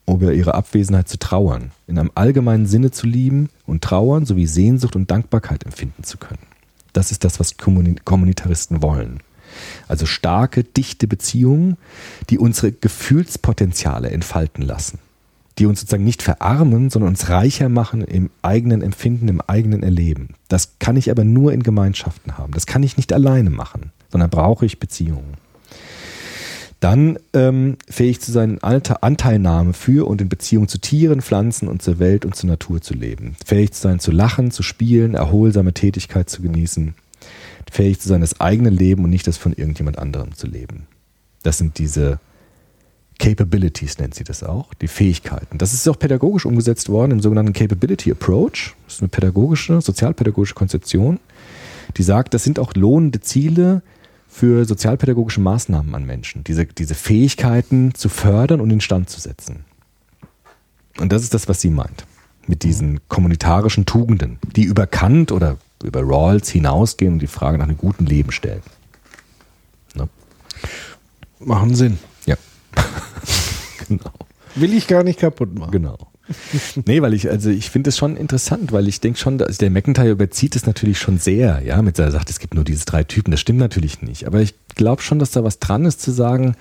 Über 0.06 0.32
ihre 0.32 0.54
Abwesenheit 0.54 1.08
zu 1.08 1.18
trauern. 1.18 1.70
In 1.86 1.98
einem 1.98 2.10
allgemeinen 2.14 2.66
Sinne 2.66 2.90
zu 2.90 3.06
lieben 3.06 3.48
und 3.66 3.82
trauern 3.82 4.26
sowie 4.26 4.46
Sehnsucht 4.46 4.96
und 4.96 5.10
Dankbarkeit 5.10 5.64
empfinden 5.64 6.04
zu 6.04 6.18
können. 6.18 6.42
Das 6.92 7.12
ist 7.12 7.24
das, 7.24 7.40
was 7.40 7.58
Kommuni- 7.58 7.96
Kommunitaristen 8.04 8.82
wollen. 8.82 9.20
Also 9.88 10.06
starke, 10.06 10.64
dichte 10.64 11.06
Beziehungen, 11.06 11.76
die 12.30 12.38
unsere 12.38 12.72
Gefühlspotenziale 12.72 14.10
entfalten 14.10 14.62
lassen. 14.62 14.98
Die 15.58 15.66
uns 15.66 15.80
sozusagen 15.80 16.04
nicht 16.04 16.22
verarmen, 16.22 16.88
sondern 16.88 17.10
uns 17.10 17.28
reicher 17.28 17.68
machen 17.68 18.02
im 18.02 18.30
eigenen 18.40 18.82
Empfinden, 18.82 19.28
im 19.28 19.40
eigenen 19.42 19.82
Erleben. 19.82 20.30
Das 20.48 20.78
kann 20.78 20.96
ich 20.96 21.10
aber 21.10 21.24
nur 21.24 21.52
in 21.52 21.62
Gemeinschaften 21.62 22.38
haben. 22.38 22.52
Das 22.52 22.66
kann 22.66 22.82
ich 22.82 22.96
nicht 22.96 23.12
alleine 23.12 23.50
machen, 23.50 23.92
sondern 24.10 24.30
brauche 24.30 24.64
ich 24.64 24.80
Beziehungen. 24.80 25.36
Dann 26.82 27.16
ähm, 27.32 27.76
fähig 27.88 28.20
zu 28.20 28.32
sein, 28.32 28.60
Alter, 28.60 29.04
Anteilnahme 29.04 29.72
für 29.72 30.08
und 30.08 30.20
in 30.20 30.28
Beziehung 30.28 30.66
zu 30.66 30.78
Tieren, 30.78 31.22
Pflanzen 31.22 31.68
und 31.68 31.80
zur 31.80 32.00
Welt 32.00 32.24
und 32.24 32.34
zur 32.34 32.50
Natur 32.50 32.80
zu 32.80 32.94
leben. 32.94 33.36
Fähig 33.46 33.70
zu 33.70 33.82
sein, 33.82 34.00
zu 34.00 34.10
lachen, 34.10 34.50
zu 34.50 34.64
spielen, 34.64 35.14
erholsame 35.14 35.74
Tätigkeit 35.74 36.28
zu 36.28 36.42
genießen. 36.42 36.94
Fähig 37.70 38.00
zu 38.00 38.08
sein, 38.08 38.20
das 38.20 38.40
eigene 38.40 38.70
Leben 38.70 39.04
und 39.04 39.10
nicht 39.10 39.26
das 39.26 39.36
von 39.36 39.52
irgendjemand 39.52 39.98
anderem 39.98 40.34
zu 40.34 40.46
leben. 40.46 40.86
Das 41.42 41.58
sind 41.58 41.78
diese 41.78 42.18
Capabilities, 43.18 43.98
nennt 43.98 44.14
sie 44.14 44.24
das 44.24 44.42
auch, 44.42 44.74
die 44.74 44.88
Fähigkeiten. 44.88 45.58
Das 45.58 45.72
ist 45.72 45.88
auch 45.88 45.98
pädagogisch 45.98 46.44
umgesetzt 46.44 46.88
worden 46.88 47.12
im 47.12 47.20
sogenannten 47.20 47.52
Capability 47.52 48.10
Approach. 48.10 48.74
Das 48.86 48.94
ist 48.94 49.00
eine 49.00 49.08
pädagogische, 49.08 49.80
sozialpädagogische 49.80 50.54
Konzeption, 50.54 51.20
die 51.96 52.02
sagt, 52.02 52.34
das 52.34 52.44
sind 52.44 52.58
auch 52.58 52.74
lohnende 52.74 53.20
Ziele, 53.20 53.82
für 54.32 54.64
sozialpädagogische 54.64 55.42
Maßnahmen 55.42 55.94
an 55.94 56.06
Menschen, 56.06 56.42
diese, 56.42 56.64
diese 56.64 56.94
Fähigkeiten 56.94 57.94
zu 57.94 58.08
fördern 58.08 58.62
und 58.62 58.70
instand 58.70 59.10
zu 59.10 59.20
setzen. 59.20 59.66
Und 60.98 61.12
das 61.12 61.22
ist 61.22 61.34
das, 61.34 61.48
was 61.48 61.60
sie 61.60 61.68
meint. 61.68 62.06
Mit 62.46 62.62
diesen 62.62 63.00
kommunitarischen 63.08 63.84
Tugenden, 63.84 64.38
die 64.56 64.64
über 64.64 64.86
Kant 64.86 65.32
oder 65.32 65.58
über 65.86 66.02
Rawls 66.02 66.48
hinausgehen 66.50 67.14
und 67.14 67.18
die 67.20 67.26
Frage 67.26 67.58
nach 67.58 67.66
einem 67.66 67.78
guten 67.78 68.06
Leben 68.06 68.32
stellen. 68.32 68.62
Ne? 69.94 70.08
Machen 71.40 71.74
Sinn. 71.74 71.98
Ja. 72.26 72.36
genau. 73.88 74.12
Will 74.54 74.74
ich 74.74 74.86
gar 74.86 75.02
nicht 75.02 75.18
kaputt 75.18 75.58
machen. 75.58 75.70
Genau. 75.70 75.98
nee, 76.86 77.02
weil 77.02 77.14
ich, 77.14 77.28
also 77.28 77.50
ich 77.50 77.70
finde 77.70 77.90
es 77.90 77.98
schon 77.98 78.16
interessant, 78.16 78.72
weil 78.72 78.86
ich 78.86 79.00
denke 79.00 79.18
schon, 79.18 79.38
dass 79.38 79.58
der 79.58 79.70
McIntyre 79.70 80.10
überzieht 80.10 80.54
es 80.56 80.66
natürlich 80.66 80.98
schon 80.98 81.18
sehr, 81.18 81.62
ja, 81.64 81.82
mit 81.82 81.96
seiner 81.96 82.10
sagt, 82.10 82.30
es 82.30 82.38
gibt 82.38 82.54
nur 82.54 82.64
diese 82.64 82.84
drei 82.84 83.02
Typen, 83.02 83.32
das 83.32 83.40
stimmt 83.40 83.58
natürlich 83.58 84.02
nicht. 84.02 84.26
Aber 84.26 84.40
ich 84.40 84.54
glaube 84.74 85.02
schon, 85.02 85.18
dass 85.18 85.32
da 85.32 85.42
was 85.42 85.58
dran 85.58 85.84
ist 85.84 86.00
zu 86.00 86.10
sagen, 86.10 86.54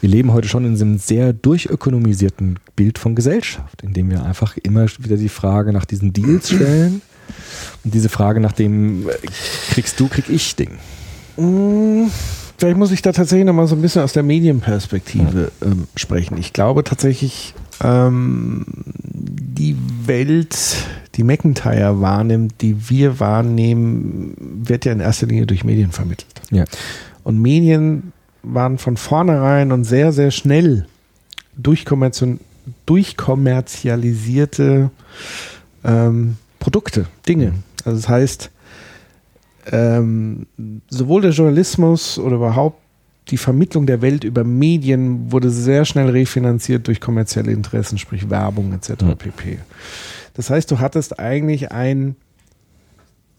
wir 0.00 0.08
leben 0.08 0.32
heute 0.32 0.48
schon 0.48 0.64
in 0.64 0.74
einem 0.74 0.98
sehr 0.98 1.32
durchökonomisierten 1.32 2.58
Bild 2.74 2.98
von 2.98 3.14
Gesellschaft, 3.14 3.82
in 3.82 3.92
dem 3.92 4.10
wir 4.10 4.24
einfach 4.24 4.56
immer 4.56 4.86
wieder 4.98 5.16
die 5.16 5.28
Frage 5.28 5.72
nach 5.72 5.84
diesen 5.84 6.12
Deals 6.12 6.50
stellen 6.50 7.02
und 7.84 7.94
diese 7.94 8.08
Frage 8.08 8.40
nach 8.40 8.52
dem 8.52 9.08
kriegst 9.70 10.00
du, 10.00 10.08
krieg 10.08 10.28
ich 10.28 10.56
Ding. 10.56 10.72
Mm, 11.36 12.08
Vielleicht 12.62 12.78
muss 12.78 12.92
ich 12.92 13.02
da 13.02 13.10
tatsächlich 13.10 13.44
nochmal 13.44 13.66
so 13.66 13.74
ein 13.74 13.82
bisschen 13.82 14.02
aus 14.02 14.12
der 14.12 14.22
Medienperspektive 14.22 15.50
ähm, 15.62 15.88
sprechen. 15.96 16.38
Ich 16.38 16.52
glaube 16.52 16.84
tatsächlich, 16.84 17.54
ähm, 17.82 18.64
die 19.02 19.76
Welt, 20.04 20.56
die 21.16 21.24
McIntyre 21.24 22.00
wahrnimmt, 22.00 22.54
die 22.60 22.88
wir 22.88 23.18
wahrnehmen, 23.18 24.36
wird 24.64 24.84
ja 24.84 24.92
in 24.92 25.00
erster 25.00 25.26
Linie 25.26 25.46
durch 25.46 25.64
Medien 25.64 25.90
vermittelt. 25.90 26.30
Ja. 26.52 26.64
Und 27.24 27.42
Medien 27.42 28.12
waren 28.44 28.78
von 28.78 28.96
vornherein 28.96 29.72
und 29.72 29.82
sehr, 29.82 30.12
sehr 30.12 30.30
schnell 30.30 30.86
durchkommerzi- 31.60 32.38
durchkommerzialisierte 32.86 34.92
ähm, 35.82 36.36
Produkte, 36.62 37.06
Dinge. 37.28 37.52
Also 37.84 37.98
das 37.98 38.08
heißt, 38.08 38.50
ähm, 39.72 40.46
sowohl 40.88 41.22
der 41.22 41.32
Journalismus 41.32 42.20
oder 42.20 42.36
überhaupt 42.36 42.80
die 43.28 43.36
Vermittlung 43.36 43.86
der 43.86 44.00
Welt 44.00 44.22
über 44.22 44.44
Medien 44.44 45.32
wurde 45.32 45.50
sehr 45.50 45.84
schnell 45.84 46.10
refinanziert 46.10 46.86
durch 46.86 47.00
kommerzielle 47.00 47.50
Interessen, 47.50 47.98
sprich 47.98 48.30
Werbung 48.30 48.72
etc. 48.72 48.90
Ja. 49.00 49.16
pp. 49.16 49.58
Das 50.34 50.50
heißt, 50.50 50.70
du 50.70 50.78
hattest 50.78 51.18
eigentlich 51.18 51.72
ein 51.72 52.14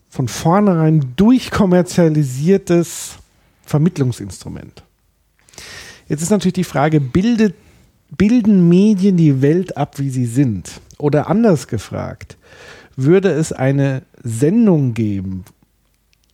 von 0.10 0.28
vornherein 0.28 1.14
durchkommerzialisiertes 1.16 3.20
Vermittlungsinstrument. 3.66 4.84
Jetzt 6.10 6.22
ist 6.22 6.30
natürlich 6.30 6.54
die 6.54 6.66
Frage, 6.66 7.00
bildet, 7.00 7.56
bilden 8.18 8.68
Medien 8.68 9.16
die 9.16 9.42
Welt 9.42 9.78
ab, 9.78 9.98
wie 10.00 10.10
sie 10.10 10.26
sind? 10.26 10.82
Oder 10.98 11.30
anders 11.30 11.70
gefragt, 11.70 12.36
würde 12.96 13.30
es 13.32 13.52
eine 13.52 14.04
Sendung 14.24 14.94
geben 14.94 15.44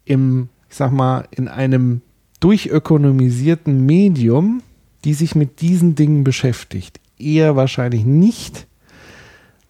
im, 0.06 0.49
ich 0.69 0.76
sag 0.76 0.91
mal, 0.91 1.27
in 1.31 1.48
einem 1.48 2.02
durchökonomisierten 2.40 3.86
Medium, 3.86 4.61
die 5.06 5.14
sich 5.14 5.36
mit 5.36 5.61
diesen 5.61 5.95
Dingen 5.95 6.23
beschäftigt? 6.23 6.99
Eher 7.18 7.56
wahrscheinlich 7.56 8.06
nicht, 8.06 8.68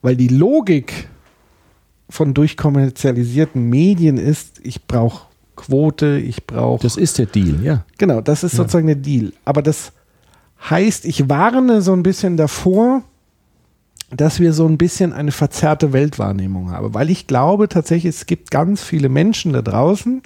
weil 0.02 0.16
die 0.16 0.28
Logik 0.28 1.08
von 2.10 2.34
durchkommerzialisierten 2.34 3.70
Medien 3.70 4.18
ist, 4.18 4.60
ich 4.64 4.86
brauche 4.88 5.28
Quote, 5.56 6.18
ich 6.18 6.46
brauche. 6.48 6.82
Das 6.82 6.96
ist 6.96 7.18
der 7.18 7.26
Deal, 7.26 7.62
ja. 7.64 7.86
Genau, 7.98 8.22
das 8.22 8.44
ist 8.44 8.54
Ja. 8.54 8.58
sozusagen 8.58 8.88
der 8.88 8.96
Deal. 8.96 9.34
Aber 9.46 9.62
das 9.62 9.92
heißt, 10.70 11.06
ich 11.06 11.28
warne 11.30 11.82
so 11.82 11.92
ein 11.94 12.02
bisschen 12.04 12.38
davor, 12.38 13.04
dass 14.12 14.40
wir 14.40 14.54
so 14.54 14.68
ein 14.68 14.78
bisschen 14.78 15.14
eine 15.14 15.32
verzerrte 15.32 15.94
Weltwahrnehmung 15.94 16.72
haben. 16.72 16.94
Weil 16.94 17.10
ich 17.10 17.28
glaube 17.28 17.70
tatsächlich, 17.70 18.16
es 18.16 18.26
gibt 18.26 18.52
ganz 18.52 18.84
viele 18.84 19.10
Menschen 19.10 19.54
da 19.54 19.62
draußen, 19.62 20.22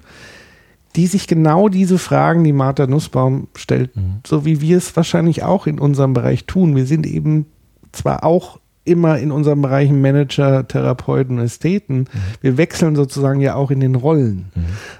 die 0.95 1.07
sich 1.07 1.27
genau 1.27 1.69
diese 1.69 1.97
Fragen, 1.97 2.43
die 2.43 2.53
Martha 2.53 2.87
Nussbaum 2.87 3.47
stellt, 3.55 3.91
so 4.25 4.45
wie 4.45 4.61
wir 4.61 4.77
es 4.77 4.95
wahrscheinlich 4.95 5.43
auch 5.43 5.65
in 5.65 5.79
unserem 5.79 6.13
Bereich 6.13 6.45
tun. 6.45 6.75
Wir 6.75 6.85
sind 6.85 7.07
eben 7.07 7.47
zwar 7.91 8.23
auch 8.23 8.59
immer 8.85 9.17
in 9.17 9.31
unserem 9.31 9.61
Bereich 9.61 9.89
Manager, 9.91 10.67
Therapeuten, 10.67 11.39
Ästheten. 11.39 12.07
Wir 12.41 12.57
wechseln 12.57 12.95
sozusagen 12.95 13.39
ja 13.39 13.55
auch 13.55 13.71
in 13.71 13.79
den 13.79 13.95
Rollen. 13.95 14.51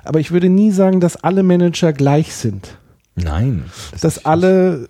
Aber 0.03 0.19
ich 0.19 0.31
würde 0.31 0.49
nie 0.49 0.71
sagen, 0.71 0.99
dass 0.99 1.17
alle 1.17 1.43
Manager 1.43 1.93
gleich 1.93 2.33
sind. 2.33 2.77
Nein. 3.15 3.65
Dass 4.01 4.25
alle, 4.25 4.87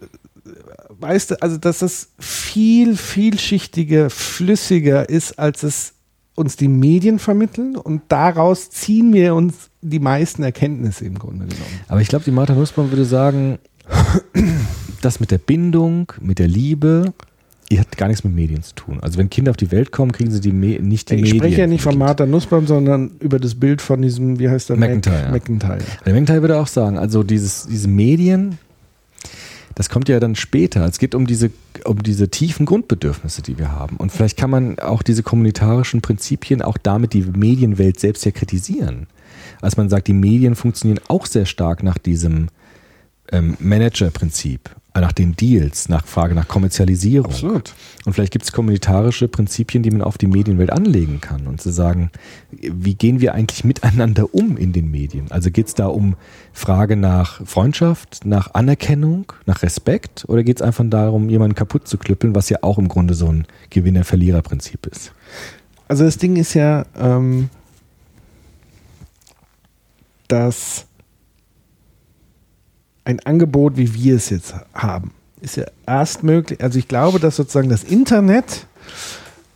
weißt 1.03 1.31
du, 1.31 1.41
also 1.41 1.57
dass 1.57 1.81
es 1.81 2.09
viel, 2.19 2.97
vielschichtiger, 2.97 4.09
flüssiger 4.09 5.07
ist, 5.07 5.37
als 5.37 5.61
es 5.63 5.93
uns 6.35 6.55
die 6.55 6.67
Medien 6.67 7.19
vermitteln 7.19 7.75
und 7.75 8.01
daraus 8.07 8.71
ziehen 8.71 9.13
wir 9.13 9.35
uns 9.35 9.69
die 9.81 9.99
meisten 9.99 10.41
Erkenntnisse 10.41 11.05
im 11.05 11.19
Grunde 11.19 11.45
genommen. 11.45 11.79
Aber 11.87 12.01
ich 12.01 12.07
glaube, 12.07 12.25
die 12.25 12.31
Martha 12.31 12.55
Nussbaum 12.55 12.89
würde 12.89 13.05
sagen, 13.05 13.59
das 15.01 15.19
mit 15.19 15.29
der 15.29 15.37
Bindung, 15.37 16.11
mit 16.19 16.39
der 16.39 16.47
Liebe, 16.47 17.13
die 17.71 17.79
hat 17.79 17.95
gar 17.97 18.07
nichts 18.07 18.23
mit 18.23 18.33
Medien 18.33 18.63
zu 18.63 18.73
tun. 18.75 18.99
Also 19.01 19.17
wenn 19.19 19.29
Kinder 19.29 19.51
auf 19.51 19.57
die 19.57 19.71
Welt 19.71 19.91
kommen, 19.91 20.11
kriegen 20.11 20.31
sie 20.31 20.41
die 20.41 20.51
Me 20.51 20.79
nicht 20.79 21.09
die 21.09 21.15
Ich 21.15 21.21
Medien. 21.21 21.37
spreche 21.37 21.61
ja 21.61 21.67
nicht 21.67 21.81
von. 21.81 21.97
Martha 21.97 22.25
Nussbaum, 22.25 22.67
sondern 22.67 23.11
über 23.19 23.39
das 23.39 23.55
Bild 23.55 23.81
von 23.81 24.01
diesem, 24.01 24.39
wie 24.39 24.49
heißt 24.49 24.69
der? 24.69 24.77
McIntyre. 24.77 25.31
McIntyre. 25.31 25.79
Der 26.05 26.13
McIntyre 26.13 26.41
würde 26.41 26.59
auch 26.59 26.67
sagen, 26.67 26.97
also 26.97 27.23
dieses, 27.23 27.67
diese 27.67 27.87
Medien, 27.87 28.57
das 29.75 29.89
kommt 29.89 30.09
ja 30.09 30.19
dann 30.19 30.35
später. 30.35 30.85
Es 30.85 30.99
geht 30.99 31.15
um 31.15 31.27
diese, 31.27 31.51
um 31.85 32.01
diese 32.03 32.29
tiefen 32.29 32.65
Grundbedürfnisse, 32.65 33.41
die 33.41 33.57
wir 33.57 33.71
haben. 33.71 33.97
Und 33.97 34.11
vielleicht 34.11 34.37
kann 34.37 34.49
man 34.49 34.79
auch 34.79 35.01
diese 35.01 35.23
kommunitarischen 35.23 36.01
Prinzipien 36.01 36.61
auch 36.61 36.77
damit 36.77 37.13
die 37.13 37.21
Medienwelt 37.21 37.99
selbst 37.99 38.25
ja 38.25 38.31
kritisieren. 38.31 39.07
Als 39.61 39.77
man 39.77 39.89
sagt, 39.89 40.07
die 40.07 40.13
Medien 40.13 40.55
funktionieren 40.55 41.03
auch 41.07 41.25
sehr 41.25 41.45
stark 41.45 41.83
nach 41.83 41.97
diesem 41.97 42.49
ähm, 43.31 43.57
Manager-Prinzip, 43.59 44.69
nach 45.01 45.11
den 45.11 45.35
Deals, 45.35 45.89
nach 45.89 46.05
Frage 46.05 46.35
nach 46.35 46.47
Kommerzialisierung. 46.47 47.31
Absolut. 47.31 47.73
Und 48.05 48.13
vielleicht 48.13 48.31
gibt 48.31 48.45
es 48.45 48.51
kommunitarische 48.51 49.27
Prinzipien, 49.27 49.81
die 49.81 49.91
man 49.91 50.01
auf 50.01 50.17
die 50.17 50.27
Medienwelt 50.27 50.71
anlegen 50.71 51.19
kann 51.19 51.47
und 51.47 51.61
zu 51.61 51.71
sagen, 51.71 52.11
wie 52.51 52.93
gehen 52.93 53.19
wir 53.19 53.33
eigentlich 53.33 53.63
miteinander 53.63 54.33
um 54.33 54.55
in 54.57 54.71
den 54.71 54.91
Medien? 54.91 55.31
Also 55.31 55.49
geht 55.49 55.67
es 55.67 55.73
da 55.73 55.87
um 55.87 56.15
Frage 56.51 56.95
nach 56.95 57.45
Freundschaft, 57.45 58.25
nach 58.25 58.53
Anerkennung, 58.53 59.33
nach 59.45 59.63
Respekt 59.63 60.25
oder 60.27 60.43
geht 60.43 60.57
es 60.57 60.61
einfach 60.61 60.83
darum, 60.87 61.29
jemanden 61.29 61.55
kaputt 61.55 61.87
zu 61.87 61.97
klüppeln, 61.97 62.35
was 62.35 62.49
ja 62.49 62.59
auch 62.61 62.77
im 62.77 62.87
Grunde 62.87 63.15
so 63.15 63.27
ein 63.27 63.47
Gewinner-Verlierer-Prinzip 63.71 64.85
ist? 64.85 65.11
Also 65.87 66.03
das 66.03 66.17
Ding 66.17 66.35
ist 66.35 66.53
ja, 66.53 66.85
ähm, 66.99 67.49
dass 70.27 70.85
ein 73.05 73.19
Angebot, 73.25 73.77
wie 73.77 73.93
wir 73.93 74.15
es 74.15 74.29
jetzt 74.29 74.53
haben, 74.73 75.11
ist 75.41 75.57
ja 75.57 75.65
erst 75.85 76.23
möglich. 76.23 76.61
Also 76.63 76.79
ich 76.79 76.87
glaube, 76.87 77.19
dass 77.19 77.35
sozusagen 77.35 77.69
das 77.69 77.83
Internet 77.83 78.65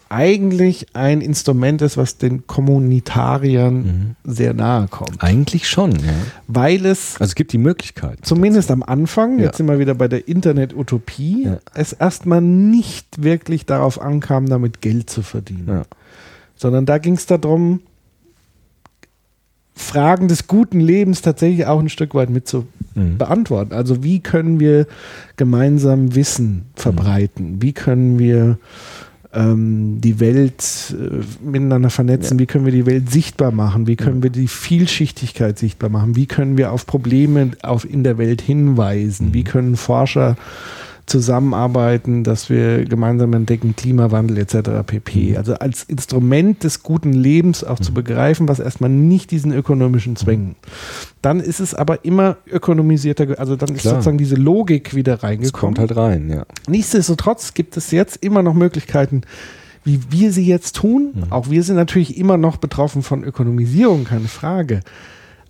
eigentlich 0.09 0.87
ein 0.95 1.19
Instrument 1.19 1.81
ist, 1.81 1.97
was 1.97 2.17
den 2.17 2.47
Kommunitariern 2.47 4.15
sehr 4.23 4.53
nahe 4.53 4.87
kommt. 4.87 5.21
Eigentlich 5.21 5.67
schon, 5.67 5.91
ja. 5.97 6.13
Weil 6.47 6.85
es 6.85 7.15
Also 7.19 7.31
es 7.31 7.35
gibt 7.35 7.51
die 7.51 7.57
Möglichkeit. 7.57 8.19
zumindest 8.21 8.71
am 8.71 8.83
Anfang, 8.83 9.37
Ja. 9.39 9.45
jetzt 9.45 9.57
sind 9.57 9.67
wir 9.67 9.79
wieder 9.79 9.95
bei 9.95 10.07
der 10.07 10.27
Internet-Utopie, 10.29 11.43
Ja. 11.45 11.57
es 11.73 11.91
erstmal 11.91 12.41
nicht 12.41 13.21
wirklich 13.21 13.65
darauf 13.65 13.99
ankam, 14.01 14.47
damit 14.47 14.81
Geld 14.81 15.09
zu 15.09 15.23
verdienen 15.23 15.67
Ja. 15.67 15.83
sondern 16.55 16.85
da 16.85 16.99
ging 16.99 17.15
es 17.15 17.25
darum, 17.25 17.81
Fragen 19.77 20.27
des 20.27 20.47
guten 20.47 20.79
Lebens 20.79 21.21
tatsächlich 21.21 21.65
auch 21.67 21.79
ein 21.79 21.89
Stück 21.89 22.13
weit 22.15 22.29
mit 22.29 22.47
zu 22.47 22.65
Mhm. 22.97 23.17
beantworten. 23.17 23.73
Also 23.73 24.03
wie 24.03 24.19
können 24.19 24.59
wir 24.59 24.87
gemeinsam 25.35 26.15
Wissen 26.15 26.63
verbreiten? 26.75 27.61
Wie 27.61 27.71
können 27.71 28.17
wir 28.17 28.57
ähm, 29.33 30.01
die 30.01 30.19
Welt 30.19 30.95
äh, 30.97 31.23
miteinander 31.47 31.91
vernetzen? 31.91 32.39
Wie 32.39 32.47
können 32.47 32.65
wir 32.65 32.71
die 32.71 32.87
Welt 32.87 33.11
sichtbar 33.11 33.51
machen? 33.51 33.85
Wie 33.85 33.97
können 33.97 34.23
wir 34.23 34.31
die 34.31 34.47
Vielschichtigkeit 34.47 35.59
sichtbar 35.59 35.89
machen? 35.91 36.15
Wie 36.15 36.25
können 36.25 36.57
wir 36.57 36.71
auf 36.71 36.87
Probleme 36.87 37.51
auf, 37.61 37.87
in 37.87 38.03
der 38.03 38.17
Welt 38.17 38.41
hinweisen? 38.41 39.31
Wie 39.33 39.43
können 39.43 39.77
Forscher 39.77 40.35
zusammenarbeiten, 41.07 42.23
dass 42.23 42.49
wir 42.49 42.83
gemeinsam 42.85 43.33
entdecken, 43.33 43.75
Klimawandel 43.75 44.37
etc. 44.37 44.85
pp. 44.85 45.37
Also 45.37 45.55
als 45.55 45.83
Instrument 45.83 46.63
des 46.63 46.83
guten 46.83 47.13
Lebens 47.13 47.63
auch 47.63 47.79
zu 47.79 47.93
begreifen, 47.93 48.47
was 48.47 48.59
erstmal 48.59 48.89
nicht 48.89 49.31
diesen 49.31 49.53
ökonomischen 49.53 50.17
Zwängen. 50.17 50.55
Dann 51.21 51.39
ist 51.39 51.61
es 51.61 51.73
aber 51.73 52.03
immer 52.05 52.37
ökonomisierter, 52.45 53.39
also 53.39 53.55
dann 53.55 53.73
ist 53.73 53.81
Klar. 53.81 53.95
sozusagen 53.95 54.17
diese 54.17 54.35
Logik 54.35 54.93
wieder 54.95 55.15
Es 55.15 55.23
reingekommen. 55.23 55.75
kommt 55.75 55.79
halt 55.79 55.95
rein, 55.97 56.29
ja. 56.29 56.45
Nichtsdestotrotz 56.67 57.53
gibt 57.53 57.77
es 57.77 57.91
jetzt 57.91 58.17
immer 58.17 58.43
noch 58.43 58.53
Möglichkeiten, 58.53 59.21
wie 59.85 60.01
wir 60.09 60.33
sie 60.33 60.45
jetzt 60.45 60.75
tun. 60.75 61.13
Auch 61.29 61.49
wir 61.49 61.63
sind 61.63 61.77
natürlich 61.77 62.17
immer 62.17 62.35
noch 62.35 62.57
betroffen 62.57 63.01
von 63.01 63.23
Ökonomisierung, 63.23 64.03
keine 64.03 64.27
Frage. 64.27 64.81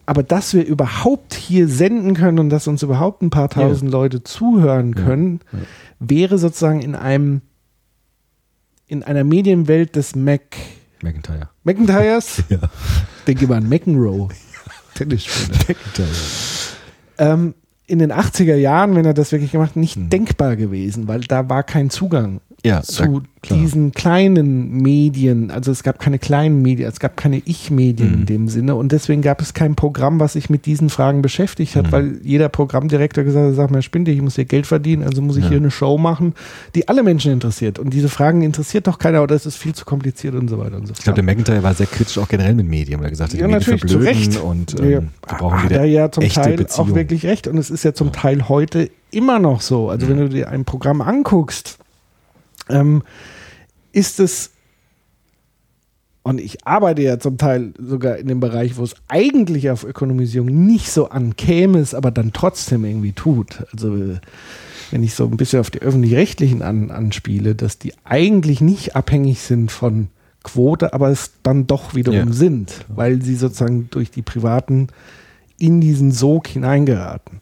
Aber 0.08 0.24
dass 0.24 0.54
wir 0.56 0.66
überhaupt 0.66 1.34
hier 1.36 1.68
senden 1.68 2.16
können 2.16 2.40
und 2.40 2.50
dass 2.50 2.68
uns 2.68 2.82
überhaupt 2.82 3.22
ein 3.22 3.30
paar 3.30 3.50
tausend 3.50 3.92
Leute 3.92 4.24
zuhören 4.24 4.96
können, 4.96 5.42
wäre 6.00 6.38
sozusagen 6.40 6.82
in 6.82 6.96
einem 6.96 7.42
in 8.88 9.04
einer 9.04 9.24
Medienwelt 9.26 9.96
des 9.98 10.16
Mac 10.16 10.42
McIntyre. 11.04 11.50
McIntyres. 11.64 12.42
Ja. 12.50 12.60
Denke 13.28 13.46
mal 13.48 13.58
an 13.58 13.68
McEnroe. 13.70 14.30
Tennisspieler. 14.96 15.58
McIntyre. 15.68 16.08
ähm, 17.18 17.54
in 17.86 18.00
den 18.00 18.12
80er 18.14 18.56
Jahren, 18.56 18.96
wenn 18.96 19.06
er 19.06 19.14
das 19.14 19.32
wirklich 19.34 19.52
gemacht 19.52 19.72
hat, 19.72 19.76
nicht 19.76 19.96
Hm. 19.98 20.10
denkbar 20.10 20.56
gewesen, 20.56 21.08
weil 21.10 21.20
da 21.22 21.50
war 21.50 21.64
kein 21.64 21.90
Zugang 21.90 22.40
Ja, 22.68 22.82
zu 22.82 23.22
da- 23.48 23.56
diesen 23.56 23.92
kleinen 23.94 24.72
Medien. 24.82 25.52
Also 25.52 25.72
es 25.72 25.84
gab 25.84 26.00
keine 26.00 26.20
kleinen 26.20 26.62
Medien, 26.62 26.90
es 26.90 27.00
gab 27.00 27.16
keine 27.16 27.38
Ich-Medien 27.46 28.10
Mhm. 28.10 28.14
in 28.20 28.26
dem 28.26 28.48
Sinne 28.50 28.76
und 28.76 28.92
deswegen 28.92 29.22
gab 29.22 29.42
es 29.42 29.54
kein 29.54 29.76
Programm, 29.76 30.20
was 30.20 30.34
sich 30.34 30.50
mit 30.50 30.66
diesen 30.66 30.90
Fragen 30.90 31.22
beschäftigt 31.22 31.76
Mhm. 31.76 31.80
hat, 31.80 31.92
weil 31.92 32.20
jeder 32.24 32.50
Programmdirektor 32.50 33.24
gesagt 33.24 33.48
hat, 33.48 33.56
sag 33.56 33.72
mal, 33.72 33.82
spinnt 33.82 34.08
ich 34.10 34.22
muss 34.22 34.36
hier 34.36 34.46
Geld 34.46 34.68
verdienen, 34.68 35.04
also 35.04 35.22
muss 35.22 35.38
ich 35.38 35.44
Ja. 35.46 35.50
hier 35.52 35.58
eine 35.60 35.72
Show 35.72 35.98
machen, 35.98 36.34
die 36.76 36.88
alle 36.90 37.04
Menschen 37.04 37.32
interessiert. 37.32 37.80
Und 37.80 37.92
diese 37.94 38.10
Fragen 38.10 38.42
interessiert 38.42 38.88
doch 38.88 39.00
keiner 39.00 39.24
oder 39.24 39.36
es 39.36 39.46
ist 39.46 39.56
viel 39.58 39.74
zu 39.74 39.86
kompliziert 39.86 40.36
und 40.36 40.50
so 40.50 40.58
weiter 40.60 40.76
und 40.76 40.88
so 40.88 40.94
fort. 40.94 41.00
Ich 41.00 41.04
glaube, 41.06 41.16
der 41.16 41.24
McIntyre 41.24 41.64
war 41.64 41.74
sehr 41.74 41.88
kritisch 41.88 42.18
auch 42.18 42.28
generell 42.28 42.54
mit 42.56 42.68
Medien, 42.68 43.00
weil 43.00 43.08
er 43.08 43.12
gesagt 43.12 43.32
hat, 43.32 43.38
die 43.40 43.42
Ja, 43.42 43.48
Medien 43.48 43.72
natürlich, 43.76 43.92
zu 43.92 43.98
Recht. 44.00 44.38
und 44.42 44.80
ähm, 44.80 44.86
ja. 44.86 45.00
wir 45.02 45.08
brauchen 45.22 45.58
hat 45.64 45.70
wieder 45.70 45.80
er 45.80 45.86
ja 45.86 46.12
zum 46.12 46.24
echte 46.24 46.42
Teil 46.42 46.58
Beziehungen. 46.58 46.92
auch 46.92 46.96
wirklich 46.96 47.26
recht. 47.26 47.48
Und 47.48 47.58
es 47.58 47.70
ist 47.70 47.84
ja 47.84 47.94
zum 47.94 48.12
Teil 48.12 48.50
heute 48.50 48.90
immer 49.12 49.40
noch 49.40 49.62
so. 49.62 49.90
Also 49.90 50.10
wenn 50.10 50.18
du 50.18 50.28
dir 50.28 50.50
ein 50.50 50.66
Programm 50.66 51.02
anguckst, 51.02 51.78
ähm, 52.70 53.04
ist 53.92 54.20
es, 54.20 54.52
und 56.24 56.42
ich 56.42 56.66
arbeite 56.68 57.02
ja 57.02 57.20
zum 57.20 57.38
Teil 57.38 57.74
sogar 57.80 58.18
in 58.18 58.28
dem 58.28 58.40
Bereich, 58.40 58.78
wo 58.78 58.84
es 58.84 58.96
eigentlich 59.08 59.70
auf 59.70 59.84
Ökonomisierung 59.84 60.48
nicht 60.66 60.92
so 60.92 61.10
ankäme, 61.10 61.80
es 61.80 61.94
aber 61.94 62.12
dann 62.12 62.34
trotzdem 62.34 62.84
irgendwie 62.84 63.14
tut. 63.14 63.66
Also 63.72 64.18
wenn 64.92 65.04
ich 65.04 65.14
so 65.14 65.26
ein 65.26 65.38
bisschen 65.38 65.60
auf 65.62 65.72
die 65.72 65.82
öffentlich-rechtlichen 65.82 66.62
an, 66.62 66.92
anspiele, 66.92 67.56
dass 67.56 67.78
die 67.80 67.94
eigentlich 68.04 68.60
nicht 68.62 68.96
abhängig 68.96 69.40
sind 69.42 69.72
von 69.72 70.10
Quote, 70.44 70.94
aber 70.94 71.10
es 71.10 71.32
dann 71.44 71.68
doch 71.68 71.94
wiederum 71.96 72.28
Ja. 72.28 72.34
sind, 72.34 72.86
weil 72.88 73.22
sie 73.22 73.36
sozusagen 73.36 73.90
durch 73.92 74.12
die 74.12 74.22
Privaten 74.22 74.88
in 75.58 75.82
diesen 75.82 76.12
Sog 76.12 76.48
hineingeraten. 76.48 77.42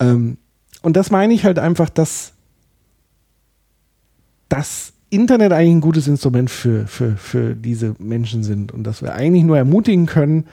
Ähm, 0.00 0.36
und 0.82 0.96
das 0.96 1.10
meine 1.10 1.34
ich 1.34 1.44
halt 1.44 1.58
einfach, 1.58 1.90
dass 1.90 2.32
das 4.48 4.92
Internet 5.10 5.52
eigentlich 5.52 5.76
ein 5.76 5.80
gutes 5.80 6.06
Instrument 6.06 6.50
für, 6.50 6.86
für, 6.86 7.16
für 7.16 7.54
diese 7.54 7.94
Menschen 7.98 8.44
sind 8.44 8.72
und 8.72 8.84
dass 8.84 9.02
wir 9.02 9.14
eigentlich 9.14 9.44
nur 9.44 9.56
ermutigen 9.56 10.06
können, 10.06 10.44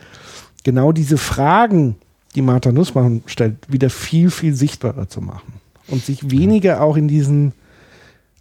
genau 0.63 0.91
diese 0.91 1.17
Fragen, 1.17 1.95
die 2.35 2.41
Martha 2.41 2.71
Nussmann 2.71 3.23
stellt, 3.25 3.55
wieder 3.67 3.89
viel, 3.89 4.29
viel 4.29 4.55
sichtbarer 4.55 5.09
zu 5.09 5.21
machen 5.21 5.53
und 5.87 6.03
sich 6.03 6.31
weniger 6.31 6.81
auch 6.81 6.97
in 6.97 7.07
diesen, 7.07 7.53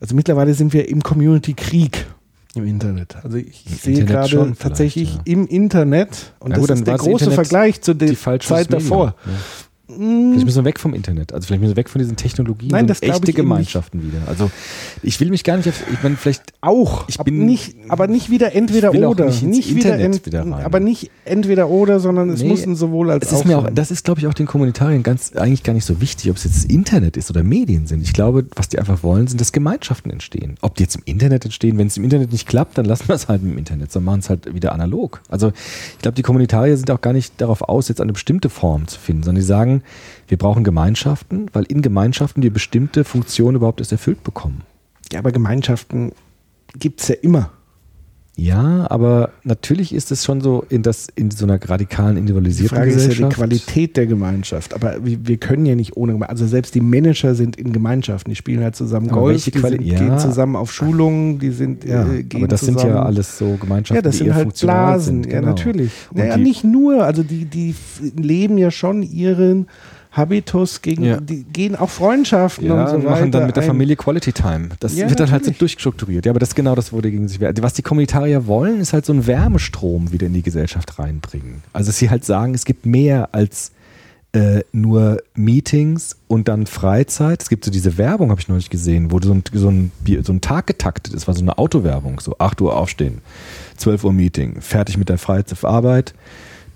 also 0.01 0.15
mittlerweile 0.15 0.55
sind 0.55 0.73
wir 0.73 0.89
im 0.89 1.03
Community-Krieg 1.03 2.07
im 2.55 2.67
Internet. 2.67 3.17
Also 3.25 3.37
ich 3.37 3.67
Im 3.67 3.73
sehe 3.73 3.99
Internet 4.01 4.31
gerade 4.31 4.53
tatsächlich 4.57 5.15
ja. 5.15 5.21
im 5.25 5.47
Internet, 5.49 6.35
und 6.39 6.53
Ja 6.53 6.57
das 6.57 6.61
gut, 6.61 6.71
ist 6.71 6.87
der 6.87 6.97
große 6.97 7.25
Internet 7.25 7.35
Vergleich 7.35 7.81
zu 7.81 7.95
der 7.95 8.17
Zeit 8.17 8.73
davor. 8.73 9.17
Ja. 9.27 9.33
Vielleicht 9.87 10.45
müssen 10.47 10.57
wir 10.57 10.65
weg 10.65 10.81
vom 10.81 10.95
Internet. 10.95 11.33
Also 11.35 11.47
vielleicht 11.47 11.61
müssen 11.61 11.73
wir 11.73 11.77
weg 11.77 11.91
von 11.91 11.99
diesen 11.99 12.17
Technologien 12.17 12.71
Nein, 12.71 12.83
und 12.85 12.91
das 12.91 13.01
glaub 13.03 13.17
echte 13.17 13.35
Gemeinschaften 13.35 14.03
wieder. 14.03 14.27
Also 14.27 14.51
ich 15.03 15.21
will 15.21 15.29
mich 15.29 15.45
gar 15.45 15.59
nicht 15.59 15.69
auf, 15.69 15.83
ich 15.93 16.03
meine, 16.03 16.17
vielleicht 16.17 16.43
Auch, 16.63 17.07
Ich 17.09 17.21
ab 17.21 17.27
bin- 17.27 17.45
nicht, 17.45 17.77
aber 17.89 18.07
nicht 18.07 18.31
wieder 18.31 18.55
entweder 18.55 18.89
ich 18.89 18.95
will 18.95 19.05
auch 19.05 19.11
oder. 19.11 19.27
nicht 19.27 19.43
wieder, 19.75 19.91
Internet 19.95 20.01
ent, 20.17 20.27
wieder 20.27 20.41
rein. 20.41 20.65
aber 20.65 20.81
nicht 20.81 21.11
entweder 21.27 21.69
oder, 21.69 22.01
sondern 22.01 22.31
es 22.31 22.41
Nee, 22.43 22.49
muss 22.49 22.65
ein 22.65 22.77
sowohl 22.77 23.11
als 23.11 23.31
auch 23.33 23.45
auch, 23.51 23.69
das 23.71 23.91
ist, 23.91 24.05
glaube 24.05 24.21
ich, 24.21 24.27
auch 24.27 24.33
den 24.35 24.47
Kommunitariern 24.47 25.03
ganz, 25.03 25.33
eigentlich 25.37 25.63
gar 25.63 25.75
nicht 25.75 25.85
so 25.85 26.01
wichtig, 26.01 26.31
ob 26.31 26.37
es 26.39 26.45
jetzt 26.45 26.57
das 26.57 26.65
Internet 26.65 27.19
ist 27.19 27.29
oder 27.29 27.43
Medien 27.43 27.87
sind. 27.87 28.03
Ich 28.03 28.15
glaube, 28.15 28.47
was 28.57 28.71
die 28.71 28.79
einfach 28.79 29.03
wollen, 29.03 29.27
sind, 29.27 29.39
dass 29.41 29.53
Gemeinschaften 29.53 30.11
entstehen. 30.11 30.57
Ob 30.63 30.77
die 30.77 30.85
jetzt 30.85 30.97
im 30.97 31.03
Internet 31.05 31.45
entstehen, 31.45 31.77
wenn 31.77 31.89
es 31.89 31.97
im 31.99 32.05
Internet 32.05 32.33
nicht 32.33 32.49
klappt, 32.49 32.79
dann 32.79 32.87
lassen 32.87 33.07
wir 33.09 33.15
es 33.17 33.29
halt 33.29 33.43
im 33.43 33.59
Internet, 33.59 33.93
sondern 33.93 34.07
machen 34.15 34.21
es 34.21 34.31
halt 34.31 34.55
wieder 34.55 34.73
analog. 34.73 35.21
Also 35.29 35.49
ich 35.93 35.99
glaube, 36.01 36.15
die 36.15 36.23
Kommunitarier 36.23 36.77
sind 36.79 36.91
auch 36.91 37.03
gar 37.03 37.13
nicht 37.13 37.39
darauf 37.41 37.61
aus, 37.63 37.89
jetzt 37.89 38.01
eine 38.01 38.13
bestimmte 38.15 38.49
Form 38.49 38.87
zu 38.89 38.99
finden, 38.99 39.25
sondern 39.25 39.43
die 39.43 39.47
sagen, 39.47 39.74
wir 40.29 40.39
brauchen 40.39 40.65
Gemeinschaften, 40.65 41.49
weil 41.53 41.65
in 41.65 41.83
Gemeinschaften 41.83 42.43
wir 42.43 42.53
bestimmte 42.53 43.05
Funktionen 43.05 43.57
überhaupt 43.57 43.81
erst 43.81 43.93
erfüllt 43.93 44.23
bekommen. 44.25 44.63
ja, 45.13 45.19
aber 45.19 45.33
Gemeinschaften 45.33 46.13
gibt 46.79 47.01
es 47.01 47.09
ja 47.09 47.17
immer. 47.17 47.51
Ja, 48.37 48.91
aber 48.91 49.31
natürlich 49.45 49.95
ist 49.95 50.11
es 50.11 50.25
schon 50.25 50.41
so 50.41 50.65
in, 50.69 50.83
das, 50.83 51.07
in 51.15 51.31
so 51.31 51.45
einer 51.45 51.61
radikalen 51.63 52.17
Die 52.17 52.21
individualisierten 52.21 52.77
Frage 52.77 52.91
ist 52.91 52.97
ja 52.97 53.03
die 53.03 53.09
Gesellschaft. 53.11 53.37
Qualität 53.37 53.97
der 53.97 54.07
Gemeinschaft. 54.07 54.75
Aber 54.75 54.97
wir, 55.05 55.25
wir 55.25 55.37
können 55.37 55.67
ja 55.67 55.77
nicht 55.77 55.97
ohne 55.97 56.15
Gemeinschaft. 56.15 56.31
Also 56.41 56.47
selbst 56.49 56.75
die 56.75 56.81
Manager 56.81 57.37
sind 57.37 57.55
in 57.57 57.73
Gemeinschaften. 57.73 58.31
Die 58.31 58.37
spielen 58.37 58.63
halt 58.65 58.75
zusammen 58.75 59.09
Aber 59.11 59.21
Golf, 59.21 59.45
die 59.45 59.57
sind, 59.57 59.83
ja. 59.83 59.99
gehen 60.01 60.19
zusammen 60.19 60.57
auf 60.57 60.73
Schulungen, 60.73 61.39
die 61.39 61.51
sind 61.51 61.85
Ja, 61.85 62.11
äh, 62.13 62.25
gehen 62.25 62.41
aber 62.43 62.49
das 62.49 62.61
zusammen. 62.61 62.79
sind 62.81 62.89
ja 62.89 63.03
alles 63.05 63.39
so 63.39 63.57
Gemeinschaften, 63.61 63.95
Ja, 63.97 64.03
das 64.03 64.19
die 64.19 64.25
sind 64.25 64.35
halt 64.35 64.61
Blasen, 64.61 65.23
sind. 65.23 65.27
ja, 65.33 65.39
genau. 65.41 65.49
natürlich. 65.53 65.93
Und 66.11 66.17
Naja, 66.19 66.37
die- 66.37 66.43
nicht 66.43 66.65
nur, 66.65 67.05
also 67.05 67.23
die, 67.23 67.45
die 67.45 67.75
leben 68.17 68.59
ja 68.59 68.73
schon 68.73 69.05
ihren 69.05 69.69
Habitus 70.17 70.81
gegen, 70.83 71.05
Ja. 71.05 71.21
die 71.21 71.45
gehen 71.45 71.77
auch 71.77 71.91
Freundschaften 71.91 72.67
Ja, 72.67 72.83
und 72.85 72.89
so 72.89 72.95
und 72.97 73.05
weiter. 73.05 73.11
machen 73.17 73.31
dann 73.33 73.47
mit 73.47 73.57
der. 73.57 73.63
Familie 73.65 73.97
Quality 73.97 74.33
Time. 74.33 74.69
Das 74.81 74.95
Ja, 74.97 75.09
wird 75.09 75.21
dann 75.21 75.31
halt 75.31 75.45
so 75.45 75.51
natürlich. 75.51 75.59
durchstrukturiert. 75.59 76.25
Ja, 76.27 76.33
aber 76.33 76.39
das 76.39 76.51
ist 76.51 76.55
genau 76.55 76.75
das, 76.75 76.93
wo 76.93 77.01
die 77.01 77.11
gegen 77.11 77.29
sich. 77.29 77.41
Was 77.41 77.73
die 77.75 77.83
Kommunitarier 77.83 78.47
wollen, 78.47 78.81
ist 78.81 78.93
halt 78.93 79.05
so 79.07 79.13
einen 79.13 79.27
Wärmestrom 79.27 80.13
wieder 80.13 80.27
in 80.27 80.33
die 80.35 80.43
Gesellschaft 80.43 80.99
reinbringen. 80.99 81.63
Also 81.73 81.89
dass 81.89 81.99
sie 81.99 82.11
halt 82.11 82.25
sagen, 82.25 82.55
es 82.55 82.65
gibt 82.65 82.87
mehr 82.87 83.31
als 83.33 83.73
äh, 84.33 84.63
nur 84.73 85.23
Meetings 85.37 86.17
und 86.27 86.49
dann 86.49 86.67
Freizeit. 86.67 87.41
Es 87.43 87.49
gibt 87.49 87.65
so 87.65 87.71
diese 87.71 87.97
Werbung, 87.99 88.31
habe 88.31 88.41
ich 88.41 88.49
neulich 88.49 88.69
gesehen, 88.69 89.13
wo 89.13 89.21
so 89.21 89.33
ein, 89.33 89.45
so, 89.53 89.69
ein, 89.69 89.93
so 90.25 90.33
ein 90.33 90.41
Tag 90.41 90.67
getaktet 90.67 91.15
ist, 91.15 91.29
war 91.29 91.35
so 91.35 91.43
eine 91.43 91.57
Autowerbung. 91.57 92.19
So 92.21 92.37
8 92.39 92.61
Uhr 92.61 92.77
aufstehen, 92.77 93.19
12 93.77 94.03
Uhr 94.05 94.13
Meeting, 94.13 94.61
fertig 94.61 94.97
mit 94.99 95.09
der 95.09 95.19
Freizeit, 95.19 95.65
Arbeit, 95.65 96.15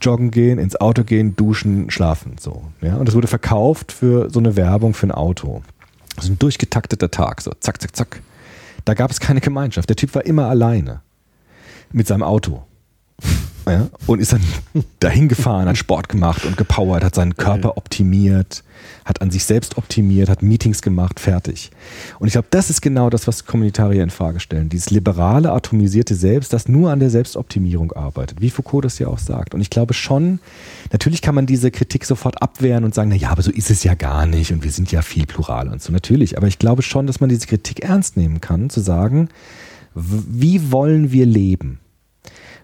joggen 0.00 0.30
gehen, 0.30 0.58
ins 0.58 0.76
Auto 0.76 1.04
gehen, 1.04 1.36
duschen, 1.36 1.90
schlafen. 1.90 2.36
So, 2.38 2.64
ja? 2.80 2.96
Und 2.96 3.06
das 3.06 3.14
wurde 3.14 3.28
verkauft 3.28 3.92
für 3.92 4.30
so 4.30 4.38
eine 4.38 4.56
Werbung 4.56 4.94
für 4.94 5.06
ein 5.06 5.12
Auto. 5.12 5.62
So 6.20 6.32
ein 6.32 6.38
durchgetakteter 6.38 7.10
Tag, 7.10 7.40
so 7.40 7.52
zack, 7.60 7.80
zack, 7.80 7.94
zack. 7.94 8.22
Da 8.84 8.94
gab 8.94 9.10
es 9.10 9.20
keine 9.20 9.40
Gemeinschaft. 9.40 9.88
Der 9.88 9.96
Typ 9.96 10.14
war 10.14 10.24
immer 10.24 10.46
alleine 10.46 11.02
mit 11.92 12.06
seinem 12.06 12.22
Auto. 12.22 12.62
Ja, 13.70 13.89
und 14.07 14.20
ist 14.20 14.32
dann 14.32 14.43
dahin 15.01 15.28
gefahren, 15.28 15.69
hat 15.69 15.77
Sport 15.77 16.09
gemacht 16.09 16.45
und 16.45 16.57
gepowert, 16.57 17.05
hat 17.05 17.15
seinen 17.15 17.36
Körper 17.36 17.77
optimiert, 17.77 18.65
hat 19.05 19.20
an 19.20 19.31
sich 19.31 19.45
selbst 19.45 19.77
optimiert, 19.77 20.28
hat 20.28 20.43
Meetings 20.43 20.82
gemacht, 20.82 21.20
fertig. 21.20 21.70
Und 22.19 22.28
ich 22.28 22.32
glaube, 22.32 22.49
das 22.51 22.70
ist 22.70 22.81
genau 22.81 23.11
das, 23.11 23.27
was 23.27 23.45
Kommunitarier 23.45 24.03
in 24.03 24.11
Frage 24.11 24.40
stellen. 24.40 24.69
Dieses 24.69 24.90
liberale, 24.90 25.53
atomisierte 25.53 26.15
Selbst, 26.15 26.53
das 26.53 26.69
nur 26.69 26.90
an 26.90 27.01
der 27.01 27.11
Selbstoptimierung 27.11 27.93
arbeitet, 27.93 28.40
wie 28.40 28.51
Foucault 28.51 28.85
das 28.85 28.99
ja 28.99 29.09
auch 29.09 29.19
sagt. 29.19 29.55
Und 29.55 29.61
ich 29.61 29.70
glaube 29.70 29.95
schon, 29.95 30.40
natürlich 30.93 31.23
kann 31.23 31.35
man 31.35 31.47
diese 31.47 31.70
Kritik 31.70 32.05
sofort 32.05 32.40
abwehren 32.43 32.85
und 32.85 32.95
sagen, 32.95 33.11
na 33.11 33.16
ja, 33.16 33.31
aber 33.31 33.43
so 33.43 33.51
ist 33.51 33.70
es 33.70 33.85
ja 33.85 33.95
gar 33.95 34.27
nicht 34.27 34.53
und 34.53 34.65
wir 34.65 34.70
sind 34.70 34.90
ja 34.93 35.03
viel 35.03 35.27
plural 35.27 35.69
und 35.69 35.82
so. 35.82 35.93
Natürlich, 35.93 36.36
aber 36.36 36.47
ich 36.47 36.59
glaube 36.59 36.82
schon, 36.82 37.07
dass 37.07 37.20
man 37.20 37.28
diese 37.28 37.47
Kritik 37.47 37.81
ernst 37.81 38.16
nehmen 38.16 38.40
kann, 38.40 38.70
zu 38.70 38.81
sagen, 38.81 39.28
wie 39.95 40.70
wollen 40.70 41.12
wir 41.12 41.27
leben? 41.27 41.81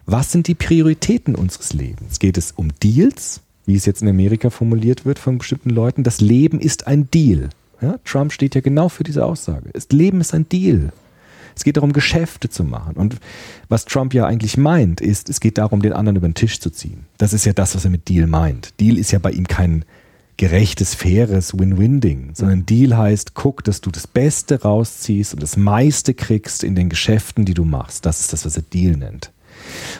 Was 0.07 0.31
sind 0.31 0.47
die 0.47 0.53
Prioritäten 0.53 1.33
unseres 1.33 1.73
Lebens? 1.73 2.19
Geht 2.19 2.37
es 2.37 2.51
um 2.51 2.69
Deals, 2.83 3.41
wie 3.65 3.75
es 3.75 3.85
jetzt 3.85 4.03
in 4.03 4.07
Amerika 4.07 4.51
formuliert 4.51 5.03
wird 5.03 5.17
von 5.17 5.39
bestimmten 5.39 5.71
Leuten? 5.71 6.03
Das 6.03 6.21
Leben 6.21 6.59
ist 6.59 6.85
ein 6.85 7.09
Deal. 7.09 7.49
Ja, 7.81 7.97
Trump 8.05 8.31
steht 8.31 8.53
ja 8.53 8.61
genau 8.61 8.87
für 8.87 9.03
diese 9.03 9.25
Aussage. 9.25 9.69
Das 9.73 9.89
Leben 9.89 10.21
ist 10.21 10.33
ein 10.35 10.47
Deal. 10.47 10.93
Es 11.55 11.63
geht 11.63 11.77
darum, 11.77 11.91
Geschäfte 11.91 12.49
zu 12.49 12.63
machen. 12.63 12.97
Und 12.97 13.17
was 13.67 13.85
Trump 13.85 14.13
ja 14.13 14.25
eigentlich 14.25 14.57
meint, 14.57 15.01
ist, 15.01 15.29
es 15.29 15.39
geht 15.39 15.57
darum, 15.57 15.81
den 15.81 15.93
anderen 15.93 16.17
über 16.17 16.27
den 16.27 16.35
Tisch 16.35 16.59
zu 16.59 16.69
ziehen. 16.69 17.05
Das 17.17 17.33
ist 17.33 17.45
ja 17.45 17.53
das, 17.53 17.73
was 17.75 17.85
er 17.85 17.91
mit 17.91 18.07
Deal 18.07 18.27
meint. 18.27 18.79
Deal 18.79 18.99
ist 18.99 19.11
ja 19.11 19.19
bei 19.19 19.31
ihm 19.31 19.47
kein 19.47 19.85
gerechtes, 20.37 20.93
faires 20.93 21.57
Win-Win-Ding, 21.57 22.31
sondern 22.33 22.65
Deal 22.65 22.95
heißt, 22.95 23.33
guck, 23.33 23.63
dass 23.63 23.81
du 23.81 23.89
das 23.89 24.05
Beste 24.05 24.61
rausziehst 24.61 25.33
und 25.33 25.41
das 25.41 25.57
meiste 25.57 26.13
kriegst 26.13 26.63
in 26.63 26.75
den 26.75 26.89
Geschäften, 26.89 27.45
die 27.45 27.53
du 27.53 27.63
machst. 27.63 28.05
Das 28.05 28.19
ist 28.19 28.33
das, 28.33 28.45
was 28.45 28.57
er 28.57 28.63
Deal 28.63 28.97
nennt. 28.97 29.31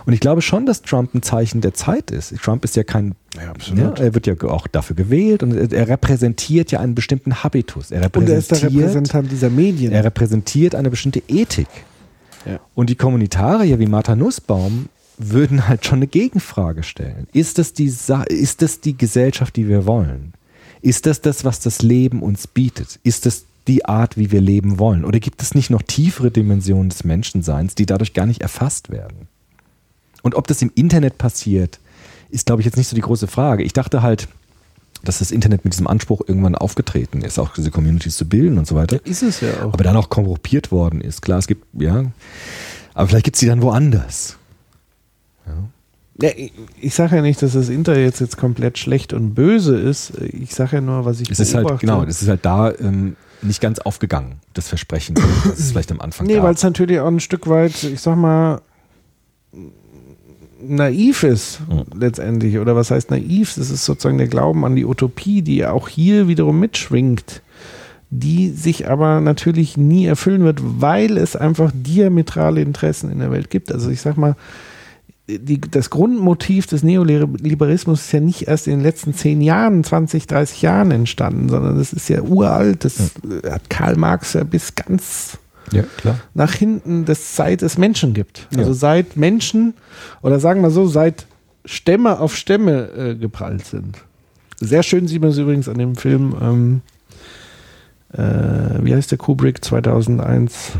Und 0.06 0.14
ich 0.14 0.20
glaube 0.20 0.42
schon, 0.42 0.66
dass 0.66 0.82
Trump 0.82 1.14
ein 1.14 1.22
Zeichen 1.22 1.62
der 1.62 1.74
Zeit 1.74 2.12
ist. 2.12 2.34
Trump 2.42 2.64
ist 2.66 2.76
ja 2.76 2.84
kein, 2.84 3.16
Ja, 3.40 3.50
absolut. 3.52 4.00
Ja, 4.00 4.06
er 4.06 4.14
wird 4.14 4.28
ja 4.28 4.34
auch 4.44 4.68
dafür 4.68 4.96
gewählt 4.96 5.44
und 5.44 5.56
er- 5.56 5.72
er 5.72 5.88
repräsentiert 5.88 6.72
ja 6.72 6.80
einen 6.80 6.96
bestimmten 6.96 7.44
Habitus. 7.44 7.92
Er 7.92 8.04
Und 8.16 8.30
er 8.30 8.38
ist 8.38 8.52
der 8.52 8.58
repräsentiert, 8.58 8.84
Repräsentant 8.84 9.32
dieser 9.32 9.50
Medien. 9.50 9.92
er 9.92 10.04
repräsentiert 10.04 10.76
eine 10.76 10.90
bestimmte 10.90 11.22
Ethik. 11.28 11.68
Ja. 12.46 12.60
Und 12.76 12.90
die 12.90 12.96
Kommunitarier 12.96 13.80
wie 13.80 13.88
Martha 13.88 14.16
Nussbaum 14.16 14.88
würden 15.18 15.68
halt 15.68 15.86
schon 15.86 16.00
eine 16.00 16.08
Gegenfrage 16.08 16.84
stellen. 16.84 17.28
Ist 17.34 17.58
das 17.58 17.74
die, 17.74 17.90
Sa 17.90 18.24
ist 18.24 18.62
das 18.62 18.82
die 18.82 18.98
Gesellschaft, 18.98 19.56
die 19.56 19.68
wir 19.68 19.86
wollen? 19.86 20.34
Ist 20.82 21.06
das 21.08 21.22
das, 21.22 21.44
was 21.46 21.60
das 21.62 21.82
Leben 21.82 22.22
uns 22.22 22.48
bietet? 22.48 23.00
Ist 23.04 23.26
das 23.26 23.46
die 23.68 23.86
Art, 23.86 24.18
wie 24.18 24.32
wir 24.32 24.42
leben 24.42 24.78
wollen? 24.78 25.04
Oder 25.06 25.20
gibt 25.20 25.42
es 25.42 25.56
nicht 25.56 25.72
noch 25.72 25.82
tiefere 25.82 26.30
Dimensionen 26.30 26.90
des 26.90 27.04
Menschenseins, 27.04 27.74
die 27.74 27.88
dadurch 27.88 28.14
gar 28.14 28.28
nicht 28.28 28.42
erfasst 28.44 28.92
werden? 28.92 29.28
Und 30.26 30.34
ob 30.34 30.48
das 30.48 30.60
im 30.64 30.72
Internet 30.74 31.20
passiert, 31.20 31.80
ist, 32.32 32.48
glaube 32.48 32.60
ich, 32.60 32.66
jetzt 32.66 32.78
nicht 32.78 32.88
so 32.88 32.96
die 32.96 33.02
große 33.04 33.28
Frage. 33.28 33.62
Ich 33.62 33.74
dachte 33.74 34.02
halt, 34.02 34.28
dass 35.04 35.20
das 35.20 35.30
Internet 35.30 35.66
mit 35.66 35.74
diesem 35.74 35.86
Anspruch 35.86 36.22
irgendwann 36.26 36.56
aufgetreten 36.56 37.22
ist, 37.22 37.38
auch 37.38 37.54
diese 37.54 37.70
Communities 37.70 38.18
zu 38.18 38.28
bilden 38.28 38.58
und 38.58 38.66
so 38.66 38.74
weiter 38.74 39.00
ist 39.06 39.22
es 39.22 39.42
ja 39.42 39.50
auch. 39.62 39.74
aber 39.74 39.84
dann 39.84 39.96
auch 39.96 40.10
korrumpiert 40.10 40.72
worden 40.72 41.00
ist. 41.00 41.22
Klar, 41.22 41.38
es 41.38 41.46
gibt, 41.46 41.64
ja, 41.80 42.06
aber 42.96 43.08
vielleicht 43.08 43.26
gibt 43.26 43.36
es 43.36 43.42
die 43.42 43.46
dann 43.46 43.62
woanders. 43.62 44.38
Ja, 46.20 46.30
ich, 46.36 46.52
ich 46.82 46.96
sage 46.96 47.18
ja 47.18 47.22
nicht, 47.22 47.44
dass 47.44 47.54
das 47.54 47.70
Internet 47.70 48.02
jetzt, 48.02 48.20
jetzt 48.20 48.38
komplett 48.38 48.80
schlecht 48.80 49.14
und 49.14 49.36
böse 49.36 49.78
ist. 49.78 50.14
Ich 50.22 50.56
sage 50.56 50.78
ja 50.78 50.82
nur, 50.82 51.06
was 51.06 51.20
ich 51.20 51.30
Es 51.30 51.40
ist 51.40 51.54
halt, 51.54 51.68
beobachte. 51.68 51.86
genau, 51.86 52.04
das 52.04 52.24
ist 52.24 52.30
halt 52.30 52.44
da 52.44 52.74
ähm, 52.74 53.16
nicht 53.44 53.62
ganz 53.62 53.78
aufgegangen, 53.78 54.40
das 54.56 54.70
Versprechen, 54.70 55.14
das 55.44 55.60
es 55.60 55.70
vielleicht 55.70 55.92
am 55.92 56.02
Anfang 56.02 56.26
Nee, 56.26 56.42
weil 56.42 56.56
es 56.56 56.64
natürlich 56.64 57.00
auch 57.00 57.10
ein 57.10 57.20
Stück 57.20 57.48
weit, 57.48 57.84
ich 57.84 58.02
sag 58.02 58.16
mal, 58.16 58.62
naiv 60.62 61.24
ist, 61.24 61.60
Mhm. 61.70 62.00
letztendlich. 62.00 62.58
Oder 62.60 62.76
was 62.76 62.92
heißt 62.92 63.12
naiv? 63.12 63.54
Das 63.56 63.70
ist 63.70 63.86
sozusagen 63.86 64.18
der 64.18 64.28
Glauben 64.28 64.66
an 64.66 64.76
die 64.76 64.86
Utopie, 64.86 65.42
die 65.42 65.66
auch 65.66 65.88
hier 65.88 66.28
wiederum 66.28 66.60
mitschwingt, 66.60 67.42
die 68.10 68.50
sich 68.50 68.88
aber 68.90 69.20
natürlich 69.22 69.78
nie 69.78 70.06
erfüllen 70.06 70.44
wird, 70.44 70.60
weil 70.62 71.18
es 71.18 71.36
einfach 71.36 71.72
diametrale 71.74 72.62
Interessen 72.62 73.12
in 73.12 73.20
der 73.20 73.32
Welt 73.32 73.50
gibt. 73.50 73.72
Also 73.72 73.90
ich 73.90 74.02
sag 74.02 74.18
mal, 74.18 74.36
die, 75.28 75.60
das 75.60 75.90
Grundmotiv 75.90 76.68
des 76.68 76.84
Neoliberalismus 76.84 78.02
ist 78.02 78.12
ja 78.12 78.20
nicht 78.20 78.48
erst 78.48 78.68
in 78.68 78.74
den 78.74 78.82
letzten 78.84 79.16
zehn 79.16 79.42
Jahren, 79.42 79.84
20, 79.84 80.28
30 80.28 80.62
Jahren 80.62 80.92
entstanden, 80.92 81.50
sondern 81.50 81.78
das 81.80 81.94
ist 81.94 82.10
ja 82.10 82.22
uralt. 82.22 82.86
Das 82.86 83.12
hat 83.50 83.70
Karl 83.72 83.96
Marx 83.96 84.34
ja 84.34 84.44
bis 84.44 84.76
ganz 84.76 85.40
ja, 85.72 85.84
klar. 85.98 86.20
nach 86.34 86.54
hinten, 86.54 87.06
das 87.06 87.36
seit 87.36 87.62
es 87.62 87.78
Menschen 87.78 88.14
gibt. 88.14 88.48
Ja. 88.52 88.60
Also 88.60 88.74
seit 88.74 89.18
Menschen, 89.18 89.74
oder 90.22 90.40
sagen 90.40 90.62
wir 90.62 90.72
so, 90.72 90.86
seit 90.88 91.26
Stämme 91.66 92.20
auf 92.20 92.36
Stämme 92.36 92.90
äh, 92.92 93.16
geprallt 93.16 93.66
sind. 93.66 93.98
Sehr 94.60 94.84
schön 94.84 95.08
sieht 95.08 95.22
man 95.22 95.32
es 95.32 95.38
übrigens 95.38 95.68
an 95.68 95.78
dem 95.78 95.96
Film, 95.96 96.36
ähm, 96.42 96.82
äh, 98.14 98.84
wie 98.84 98.96
heißt 98.96 99.12
der 99.12 99.18
Kubrick 99.18 99.64
2001? 99.64 100.74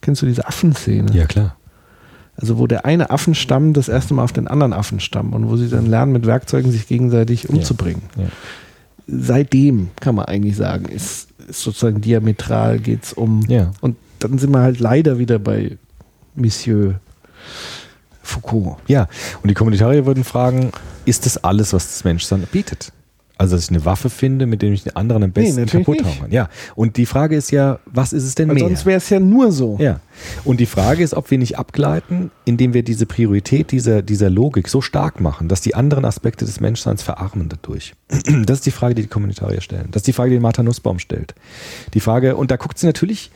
Kennst 0.00 0.22
du 0.22 0.26
diese 0.26 0.46
Affenszene? 0.48 1.12
Ja, 1.12 1.26
klar. 1.26 1.56
Also 2.36 2.58
wo 2.58 2.66
der 2.66 2.84
eine 2.84 3.10
Affenstamm 3.10 3.72
das 3.72 3.88
erste 3.88 4.14
Mal 4.14 4.24
auf 4.24 4.32
den 4.32 4.48
anderen 4.48 4.72
Affenstamm 4.72 5.32
und 5.32 5.48
wo 5.48 5.56
sie 5.56 5.68
dann 5.68 5.86
lernen, 5.86 6.12
mit 6.12 6.26
Werkzeugen 6.26 6.72
sich 6.72 6.88
gegenseitig 6.88 7.48
umzubringen. 7.48 8.02
Ja. 8.16 8.24
Seitdem 9.06 9.90
kann 10.00 10.14
man 10.14 10.24
eigentlich 10.24 10.56
sagen, 10.56 10.86
ist, 10.86 11.28
ist 11.48 11.62
sozusagen 11.62 12.00
diametral 12.00 12.78
geht 12.78 13.04
es 13.04 13.12
um. 13.12 13.44
Ja. 13.48 13.72
Und 13.80 13.96
dann 14.18 14.38
sind 14.38 14.50
wir 14.50 14.60
halt 14.60 14.80
leider 14.80 15.18
wieder 15.18 15.38
bei 15.38 15.78
Monsieur 16.34 17.00
Foucault. 18.22 18.76
Ja, 18.86 19.08
und 19.42 19.48
die 19.48 19.54
Kommunitarier 19.54 20.06
würden 20.06 20.24
fragen, 20.24 20.72
ist 21.04 21.26
das 21.26 21.42
alles, 21.42 21.72
was 21.72 21.88
das 21.88 22.04
Menschsein 22.04 22.46
bietet? 22.50 22.92
Also, 23.42 23.56
dass 23.56 23.64
ich 23.64 23.70
eine 23.70 23.84
Waffe 23.84 24.08
finde, 24.08 24.46
mit 24.46 24.62
der 24.62 24.70
ich 24.70 24.84
den 24.84 24.94
anderen 24.94 25.24
am 25.24 25.32
besten 25.32 25.60
natürlich 25.60 25.84
kaputt 25.84 26.04
hauen 26.04 26.20
kann. 26.20 26.30
Ja, 26.30 26.48
und 26.76 26.96
die 26.96 27.06
Frage 27.06 27.34
ist 27.34 27.50
ja, 27.50 27.80
was 27.86 28.12
ist 28.12 28.22
es 28.22 28.36
denn 28.36 28.48
Weil 28.48 28.54
mehr? 28.54 28.64
sonst 28.64 28.86
wäre 28.86 28.98
es 28.98 29.10
ja 29.10 29.18
nur 29.18 29.50
so. 29.50 29.78
Ja. 29.80 29.98
Und 30.44 30.60
die 30.60 30.66
Frage 30.66 31.02
ist, 31.02 31.12
ob 31.12 31.28
wir 31.32 31.38
nicht 31.38 31.58
abgleiten, 31.58 32.30
indem 32.44 32.72
wir 32.72 32.84
diese 32.84 33.04
Priorität 33.04 33.72
dieser, 33.72 34.00
dieser 34.02 34.30
Logik 34.30 34.68
so 34.68 34.80
stark 34.80 35.20
machen, 35.20 35.48
dass 35.48 35.60
die 35.60 35.74
anderen 35.74 36.04
Aspekte 36.04 36.44
des 36.44 36.60
Menschseins 36.60 37.02
verarmen 37.02 37.48
dadurch. 37.48 37.94
Das 38.46 38.58
ist 38.58 38.66
die 38.66 38.70
Frage, 38.70 38.94
die 38.94 39.02
die 39.02 39.08
Kommunitarier 39.08 39.60
stellen. 39.60 39.88
Das 39.90 40.00
ist 40.00 40.06
die 40.06 40.12
Frage, 40.12 40.30
die 40.30 40.38
Martha 40.38 40.62
Nussbaum 40.62 41.00
stellt. 41.00 41.34
Die 41.94 42.00
Frage, 42.00 42.36
und 42.36 42.50
da 42.52 42.56
guckt 42.56 42.78
sie 42.78 42.86
natürlich 42.86 43.32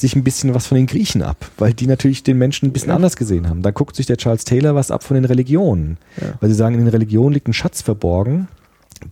sich 0.00 0.16
ein 0.16 0.24
bisschen 0.24 0.54
was 0.54 0.66
von 0.66 0.76
den 0.76 0.86
Griechen 0.86 1.22
ab, 1.22 1.50
weil 1.58 1.74
die 1.74 1.86
natürlich 1.86 2.22
den 2.22 2.38
Menschen 2.38 2.68
ein 2.68 2.72
bisschen 2.72 2.90
anders 2.90 3.16
gesehen 3.16 3.48
haben. 3.48 3.62
Da 3.62 3.70
guckt 3.70 3.96
sich 3.96 4.06
der 4.06 4.16
Charles 4.16 4.44
Taylor 4.44 4.74
was 4.74 4.90
ab 4.90 5.04
von 5.04 5.14
den 5.14 5.26
Religionen. 5.26 5.98
Ja. 6.20 6.32
Weil 6.40 6.48
sie 6.48 6.56
sagen, 6.56 6.74
in 6.76 6.80
den 6.80 6.88
Religionen 6.88 7.34
liegt 7.34 7.48
ein 7.48 7.52
Schatz 7.52 7.82
verborgen, 7.82 8.48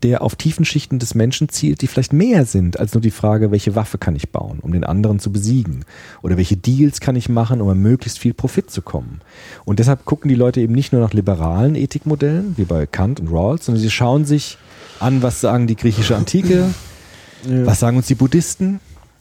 der 0.03 0.23
auf 0.23 0.37
tiefen 0.37 0.65
Schichten 0.65 0.99
des 0.99 1.15
Menschen 1.15 1.49
zielt, 1.49 1.81
die 1.81 1.87
vielleicht 1.87 2.13
mehr 2.13 2.45
sind 2.45 2.79
als 2.79 2.95
nur 2.95 3.01
die 3.01 3.11
Frage, 3.11 3.51
welche 3.51 3.75
Waffe 3.75 3.99
kann 3.99 4.17
ich 4.17 4.31
bauen, 4.31 4.59
um 4.61 4.73
den 4.73 4.85
anderen 4.85 5.19
zu 5.19 5.33
besiegen? 5.33 5.85
Oder 6.23 6.37
welche 6.37 6.57
Deals 6.57 7.01
kann 7.01 7.17
ich 7.17 7.29
machen, 7.29 7.61
um 7.61 7.69
an 7.69 7.79
möglichst 7.79 8.19
viel 8.19 8.35
Profit 8.35 8.71
zu 8.71 8.83
kommen? 8.83 9.21
Und 9.65 9.79
deshalb 9.79 10.05
gucken 10.05 10.29
die 10.29 10.35
Leute 10.35 10.61
eben 10.61 10.75
nicht 10.75 10.93
nur 10.93 11.01
nach 11.01 11.13
liberalen 11.13 11.75
Ethikmodellen, 11.75 12.55
wie 12.57 12.65
bei 12.65 12.87
Kant 12.87 13.21
und 13.21 13.29
Rawls, 13.29 13.67
sondern 13.67 13.83
sie 13.83 13.91
schauen 13.91 14.25
sich 14.25 14.59
an, 15.01 15.23
was 15.23 15.41
sagen 15.41 15.67
die 15.67 15.77
griechische 15.77 16.17
Antike, 16.17 16.71
was 17.45 17.81
sagen 17.81 17.97
uns 17.97 18.07
die 18.07 18.15
Buddhisten, 18.15 18.81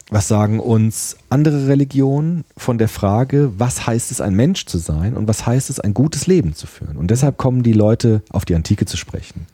was 0.09 0.27
sagen 0.27 0.59
uns 0.59 1.17
andere 1.29 1.67
Religionen 1.67 2.45
von 2.55 2.77
der 2.77 2.87
Frage, 2.87 3.51
was 3.57 3.85
heißt 3.85 4.11
es, 4.11 4.21
ein 4.21 4.35
Mensch 4.35 4.65
zu 4.65 4.77
sein 4.77 5.15
und 5.15 5.27
was 5.27 5.45
heißt 5.45 5.69
es, 5.69 5.79
ein 5.79 5.93
gutes 5.93 6.27
Leben 6.27 6.55
zu 6.55 6.65
führen? 6.65 6.97
Und 6.97 7.11
deshalb 7.11 7.37
kommen 7.37 7.61
die 7.61 7.73
Leute 7.73 8.21
auf 8.29 8.45
die 8.45 8.55
Antike 8.55 8.85
zu 8.85 8.95
sprechen 8.95 9.47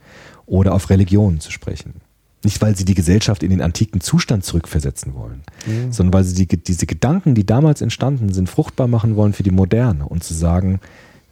oder 0.54 0.76
auf 0.76 0.92
Religionen 0.92 1.40
zu 1.40 1.52
sprechen. 1.52 1.96
Nicht, 2.44 2.62
weil 2.62 2.78
sie 2.78 2.86
die 2.86 2.94
Gesellschaft 2.94 3.42
in 3.42 3.50
den 3.50 3.62
antiken 3.62 4.02
Zustand 4.02 4.46
zurückversetzen 4.46 5.16
wollen, 5.16 5.42
sondern 5.90 6.14
weil 6.14 6.24
sie 6.26 6.46
die, 6.46 6.58
diese 6.62 6.86
Gedanken, 6.86 7.34
die 7.34 7.44
damals 7.46 7.82
entstanden 7.82 8.32
sind, 8.32 8.50
fruchtbar 8.50 8.88
machen 8.88 9.16
wollen 9.16 9.34
für 9.34 9.42
die 9.42 9.50
Moderne 9.50 10.06
und 10.06 10.24
zu 10.24 10.36
sagen, 10.36 10.80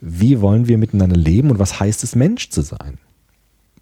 wie 0.00 0.40
wollen 0.40 0.66
wir 0.66 0.76
miteinander 0.76 1.16
leben 1.16 1.52
und 1.52 1.60
was 1.60 1.78
heißt 1.78 2.02
es, 2.02 2.16
Mensch 2.16 2.50
zu 2.50 2.62
sein? 2.62 2.98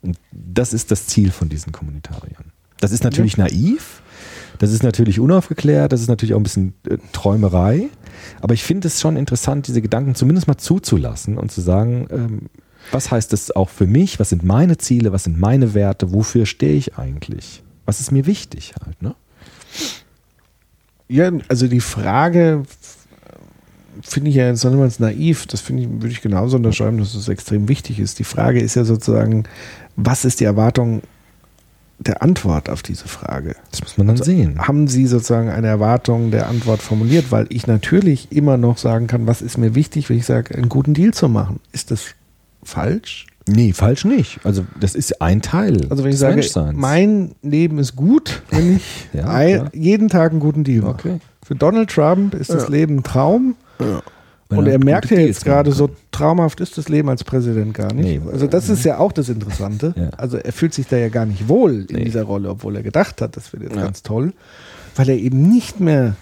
Und 0.02 0.18
das 0.30 0.74
ist 0.74 0.90
das 0.90 1.06
Ziel 1.06 1.30
von 1.30 1.48
diesen 1.48 1.72
Kommunitariern. 1.72 2.52
Das 2.78 2.92
ist 2.92 3.04
natürlich 3.04 3.38
naiv, 3.38 4.02
das 4.58 4.72
ist 4.72 4.82
natürlich 4.82 5.20
unaufgeklärt, 5.20 5.92
das 5.92 6.02
ist 6.02 6.08
natürlich 6.08 6.34
auch 6.34 6.40
ein 6.40 6.42
bisschen 6.42 6.74
äh, 6.86 6.98
Träumerei. 7.12 7.88
Aber 8.42 8.52
ich 8.52 8.62
finde 8.62 8.88
es 8.88 9.00
schon 9.00 9.16
interessant, 9.16 9.68
diese 9.68 9.80
Gedanken 9.80 10.14
zumindest 10.14 10.48
mal 10.48 10.58
zuzulassen 10.58 11.38
und 11.38 11.50
zu 11.50 11.62
sagen, 11.62 12.08
ähm, 12.10 12.40
was 12.92 13.10
heißt 13.10 13.32
das 13.32 13.50
auch 13.50 13.68
für 13.68 13.86
mich? 13.86 14.18
Was 14.20 14.30
sind 14.30 14.44
meine 14.44 14.78
Ziele? 14.78 15.12
Was 15.12 15.24
sind 15.24 15.38
meine 15.38 15.74
Werte? 15.74 16.12
Wofür 16.12 16.46
stehe 16.46 16.74
ich 16.74 16.96
eigentlich? 16.96 17.62
Was 17.86 18.00
ist 18.00 18.12
mir 18.12 18.26
wichtig 18.26 18.74
halt, 18.84 19.00
ne? 19.02 19.14
Ja, 21.08 21.32
also 21.48 21.66
die 21.66 21.80
Frage 21.80 22.62
finde 24.02 24.30
ich 24.30 24.36
ja 24.36 24.46
jetzt 24.46 24.64
noch 24.64 24.70
niemals 24.70 25.00
naiv. 25.00 25.46
Das 25.46 25.60
finde 25.60 25.82
ich, 25.82 25.88
würde 25.88 26.08
ich 26.08 26.20
genauso 26.20 26.56
unterschreiben, 26.56 26.98
dass 26.98 27.14
es 27.14 27.28
extrem 27.28 27.68
wichtig 27.68 27.98
ist. 27.98 28.18
Die 28.18 28.24
Frage 28.24 28.60
ist 28.60 28.76
ja 28.76 28.84
sozusagen, 28.84 29.44
was 29.96 30.24
ist 30.24 30.40
die 30.40 30.44
Erwartung 30.44 31.02
der 31.98 32.22
Antwort 32.22 32.70
auf 32.70 32.82
diese 32.82 33.08
Frage? 33.08 33.56
Das 33.70 33.82
muss 33.82 33.98
man 33.98 34.06
dann 34.06 34.16
sehen. 34.16 34.66
Haben 34.66 34.88
Sie 34.88 35.06
sozusagen 35.06 35.50
eine 35.50 35.66
Erwartung 35.66 36.30
der 36.30 36.48
Antwort 36.48 36.80
formuliert? 36.80 37.30
Weil 37.30 37.46
ich 37.50 37.66
natürlich 37.66 38.32
immer 38.32 38.56
noch 38.56 38.78
sagen 38.78 39.06
kann, 39.06 39.26
was 39.26 39.42
ist 39.42 39.58
mir 39.58 39.74
wichtig, 39.74 40.08
wenn 40.08 40.16
ich 40.16 40.26
sage, 40.26 40.54
einen 40.54 40.68
guten 40.68 40.94
Deal 40.94 41.12
zu 41.12 41.28
machen. 41.28 41.60
Ist 41.72 41.90
das 41.90 42.14
falsch? 42.62 43.26
Nee, 43.48 43.72
falsch 43.72 44.04
nicht. 44.04 44.38
Also 44.44 44.64
das 44.78 44.94
ist 44.94 45.20
ein 45.22 45.42
Teil 45.42 45.86
Also 45.90 46.04
wenn 46.04 46.10
ich 46.12 46.18
sage, 46.18 46.34
Menschseins. 46.36 46.76
mein 46.78 47.32
Leben 47.42 47.78
ist 47.78 47.96
gut, 47.96 48.42
wenn 48.50 48.76
ich 48.76 49.08
Ja, 49.12 49.26
ein, 49.28 49.70
jeden 49.72 50.08
Tag 50.08 50.30
einen 50.32 50.40
guten 50.40 50.62
Deal 50.64 50.82
mache. 50.82 50.92
Okay. 50.92 51.18
Für 51.42 51.54
Donald 51.56 51.90
Trump 51.90 52.34
ist 52.34 52.50
das 52.50 52.64
Ja. 52.64 52.68
Leben 52.68 52.98
ein 52.98 53.02
Traum. 53.02 53.56
Wenn 54.48 54.58
Und 54.58 54.66
er 54.66 54.78
merkt 54.78 55.10
ja 55.10 55.18
jetzt 55.18 55.44
gerade, 55.44 55.72
so 55.72 55.90
traumhaft 56.12 56.60
ist 56.60 56.76
das 56.76 56.88
Leben 56.88 57.08
als 57.08 57.24
Präsident 57.24 57.72
gar 57.72 57.92
nicht. 57.92 58.22
Nee. 58.24 58.30
also 58.32 58.46
das 58.46 58.68
ist 58.68 58.84
ja 58.84 58.98
auch 58.98 59.12
das 59.12 59.28
Interessante. 59.28 59.94
Ja. 59.96 60.10
Also 60.16 60.36
er 60.38 60.52
fühlt 60.52 60.74
sich 60.74 60.86
da 60.86 60.96
ja 60.96 61.08
gar 61.08 61.24
nicht 61.26 61.48
wohl 61.48 61.86
in 61.88 61.96
Nee. 61.96 62.04
dieser 62.04 62.24
Rolle, 62.24 62.50
obwohl 62.50 62.76
er 62.76 62.82
gedacht 62.82 63.20
hat, 63.22 63.36
das 63.36 63.52
wird 63.52 63.62
jetzt 63.64 63.76
Ja. 63.76 63.82
ganz 63.82 64.02
toll, 64.02 64.32
weil 64.96 65.08
er 65.08 65.16
eben 65.16 65.48
nicht 65.48 65.80
mehr 65.80 66.14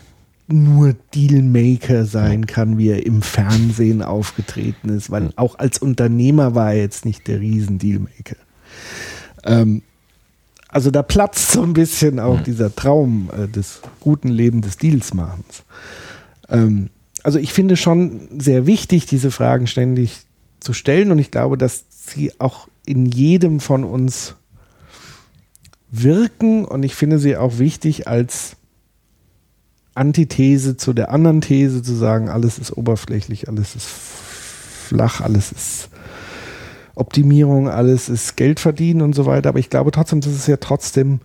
nur 0.49 0.95
Dealmaker 1.15 2.07
sein 2.07 2.47
kann, 2.47 2.79
wie 2.79 2.89
er 2.89 3.05
im 3.05 3.23
Fernsehen 3.23 4.03
aufgetreten 4.03 4.89
ist, 4.89 5.11
weil 5.11 5.31
auch 5.37 5.59
als 5.59 5.79
Unternehmer 5.79 6.55
war 6.55 6.73
er 6.73 6.81
jetzt 6.81 7.05
nicht 7.05 7.29
der 7.29 7.41
Riesen-Dealmaker. 7.41 8.37
Ähm, 9.45 9.83
also 10.69 10.91
da 10.91 11.03
platzt 11.03 11.53
so 11.53 11.63
ein 11.63 11.75
bisschen 11.75 12.19
auch 12.19 12.43
dieser 12.43 12.75
Traum 12.75 13.31
äh, 13.37 13.47
des 13.47 13.81
guten 14.01 14.29
Lebens 14.29 14.67
des 14.67 14.77
Dealsmachens. 14.79 15.65
Ähm, 16.49 16.91
also 17.23 17.39
ich 17.39 17.53
finde 17.53 17.77
schon 17.77 18.29
sehr 18.39 18.67
wichtig, 18.67 19.07
diese 19.07 19.31
Fragen 19.31 19.67
ständig 19.67 20.21
zu 20.61 20.73
stellen 20.73 21.11
und 21.11 21.19
ich 21.19 21.31
glaube, 21.31 21.59
dass 21.59 21.85
sie 21.91 22.33
auch 22.39 22.69
in 22.87 23.07
jedem 23.07 23.61
von 23.61 23.85
uns 23.85 24.35
wirken 25.91 26.65
und 26.65 26.83
ich 26.83 26.95
finde 26.95 27.19
sie 27.19 27.37
auch 27.37 27.59
wichtig 27.59 28.09
als 28.09 28.58
Antithese 29.99 30.77
zu 30.77 30.93
der 30.93 31.11
anderen 31.11 31.41
These 31.41 31.83
zu 31.83 31.95
sagen, 31.95 32.29
alles 32.29 32.59
ist 32.59 32.77
oberflächlich, 32.77 33.49
alles 33.49 33.75
ist 33.75 33.87
flach, 33.87 35.21
alles 35.21 35.53
ist 35.53 35.89
Optimierung, 36.95 37.69
alles 37.69 38.09
ist 38.09 38.37
Geld 38.37 38.61
verdienen 38.61 39.03
und 39.03 39.15
so 39.15 39.27
weiter. 39.27 39.51
Aber 39.51 39.59
ich 39.59 39.71
glaube 39.71 39.91
trotzdem, 39.91 40.21
dass 40.21 40.33
es 40.33 40.47
ja 40.47 40.57
trotzdem 40.57 41.21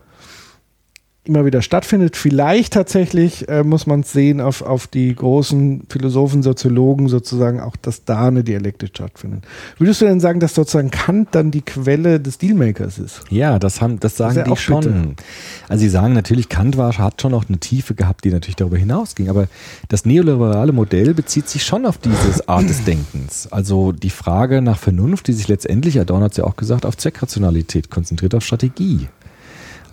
immer 1.26 1.46
wieder 1.46 1.62
stattfindet. 1.62 2.18
Vielleicht 2.18 2.74
tatsächlich 2.74 3.48
äh, 3.48 3.64
muss 3.64 3.88
man 3.88 4.02
es 4.02 4.12
sehen 4.12 4.42
auf, 4.42 4.62
auf 4.62 4.88
die 4.88 5.16
großen 5.16 5.86
Philosophen, 5.88 6.44
Soziologen 6.44 7.08
sozusagen, 7.08 7.62
auch 7.62 7.78
dass 7.78 8.04
da 8.04 8.28
eine 8.28 8.44
Dialektik 8.44 8.90
stattfindet. 8.90 9.46
Würdest 9.78 10.02
du 10.02 10.06
denn 10.06 10.20
sagen, 10.20 10.42
dass 10.42 10.54
sozusagen 10.54 10.92
Kant 10.92 11.30
dann 11.32 11.52
die 11.52 11.62
Quelle 11.62 12.20
des 12.20 12.40
Dealmakers 12.40 13.00
ist? 13.00 13.22
Ja, 13.30 13.58
das, 13.58 13.82
haben, 13.82 14.02
das 14.02 14.18
sagen 14.18 14.36
Das 14.36 14.44
die 14.44 14.52
auch 14.52 14.58
schon. 14.58 14.82
bitter. 14.82 15.24
Also 15.70 15.82
sie 15.84 15.90
sagen 15.90 16.14
natürlich, 16.14 16.50
Kant 16.50 16.76
war, 16.76 16.98
hat 16.98 17.22
schon 17.22 17.34
auch 17.34 17.46
eine 17.48 17.58
Tiefe 17.58 17.96
gehabt, 17.96 18.26
die 18.26 18.30
natürlich 18.30 18.58
darüber 18.58 18.78
hinausging. 18.78 19.30
Aber 19.30 19.48
das 19.88 20.06
neoliberale 20.06 20.74
Modell 20.74 21.14
bezieht 21.14 21.48
sich 21.48 21.64
schon 21.64 21.86
auf 21.86 22.00
diese 22.00 22.48
Art 22.50 22.68
des 22.68 22.84
Denkens. 22.84 23.48
Also 23.50 23.94
die 23.94 24.10
Frage 24.10 24.62
nach 24.62 24.78
Vernunft, 24.78 25.28
die 25.30 25.34
sich 25.34 25.48
letztendlich, 25.48 26.02
Adorno 26.02 26.26
hat 26.26 26.32
es 26.32 26.38
ja 26.38 26.44
auch 26.44 26.58
gesagt, 26.58 26.86
auf 26.86 26.98
Zweckrationalität 26.98 27.90
konzentriert, 27.90 28.36
auf 28.36 28.44
Strategie. 28.44 29.08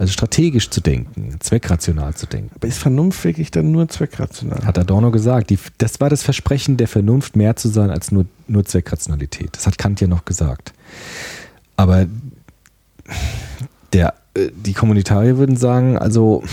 Also 0.01 0.15
strategisch 0.15 0.71
zu 0.71 0.81
denken, 0.81 1.37
zweckrational 1.41 2.15
zu 2.15 2.25
denken. 2.25 2.53
Aber 2.55 2.67
ist 2.67 2.79
Vernunft 2.79 3.23
wirklich 3.23 3.51
dann 3.51 3.71
nur 3.71 3.87
zweckrational? 3.87 4.65
Hat 4.65 4.79
Adorno 4.79 5.11
gesagt. 5.11 5.51
Die, 5.51 5.59
das 5.77 6.01
war 6.01 6.09
das 6.09 6.23
Versprechen 6.23 6.79
der 6.79 6.89
Vernunft, 6.89 7.37
mehr 7.37 7.55
zu 7.57 7.69
sein 7.69 7.91
als 7.91 8.11
nur, 8.11 8.25
nur 8.49 8.65
Zweckrationalität. 8.65 9.51
Das 9.53 9.67
hat 9.67 9.77
Kant 9.77 10.01
ja 10.01 10.07
noch 10.07 10.25
gesagt. 10.25 10.73
Aber 11.77 12.07
der, 13.93 14.15
äh, 14.33 14.49
die 14.57 14.73
Kommunitarier 14.73 15.37
würden 15.37 15.59
sagen, 15.59 15.99
also 15.99 16.45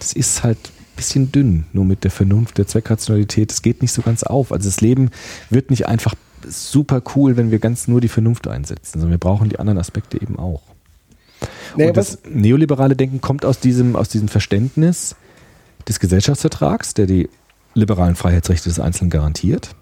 das 0.00 0.12
ist 0.12 0.42
halt 0.42 0.58
ein 0.58 0.96
bisschen 0.96 1.30
dünn, 1.30 1.66
nur 1.72 1.84
mit 1.84 2.02
der 2.02 2.10
Vernunft, 2.10 2.58
der 2.58 2.66
Zweckrationalität. 2.66 3.52
Es 3.52 3.62
geht 3.62 3.80
nicht 3.80 3.92
so 3.92 4.02
ganz 4.02 4.24
auf. 4.24 4.50
Also 4.50 4.68
das 4.68 4.80
Leben 4.80 5.10
wird 5.50 5.70
nicht 5.70 5.86
einfach 5.86 6.16
super 6.48 7.00
cool, 7.14 7.36
wenn 7.36 7.52
wir 7.52 7.60
ganz 7.60 7.86
nur 7.86 8.00
die 8.00 8.08
Vernunft 8.08 8.48
einsetzen, 8.48 8.98
sondern 8.98 9.12
wir 9.12 9.18
brauchen 9.18 9.50
die 9.50 9.60
anderen 9.60 9.78
Aspekte 9.78 10.20
eben 10.20 10.36
auch. 10.36 10.62
Nee, 11.76 11.88
und 11.88 11.96
das 11.96 12.18
neoliberale 12.28 12.96
Denken 12.96 13.20
kommt 13.20 13.44
aus 13.44 13.60
diesem, 13.60 13.96
aus 13.96 14.08
diesem 14.08 14.28
Verständnis 14.28 15.16
des 15.86 16.00
Gesellschaftsvertrags, 16.00 16.94
der 16.94 17.06
die 17.06 17.28
liberalen 17.74 18.16
Freiheitsrechte 18.16 18.68
des 18.68 18.80
Einzelnen 18.80 19.10
garantiert 19.10 19.74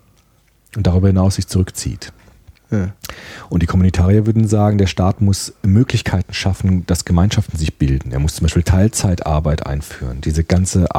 und 0.76 0.86
darüber 0.86 1.08
hinaus 1.08 1.36
sich 1.36 1.46
zurückzieht. 1.46 2.12
Ja. 2.70 2.92
Und 3.48 3.62
die 3.62 3.66
Kommunitarier 3.66 4.26
würden 4.26 4.48
sagen, 4.48 4.78
der 4.78 4.88
Staat 4.88 5.20
muss 5.20 5.54
Möglichkeiten 5.62 6.34
schaffen, 6.34 6.84
dass 6.86 7.04
Gemeinschaften 7.04 7.56
sich 7.56 7.78
bilden. 7.78 8.12
Er 8.12 8.18
muss 8.18 8.34
zum 8.34 8.44
Beispiel 8.44 8.64
Teilzeitarbeit 8.64 9.66
einführen. 9.66 10.20
Diese 10.20 10.42
ganze 10.42 10.94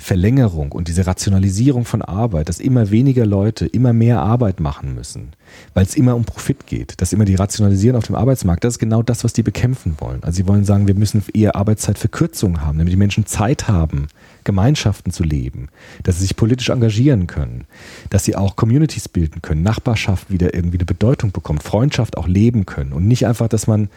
Arbeitszeitverlängerung 0.00 0.72
und 0.72 0.88
diese 0.88 1.06
Rationalisierung 1.06 1.84
von 1.84 2.02
Arbeit, 2.02 2.48
dass 2.48 2.58
immer 2.58 2.90
weniger 2.90 3.26
Leute 3.26 3.66
immer 3.66 3.92
mehr 3.92 4.20
Arbeit 4.20 4.58
machen 4.58 4.94
müssen, 4.94 5.32
weil 5.74 5.84
es 5.84 5.94
immer 5.94 6.16
um 6.16 6.24
Profit 6.24 6.66
geht, 6.66 7.00
dass 7.00 7.12
immer 7.12 7.24
die 7.24 7.34
Rationalisieren 7.34 7.96
auf 7.96 8.06
dem 8.06 8.16
Arbeitsmarkt, 8.16 8.64
das 8.64 8.74
ist 8.74 8.78
genau 8.78 9.02
das, 9.02 9.24
was 9.24 9.32
die 9.32 9.42
bekämpfen 9.42 9.96
wollen. 9.98 10.22
Also 10.22 10.36
sie 10.36 10.48
wollen 10.48 10.64
sagen, 10.64 10.88
wir 10.88 10.94
müssen 10.94 11.22
eher 11.34 11.54
Arbeitszeitverkürzungen 11.54 12.64
haben, 12.64 12.78
damit 12.78 12.92
die 12.92 12.98
Menschen 12.98 13.26
Zeit 13.26 13.68
haben, 13.68 14.08
Gemeinschaften 14.44 15.12
zu 15.12 15.22
leben, 15.22 15.68
dass 16.02 16.16
sie 16.16 16.22
sich 16.22 16.36
politisch 16.36 16.70
engagieren 16.70 17.26
können, 17.26 17.66
dass 18.08 18.24
sie 18.24 18.36
auch 18.36 18.56
Communities 18.56 19.08
bilden 19.08 19.42
können, 19.42 19.62
Nachbarschaft 19.62 20.30
wieder 20.30 20.54
irgendwie 20.54 20.78
eine 20.78 20.86
Bedeutung 20.86 21.30
bekommt, 21.30 21.62
Freundschaft 21.62 22.16
auch 22.16 22.26
leben 22.26 22.64
können 22.64 22.92
und 22.92 23.06
nicht 23.06 23.26
einfach, 23.26 23.48
dass 23.48 23.66
man 23.66 23.90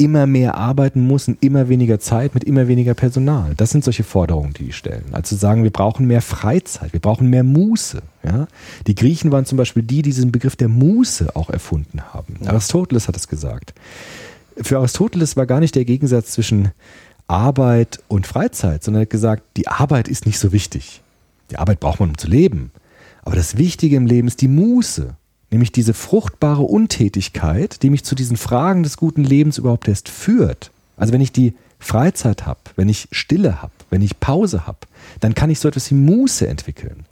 immer 0.00 0.26
mehr 0.26 0.54
arbeiten 0.54 1.06
muss 1.06 1.28
und 1.28 1.42
immer 1.44 1.68
weniger 1.68 2.00
Zeit 2.00 2.34
mit 2.34 2.44
immer 2.44 2.68
weniger 2.68 2.94
Personal. 2.94 3.52
Das 3.54 3.70
sind 3.70 3.84
solche 3.84 4.02
Forderungen, 4.02 4.54
die 4.54 4.64
die 4.64 4.72
stellen. 4.72 5.04
Also 5.12 5.36
sagen, 5.36 5.62
wir 5.62 5.70
brauchen 5.70 6.06
mehr 6.06 6.22
Freizeit, 6.22 6.94
wir 6.94 7.00
brauchen 7.00 7.28
mehr 7.28 7.44
Muße. 7.44 8.00
Ja? 8.24 8.48
Die 8.86 8.94
Griechen 8.94 9.30
waren 9.30 9.44
zum 9.44 9.58
Beispiel 9.58 9.82
die, 9.82 10.00
die 10.00 10.10
diesen 10.10 10.32
Begriff 10.32 10.56
der 10.56 10.68
Muße 10.68 11.36
auch 11.36 11.50
erfunden 11.50 12.00
haben. 12.14 12.38
Aristoteles 12.46 13.08
hat 13.08 13.16
es 13.16 13.28
gesagt. 13.28 13.74
Für 14.56 14.78
Aristoteles 14.78 15.36
war 15.36 15.44
gar 15.44 15.60
nicht 15.60 15.74
der 15.74 15.84
Gegensatz 15.84 16.32
zwischen 16.32 16.70
Arbeit 17.28 18.02
und 18.08 18.26
Freizeit, 18.26 18.82
sondern 18.82 19.02
er 19.02 19.04
hat 19.04 19.10
gesagt, 19.10 19.42
die 19.58 19.68
Arbeit 19.68 20.08
ist 20.08 20.24
nicht 20.24 20.38
so 20.38 20.50
wichtig. 20.50 21.02
Die 21.50 21.58
Arbeit 21.58 21.78
braucht 21.78 22.00
man, 22.00 22.08
um 22.08 22.18
zu 22.18 22.26
leben. 22.26 22.70
Aber 23.22 23.36
das 23.36 23.58
Wichtige 23.58 23.96
im 23.96 24.06
Leben 24.06 24.28
ist 24.28 24.40
die 24.40 24.48
Muße, 24.48 25.14
nämlich 25.50 25.72
diese 25.72 25.94
fruchtbare 25.94 26.62
Untätigkeit, 26.62 27.82
die 27.82 27.90
mich 27.90 28.04
zu 28.04 28.14
diesen 28.14 28.36
Fragen 28.36 28.82
des 28.82 28.96
guten 28.96 29.24
Lebens 29.24 29.58
überhaupt 29.58 29.88
erst 29.88 30.08
führt. 30.08 30.70
Also 30.96 31.12
wenn 31.12 31.20
ich 31.20 31.32
die 31.32 31.54
Freizeit 31.78 32.46
habe, 32.46 32.60
wenn 32.76 32.88
ich 32.88 33.08
Stille 33.10 33.62
habe, 33.62 33.72
wenn 33.88 34.02
ich 34.02 34.20
Pause 34.20 34.66
habe, 34.66 34.78
dann 35.20 35.34
kann 35.34 35.50
ich 35.50 35.58
so 35.58 35.68
etwas 35.68 35.90
wie 35.90 35.94
Muße 35.94 36.46
entwickeln. 36.46 37.04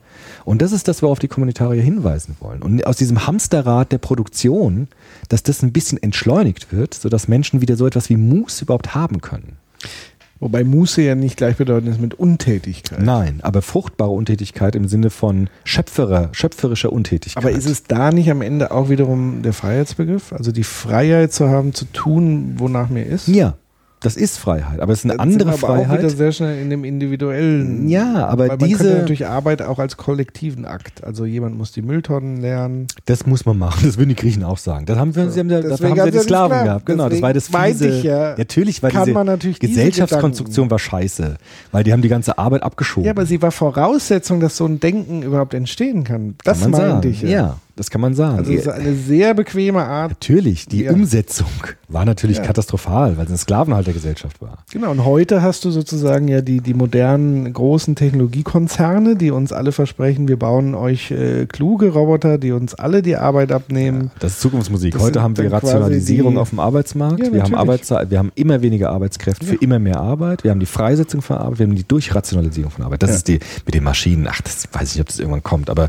Und 0.44 0.62
das 0.62 0.72
ist 0.72 0.88
das, 0.88 1.02
worauf 1.02 1.18
die 1.18 1.28
Kommunitarier 1.28 1.82
hinweisen 1.82 2.36
wollen. 2.40 2.62
Und 2.62 2.86
aus 2.86 2.96
diesem 2.96 3.26
Hamsterrad 3.26 3.92
der 3.92 3.98
Produktion, 3.98 4.88
dass 5.28 5.42
das 5.42 5.62
ein 5.62 5.72
bisschen 5.72 6.02
entschleunigt 6.02 6.72
wird, 6.72 6.94
sodass 6.94 7.28
Menschen 7.28 7.60
wieder 7.60 7.76
so 7.76 7.86
etwas 7.86 8.08
wie 8.08 8.16
Muße 8.16 8.64
überhaupt 8.64 8.94
haben 8.94 9.20
können. 9.20 9.56
Wobei 10.40 10.62
Muße 10.62 11.02
ja 11.02 11.14
nicht 11.14 11.36
gleichbedeutend 11.36 11.90
ist 11.90 12.00
mit 12.00 12.14
Untätigkeit. 12.14 13.02
Nein, 13.02 13.40
aber 13.42 13.60
fruchtbare 13.60 14.10
Untätigkeit 14.10 14.76
im 14.76 14.86
Sinne 14.86 15.10
von 15.10 15.50
schöpferer, 15.64 16.28
schöpferischer 16.32 16.92
Untätigkeit. 16.92 17.42
Aber 17.42 17.52
ist 17.52 17.66
es 17.66 17.84
da 17.84 18.12
nicht 18.12 18.30
am 18.30 18.42
Ende 18.42 18.70
auch 18.70 18.88
wiederum 18.88 19.42
der 19.42 19.52
Freiheitsbegriff? 19.52 20.32
Also 20.32 20.52
die 20.52 20.64
Freiheit 20.64 21.32
zu 21.32 21.48
haben, 21.48 21.74
zu 21.74 21.86
tun, 21.86 22.54
wonach 22.56 22.88
mir 22.88 23.04
ist? 23.04 23.26
Ja, 23.26 23.56
das 24.00 24.16
ist 24.16 24.38
Freiheit, 24.38 24.80
aber 24.80 24.92
es 24.92 25.00
ist 25.00 25.04
eine 25.10 25.14
sind 25.14 25.20
andere 25.20 25.48
wir 25.60 25.68
aber 25.68 25.78
auch 25.80 25.84
wieder 25.86 25.98
Freiheit. 25.98 26.10
sehr 26.16 26.32
schnell 26.32 26.62
in 26.62 26.70
dem 26.70 26.84
individuellen. 26.84 27.88
Ja, 27.88 28.26
aber 28.26 28.48
Weil 28.48 28.56
man 28.58 28.68
diese- 28.68 28.84
könnte 28.84 28.98
natürlich 29.00 29.26
Arbeit 29.26 29.62
auch 29.62 29.78
als 29.78 29.96
kollektiven 29.96 30.64
Akt. 30.66 31.02
Also 31.04 31.24
jemand 31.24 31.56
muss 31.58 31.72
die 31.72 31.82
Mülltonnen 31.82 32.40
lernen. 32.40 32.86
Das 33.06 33.26
muss 33.26 33.44
man 33.44 33.58
machen, 33.58 33.80
das 33.86 33.98
würden 33.98 34.10
die 34.10 34.14
Griechen 34.14 34.44
auch 34.44 34.58
sagen. 34.58 34.86
Das 34.86 34.98
haben 34.98 35.14
wir, 35.16 35.30
sie 35.30 35.40
haben, 35.40 35.50
ja- 35.50 35.60
dafür 35.62 35.90
haben 35.90 36.00
sie 36.04 36.10
die 36.10 36.18
Sklaven 36.18 36.48
Sklaven. 36.50 36.64
gehabt. 36.64 36.86
Genau, 36.86 37.08
das 37.08 37.22
war 37.22 37.32
das 37.32 37.48
fiese. 37.48 37.88
ich 37.88 38.02
ja, 38.04 38.34
natürlich 38.38 38.82
war 38.82 38.90
kann 38.90 39.04
diese 39.04 39.14
man 39.14 39.26
natürlich 39.26 39.58
diese 39.58 39.74
Gesellschaftskonstruktion 39.74 40.70
war 40.70 40.78
scheiße, 40.78 41.36
weil 41.72 41.84
die 41.84 41.92
haben 41.92 42.02
die 42.02 42.08
ganze 42.08 42.38
Arbeit 42.38 42.62
abgeschoben. 42.62 43.04
Ja, 43.04 43.10
aber 43.12 43.26
sie 43.26 43.42
war 43.42 43.50
Voraussetzung, 43.50 44.40
dass 44.40 44.56
so 44.56 44.64
ein 44.66 44.80
Denken 44.80 45.22
überhaupt 45.22 45.54
entstehen 45.54 46.04
kann. 46.04 46.36
Das 46.44 46.60
kann 46.62 46.70
man 46.70 46.88
meinte 46.88 47.08
ich 47.08 47.22
ja. 47.22 47.28
Ja, 47.28 47.56
das 47.78 47.90
kann 47.90 48.00
man 48.00 48.14
sagen. 48.14 48.38
Also 48.38 48.52
es 48.52 48.60
ist 48.62 48.68
eine 48.68 48.94
sehr 48.94 49.34
bequeme 49.34 49.84
Art. 49.84 50.10
natürlich, 50.10 50.66
die 50.66 50.82
Ja. 50.84 50.92
Umsetzung 50.92 51.46
war 51.88 52.04
natürlich 52.04 52.38
Ja. 52.38 52.44
katastrophal, 52.44 53.16
weil 53.16 53.24
es 53.24 53.30
eine 53.30 53.38
Sklavenhaltergesellschaft 53.38 54.42
war. 54.42 54.58
Genau, 54.72 54.90
und 54.90 55.04
heute 55.04 55.42
hast 55.42 55.64
du 55.64 55.70
sozusagen 55.70 56.28
ja 56.28 56.40
die, 56.42 56.60
die 56.60 56.74
modernen 56.74 57.52
großen 57.52 57.94
Technologiekonzerne, 57.94 59.16
die 59.16 59.30
uns 59.30 59.52
alle 59.52 59.72
versprechen, 59.72 60.28
wir 60.28 60.38
bauen 60.38 60.74
euch 60.74 61.10
äh, 61.10 61.46
kluge 61.46 61.90
Roboter, 61.90 62.38
die 62.38 62.52
uns 62.52 62.74
alle 62.74 63.02
die 63.02 63.16
Arbeit 63.16 63.52
abnehmen. 63.52 64.10
Das 64.18 64.32
ist 64.32 64.40
Zukunftsmusik. 64.40 64.92
Das 64.94 65.02
Heute 65.02 65.22
haben 65.22 65.36
wir 65.36 65.50
Rationalisierung 65.50 66.34
die- 66.34 66.38
auf 66.38 66.50
dem 66.50 66.60
Arbeitsmarkt. 66.60 67.18
Ja, 67.20 67.32
wir, 67.32 67.42
haben 67.42 67.52
natürlich. 67.52 67.58
Arbeits 67.90 68.10
wir 68.10 68.18
haben 68.18 68.32
immer 68.34 68.60
weniger 68.62 68.90
Arbeitskräfte 68.90 69.46
für 69.46 69.54
immer 69.56 69.78
mehr 69.78 70.00
Arbeit. 70.00 70.44
Wir 70.44 70.50
haben 70.50 70.60
die 70.60 70.66
Freisetzung 70.66 71.22
von 71.22 71.36
Arbeit, 71.38 71.58
wir 71.60 71.66
haben 71.66 71.74
die 71.74 71.86
Durchrationalisierung 71.86 72.70
von 72.70 72.84
Arbeit. 72.84 73.02
Das 73.02 73.10
Ja. 73.10 73.16
ist 73.16 73.28
die 73.28 73.38
mit 73.64 73.74
den 73.74 73.84
Maschinen. 73.84 74.26
Ach, 74.30 74.40
das 74.42 74.68
weiß 74.72 74.90
ich 74.90 74.94
nicht, 74.96 75.00
ob 75.02 75.06
das 75.08 75.18
irgendwann 75.18 75.42
kommt. 75.42 75.70
Aber 75.70 75.88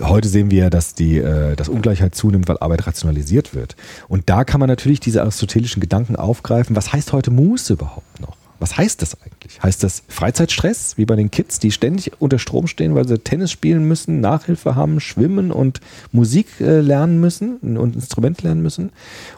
heute 0.00 0.28
sehen 0.28 0.50
wir, 0.50 0.70
dass 0.70 0.94
die 0.94 1.18
äh, 1.18 1.56
dass 1.56 1.68
Ungleichheit 1.68 2.14
zunimmt, 2.14 2.48
weil 2.48 2.58
Arbeit 2.58 2.86
rationalisiert 2.86 3.54
wird. 3.54 3.76
Und 4.08 4.28
da 4.28 4.44
kann 4.44 4.60
man 4.60 4.68
natürlich 4.68 5.00
diese 5.00 5.22
aristotelischen 5.22 5.80
Gedanken 5.80 6.16
aufgreifen. 6.16 6.76
Was 6.76 6.92
heißt 6.92 7.12
heute 7.12 7.30
Muße 7.30 7.74
überhaupt 7.74 8.20
noch? 8.20 8.36
Was 8.60 8.76
heißt 8.76 9.00
das 9.00 9.16
eigentlich? 9.22 9.62
Heißt 9.62 9.82
das 9.82 10.02
Freizeitstress, 10.08 10.98
wie 10.98 11.06
bei 11.06 11.16
den 11.16 11.30
Kids, 11.30 11.60
die 11.60 11.72
ständig 11.72 12.12
unter 12.20 12.38
Strom 12.38 12.66
stehen, 12.66 12.94
weil 12.94 13.08
sie 13.08 13.18
Tennis 13.18 13.50
spielen 13.50 13.88
müssen, 13.88 14.20
Nachhilfe 14.20 14.74
haben, 14.74 15.00
schwimmen 15.00 15.50
und 15.50 15.80
Musik 16.12 16.46
äh, 16.60 16.80
lernen 16.80 17.20
müssen 17.20 17.56
und 17.56 17.94
Instrument 17.94 18.42
lernen 18.42 18.60
müssen? 18.60 18.90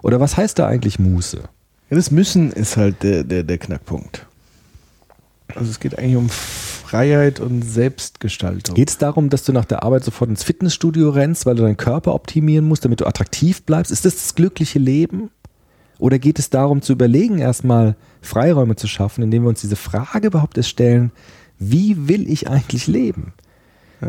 Oder 0.02 0.18
was 0.18 0.36
heißt 0.36 0.58
da 0.58 0.66
eigentlich 0.66 0.98
Muße? 0.98 1.38
Ja, 1.90 1.96
das 1.96 2.10
Müssen 2.10 2.50
ist 2.50 2.76
halt 2.76 3.04
der, 3.04 3.22
der, 3.22 3.44
der 3.44 3.58
Knackpunkt. 3.58 4.26
Also 5.54 5.70
es 5.70 5.78
geht 5.78 5.96
eigentlich 5.96 6.16
um 6.16 6.28
Freiheit 6.92 7.40
und 7.40 7.62
Selbstgestaltung. 7.62 8.74
Geht 8.74 8.90
es 8.90 8.98
darum, 8.98 9.30
dass 9.30 9.44
du 9.44 9.52
nach 9.54 9.64
der 9.64 9.82
Arbeit 9.82 10.04
sofort 10.04 10.28
ins 10.28 10.42
Fitnessstudio 10.42 11.08
rennst, 11.08 11.46
weil 11.46 11.54
du 11.54 11.62
deinen 11.62 11.78
Körper 11.78 12.12
optimieren 12.14 12.66
musst, 12.66 12.84
damit 12.84 13.00
du 13.00 13.06
attraktiv 13.06 13.62
bleibst? 13.62 13.90
Ist 13.90 14.04
das 14.04 14.16
das 14.16 14.34
glückliche 14.34 14.78
Leben? 14.78 15.30
Oder 15.98 16.18
geht 16.18 16.38
es 16.38 16.50
darum 16.50 16.82
zu 16.82 16.92
überlegen, 16.92 17.38
erstmal 17.38 17.96
Freiräume 18.20 18.76
zu 18.76 18.88
schaffen, 18.88 19.24
indem 19.24 19.44
wir 19.44 19.48
uns 19.48 19.62
diese 19.62 19.76
Frage 19.76 20.26
überhaupt 20.26 20.58
erst 20.58 20.68
stellen, 20.68 21.12
wie 21.58 22.08
will 22.08 22.30
ich 22.30 22.50
eigentlich 22.50 22.86
leben? 22.86 23.32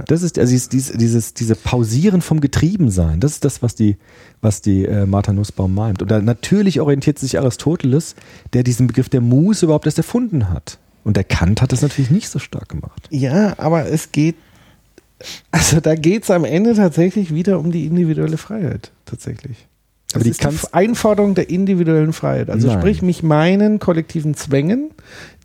Das 0.08 0.22
ist 0.22 0.38
also 0.38 0.52
dieses, 0.52 0.92
dieses, 0.92 1.34
diese 1.34 1.56
Pausieren 1.56 2.20
vom 2.20 2.42
Getriebensein. 2.42 3.22
Das 3.22 3.32
ist 3.32 3.46
das, 3.46 3.62
was 3.62 3.76
die, 3.76 3.96
was 4.42 4.62
die 4.62 4.84
äh, 4.84 5.06
Martha 5.06 5.32
Nussbaum 5.32 5.74
meint. 5.74 6.02
Und 6.02 6.12
da 6.12 6.20
natürlich 6.20 6.82
orientiert 6.82 7.18
sich 7.18 7.40
Aristoteles, 7.40 8.16
der 8.52 8.64
diesen 8.64 8.88
Begriff 8.88 9.08
der 9.08 9.22
Muße 9.22 9.68
überhaupt 9.68 9.86
erst 9.86 10.00
erfunden 10.00 10.50
hat. 10.50 10.80
Und 11.04 11.18
der 11.18 11.24
Kant 11.24 11.62
hat 11.62 11.72
das 11.72 11.82
natürlich 11.82 12.12
nicht 12.12 12.30
so 12.30 12.40
stark 12.40 12.70
gemacht. 12.70 13.08
Ja, 13.10 13.54
aber 13.58 13.88
es 13.88 14.12
geht 14.12 14.36
Also 15.52 15.80
da 15.80 15.96
geht 15.96 16.24
es 16.24 16.32
am 16.32 16.46
Ende 16.46 16.76
tatsächlich 16.76 17.34
wieder 17.34 17.60
um 17.60 17.72
die 17.72 17.86
individuelle 17.86 18.38
Freiheit. 18.38 18.92
Tatsächlich. 19.06 19.68
Aber 20.14 20.24
Das 20.24 20.38
die 20.38 20.46
ist 20.46 20.68
die 20.68 20.74
Einforderung 20.74 21.34
der 21.34 21.50
individuellen 21.50 22.14
Freiheit. 22.14 22.50
Also 22.50 22.68
Nein. 22.68 22.80
sprich, 22.80 23.02
mich 23.02 23.24
meinen 23.24 23.80
kollektiven 23.80 24.36
Zwängen, 24.36 24.92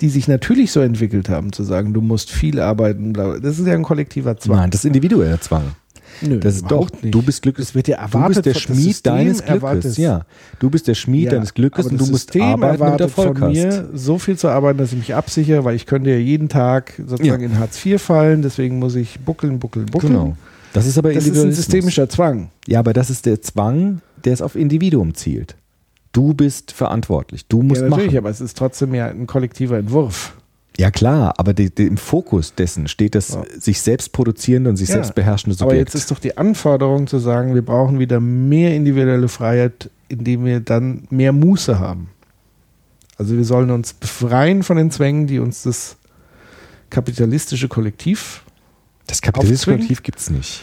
die 0.01 0.10
sich 0.10 0.28
natürlich 0.28 0.72
so 0.72 0.80
entwickelt 0.80 1.28
haben, 1.30 1.52
zu 1.52 1.64
sagen, 1.64 1.94
du 1.94 2.02
musst 2.02 2.30
viel 2.30 2.60
arbeiten, 2.60 3.14
bla, 3.14 3.28
bla. 3.30 3.39
das 3.39 3.59
ist 3.59 3.66
ja 3.66 3.72
ein 3.72 3.82
kollektiver 3.82 4.36
Zwang. 4.36 4.59
Nein, 4.59 4.70
das 4.70 4.80
ist 4.80 4.85
individueller 4.85 5.40
Zwang. 5.40 5.72
Nö, 6.20 6.39
Das 6.40 6.57
ist 6.57 6.70
doch, 6.70 6.90
nicht. 7.03 7.15
du 7.15 7.23
bist 7.23 7.43
glücklich. 7.43 7.74
Wird 7.74 7.89
ja 7.89 7.97
du 7.97 8.03
erwartet 8.03 8.45
bist 8.45 8.47
der 8.47 8.55
Schmied 8.61 9.07
deines 9.07 9.45
Glückes. 9.45 9.97
Ja, 9.97 10.27
du 10.59 10.70
bist 10.70 10.89
der 10.89 10.95
Schmied 10.95 11.24
Ja, 11.27 11.31
deines 11.32 11.55
Glückes 11.55 11.86
und 11.86 11.93
du 12.01 12.07
musst 12.07 12.32
System 12.32 12.43
arbeiten 12.43 12.82
und 12.82 13.01
Erfolg 13.01 13.39
von 13.39 13.49
hast. 13.49 13.55
mir, 13.57 13.89
so 13.95 14.19
viel 14.19 14.36
zu 14.36 14.49
arbeiten, 14.49 14.78
dass 14.78 14.93
ich 14.93 14.99
mich 14.99 15.15
absichere, 15.15 15.65
weil 15.65 15.77
ich 15.77 15.86
könnte 15.86 16.11
ja 16.11 16.16
jeden 16.16 16.49
Tag 16.49 16.95
sozusagen 17.07 17.43
Ja. 17.43 17.49
in 17.51 17.59
Hartz 17.59 17.85
IV 17.85 18.01
fallen, 18.03 18.43
deswegen 18.43 18.78
muss 18.78 18.95
ich 18.95 19.20
buckeln, 19.20 19.59
buckeln, 19.59 19.86
buckeln. 19.86 20.12
Genau. 20.12 20.36
Das 20.73 20.86
ist 20.86 20.99
aber 20.99 21.12
Das 21.12 21.27
ist 21.27 21.36
ein 21.43 21.53
systemischer 21.53 22.09
Zwang. 22.09 22.51
Ja, 22.66 22.81
aber 22.81 22.93
das 22.93 23.11
ist 23.11 23.24
der 23.27 23.40
Zwang, 23.40 24.01
der 24.24 24.32
es 24.35 24.43
auf 24.43 24.55
Individuum 24.57 25.15
zielt. 25.15 25.57
Du 26.12 26.35
bist 26.35 26.73
verantwortlich. 26.73 27.47
Du 27.47 27.62
musst 27.62 27.81
ja, 27.82 27.89
natürlich, 27.89 28.09
machen. 28.12 28.19
aber 28.19 28.31
es 28.31 28.40
ist 28.40 28.57
trotzdem 28.57 28.95
ja 28.95 29.07
ein 29.07 29.27
kollektiver 29.27 29.78
Entwurf. 29.78 30.35
Ja 30.79 30.93
klar, 30.93 31.35
aber 31.39 31.55
die, 31.55 31.75
die, 31.75 31.87
im 31.87 31.97
Fokus 31.97 32.55
dessen 32.55 32.87
steht 32.87 33.15
das 33.17 33.31
Ja. 33.31 33.43
sich 33.59 33.81
selbst 33.81 34.13
produzierende 34.13 34.71
und 34.71 34.77
sich 34.77 34.89
Ja, 34.89 34.95
selbst 34.95 35.15
beherrschende 35.17 35.57
Aber 35.61 35.71
Subjekt. 35.71 35.89
jetzt 35.89 35.95
ist 36.01 36.11
doch 36.13 36.21
die 36.21 36.39
Anforderung 36.39 37.09
zu 37.09 37.19
sagen, 37.19 37.55
wir 37.55 37.63
brauchen 37.63 37.99
wieder 37.99 38.21
mehr 38.21 38.75
individuelle 38.77 39.27
Freiheit, 39.29 39.91
indem 40.09 40.45
wir 40.45 40.61
dann 40.61 41.09
mehr 41.11 41.33
Muße 41.33 41.81
haben. 41.81 42.11
Also 43.17 43.37
wir 43.37 43.45
sollen 43.45 43.71
uns 43.73 43.93
befreien 43.93 44.63
von 44.63 44.77
den 44.77 44.93
Zwängen, 44.93 45.27
die 45.27 45.41
uns 45.41 45.65
das 45.65 45.97
kapitalistische 46.91 47.67
Kollektiv. 47.69 48.45
das 49.09 49.21
kapitalistische? 49.21 49.73
Kollektiv 49.73 50.03
gibt 50.05 50.21
es 50.21 50.31
nicht. 50.31 50.61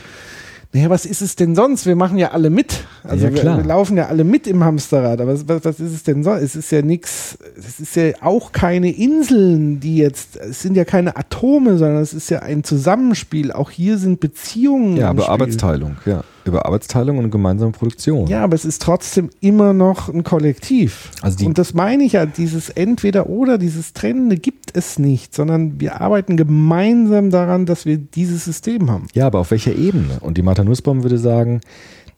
Naja, 0.76 0.89
was 0.89 1.06
ist 1.06 1.22
es 1.22 1.38
denn 1.38 1.56
sonst? 1.56 1.85
Wir 1.85 1.95
machen 1.95 2.18
ja 2.18 2.31
alle 2.31 2.49
mit. 2.49 2.84
Also 3.06 3.27
Ja, 3.27 3.34
wir, 3.34 3.43
wir 3.43 3.64
laufen 3.64 3.95
ja 3.95 4.07
alle 4.07 4.26
mit 4.26 4.45
im 4.45 4.61
Hamsterrad. 4.61 5.22
Aber 5.22 5.34
was, 5.47 5.64
was 5.64 5.80
ist 5.80 5.93
es 5.93 6.03
denn 6.03 6.22
sonst? 6.22 6.41
Es 6.41 6.57
ist 6.57 6.69
ja 6.69 6.81
nichts, 6.81 7.38
es 7.57 7.80
ist 7.80 7.95
ja 7.95 8.11
auch 8.19 8.52
keine 8.52 8.91
Inseln, 8.91 9.80
die 9.80 9.95
jetzt, 9.95 10.35
es 10.35 10.61
sind 10.61 10.76
ja 10.76 10.84
keine 10.84 11.15
Atome, 11.15 11.77
sondern 11.77 12.03
es 12.03 12.14
ist 12.14 12.30
ja 12.30 12.39
ein 12.39 12.65
Zusammenspiel. 12.65 13.53
Auch 13.53 13.72
hier 13.72 13.97
sind 13.97 14.19
Beziehungen. 14.19 14.97
Ja, 14.97 15.11
im 15.11 15.15
über 15.15 15.23
Spiel. 15.23 15.31
Arbeitsteilung, 15.31 15.95
ja. 16.06 16.26
Über 16.45 16.65
Arbeitsteilung 16.65 17.17
und 17.17 17.31
gemeinsame 17.31 17.72
Produktion. 17.72 18.27
Ja, 18.27 18.43
aber 18.43 18.55
es 18.55 18.65
ist 18.65 18.81
trotzdem 18.81 19.30
immer 19.41 19.73
noch 19.73 20.09
ein 20.09 20.23
Kollektiv. 20.23 21.11
Also 21.22 21.45
und 21.45 21.57
das 21.57 21.73
meine 21.73 22.03
ich 22.03 22.13
ja, 22.13 22.26
dieses 22.26 22.69
Entweder-Oder, 22.69 23.57
dieses 23.57 23.93
Trennende 23.93 24.38
gibt 24.38 24.77
es 24.77 24.99
nicht, 24.99 25.34
sondern 25.34 25.80
wir 25.80 26.01
arbeiten 26.01 26.38
gemeinsam 26.38 27.31
daran, 27.31 27.65
dass 27.65 27.85
wir 27.85 27.97
dieses 27.97 28.45
System 28.45 28.91
haben. 28.91 29.07
Ja, 29.13 29.26
aber 29.26 29.39
auf 29.39 29.51
welcher 29.51 29.76
Ebene? 29.76 30.19
Und 30.22 30.38
die 30.38 30.43
Martha 30.43 30.63
Nussbaum 30.63 31.03
würde 31.03 31.17
sagen, 31.17 31.61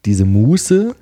diese 0.05 0.25
Muße, 0.25 0.93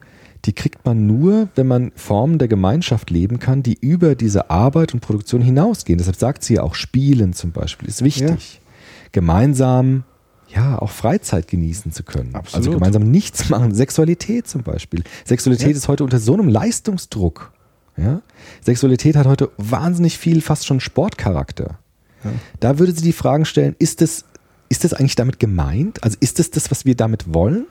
die 0.45 0.53
kriegt 0.53 0.85
man 0.85 1.07
nur, 1.07 1.49
wenn 1.55 1.67
man 1.67 1.91
Formen 1.95 2.37
der 2.37 2.47
Gemeinschaft 2.47 3.09
leben 3.09 3.39
kann, 3.39 3.63
die 3.63 3.77
über 3.81 4.15
diese 4.15 4.51
Arbeit 4.51 4.93
und 4.93 4.99
Produktion 4.99 5.41
hinausgehen. 5.41 5.97
Deshalb 5.97 6.17
sagt 6.17 6.43
sie 6.43 6.55
ja 6.55 6.63
auch, 6.63 6.75
Spielen 6.75 7.33
zum 7.33 7.51
Beispiel 7.51 7.89
ist 7.89 8.03
wichtig. 8.03 8.61
Gemeinsam, 9.11 10.03
ja, 10.55 10.79
auch 10.79 10.89
Freizeit 10.91 11.47
genießen 11.47 11.91
zu 11.91 12.03
können. 12.03 12.33
Absolut. 12.33 12.67
Also 12.67 12.71
gemeinsam 12.79 13.03
nichts 13.11 13.49
machen. 13.49 13.73
Sexualität 13.73 14.47
zum 14.47 14.63
Beispiel. 14.63 15.03
Sexualität 15.25 15.71
Ja. 15.71 15.75
ist 15.75 15.87
heute 15.87 16.03
unter 16.03 16.19
so 16.19 16.33
einem 16.33 16.47
Leistungsdruck. 16.47 17.51
Ja? 17.97 18.21
Sexualität 18.61 19.15
hat 19.15 19.27
heute 19.27 19.51
wahnsinnig 19.57 20.17
viel, 20.17 20.41
fast 20.41 20.65
schon 20.65 20.79
Sportcharakter. 20.79 21.79
Da 22.59 22.79
würde 22.79 22.91
sie 22.91 23.03
die 23.03 23.13
Fragen 23.13 23.45
stellen, 23.45 23.75
ist 23.77 24.01
das, 24.01 24.25
ist 24.67 24.83
das 24.83 24.93
eigentlich 24.95 25.15
damit 25.15 25.39
gemeint? 25.39 26.03
Also 26.03 26.17
ist 26.21 26.39
das 26.39 26.49
das, 26.49 26.71
was 26.71 26.83
wir 26.83 26.95
damit 26.95 27.33
wollen? 27.35 27.67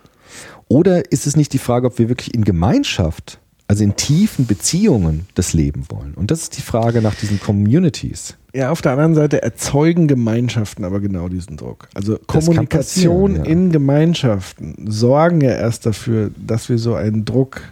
Oder 0.68 1.10
ist 1.10 1.26
es 1.26 1.34
nicht 1.36 1.52
die 1.52 1.58
Frage, 1.58 1.88
ob 1.88 1.98
wir 1.98 2.08
wirklich 2.08 2.34
in 2.34 2.44
Gemeinschaft, 2.44 3.40
also 3.74 3.82
in 3.82 3.96
tiefen 3.96 4.46
Beziehungen 4.46 5.26
das 5.34 5.52
Leben 5.52 5.86
wollen? 5.88 6.14
Und 6.14 6.30
das 6.30 6.42
ist 6.42 6.56
die 6.56 6.62
Frage 6.62 7.02
nach 7.02 7.16
diesen 7.16 7.40
Communities. 7.40 8.36
Ja, 8.54 8.70
auf 8.70 8.82
der 8.82 8.92
anderen 8.92 9.16
Seite 9.16 9.42
erzeugen 9.42 10.06
Gemeinschaften 10.06 10.84
aber 10.84 11.00
genau 11.00 11.28
diesen 11.28 11.56
Druck. 11.56 11.88
Also 11.92 12.16
Kommunikation 12.24 13.34
ja. 13.34 13.42
in 13.42 13.72
Gemeinschaften 13.72 14.76
sorgen 14.88 15.40
ja 15.40 15.50
erst 15.50 15.86
dafür, 15.86 16.30
dass 16.36 16.68
wir 16.68 16.78
so 16.78 16.94
einen 16.94 17.24
Druck, 17.24 17.62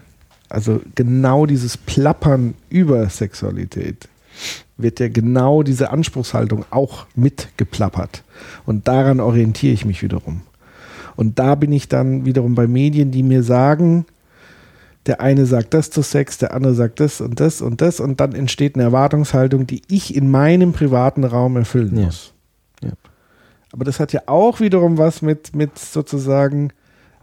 also 0.49 0.81
genau 0.97 1.47
dieses 1.47 1.77
Plappern 1.77 2.55
über 2.69 3.09
Sexualität, 3.09 4.09
wird 4.77 4.99
ja 4.99 5.09
genau 5.09 5.63
diese 5.63 5.91
Anspruchshaltung 5.91 6.65
auch 6.71 7.07
mitgeplappert. 7.15 8.25
Und 8.67 8.89
daran 8.89 9.21
orientiere 9.21 9.75
ich 9.75 9.85
mich 9.85 10.03
wiederum. 10.03 10.41
Und 11.15 11.39
da 11.39 11.55
bin 11.55 11.71
ich 11.71 11.87
dann 11.87 12.25
wiederum 12.25 12.57
bei 12.57 12.67
Medien, 12.67 13.13
die 13.13 13.23
mir 13.23 13.45
sagen, 13.45 14.05
der 15.07 15.21
eine 15.21 15.47
sagt 15.47 15.75
das 15.75 15.91
zu 15.91 16.03
Sex, 16.03 16.39
der 16.39 16.55
andere 16.55 16.75
sagt 16.75 17.01
das 17.01 17.21
und 17.21 17.41
das 17.41 17.61
und 17.61 17.81
das 17.81 17.99
und 18.01 18.21
dann 18.21 18.35
entsteht 18.35 18.75
eine 18.77 18.85
Erwartungshaltung, 18.85 19.67
die 19.67 19.83
ich 19.89 20.15
in 20.15 20.31
meinem 20.31 20.73
privaten 20.73 21.25
Raum 21.25 21.57
erfüllen 21.57 21.97
Ja. 21.99 22.05
muss. 22.07 22.33
Ja. 22.83 22.91
Aber 23.73 23.85
das 23.85 23.99
hat 24.01 24.13
ja 24.13 24.23
auch 24.27 24.61
wiederum 24.61 24.99
was 24.99 25.23
mit, 25.23 25.57
mit 25.57 25.79
sozusagen, 25.79 26.73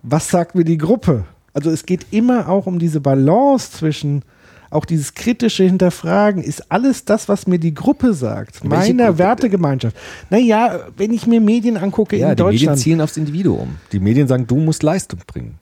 was 0.03 0.29
sagt 0.29 0.55
mir 0.55 0.63
die 0.65 0.77
Gruppe? 0.77 1.25
Also 1.53 1.69
es 1.69 1.85
geht 1.85 2.07
immer 2.11 2.49
auch 2.49 2.65
um 2.65 2.79
diese 2.79 2.99
Balance 3.01 3.71
zwischen 3.71 4.23
auch 4.71 4.85
dieses 4.85 5.15
kritische 5.15 5.63
Hinterfragen, 5.63 6.43
ist 6.43 6.71
alles 6.71 7.03
das, 7.03 7.27
was 7.27 7.47
mir 7.47 7.57
die 7.57 7.73
Gruppe 7.73 8.13
sagt, 8.13 8.61
Welche 8.69 8.93
meiner 8.93 9.07
Gruppe? 9.07 9.17
Wertegemeinschaft. 9.17 9.97
Naja, 10.29 10.81
wenn 10.95 11.11
ich 11.11 11.25
mir 11.25 11.41
Medien 11.41 11.75
angucke 11.75 12.17
Ja, 12.17 12.29
in 12.29 12.35
die 12.35 12.43
Medien 12.43 12.57
Deutschland, 12.59 12.79
zielen 12.79 13.01
aufs 13.01 13.17
Individuum. 13.17 13.77
Die 13.91 13.99
Medien 13.99 14.27
sagen, 14.27 14.45
du 14.45 14.57
musst 14.57 14.83
Leistung 14.83 15.21
bringen. 15.25 15.57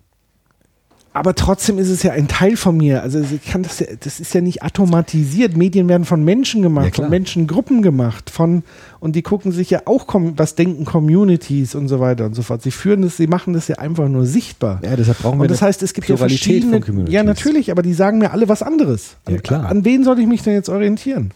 Aber 1.17 1.35
trotzdem 1.35 1.77
ist 1.77 1.89
es 1.89 2.03
ja 2.03 2.11
ein 2.13 2.27
Teil 2.27 2.55
von 2.57 2.77
mir. 2.77 3.01
Also 3.03 3.19
ich 3.19 3.45
kann 3.45 3.63
das, 3.63 3.79
ja, 3.79 3.87
das 3.99 4.19
ist 4.19 4.33
ja 4.33 4.41
nicht 4.41 4.63
automatisiert. 4.63 5.57
Medien 5.57 5.87
werden 5.89 6.05
von 6.05 6.23
Menschen 6.23 6.61
Ja, 6.61 6.67
gemacht, 6.67 6.93
klar. 6.93 7.05
von 7.05 7.09
Menschengruppen 7.11 7.81
gemacht, 7.81 8.29
von 8.29 8.63
und 8.99 9.15
die 9.15 9.21
gucken 9.21 9.51
sich 9.51 9.69
ja 9.69 9.81
auch, 9.85 10.05
was 10.35 10.55
denken 10.55 10.85
Communities 10.85 11.75
und 11.75 11.87
so 11.87 11.99
weiter 11.99 12.25
und 12.25 12.33
so 12.35 12.41
fort. 12.41 12.61
Sie 12.61 12.71
führen 12.71 13.01
das, 13.01 13.17
sie 13.17 13.27
machen 13.27 13.53
das 13.53 13.67
ja 13.67 13.75
einfach 13.77 14.07
nur 14.07 14.25
sichtbar. 14.25 14.79
Ja, 14.83 14.95
deshalb 14.95 15.19
brauchen 15.19 15.37
wir 15.39 15.43
Und 15.43 15.51
das 15.51 15.61
heißt, 15.61 15.83
es 15.83 15.93
gibt 15.93 16.07
ja 16.07 16.15
Pluralität 16.15 16.43
verschiedene. 16.43 16.71
von 16.73 16.81
Communities. 16.81 17.13
Ja, 17.13 17.23
natürlich, 17.23 17.71
aber 17.71 17.81
die 17.81 17.93
sagen 17.93 18.17
mir 18.19 18.31
alle 18.31 18.47
was 18.49 18.63
anderes. 18.63 19.17
Ja, 19.27 19.35
An- 19.35 19.43
klar. 19.43 19.65
An 19.69 19.85
wen 19.85 20.03
soll 20.03 20.19
ich 20.19 20.27
mich 20.27 20.41
denn 20.43 20.53
jetzt 20.53 20.69
orientieren? 20.69 21.31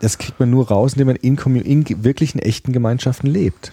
Das 0.00 0.18
kriegt 0.18 0.40
man 0.40 0.50
nur 0.50 0.68
raus, 0.68 0.94
indem 0.94 1.06
man 1.08 1.16
in, 1.16 1.36
in 1.62 2.04
wirklichen, 2.04 2.40
echten 2.40 2.72
Gemeinschaften 2.72 3.28
lebt. 3.30 3.72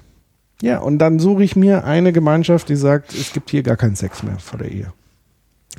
Ja, 0.62 0.80
und 0.80 1.00
dann 1.00 1.20
suche 1.20 1.44
ich 1.44 1.56
mir 1.56 1.86
eine 1.86 2.12
Gemeinschaft, 2.14 2.70
die 2.70 2.76
sagt, 2.76 3.14
es 3.16 3.34
gibt 3.34 3.50
hier 3.50 3.64
gar 3.64 3.78
keinen 3.78 3.96
Sex 3.96 4.24
mehr 4.24 4.38
vor 4.40 4.60
der 4.60 4.70
Ehe. 4.72 4.94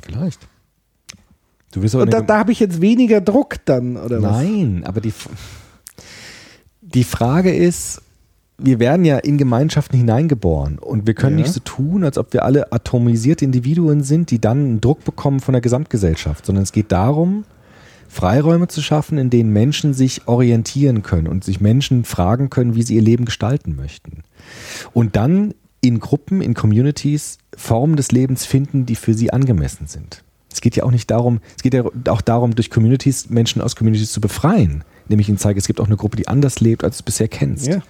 Vielleicht. 0.01 0.47
Du 1.71 1.79
aber 1.79 2.03
Und 2.03 2.13
da, 2.13 2.21
da 2.21 2.37
habe 2.39 2.51
ich 2.51 2.59
jetzt 2.59 2.81
weniger 2.81 3.21
Druck 3.21 3.57
dann, 3.65 3.95
oder 3.95 4.21
was? 4.21 4.31
Nein, 4.41 4.83
aber 4.85 4.99
die, 4.99 5.13
die 6.81 7.05
Frage 7.05 7.53
ist, 7.53 8.01
wir 8.57 8.79
werden 8.79 9.05
ja 9.05 9.17
in 9.17 9.37
Gemeinschaften 9.37 9.97
hineingeboren 9.97 10.77
und 10.77 11.07
wir 11.07 11.13
können 11.13 11.37
Ja. 11.37 11.43
nicht 11.43 11.53
so 11.53 11.61
tun, 11.61 12.03
als 12.03 12.17
ob 12.17 12.33
wir 12.33 12.43
alle 12.43 12.71
atomisierte 12.73 13.45
Individuen 13.45 14.03
sind, 14.03 14.31
die 14.31 14.39
dann 14.39 14.57
einen 14.59 14.81
Druck 14.81 15.03
bekommen 15.03 15.39
von 15.39 15.53
der 15.53 15.61
Gesamtgesellschaft, 15.61 16.45
sondern 16.45 16.63
es 16.63 16.71
geht 16.71 16.91
darum, 16.91 17.45
Freiräume 18.09 18.67
zu 18.67 18.81
schaffen, 18.81 19.17
in 19.17 19.29
denen 19.29 19.53
Menschen 19.53 19.93
sich 19.93 20.27
orientieren 20.27 21.01
können 21.01 21.27
und 21.27 21.45
sich 21.45 21.61
Menschen 21.61 22.03
fragen 22.03 22.49
können, 22.49 22.75
wie 22.75 22.83
sie 22.83 22.95
ihr 22.95 23.01
Leben 23.01 23.23
gestalten 23.23 23.77
möchten. 23.77 24.23
Und 24.93 25.15
dann 25.15 25.53
in 25.81 25.99
Gruppen, 25.99 26.41
in 26.41 26.53
Communities 26.53 27.37
Formen 27.57 27.95
des 27.95 28.11
Lebens 28.11 28.45
finden, 28.45 28.85
die 28.85 28.95
für 28.95 29.13
sie 29.13 29.33
angemessen 29.33 29.87
sind. 29.87 30.23
Es 30.51 30.61
geht 30.61 30.75
ja 30.75 30.83
auch 30.83 30.91
nicht 30.91 31.09
darum, 31.09 31.39
es 31.55 31.63
geht 31.63 31.73
ja 31.73 31.83
auch 32.09 32.21
darum, 32.21 32.55
durch 32.55 32.69
Communities 32.69 33.29
Menschen 33.29 33.61
aus 33.61 33.75
Communities 33.75 34.11
zu 34.11 34.21
befreien, 34.21 34.83
indem 35.05 35.19
ich 35.19 35.29
ihnen 35.29 35.37
zeige, 35.37 35.59
es 35.59 35.67
gibt 35.67 35.79
auch 35.79 35.87
eine 35.87 35.97
Gruppe, 35.97 36.17
die 36.17 36.27
anders 36.27 36.59
lebt, 36.59 36.83
als 36.83 36.97
du 36.97 37.01
es 37.01 37.03
bisher 37.03 37.27
kennst. 37.27 37.67
Ja. 37.67 37.81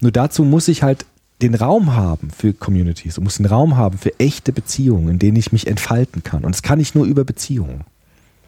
Nur 0.00 0.12
dazu 0.12 0.44
muss 0.44 0.68
ich 0.68 0.82
halt 0.82 1.06
den 1.42 1.54
Raum 1.54 1.94
haben 1.94 2.30
für 2.30 2.52
Communities 2.52 3.18
und 3.18 3.24
muss 3.24 3.36
den 3.36 3.46
Raum 3.46 3.76
haben 3.76 3.98
für 3.98 4.18
echte 4.18 4.52
Beziehungen, 4.52 5.08
in 5.08 5.18
denen 5.18 5.36
ich 5.36 5.52
mich 5.52 5.66
entfalten 5.66 6.22
kann. 6.22 6.44
Und 6.44 6.54
das 6.54 6.62
kann 6.62 6.78
ich 6.80 6.94
nur 6.94 7.04
über 7.04 7.24
Beziehungen. 7.24 7.84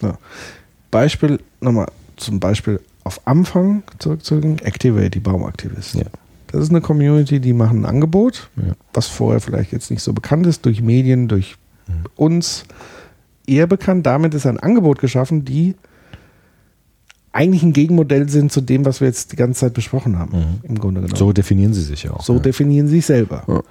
So. 0.01 0.15
Beispiel, 0.91 1.41
nochmal 1.61 1.91
zum 2.17 2.39
Beispiel 2.41 2.81
auf 3.05 3.27
Anfang 3.27 3.83
zurückzugehen, 3.99 4.61
Activate, 4.61 5.11
die 5.11 5.21
Baumaktivisten. 5.21 6.03
Ja. 6.03 6.07
Das 6.53 6.63
ist 6.63 6.71
eine 6.71 6.81
Community, 6.81 7.41
die 7.41 7.53
machen 7.53 7.81
ein 7.81 7.87
Angebot, 7.87 8.51
Ja. 8.57 8.75
was 8.95 9.07
vorher 9.09 9.41
vielleicht 9.41 9.73
jetzt 9.73 9.91
nicht 9.91 10.03
so 10.03 10.13
bekannt 10.13 10.47
ist, 10.47 10.65
durch 10.65 10.81
Medien, 10.83 11.29
durch 11.29 11.57
Mhm. 11.89 11.93
uns 12.17 12.65
eher 13.47 13.67
bekannt. 13.67 14.07
Damit 14.07 14.35
ist 14.35 14.47
ein 14.47 14.59
Angebot 14.59 14.99
geschaffen, 14.99 15.45
die 15.45 15.75
eigentlich 17.33 17.63
ein 17.63 17.73
Gegenmodell 17.73 18.29
sind 18.29 18.51
zu 18.51 18.61
dem, 18.61 18.85
was 18.85 19.01
wir 19.01 19.09
jetzt 19.09 19.33
die 19.33 19.37
ganze 19.37 19.61
Zeit 19.61 19.75
besprochen 19.75 20.19
haben, 20.19 20.61
im 20.63 20.79
Grunde 20.79 21.03
genommen. 21.03 21.17
So 21.17 21.33
definieren 21.33 21.75
sie 21.75 21.83
sich 21.83 22.05
ja 22.05 22.13
auch. 22.13 22.23
So 22.25 22.35
ja. 22.35 22.39
definieren 22.41 22.89
sie 22.89 22.97
sich 22.97 23.07
selber. 23.07 23.45
Ja. 23.47 23.63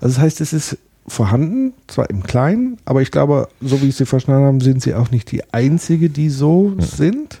Also 0.00 0.14
das 0.14 0.18
heißt, 0.18 0.40
es 0.42 0.52
ist 0.52 0.76
vorhanden, 1.08 1.72
zwar 1.86 2.10
im 2.10 2.22
Kleinen, 2.24 2.76
aber 2.84 3.00
ich 3.00 3.10
glaube, 3.10 3.48
so 3.62 3.80
wie 3.80 3.88
ich 3.88 3.96
sie 3.96 4.04
verstanden 4.06 4.44
habe, 4.44 4.62
sind 4.62 4.82
sie 4.82 4.94
auch 4.94 5.10
nicht 5.10 5.30
die 5.32 5.42
einzige, 5.54 6.10
die 6.10 6.28
so 6.28 6.74
sind. 6.78 7.40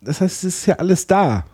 Das 0.00 0.20
heißt, 0.20 0.44
es 0.44 0.58
ist 0.58 0.66
ja 0.66 0.76
alles 0.76 1.06
da. 1.06 1.44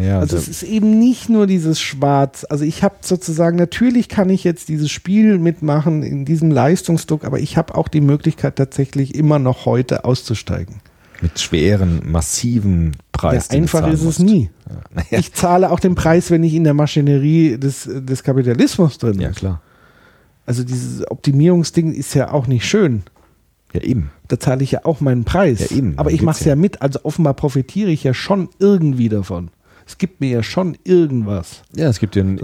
Ja, 0.00 0.18
also 0.18 0.36
es 0.36 0.48
ist 0.48 0.62
eben 0.62 0.98
nicht 0.98 1.28
nur 1.28 1.46
dieses 1.46 1.80
Schwarz. 1.80 2.44
Also 2.48 2.64
ich 2.64 2.82
habe 2.82 2.96
sozusagen, 3.00 3.56
natürlich 3.56 4.08
kann 4.08 4.28
ich 4.28 4.42
jetzt 4.44 4.68
dieses 4.68 4.90
Spiel 4.90 5.38
mitmachen 5.38 6.02
in 6.02 6.24
diesem 6.24 6.50
Leistungsdruck, 6.50 7.24
aber 7.24 7.38
ich 7.38 7.56
habe 7.56 7.74
auch 7.74 7.88
die 7.88 8.00
Möglichkeit 8.00 8.56
tatsächlich 8.56 9.14
immer 9.14 9.38
noch 9.38 9.66
heute 9.66 10.04
auszusteigen. 10.04 10.80
Mit 11.20 11.38
schweren, 11.38 12.02
massiven 12.10 12.86
Ja, 12.86 12.90
Preis. 13.12 13.48
du 13.48 13.56
einfach 13.56 13.86
ist 13.88 14.00
es 14.00 14.04
musst. 14.04 14.20
nie. 14.20 14.50
Ja. 15.10 15.18
Ich 15.18 15.32
zahle 15.32 15.70
auch 15.70 15.78
den 15.80 15.94
Preis, 15.94 16.30
wenn 16.30 16.42
ich 16.42 16.54
in 16.54 16.64
der 16.64 16.74
Maschinerie 16.74 17.56
des, 17.56 17.88
des 17.88 18.22
Kapitalismus 18.24 18.98
drin 18.98 19.20
ja, 19.20 19.28
bin. 19.28 19.34
klar. 19.36 19.62
Also 20.44 20.64
dieses 20.64 21.08
Optimierungsding 21.10 21.92
ist 21.92 22.14
ja 22.14 22.32
auch 22.32 22.46
nicht 22.46 22.66
schön. 22.66 23.04
Ja, 23.72 23.80
eben. 23.80 24.10
Da 24.28 24.38
zahle 24.38 24.62
ich 24.62 24.72
ja 24.72 24.80
auch 24.84 25.00
meinen 25.00 25.24
Preis. 25.24 25.70
Ja, 25.70 25.76
eben, 25.76 25.94
Aber 25.98 26.10
ich 26.10 26.22
mache 26.22 26.38
es 26.40 26.44
ja. 26.44 26.50
ja. 26.50 26.56
mit. 26.56 26.82
Also 26.82 27.00
offenbar 27.04 27.34
profitiere 27.34 27.90
ich 27.90 28.04
ja 28.04 28.12
schon 28.12 28.48
irgendwie 28.58 29.08
davon. 29.08 29.50
Es 29.86 29.98
gibt 29.98 30.20
mir 30.20 30.30
ja 30.30 30.42
schon 30.42 30.76
irgendwas. 30.84 31.62
Ja, 31.74 31.88
es 31.88 32.00
gibt 32.00 32.16
ja 32.16 32.22
eine. 32.22 32.40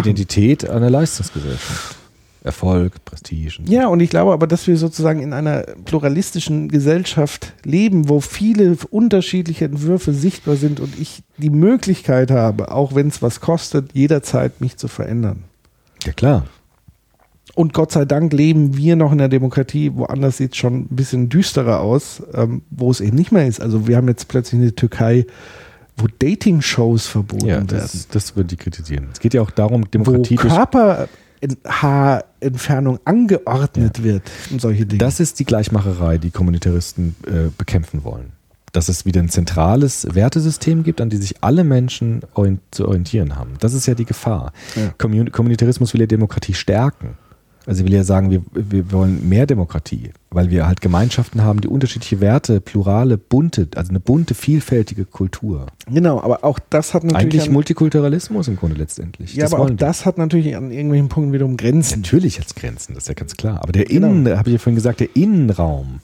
Identität 0.00 0.68
einer 0.68 0.90
Leistungsgesellschaft. 0.90 1.96
Erfolg, 2.46 3.04
Prestige. 3.04 3.58
und 3.58 3.66
so. 3.66 3.72
Ja, 3.72 3.88
und 3.88 3.98
ich 3.98 4.08
glaube 4.08 4.32
aber, 4.32 4.46
dass 4.46 4.68
wir 4.68 4.76
sozusagen 4.76 5.20
in 5.20 5.32
einer 5.32 5.62
pluralistischen 5.84 6.68
Gesellschaft 6.68 7.54
leben, 7.64 8.08
wo 8.08 8.20
viele 8.20 8.76
unterschiedliche 8.90 9.64
Entwürfe 9.64 10.12
sichtbar 10.12 10.54
sind 10.54 10.78
und 10.78 10.96
ich 10.98 11.24
die 11.38 11.50
Möglichkeit 11.50 12.30
habe, 12.30 12.70
auch 12.70 12.94
wenn 12.94 13.08
es 13.08 13.20
was 13.20 13.40
kostet, 13.40 13.94
jederzeit 13.94 14.60
mich 14.60 14.76
zu 14.76 14.86
verändern. 14.86 15.42
ja 16.04 16.12
klar. 16.12 16.46
Und 17.56 17.72
Gott 17.72 17.90
sei 17.90 18.04
Dank 18.04 18.32
leben 18.32 18.76
wir 18.76 18.96
noch 18.96 19.12
in 19.12 19.18
der 19.18 19.28
Demokratie, 19.28 19.92
woanders 19.94 20.36
sieht 20.36 20.52
es 20.52 20.58
schon 20.58 20.80
ein 20.80 20.88
bisschen 20.90 21.30
düsterer 21.30 21.80
aus, 21.80 22.22
ähm, 22.34 22.62
wo 22.70 22.90
es 22.90 23.00
eben 23.00 23.16
nicht 23.16 23.32
mehr 23.32 23.46
ist. 23.46 23.60
Also 23.60 23.88
wir 23.88 23.96
haben 23.96 24.08
jetzt 24.08 24.28
plötzlich 24.28 24.60
eine 24.60 24.74
Türkei, 24.74 25.24
wo 25.96 26.06
Dating-Shows 26.18 27.06
verboten 27.06 27.46
Ja, 27.46 27.54
werden. 27.56 27.66
das, 27.68 28.08
das 28.08 28.36
würde 28.36 28.54
ich 28.54 28.60
kritisieren. 28.60 29.08
Es 29.12 29.20
geht 29.20 29.34
ja 29.34 29.42
auch 29.42 29.50
darum, 29.50 29.82
wo 29.82 29.86
Demokratie 29.86 30.36
durch 30.36 30.54
Körperhaarentfernung 30.54 32.98
angeordnet 33.04 34.02
wird 34.02 34.22
und 34.50 34.60
solche 34.60 34.86
Dinge. 34.86 34.98
Das 34.98 35.20
ist 35.20 35.38
die 35.38 35.44
Gleichmacherei, 35.44 36.18
die 36.18 36.30
Kommunitaristen 36.30 37.14
äh, 37.26 37.50
bekämpfen 37.56 38.04
wollen. 38.04 38.32
Dass 38.72 38.88
es 38.90 39.06
wieder 39.06 39.22
ein 39.22 39.30
zentrales 39.30 40.06
Wertesystem 40.14 40.82
gibt, 40.82 41.00
an 41.00 41.08
die 41.08 41.16
sich 41.16 41.42
alle 41.42 41.64
Menschen 41.64 42.20
orient 42.34 42.60
zu 42.72 42.86
orientieren 42.86 43.36
haben. 43.36 43.54
Das 43.60 43.72
ist 43.72 43.86
ja 43.86 43.94
die 43.94 44.04
Gefahr. 44.04 44.52
Ja. 44.74 44.92
Kommun 44.98 45.32
Kommunitarismus 45.32 45.94
will 45.94 46.02
ja 46.02 46.06
Demokratie 46.06 46.52
stärken. 46.52 47.16
Also 47.66 47.84
will 47.84 47.92
ja 47.92 48.04
sagen, 48.04 48.30
wir, 48.30 48.42
wir 48.52 48.92
wollen 48.92 49.28
mehr 49.28 49.46
Demokratie, 49.46 50.12
weil 50.30 50.50
wir 50.50 50.68
halt 50.68 50.80
Gemeinschaften 50.80 51.42
haben, 51.42 51.60
die 51.60 51.68
unterschiedliche 51.68 52.20
Werte, 52.20 52.60
plurale, 52.60 53.18
bunte, 53.18 53.68
also 53.74 53.90
eine 53.90 53.98
bunte, 53.98 54.34
vielfältige 54.34 55.04
Kultur. 55.04 55.66
genau, 55.92 56.20
aber 56.20 56.44
auch 56.44 56.60
das 56.70 56.94
hat 56.94 57.02
natürlich 57.02 57.24
Eigentlich 57.24 57.48
an, 57.48 57.52
Multikulturalismus 57.52 58.46
im 58.46 58.56
Grunde 58.56 58.76
letztendlich. 58.76 59.34
ja, 59.34 59.46
aber 59.46 59.58
auch 59.58 59.68
wir. 59.68 59.76
das 59.76 60.06
hat 60.06 60.16
natürlich 60.16 60.56
an 60.56 60.70
irgendwelchen 60.70 61.08
Punkten 61.08 61.32
wiederum 61.32 61.56
Grenzen. 61.56 62.02
Natürlich 62.02 62.38
hat 62.38 62.46
es 62.46 62.54
Grenzen, 62.54 62.94
das 62.94 63.04
ist 63.04 63.08
ja 63.08 63.14
ganz 63.14 63.36
klar. 63.36 63.60
Aber 63.62 63.72
der 63.72 63.84
Genau. 63.86 64.08
Innen, 64.08 64.38
habe 64.38 64.48
ich 64.48 64.54
ja 64.54 64.58
vorhin 64.58 64.76
gesagt, 64.76 65.00
der 65.00 65.08
Innenraum 65.14 66.00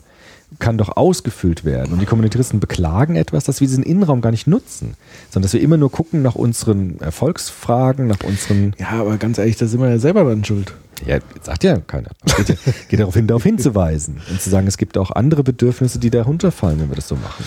kann 0.58 0.78
doch 0.78 0.96
ausgefüllt 0.96 1.64
werden. 1.64 1.92
Und 1.92 2.00
die 2.00 2.06
Kommunitaristen 2.06 2.60
beklagen 2.60 3.16
etwas, 3.16 3.44
dass 3.44 3.60
wir 3.60 3.66
diesen 3.66 3.84
Innenraum 3.84 4.20
gar 4.20 4.30
nicht 4.30 4.46
nutzen, 4.46 4.94
sondern 5.30 5.44
dass 5.44 5.52
wir 5.52 5.60
immer 5.60 5.76
nur 5.76 5.90
gucken 5.90 6.22
nach 6.22 6.34
unseren 6.34 7.00
Erfolgsfragen, 7.00 8.06
nach 8.06 8.22
unseren. 8.24 8.74
Ja, 8.78 8.90
aber 8.90 9.16
ganz 9.16 9.38
ehrlich, 9.38 9.56
da 9.56 9.66
sind 9.66 9.80
wir 9.80 9.88
ja 9.88 9.98
selber 9.98 10.24
dran 10.24 10.44
schuld. 10.44 10.74
Ja, 11.06 11.18
sagt 11.40 11.64
ja 11.64 11.78
keiner. 11.78 12.10
Geht, 12.36 12.48
ja, 12.48 12.54
geht 12.88 13.00
darauf 13.00 13.14
hin, 13.14 13.26
darauf 13.26 13.42
hinzuweisen 13.42 14.20
und 14.30 14.40
zu 14.40 14.50
sagen, 14.50 14.66
es 14.66 14.78
gibt 14.78 14.98
auch 14.98 15.10
andere 15.10 15.42
Bedürfnisse, 15.42 15.98
die 15.98 16.10
da 16.10 16.22
runterfallen, 16.22 16.80
wenn 16.80 16.90
wir 16.90 16.96
das 16.96 17.08
so 17.08 17.16
machen. 17.16 17.44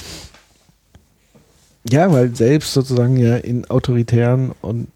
Ja, 1.89 2.11
weil 2.11 2.35
selbst 2.35 2.73
sozusagen 2.73 3.15
ja 3.17 3.37
in 3.37 3.69
autoritären 3.69 4.51
und 4.61 4.87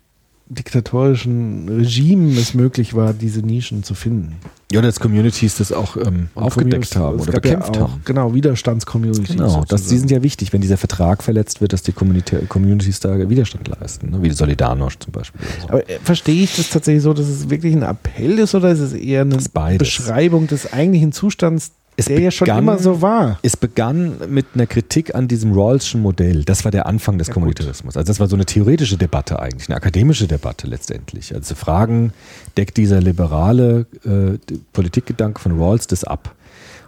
diktatorischen 0.47 1.69
Regimen 1.69 2.35
es 2.35 2.55
möglich 2.55 2.95
war, 2.95 3.13
diese 3.13 3.41
Nischen 3.41 3.83
zu 3.83 3.93
finden. 3.93 4.37
Ja, 4.71 4.81
dass 4.81 4.99
Communities 4.99 5.57
das 5.57 5.71
auch 5.71 5.97
ähm, 5.97 6.29
aufgedeckt 6.35 6.95
haben 6.95 7.19
oder 7.19 7.31
bekämpft 7.31 7.75
ja 7.75 7.81
auch, 7.83 7.89
haben. 7.89 8.01
Genau, 8.05 8.35
Widerstandscommunities. 8.35 9.35
Genau, 9.35 9.65
das, 9.67 9.87
die 9.87 9.97
sind 9.97 10.11
ja 10.11 10.21
wichtig, 10.21 10.53
wenn 10.53 10.61
dieser 10.61 10.77
Vertrag 10.77 11.23
verletzt 11.23 11.59
wird, 11.59 11.73
dass 11.73 11.81
die 11.81 11.91
Community, 11.91 12.37
Communities 12.47 12.99
da 12.99 13.29
Widerstand 13.29 13.67
leisten, 13.67 14.11
ne? 14.11 14.21
wie 14.21 14.29
Solidarność 14.29 14.99
zum 14.99 15.11
Beispiel. 15.11 15.41
so. 15.59 15.69
Aber 15.69 15.89
äh, 15.89 15.97
verstehe 16.03 16.43
ich 16.43 16.55
das 16.55 16.69
tatsächlich 16.69 17.01
so, 17.01 17.13
dass 17.13 17.27
es 17.27 17.49
wirklich 17.49 17.75
ein 17.75 17.81
Appell 17.81 18.37
ist 18.37 18.53
oder 18.53 18.69
ist 18.69 18.79
es 18.79 18.93
eher 18.93 19.21
eine. 19.21 19.39
Beschreibung 19.79 20.45
des 20.45 20.71
eigentlichen 20.71 21.13
Zustands, 21.13 21.71
Es 21.99 22.05
der 22.05 22.19
ja 22.19 22.31
schon 22.31 22.45
begann- 22.45 22.63
immer 22.63 22.77
so 22.79 23.01
war? 23.01 23.39
Es 23.41 23.55
begann 23.57 24.15
mit 24.29 24.45
einer 24.53 24.65
Kritik 24.67 25.13
an 25.15 25.27
diesem 25.27 25.51
Rawlschen 25.53 26.01
Modell. 26.01 26.43
Das 26.43 26.63
war 26.65 26.71
der 26.71 26.85
Anfang 26.87 27.17
des 27.17 27.27
Ja, 27.27 27.33
Kommunitarismus. 27.33 27.95
Also 27.97 28.07
das 28.07 28.19
war 28.19 28.27
so 28.27 28.35
eine 28.35 28.45
theoretische 28.45 28.97
Debatte 28.97 29.39
eigentlich, 29.39 29.69
eine 29.69 29.75
akademische 29.77 30.27
Debatte 30.27 30.67
letztendlich. 30.67 31.33
Also 31.35 31.55
Fragen 31.55 32.13
deckt 32.57 32.77
dieser 32.77 33.01
liberale 33.01 33.85
äh, 34.05 34.37
Politikgedanke 34.73 35.39
von 35.39 35.59
Rawls 35.59 35.87
das 35.87 36.03
ab. 36.03 36.33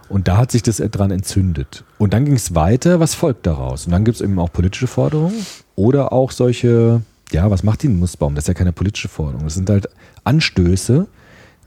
Und 0.08 0.28
da 0.28 0.36
hat 0.36 0.50
sich 0.52 0.62
das 0.62 0.76
dran 0.76 1.10
entzündet. 1.10 1.84
Und 1.96 2.12
dann 2.12 2.24
ging 2.26 2.34
es 2.34 2.54
weiter, 2.54 3.00
was 3.00 3.14
folgt 3.14 3.46
daraus? 3.46 3.86
Und 3.86 3.92
dann 3.92 4.04
gibt 4.04 4.16
es 4.16 4.20
eben 4.20 4.38
auch 4.38 4.52
politische 4.52 4.86
Forderungen 4.86 5.46
oder 5.74 6.12
auch 6.12 6.32
solche, 6.32 7.00
ja, 7.30 7.50
was 7.50 7.62
macht 7.62 7.82
die 7.82 7.88
Nussbaum? 7.88 8.34
Das 8.34 8.44
ist 8.44 8.48
ja 8.48 8.54
keine 8.54 8.72
politische 8.72 9.08
Forderung. 9.08 9.44
Das 9.44 9.54
sind 9.54 9.70
halt 9.70 9.88
Anstöße, 10.24 11.06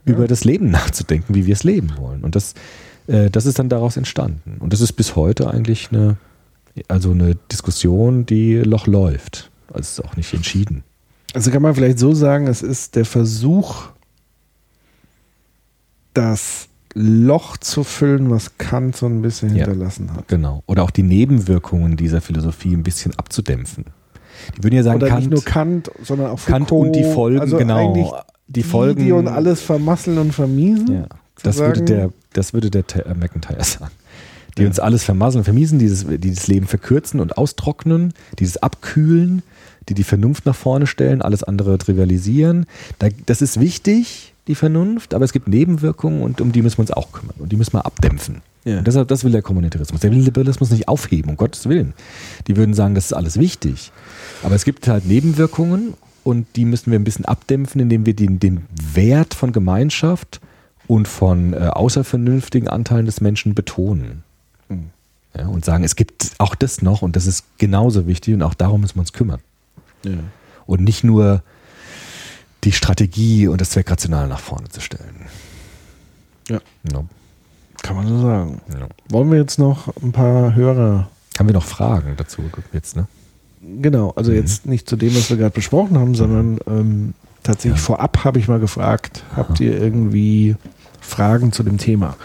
über 0.04 0.28
das 0.28 0.44
Leben 0.44 0.70
nachzudenken, 0.70 1.34
wie 1.34 1.46
wir 1.46 1.54
es 1.54 1.64
leben 1.64 1.94
wollen. 1.98 2.22
Und 2.22 2.36
das, 2.36 2.54
äh, 3.06 3.30
das 3.30 3.46
ist 3.46 3.58
dann 3.58 3.68
daraus 3.68 3.96
entstanden. 3.96 4.56
Und 4.60 4.72
das 4.72 4.80
ist 4.80 4.92
bis 4.92 5.16
heute 5.16 5.50
eigentlich 5.50 5.88
eine, 5.92 6.16
also 6.88 7.10
eine 7.10 7.34
Diskussion, 7.52 8.26
die 8.26 8.56
Loch 8.56 8.86
läuft. 8.86 9.50
Also 9.68 9.80
es 9.80 9.90
ist 9.98 10.04
auch 10.04 10.16
nicht 10.16 10.32
entschieden. 10.34 10.84
Also 11.34 11.50
kann 11.50 11.62
man 11.62 11.74
vielleicht 11.74 11.98
so 11.98 12.12
sagen, 12.14 12.46
es 12.46 12.62
ist 12.62 12.96
der 12.96 13.04
Versuch, 13.04 13.88
das 16.14 16.68
Loch 16.94 17.58
zu 17.58 17.84
füllen, 17.84 18.30
was 18.30 18.56
Kant 18.56 18.96
so 18.96 19.06
ein 19.06 19.20
bisschen 19.20 19.50
Ja. 19.54 19.66
hinterlassen 19.66 20.14
hat. 20.14 20.28
Genau. 20.28 20.62
Oder 20.66 20.82
auch 20.82 20.90
die 20.90 21.02
Nebenwirkungen 21.02 21.96
dieser 21.96 22.22
Philosophie 22.22 22.72
ein 22.72 22.82
bisschen 22.82 23.14
abzudämpfen. 23.18 23.84
Die 24.56 24.64
würden 24.64 24.76
ja 24.76 24.82
sagen, 24.82 24.96
Oder 24.98 25.08
Kant, 25.08 25.20
nicht 25.20 25.30
nur 25.30 25.44
Kant, 25.44 25.90
sondern 26.02 26.30
auch 26.30 26.38
Foucault. 26.38 26.68
Kant 26.68 26.72
und 26.72 26.92
die 26.96 27.04
Folgen, 27.04 27.40
also 27.40 27.58
genau. 27.58 27.92
Die 27.92 28.06
die, 28.48 28.62
Folgen. 28.62 29.04
die 29.04 29.12
und 29.12 29.28
alles 29.28 29.60
vermasseln 29.60 30.18
und 30.18 30.32
vermiesen. 30.32 30.92
Ja, 30.92 31.06
das, 31.42 31.56
sagen- 31.56 31.68
würde 31.76 31.84
der, 31.84 32.10
das 32.32 32.52
würde 32.52 32.70
der 32.70 32.86
Ta- 32.86 33.00
äh, 33.00 33.14
McIntyre 33.14 33.62
sagen. 33.64 33.90
Die 34.58 34.64
uns 34.64 34.78
alles 34.80 35.04
vermasseln, 35.04 35.44
vermiesen, 35.44 35.78
dieses, 35.78 36.06
die 36.08 36.32
das 36.32 36.46
Leben 36.46 36.66
verkürzen 36.66 37.20
und 37.20 37.36
austrocknen, 37.36 38.14
dieses 38.38 38.56
Abkühlen, 38.56 39.42
die 39.90 39.94
die 39.94 40.02
Vernunft 40.02 40.46
nach 40.46 40.56
vorne 40.56 40.86
stellen, 40.86 41.20
alles 41.20 41.44
andere 41.44 41.76
trivialisieren. 41.76 42.64
Da, 42.98 43.08
das 43.26 43.42
ist 43.42 43.60
wichtig, 43.60 44.32
die 44.48 44.54
Vernunft, 44.54 45.12
aber 45.12 45.26
es 45.26 45.34
gibt 45.34 45.46
Nebenwirkungen 45.46 46.22
und 46.22 46.40
um 46.40 46.52
die 46.52 46.62
müssen 46.62 46.78
wir 46.78 46.82
uns 46.84 46.90
auch 46.90 47.12
kümmern 47.12 47.34
und 47.38 47.52
die 47.52 47.56
müssen 47.56 47.74
wir 47.74 47.84
abdämpfen. 47.84 48.40
Ja. 48.64 48.78
Und 48.78 48.86
deshalb, 48.86 49.08
das 49.08 49.24
will 49.24 49.32
der 49.32 49.42
Kommunitarismus. 49.42 50.00
Der 50.00 50.10
will 50.10 50.18
den 50.20 50.24
Liberalismus 50.24 50.70
nicht 50.70 50.88
aufheben, 50.88 51.30
um 51.32 51.36
Gottes 51.36 51.68
Willen. 51.68 51.92
Die 52.46 52.56
würden 52.56 52.72
sagen, 52.72 52.94
das 52.94 53.04
ist 53.06 53.12
alles 53.12 53.38
wichtig. 53.38 53.92
Aber 54.42 54.54
es 54.54 54.64
gibt 54.64 54.88
halt 54.88 55.04
Nebenwirkungen 55.06 55.92
und 56.24 56.46
die 56.56 56.64
müssen 56.64 56.90
wir 56.90 56.98
ein 56.98 57.04
bisschen 57.04 57.26
abdämpfen, 57.26 57.80
indem 57.80 58.06
wir 58.06 58.14
den, 58.14 58.40
den 58.40 58.62
Wert 58.94 59.34
von 59.34 59.52
Gemeinschaft 59.52 60.40
und 60.86 61.08
von 61.08 61.52
äh, 61.52 61.56
außervernünftigen 61.72 62.68
Anteilen 62.68 63.06
des 63.06 63.20
Menschen 63.20 63.54
betonen. 63.54 64.22
Mhm. 64.68 64.90
Ja, 65.36 65.46
und 65.48 65.64
sagen, 65.64 65.84
es 65.84 65.96
gibt 65.96 66.32
auch 66.38 66.54
das 66.54 66.80
noch 66.82 67.02
und 67.02 67.14
das 67.16 67.26
ist 67.26 67.44
genauso 67.58 68.06
wichtig 68.06 68.34
und 68.34 68.42
auch 68.42 68.54
darum 68.54 68.80
müssen 68.80 68.96
wir 68.96 69.00
uns 69.00 69.12
kümmern. 69.12 69.40
Ja. 70.04 70.12
Und 70.66 70.82
nicht 70.82 71.04
nur 71.04 71.42
die 72.64 72.72
Strategie 72.72 73.46
und 73.48 73.60
das 73.60 73.70
Zweckrational 73.70 74.28
nach 74.28 74.40
vorne 74.40 74.68
zu 74.68 74.80
stellen. 74.80 75.26
Ja. 76.48 76.58
Ja, 76.90 77.04
Kann 77.82 77.96
man 77.96 78.06
so 78.08 78.20
sagen. 78.20 78.60
ja. 78.72 78.86
Wollen 79.10 79.30
wir 79.30 79.38
jetzt 79.38 79.58
noch 79.58 79.88
ein 80.02 80.12
paar 80.12 80.54
Hörer 80.54 81.08
Haben 81.38 81.48
wir 81.48 81.52
noch 81.54 81.64
Fragen 81.64 82.14
dazu 82.16 82.42
jetzt, 82.72 82.96
ne? 82.96 83.06
Genau, 83.82 84.10
also 84.12 84.30
Mhm. 84.30 84.36
jetzt 84.38 84.66
nicht 84.66 84.88
zu 84.88 84.96
dem, 84.96 85.14
was 85.14 85.28
wir 85.28 85.36
gerade 85.36 85.54
besprochen 85.54 85.98
haben, 85.98 86.14
sondern 86.14 86.58
ähm, 86.66 87.14
tatsächlich 87.46 87.80
vorab 87.80 88.24
habe 88.24 88.38
ich 88.38 88.48
mal 88.48 88.60
gefragt, 88.60 89.24
habt 89.34 89.60
ihr 89.60 89.80
irgendwie 89.80 90.56
Fragen 91.00 91.52
zu 91.52 91.62
dem 91.62 91.78
Thema? 91.78 92.16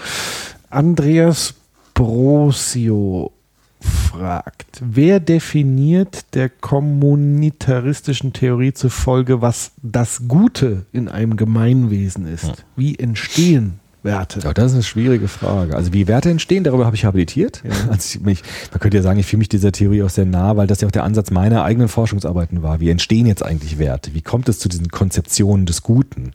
Andreas 0.70 1.54
Brosio 1.94 3.32
fragt, 3.80 4.82
wer 4.84 5.20
definiert 5.20 6.34
der 6.34 6.50
kommunitaristischen 6.50 8.34
Theorie 8.34 8.74
zufolge, 8.74 9.42
was 9.42 9.72
das 9.82 10.28
Gute 10.28 10.86
in 10.92 11.08
einem 11.08 11.38
Gemeinwesen 11.38 12.28
ist? 12.28 12.66
Wie 12.76 12.98
entstehen 12.98 13.80
Werte? 14.04 14.40
Ja, 14.40 14.54
das 14.54 14.68
ist 14.68 14.74
eine 14.74 14.84
schwierige 14.84 15.28
Frage. 15.28 15.76
Also 15.76 15.94
wie 15.94 16.08
Werte 16.08 16.30
entstehen, 16.30 16.64
darüber 16.64 16.86
habe 16.86 16.96
ich 16.96 17.06
habilitiert. 17.06 17.64
Also 17.92 18.20
ich 18.20 18.22
mich, 18.22 18.44
man 18.72 18.80
könnte 18.80 18.98
ja 18.98 19.04
sagen, 19.04 19.20
ich 19.20 19.26
fühle 19.26 19.40
mich 19.40 19.50
dieser 19.50 19.72
Theorie 19.72 20.04
auch 20.04 20.10
sehr 20.10 20.26
nah, 20.26 20.56
weil 20.56 20.68
das 20.68 20.82
ja 20.82 20.88
auch 20.88 20.92
der 20.92 21.04
Ansatz 21.04 21.30
meiner 21.30 21.64
eigenen 21.64 21.88
Forschungsarbeiten 21.88 22.64
war. 22.64 22.80
Wie 22.80 22.90
entstehen 22.90 23.26
jetzt 23.26 23.44
eigentlich 23.44 23.80
Werte? 23.80 24.14
Wie 24.14 24.22
kommt 24.22 24.48
es 24.50 24.60
zu 24.60 24.70
diesen 24.70 24.90
Konzeptionen 24.90 25.66
des 25.66 25.84
Guten? 25.84 26.34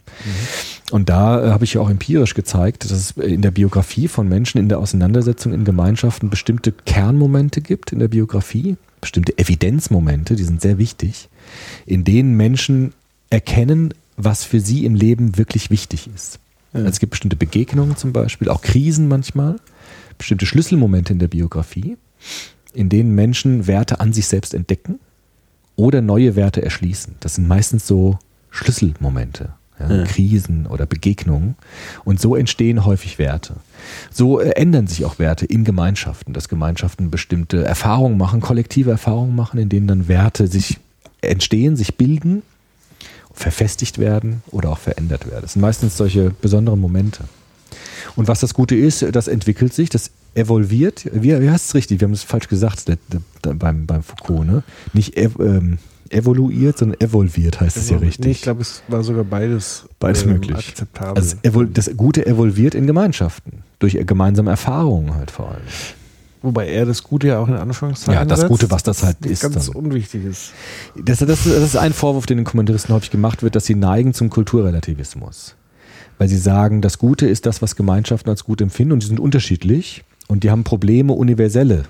Und 0.91 1.09
da 1.09 1.45
äh, 1.45 1.51
habe 1.51 1.65
ich 1.65 1.75
ja 1.75 1.81
auch 1.81 1.89
empirisch 1.89 2.35
gezeigt, 2.35 2.85
dass 2.85 2.91
es 2.91 3.11
in 3.13 3.43
der 3.43 3.53
Biografie 3.53 4.09
von 4.09 4.29
Menschen 4.29 4.59
in 4.59 4.69
der 4.69 4.79
Auseinandersetzung 4.79 5.53
in 5.53 5.65
Gemeinschaften 5.65 6.31
bestimmte 6.31 6.73
Kernmomente 6.73 7.61
gibt 7.61 7.93
in 7.93 7.99
der 7.99 8.09
Biografie, 8.09 8.77
bestimmte 9.01 9.39
Evidenzmomente, 9.39 10.37
die 10.37 10.45
sind 10.45 10.61
sehr 10.61 10.79
wichtig, 10.79 11.29
in 11.87 12.05
denen 12.05 12.37
Menschen 12.37 12.93
erkennen, 13.31 13.95
was 14.17 14.45
für 14.45 14.61
sie 14.61 14.85
im 14.85 14.95
Leben 14.95 15.39
wirklich 15.39 15.71
wichtig 15.71 16.09
ist. 16.15 16.39
Also 16.77 16.89
es 16.89 17.01
gibt 17.01 17.11
bestimmte 17.11 17.37
Begegnungen 17.37 17.97
zum 17.97 18.13
Beispiel, 18.13 18.49
auch 18.49 18.63
Krisen 18.63 19.09
manchmal, 19.09 19.57
bestimmte 20.19 20.47
Schlüsselmomente 20.47 21.13
in 21.13 21.19
der 21.19 21.29
Biografie, 21.29 21.97
in 22.73 22.89
denen 22.89 23.15
Menschen 23.15 23.67
Werte 23.67 24.01
an 24.01 24.13
sich 24.13 24.27
selbst 24.27 24.55
entdecken 24.55 24.99
oder 25.77 26.01
neue 26.01 26.37
Werte 26.37 26.63
erschließen. 26.63 27.17
Das 27.21 27.37
sind 27.37 27.49
meistens 27.49 27.87
so 27.87 28.19
Schlüsselmomente, 28.51 29.51
ja, 29.79 29.93
Ja. 29.95 30.05
Krisen 30.05 30.67
oder 30.67 30.87
Begegnungen. 30.87 31.57
Und 32.05 32.21
so 32.21 32.35
entstehen 32.35 32.85
häufig 32.85 33.19
Werte. 33.19 33.57
So 34.11 34.41
äh, 34.41 34.51
ändern 34.51 34.87
sich 34.87 35.05
auch 35.05 35.19
Werte 35.19 35.45
in 35.45 35.65
Gemeinschaften, 35.65 36.33
dass 36.33 36.49
Gemeinschaften 36.49 37.11
bestimmte 37.11 37.65
Erfahrungen 37.65 38.17
machen, 38.17 38.41
kollektive 38.41 38.91
Erfahrungen 38.91 39.37
machen, 39.37 39.59
in 39.59 39.69
denen 39.69 39.87
dann 39.87 40.09
Werte 40.09 40.47
sich 40.47 40.79
entstehen, 41.21 41.77
sich 41.77 41.97
bilden 41.97 42.43
verfestigt 43.37 43.99
werden 43.99 44.43
oder 44.51 44.71
auch 44.71 44.79
verändert 44.79 45.27
werden. 45.27 45.43
Das 45.43 45.53
sind 45.53 45.63
meistens 45.63 45.97
solche 45.97 46.31
besonderen 46.31 46.81
Momente. 46.81 47.25
Und 48.17 48.29
was 48.29 48.41
das 48.41 48.55
Gute 48.55 48.75
ist, 48.75 49.05
das 49.15 49.29
entwickelt 49.29 49.75
sich, 49.75 49.91
das 49.91 50.11
evolviert. 50.35 51.07
Wie, 51.13 51.39
wie 51.41 51.51
heißt 51.51 51.69
es 51.69 51.75
richtig? 51.75 52.01
Wir 52.01 52.07
haben 52.07 52.13
es 52.13 52.23
falsch 52.23 52.49
gesagt 52.49 52.85
beim, 53.43 53.87
beim 53.87 54.03
Foucault, 54.03 54.47
ne? 54.47 54.63
Nicht 54.93 55.17
ev 55.17 55.39
ähm, 55.39 55.79
evoluiert, 56.11 56.79
sondern 56.79 57.01
evolviert 57.01 57.61
heißt 57.61 57.77
es 57.77 57.91
ja 57.91 57.97
richtig. 57.99 58.25
Nee, 58.25 58.31
ich 58.31 58.43
glaube, 58.43 58.63
es 58.63 58.83
war 58.89 59.03
sogar 59.03 59.25
beides, 59.25 59.87
Beides 59.99 60.23
ähm, 60.23 60.35
möglich. 60.35 60.57
akzeptabel. 60.57 61.23
Also 61.23 61.65
das 61.65 61.91
Gute 61.97 62.27
evolviert 62.27 62.75
in 62.75 62.87
Gemeinschaften. 62.87 63.65
Durch 63.81 63.99
gemeinsame 64.07 64.51
Erfahrungen 64.51 65.15
halt 65.15 65.31
vor 65.31 65.51
allem. 65.51 65.63
Wobei 66.47 66.69
er 66.69 66.87
das 66.87 67.03
Gute 67.03 67.27
ja 67.27 67.41
auch 67.41 67.49
in 67.49 67.55
Anführungszeichen 67.55 68.15
Ja, 68.15 68.25
das 68.25 68.39
setzt, 68.39 68.51
Gute, 68.51 68.71
was 68.71 68.85
das 68.85 69.03
halt 69.03 69.27
ist 69.27 69.43
ganz 69.43 69.67
dann. 69.67 69.75
unwichtig 69.75 70.25
ist. 70.25 70.53
Das, 70.95 71.19
das, 71.19 71.27
das 71.27 71.47
ist 71.47 71.77
ein 71.77 71.93
Vorwurf, 71.93 72.25
den 72.27 72.37
den 72.37 72.45
Kommentaristen 72.45 72.95
häufig 72.95 73.11
gemacht 73.11 73.43
wird, 73.43 73.57
dass 73.57 73.67
sie 73.67 73.75
neigen 73.75 74.15
zum 74.15 74.31
Kulturrelativismus. 74.31 75.57
Weil 76.19 76.29
sie 76.29 76.39
sagen, 76.39 76.83
das 76.83 76.99
Gute 76.99 77.27
ist 77.27 77.47
das, 77.47 77.63
was 77.63 77.75
Gemeinschaften 77.75 78.31
als 78.31 78.45
gut 78.45 78.61
empfinden 78.61 78.93
und 78.93 79.03
die 79.03 79.09
sind 79.09 79.19
unterschiedlich 79.19 80.05
und 80.29 80.45
die 80.45 80.51
haben 80.53 80.63
Probleme, 80.63 81.15
universelle 81.15 81.87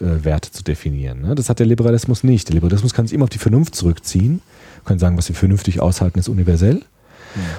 äh, 0.00 0.24
Werte 0.24 0.52
zu 0.52 0.64
definieren. 0.64 1.20
Ne? 1.20 1.34
Das 1.34 1.50
hat 1.50 1.58
der 1.58 1.66
Liberalismus 1.66 2.24
nicht. 2.24 2.48
Der 2.48 2.54
Liberalismus 2.54 2.94
kann 2.94 3.06
sich 3.06 3.14
immer 3.14 3.24
auf 3.24 3.30
die 3.30 3.36
Vernunft 3.36 3.74
zurückziehen, 3.74 4.40
kann 4.86 4.98
sagen, 4.98 5.18
was 5.18 5.28
wir 5.28 5.36
vernünftig 5.36 5.80
aushalten, 5.80 6.18
ist 6.18 6.30
universell. 6.30 6.82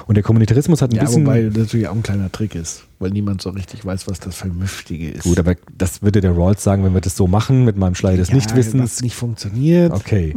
Und 0.07 0.15
der 0.15 0.23
Kommunitarismus 0.23 0.81
hat 0.81 0.91
ein 0.91 0.95
Ja, 0.97 1.03
bisschen. 1.03 1.25
wobei 1.25 1.43
das 1.43 1.57
natürlich 1.57 1.87
auch 1.87 1.95
ein 1.95 2.03
kleiner 2.03 2.31
Trick 2.31 2.55
ist, 2.55 2.83
weil 2.99 3.11
niemand 3.11 3.41
so 3.41 3.49
richtig 3.51 3.85
weiß, 3.85 4.07
was 4.07 4.19
das 4.19 4.35
Vernünftige 4.35 5.11
ist. 5.11 5.23
gut, 5.23 5.39
aber 5.39 5.55
das 5.77 6.01
würde 6.01 6.21
der 6.21 6.31
Rawls 6.31 6.63
sagen, 6.63 6.83
wenn 6.83 6.93
wir 6.93 7.01
das 7.01 7.15
so 7.15 7.27
machen, 7.27 7.65
mit 7.65 7.77
meinem 7.77 7.95
Schleier 7.95 8.17
des 8.17 8.29
ja, 8.29 8.35
Nichtwissens. 8.35 8.81
was 8.81 9.01
nicht 9.01 9.15
funktioniert. 9.15 9.93
Okay. 9.93 10.33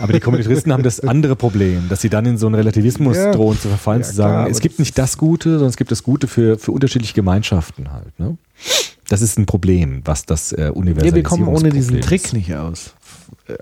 Aber 0.00 0.12
die 0.12 0.20
Kommunitaristen 0.20 0.72
haben 0.72 0.82
das 0.82 1.00
andere 1.00 1.36
Problem, 1.36 1.88
dass 1.88 2.00
sie 2.00 2.10
dann 2.10 2.26
in 2.26 2.38
so 2.38 2.46
einen 2.46 2.54
Relativismus 2.56 3.16
Ja. 3.16 3.32
drohen 3.32 3.58
zu 3.58 3.68
verfallen, 3.68 4.02
zu 4.04 4.14
sagen, 4.14 4.32
klar, 4.34 4.50
es 4.50 4.60
gibt 4.60 4.74
das 4.74 4.78
nicht 4.80 4.98
das 4.98 5.16
Gute, 5.18 5.50
sondern 5.50 5.68
es 5.70 5.76
gibt 5.76 5.90
das 5.90 6.02
Gute 6.02 6.26
für, 6.28 6.58
für 6.58 6.72
unterschiedliche 6.72 7.14
Gemeinschaften 7.14 7.92
halt. 7.92 8.18
Ne? 8.18 8.36
Das 9.08 9.20
ist 9.22 9.38
ein 9.38 9.46
Problem, 9.46 10.02
was 10.04 10.24
das 10.26 10.52
äh, 10.52 10.66
Ja, 10.66 10.74
wir 10.74 11.22
kommen 11.22 11.46
ohne 11.48 11.70
diesen 11.70 11.94
Universalisierungsproblem 11.96 12.00
Trick 12.02 12.24
ist. 12.24 12.32
nicht 12.32 12.54
aus. 12.54 12.94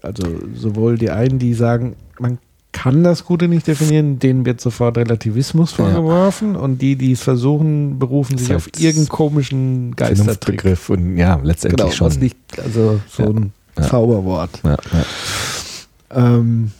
Also 0.02 0.22
sowohl 0.54 0.96
die 0.98 1.10
einen, 1.10 1.38
die 1.38 1.54
sagen, 1.54 1.96
man 2.18 2.38
kann 2.72 3.04
das 3.04 3.24
Gute 3.24 3.48
nicht 3.48 3.66
definieren, 3.66 4.18
denen 4.18 4.44
wird 4.46 4.60
sofort 4.60 4.96
Relativismus 4.96 5.72
vorgeworfen 5.72 6.56
und 6.56 6.78
die, 6.80 6.96
die 6.96 7.12
es 7.12 7.22
versuchen, 7.22 7.98
berufen 7.98 8.38
sich 8.38 8.54
auf 8.54 8.66
irgendeinen 8.78 9.08
komischen 9.08 9.94
Geistertrick. 9.96 10.62
Vernunftbegriff 10.62 10.90
und 10.90 11.16
ja, 11.18 11.38
letztendlich 11.42 11.80
Genau, 11.84 11.90
schon. 11.94 12.06
was 12.06 12.18
nicht, 12.18 12.36
also 12.58 13.00
so 13.08 13.22
Ja. 13.24 13.28
ein 13.28 13.52
Ja. 13.78 13.82
Zauberwort. 13.88 14.50
ja, 14.64 14.70
ja. 16.12 16.36
Ähm 16.36 16.72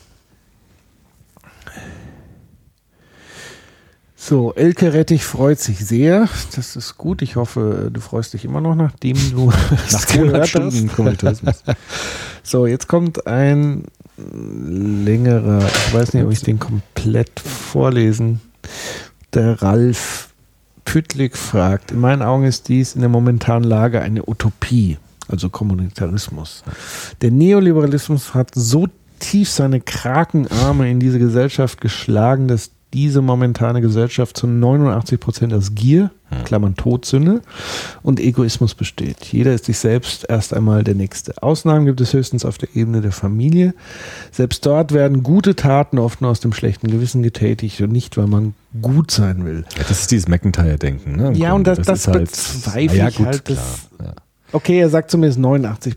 so, 4.14 4.54
Elke 4.54 4.92
Rettich 4.92 5.24
freut 5.24 5.58
sich 5.58 5.84
sehr. 5.84 6.28
Das 6.54 6.76
ist 6.76 6.96
gut. 6.96 7.22
Ich 7.22 7.34
hoffe, 7.36 7.90
du 7.92 8.00
freust 8.00 8.34
dich 8.34 8.44
immer 8.44 8.60
noch, 8.60 8.76
nachdem 8.76 9.16
du 9.32 9.46
Nach 9.70 9.88
200 9.88 10.12
gehört 10.32 10.48
Stunden 10.48 10.90
hast. 11.46 11.64
So, 12.44 12.66
jetzt 12.66 12.88
kommt 12.88 13.26
ein 13.26 13.84
längerer, 14.16 15.66
ich 15.66 15.94
weiß 15.94 16.14
nicht, 16.14 16.24
ob 16.24 16.32
ich 16.32 16.42
den 16.42 16.58
komplett 16.58 17.40
vorlesen. 17.40 18.40
Der 19.34 19.62
Ralf 19.62 20.28
Püttlik 20.84 21.36
fragt, 21.36 21.90
in 21.90 22.00
meinen 22.00 22.22
Augen 22.22 22.44
ist 22.44 22.68
dies 22.68 22.94
in 22.94 23.00
der 23.00 23.08
momentanen 23.08 23.64
Lage 23.64 24.00
eine 24.02 24.28
Utopie, 24.28 24.98
also 25.28 25.48
Kommunitarismus. 25.48 26.62
Der 27.22 27.30
Neoliberalismus 27.30 28.34
hat 28.34 28.50
so 28.54 28.88
tief 29.18 29.48
seine 29.48 29.80
Krakenarme 29.80 30.90
in 30.90 31.00
diese 31.00 31.18
Gesellschaft 31.18 31.80
geschlagen, 31.80 32.48
dass 32.48 32.72
diese 32.92 33.22
momentane 33.22 33.80
Gesellschaft 33.80 34.36
zu 34.36 34.46
89 34.46 35.18
Prozent 35.18 35.52
aus 35.54 35.74
Gier, 35.74 36.10
Klammern 36.44 36.76
Todsünde, 36.76 37.42
und 38.02 38.20
Egoismus 38.20 38.74
besteht. 38.74 39.24
Jeder 39.32 39.52
ist 39.54 39.66
sich 39.66 39.78
selbst 39.78 40.24
erst 40.28 40.54
einmal 40.54 40.82
der 40.84 40.94
Nächste. 40.94 41.42
Ausnahmen 41.42 41.86
gibt 41.86 42.00
es 42.00 42.12
höchstens 42.12 42.44
auf 42.44 42.58
der 42.58 42.74
Ebene 42.74 43.00
der 43.00 43.12
Familie. 43.12 43.74
Selbst 44.30 44.64
dort 44.66 44.92
werden 44.92 45.22
gute 45.22 45.56
Taten 45.56 45.98
oft 45.98 46.20
nur 46.20 46.30
aus 46.30 46.40
dem 46.40 46.52
schlechten 46.52 46.88
Gewissen 46.90 47.22
getätigt 47.22 47.80
und 47.80 47.92
nicht, 47.92 48.16
weil 48.16 48.26
man 48.26 48.54
gut 48.80 49.10
sein 49.10 49.44
will. 49.44 49.64
Ja, 49.76 49.84
das 49.88 50.00
ist 50.02 50.10
dieses 50.10 50.28
McIntyre-Denken. 50.28 51.16
Ne? 51.16 51.32
Ja, 51.34 51.52
und 51.52 51.64
Grunde. 51.64 51.76
das- 51.82 51.86
das 51.86 51.98
ist 52.00 52.08
halt, 52.08 52.20
bezweifle 52.30 52.98
ja, 52.98 53.08
ich 53.08 53.16
gut, 53.16 53.26
halt, 53.26 53.50
das-. 53.50 53.88
Ja. 54.02 54.12
Okay, 54.52 54.80
er 54.80 54.90
sagt 54.90 55.10
zumindest 55.10 55.38
89 55.38 55.96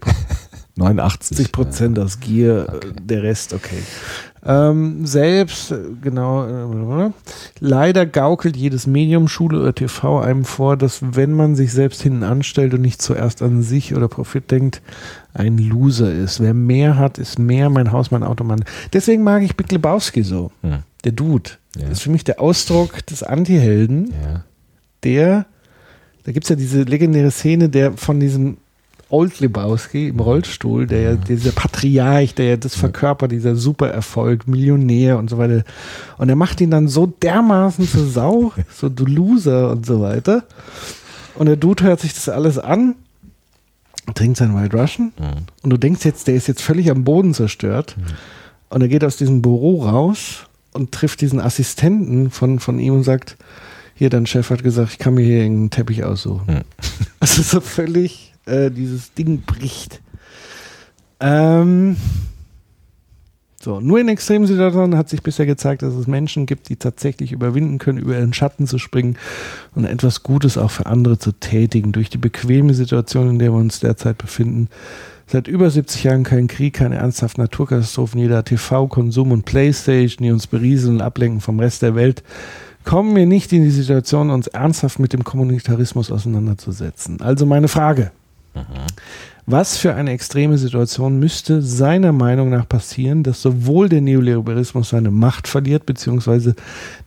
89. 0.78 1.38
80 1.40 1.52
Prozent 1.54 2.00
aus 2.00 2.20
Gier, 2.20 2.68
Okay. 2.70 2.88
der 3.02 3.24
Rest 3.24 3.54
okay. 3.54 3.78
Ähm, 4.48 5.08
selbst, 5.08 5.72
äh, 5.72 5.80
genau, 6.02 6.46
äh, 7.08 7.12
leider 7.60 8.06
gaukelt 8.06 8.56
jedes 8.56 8.86
Medium, 8.86 9.28
Schule 9.28 9.60
oder 9.60 9.74
TV 9.74 10.20
einem 10.20 10.46
vor, 10.46 10.78
dass 10.78 11.00
wenn 11.02 11.34
man 11.34 11.56
sich 11.56 11.72
selbst 11.74 12.04
hinten 12.04 12.24
anstellt 12.24 12.74
und 12.76 12.82
nicht 12.82 13.02
zuerst 13.02 13.42
an 13.42 13.64
sich 13.64 13.96
oder 13.96 14.08
Profit 14.08 14.52
denkt, 14.52 14.82
ein 15.34 15.58
Loser 15.58 16.14
ist. 16.14 16.40
Wer 16.40 16.54
mehr 16.54 16.98
hat, 16.98 17.18
ist 17.18 17.40
mehr 17.40 17.70
mein 17.70 17.92
Haus, 17.92 18.12
mein 18.12 18.24
Auto, 18.24 18.44
mein. 18.44 18.64
Deswegen 18.94 19.24
mag 19.24 19.42
ich 19.42 19.58
Big 19.58 19.72
Lebowski 19.72 20.22
so. 20.24 20.52
Hm. 20.62 20.80
Der 21.04 21.12
Dude. 21.12 21.52
Ja. 21.76 21.84
Das 21.84 21.94
ist 21.94 22.02
für 22.04 22.12
mich 22.12 22.24
der 22.24 22.40
Ausdruck 22.40 23.06
des 23.08 23.24
Anti-Helden 23.24 24.14
Ja. 24.24 24.44
der, 25.04 25.46
da 26.24 26.32
gibt 26.32 26.46
es 26.46 26.50
ja 26.50 26.56
diese 26.56 26.84
legendäre 26.84 27.32
Szene, 27.32 27.70
der 27.70 27.94
von 27.94 28.20
diesem 28.20 28.58
Old 29.16 29.40
Lebowski 29.40 30.10
im 30.10 30.20
Rollstuhl, 30.20 30.88
der 30.88 31.02
ja, 31.02 31.16
dieser 31.16 31.52
Patriarch, 31.54 32.36
der 32.36 32.46
ja 32.46 32.58
das 32.58 32.76
verkörpert, 32.76 33.32
dieser 33.32 33.56
Supererfolg, 33.56 34.46
Millionär 34.46 35.18
und 35.18 35.30
so 35.30 35.38
weiter. 35.38 35.64
Und 36.18 36.28
er 36.28 36.36
macht 36.36 36.60
ihn 36.60 36.70
dann 36.72 36.90
so 36.90 37.06
dermaßen 37.08 37.88
zur 37.88 38.06
Sau, 38.08 38.52
so 38.76 38.90
du 38.90 39.06
Loser 39.06 39.72
und 39.72 39.86
so 39.86 40.02
weiter. 40.02 40.44
Und 41.36 41.46
der 41.46 41.56
Dude 41.56 41.86
hört 41.86 42.02
sich 42.02 42.14
das 42.14 42.28
alles 42.28 42.60
an, 42.60 42.96
trinkt 44.16 44.38
seinen 44.38 44.56
White 44.56 44.78
Russian 44.78 45.14
Mhm. 45.18 45.46
und 45.64 45.70
du 45.70 45.78
denkst 45.78 46.04
jetzt, 46.06 46.28
der 46.28 46.36
ist 46.36 46.48
jetzt 46.48 46.62
völlig 46.62 46.92
am 46.92 47.04
Boden 47.06 47.34
zerstört. 47.34 47.96
Und 48.70 48.82
er 48.82 48.88
geht 48.90 49.04
aus 49.06 49.16
diesem 49.16 49.42
Büro 49.42 49.84
raus 49.84 50.48
und 50.74 50.92
trifft 50.92 51.22
diesen 51.22 51.40
Assistenten 51.40 52.32
von, 52.32 52.60
von 52.60 52.80
ihm 52.80 52.96
und 52.96 53.04
sagt, 53.04 53.38
hier, 53.96 54.10
dein 54.10 54.26
Chef 54.26 54.50
hat 54.50 54.62
gesagt, 54.62 54.92
ich 54.92 54.98
kann 54.98 55.14
mir 55.14 55.24
hier 55.24 55.44
einen 55.46 55.70
Teppich 55.70 56.04
aussuchen. 56.04 56.48
Hm. 56.48 56.62
Also 57.22 57.42
so 57.42 57.62
völlig 57.62 58.35
äh, 58.46 58.72
dieses 58.72 59.14
Ding 59.14 59.42
bricht. 59.42 60.02
Ähm, 61.20 61.96
so, 63.62 63.80
nur 63.80 64.00
in 64.00 64.10
extremen 64.10 64.46
Situationen 64.46 64.96
hat 64.98 65.10
sich 65.10 65.24
bisher 65.24 65.48
gezeigt, 65.48 65.82
dass 65.82 65.96
es 65.96 66.06
Menschen 66.06 66.46
gibt, 66.46 66.70
die 66.70 66.76
tatsächlich 66.76 67.32
überwinden 67.32 67.80
können, 67.80 67.98
über 67.98 68.16
ihren 68.16 68.34
Schatten 68.34 68.68
zu 68.68 68.78
springen 68.78 69.18
und 69.74 69.86
etwas 69.86 70.22
Gutes 70.22 70.58
auch 70.58 70.70
für 70.70 70.86
andere 70.86 71.18
zu 71.18 71.32
tätigen. 71.32 71.92
Durch 71.92 72.10
die 72.10 72.20
bequeme 72.20 72.76
Situation, 72.76 73.30
in 73.30 73.40
der 73.40 73.52
wir 73.52 73.58
uns 73.58 73.80
derzeit 73.80 74.18
befinden, 74.18 74.70
Seit 75.28 75.48
über 75.48 75.72
70 75.72 76.04
Jahren 76.04 76.24
kein 76.24 76.48
Krieg, 76.48 76.76
keine 76.76 76.98
ernsthaften 76.98 77.42
Naturkatastrophen, 77.42 78.20
jeder 78.20 78.44
TV, 78.44 78.88
Konsum 78.88 79.32
und 79.32 79.44
Playstation, 79.44 80.24
die 80.24 80.32
uns 80.32 80.46
berieseln 80.46 80.98
und 80.98 81.02
ablenken 81.02 81.42
vom 81.42 81.60
Rest 81.60 81.82
der 81.82 81.96
Welt, 81.96 82.24
kommen 82.84 83.16
wir 83.16 83.26
nicht 83.26 83.52
in 83.52 83.64
die 83.64 83.72
Situation, 83.72 84.30
uns 84.30 84.46
ernsthaft 84.46 85.00
mit 85.00 85.14
dem 85.14 85.24
Kommunitarismus 85.24 86.12
auseinanderzusetzen. 86.12 87.22
Also 87.22 87.48
meine 87.48 87.68
Frage. 87.68 88.12
Was 89.48 89.78
für 89.78 89.94
eine 89.94 90.12
extreme 90.12 90.58
Situation 90.58 91.20
müsste 91.20 91.62
seiner 91.62 92.12
Meinung 92.12 92.50
nach 92.50 92.68
passieren, 92.68 93.22
dass 93.22 93.44
sowohl 93.44 93.90
der 93.90 94.02
Neoliberalismus 94.02 94.90
seine 94.90 95.12
Macht 95.12 95.48
verliert, 95.48 95.86
beziehungsweise 95.86 96.56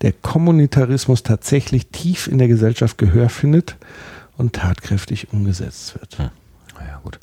der 0.02 0.12
Kommunitarismus 0.12 1.24
tatsächlich 1.24 1.88
tief 1.88 2.28
in 2.28 2.38
der 2.38 2.46
Gesellschaft 2.46 2.96
Gehör 2.96 3.28
findet 3.28 3.76
und 4.36 4.52
tatkräftig 4.52 5.32
umgesetzt 5.32 5.94
wird? 5.98 6.18
Hm. 6.18 6.30
Naja, 6.78 7.00
gut. 7.02 7.18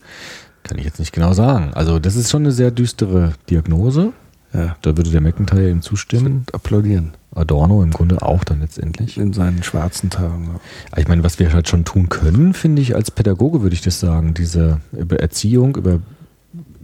Kann 0.63 0.77
ich 0.77 0.83
jetzt 0.83 0.99
nicht 0.99 1.13
genau 1.13 1.31
sagen. 1.31 1.73
Also, 1.73 1.99
das 1.99 2.17
ist 2.17 2.29
schon 2.29 2.41
eine 2.41 2.51
sehr 2.51 2.71
düstere 2.71 3.33
Diagnose. 3.49 4.11
Ja, 4.55 4.77
Da 4.81 4.95
würde 4.97 5.09
der 5.09 5.21
McIntyre 5.21 5.69
ihm 5.69 5.81
zustimmen. 5.81 6.45
applaudieren 6.53 7.13
Adorno 7.33 7.83
im 7.83 7.91
Grunde 7.91 8.21
auch 8.21 8.45
dann 8.45 8.61
letztendlich. 8.61 9.17
in 9.17 9.33
seinen 9.33 9.61
schwarzen 9.61 10.09
Tagen. 10.09 10.45
ja. 10.53 10.59
Aber 10.91 11.01
Ich 11.01 11.07
meine, 11.07 11.23
was 11.23 11.37
wir 11.37 11.51
halt 11.51 11.67
schon 11.67 11.83
tun 11.83 12.07
können, 12.07 12.53
finde 12.53 12.81
ich, 12.81 12.95
als 12.95 13.11
Pädagoge 13.11 13.61
würde 13.61 13.75
ich 13.75 13.81
das 13.81 13.99
sagen, 13.99 14.33
diese 14.33 14.79
über 14.93 15.19
Erziehung, 15.19 15.75
über 15.75 15.99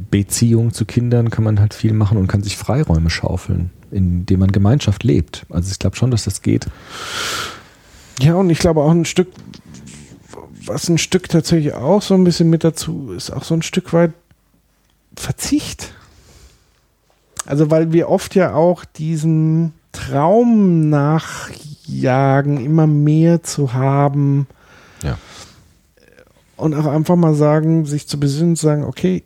Beziehung 0.10 0.74
zu 0.74 0.84
Kindern 0.86 1.30
kann 1.30 1.46
man 1.46 1.60
halt 1.62 1.74
viel 1.74 1.94
machen 1.94 2.18
und 2.18 2.28
kann 2.28 2.44
sich 2.44 2.58
Freiräume 2.58 3.10
schaufeln, 3.10 3.70
indem 3.92 4.42
man 4.42 4.52
Gemeinschaft 4.52 5.04
lebt. 5.04 5.46
Also 5.50 5.72
ich 5.72 5.80
glaube 5.80 5.96
schon, 5.96 6.12
dass 6.12 6.26
das 6.26 6.42
geht. 6.42 6.68
Ja, 8.20 8.36
und 8.36 8.50
ich 8.50 8.60
glaube 8.60 8.82
auch 8.82 8.92
ein 8.92 9.06
Stück, 9.06 9.30
was 10.66 10.90
ein 10.90 10.98
Stück 10.98 11.30
tatsächlich 11.30 11.74
auch 11.74 12.02
so 12.02 12.14
ein 12.14 12.26
bisschen 12.26 12.50
mit 12.50 12.66
dazu 12.66 13.14
ist, 13.16 13.32
auch 13.32 13.46
so 13.46 13.54
ein 13.54 13.62
Stück 13.62 13.94
weit 13.94 14.12
Verzicht. 15.16 15.94
Also, 17.52 17.70
weil 17.70 17.92
wir 17.92 18.08
oft 18.08 18.34
ja 18.34 18.54
auch 18.54 18.86
diesen 18.86 19.74
Traum 19.92 20.90
nachjagen, 20.90 22.64
immer 22.64 22.88
mehr 22.88 23.44
zu 23.44 23.74
haben. 23.74 24.48
Ja. 25.04 25.18
Und 26.56 26.74
auch 26.76 26.86
einfach 26.86 27.18
mal 27.18 27.34
sagen, 27.34 27.86
sich 27.86 28.08
zu 28.08 28.18
besinnen, 28.20 28.56
zu 28.56 28.68
sagen, 28.68 28.86
okay, 28.86 29.24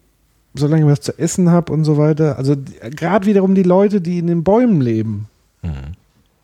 solange 0.55 0.85
ich 0.85 0.91
was 0.91 1.01
zu 1.01 1.19
essen 1.19 1.51
habe 1.51 1.71
und 1.71 1.83
so 1.83 1.97
weiter. 1.99 2.39
Also, 2.39 2.55
gerade 2.89 3.27
wiederum 3.27 3.53
die 3.53 3.61
Leute, 3.61 4.01
die 4.01 4.17
in 4.17 4.25
den 4.25 4.43
Bäumen 4.43 4.81
leben, 4.81 5.27
Mhm. 5.61 5.93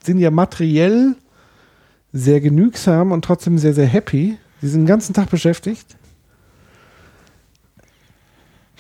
sind 0.03 0.19
ja 0.19 0.29
materiell 0.29 1.15
sehr 2.13 2.41
genügsam 2.41 3.11
und 3.11 3.25
trotzdem 3.25 3.57
sehr, 3.57 3.73
sehr 3.73 3.87
happy. 3.87 4.37
Die 4.61 4.67
sind 4.67 4.81
den 4.81 4.87
ganzen 4.87 5.13
Tag 5.13 5.31
beschäftigt. 5.31 5.95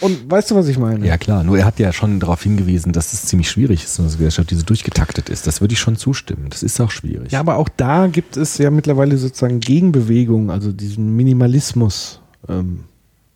Und 0.01 0.29
weißt 0.29 0.51
du, 0.51 0.55
was 0.55 0.67
ich 0.67 0.77
meine? 0.77 1.05
Ja 1.05 1.17
klar, 1.17 1.43
nur 1.43 1.57
er 1.59 1.65
hat 1.65 1.79
ja 1.79 1.93
schon 1.93 2.19
darauf 2.19 2.41
hingewiesen, 2.43 2.91
dass 2.91 3.13
es 3.13 3.25
ziemlich 3.27 3.49
schwierig 3.49 3.83
ist, 3.83 3.97
in 3.99 4.05
einer 4.05 4.11
Gesellschaft, 4.13 4.49
die 4.51 4.55
so 4.55 4.63
durchgetaktet 4.63 5.29
ist. 5.29 5.45
Das 5.47 5.61
würde 5.61 5.73
ich 5.73 5.79
schon 5.79 5.95
zustimmen. 5.95 6.47
Das 6.49 6.63
ist 6.63 6.79
auch 6.81 6.91
schwierig. 6.91 7.31
Ja, 7.31 7.39
aber 7.39 7.55
auch 7.57 7.69
da 7.69 8.07
gibt 8.07 8.35
es 8.35 8.57
ja 8.57 8.71
mittlerweile 8.71 9.17
sozusagen 9.17 9.59
Gegenbewegungen, 9.59 10.49
also 10.49 10.71
diesen 10.71 11.15
Minimalismus. 11.15 12.19
Ähm, 12.49 12.81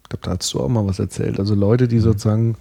ich 0.03 0.09
glaube, 0.09 0.23
da 0.25 0.37
hast 0.39 0.53
du 0.53 0.59
auch 0.59 0.69
mal 0.69 0.85
was 0.85 0.99
erzählt. 0.99 1.39
Also 1.39 1.55
Leute, 1.55 1.87
die 1.87 1.99
sozusagen 1.99 2.55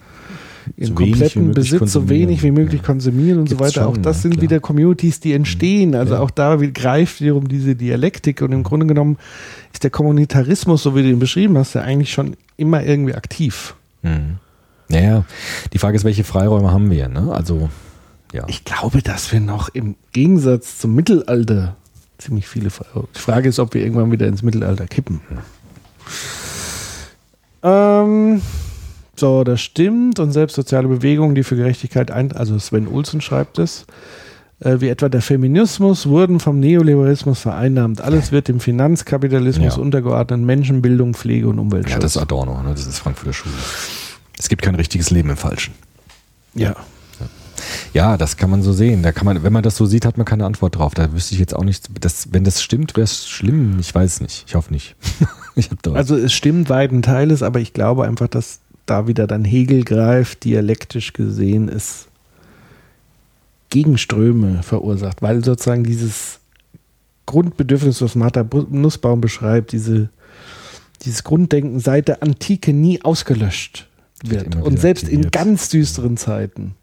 in 0.76 0.86
So 0.88 0.94
kompletten 0.94 1.52
Besitz 1.52 1.92
so 1.92 2.08
wenig 2.08 2.42
wie 2.42 2.50
möglich 2.50 2.80
Ja. 2.80 2.86
konsumieren 2.86 3.38
und 3.40 3.48
so 3.50 3.56
Gibt's 3.56 3.76
weiter. 3.76 3.86
auch 3.88 3.94
schon, 3.94 4.02
das 4.02 4.16
ja, 4.18 4.22
sind 4.22 4.30
klar. 4.32 4.42
wieder 4.42 4.60
Communities, 4.60 5.20
die 5.20 5.32
entstehen. 5.34 5.94
Also 5.94 6.14
Ja. 6.14 6.20
auch 6.20 6.30
da 6.30 6.56
greift 6.56 7.20
wiederum 7.20 7.48
diese 7.48 7.74
Dialektik 7.74 8.40
und 8.40 8.52
im 8.52 8.62
Grunde 8.62 8.86
genommen 8.86 9.18
ist 9.74 9.82
der 9.84 9.90
Kommunitarismus, 9.90 10.82
so 10.82 10.94
wie 10.96 11.02
du 11.02 11.08
ihn 11.10 11.18
beschrieben 11.18 11.58
hast, 11.58 11.74
ja 11.74 11.82
eigentlich 11.82 12.12
schon 12.12 12.34
immer 12.56 12.82
irgendwie 12.82 13.14
aktiv. 13.14 13.74
Mhm. 14.04 14.38
Naja, 14.88 15.24
die 15.72 15.78
Frage 15.78 15.96
ist, 15.96 16.04
welche 16.04 16.24
Freiräume 16.24 16.70
haben 16.70 16.90
wir? 16.90 17.08
Ne? 17.08 17.32
Also, 17.32 17.70
ja. 18.32 18.44
Ich 18.48 18.64
glaube, 18.64 19.02
dass 19.02 19.32
wir 19.32 19.40
noch 19.40 19.68
im 19.70 19.96
Gegensatz 20.12 20.78
zum 20.78 20.94
Mittelalter 20.94 21.76
ziemlich 22.18 22.46
viele 22.46 22.70
Freiräume. 22.70 23.08
Die 23.14 23.20
Frage 23.20 23.48
ist, 23.48 23.58
ob 23.58 23.74
wir 23.74 23.82
irgendwann 23.82 24.12
wieder 24.12 24.26
ins 24.26 24.42
Mittelalter 24.42 24.86
kippen. 24.86 25.20
Ähm, 27.62 28.42
so, 29.16 29.44
das 29.44 29.60
stimmt. 29.60 30.18
Und 30.20 30.32
selbst 30.32 30.54
soziale 30.54 30.88
Bewegungen, 30.88 31.34
die 31.34 31.44
für 31.44 31.56
Gerechtigkeit 31.56 32.10
ein, 32.10 32.32
also 32.32 32.58
Sven 32.58 32.88
Olsen 32.88 33.20
schreibt 33.20 33.58
es, 33.58 33.86
äh, 34.64 34.80
wie 34.80 34.88
etwa 34.88 35.08
der 35.08 35.22
Feminismus, 35.22 36.06
wurden 36.06 36.40
vom 36.40 36.58
Neoliberalismus 36.58 37.40
vereinnahmt. 37.40 38.00
Alles 38.00 38.32
wird 38.32 38.48
dem 38.48 38.60
Finanzkapitalismus 38.60 39.76
Ja. 39.76 39.82
untergeordnet. 39.82 40.40
Menschenbildung, 40.40 41.14
Pflege 41.14 41.48
und 41.48 41.58
Umweltschutz. 41.58 41.92
ja, 41.94 41.98
das 42.00 42.16
ist 42.16 42.22
Adorno, 42.22 42.62
ne? 42.62 42.70
das 42.70 42.86
ist 42.86 42.98
Frankfurter 42.98 43.32
Schule. 43.32 43.54
Es 44.38 44.48
gibt 44.48 44.62
kein 44.62 44.74
richtiges 44.74 45.10
Leben 45.10 45.30
im 45.30 45.36
Falschen. 45.36 45.74
ja. 46.54 46.74
Ja, 47.92 48.16
das 48.16 48.36
kann 48.36 48.50
man 48.50 48.62
so 48.62 48.72
sehen. 48.72 49.04
Da 49.04 49.12
kann 49.12 49.24
man, 49.24 49.42
wenn 49.44 49.52
man 49.52 49.62
das 49.62 49.76
so 49.76 49.86
sieht, 49.86 50.04
hat 50.04 50.16
man 50.18 50.26
keine 50.26 50.44
Antwort 50.44 50.76
drauf. 50.76 50.94
Da 50.94 51.12
wüsste 51.12 51.34
ich 51.34 51.40
jetzt 51.40 51.54
auch 51.54 51.62
nicht, 51.62 51.88
das, 52.00 52.32
wenn 52.32 52.42
das 52.42 52.60
stimmt, 52.62 52.96
wäre 52.96 53.04
es 53.04 53.28
schlimm. 53.28 53.78
Ich 53.78 53.94
weiß 53.94 54.20
nicht. 54.20 54.44
Ich 54.48 54.56
hoffe 54.56 54.72
nicht. 54.72 54.96
ich 55.54 55.70
Also 55.92 56.16
es 56.16 56.32
stimmt 56.32 56.68
weiten 56.68 57.02
Teiles, 57.02 57.42
aber 57.44 57.60
ich 57.60 57.72
glaube 57.72 58.04
einfach, 58.04 58.26
dass 58.26 58.58
da 58.86 59.06
wieder 59.06 59.26
dann 59.28 59.44
Hegel 59.44 59.84
greift, 59.84 60.44
dialektisch 60.44 61.12
gesehen 61.12 61.68
es 61.68 62.08
Gegenströme 63.74 64.62
verursacht, 64.62 65.20
weil 65.20 65.44
sozusagen 65.44 65.82
dieses 65.82 66.38
Grundbedürfnis, 67.26 68.00
was 68.02 68.14
Martha 68.14 68.46
Nussbaum 68.70 69.20
beschreibt, 69.20 69.72
diese, 69.72 70.10
dieses 71.02 71.24
Grunddenken 71.24 71.80
seit 71.80 72.06
der 72.06 72.22
Antike 72.22 72.72
nie 72.72 73.02
ausgelöscht 73.02 73.88
Wird 74.24 74.54
Und 74.54 74.78
selbst 74.78 75.08
in 75.08 75.24
aktiviert. 75.24 75.32
ganz 75.32 75.68
düsteren 75.70 76.16
Zeiten 76.16 76.76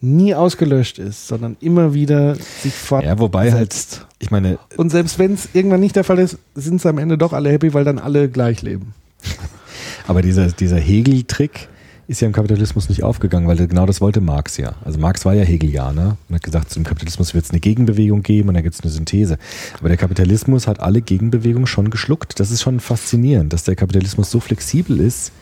nie 0.00 0.34
ausgelöscht 0.34 0.98
ist, 0.98 1.28
sondern 1.28 1.56
immer 1.60 1.94
wieder 1.94 2.34
sich 2.34 2.74
fortsetzt. 2.74 3.10
ja, 3.14 3.18
wobei 3.20 3.52
halt, 3.52 4.04
ich 4.18 4.32
meine, 4.32 4.58
Und 4.76 4.90
selbst 4.90 5.20
wenn 5.20 5.34
es 5.34 5.48
irgendwann 5.52 5.78
nicht 5.78 5.94
der 5.94 6.02
Fall 6.02 6.18
ist, 6.18 6.38
sind 6.56 6.80
sie 6.80 6.88
am 6.88 6.98
Ende 6.98 7.16
doch 7.16 7.32
alle 7.32 7.50
happy, 7.50 7.72
weil 7.72 7.84
dann 7.84 8.00
alle 8.00 8.28
gleich 8.28 8.62
leben. 8.62 8.94
aber 10.08 10.22
dieser, 10.22 10.48
dieser 10.48 10.78
Hegel-Trick 10.78 11.68
ist 12.06 12.20
ja 12.20 12.26
im 12.26 12.32
Kapitalismus 12.32 12.88
nicht 12.88 13.02
aufgegangen, 13.02 13.48
weil 13.48 13.56
genau 13.66 13.86
das 13.86 14.00
wollte 14.00 14.20
Marx 14.20 14.56
ja. 14.56 14.74
Also 14.84 14.98
Marx 14.98 15.24
war 15.24 15.34
ja 15.34 15.42
Hegelianer 15.42 16.16
und 16.28 16.34
hat 16.34 16.42
gesagt, 16.42 16.70
zum 16.70 16.84
Kapitalismus 16.84 17.34
wird 17.34 17.44
es 17.44 17.50
eine 17.50 17.60
Gegenbewegung 17.60 18.22
geben 18.22 18.48
und 18.48 18.54
dann 18.54 18.62
gibt 18.62 18.74
es 18.74 18.82
eine 18.82 18.90
Synthese. 18.90 19.38
Aber 19.78 19.88
der 19.88 19.96
Kapitalismus 19.96 20.66
hat 20.66 20.80
alle 20.80 21.00
Gegenbewegungen 21.00 21.66
schon 21.66 21.90
geschluckt. 21.90 22.38
Das 22.40 22.50
ist 22.50 22.62
schon 22.62 22.80
faszinierend, 22.80 23.52
dass 23.52 23.64
der 23.64 23.76
Kapitalismus 23.76 24.30
so 24.30 24.40
flexibel 24.40 25.00
ist, 25.00 25.32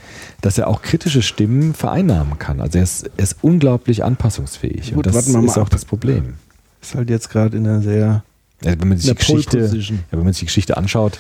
dass 0.41 0.59
er 0.59 0.69
auch 0.69 0.83
kritische 0.83 1.23
Stimmen 1.23 1.75
vereinnahmen 1.75 2.39
kann. 2.39 2.61
Also 2.61 2.79
er 2.79 2.85
ist, 2.85 3.11
er 3.17 3.25
ist 3.25 3.37
unglaublich 3.43 4.05
anpassungsfähig. 4.05 4.91
Gut, 4.91 4.99
und 4.99 5.07
das 5.07 5.15
warten 5.15 5.33
wir 5.33 5.39
mal 5.39 5.47
ist 5.47 5.59
auch 5.59 5.63
ab. 5.63 5.71
das 5.71 5.85
Problem. 5.85 6.35
Ist 6.81 6.95
halt 6.95 7.11
jetzt 7.11 7.31
gerade 7.31 7.57
in 7.57 7.67
einer 7.67 7.83
sehr. 7.83 8.25
Ja, 8.65 8.81
wenn 8.81 8.89
man 8.89 8.99
sich 8.99 9.11
die 9.11 9.17
Geschichte, 9.17 9.59
ja, 9.59 9.97
wenn 10.13 10.23
man 10.23 10.33
sich 10.33 10.41
die 10.41 10.47
Geschichte 10.47 10.77
anschaut, 10.77 11.19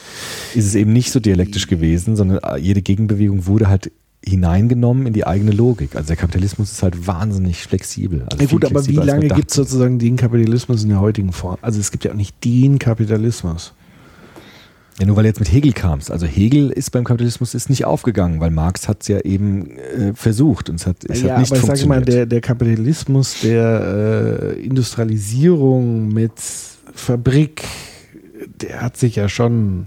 ist 0.54 0.64
es 0.64 0.76
eben 0.76 0.92
nicht 0.92 1.10
so 1.10 1.18
dialektisch 1.18 1.66
gewesen, 1.66 2.14
sondern 2.14 2.38
jede 2.60 2.82
Gegenbewegung 2.82 3.46
wurde 3.46 3.68
halt 3.68 3.90
hineingenommen 4.24 5.06
in 5.06 5.12
die 5.12 5.26
eigene 5.26 5.50
Logik. 5.50 5.96
Also 5.96 6.08
der 6.08 6.16
Kapitalismus 6.16 6.70
ist 6.70 6.82
halt 6.82 7.06
wahnsinnig 7.06 7.62
flexibel. 7.62 8.24
Also 8.30 8.44
Ja, 8.44 8.50
gut, 8.50 8.64
aber 8.64 8.86
wie 8.86 8.96
lange 8.96 9.28
gibt 9.28 9.50
es 9.50 9.56
sozusagen 9.56 9.98
den 9.98 10.16
Kapitalismus 10.16 10.82
in 10.84 10.90
der 10.90 11.00
heutigen 11.00 11.32
Form? 11.32 11.58
Also 11.60 11.80
es 11.80 11.90
gibt 11.90 12.04
ja 12.04 12.12
auch 12.12 12.16
nicht 12.16 12.44
den 12.44 12.78
Kapitalismus. 12.78 13.74
Ja, 15.00 15.06
nur 15.06 15.16
weil 15.16 15.24
du 15.24 15.28
jetzt 15.28 15.40
mit 15.40 15.50
Hegel 15.50 15.72
kamst. 15.72 16.10
Also 16.10 16.26
Hegel 16.26 16.70
ist 16.70 16.90
beim 16.90 17.04
Kapitalismus 17.04 17.54
ist 17.54 17.70
nicht 17.70 17.84
aufgegangen, 17.84 18.40
weil 18.40 18.50
Marx 18.50 18.88
hat 18.88 19.02
es 19.02 19.08
ja 19.08 19.20
eben 19.20 19.70
äh, 19.78 20.12
versucht 20.14 20.68
und 20.68 20.76
es 20.76 20.86
hat, 20.86 20.96
es 21.08 21.22
ja, 21.22 21.32
hat 21.32 21.40
nicht 21.40 21.50
aber 21.50 21.60
ich 21.60 21.66
sage 21.66 21.88
mal, 21.88 21.94
funktioniert. 21.96 22.08
der, 22.08 22.26
der 22.26 22.40
Kapitalismus 22.40 23.40
der 23.40 24.54
äh, 24.54 24.64
Industrialisierung 24.64 26.08
mit 26.08 26.32
Fabrik, 26.94 27.64
der 28.60 28.82
hat 28.82 28.96
sich 28.96 29.16
ja 29.16 29.28
schon 29.28 29.86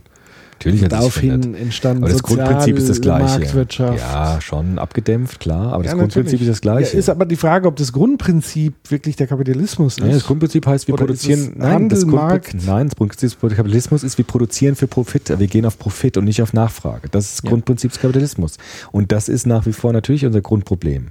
Natürlich 0.58 0.84
hat 0.84 0.92
sich 1.04 1.14
verändert. 1.14 1.46
daraufhin 1.46 1.56
entstanden. 1.56 2.04
Aber 2.04 2.12
das 2.14 2.24
Grundprinzip 2.24 2.78
ist 2.78 2.90
das 2.90 3.02
gleiche. 3.02 3.40
Marktwirtschaft. 3.40 4.00
Ja, 4.00 4.40
schon 4.42 4.80
abgedämpft, 4.80 5.40
klar, 5.40 5.74
aber 5.74 5.84
das 5.84 5.92
Ja, 5.92 5.98
Grundprinzip 5.98 6.24
natürlich. 6.26 6.42
ist 6.44 6.50
das 6.50 6.62
gleiche. 6.62 6.94
Ja, 6.94 7.00
ist 7.00 7.10
aber 7.10 7.26
die 7.26 7.36
Frage, 7.36 7.68
ob 7.68 7.76
das 7.76 7.92
Grundprinzip 7.92 8.74
wirklich 8.90 9.16
der 9.16 9.28
Kapitalismus 9.28 9.98
ist. 9.98 10.04
Ja, 10.06 10.12
das 10.12 10.26
Grundprinzip 10.26 10.66
heißt, 10.66 10.88
wir 10.88 10.94
Oder 10.94 11.06
produzieren. 11.06 11.54
Nein, 11.58 11.72
Handel, 11.74 11.90
das 11.90 12.08
Grundprinzip, 12.08 12.54
Markt? 12.54 12.68
nein, 12.68 12.88
das 12.88 12.96
Grundprinzip 12.96 13.40
des 13.40 13.56
Kapitalismus 13.58 14.04
ist, 14.04 14.18
wir 14.18 14.26
produzieren 14.26 14.76
für 14.76 14.88
Profit. 14.88 15.38
Wir 15.38 15.48
gehen 15.48 15.66
auf 15.66 15.78
Profit 15.78 16.18
und 16.18 16.24
nicht 16.26 16.42
auf 16.42 16.54
Nachfrage. 16.54 17.10
Das 17.10 17.26
ist 17.26 17.38
das 17.38 17.44
Ja. 17.44 17.50
Grundprinzip 17.50 17.92
des 17.92 18.00
Kapitalismus. 18.00 18.58
Und 18.92 19.12
das 19.12 19.30
ist 19.30 19.46
nach 19.46 19.66
wie 19.66 19.74
vor 19.74 19.94
natürlich 19.94 20.26
unser 20.26 20.42
Grundproblem. 20.42 21.08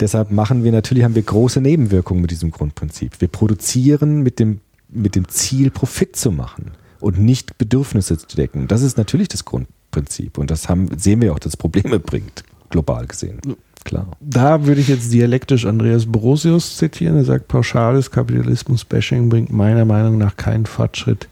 Deshalb 0.00 0.30
machen 0.30 0.64
wir 0.64 0.72
natürlich, 0.72 1.04
haben 1.04 1.14
wir 1.14 1.22
große 1.22 1.60
Nebenwirkungen 1.60 2.22
mit 2.22 2.30
diesem 2.30 2.50
Grundprinzip. 2.50 3.20
Wir 3.20 3.28
produzieren 3.28 4.22
mit 4.22 4.38
dem, 4.40 4.60
mit 4.88 5.14
dem 5.14 5.28
Ziel, 5.28 5.70
Profit 5.70 6.16
zu 6.16 6.32
machen 6.32 6.72
und 7.00 7.18
nicht 7.18 7.58
Bedürfnisse 7.58 8.18
zu 8.18 8.36
decken. 8.36 8.68
Das 8.68 8.82
ist 8.82 8.96
natürlich 8.96 9.28
das 9.28 9.44
Grundprinzip. 9.44 10.38
Und 10.38 10.50
das 10.50 10.68
haben, 10.68 10.88
sehen 10.96 11.20
wir 11.20 11.32
auch, 11.32 11.38
dass 11.38 11.52
es 11.52 11.56
Probleme 11.56 11.98
bringt, 11.98 12.44
global 12.70 13.06
gesehen. 13.06 13.40
Klar. 13.84 14.08
Da 14.20 14.66
würde 14.66 14.80
ich 14.80 14.88
jetzt 14.88 15.12
dialektisch 15.12 15.64
Andreas 15.64 16.06
Borosius 16.06 16.76
zitieren. 16.76 17.16
Er 17.16 17.24
sagt, 17.24 17.48
pauschales 17.48 18.10
Kapitalismus-Bashing 18.10 19.28
bringt 19.28 19.50
meiner 19.50 19.84
Meinung 19.84 20.18
nach 20.18 20.36
keinen 20.36 20.66
Fortschritt, 20.66 21.28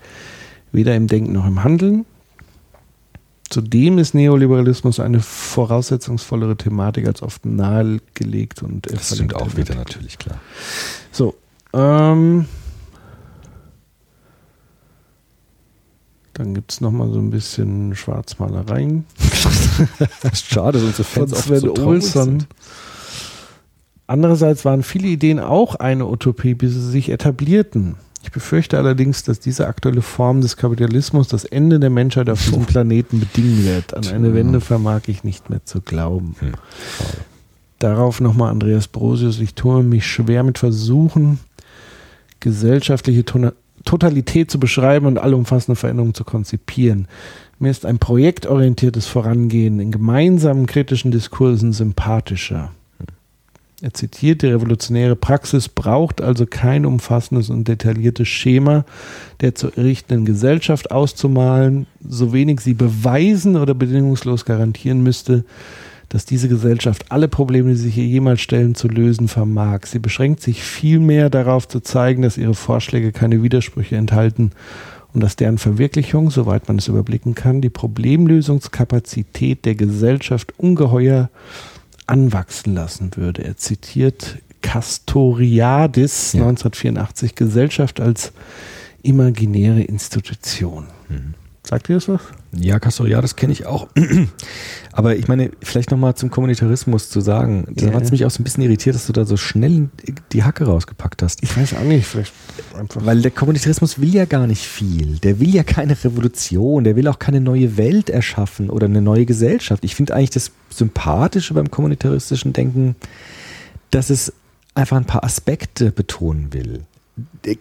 weder 0.73 0.95
im 0.95 1.07
Denken 1.07 1.33
noch 1.33 1.47
im 1.47 1.63
Handeln. 1.65 2.07
Zudem 3.51 3.99
ist 3.99 4.15
Neoliberalismus 4.15 4.99
eine 4.99 5.21
voraussetzungsvollere 5.21 6.57
Thematik 6.57 7.07
als 7.07 7.23
oft 7.23 7.47
nahegelegt 7.47 8.63
und 8.63 8.91
Das 8.91 9.15
stimmt 9.15 9.37
auch 9.37 9.57
wieder 9.57 9.75
natürlich, 9.75 10.19
klar. 10.19 10.41
So, 11.13 11.35
ähm, 11.73 12.47
dann 16.37 16.55
gibt 16.55 16.73
es 16.73 16.81
nochmal 16.83 17.11
so 17.11 17.19
ein 17.19 17.31
bisschen 17.31 17.95
Schwarzmalereien 17.97 19.07
Schade, 20.35 20.79
unsere 20.79 21.05
von 21.05 21.29
Fans 21.29 21.33
oft 21.33 21.45
Sven 21.45 21.61
so 21.61 21.75
Olsson. 21.77 22.45
Andererseits 24.07 24.65
waren 24.65 24.83
viele 24.83 25.09
Ideen 25.09 25.41
auch 25.41 25.77
eine 25.77 26.07
Utopie, 26.07 26.55
bis 26.55 26.75
sie 26.75 26.91
sich 26.91 27.09
etablierten. 27.09 27.97
Ich 28.23 28.33
befürchte 28.33 28.77
allerdings, 28.77 29.23
dass 29.23 29.41
diese 29.41 29.67
aktuelle 29.67 30.03
Form 30.03 30.41
des 30.41 30.57
Kapitalismus 30.57 31.29
das 31.29 31.45
Ende 31.45 31.81
der 31.81 31.91
Menschheit 31.91 32.29
auf 32.29 32.45
diesem 32.45 32.67
Planeten 32.67 33.21
bedingen 33.21 33.65
wird. 33.65 33.95
An 33.95 34.07
eine 34.07 34.35
Wende 34.35 34.61
vermag 34.61 35.03
ich 35.07 35.25
nicht 35.25 35.49
mehr 35.49 35.65
zu 35.65 35.81
glauben. 35.81 36.37
Hm, 36.41 36.53
Darauf 37.79 38.21
nochmal 38.21 38.51
Andreas 38.51 38.89
Brosius. 38.89 39.41
Ich 39.41 39.55
tue 39.55 39.83
mich 39.83 40.07
schwer 40.07 40.43
mit 40.43 40.59
Versuchen, 40.59 41.39
gesellschaftliche 42.41 43.25
Totalität 43.87 44.51
zu 44.51 44.61
beschreiben 44.61 45.07
und 45.07 45.19
allumfassende 45.19 45.77
Veränderungen 45.77 46.13
zu 46.13 46.25
konzipieren. 46.25 47.09
Mir 47.59 47.71
ist 47.71 47.87
ein 47.87 47.99
projektorientiertes 47.99 49.07
Vorangehen 49.07 49.81
in 49.81 49.91
gemeinsamen 49.91 50.67
kritischen 50.67 51.11
Diskursen 51.11 51.73
sympathischer. 51.73 52.73
Er 53.83 53.93
zitiert, 53.93 54.41
die 54.41 54.47
revolutionäre 54.47 55.17
Praxis 55.17 55.69
braucht 55.69 56.23
also 56.23 56.47
kein 56.47 56.87
umfassendes 56.87 57.51
und 57.51 57.69
detailliertes 57.69 58.27
Schema 58.27 58.87
der 59.41 59.55
zu 59.55 59.71
errichtenden 59.71 60.25
Gesellschaft 60.25 60.91
auszumalen, 60.91 61.87
so 62.07 62.33
wenig 62.33 62.61
sie 62.61 62.73
beweisen 62.73 63.57
oder 63.57 63.75
bedingungslos 63.75 64.47
garantieren 64.47 65.03
müsste, 65.03 65.45
dass 66.09 66.25
diese 66.25 66.49
Gesellschaft 66.49 67.07
alle 67.11 67.29
Probleme, 67.29 67.71
die 67.71 67.77
sich 67.77 67.95
hier 67.95 68.07
jemals 68.07 68.41
stellen, 68.41 68.75
zu 68.75 68.89
lösen 68.89 69.29
vermag. 69.29 69.87
Sie 69.87 69.99
beschränkt 69.99 70.41
sich 70.41 70.63
vielmehr 70.63 71.31
darauf 71.31 71.67
zu 71.67 71.81
zeigen, 71.81 72.23
dass 72.23 72.39
ihre 72.39 72.55
Vorschläge 72.55 73.13
keine 73.13 73.43
Widersprüche 73.43 73.97
enthalten 73.97 74.53
und 75.13 75.23
dass 75.23 75.37
deren 75.37 75.59
Verwirklichung, 75.59 76.31
soweit 76.31 76.69
man 76.69 76.79
es 76.79 76.89
überblicken 76.89 77.35
kann, 77.35 77.61
die 77.61 77.71
Problemlösungskapazität 77.71 79.65
der 79.65 79.75
Gesellschaft 79.75 80.53
ungeheuer 80.59 81.31
anwachsen 82.07 82.75
lassen 82.75 83.11
würde. 83.17 83.45
Er 83.45 83.57
zitiert 83.57 84.39
Castoriadis 84.63 86.33
Ja. 86.35 86.43
1984 86.43 87.35
Gesellschaft 87.35 88.01
als 88.01 88.33
imaginäre 89.03 89.83
Institution. 89.83 90.87
Sagt 91.69 91.89
ihr 91.89 91.97
das 91.97 92.09
was? 92.09 92.21
Ja, 92.57 92.79
Castoriadis 92.79 93.35
kenne 93.35 93.53
ich 93.53 93.67
auch. 93.67 93.89
Aber 94.93 95.17
ich 95.17 95.27
meine, 95.27 95.51
vielleicht 95.63 95.91
nochmal 95.91 96.15
zum 96.15 96.31
Kommunitarismus 96.31 97.11
zu 97.11 97.21
sagen. 97.21 97.67
Da 97.75 97.87
Ja. 97.89 97.93
hat 97.93 98.05
es 98.05 98.13
mich 98.13 98.25
auch 98.25 98.31
so 98.31 98.41
ein 98.41 98.45
bisschen 98.45 98.63
irritiert, 98.63 98.95
dass 98.95 99.07
du 99.07 99.13
da 99.13 99.25
so 99.25 99.37
schnell 99.37 99.89
die 100.33 100.45
Hacke 100.45 100.65
rausgepackt 100.65 101.23
hast. 101.23 101.43
Ich 101.43 101.57
weiß 101.57 101.75
auch 101.75 101.83
nicht, 101.83 102.07
vielleicht 102.07 102.33
einfach. 102.79 103.05
Weil 103.05 103.21
der 103.21 103.33
Kommunitarismus 103.33 104.01
will 104.01 104.15
ja 104.15 104.27
gar 104.27 104.47
nicht 104.47 104.63
viel. 104.65 105.19
Der 105.19 105.41
will 105.41 105.53
ja 105.53 105.65
keine 105.65 105.93
Revolution, 106.03 106.85
der 106.85 106.95
will 106.95 107.09
auch 107.09 107.19
keine 107.19 107.41
neue 107.41 107.77
Welt 107.77 108.11
erschaffen 108.11 108.71
oder 108.71 108.87
eine 108.87 109.03
neue 109.03 109.27
Gesellschaft. 109.27 109.85
Ich 109.85 109.97
finde 109.97 110.15
eigentlich 110.15 110.31
das 110.31 110.53
Sympathische 110.71 111.53
beim 111.53 111.69
kommunitaristischen 111.71 112.53
Denken, 112.53 112.95
dass 113.91 114.09
es 114.11 114.33
einfach 114.75 114.97
ein 114.99 115.05
paar 115.07 115.25
Aspekte 115.25 115.91
betonen 115.91 116.53
will. 116.53 116.83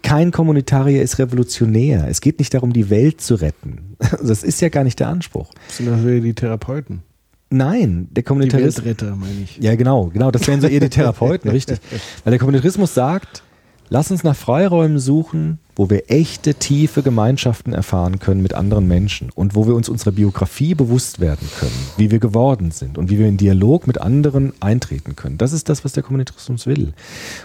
Kein 0.03 0.31
Kommunitarier 0.31 1.01
ist 1.01 1.17
revolutionär. 1.19 2.07
Es 2.09 2.19
geht 2.19 2.39
nicht 2.39 2.53
darum, 2.53 2.73
die 2.73 2.89
Welt 2.89 3.21
zu 3.21 3.35
retten. 3.35 3.95
Das 4.21 4.43
ist 4.43 4.61
ja 4.61 4.69
gar 4.69 4.83
nicht 4.83 4.99
der 4.99 5.07
Anspruch. 5.07 5.53
sind 5.69 5.85
das 5.87 6.03
wieder 6.03 6.19
die 6.19 6.33
Therapeuten. 6.33 7.03
Nein, 7.49 8.07
der 8.11 8.21
Die 8.21 8.23
Kommunitarismus. 8.23 8.83
Weltretter, 8.83 9.15
meine 9.15 9.41
ich. 9.43 9.57
Ja, 9.57 9.75
genau, 9.75 10.07
genau. 10.07 10.31
Das 10.31 10.45
wären 10.47 10.59
so 10.59 10.67
eher 10.67 10.79
die 10.81 10.89
Therapeuten, 10.89 11.49
richtig. 11.51 11.79
Weil 12.23 12.31
der 12.31 12.39
Kommunitarismus 12.39 12.93
sagt, 12.93 13.43
lass 13.87 14.11
uns 14.11 14.23
nach 14.23 14.35
Freiräumen 14.35 14.99
suchen, 14.99 15.59
wo 15.75 15.89
wir 15.89 16.09
echte, 16.09 16.55
tiefe 16.55 17.03
Gemeinschaften 17.03 17.73
erfahren 17.73 18.19
können 18.19 18.41
mit 18.41 18.53
anderen 18.53 18.87
Menschen 18.87 19.29
und 19.35 19.55
wo 19.55 19.67
wir 19.67 19.75
uns 19.75 19.89
unserer 19.89 20.11
Biografie 20.11 20.73
bewusst 20.75 21.19
werden 21.19 21.47
können, 21.59 21.75
wie 21.97 22.11
wir 22.11 22.19
geworden 22.19 22.71
sind 22.71 22.97
und 22.97 23.09
wie 23.09 23.19
wir 23.19 23.27
in 23.27 23.37
Dialog 23.37 23.87
mit 23.87 23.99
anderen 23.99 24.53
eintreten 24.59 25.15
können. 25.15 25.37
Das 25.37 25.53
ist 25.53 25.69
das, 25.69 25.83
was 25.83 25.93
der 25.93 26.03
Kommunitarismus 26.03 26.65
will. 26.65 26.93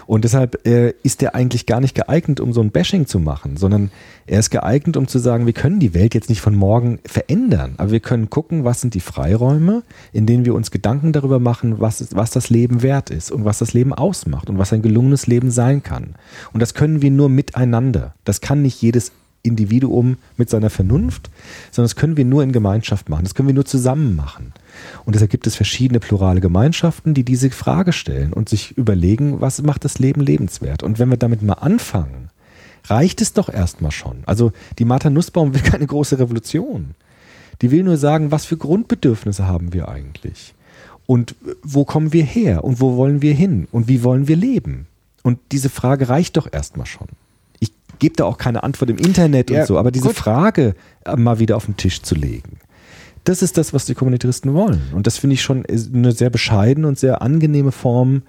Und 0.07 0.23
deshalb 0.23 0.65
äh, 0.65 0.93
ist 1.03 1.21
er 1.21 1.35
eigentlich 1.35 1.65
gar 1.65 1.81
nicht 1.81 1.95
geeignet, 1.95 2.39
um 2.39 2.53
so 2.53 2.61
ein 2.61 2.71
Bashing 2.71 3.05
zu 3.05 3.19
machen, 3.19 3.57
sondern 3.57 3.91
er 4.27 4.39
ist 4.39 4.49
geeignet, 4.49 4.95
um 4.95 5.07
zu 5.07 5.19
sagen, 5.19 5.45
wir 5.45 5.53
können 5.53 5.79
die 5.79 5.93
Welt 5.93 6.13
jetzt 6.13 6.29
nicht 6.29 6.41
von 6.41 6.55
morgen 6.55 6.99
verändern, 7.05 7.73
aber 7.77 7.91
wir 7.91 7.99
können 7.99 8.29
gucken, 8.29 8.63
was 8.63 8.79
sind 8.79 8.93
die 8.93 8.99
Freiräume, 9.01 9.83
in 10.13 10.25
denen 10.25 10.45
wir 10.45 10.55
uns 10.55 10.71
Gedanken 10.71 11.11
darüber 11.11 11.39
machen, 11.39 11.79
was, 11.79 11.99
ist, 11.99 12.15
was 12.15 12.31
das 12.31 12.49
Leben 12.49 12.81
wert 12.81 13.09
ist 13.09 13.31
und 13.31 13.43
was 13.43 13.59
das 13.59 13.73
Leben 13.73 13.93
ausmacht 13.93 14.49
und 14.49 14.57
was 14.57 14.71
ein 14.71 14.81
gelungenes 14.81 15.27
Leben 15.27 15.51
sein 15.51 15.83
kann. 15.83 16.15
Und 16.53 16.61
das 16.61 16.73
können 16.73 17.01
wir 17.01 17.11
nur 17.11 17.29
miteinander. 17.29 18.13
Das 18.23 18.41
kann 18.41 18.61
nicht 18.61 18.81
jedes 18.81 19.11
Individuum 19.43 20.17
mit 20.37 20.49
seiner 20.49 20.69
Vernunft, 20.69 21.29
sondern 21.71 21.85
das 21.85 21.95
können 21.95 22.17
wir 22.17 22.25
nur 22.25 22.43
in 22.43 22.51
Gemeinschaft 22.51 23.09
machen. 23.09 23.23
Das 23.23 23.33
können 23.33 23.47
wir 23.47 23.55
nur 23.55 23.65
zusammen 23.65 24.15
machen. 24.15 24.53
Und 25.05 25.15
deshalb 25.15 25.31
gibt 25.31 25.47
es 25.47 25.55
verschiedene 25.55 25.99
plurale 25.99 26.41
Gemeinschaften, 26.41 27.13
die 27.13 27.23
diese 27.23 27.49
Frage 27.49 27.93
stellen 27.93 28.33
und 28.33 28.49
sich 28.49 28.77
überlegen, 28.77 29.41
was 29.41 29.61
macht 29.61 29.83
das 29.83 29.99
Leben 29.99 30.21
lebenswert? 30.21 30.83
Und 30.83 30.99
wenn 30.99 31.09
wir 31.09 31.17
damit 31.17 31.41
mal 31.41 31.53
anfangen, 31.53 32.29
reicht 32.85 33.21
es 33.21 33.33
doch 33.33 33.49
erstmal 33.49 33.91
schon. 33.91 34.23
Also 34.25 34.51
die 34.79 34.85
Martha 34.85 35.09
Nussbaum 35.09 35.53
will 35.53 35.61
keine 35.63 35.87
große 35.87 36.19
Revolution. 36.19 36.91
Die 37.61 37.71
will 37.71 37.83
nur 37.83 37.97
sagen, 37.97 38.31
was 38.31 38.45
für 38.45 38.57
Grundbedürfnisse 38.57 39.47
haben 39.47 39.73
wir 39.73 39.89
eigentlich? 39.89 40.53
Und 41.05 41.35
wo 41.63 41.83
kommen 41.83 42.13
wir 42.13 42.23
her? 42.23 42.63
Und 42.63 42.79
wo 42.79 42.95
wollen 42.95 43.21
wir 43.21 43.33
hin? 43.33 43.67
Und 43.71 43.87
wie 43.87 44.03
wollen 44.03 44.27
wir 44.27 44.35
leben? 44.35 44.87
Und 45.23 45.39
diese 45.51 45.69
Frage 45.69 46.09
reicht 46.09 46.37
doch 46.37 46.47
erstmal 46.51 46.85
schon. 46.85 47.07
Gebe 48.01 48.15
da 48.15 48.25
auch 48.25 48.37
keine 48.39 48.63
Antwort 48.63 48.89
im 48.89 48.97
Internet 48.97 49.49
Ja, 49.51 49.61
und 49.61 49.67
so, 49.67 49.77
aber 49.77 49.91
diese 49.91 50.07
gut. 50.07 50.15
Frage 50.17 50.73
äh, 51.05 51.15
mal 51.15 51.37
wieder 51.39 51.55
auf 51.55 51.65
den 51.67 51.77
Tisch 51.77 52.01
zu 52.01 52.15
legen, 52.15 52.57
das 53.25 53.41
ist 53.43 53.57
das, 53.59 53.73
was 53.73 53.85
die 53.85 53.93
Kommunitaristen 53.93 54.53
wollen. 54.55 54.81
Und 54.95 55.05
das 55.05 55.19
finde 55.19 55.35
ich 55.35 55.43
schon 55.43 55.63
eine 55.67 56.11
sehr 56.11 56.31
bescheidene 56.31 56.87
und 56.87 56.97
sehr 56.97 57.21
angenehme 57.21 57.71
Form, 57.71 58.23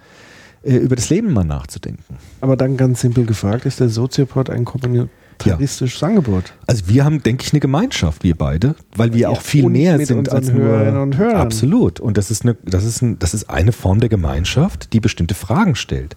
äh, 0.62 0.76
über 0.76 0.94
das 0.94 1.08
Leben 1.08 1.32
mal 1.32 1.44
nachzudenken. 1.44 2.18
Aber 2.42 2.56
dann 2.56 2.76
ganz 2.76 3.00
simpel 3.00 3.24
gefragt, 3.24 3.64
ist 3.64 3.80
der 3.80 3.88
Soziopod 3.88 4.50
ein 4.50 4.66
kommunitaristisches 4.66 6.02
Angebot? 6.02 6.52
Also 6.66 6.88
wir 6.88 7.06
haben, 7.06 7.22
denke 7.22 7.44
ich, 7.46 7.54
eine 7.54 7.60
Gemeinschaft, 7.60 8.22
wir 8.24 8.36
beide, 8.36 8.74
weil 8.94 9.14
wir 9.14 9.20
Ja, 9.20 9.28
auch 9.30 9.40
viel 9.40 9.66
mehr 9.70 10.04
sind 10.04 10.28
als 10.30 10.52
nur 10.52 10.60
Hörerinnen 10.64 11.00
und 11.00 11.16
Hörern. 11.16 11.36
absolut. 11.40 11.98
Und 11.98 12.18
das 12.18 12.30
ist 12.30 12.42
eine, 12.44 12.56
das 12.64 12.84
ist 12.84 13.00
ein, 13.00 13.18
das 13.18 13.32
ist 13.32 13.48
eine 13.48 13.72
Form 13.72 14.00
der 14.00 14.10
Gemeinschaft, 14.10 14.92
die 14.92 15.00
bestimmte 15.00 15.34
Fragen 15.34 15.74
stellt 15.74 16.14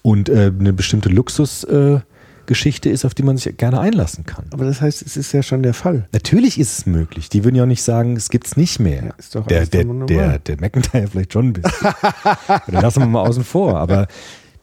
und 0.00 0.30
äh, 0.30 0.50
eine 0.58 0.72
bestimmte 0.72 1.10
Luxusgeschichte 1.10 2.02
äh, 2.02 2.15
Geschichte 2.46 2.88
ist, 2.88 3.04
auf 3.04 3.14
die 3.14 3.22
man 3.22 3.36
sich 3.36 3.56
gerne 3.56 3.80
einlassen 3.80 4.24
kann. 4.24 4.46
Aber 4.50 4.64
das 4.64 4.80
heißt, 4.80 5.02
es 5.02 5.16
ist 5.16 5.32
ja 5.32 5.42
schon 5.42 5.62
der 5.62 5.74
Fall. 5.74 6.08
Natürlich 6.12 6.58
ist 6.58 6.78
es 6.78 6.86
möglich. 6.86 7.28
Die 7.28 7.44
würden 7.44 7.56
ja 7.56 7.64
auch 7.64 7.68
nicht 7.68 7.82
sagen, 7.82 8.16
es 8.16 8.28
gibt's 8.28 8.56
nicht 8.56 8.80
mehr. 8.80 9.04
Ja, 9.04 9.14
ist 9.18 9.34
doch 9.34 9.46
der, 9.46 9.66
der, 9.66 9.84
der, 9.84 10.38
der 10.38 10.60
McIntyre 10.60 11.08
vielleicht 11.08 11.32
schon 11.32 11.48
ein 11.48 11.52
bisschen. 11.52 11.72
Oder 12.68 12.82
lassen 12.82 13.00
wir 13.00 13.06
mal 13.06 13.22
außen 13.28 13.44
vor. 13.44 13.78
Aber 13.78 14.08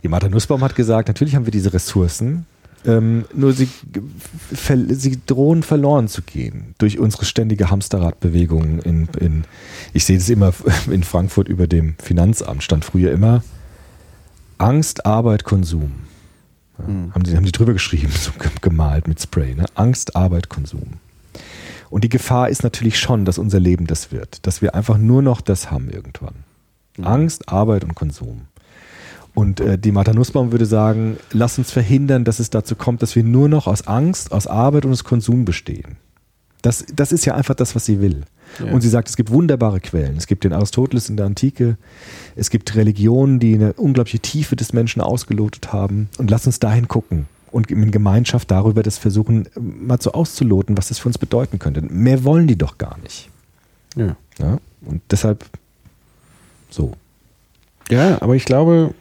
die 0.01 0.07
Martha 0.07 0.29
Nussbaum 0.29 0.61
hat 0.61 0.75
gesagt, 0.75 1.07
natürlich 1.07 1.35
haben 1.35 1.45
wir 1.45 1.51
diese 1.51 1.73
Ressourcen, 1.73 2.45
ähm, 2.85 3.25
nur 3.33 3.53
sie, 3.53 3.69
sie 4.89 5.19
drohen 5.25 5.63
verloren 5.63 6.07
zu 6.07 6.21
gehen 6.21 6.75
durch 6.77 6.99
unsere 6.99 7.25
ständige 7.25 7.69
Hamsterradbewegung. 7.69 8.79
In, 8.79 9.07
in, 9.19 9.43
ich 9.93 10.05
sehe 10.05 10.17
das 10.17 10.29
immer 10.29 10.53
in 10.91 11.03
Frankfurt 11.03 11.47
über 11.47 11.67
dem 11.67 11.95
Finanzamt, 12.01 12.63
stand 12.63 12.83
früher 12.83 13.11
immer 13.11 13.43
Angst, 14.57 15.05
Arbeit, 15.05 15.43
Konsum. 15.43 15.91
Ja, 16.87 17.13
haben, 17.15 17.23
die, 17.23 17.35
haben 17.35 17.45
die 17.45 17.51
drüber 17.51 17.73
geschrieben, 17.73 18.11
so 18.19 18.31
ge- 18.31 18.49
gemalt 18.61 19.07
mit 19.07 19.21
Spray. 19.21 19.55
Ne? 19.55 19.65
Angst, 19.75 20.15
Arbeit, 20.15 20.49
Konsum. 20.49 20.93
Und 21.89 22.03
die 22.03 22.09
Gefahr 22.09 22.49
ist 22.49 22.63
natürlich 22.63 22.99
schon, 22.99 23.23
dass 23.25 23.37
unser 23.37 23.59
Leben 23.59 23.85
das 23.87 24.11
wird, 24.11 24.45
dass 24.47 24.61
wir 24.61 24.73
einfach 24.75 24.97
nur 24.97 25.21
noch 25.21 25.41
das 25.41 25.69
haben 25.71 25.89
irgendwann. 25.89 26.33
Angst, 27.01 27.49
Arbeit 27.49 27.83
und 27.83 27.95
Konsum. 27.95 28.41
Und 29.35 29.59
äh, 29.59 29.79
die 29.79 29.91
Martha 29.91 30.13
Nussbaum 30.13 30.51
würde 30.51 30.65
sagen, 30.67 31.17
lass 31.31 31.57
uns 31.57 31.71
verhindern, 31.71 32.23
dass 32.23 32.39
es 32.39 32.51
dazu 32.51 32.75
kommt, 32.75 33.01
dass 33.01 33.15
wir 33.15 33.23
nur 33.23 33.49
noch 33.49 33.65
aus 33.65 33.87
Angst, 33.87 34.31
aus 34.31 34.45
Arbeit 34.45 34.85
und 34.85 34.91
aus 34.91 35.03
Konsum 35.03 35.43
bestehen. 35.45 35.97
Das, 36.61 36.85
das 36.95 37.11
ist 37.11 37.25
ja 37.25 37.33
einfach 37.35 37.55
das, 37.55 37.75
was 37.75 37.85
sie 37.85 37.99
will. 37.99 38.25
Ja. 38.59 38.71
Und 38.71 38.81
sie 38.81 38.89
sagt, 38.89 39.09
es 39.09 39.15
gibt 39.15 39.31
wunderbare 39.31 39.79
Quellen. 39.79 40.17
Es 40.17 40.27
gibt 40.27 40.43
den 40.43 40.53
Aristoteles 40.53 41.09
in 41.09 41.17
der 41.17 41.25
Antike. 41.25 41.77
Es 42.35 42.49
gibt 42.49 42.75
Religionen, 42.75 43.39
die 43.39 43.55
eine 43.55 43.73
unglaubliche 43.73 44.19
Tiefe 44.19 44.55
des 44.55 44.73
Menschen 44.73 45.01
ausgelotet 45.01 45.73
haben. 45.73 46.09
Und 46.17 46.29
lass 46.29 46.45
uns 46.45 46.59
dahin 46.59 46.87
gucken 46.87 47.27
und 47.53 47.69
in 47.69 47.91
Gemeinschaft 47.91 48.49
darüber 48.51 48.83
das 48.83 48.97
versuchen, 48.97 49.45
äh, 49.45 49.59
mal 49.59 50.01
so 50.01 50.11
auszuloten, 50.11 50.77
was 50.77 50.89
das 50.89 50.99
für 50.99 51.07
uns 51.07 51.17
bedeuten 51.17 51.59
könnte. 51.59 51.81
Mehr 51.81 52.23
wollen 52.23 52.47
die 52.47 52.57
doch 52.57 52.77
gar 52.77 52.97
nicht. 52.99 53.29
Ja. 53.95 54.15
Ja? 54.39 54.57
Und 54.81 55.01
deshalb 55.11 55.45
so. 56.69 56.93
Ja, 57.89 58.21
aber 58.21 58.35
ich 58.35 58.45
glaube, 58.45 58.93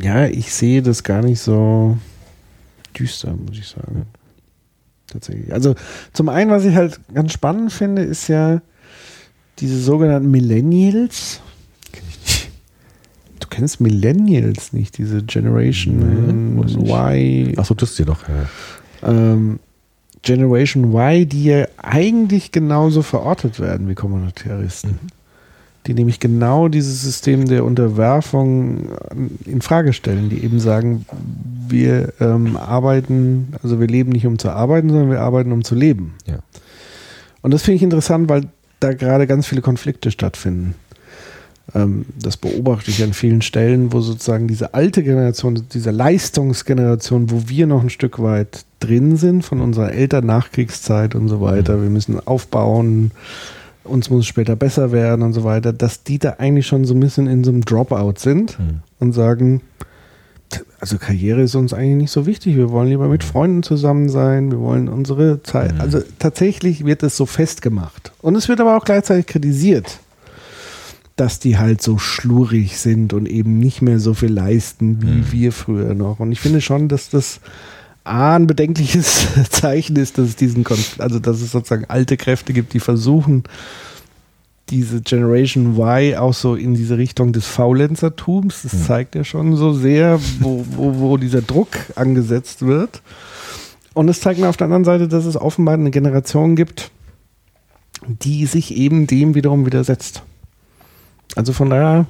ja, 0.00 0.26
ich 0.26 0.52
sehe 0.52 0.82
das 0.82 1.02
gar 1.02 1.22
nicht 1.22 1.40
so 1.40 1.98
düster, 2.96 3.34
muss 3.34 3.58
ich 3.58 3.66
sagen. 3.66 4.06
Tatsächlich. 5.14 5.52
Also 5.52 5.76
zum 6.12 6.28
einen, 6.28 6.50
was 6.50 6.64
ich 6.64 6.74
halt 6.74 6.98
ganz 7.14 7.32
spannend 7.32 7.72
finde, 7.72 8.02
ist 8.02 8.26
ja 8.26 8.60
diese 9.60 9.80
sogenannten 9.80 10.28
Millennials. 10.28 11.40
Kenn 11.92 12.02
ich 12.08 12.20
nicht. 12.20 12.50
Du 13.38 13.46
kennst 13.48 13.80
Millennials 13.80 14.72
nicht, 14.72 14.98
diese 14.98 15.22
Generation 15.22 16.56
Nee. 16.56 17.52
Y. 17.52 17.56
Achso, 17.56 17.74
das 17.74 17.90
ist 17.90 18.00
dir 18.00 18.06
doch. 18.06 18.22
Ja. 18.28 19.08
Ähm, 19.08 19.60
Generation 20.22 20.92
Y, 20.92 21.28
die 21.28 21.44
ja 21.44 21.68
eigentlich 21.76 22.50
genauso 22.50 23.02
verortet 23.02 23.60
werden 23.60 23.88
wie 23.88 23.94
Kommunitaristen. 23.94 24.98
Die 25.86 25.94
nämlich 25.94 26.18
genau 26.18 26.68
dieses 26.68 27.02
System 27.02 27.46
der 27.46 27.64
Unterwerfung 27.64 28.88
in 29.44 29.60
Frage 29.60 29.92
stellen, 29.92 30.30
die 30.30 30.42
eben 30.42 30.58
sagen, 30.58 31.04
wir 31.68 32.12
ähm, 32.20 32.56
arbeiten, 32.56 33.52
also 33.62 33.80
wir 33.80 33.86
leben 33.86 34.12
nicht 34.12 34.26
um 34.26 34.38
zu 34.38 34.50
arbeiten, 34.50 34.88
sondern 34.88 35.10
wir 35.10 35.20
arbeiten 35.20 35.52
um 35.52 35.62
zu 35.62 35.74
leben. 35.74 36.14
Ja. 36.26 36.38
Und 37.42 37.52
das 37.52 37.62
finde 37.62 37.76
ich 37.76 37.82
interessant, 37.82 38.30
weil 38.30 38.46
da 38.80 38.94
gerade 38.94 39.26
ganz 39.26 39.46
viele 39.46 39.60
Konflikte 39.60 40.10
stattfinden. 40.10 40.74
Ähm, 41.74 42.06
das 42.20 42.36
beobachte 42.36 42.90
ich 42.90 43.02
an 43.02 43.12
vielen 43.12 43.42
Stellen, 43.42 43.92
wo 43.92 44.00
sozusagen 44.00 44.48
diese 44.48 44.74
alte 44.74 45.02
Generation, 45.02 45.66
diese 45.72 45.90
Leistungsgeneration, 45.90 47.30
wo 47.30 47.48
wir 47.48 47.66
noch 47.66 47.82
ein 47.82 47.90
Stück 47.90 48.22
weit 48.22 48.64
drin 48.80 49.16
sind 49.16 49.44
von 49.44 49.60
unserer 49.60 49.92
Eltern 49.92 50.26
Nachkriegszeit 50.26 51.14
und 51.14 51.28
so 51.28 51.40
weiter. 51.40 51.80
Wir 51.82 51.90
müssen 51.90 52.18
aufbauen, 52.26 53.12
uns 53.84 54.10
muss 54.10 54.20
es 54.20 54.26
später 54.26 54.56
besser 54.56 54.92
werden 54.92 55.22
und 55.22 55.32
so 55.34 55.44
weiter, 55.44 55.72
dass 55.72 56.02
die 56.02 56.18
da 56.18 56.36
eigentlich 56.38 56.66
schon 56.66 56.84
so 56.84 56.94
ein 56.94 57.00
bisschen 57.00 57.26
in 57.26 57.44
so 57.44 57.50
einem 57.50 57.64
Dropout 57.64 58.14
sind 58.18 58.58
Mhm. 58.58 58.80
und 58.98 59.12
sagen, 59.12 59.60
also 60.80 60.98
Karriere 60.98 61.42
ist 61.42 61.54
uns 61.54 61.72
eigentlich 61.72 61.96
nicht 61.96 62.10
so 62.10 62.26
wichtig. 62.26 62.56
Wir 62.56 62.70
wollen 62.70 62.88
lieber 62.88 63.08
mit 63.08 63.24
Freunden 63.24 63.62
zusammen 63.62 64.08
sein. 64.08 64.50
Wir 64.52 64.60
wollen 64.60 64.88
unsere 64.88 65.42
Zeit. 65.42 65.74
Mhm. 65.74 65.80
Also 65.80 66.00
tatsächlich 66.18 66.84
wird 66.84 67.02
es 67.02 67.16
so 67.16 67.26
festgemacht. 67.26 68.12
Und 68.22 68.36
es 68.36 68.48
wird 68.48 68.60
aber 68.60 68.76
auch 68.76 68.84
gleichzeitig 68.84 69.26
kritisiert, 69.26 69.98
dass 71.16 71.38
die 71.38 71.58
halt 71.58 71.80
so 71.82 71.98
schlurig 71.98 72.78
sind 72.78 73.12
und 73.12 73.26
eben 73.28 73.58
nicht 73.58 73.82
mehr 73.82 73.98
so 74.00 74.14
viel 74.14 74.32
leisten 74.32 75.00
wie 75.02 75.06
Mhm. 75.06 75.32
wir 75.32 75.52
früher 75.52 75.94
noch. 75.94 76.20
Und 76.20 76.32
ich 76.32 76.40
finde 76.40 76.60
schon, 76.60 76.88
dass 76.88 77.08
das 77.10 77.40
A, 78.04 78.36
ein 78.36 78.46
bedenkliches 78.46 79.26
Zeichen 79.50 79.96
ist, 79.96 80.18
dass 80.18 80.28
es 80.28 80.36
diesen 80.36 80.62
Konflikt, 80.62 81.00
also 81.00 81.18
dass 81.18 81.40
es 81.40 81.52
sozusagen 81.52 81.86
alte 81.86 82.16
Kräfte 82.16 82.52
gibt, 82.52 82.74
die 82.74 82.80
versuchen, 82.80 83.44
diese 84.70 85.02
Generation 85.02 85.76
Y 85.76 86.16
auch 86.16 86.34
so 86.34 86.54
in 86.54 86.74
diese 86.74 86.96
Richtung 86.96 87.32
des 87.32 87.46
Faulenzertums. 87.46 88.62
Das 88.62 88.86
zeigt 88.86 89.14
ja 89.14 89.24
schon 89.24 89.56
so 89.56 89.72
sehr, 89.72 90.18
wo, 90.40 90.64
wo, 90.70 90.98
wo 90.98 91.16
dieser 91.16 91.42
Druck 91.42 91.68
angesetzt 91.96 92.64
wird. 92.64 93.02
Und 93.92 94.08
es 94.08 94.20
zeigt 94.20 94.40
mir 94.40 94.48
auf 94.48 94.56
der 94.56 94.66
anderen 94.66 94.84
Seite, 94.84 95.06
dass 95.06 95.24
es 95.24 95.36
offenbar 95.36 95.74
eine 95.74 95.90
Generation 95.90 96.56
gibt, 96.56 96.90
die 98.06 98.46
sich 98.46 98.74
eben 98.74 99.06
dem 99.06 99.34
wiederum 99.34 99.66
widersetzt. 99.66 100.22
Also 101.36 101.52
von 101.52 101.70
daher, 101.70 102.06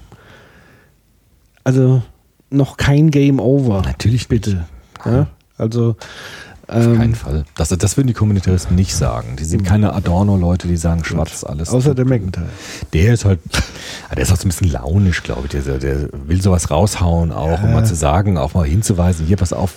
also 1.62 2.02
noch 2.50 2.76
kein 2.76 3.10
Game 3.10 3.40
Over. 3.40 3.82
Natürlich 3.82 4.28
bitte. 4.28 4.66
Ja? 5.04 5.28
Also 5.56 5.96
Auf 6.66 6.84
ähm, 6.84 6.96
keinen 6.96 7.14
Fall. 7.14 7.44
Das, 7.54 7.68
das 7.68 7.96
würden 7.96 8.08
die 8.08 8.12
Kommunitaristen 8.14 8.74
nicht 8.74 8.94
sagen. 8.94 9.36
Die 9.36 9.44
sind 9.44 9.64
keine 9.64 9.92
Adorno-Leute, 9.92 10.66
die 10.68 10.76
sagen 10.76 11.04
schwarz 11.04 11.44
alles. 11.44 11.68
außer 11.70 11.94
der 11.94 12.04
McIntyre. 12.04 12.48
Der 12.92 13.14
ist 13.14 13.24
halt, 13.24 13.40
der 14.10 14.22
ist 14.22 14.32
auch 14.32 14.36
so 14.36 14.46
ein 14.46 14.48
bisschen 14.48 14.70
launisch, 14.70 15.22
glaube 15.22 15.42
ich. 15.46 15.50
Der, 15.64 15.78
der 15.78 16.08
will 16.12 16.40
sowas 16.42 16.70
raushauen 16.70 17.32
auch, 17.32 17.62
um 17.62 17.72
mal 17.72 17.84
zu 17.86 17.94
sagen, 17.94 18.38
auch 18.38 18.54
mal 18.54 18.66
hinzuweisen, 18.66 19.26
hier, 19.26 19.36
pass 19.36 19.52
auf, 19.52 19.74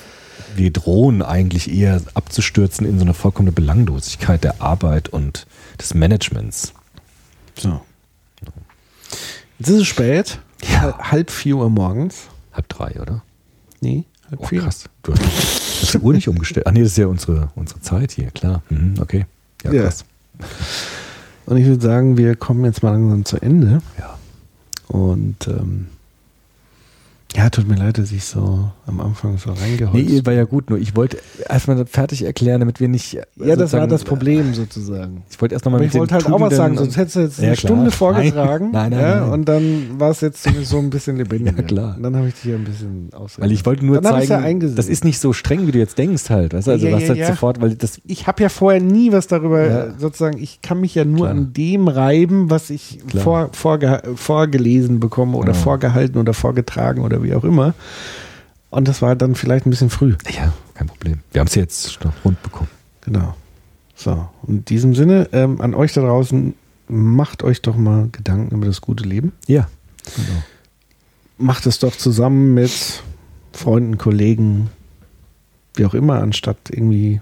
wir 0.55 0.71
drohen 0.73 1.21
eigentlich 1.21 1.71
eher 1.71 2.01
abzustürzen 2.15 2.87
in 2.87 2.97
so 2.97 3.05
eine 3.05 3.13
vollkommene 3.13 3.51
Belanglosigkeit 3.51 4.43
der 4.43 4.61
Arbeit 4.61 5.09
und 5.09 5.45
des 5.79 5.93
Managements. 5.93 6.73
So. 7.55 7.81
Jetzt 9.59 9.69
ist 9.69 9.81
es 9.81 9.87
spät. 9.87 10.39
Ja. 10.67 10.97
Halb 11.11 11.29
vier 11.29 11.57
Uhr 11.57 11.69
morgens. 11.69 12.27
Halb 12.53 12.69
drei, 12.69 12.99
oder? 12.99 13.21
Nee, 13.81 14.05
halb 14.29 14.39
Oh, 14.41 14.45
vier. 14.47 14.61
krass. 14.61 14.85
Du 15.03 15.13
hast 15.81 15.93
die 15.93 15.99
Uhr 15.99 16.13
nicht 16.13 16.27
umgestellt. 16.27 16.65
Ach 16.67 16.71
nee, 16.71 16.81
das 16.81 16.91
ist 16.91 16.97
ja 16.97 17.07
unsere, 17.07 17.49
unsere 17.55 17.81
Zeit 17.81 18.11
hier, 18.11 18.31
klar. 18.31 18.61
Mhm, 18.69 18.95
okay. 18.99 19.25
Ja, 19.63 19.71
Ja. 19.71 19.83
krass. 19.83 20.05
Und 21.45 21.57
ich 21.57 21.65
würde 21.65 21.81
sagen, 21.81 22.17
wir 22.17 22.35
kommen 22.35 22.65
jetzt 22.65 22.83
mal 22.83 22.91
langsam 22.91 23.25
zu 23.25 23.37
Ende. 23.41 23.81
Ja. 23.97 24.17
Und 24.87 25.47
ähm, 25.47 25.87
ja, 27.33 27.49
tut 27.49 27.67
mir 27.67 27.75
leid, 27.75 27.97
dass 27.97 28.11
ich 28.11 28.25
so 28.25 28.71
am 28.87 29.01
Anfang 29.01 29.37
so 29.37 29.51
reingeholzt 29.51 30.09
Nee, 30.09 30.25
war 30.25 30.33
ja 30.33 30.45
gut, 30.45 30.69
nur 30.69 30.79
ich 30.79 30.95
wollte 30.95 31.17
erstmal 31.49 31.85
fertig 31.85 32.23
erklären, 32.23 32.61
damit 32.61 32.79
wir 32.79 32.87
nicht. 32.87 33.13
Ja, 33.35 33.55
das 33.55 33.73
war 33.73 33.85
das 33.87 34.03
Problem 34.03 34.53
sozusagen. 34.53 35.23
Ich 35.29 35.39
wollte 35.41 35.55
erst 35.55 35.65
nochmal 35.65 35.81
Aber 35.81 35.87
ich 35.87 35.93
wollte 35.93 36.13
halt 36.15 36.25
auch 36.25 36.39
was 36.39 36.55
sagen, 36.55 36.77
sonst 36.77 36.95
hättest 36.97 37.15
du 37.17 37.19
jetzt 37.21 37.39
eine 37.39 37.47
Ja, 37.49 37.53
klar. 37.55 37.71
Stunde 37.73 37.91
vorgetragen. 37.91 38.71
Nein, 38.71 38.91
nein, 38.91 38.99
ja, 38.99 39.19
nein. 39.21 39.29
Und 39.29 39.45
dann 39.49 39.99
war 39.99 40.11
es 40.11 40.21
jetzt 40.21 40.47
so 40.63 40.77
ein 40.79 40.89
bisschen 40.89 41.17
lebendiger. 41.17 41.57
Ja, 41.57 41.63
klar. 41.63 41.95
Und 41.97 42.03
dann 42.03 42.15
habe 42.15 42.27
ich 42.29 42.33
dich 42.35 42.43
hier 42.43 42.55
ein 42.55 42.63
bisschen 42.63 43.09
ausreden. 43.13 43.43
Weil 43.43 43.51
ich 43.51 43.65
wollte 43.65 43.85
nur 43.85 44.01
Dann 44.01 44.13
ja 44.15 44.21
zeigen, 44.21 44.43
eingesehen. 44.45 44.75
das 44.77 44.87
ist 44.87 45.03
nicht 45.03 45.19
so 45.19 45.33
streng, 45.33 45.67
wie 45.67 45.71
du 45.71 45.79
jetzt 45.79 45.97
denkst 45.97 46.29
halt. 46.29 46.53
Weißt 46.53 46.67
du, 46.67 46.71
also 46.71 46.87
Ja, 46.87 46.93
was 46.95 47.03
ja, 47.03 47.09
halt 47.09 47.17
ja. 47.19 47.27
sofort, 47.27 47.61
weil 47.61 47.75
das 47.75 47.99
ich 48.05 48.25
habe 48.27 48.41
ja 48.41 48.49
vorher 48.49 48.81
nie 48.81 49.11
was 49.11 49.27
darüber, 49.27 49.65
Ja. 49.67 49.83
äh, 49.85 49.91
sozusagen, 49.97 50.37
ich 50.41 50.61
kann 50.61 50.79
mich 50.79 50.95
ja 50.95 51.03
nur 51.05 51.25
Klar. 51.25 51.31
an 51.31 51.53
dem 51.53 51.87
reiben, 51.89 52.49
was 52.49 52.69
ich 52.69 52.99
Klar. 53.09 53.23
vor, 53.23 53.49
vorge, 53.51 54.01
vorgelesen 54.15 54.99
bekomme 54.99 55.35
oder 55.37 55.49
Ja. 55.53 55.53
vorgehalten 55.57 56.17
oder 56.19 56.33
vorgetragen 56.33 57.01
oder 57.01 57.21
wie 57.23 57.33
auch 57.35 57.43
immer. 57.43 57.73
Und 58.77 58.87
das 58.87 59.01
war 59.01 59.15
dann 59.15 59.33
vielleicht 59.33 59.65
ein 59.65 59.71
bisschen 59.71 59.89
früh. 59.89 60.13
ja, 60.29 60.53
kein 60.75 60.85
Problem. 60.85 61.21
Wir 61.31 61.39
haben 61.39 61.47
es 61.47 61.55
jetzt 61.55 62.03
noch 62.05 62.13
rund 62.23 62.43
bekommen. 62.43 62.69
Genau. 63.01 63.35
So, 63.95 64.27
in 64.47 64.63
diesem 64.65 64.93
Sinne, 64.93 65.27
ähm, 65.31 65.59
an 65.61 65.73
euch 65.73 65.93
da 65.93 66.01
draußen, 66.01 66.53
macht 66.87 67.41
euch 67.41 67.63
doch 67.63 67.75
mal 67.75 68.09
Gedanken 68.11 68.53
über 68.55 68.67
das 68.67 68.79
gute 68.81 69.03
Leben. 69.03 69.31
Ja. 69.47 69.67
Genau. 70.15 70.43
Macht 71.39 71.65
es 71.65 71.79
doch 71.79 71.95
zusammen 71.95 72.53
mit 72.53 73.01
Freunden, 73.51 73.97
Kollegen, 73.97 74.69
wie 75.73 75.85
auch 75.87 75.95
immer, 75.95 76.21
anstatt 76.21 76.57
irgendwie. 76.69 77.19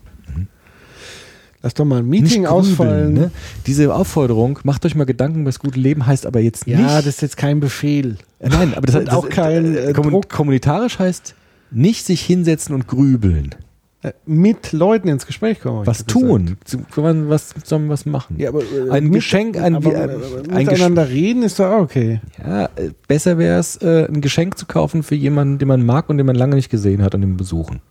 Lass 1.62 1.74
doch 1.74 1.86
mal 1.86 2.00
ein 2.00 2.10
Meeting 2.10 2.42
Nicht 2.42 2.50
ausfallen. 2.50 3.14
grübeln, 3.16 3.28
ne? 3.28 3.32
Diese 3.66 3.96
Aufforderung, 3.96 4.60
macht 4.64 4.86
euch 4.86 4.94
mal 4.96 5.06
Gedanken 5.06 5.40
über 5.44 5.50
das 5.52 5.60
gute 5.60 5.80
Leben, 5.80 6.06
heißt 6.06 6.26
aber 6.26 6.42
jetzt 6.42 6.68
Ja, 6.68 6.80
nicht. 6.80 6.90
das 6.90 7.06
ist 7.06 7.22
jetzt 7.22 7.38
kein 7.38 7.62
Befehl. 7.62 8.18
Nein, 8.42 8.74
aber 8.74 8.88
das 8.88 8.96
hat 8.96 9.10
auch 9.10 9.30
kein, 9.30 9.74
äh, 9.74 9.94
Druck. 9.94 10.28
Kommunitarisch 10.28 11.00
heißt 11.00 11.34
nicht 11.76 12.06
sich 12.06 12.22
hinsetzen 12.22 12.74
und 12.74 12.88
grübeln. 12.88 13.54
Äh, 14.02 14.14
Mit 14.26 14.72
Leuten 14.72 15.08
ins 15.08 15.26
Gespräch 15.26 15.60
kommen. 15.62 15.86
Was 15.88 16.06
tun? 16.06 16.58
Zu- 16.64 16.80
Was 16.96 17.54
wir 17.70 17.90
was 17.90 18.06
machen? 18.06 18.36
Ja, 18.40 18.50
aber, 18.50 18.62
äh, 18.62 18.90
Ein 18.92 19.06
mit- 19.06 19.14
Geschenk, 19.14 19.58
ein, 19.58 19.76
aber, 19.76 19.92
wie- 19.92 19.96
äh, 19.96 20.02
ein, 20.04 20.10
ein 20.52 20.66
Gesch 20.66 20.72
miteinander 20.80 21.10
reden 21.10 21.44
ist 21.44 21.60
doch 21.60 21.66
auch 21.72 21.82
okay. 21.82 22.22
ja, 22.40 22.66
äh, 22.76 22.92
besser 23.08 23.38
wäre 23.38 23.60
es, 23.60 23.78
äh, 23.78 24.06
ein 24.08 24.22
Geschenk 24.22 24.58
zu 24.58 24.66
kaufen 24.66 25.04
für 25.04 25.16
jemanden, 25.16 25.58
den 25.58 25.68
man 25.68 25.86
mag 25.86 26.10
und 26.10 26.18
den 26.18 26.26
man 26.28 26.36
lange 26.36 26.56
nicht 26.56 26.70
gesehen 26.70 27.02
hat 27.02 27.16
und 27.16 27.22
den 27.22 27.36
besuchen. 27.38 27.82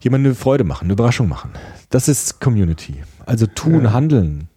Jemandem 0.00 0.30
eine 0.30 0.34
Freude 0.34 0.64
machen, 0.64 0.84
eine 0.84 0.94
Überraschung 0.94 1.28
machen. 1.28 1.50
Das 1.90 2.08
ist 2.08 2.40
Community. 2.40 2.94
Also 3.26 3.46
tun, 3.46 3.84
Ja. 3.84 3.92
handeln. 3.92 4.48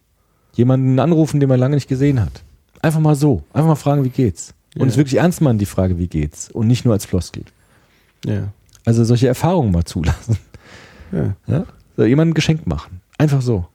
Jemanden 0.54 0.98
anrufen, 1.00 1.40
den 1.40 1.48
man 1.48 1.58
lange 1.60 1.74
nicht 1.74 1.88
gesehen 1.88 2.20
hat. 2.20 2.44
Einfach 2.80 3.00
mal 3.00 3.14
so. 3.16 3.42
Einfach 3.52 3.68
mal 3.68 3.74
fragen, 3.74 4.04
wie 4.04 4.08
geht's? 4.10 4.54
Und 4.76 4.82
Ja. 4.82 4.86
es 4.88 4.96
wirklich 4.96 5.18
ernst 5.20 5.40
machen, 5.40 5.58
die 5.58 5.66
Frage, 5.66 5.98
wie 5.98 6.06
geht's? 6.06 6.50
Und 6.50 6.66
nicht 6.68 6.84
nur 6.84 6.94
als 6.94 7.04
Floskel. 7.04 7.42
Ja. 8.24 8.52
Also 8.84 9.04
solche 9.04 9.28
Erfahrungen 9.28 9.72
mal 9.72 9.84
zulassen. 9.84 10.38
Ja. 11.12 11.36
Ja? 11.46 11.64
So, 11.96 12.04
jemandem 12.04 12.32
ein 12.32 12.34
Geschenk 12.34 12.66
machen. 12.66 13.00
Einfach 13.18 13.40
so. 13.40 13.66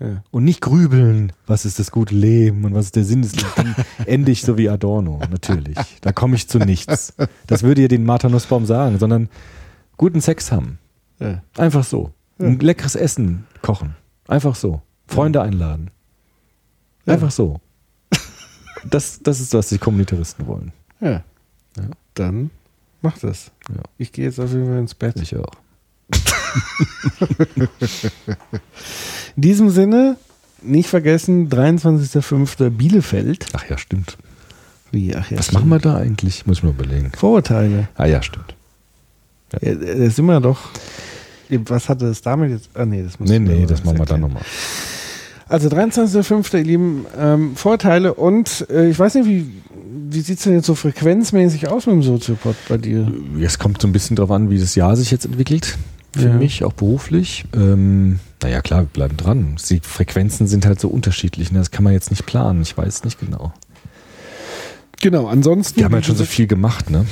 Ja. 0.00 0.22
Und 0.30 0.44
nicht 0.44 0.60
grübeln, 0.60 1.32
was 1.46 1.64
ist 1.64 1.78
das 1.78 1.90
gute 1.90 2.14
Leben 2.14 2.64
und 2.64 2.74
was 2.74 2.86
ist 2.86 2.96
der 2.96 3.04
Sinn 3.04 3.22
des 3.22 3.34
Lebens. 3.36 3.76
Ende 4.06 4.32
ich 4.32 4.42
so 4.42 4.58
wie 4.58 4.68
Adorno, 4.68 5.20
natürlich. 5.30 5.78
Da 6.00 6.12
komme 6.12 6.34
ich 6.34 6.48
zu 6.48 6.58
nichts. 6.58 7.14
Das 7.46 7.62
würde 7.62 7.82
ja 7.82 7.88
den 7.88 8.04
Martha 8.04 8.28
Nussbaum 8.28 8.66
sagen, 8.66 8.98
sondern 8.98 9.28
guten 9.96 10.20
Sex 10.20 10.52
haben. 10.52 10.78
Ja. 11.20 11.42
Einfach 11.56 11.84
so. 11.84 12.12
Ein 12.38 12.58
leckeres 12.58 12.96
Essen 12.96 13.46
kochen. 13.62 13.94
Einfach 14.26 14.56
so. 14.56 14.82
Freunde 15.06 15.42
einladen. 15.42 15.90
Einfach 17.06 17.30
so. 17.30 17.60
Das, 18.90 19.20
das 19.22 19.40
ist, 19.40 19.54
was 19.54 19.68
die 19.68 19.78
Kommunitaristen 19.78 20.46
wollen. 20.46 20.72
Ja. 21.00 21.22
Ja. 21.76 21.84
Dann 22.14 22.50
mach 23.04 23.18
das. 23.18 23.52
Ja. 23.68 23.82
Ich 23.98 24.10
gehe 24.10 24.24
jetzt 24.24 24.40
auf 24.40 24.50
jeden 24.50 24.66
Fall 24.66 24.78
ins 24.78 24.94
Bett. 24.94 25.14
Ich 25.20 25.36
auch. 25.36 25.52
In 29.36 29.42
diesem 29.42 29.70
Sinne, 29.70 30.16
nicht 30.62 30.88
vergessen, 30.88 31.48
23.05. 31.48 32.70
Bielefeld. 32.70 33.46
Ach 33.52 33.64
ja, 33.68 33.78
stimmt. 33.78 34.16
Wie, 34.90 35.14
ach 35.14 35.30
ja, 35.30 35.38
Was 35.38 35.46
stimmt. 35.46 35.60
machen 35.60 35.68
wir 35.70 35.78
da 35.78 35.96
eigentlich? 35.96 36.46
Muss 36.46 36.58
ich 36.58 36.62
mal 36.64 36.70
überlegen. 36.70 37.12
Vorurteile. 37.16 37.88
Ah 37.96 38.06
ja, 38.06 38.22
stimmt. 38.22 38.54
Ja, 39.60 39.74
da 39.74 40.10
sind 40.10 40.24
wir 40.26 40.40
doch. 40.40 40.58
Was 41.50 41.88
hatte 41.88 42.06
es 42.06 42.22
damit 42.22 42.50
jetzt? 42.50 42.70
Ah, 42.74 42.86
nee, 42.86 43.02
das 43.02 43.20
muss 43.20 43.28
Nee, 43.28 43.38
mir 43.38 43.54
nee, 43.54 43.66
das 43.66 43.84
machen 43.84 43.98
wir 43.98 44.06
dann 44.06 44.20
nochmal. 44.20 44.42
Also 45.54 45.68
23.05. 45.68 46.56
ihr 46.58 46.64
Lieben, 46.64 47.06
ähm, 47.16 47.54
Vorteile 47.54 48.14
und 48.14 48.66
äh, 48.70 48.88
ich 48.90 48.98
weiß 48.98 49.14
nicht, 49.14 49.26
wie, 49.26 49.46
wie 50.10 50.20
sieht 50.20 50.38
es 50.38 50.42
denn 50.42 50.54
jetzt 50.54 50.66
so 50.66 50.74
frequenzmäßig 50.74 51.68
aus 51.68 51.86
mit 51.86 51.94
dem 51.94 52.02
Soziopod 52.02 52.56
bei 52.68 52.76
dir? 52.76 53.06
Es 53.40 53.60
kommt 53.60 53.80
so 53.80 53.86
ein 53.86 53.92
bisschen 53.92 54.16
drauf 54.16 54.32
an, 54.32 54.50
wie 54.50 54.58
das 54.58 54.74
Jahr 54.74 54.96
sich 54.96 55.12
jetzt 55.12 55.26
entwickelt. 55.26 55.78
Für 56.12 56.26
Ja. 56.26 56.32
mich, 56.34 56.64
auch 56.64 56.72
beruflich. 56.72 57.44
Ähm, 57.54 58.18
naja, 58.42 58.62
klar, 58.62 58.80
wir 58.80 58.86
bleiben 58.86 59.16
dran. 59.16 59.54
Die 59.70 59.78
Frequenzen 59.78 60.48
sind 60.48 60.66
halt 60.66 60.80
so 60.80 60.88
unterschiedlich. 60.88 61.52
Ne? 61.52 61.60
Das 61.60 61.70
kann 61.70 61.84
man 61.84 61.92
jetzt 61.92 62.10
nicht 62.10 62.26
planen. 62.26 62.60
Ich 62.62 62.76
weiß 62.76 63.04
nicht 63.04 63.20
genau. 63.20 63.52
Genau, 65.02 65.28
ansonsten. 65.28 65.76
Wir 65.76 65.84
haben 65.84 65.94
halt 65.94 66.06
schon 66.06 66.16
so 66.16 66.24
viel 66.24 66.48
gemacht, 66.48 66.90
ne? 66.90 67.06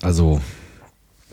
Also, 0.00 0.40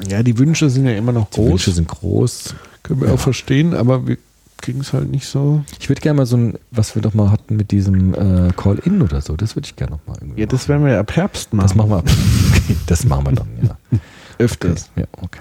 Ja, 0.09 0.21
die 0.21 0.37
Wünsche 0.37 0.69
sind 0.69 0.85
ja 0.85 0.97
immer 0.97 1.13
noch 1.13 1.29
die 1.29 1.35
groß. 1.39 1.49
Wünsche 1.51 1.71
sind 1.71 1.87
groß. 1.87 2.55
Können 2.83 2.99
wir 2.99 3.13
auch 3.13 3.19
verstehen, 3.19 3.73
aber 3.73 4.05
wir 4.05 4.17
kriegen 4.61 4.81
es 4.81 4.93
halt 4.93 5.09
nicht 5.11 5.25
so. 5.25 5.63
Ich 5.79 5.89
würde 5.89 6.01
gerne 6.01 6.17
mal 6.17 6.25
so 6.25 6.37
ein, 6.37 6.57
was 6.71 6.95
wir 6.95 7.01
doch 7.01 7.13
mal 7.13 7.31
hatten 7.31 7.55
mit 7.55 7.71
diesem 7.71 8.13
äh, 8.13 8.51
Call-In 8.55 9.01
oder 9.01 9.21
so, 9.21 9.35
das 9.35 9.55
würde 9.55 9.65
ich 9.67 9.75
gerne 9.75 9.93
noch 9.93 10.07
mal 10.07 10.17
irgendwie 10.21 10.41
Ja, 10.41 10.47
das 10.47 10.69
werden 10.69 10.85
wir 10.85 10.99
ab 10.99 11.15
Herbst 11.15 11.53
machen. 11.53 11.67
Das 11.67 11.75
machen 11.75 11.89
wir 11.89 11.97
ab. 11.97 12.09
Okay, 12.55 12.77
das 12.85 13.05
machen 13.05 13.25
wir 13.25 13.31
dann, 13.33 13.47
ja. 13.61 13.77
öfters. 14.37 14.89
Ja, 14.95 15.05
okay. 15.21 15.39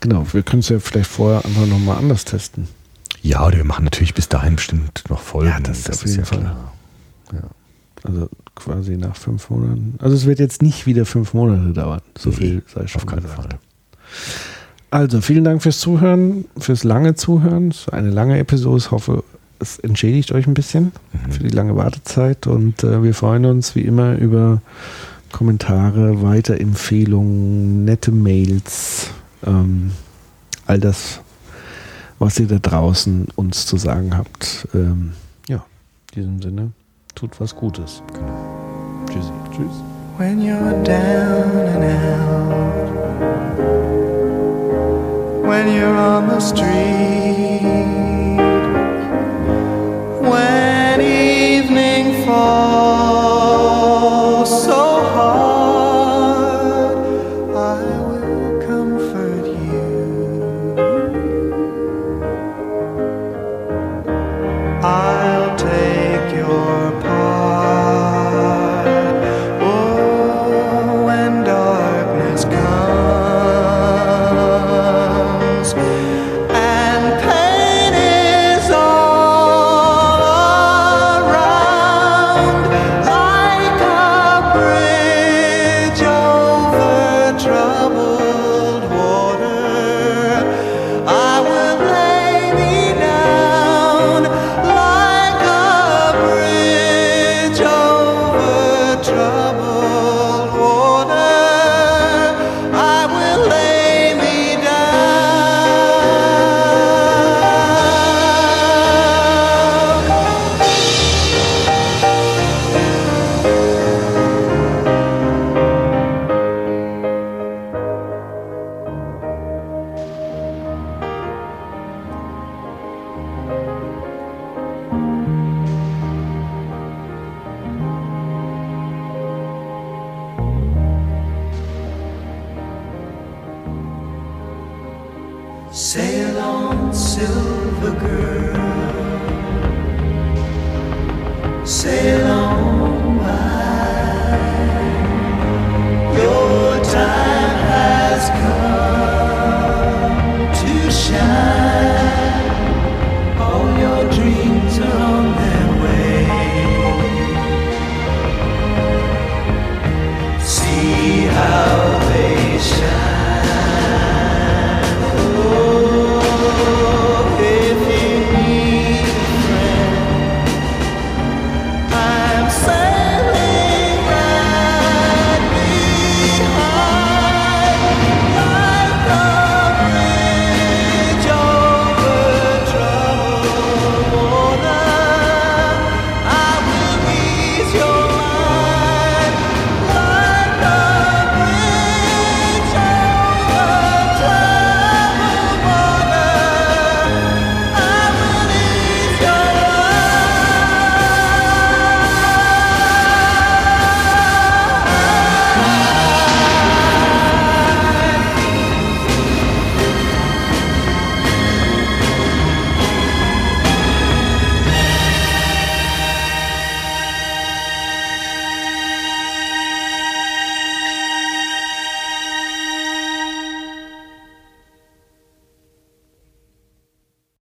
Genau, 0.00 0.26
wir 0.32 0.42
können 0.42 0.60
es 0.60 0.68
ja 0.68 0.78
vielleicht 0.80 1.10
vorher 1.10 1.44
einfach 1.44 1.66
nochmal 1.66 1.98
anders 1.98 2.24
testen. 2.24 2.68
Ja, 3.22 3.46
oder 3.46 3.56
wir 3.56 3.64
machen 3.64 3.84
natürlich 3.84 4.14
bis 4.14 4.28
dahin 4.28 4.56
bestimmt 4.56 5.04
noch 5.08 5.20
Folgen. 5.20 5.48
Ja, 5.48 5.60
das 5.60 5.88
auf 5.88 6.04
jeden 6.06 6.24
Fall. 6.24 6.56
Also 8.04 8.28
quasi 8.56 8.96
nach 8.96 9.14
fünf 9.14 9.48
Monaten. 9.48 9.94
Also 10.00 10.16
es 10.16 10.26
wird 10.26 10.40
jetzt 10.40 10.60
nicht 10.60 10.86
wieder 10.86 11.06
fünf 11.06 11.34
Monate 11.34 11.72
dauern. 11.72 12.00
So 12.18 12.30
Nee, 12.30 12.36
viel 12.36 12.62
sei 12.66 12.86
schon 12.88 13.02
auf 13.02 13.06
keinen 13.06 13.22
gesagt. 13.22 13.42
Fall. 13.42 13.58
Also 14.92 15.22
vielen 15.22 15.42
Dank 15.44 15.62
fürs 15.62 15.80
Zuhören, 15.80 16.44
fürs 16.58 16.84
lange 16.84 17.14
Zuhören. 17.14 17.68
Es 17.70 17.86
war 17.86 17.94
eine 17.94 18.10
lange 18.10 18.38
Episode. 18.38 18.76
Ich 18.76 18.90
hoffe, 18.90 19.24
es 19.58 19.78
entschädigt 19.78 20.32
euch 20.32 20.46
ein 20.46 20.52
bisschen 20.52 20.92
für 21.30 21.42
die 21.42 21.48
lange 21.48 21.74
Wartezeit. 21.76 22.46
Und 22.46 22.84
äh, 22.84 23.02
wir 23.02 23.14
freuen 23.14 23.46
uns 23.46 23.74
wie 23.74 23.80
immer 23.80 24.18
über 24.18 24.60
Kommentare, 25.32 26.20
Weiterempfehlungen, 26.20 27.86
nette 27.86 28.12
Mails, 28.12 29.08
ähm, 29.46 29.92
all 30.66 30.78
das, 30.78 31.20
was 32.18 32.38
ihr 32.38 32.46
da 32.46 32.58
draußen 32.58 33.28
uns 33.34 33.64
zu 33.64 33.78
sagen 33.78 34.14
habt. 34.14 34.68
Ähm, 34.74 35.12
ja, 35.48 35.64
in 36.10 36.20
diesem 36.20 36.42
Sinne, 36.42 36.72
tut 37.14 37.40
was 37.40 37.56
Gutes. 37.56 38.02
Tschüssi. 39.06 39.32
Tschüss. 39.56 39.72
When 40.18 40.42
you're 40.42 40.82
down 40.84 41.66
and 41.66 41.82
out, 41.82 43.01
when 45.52 45.70
you're 45.70 45.94
on 45.94 46.28
the 46.28 46.40
street, 46.40 48.11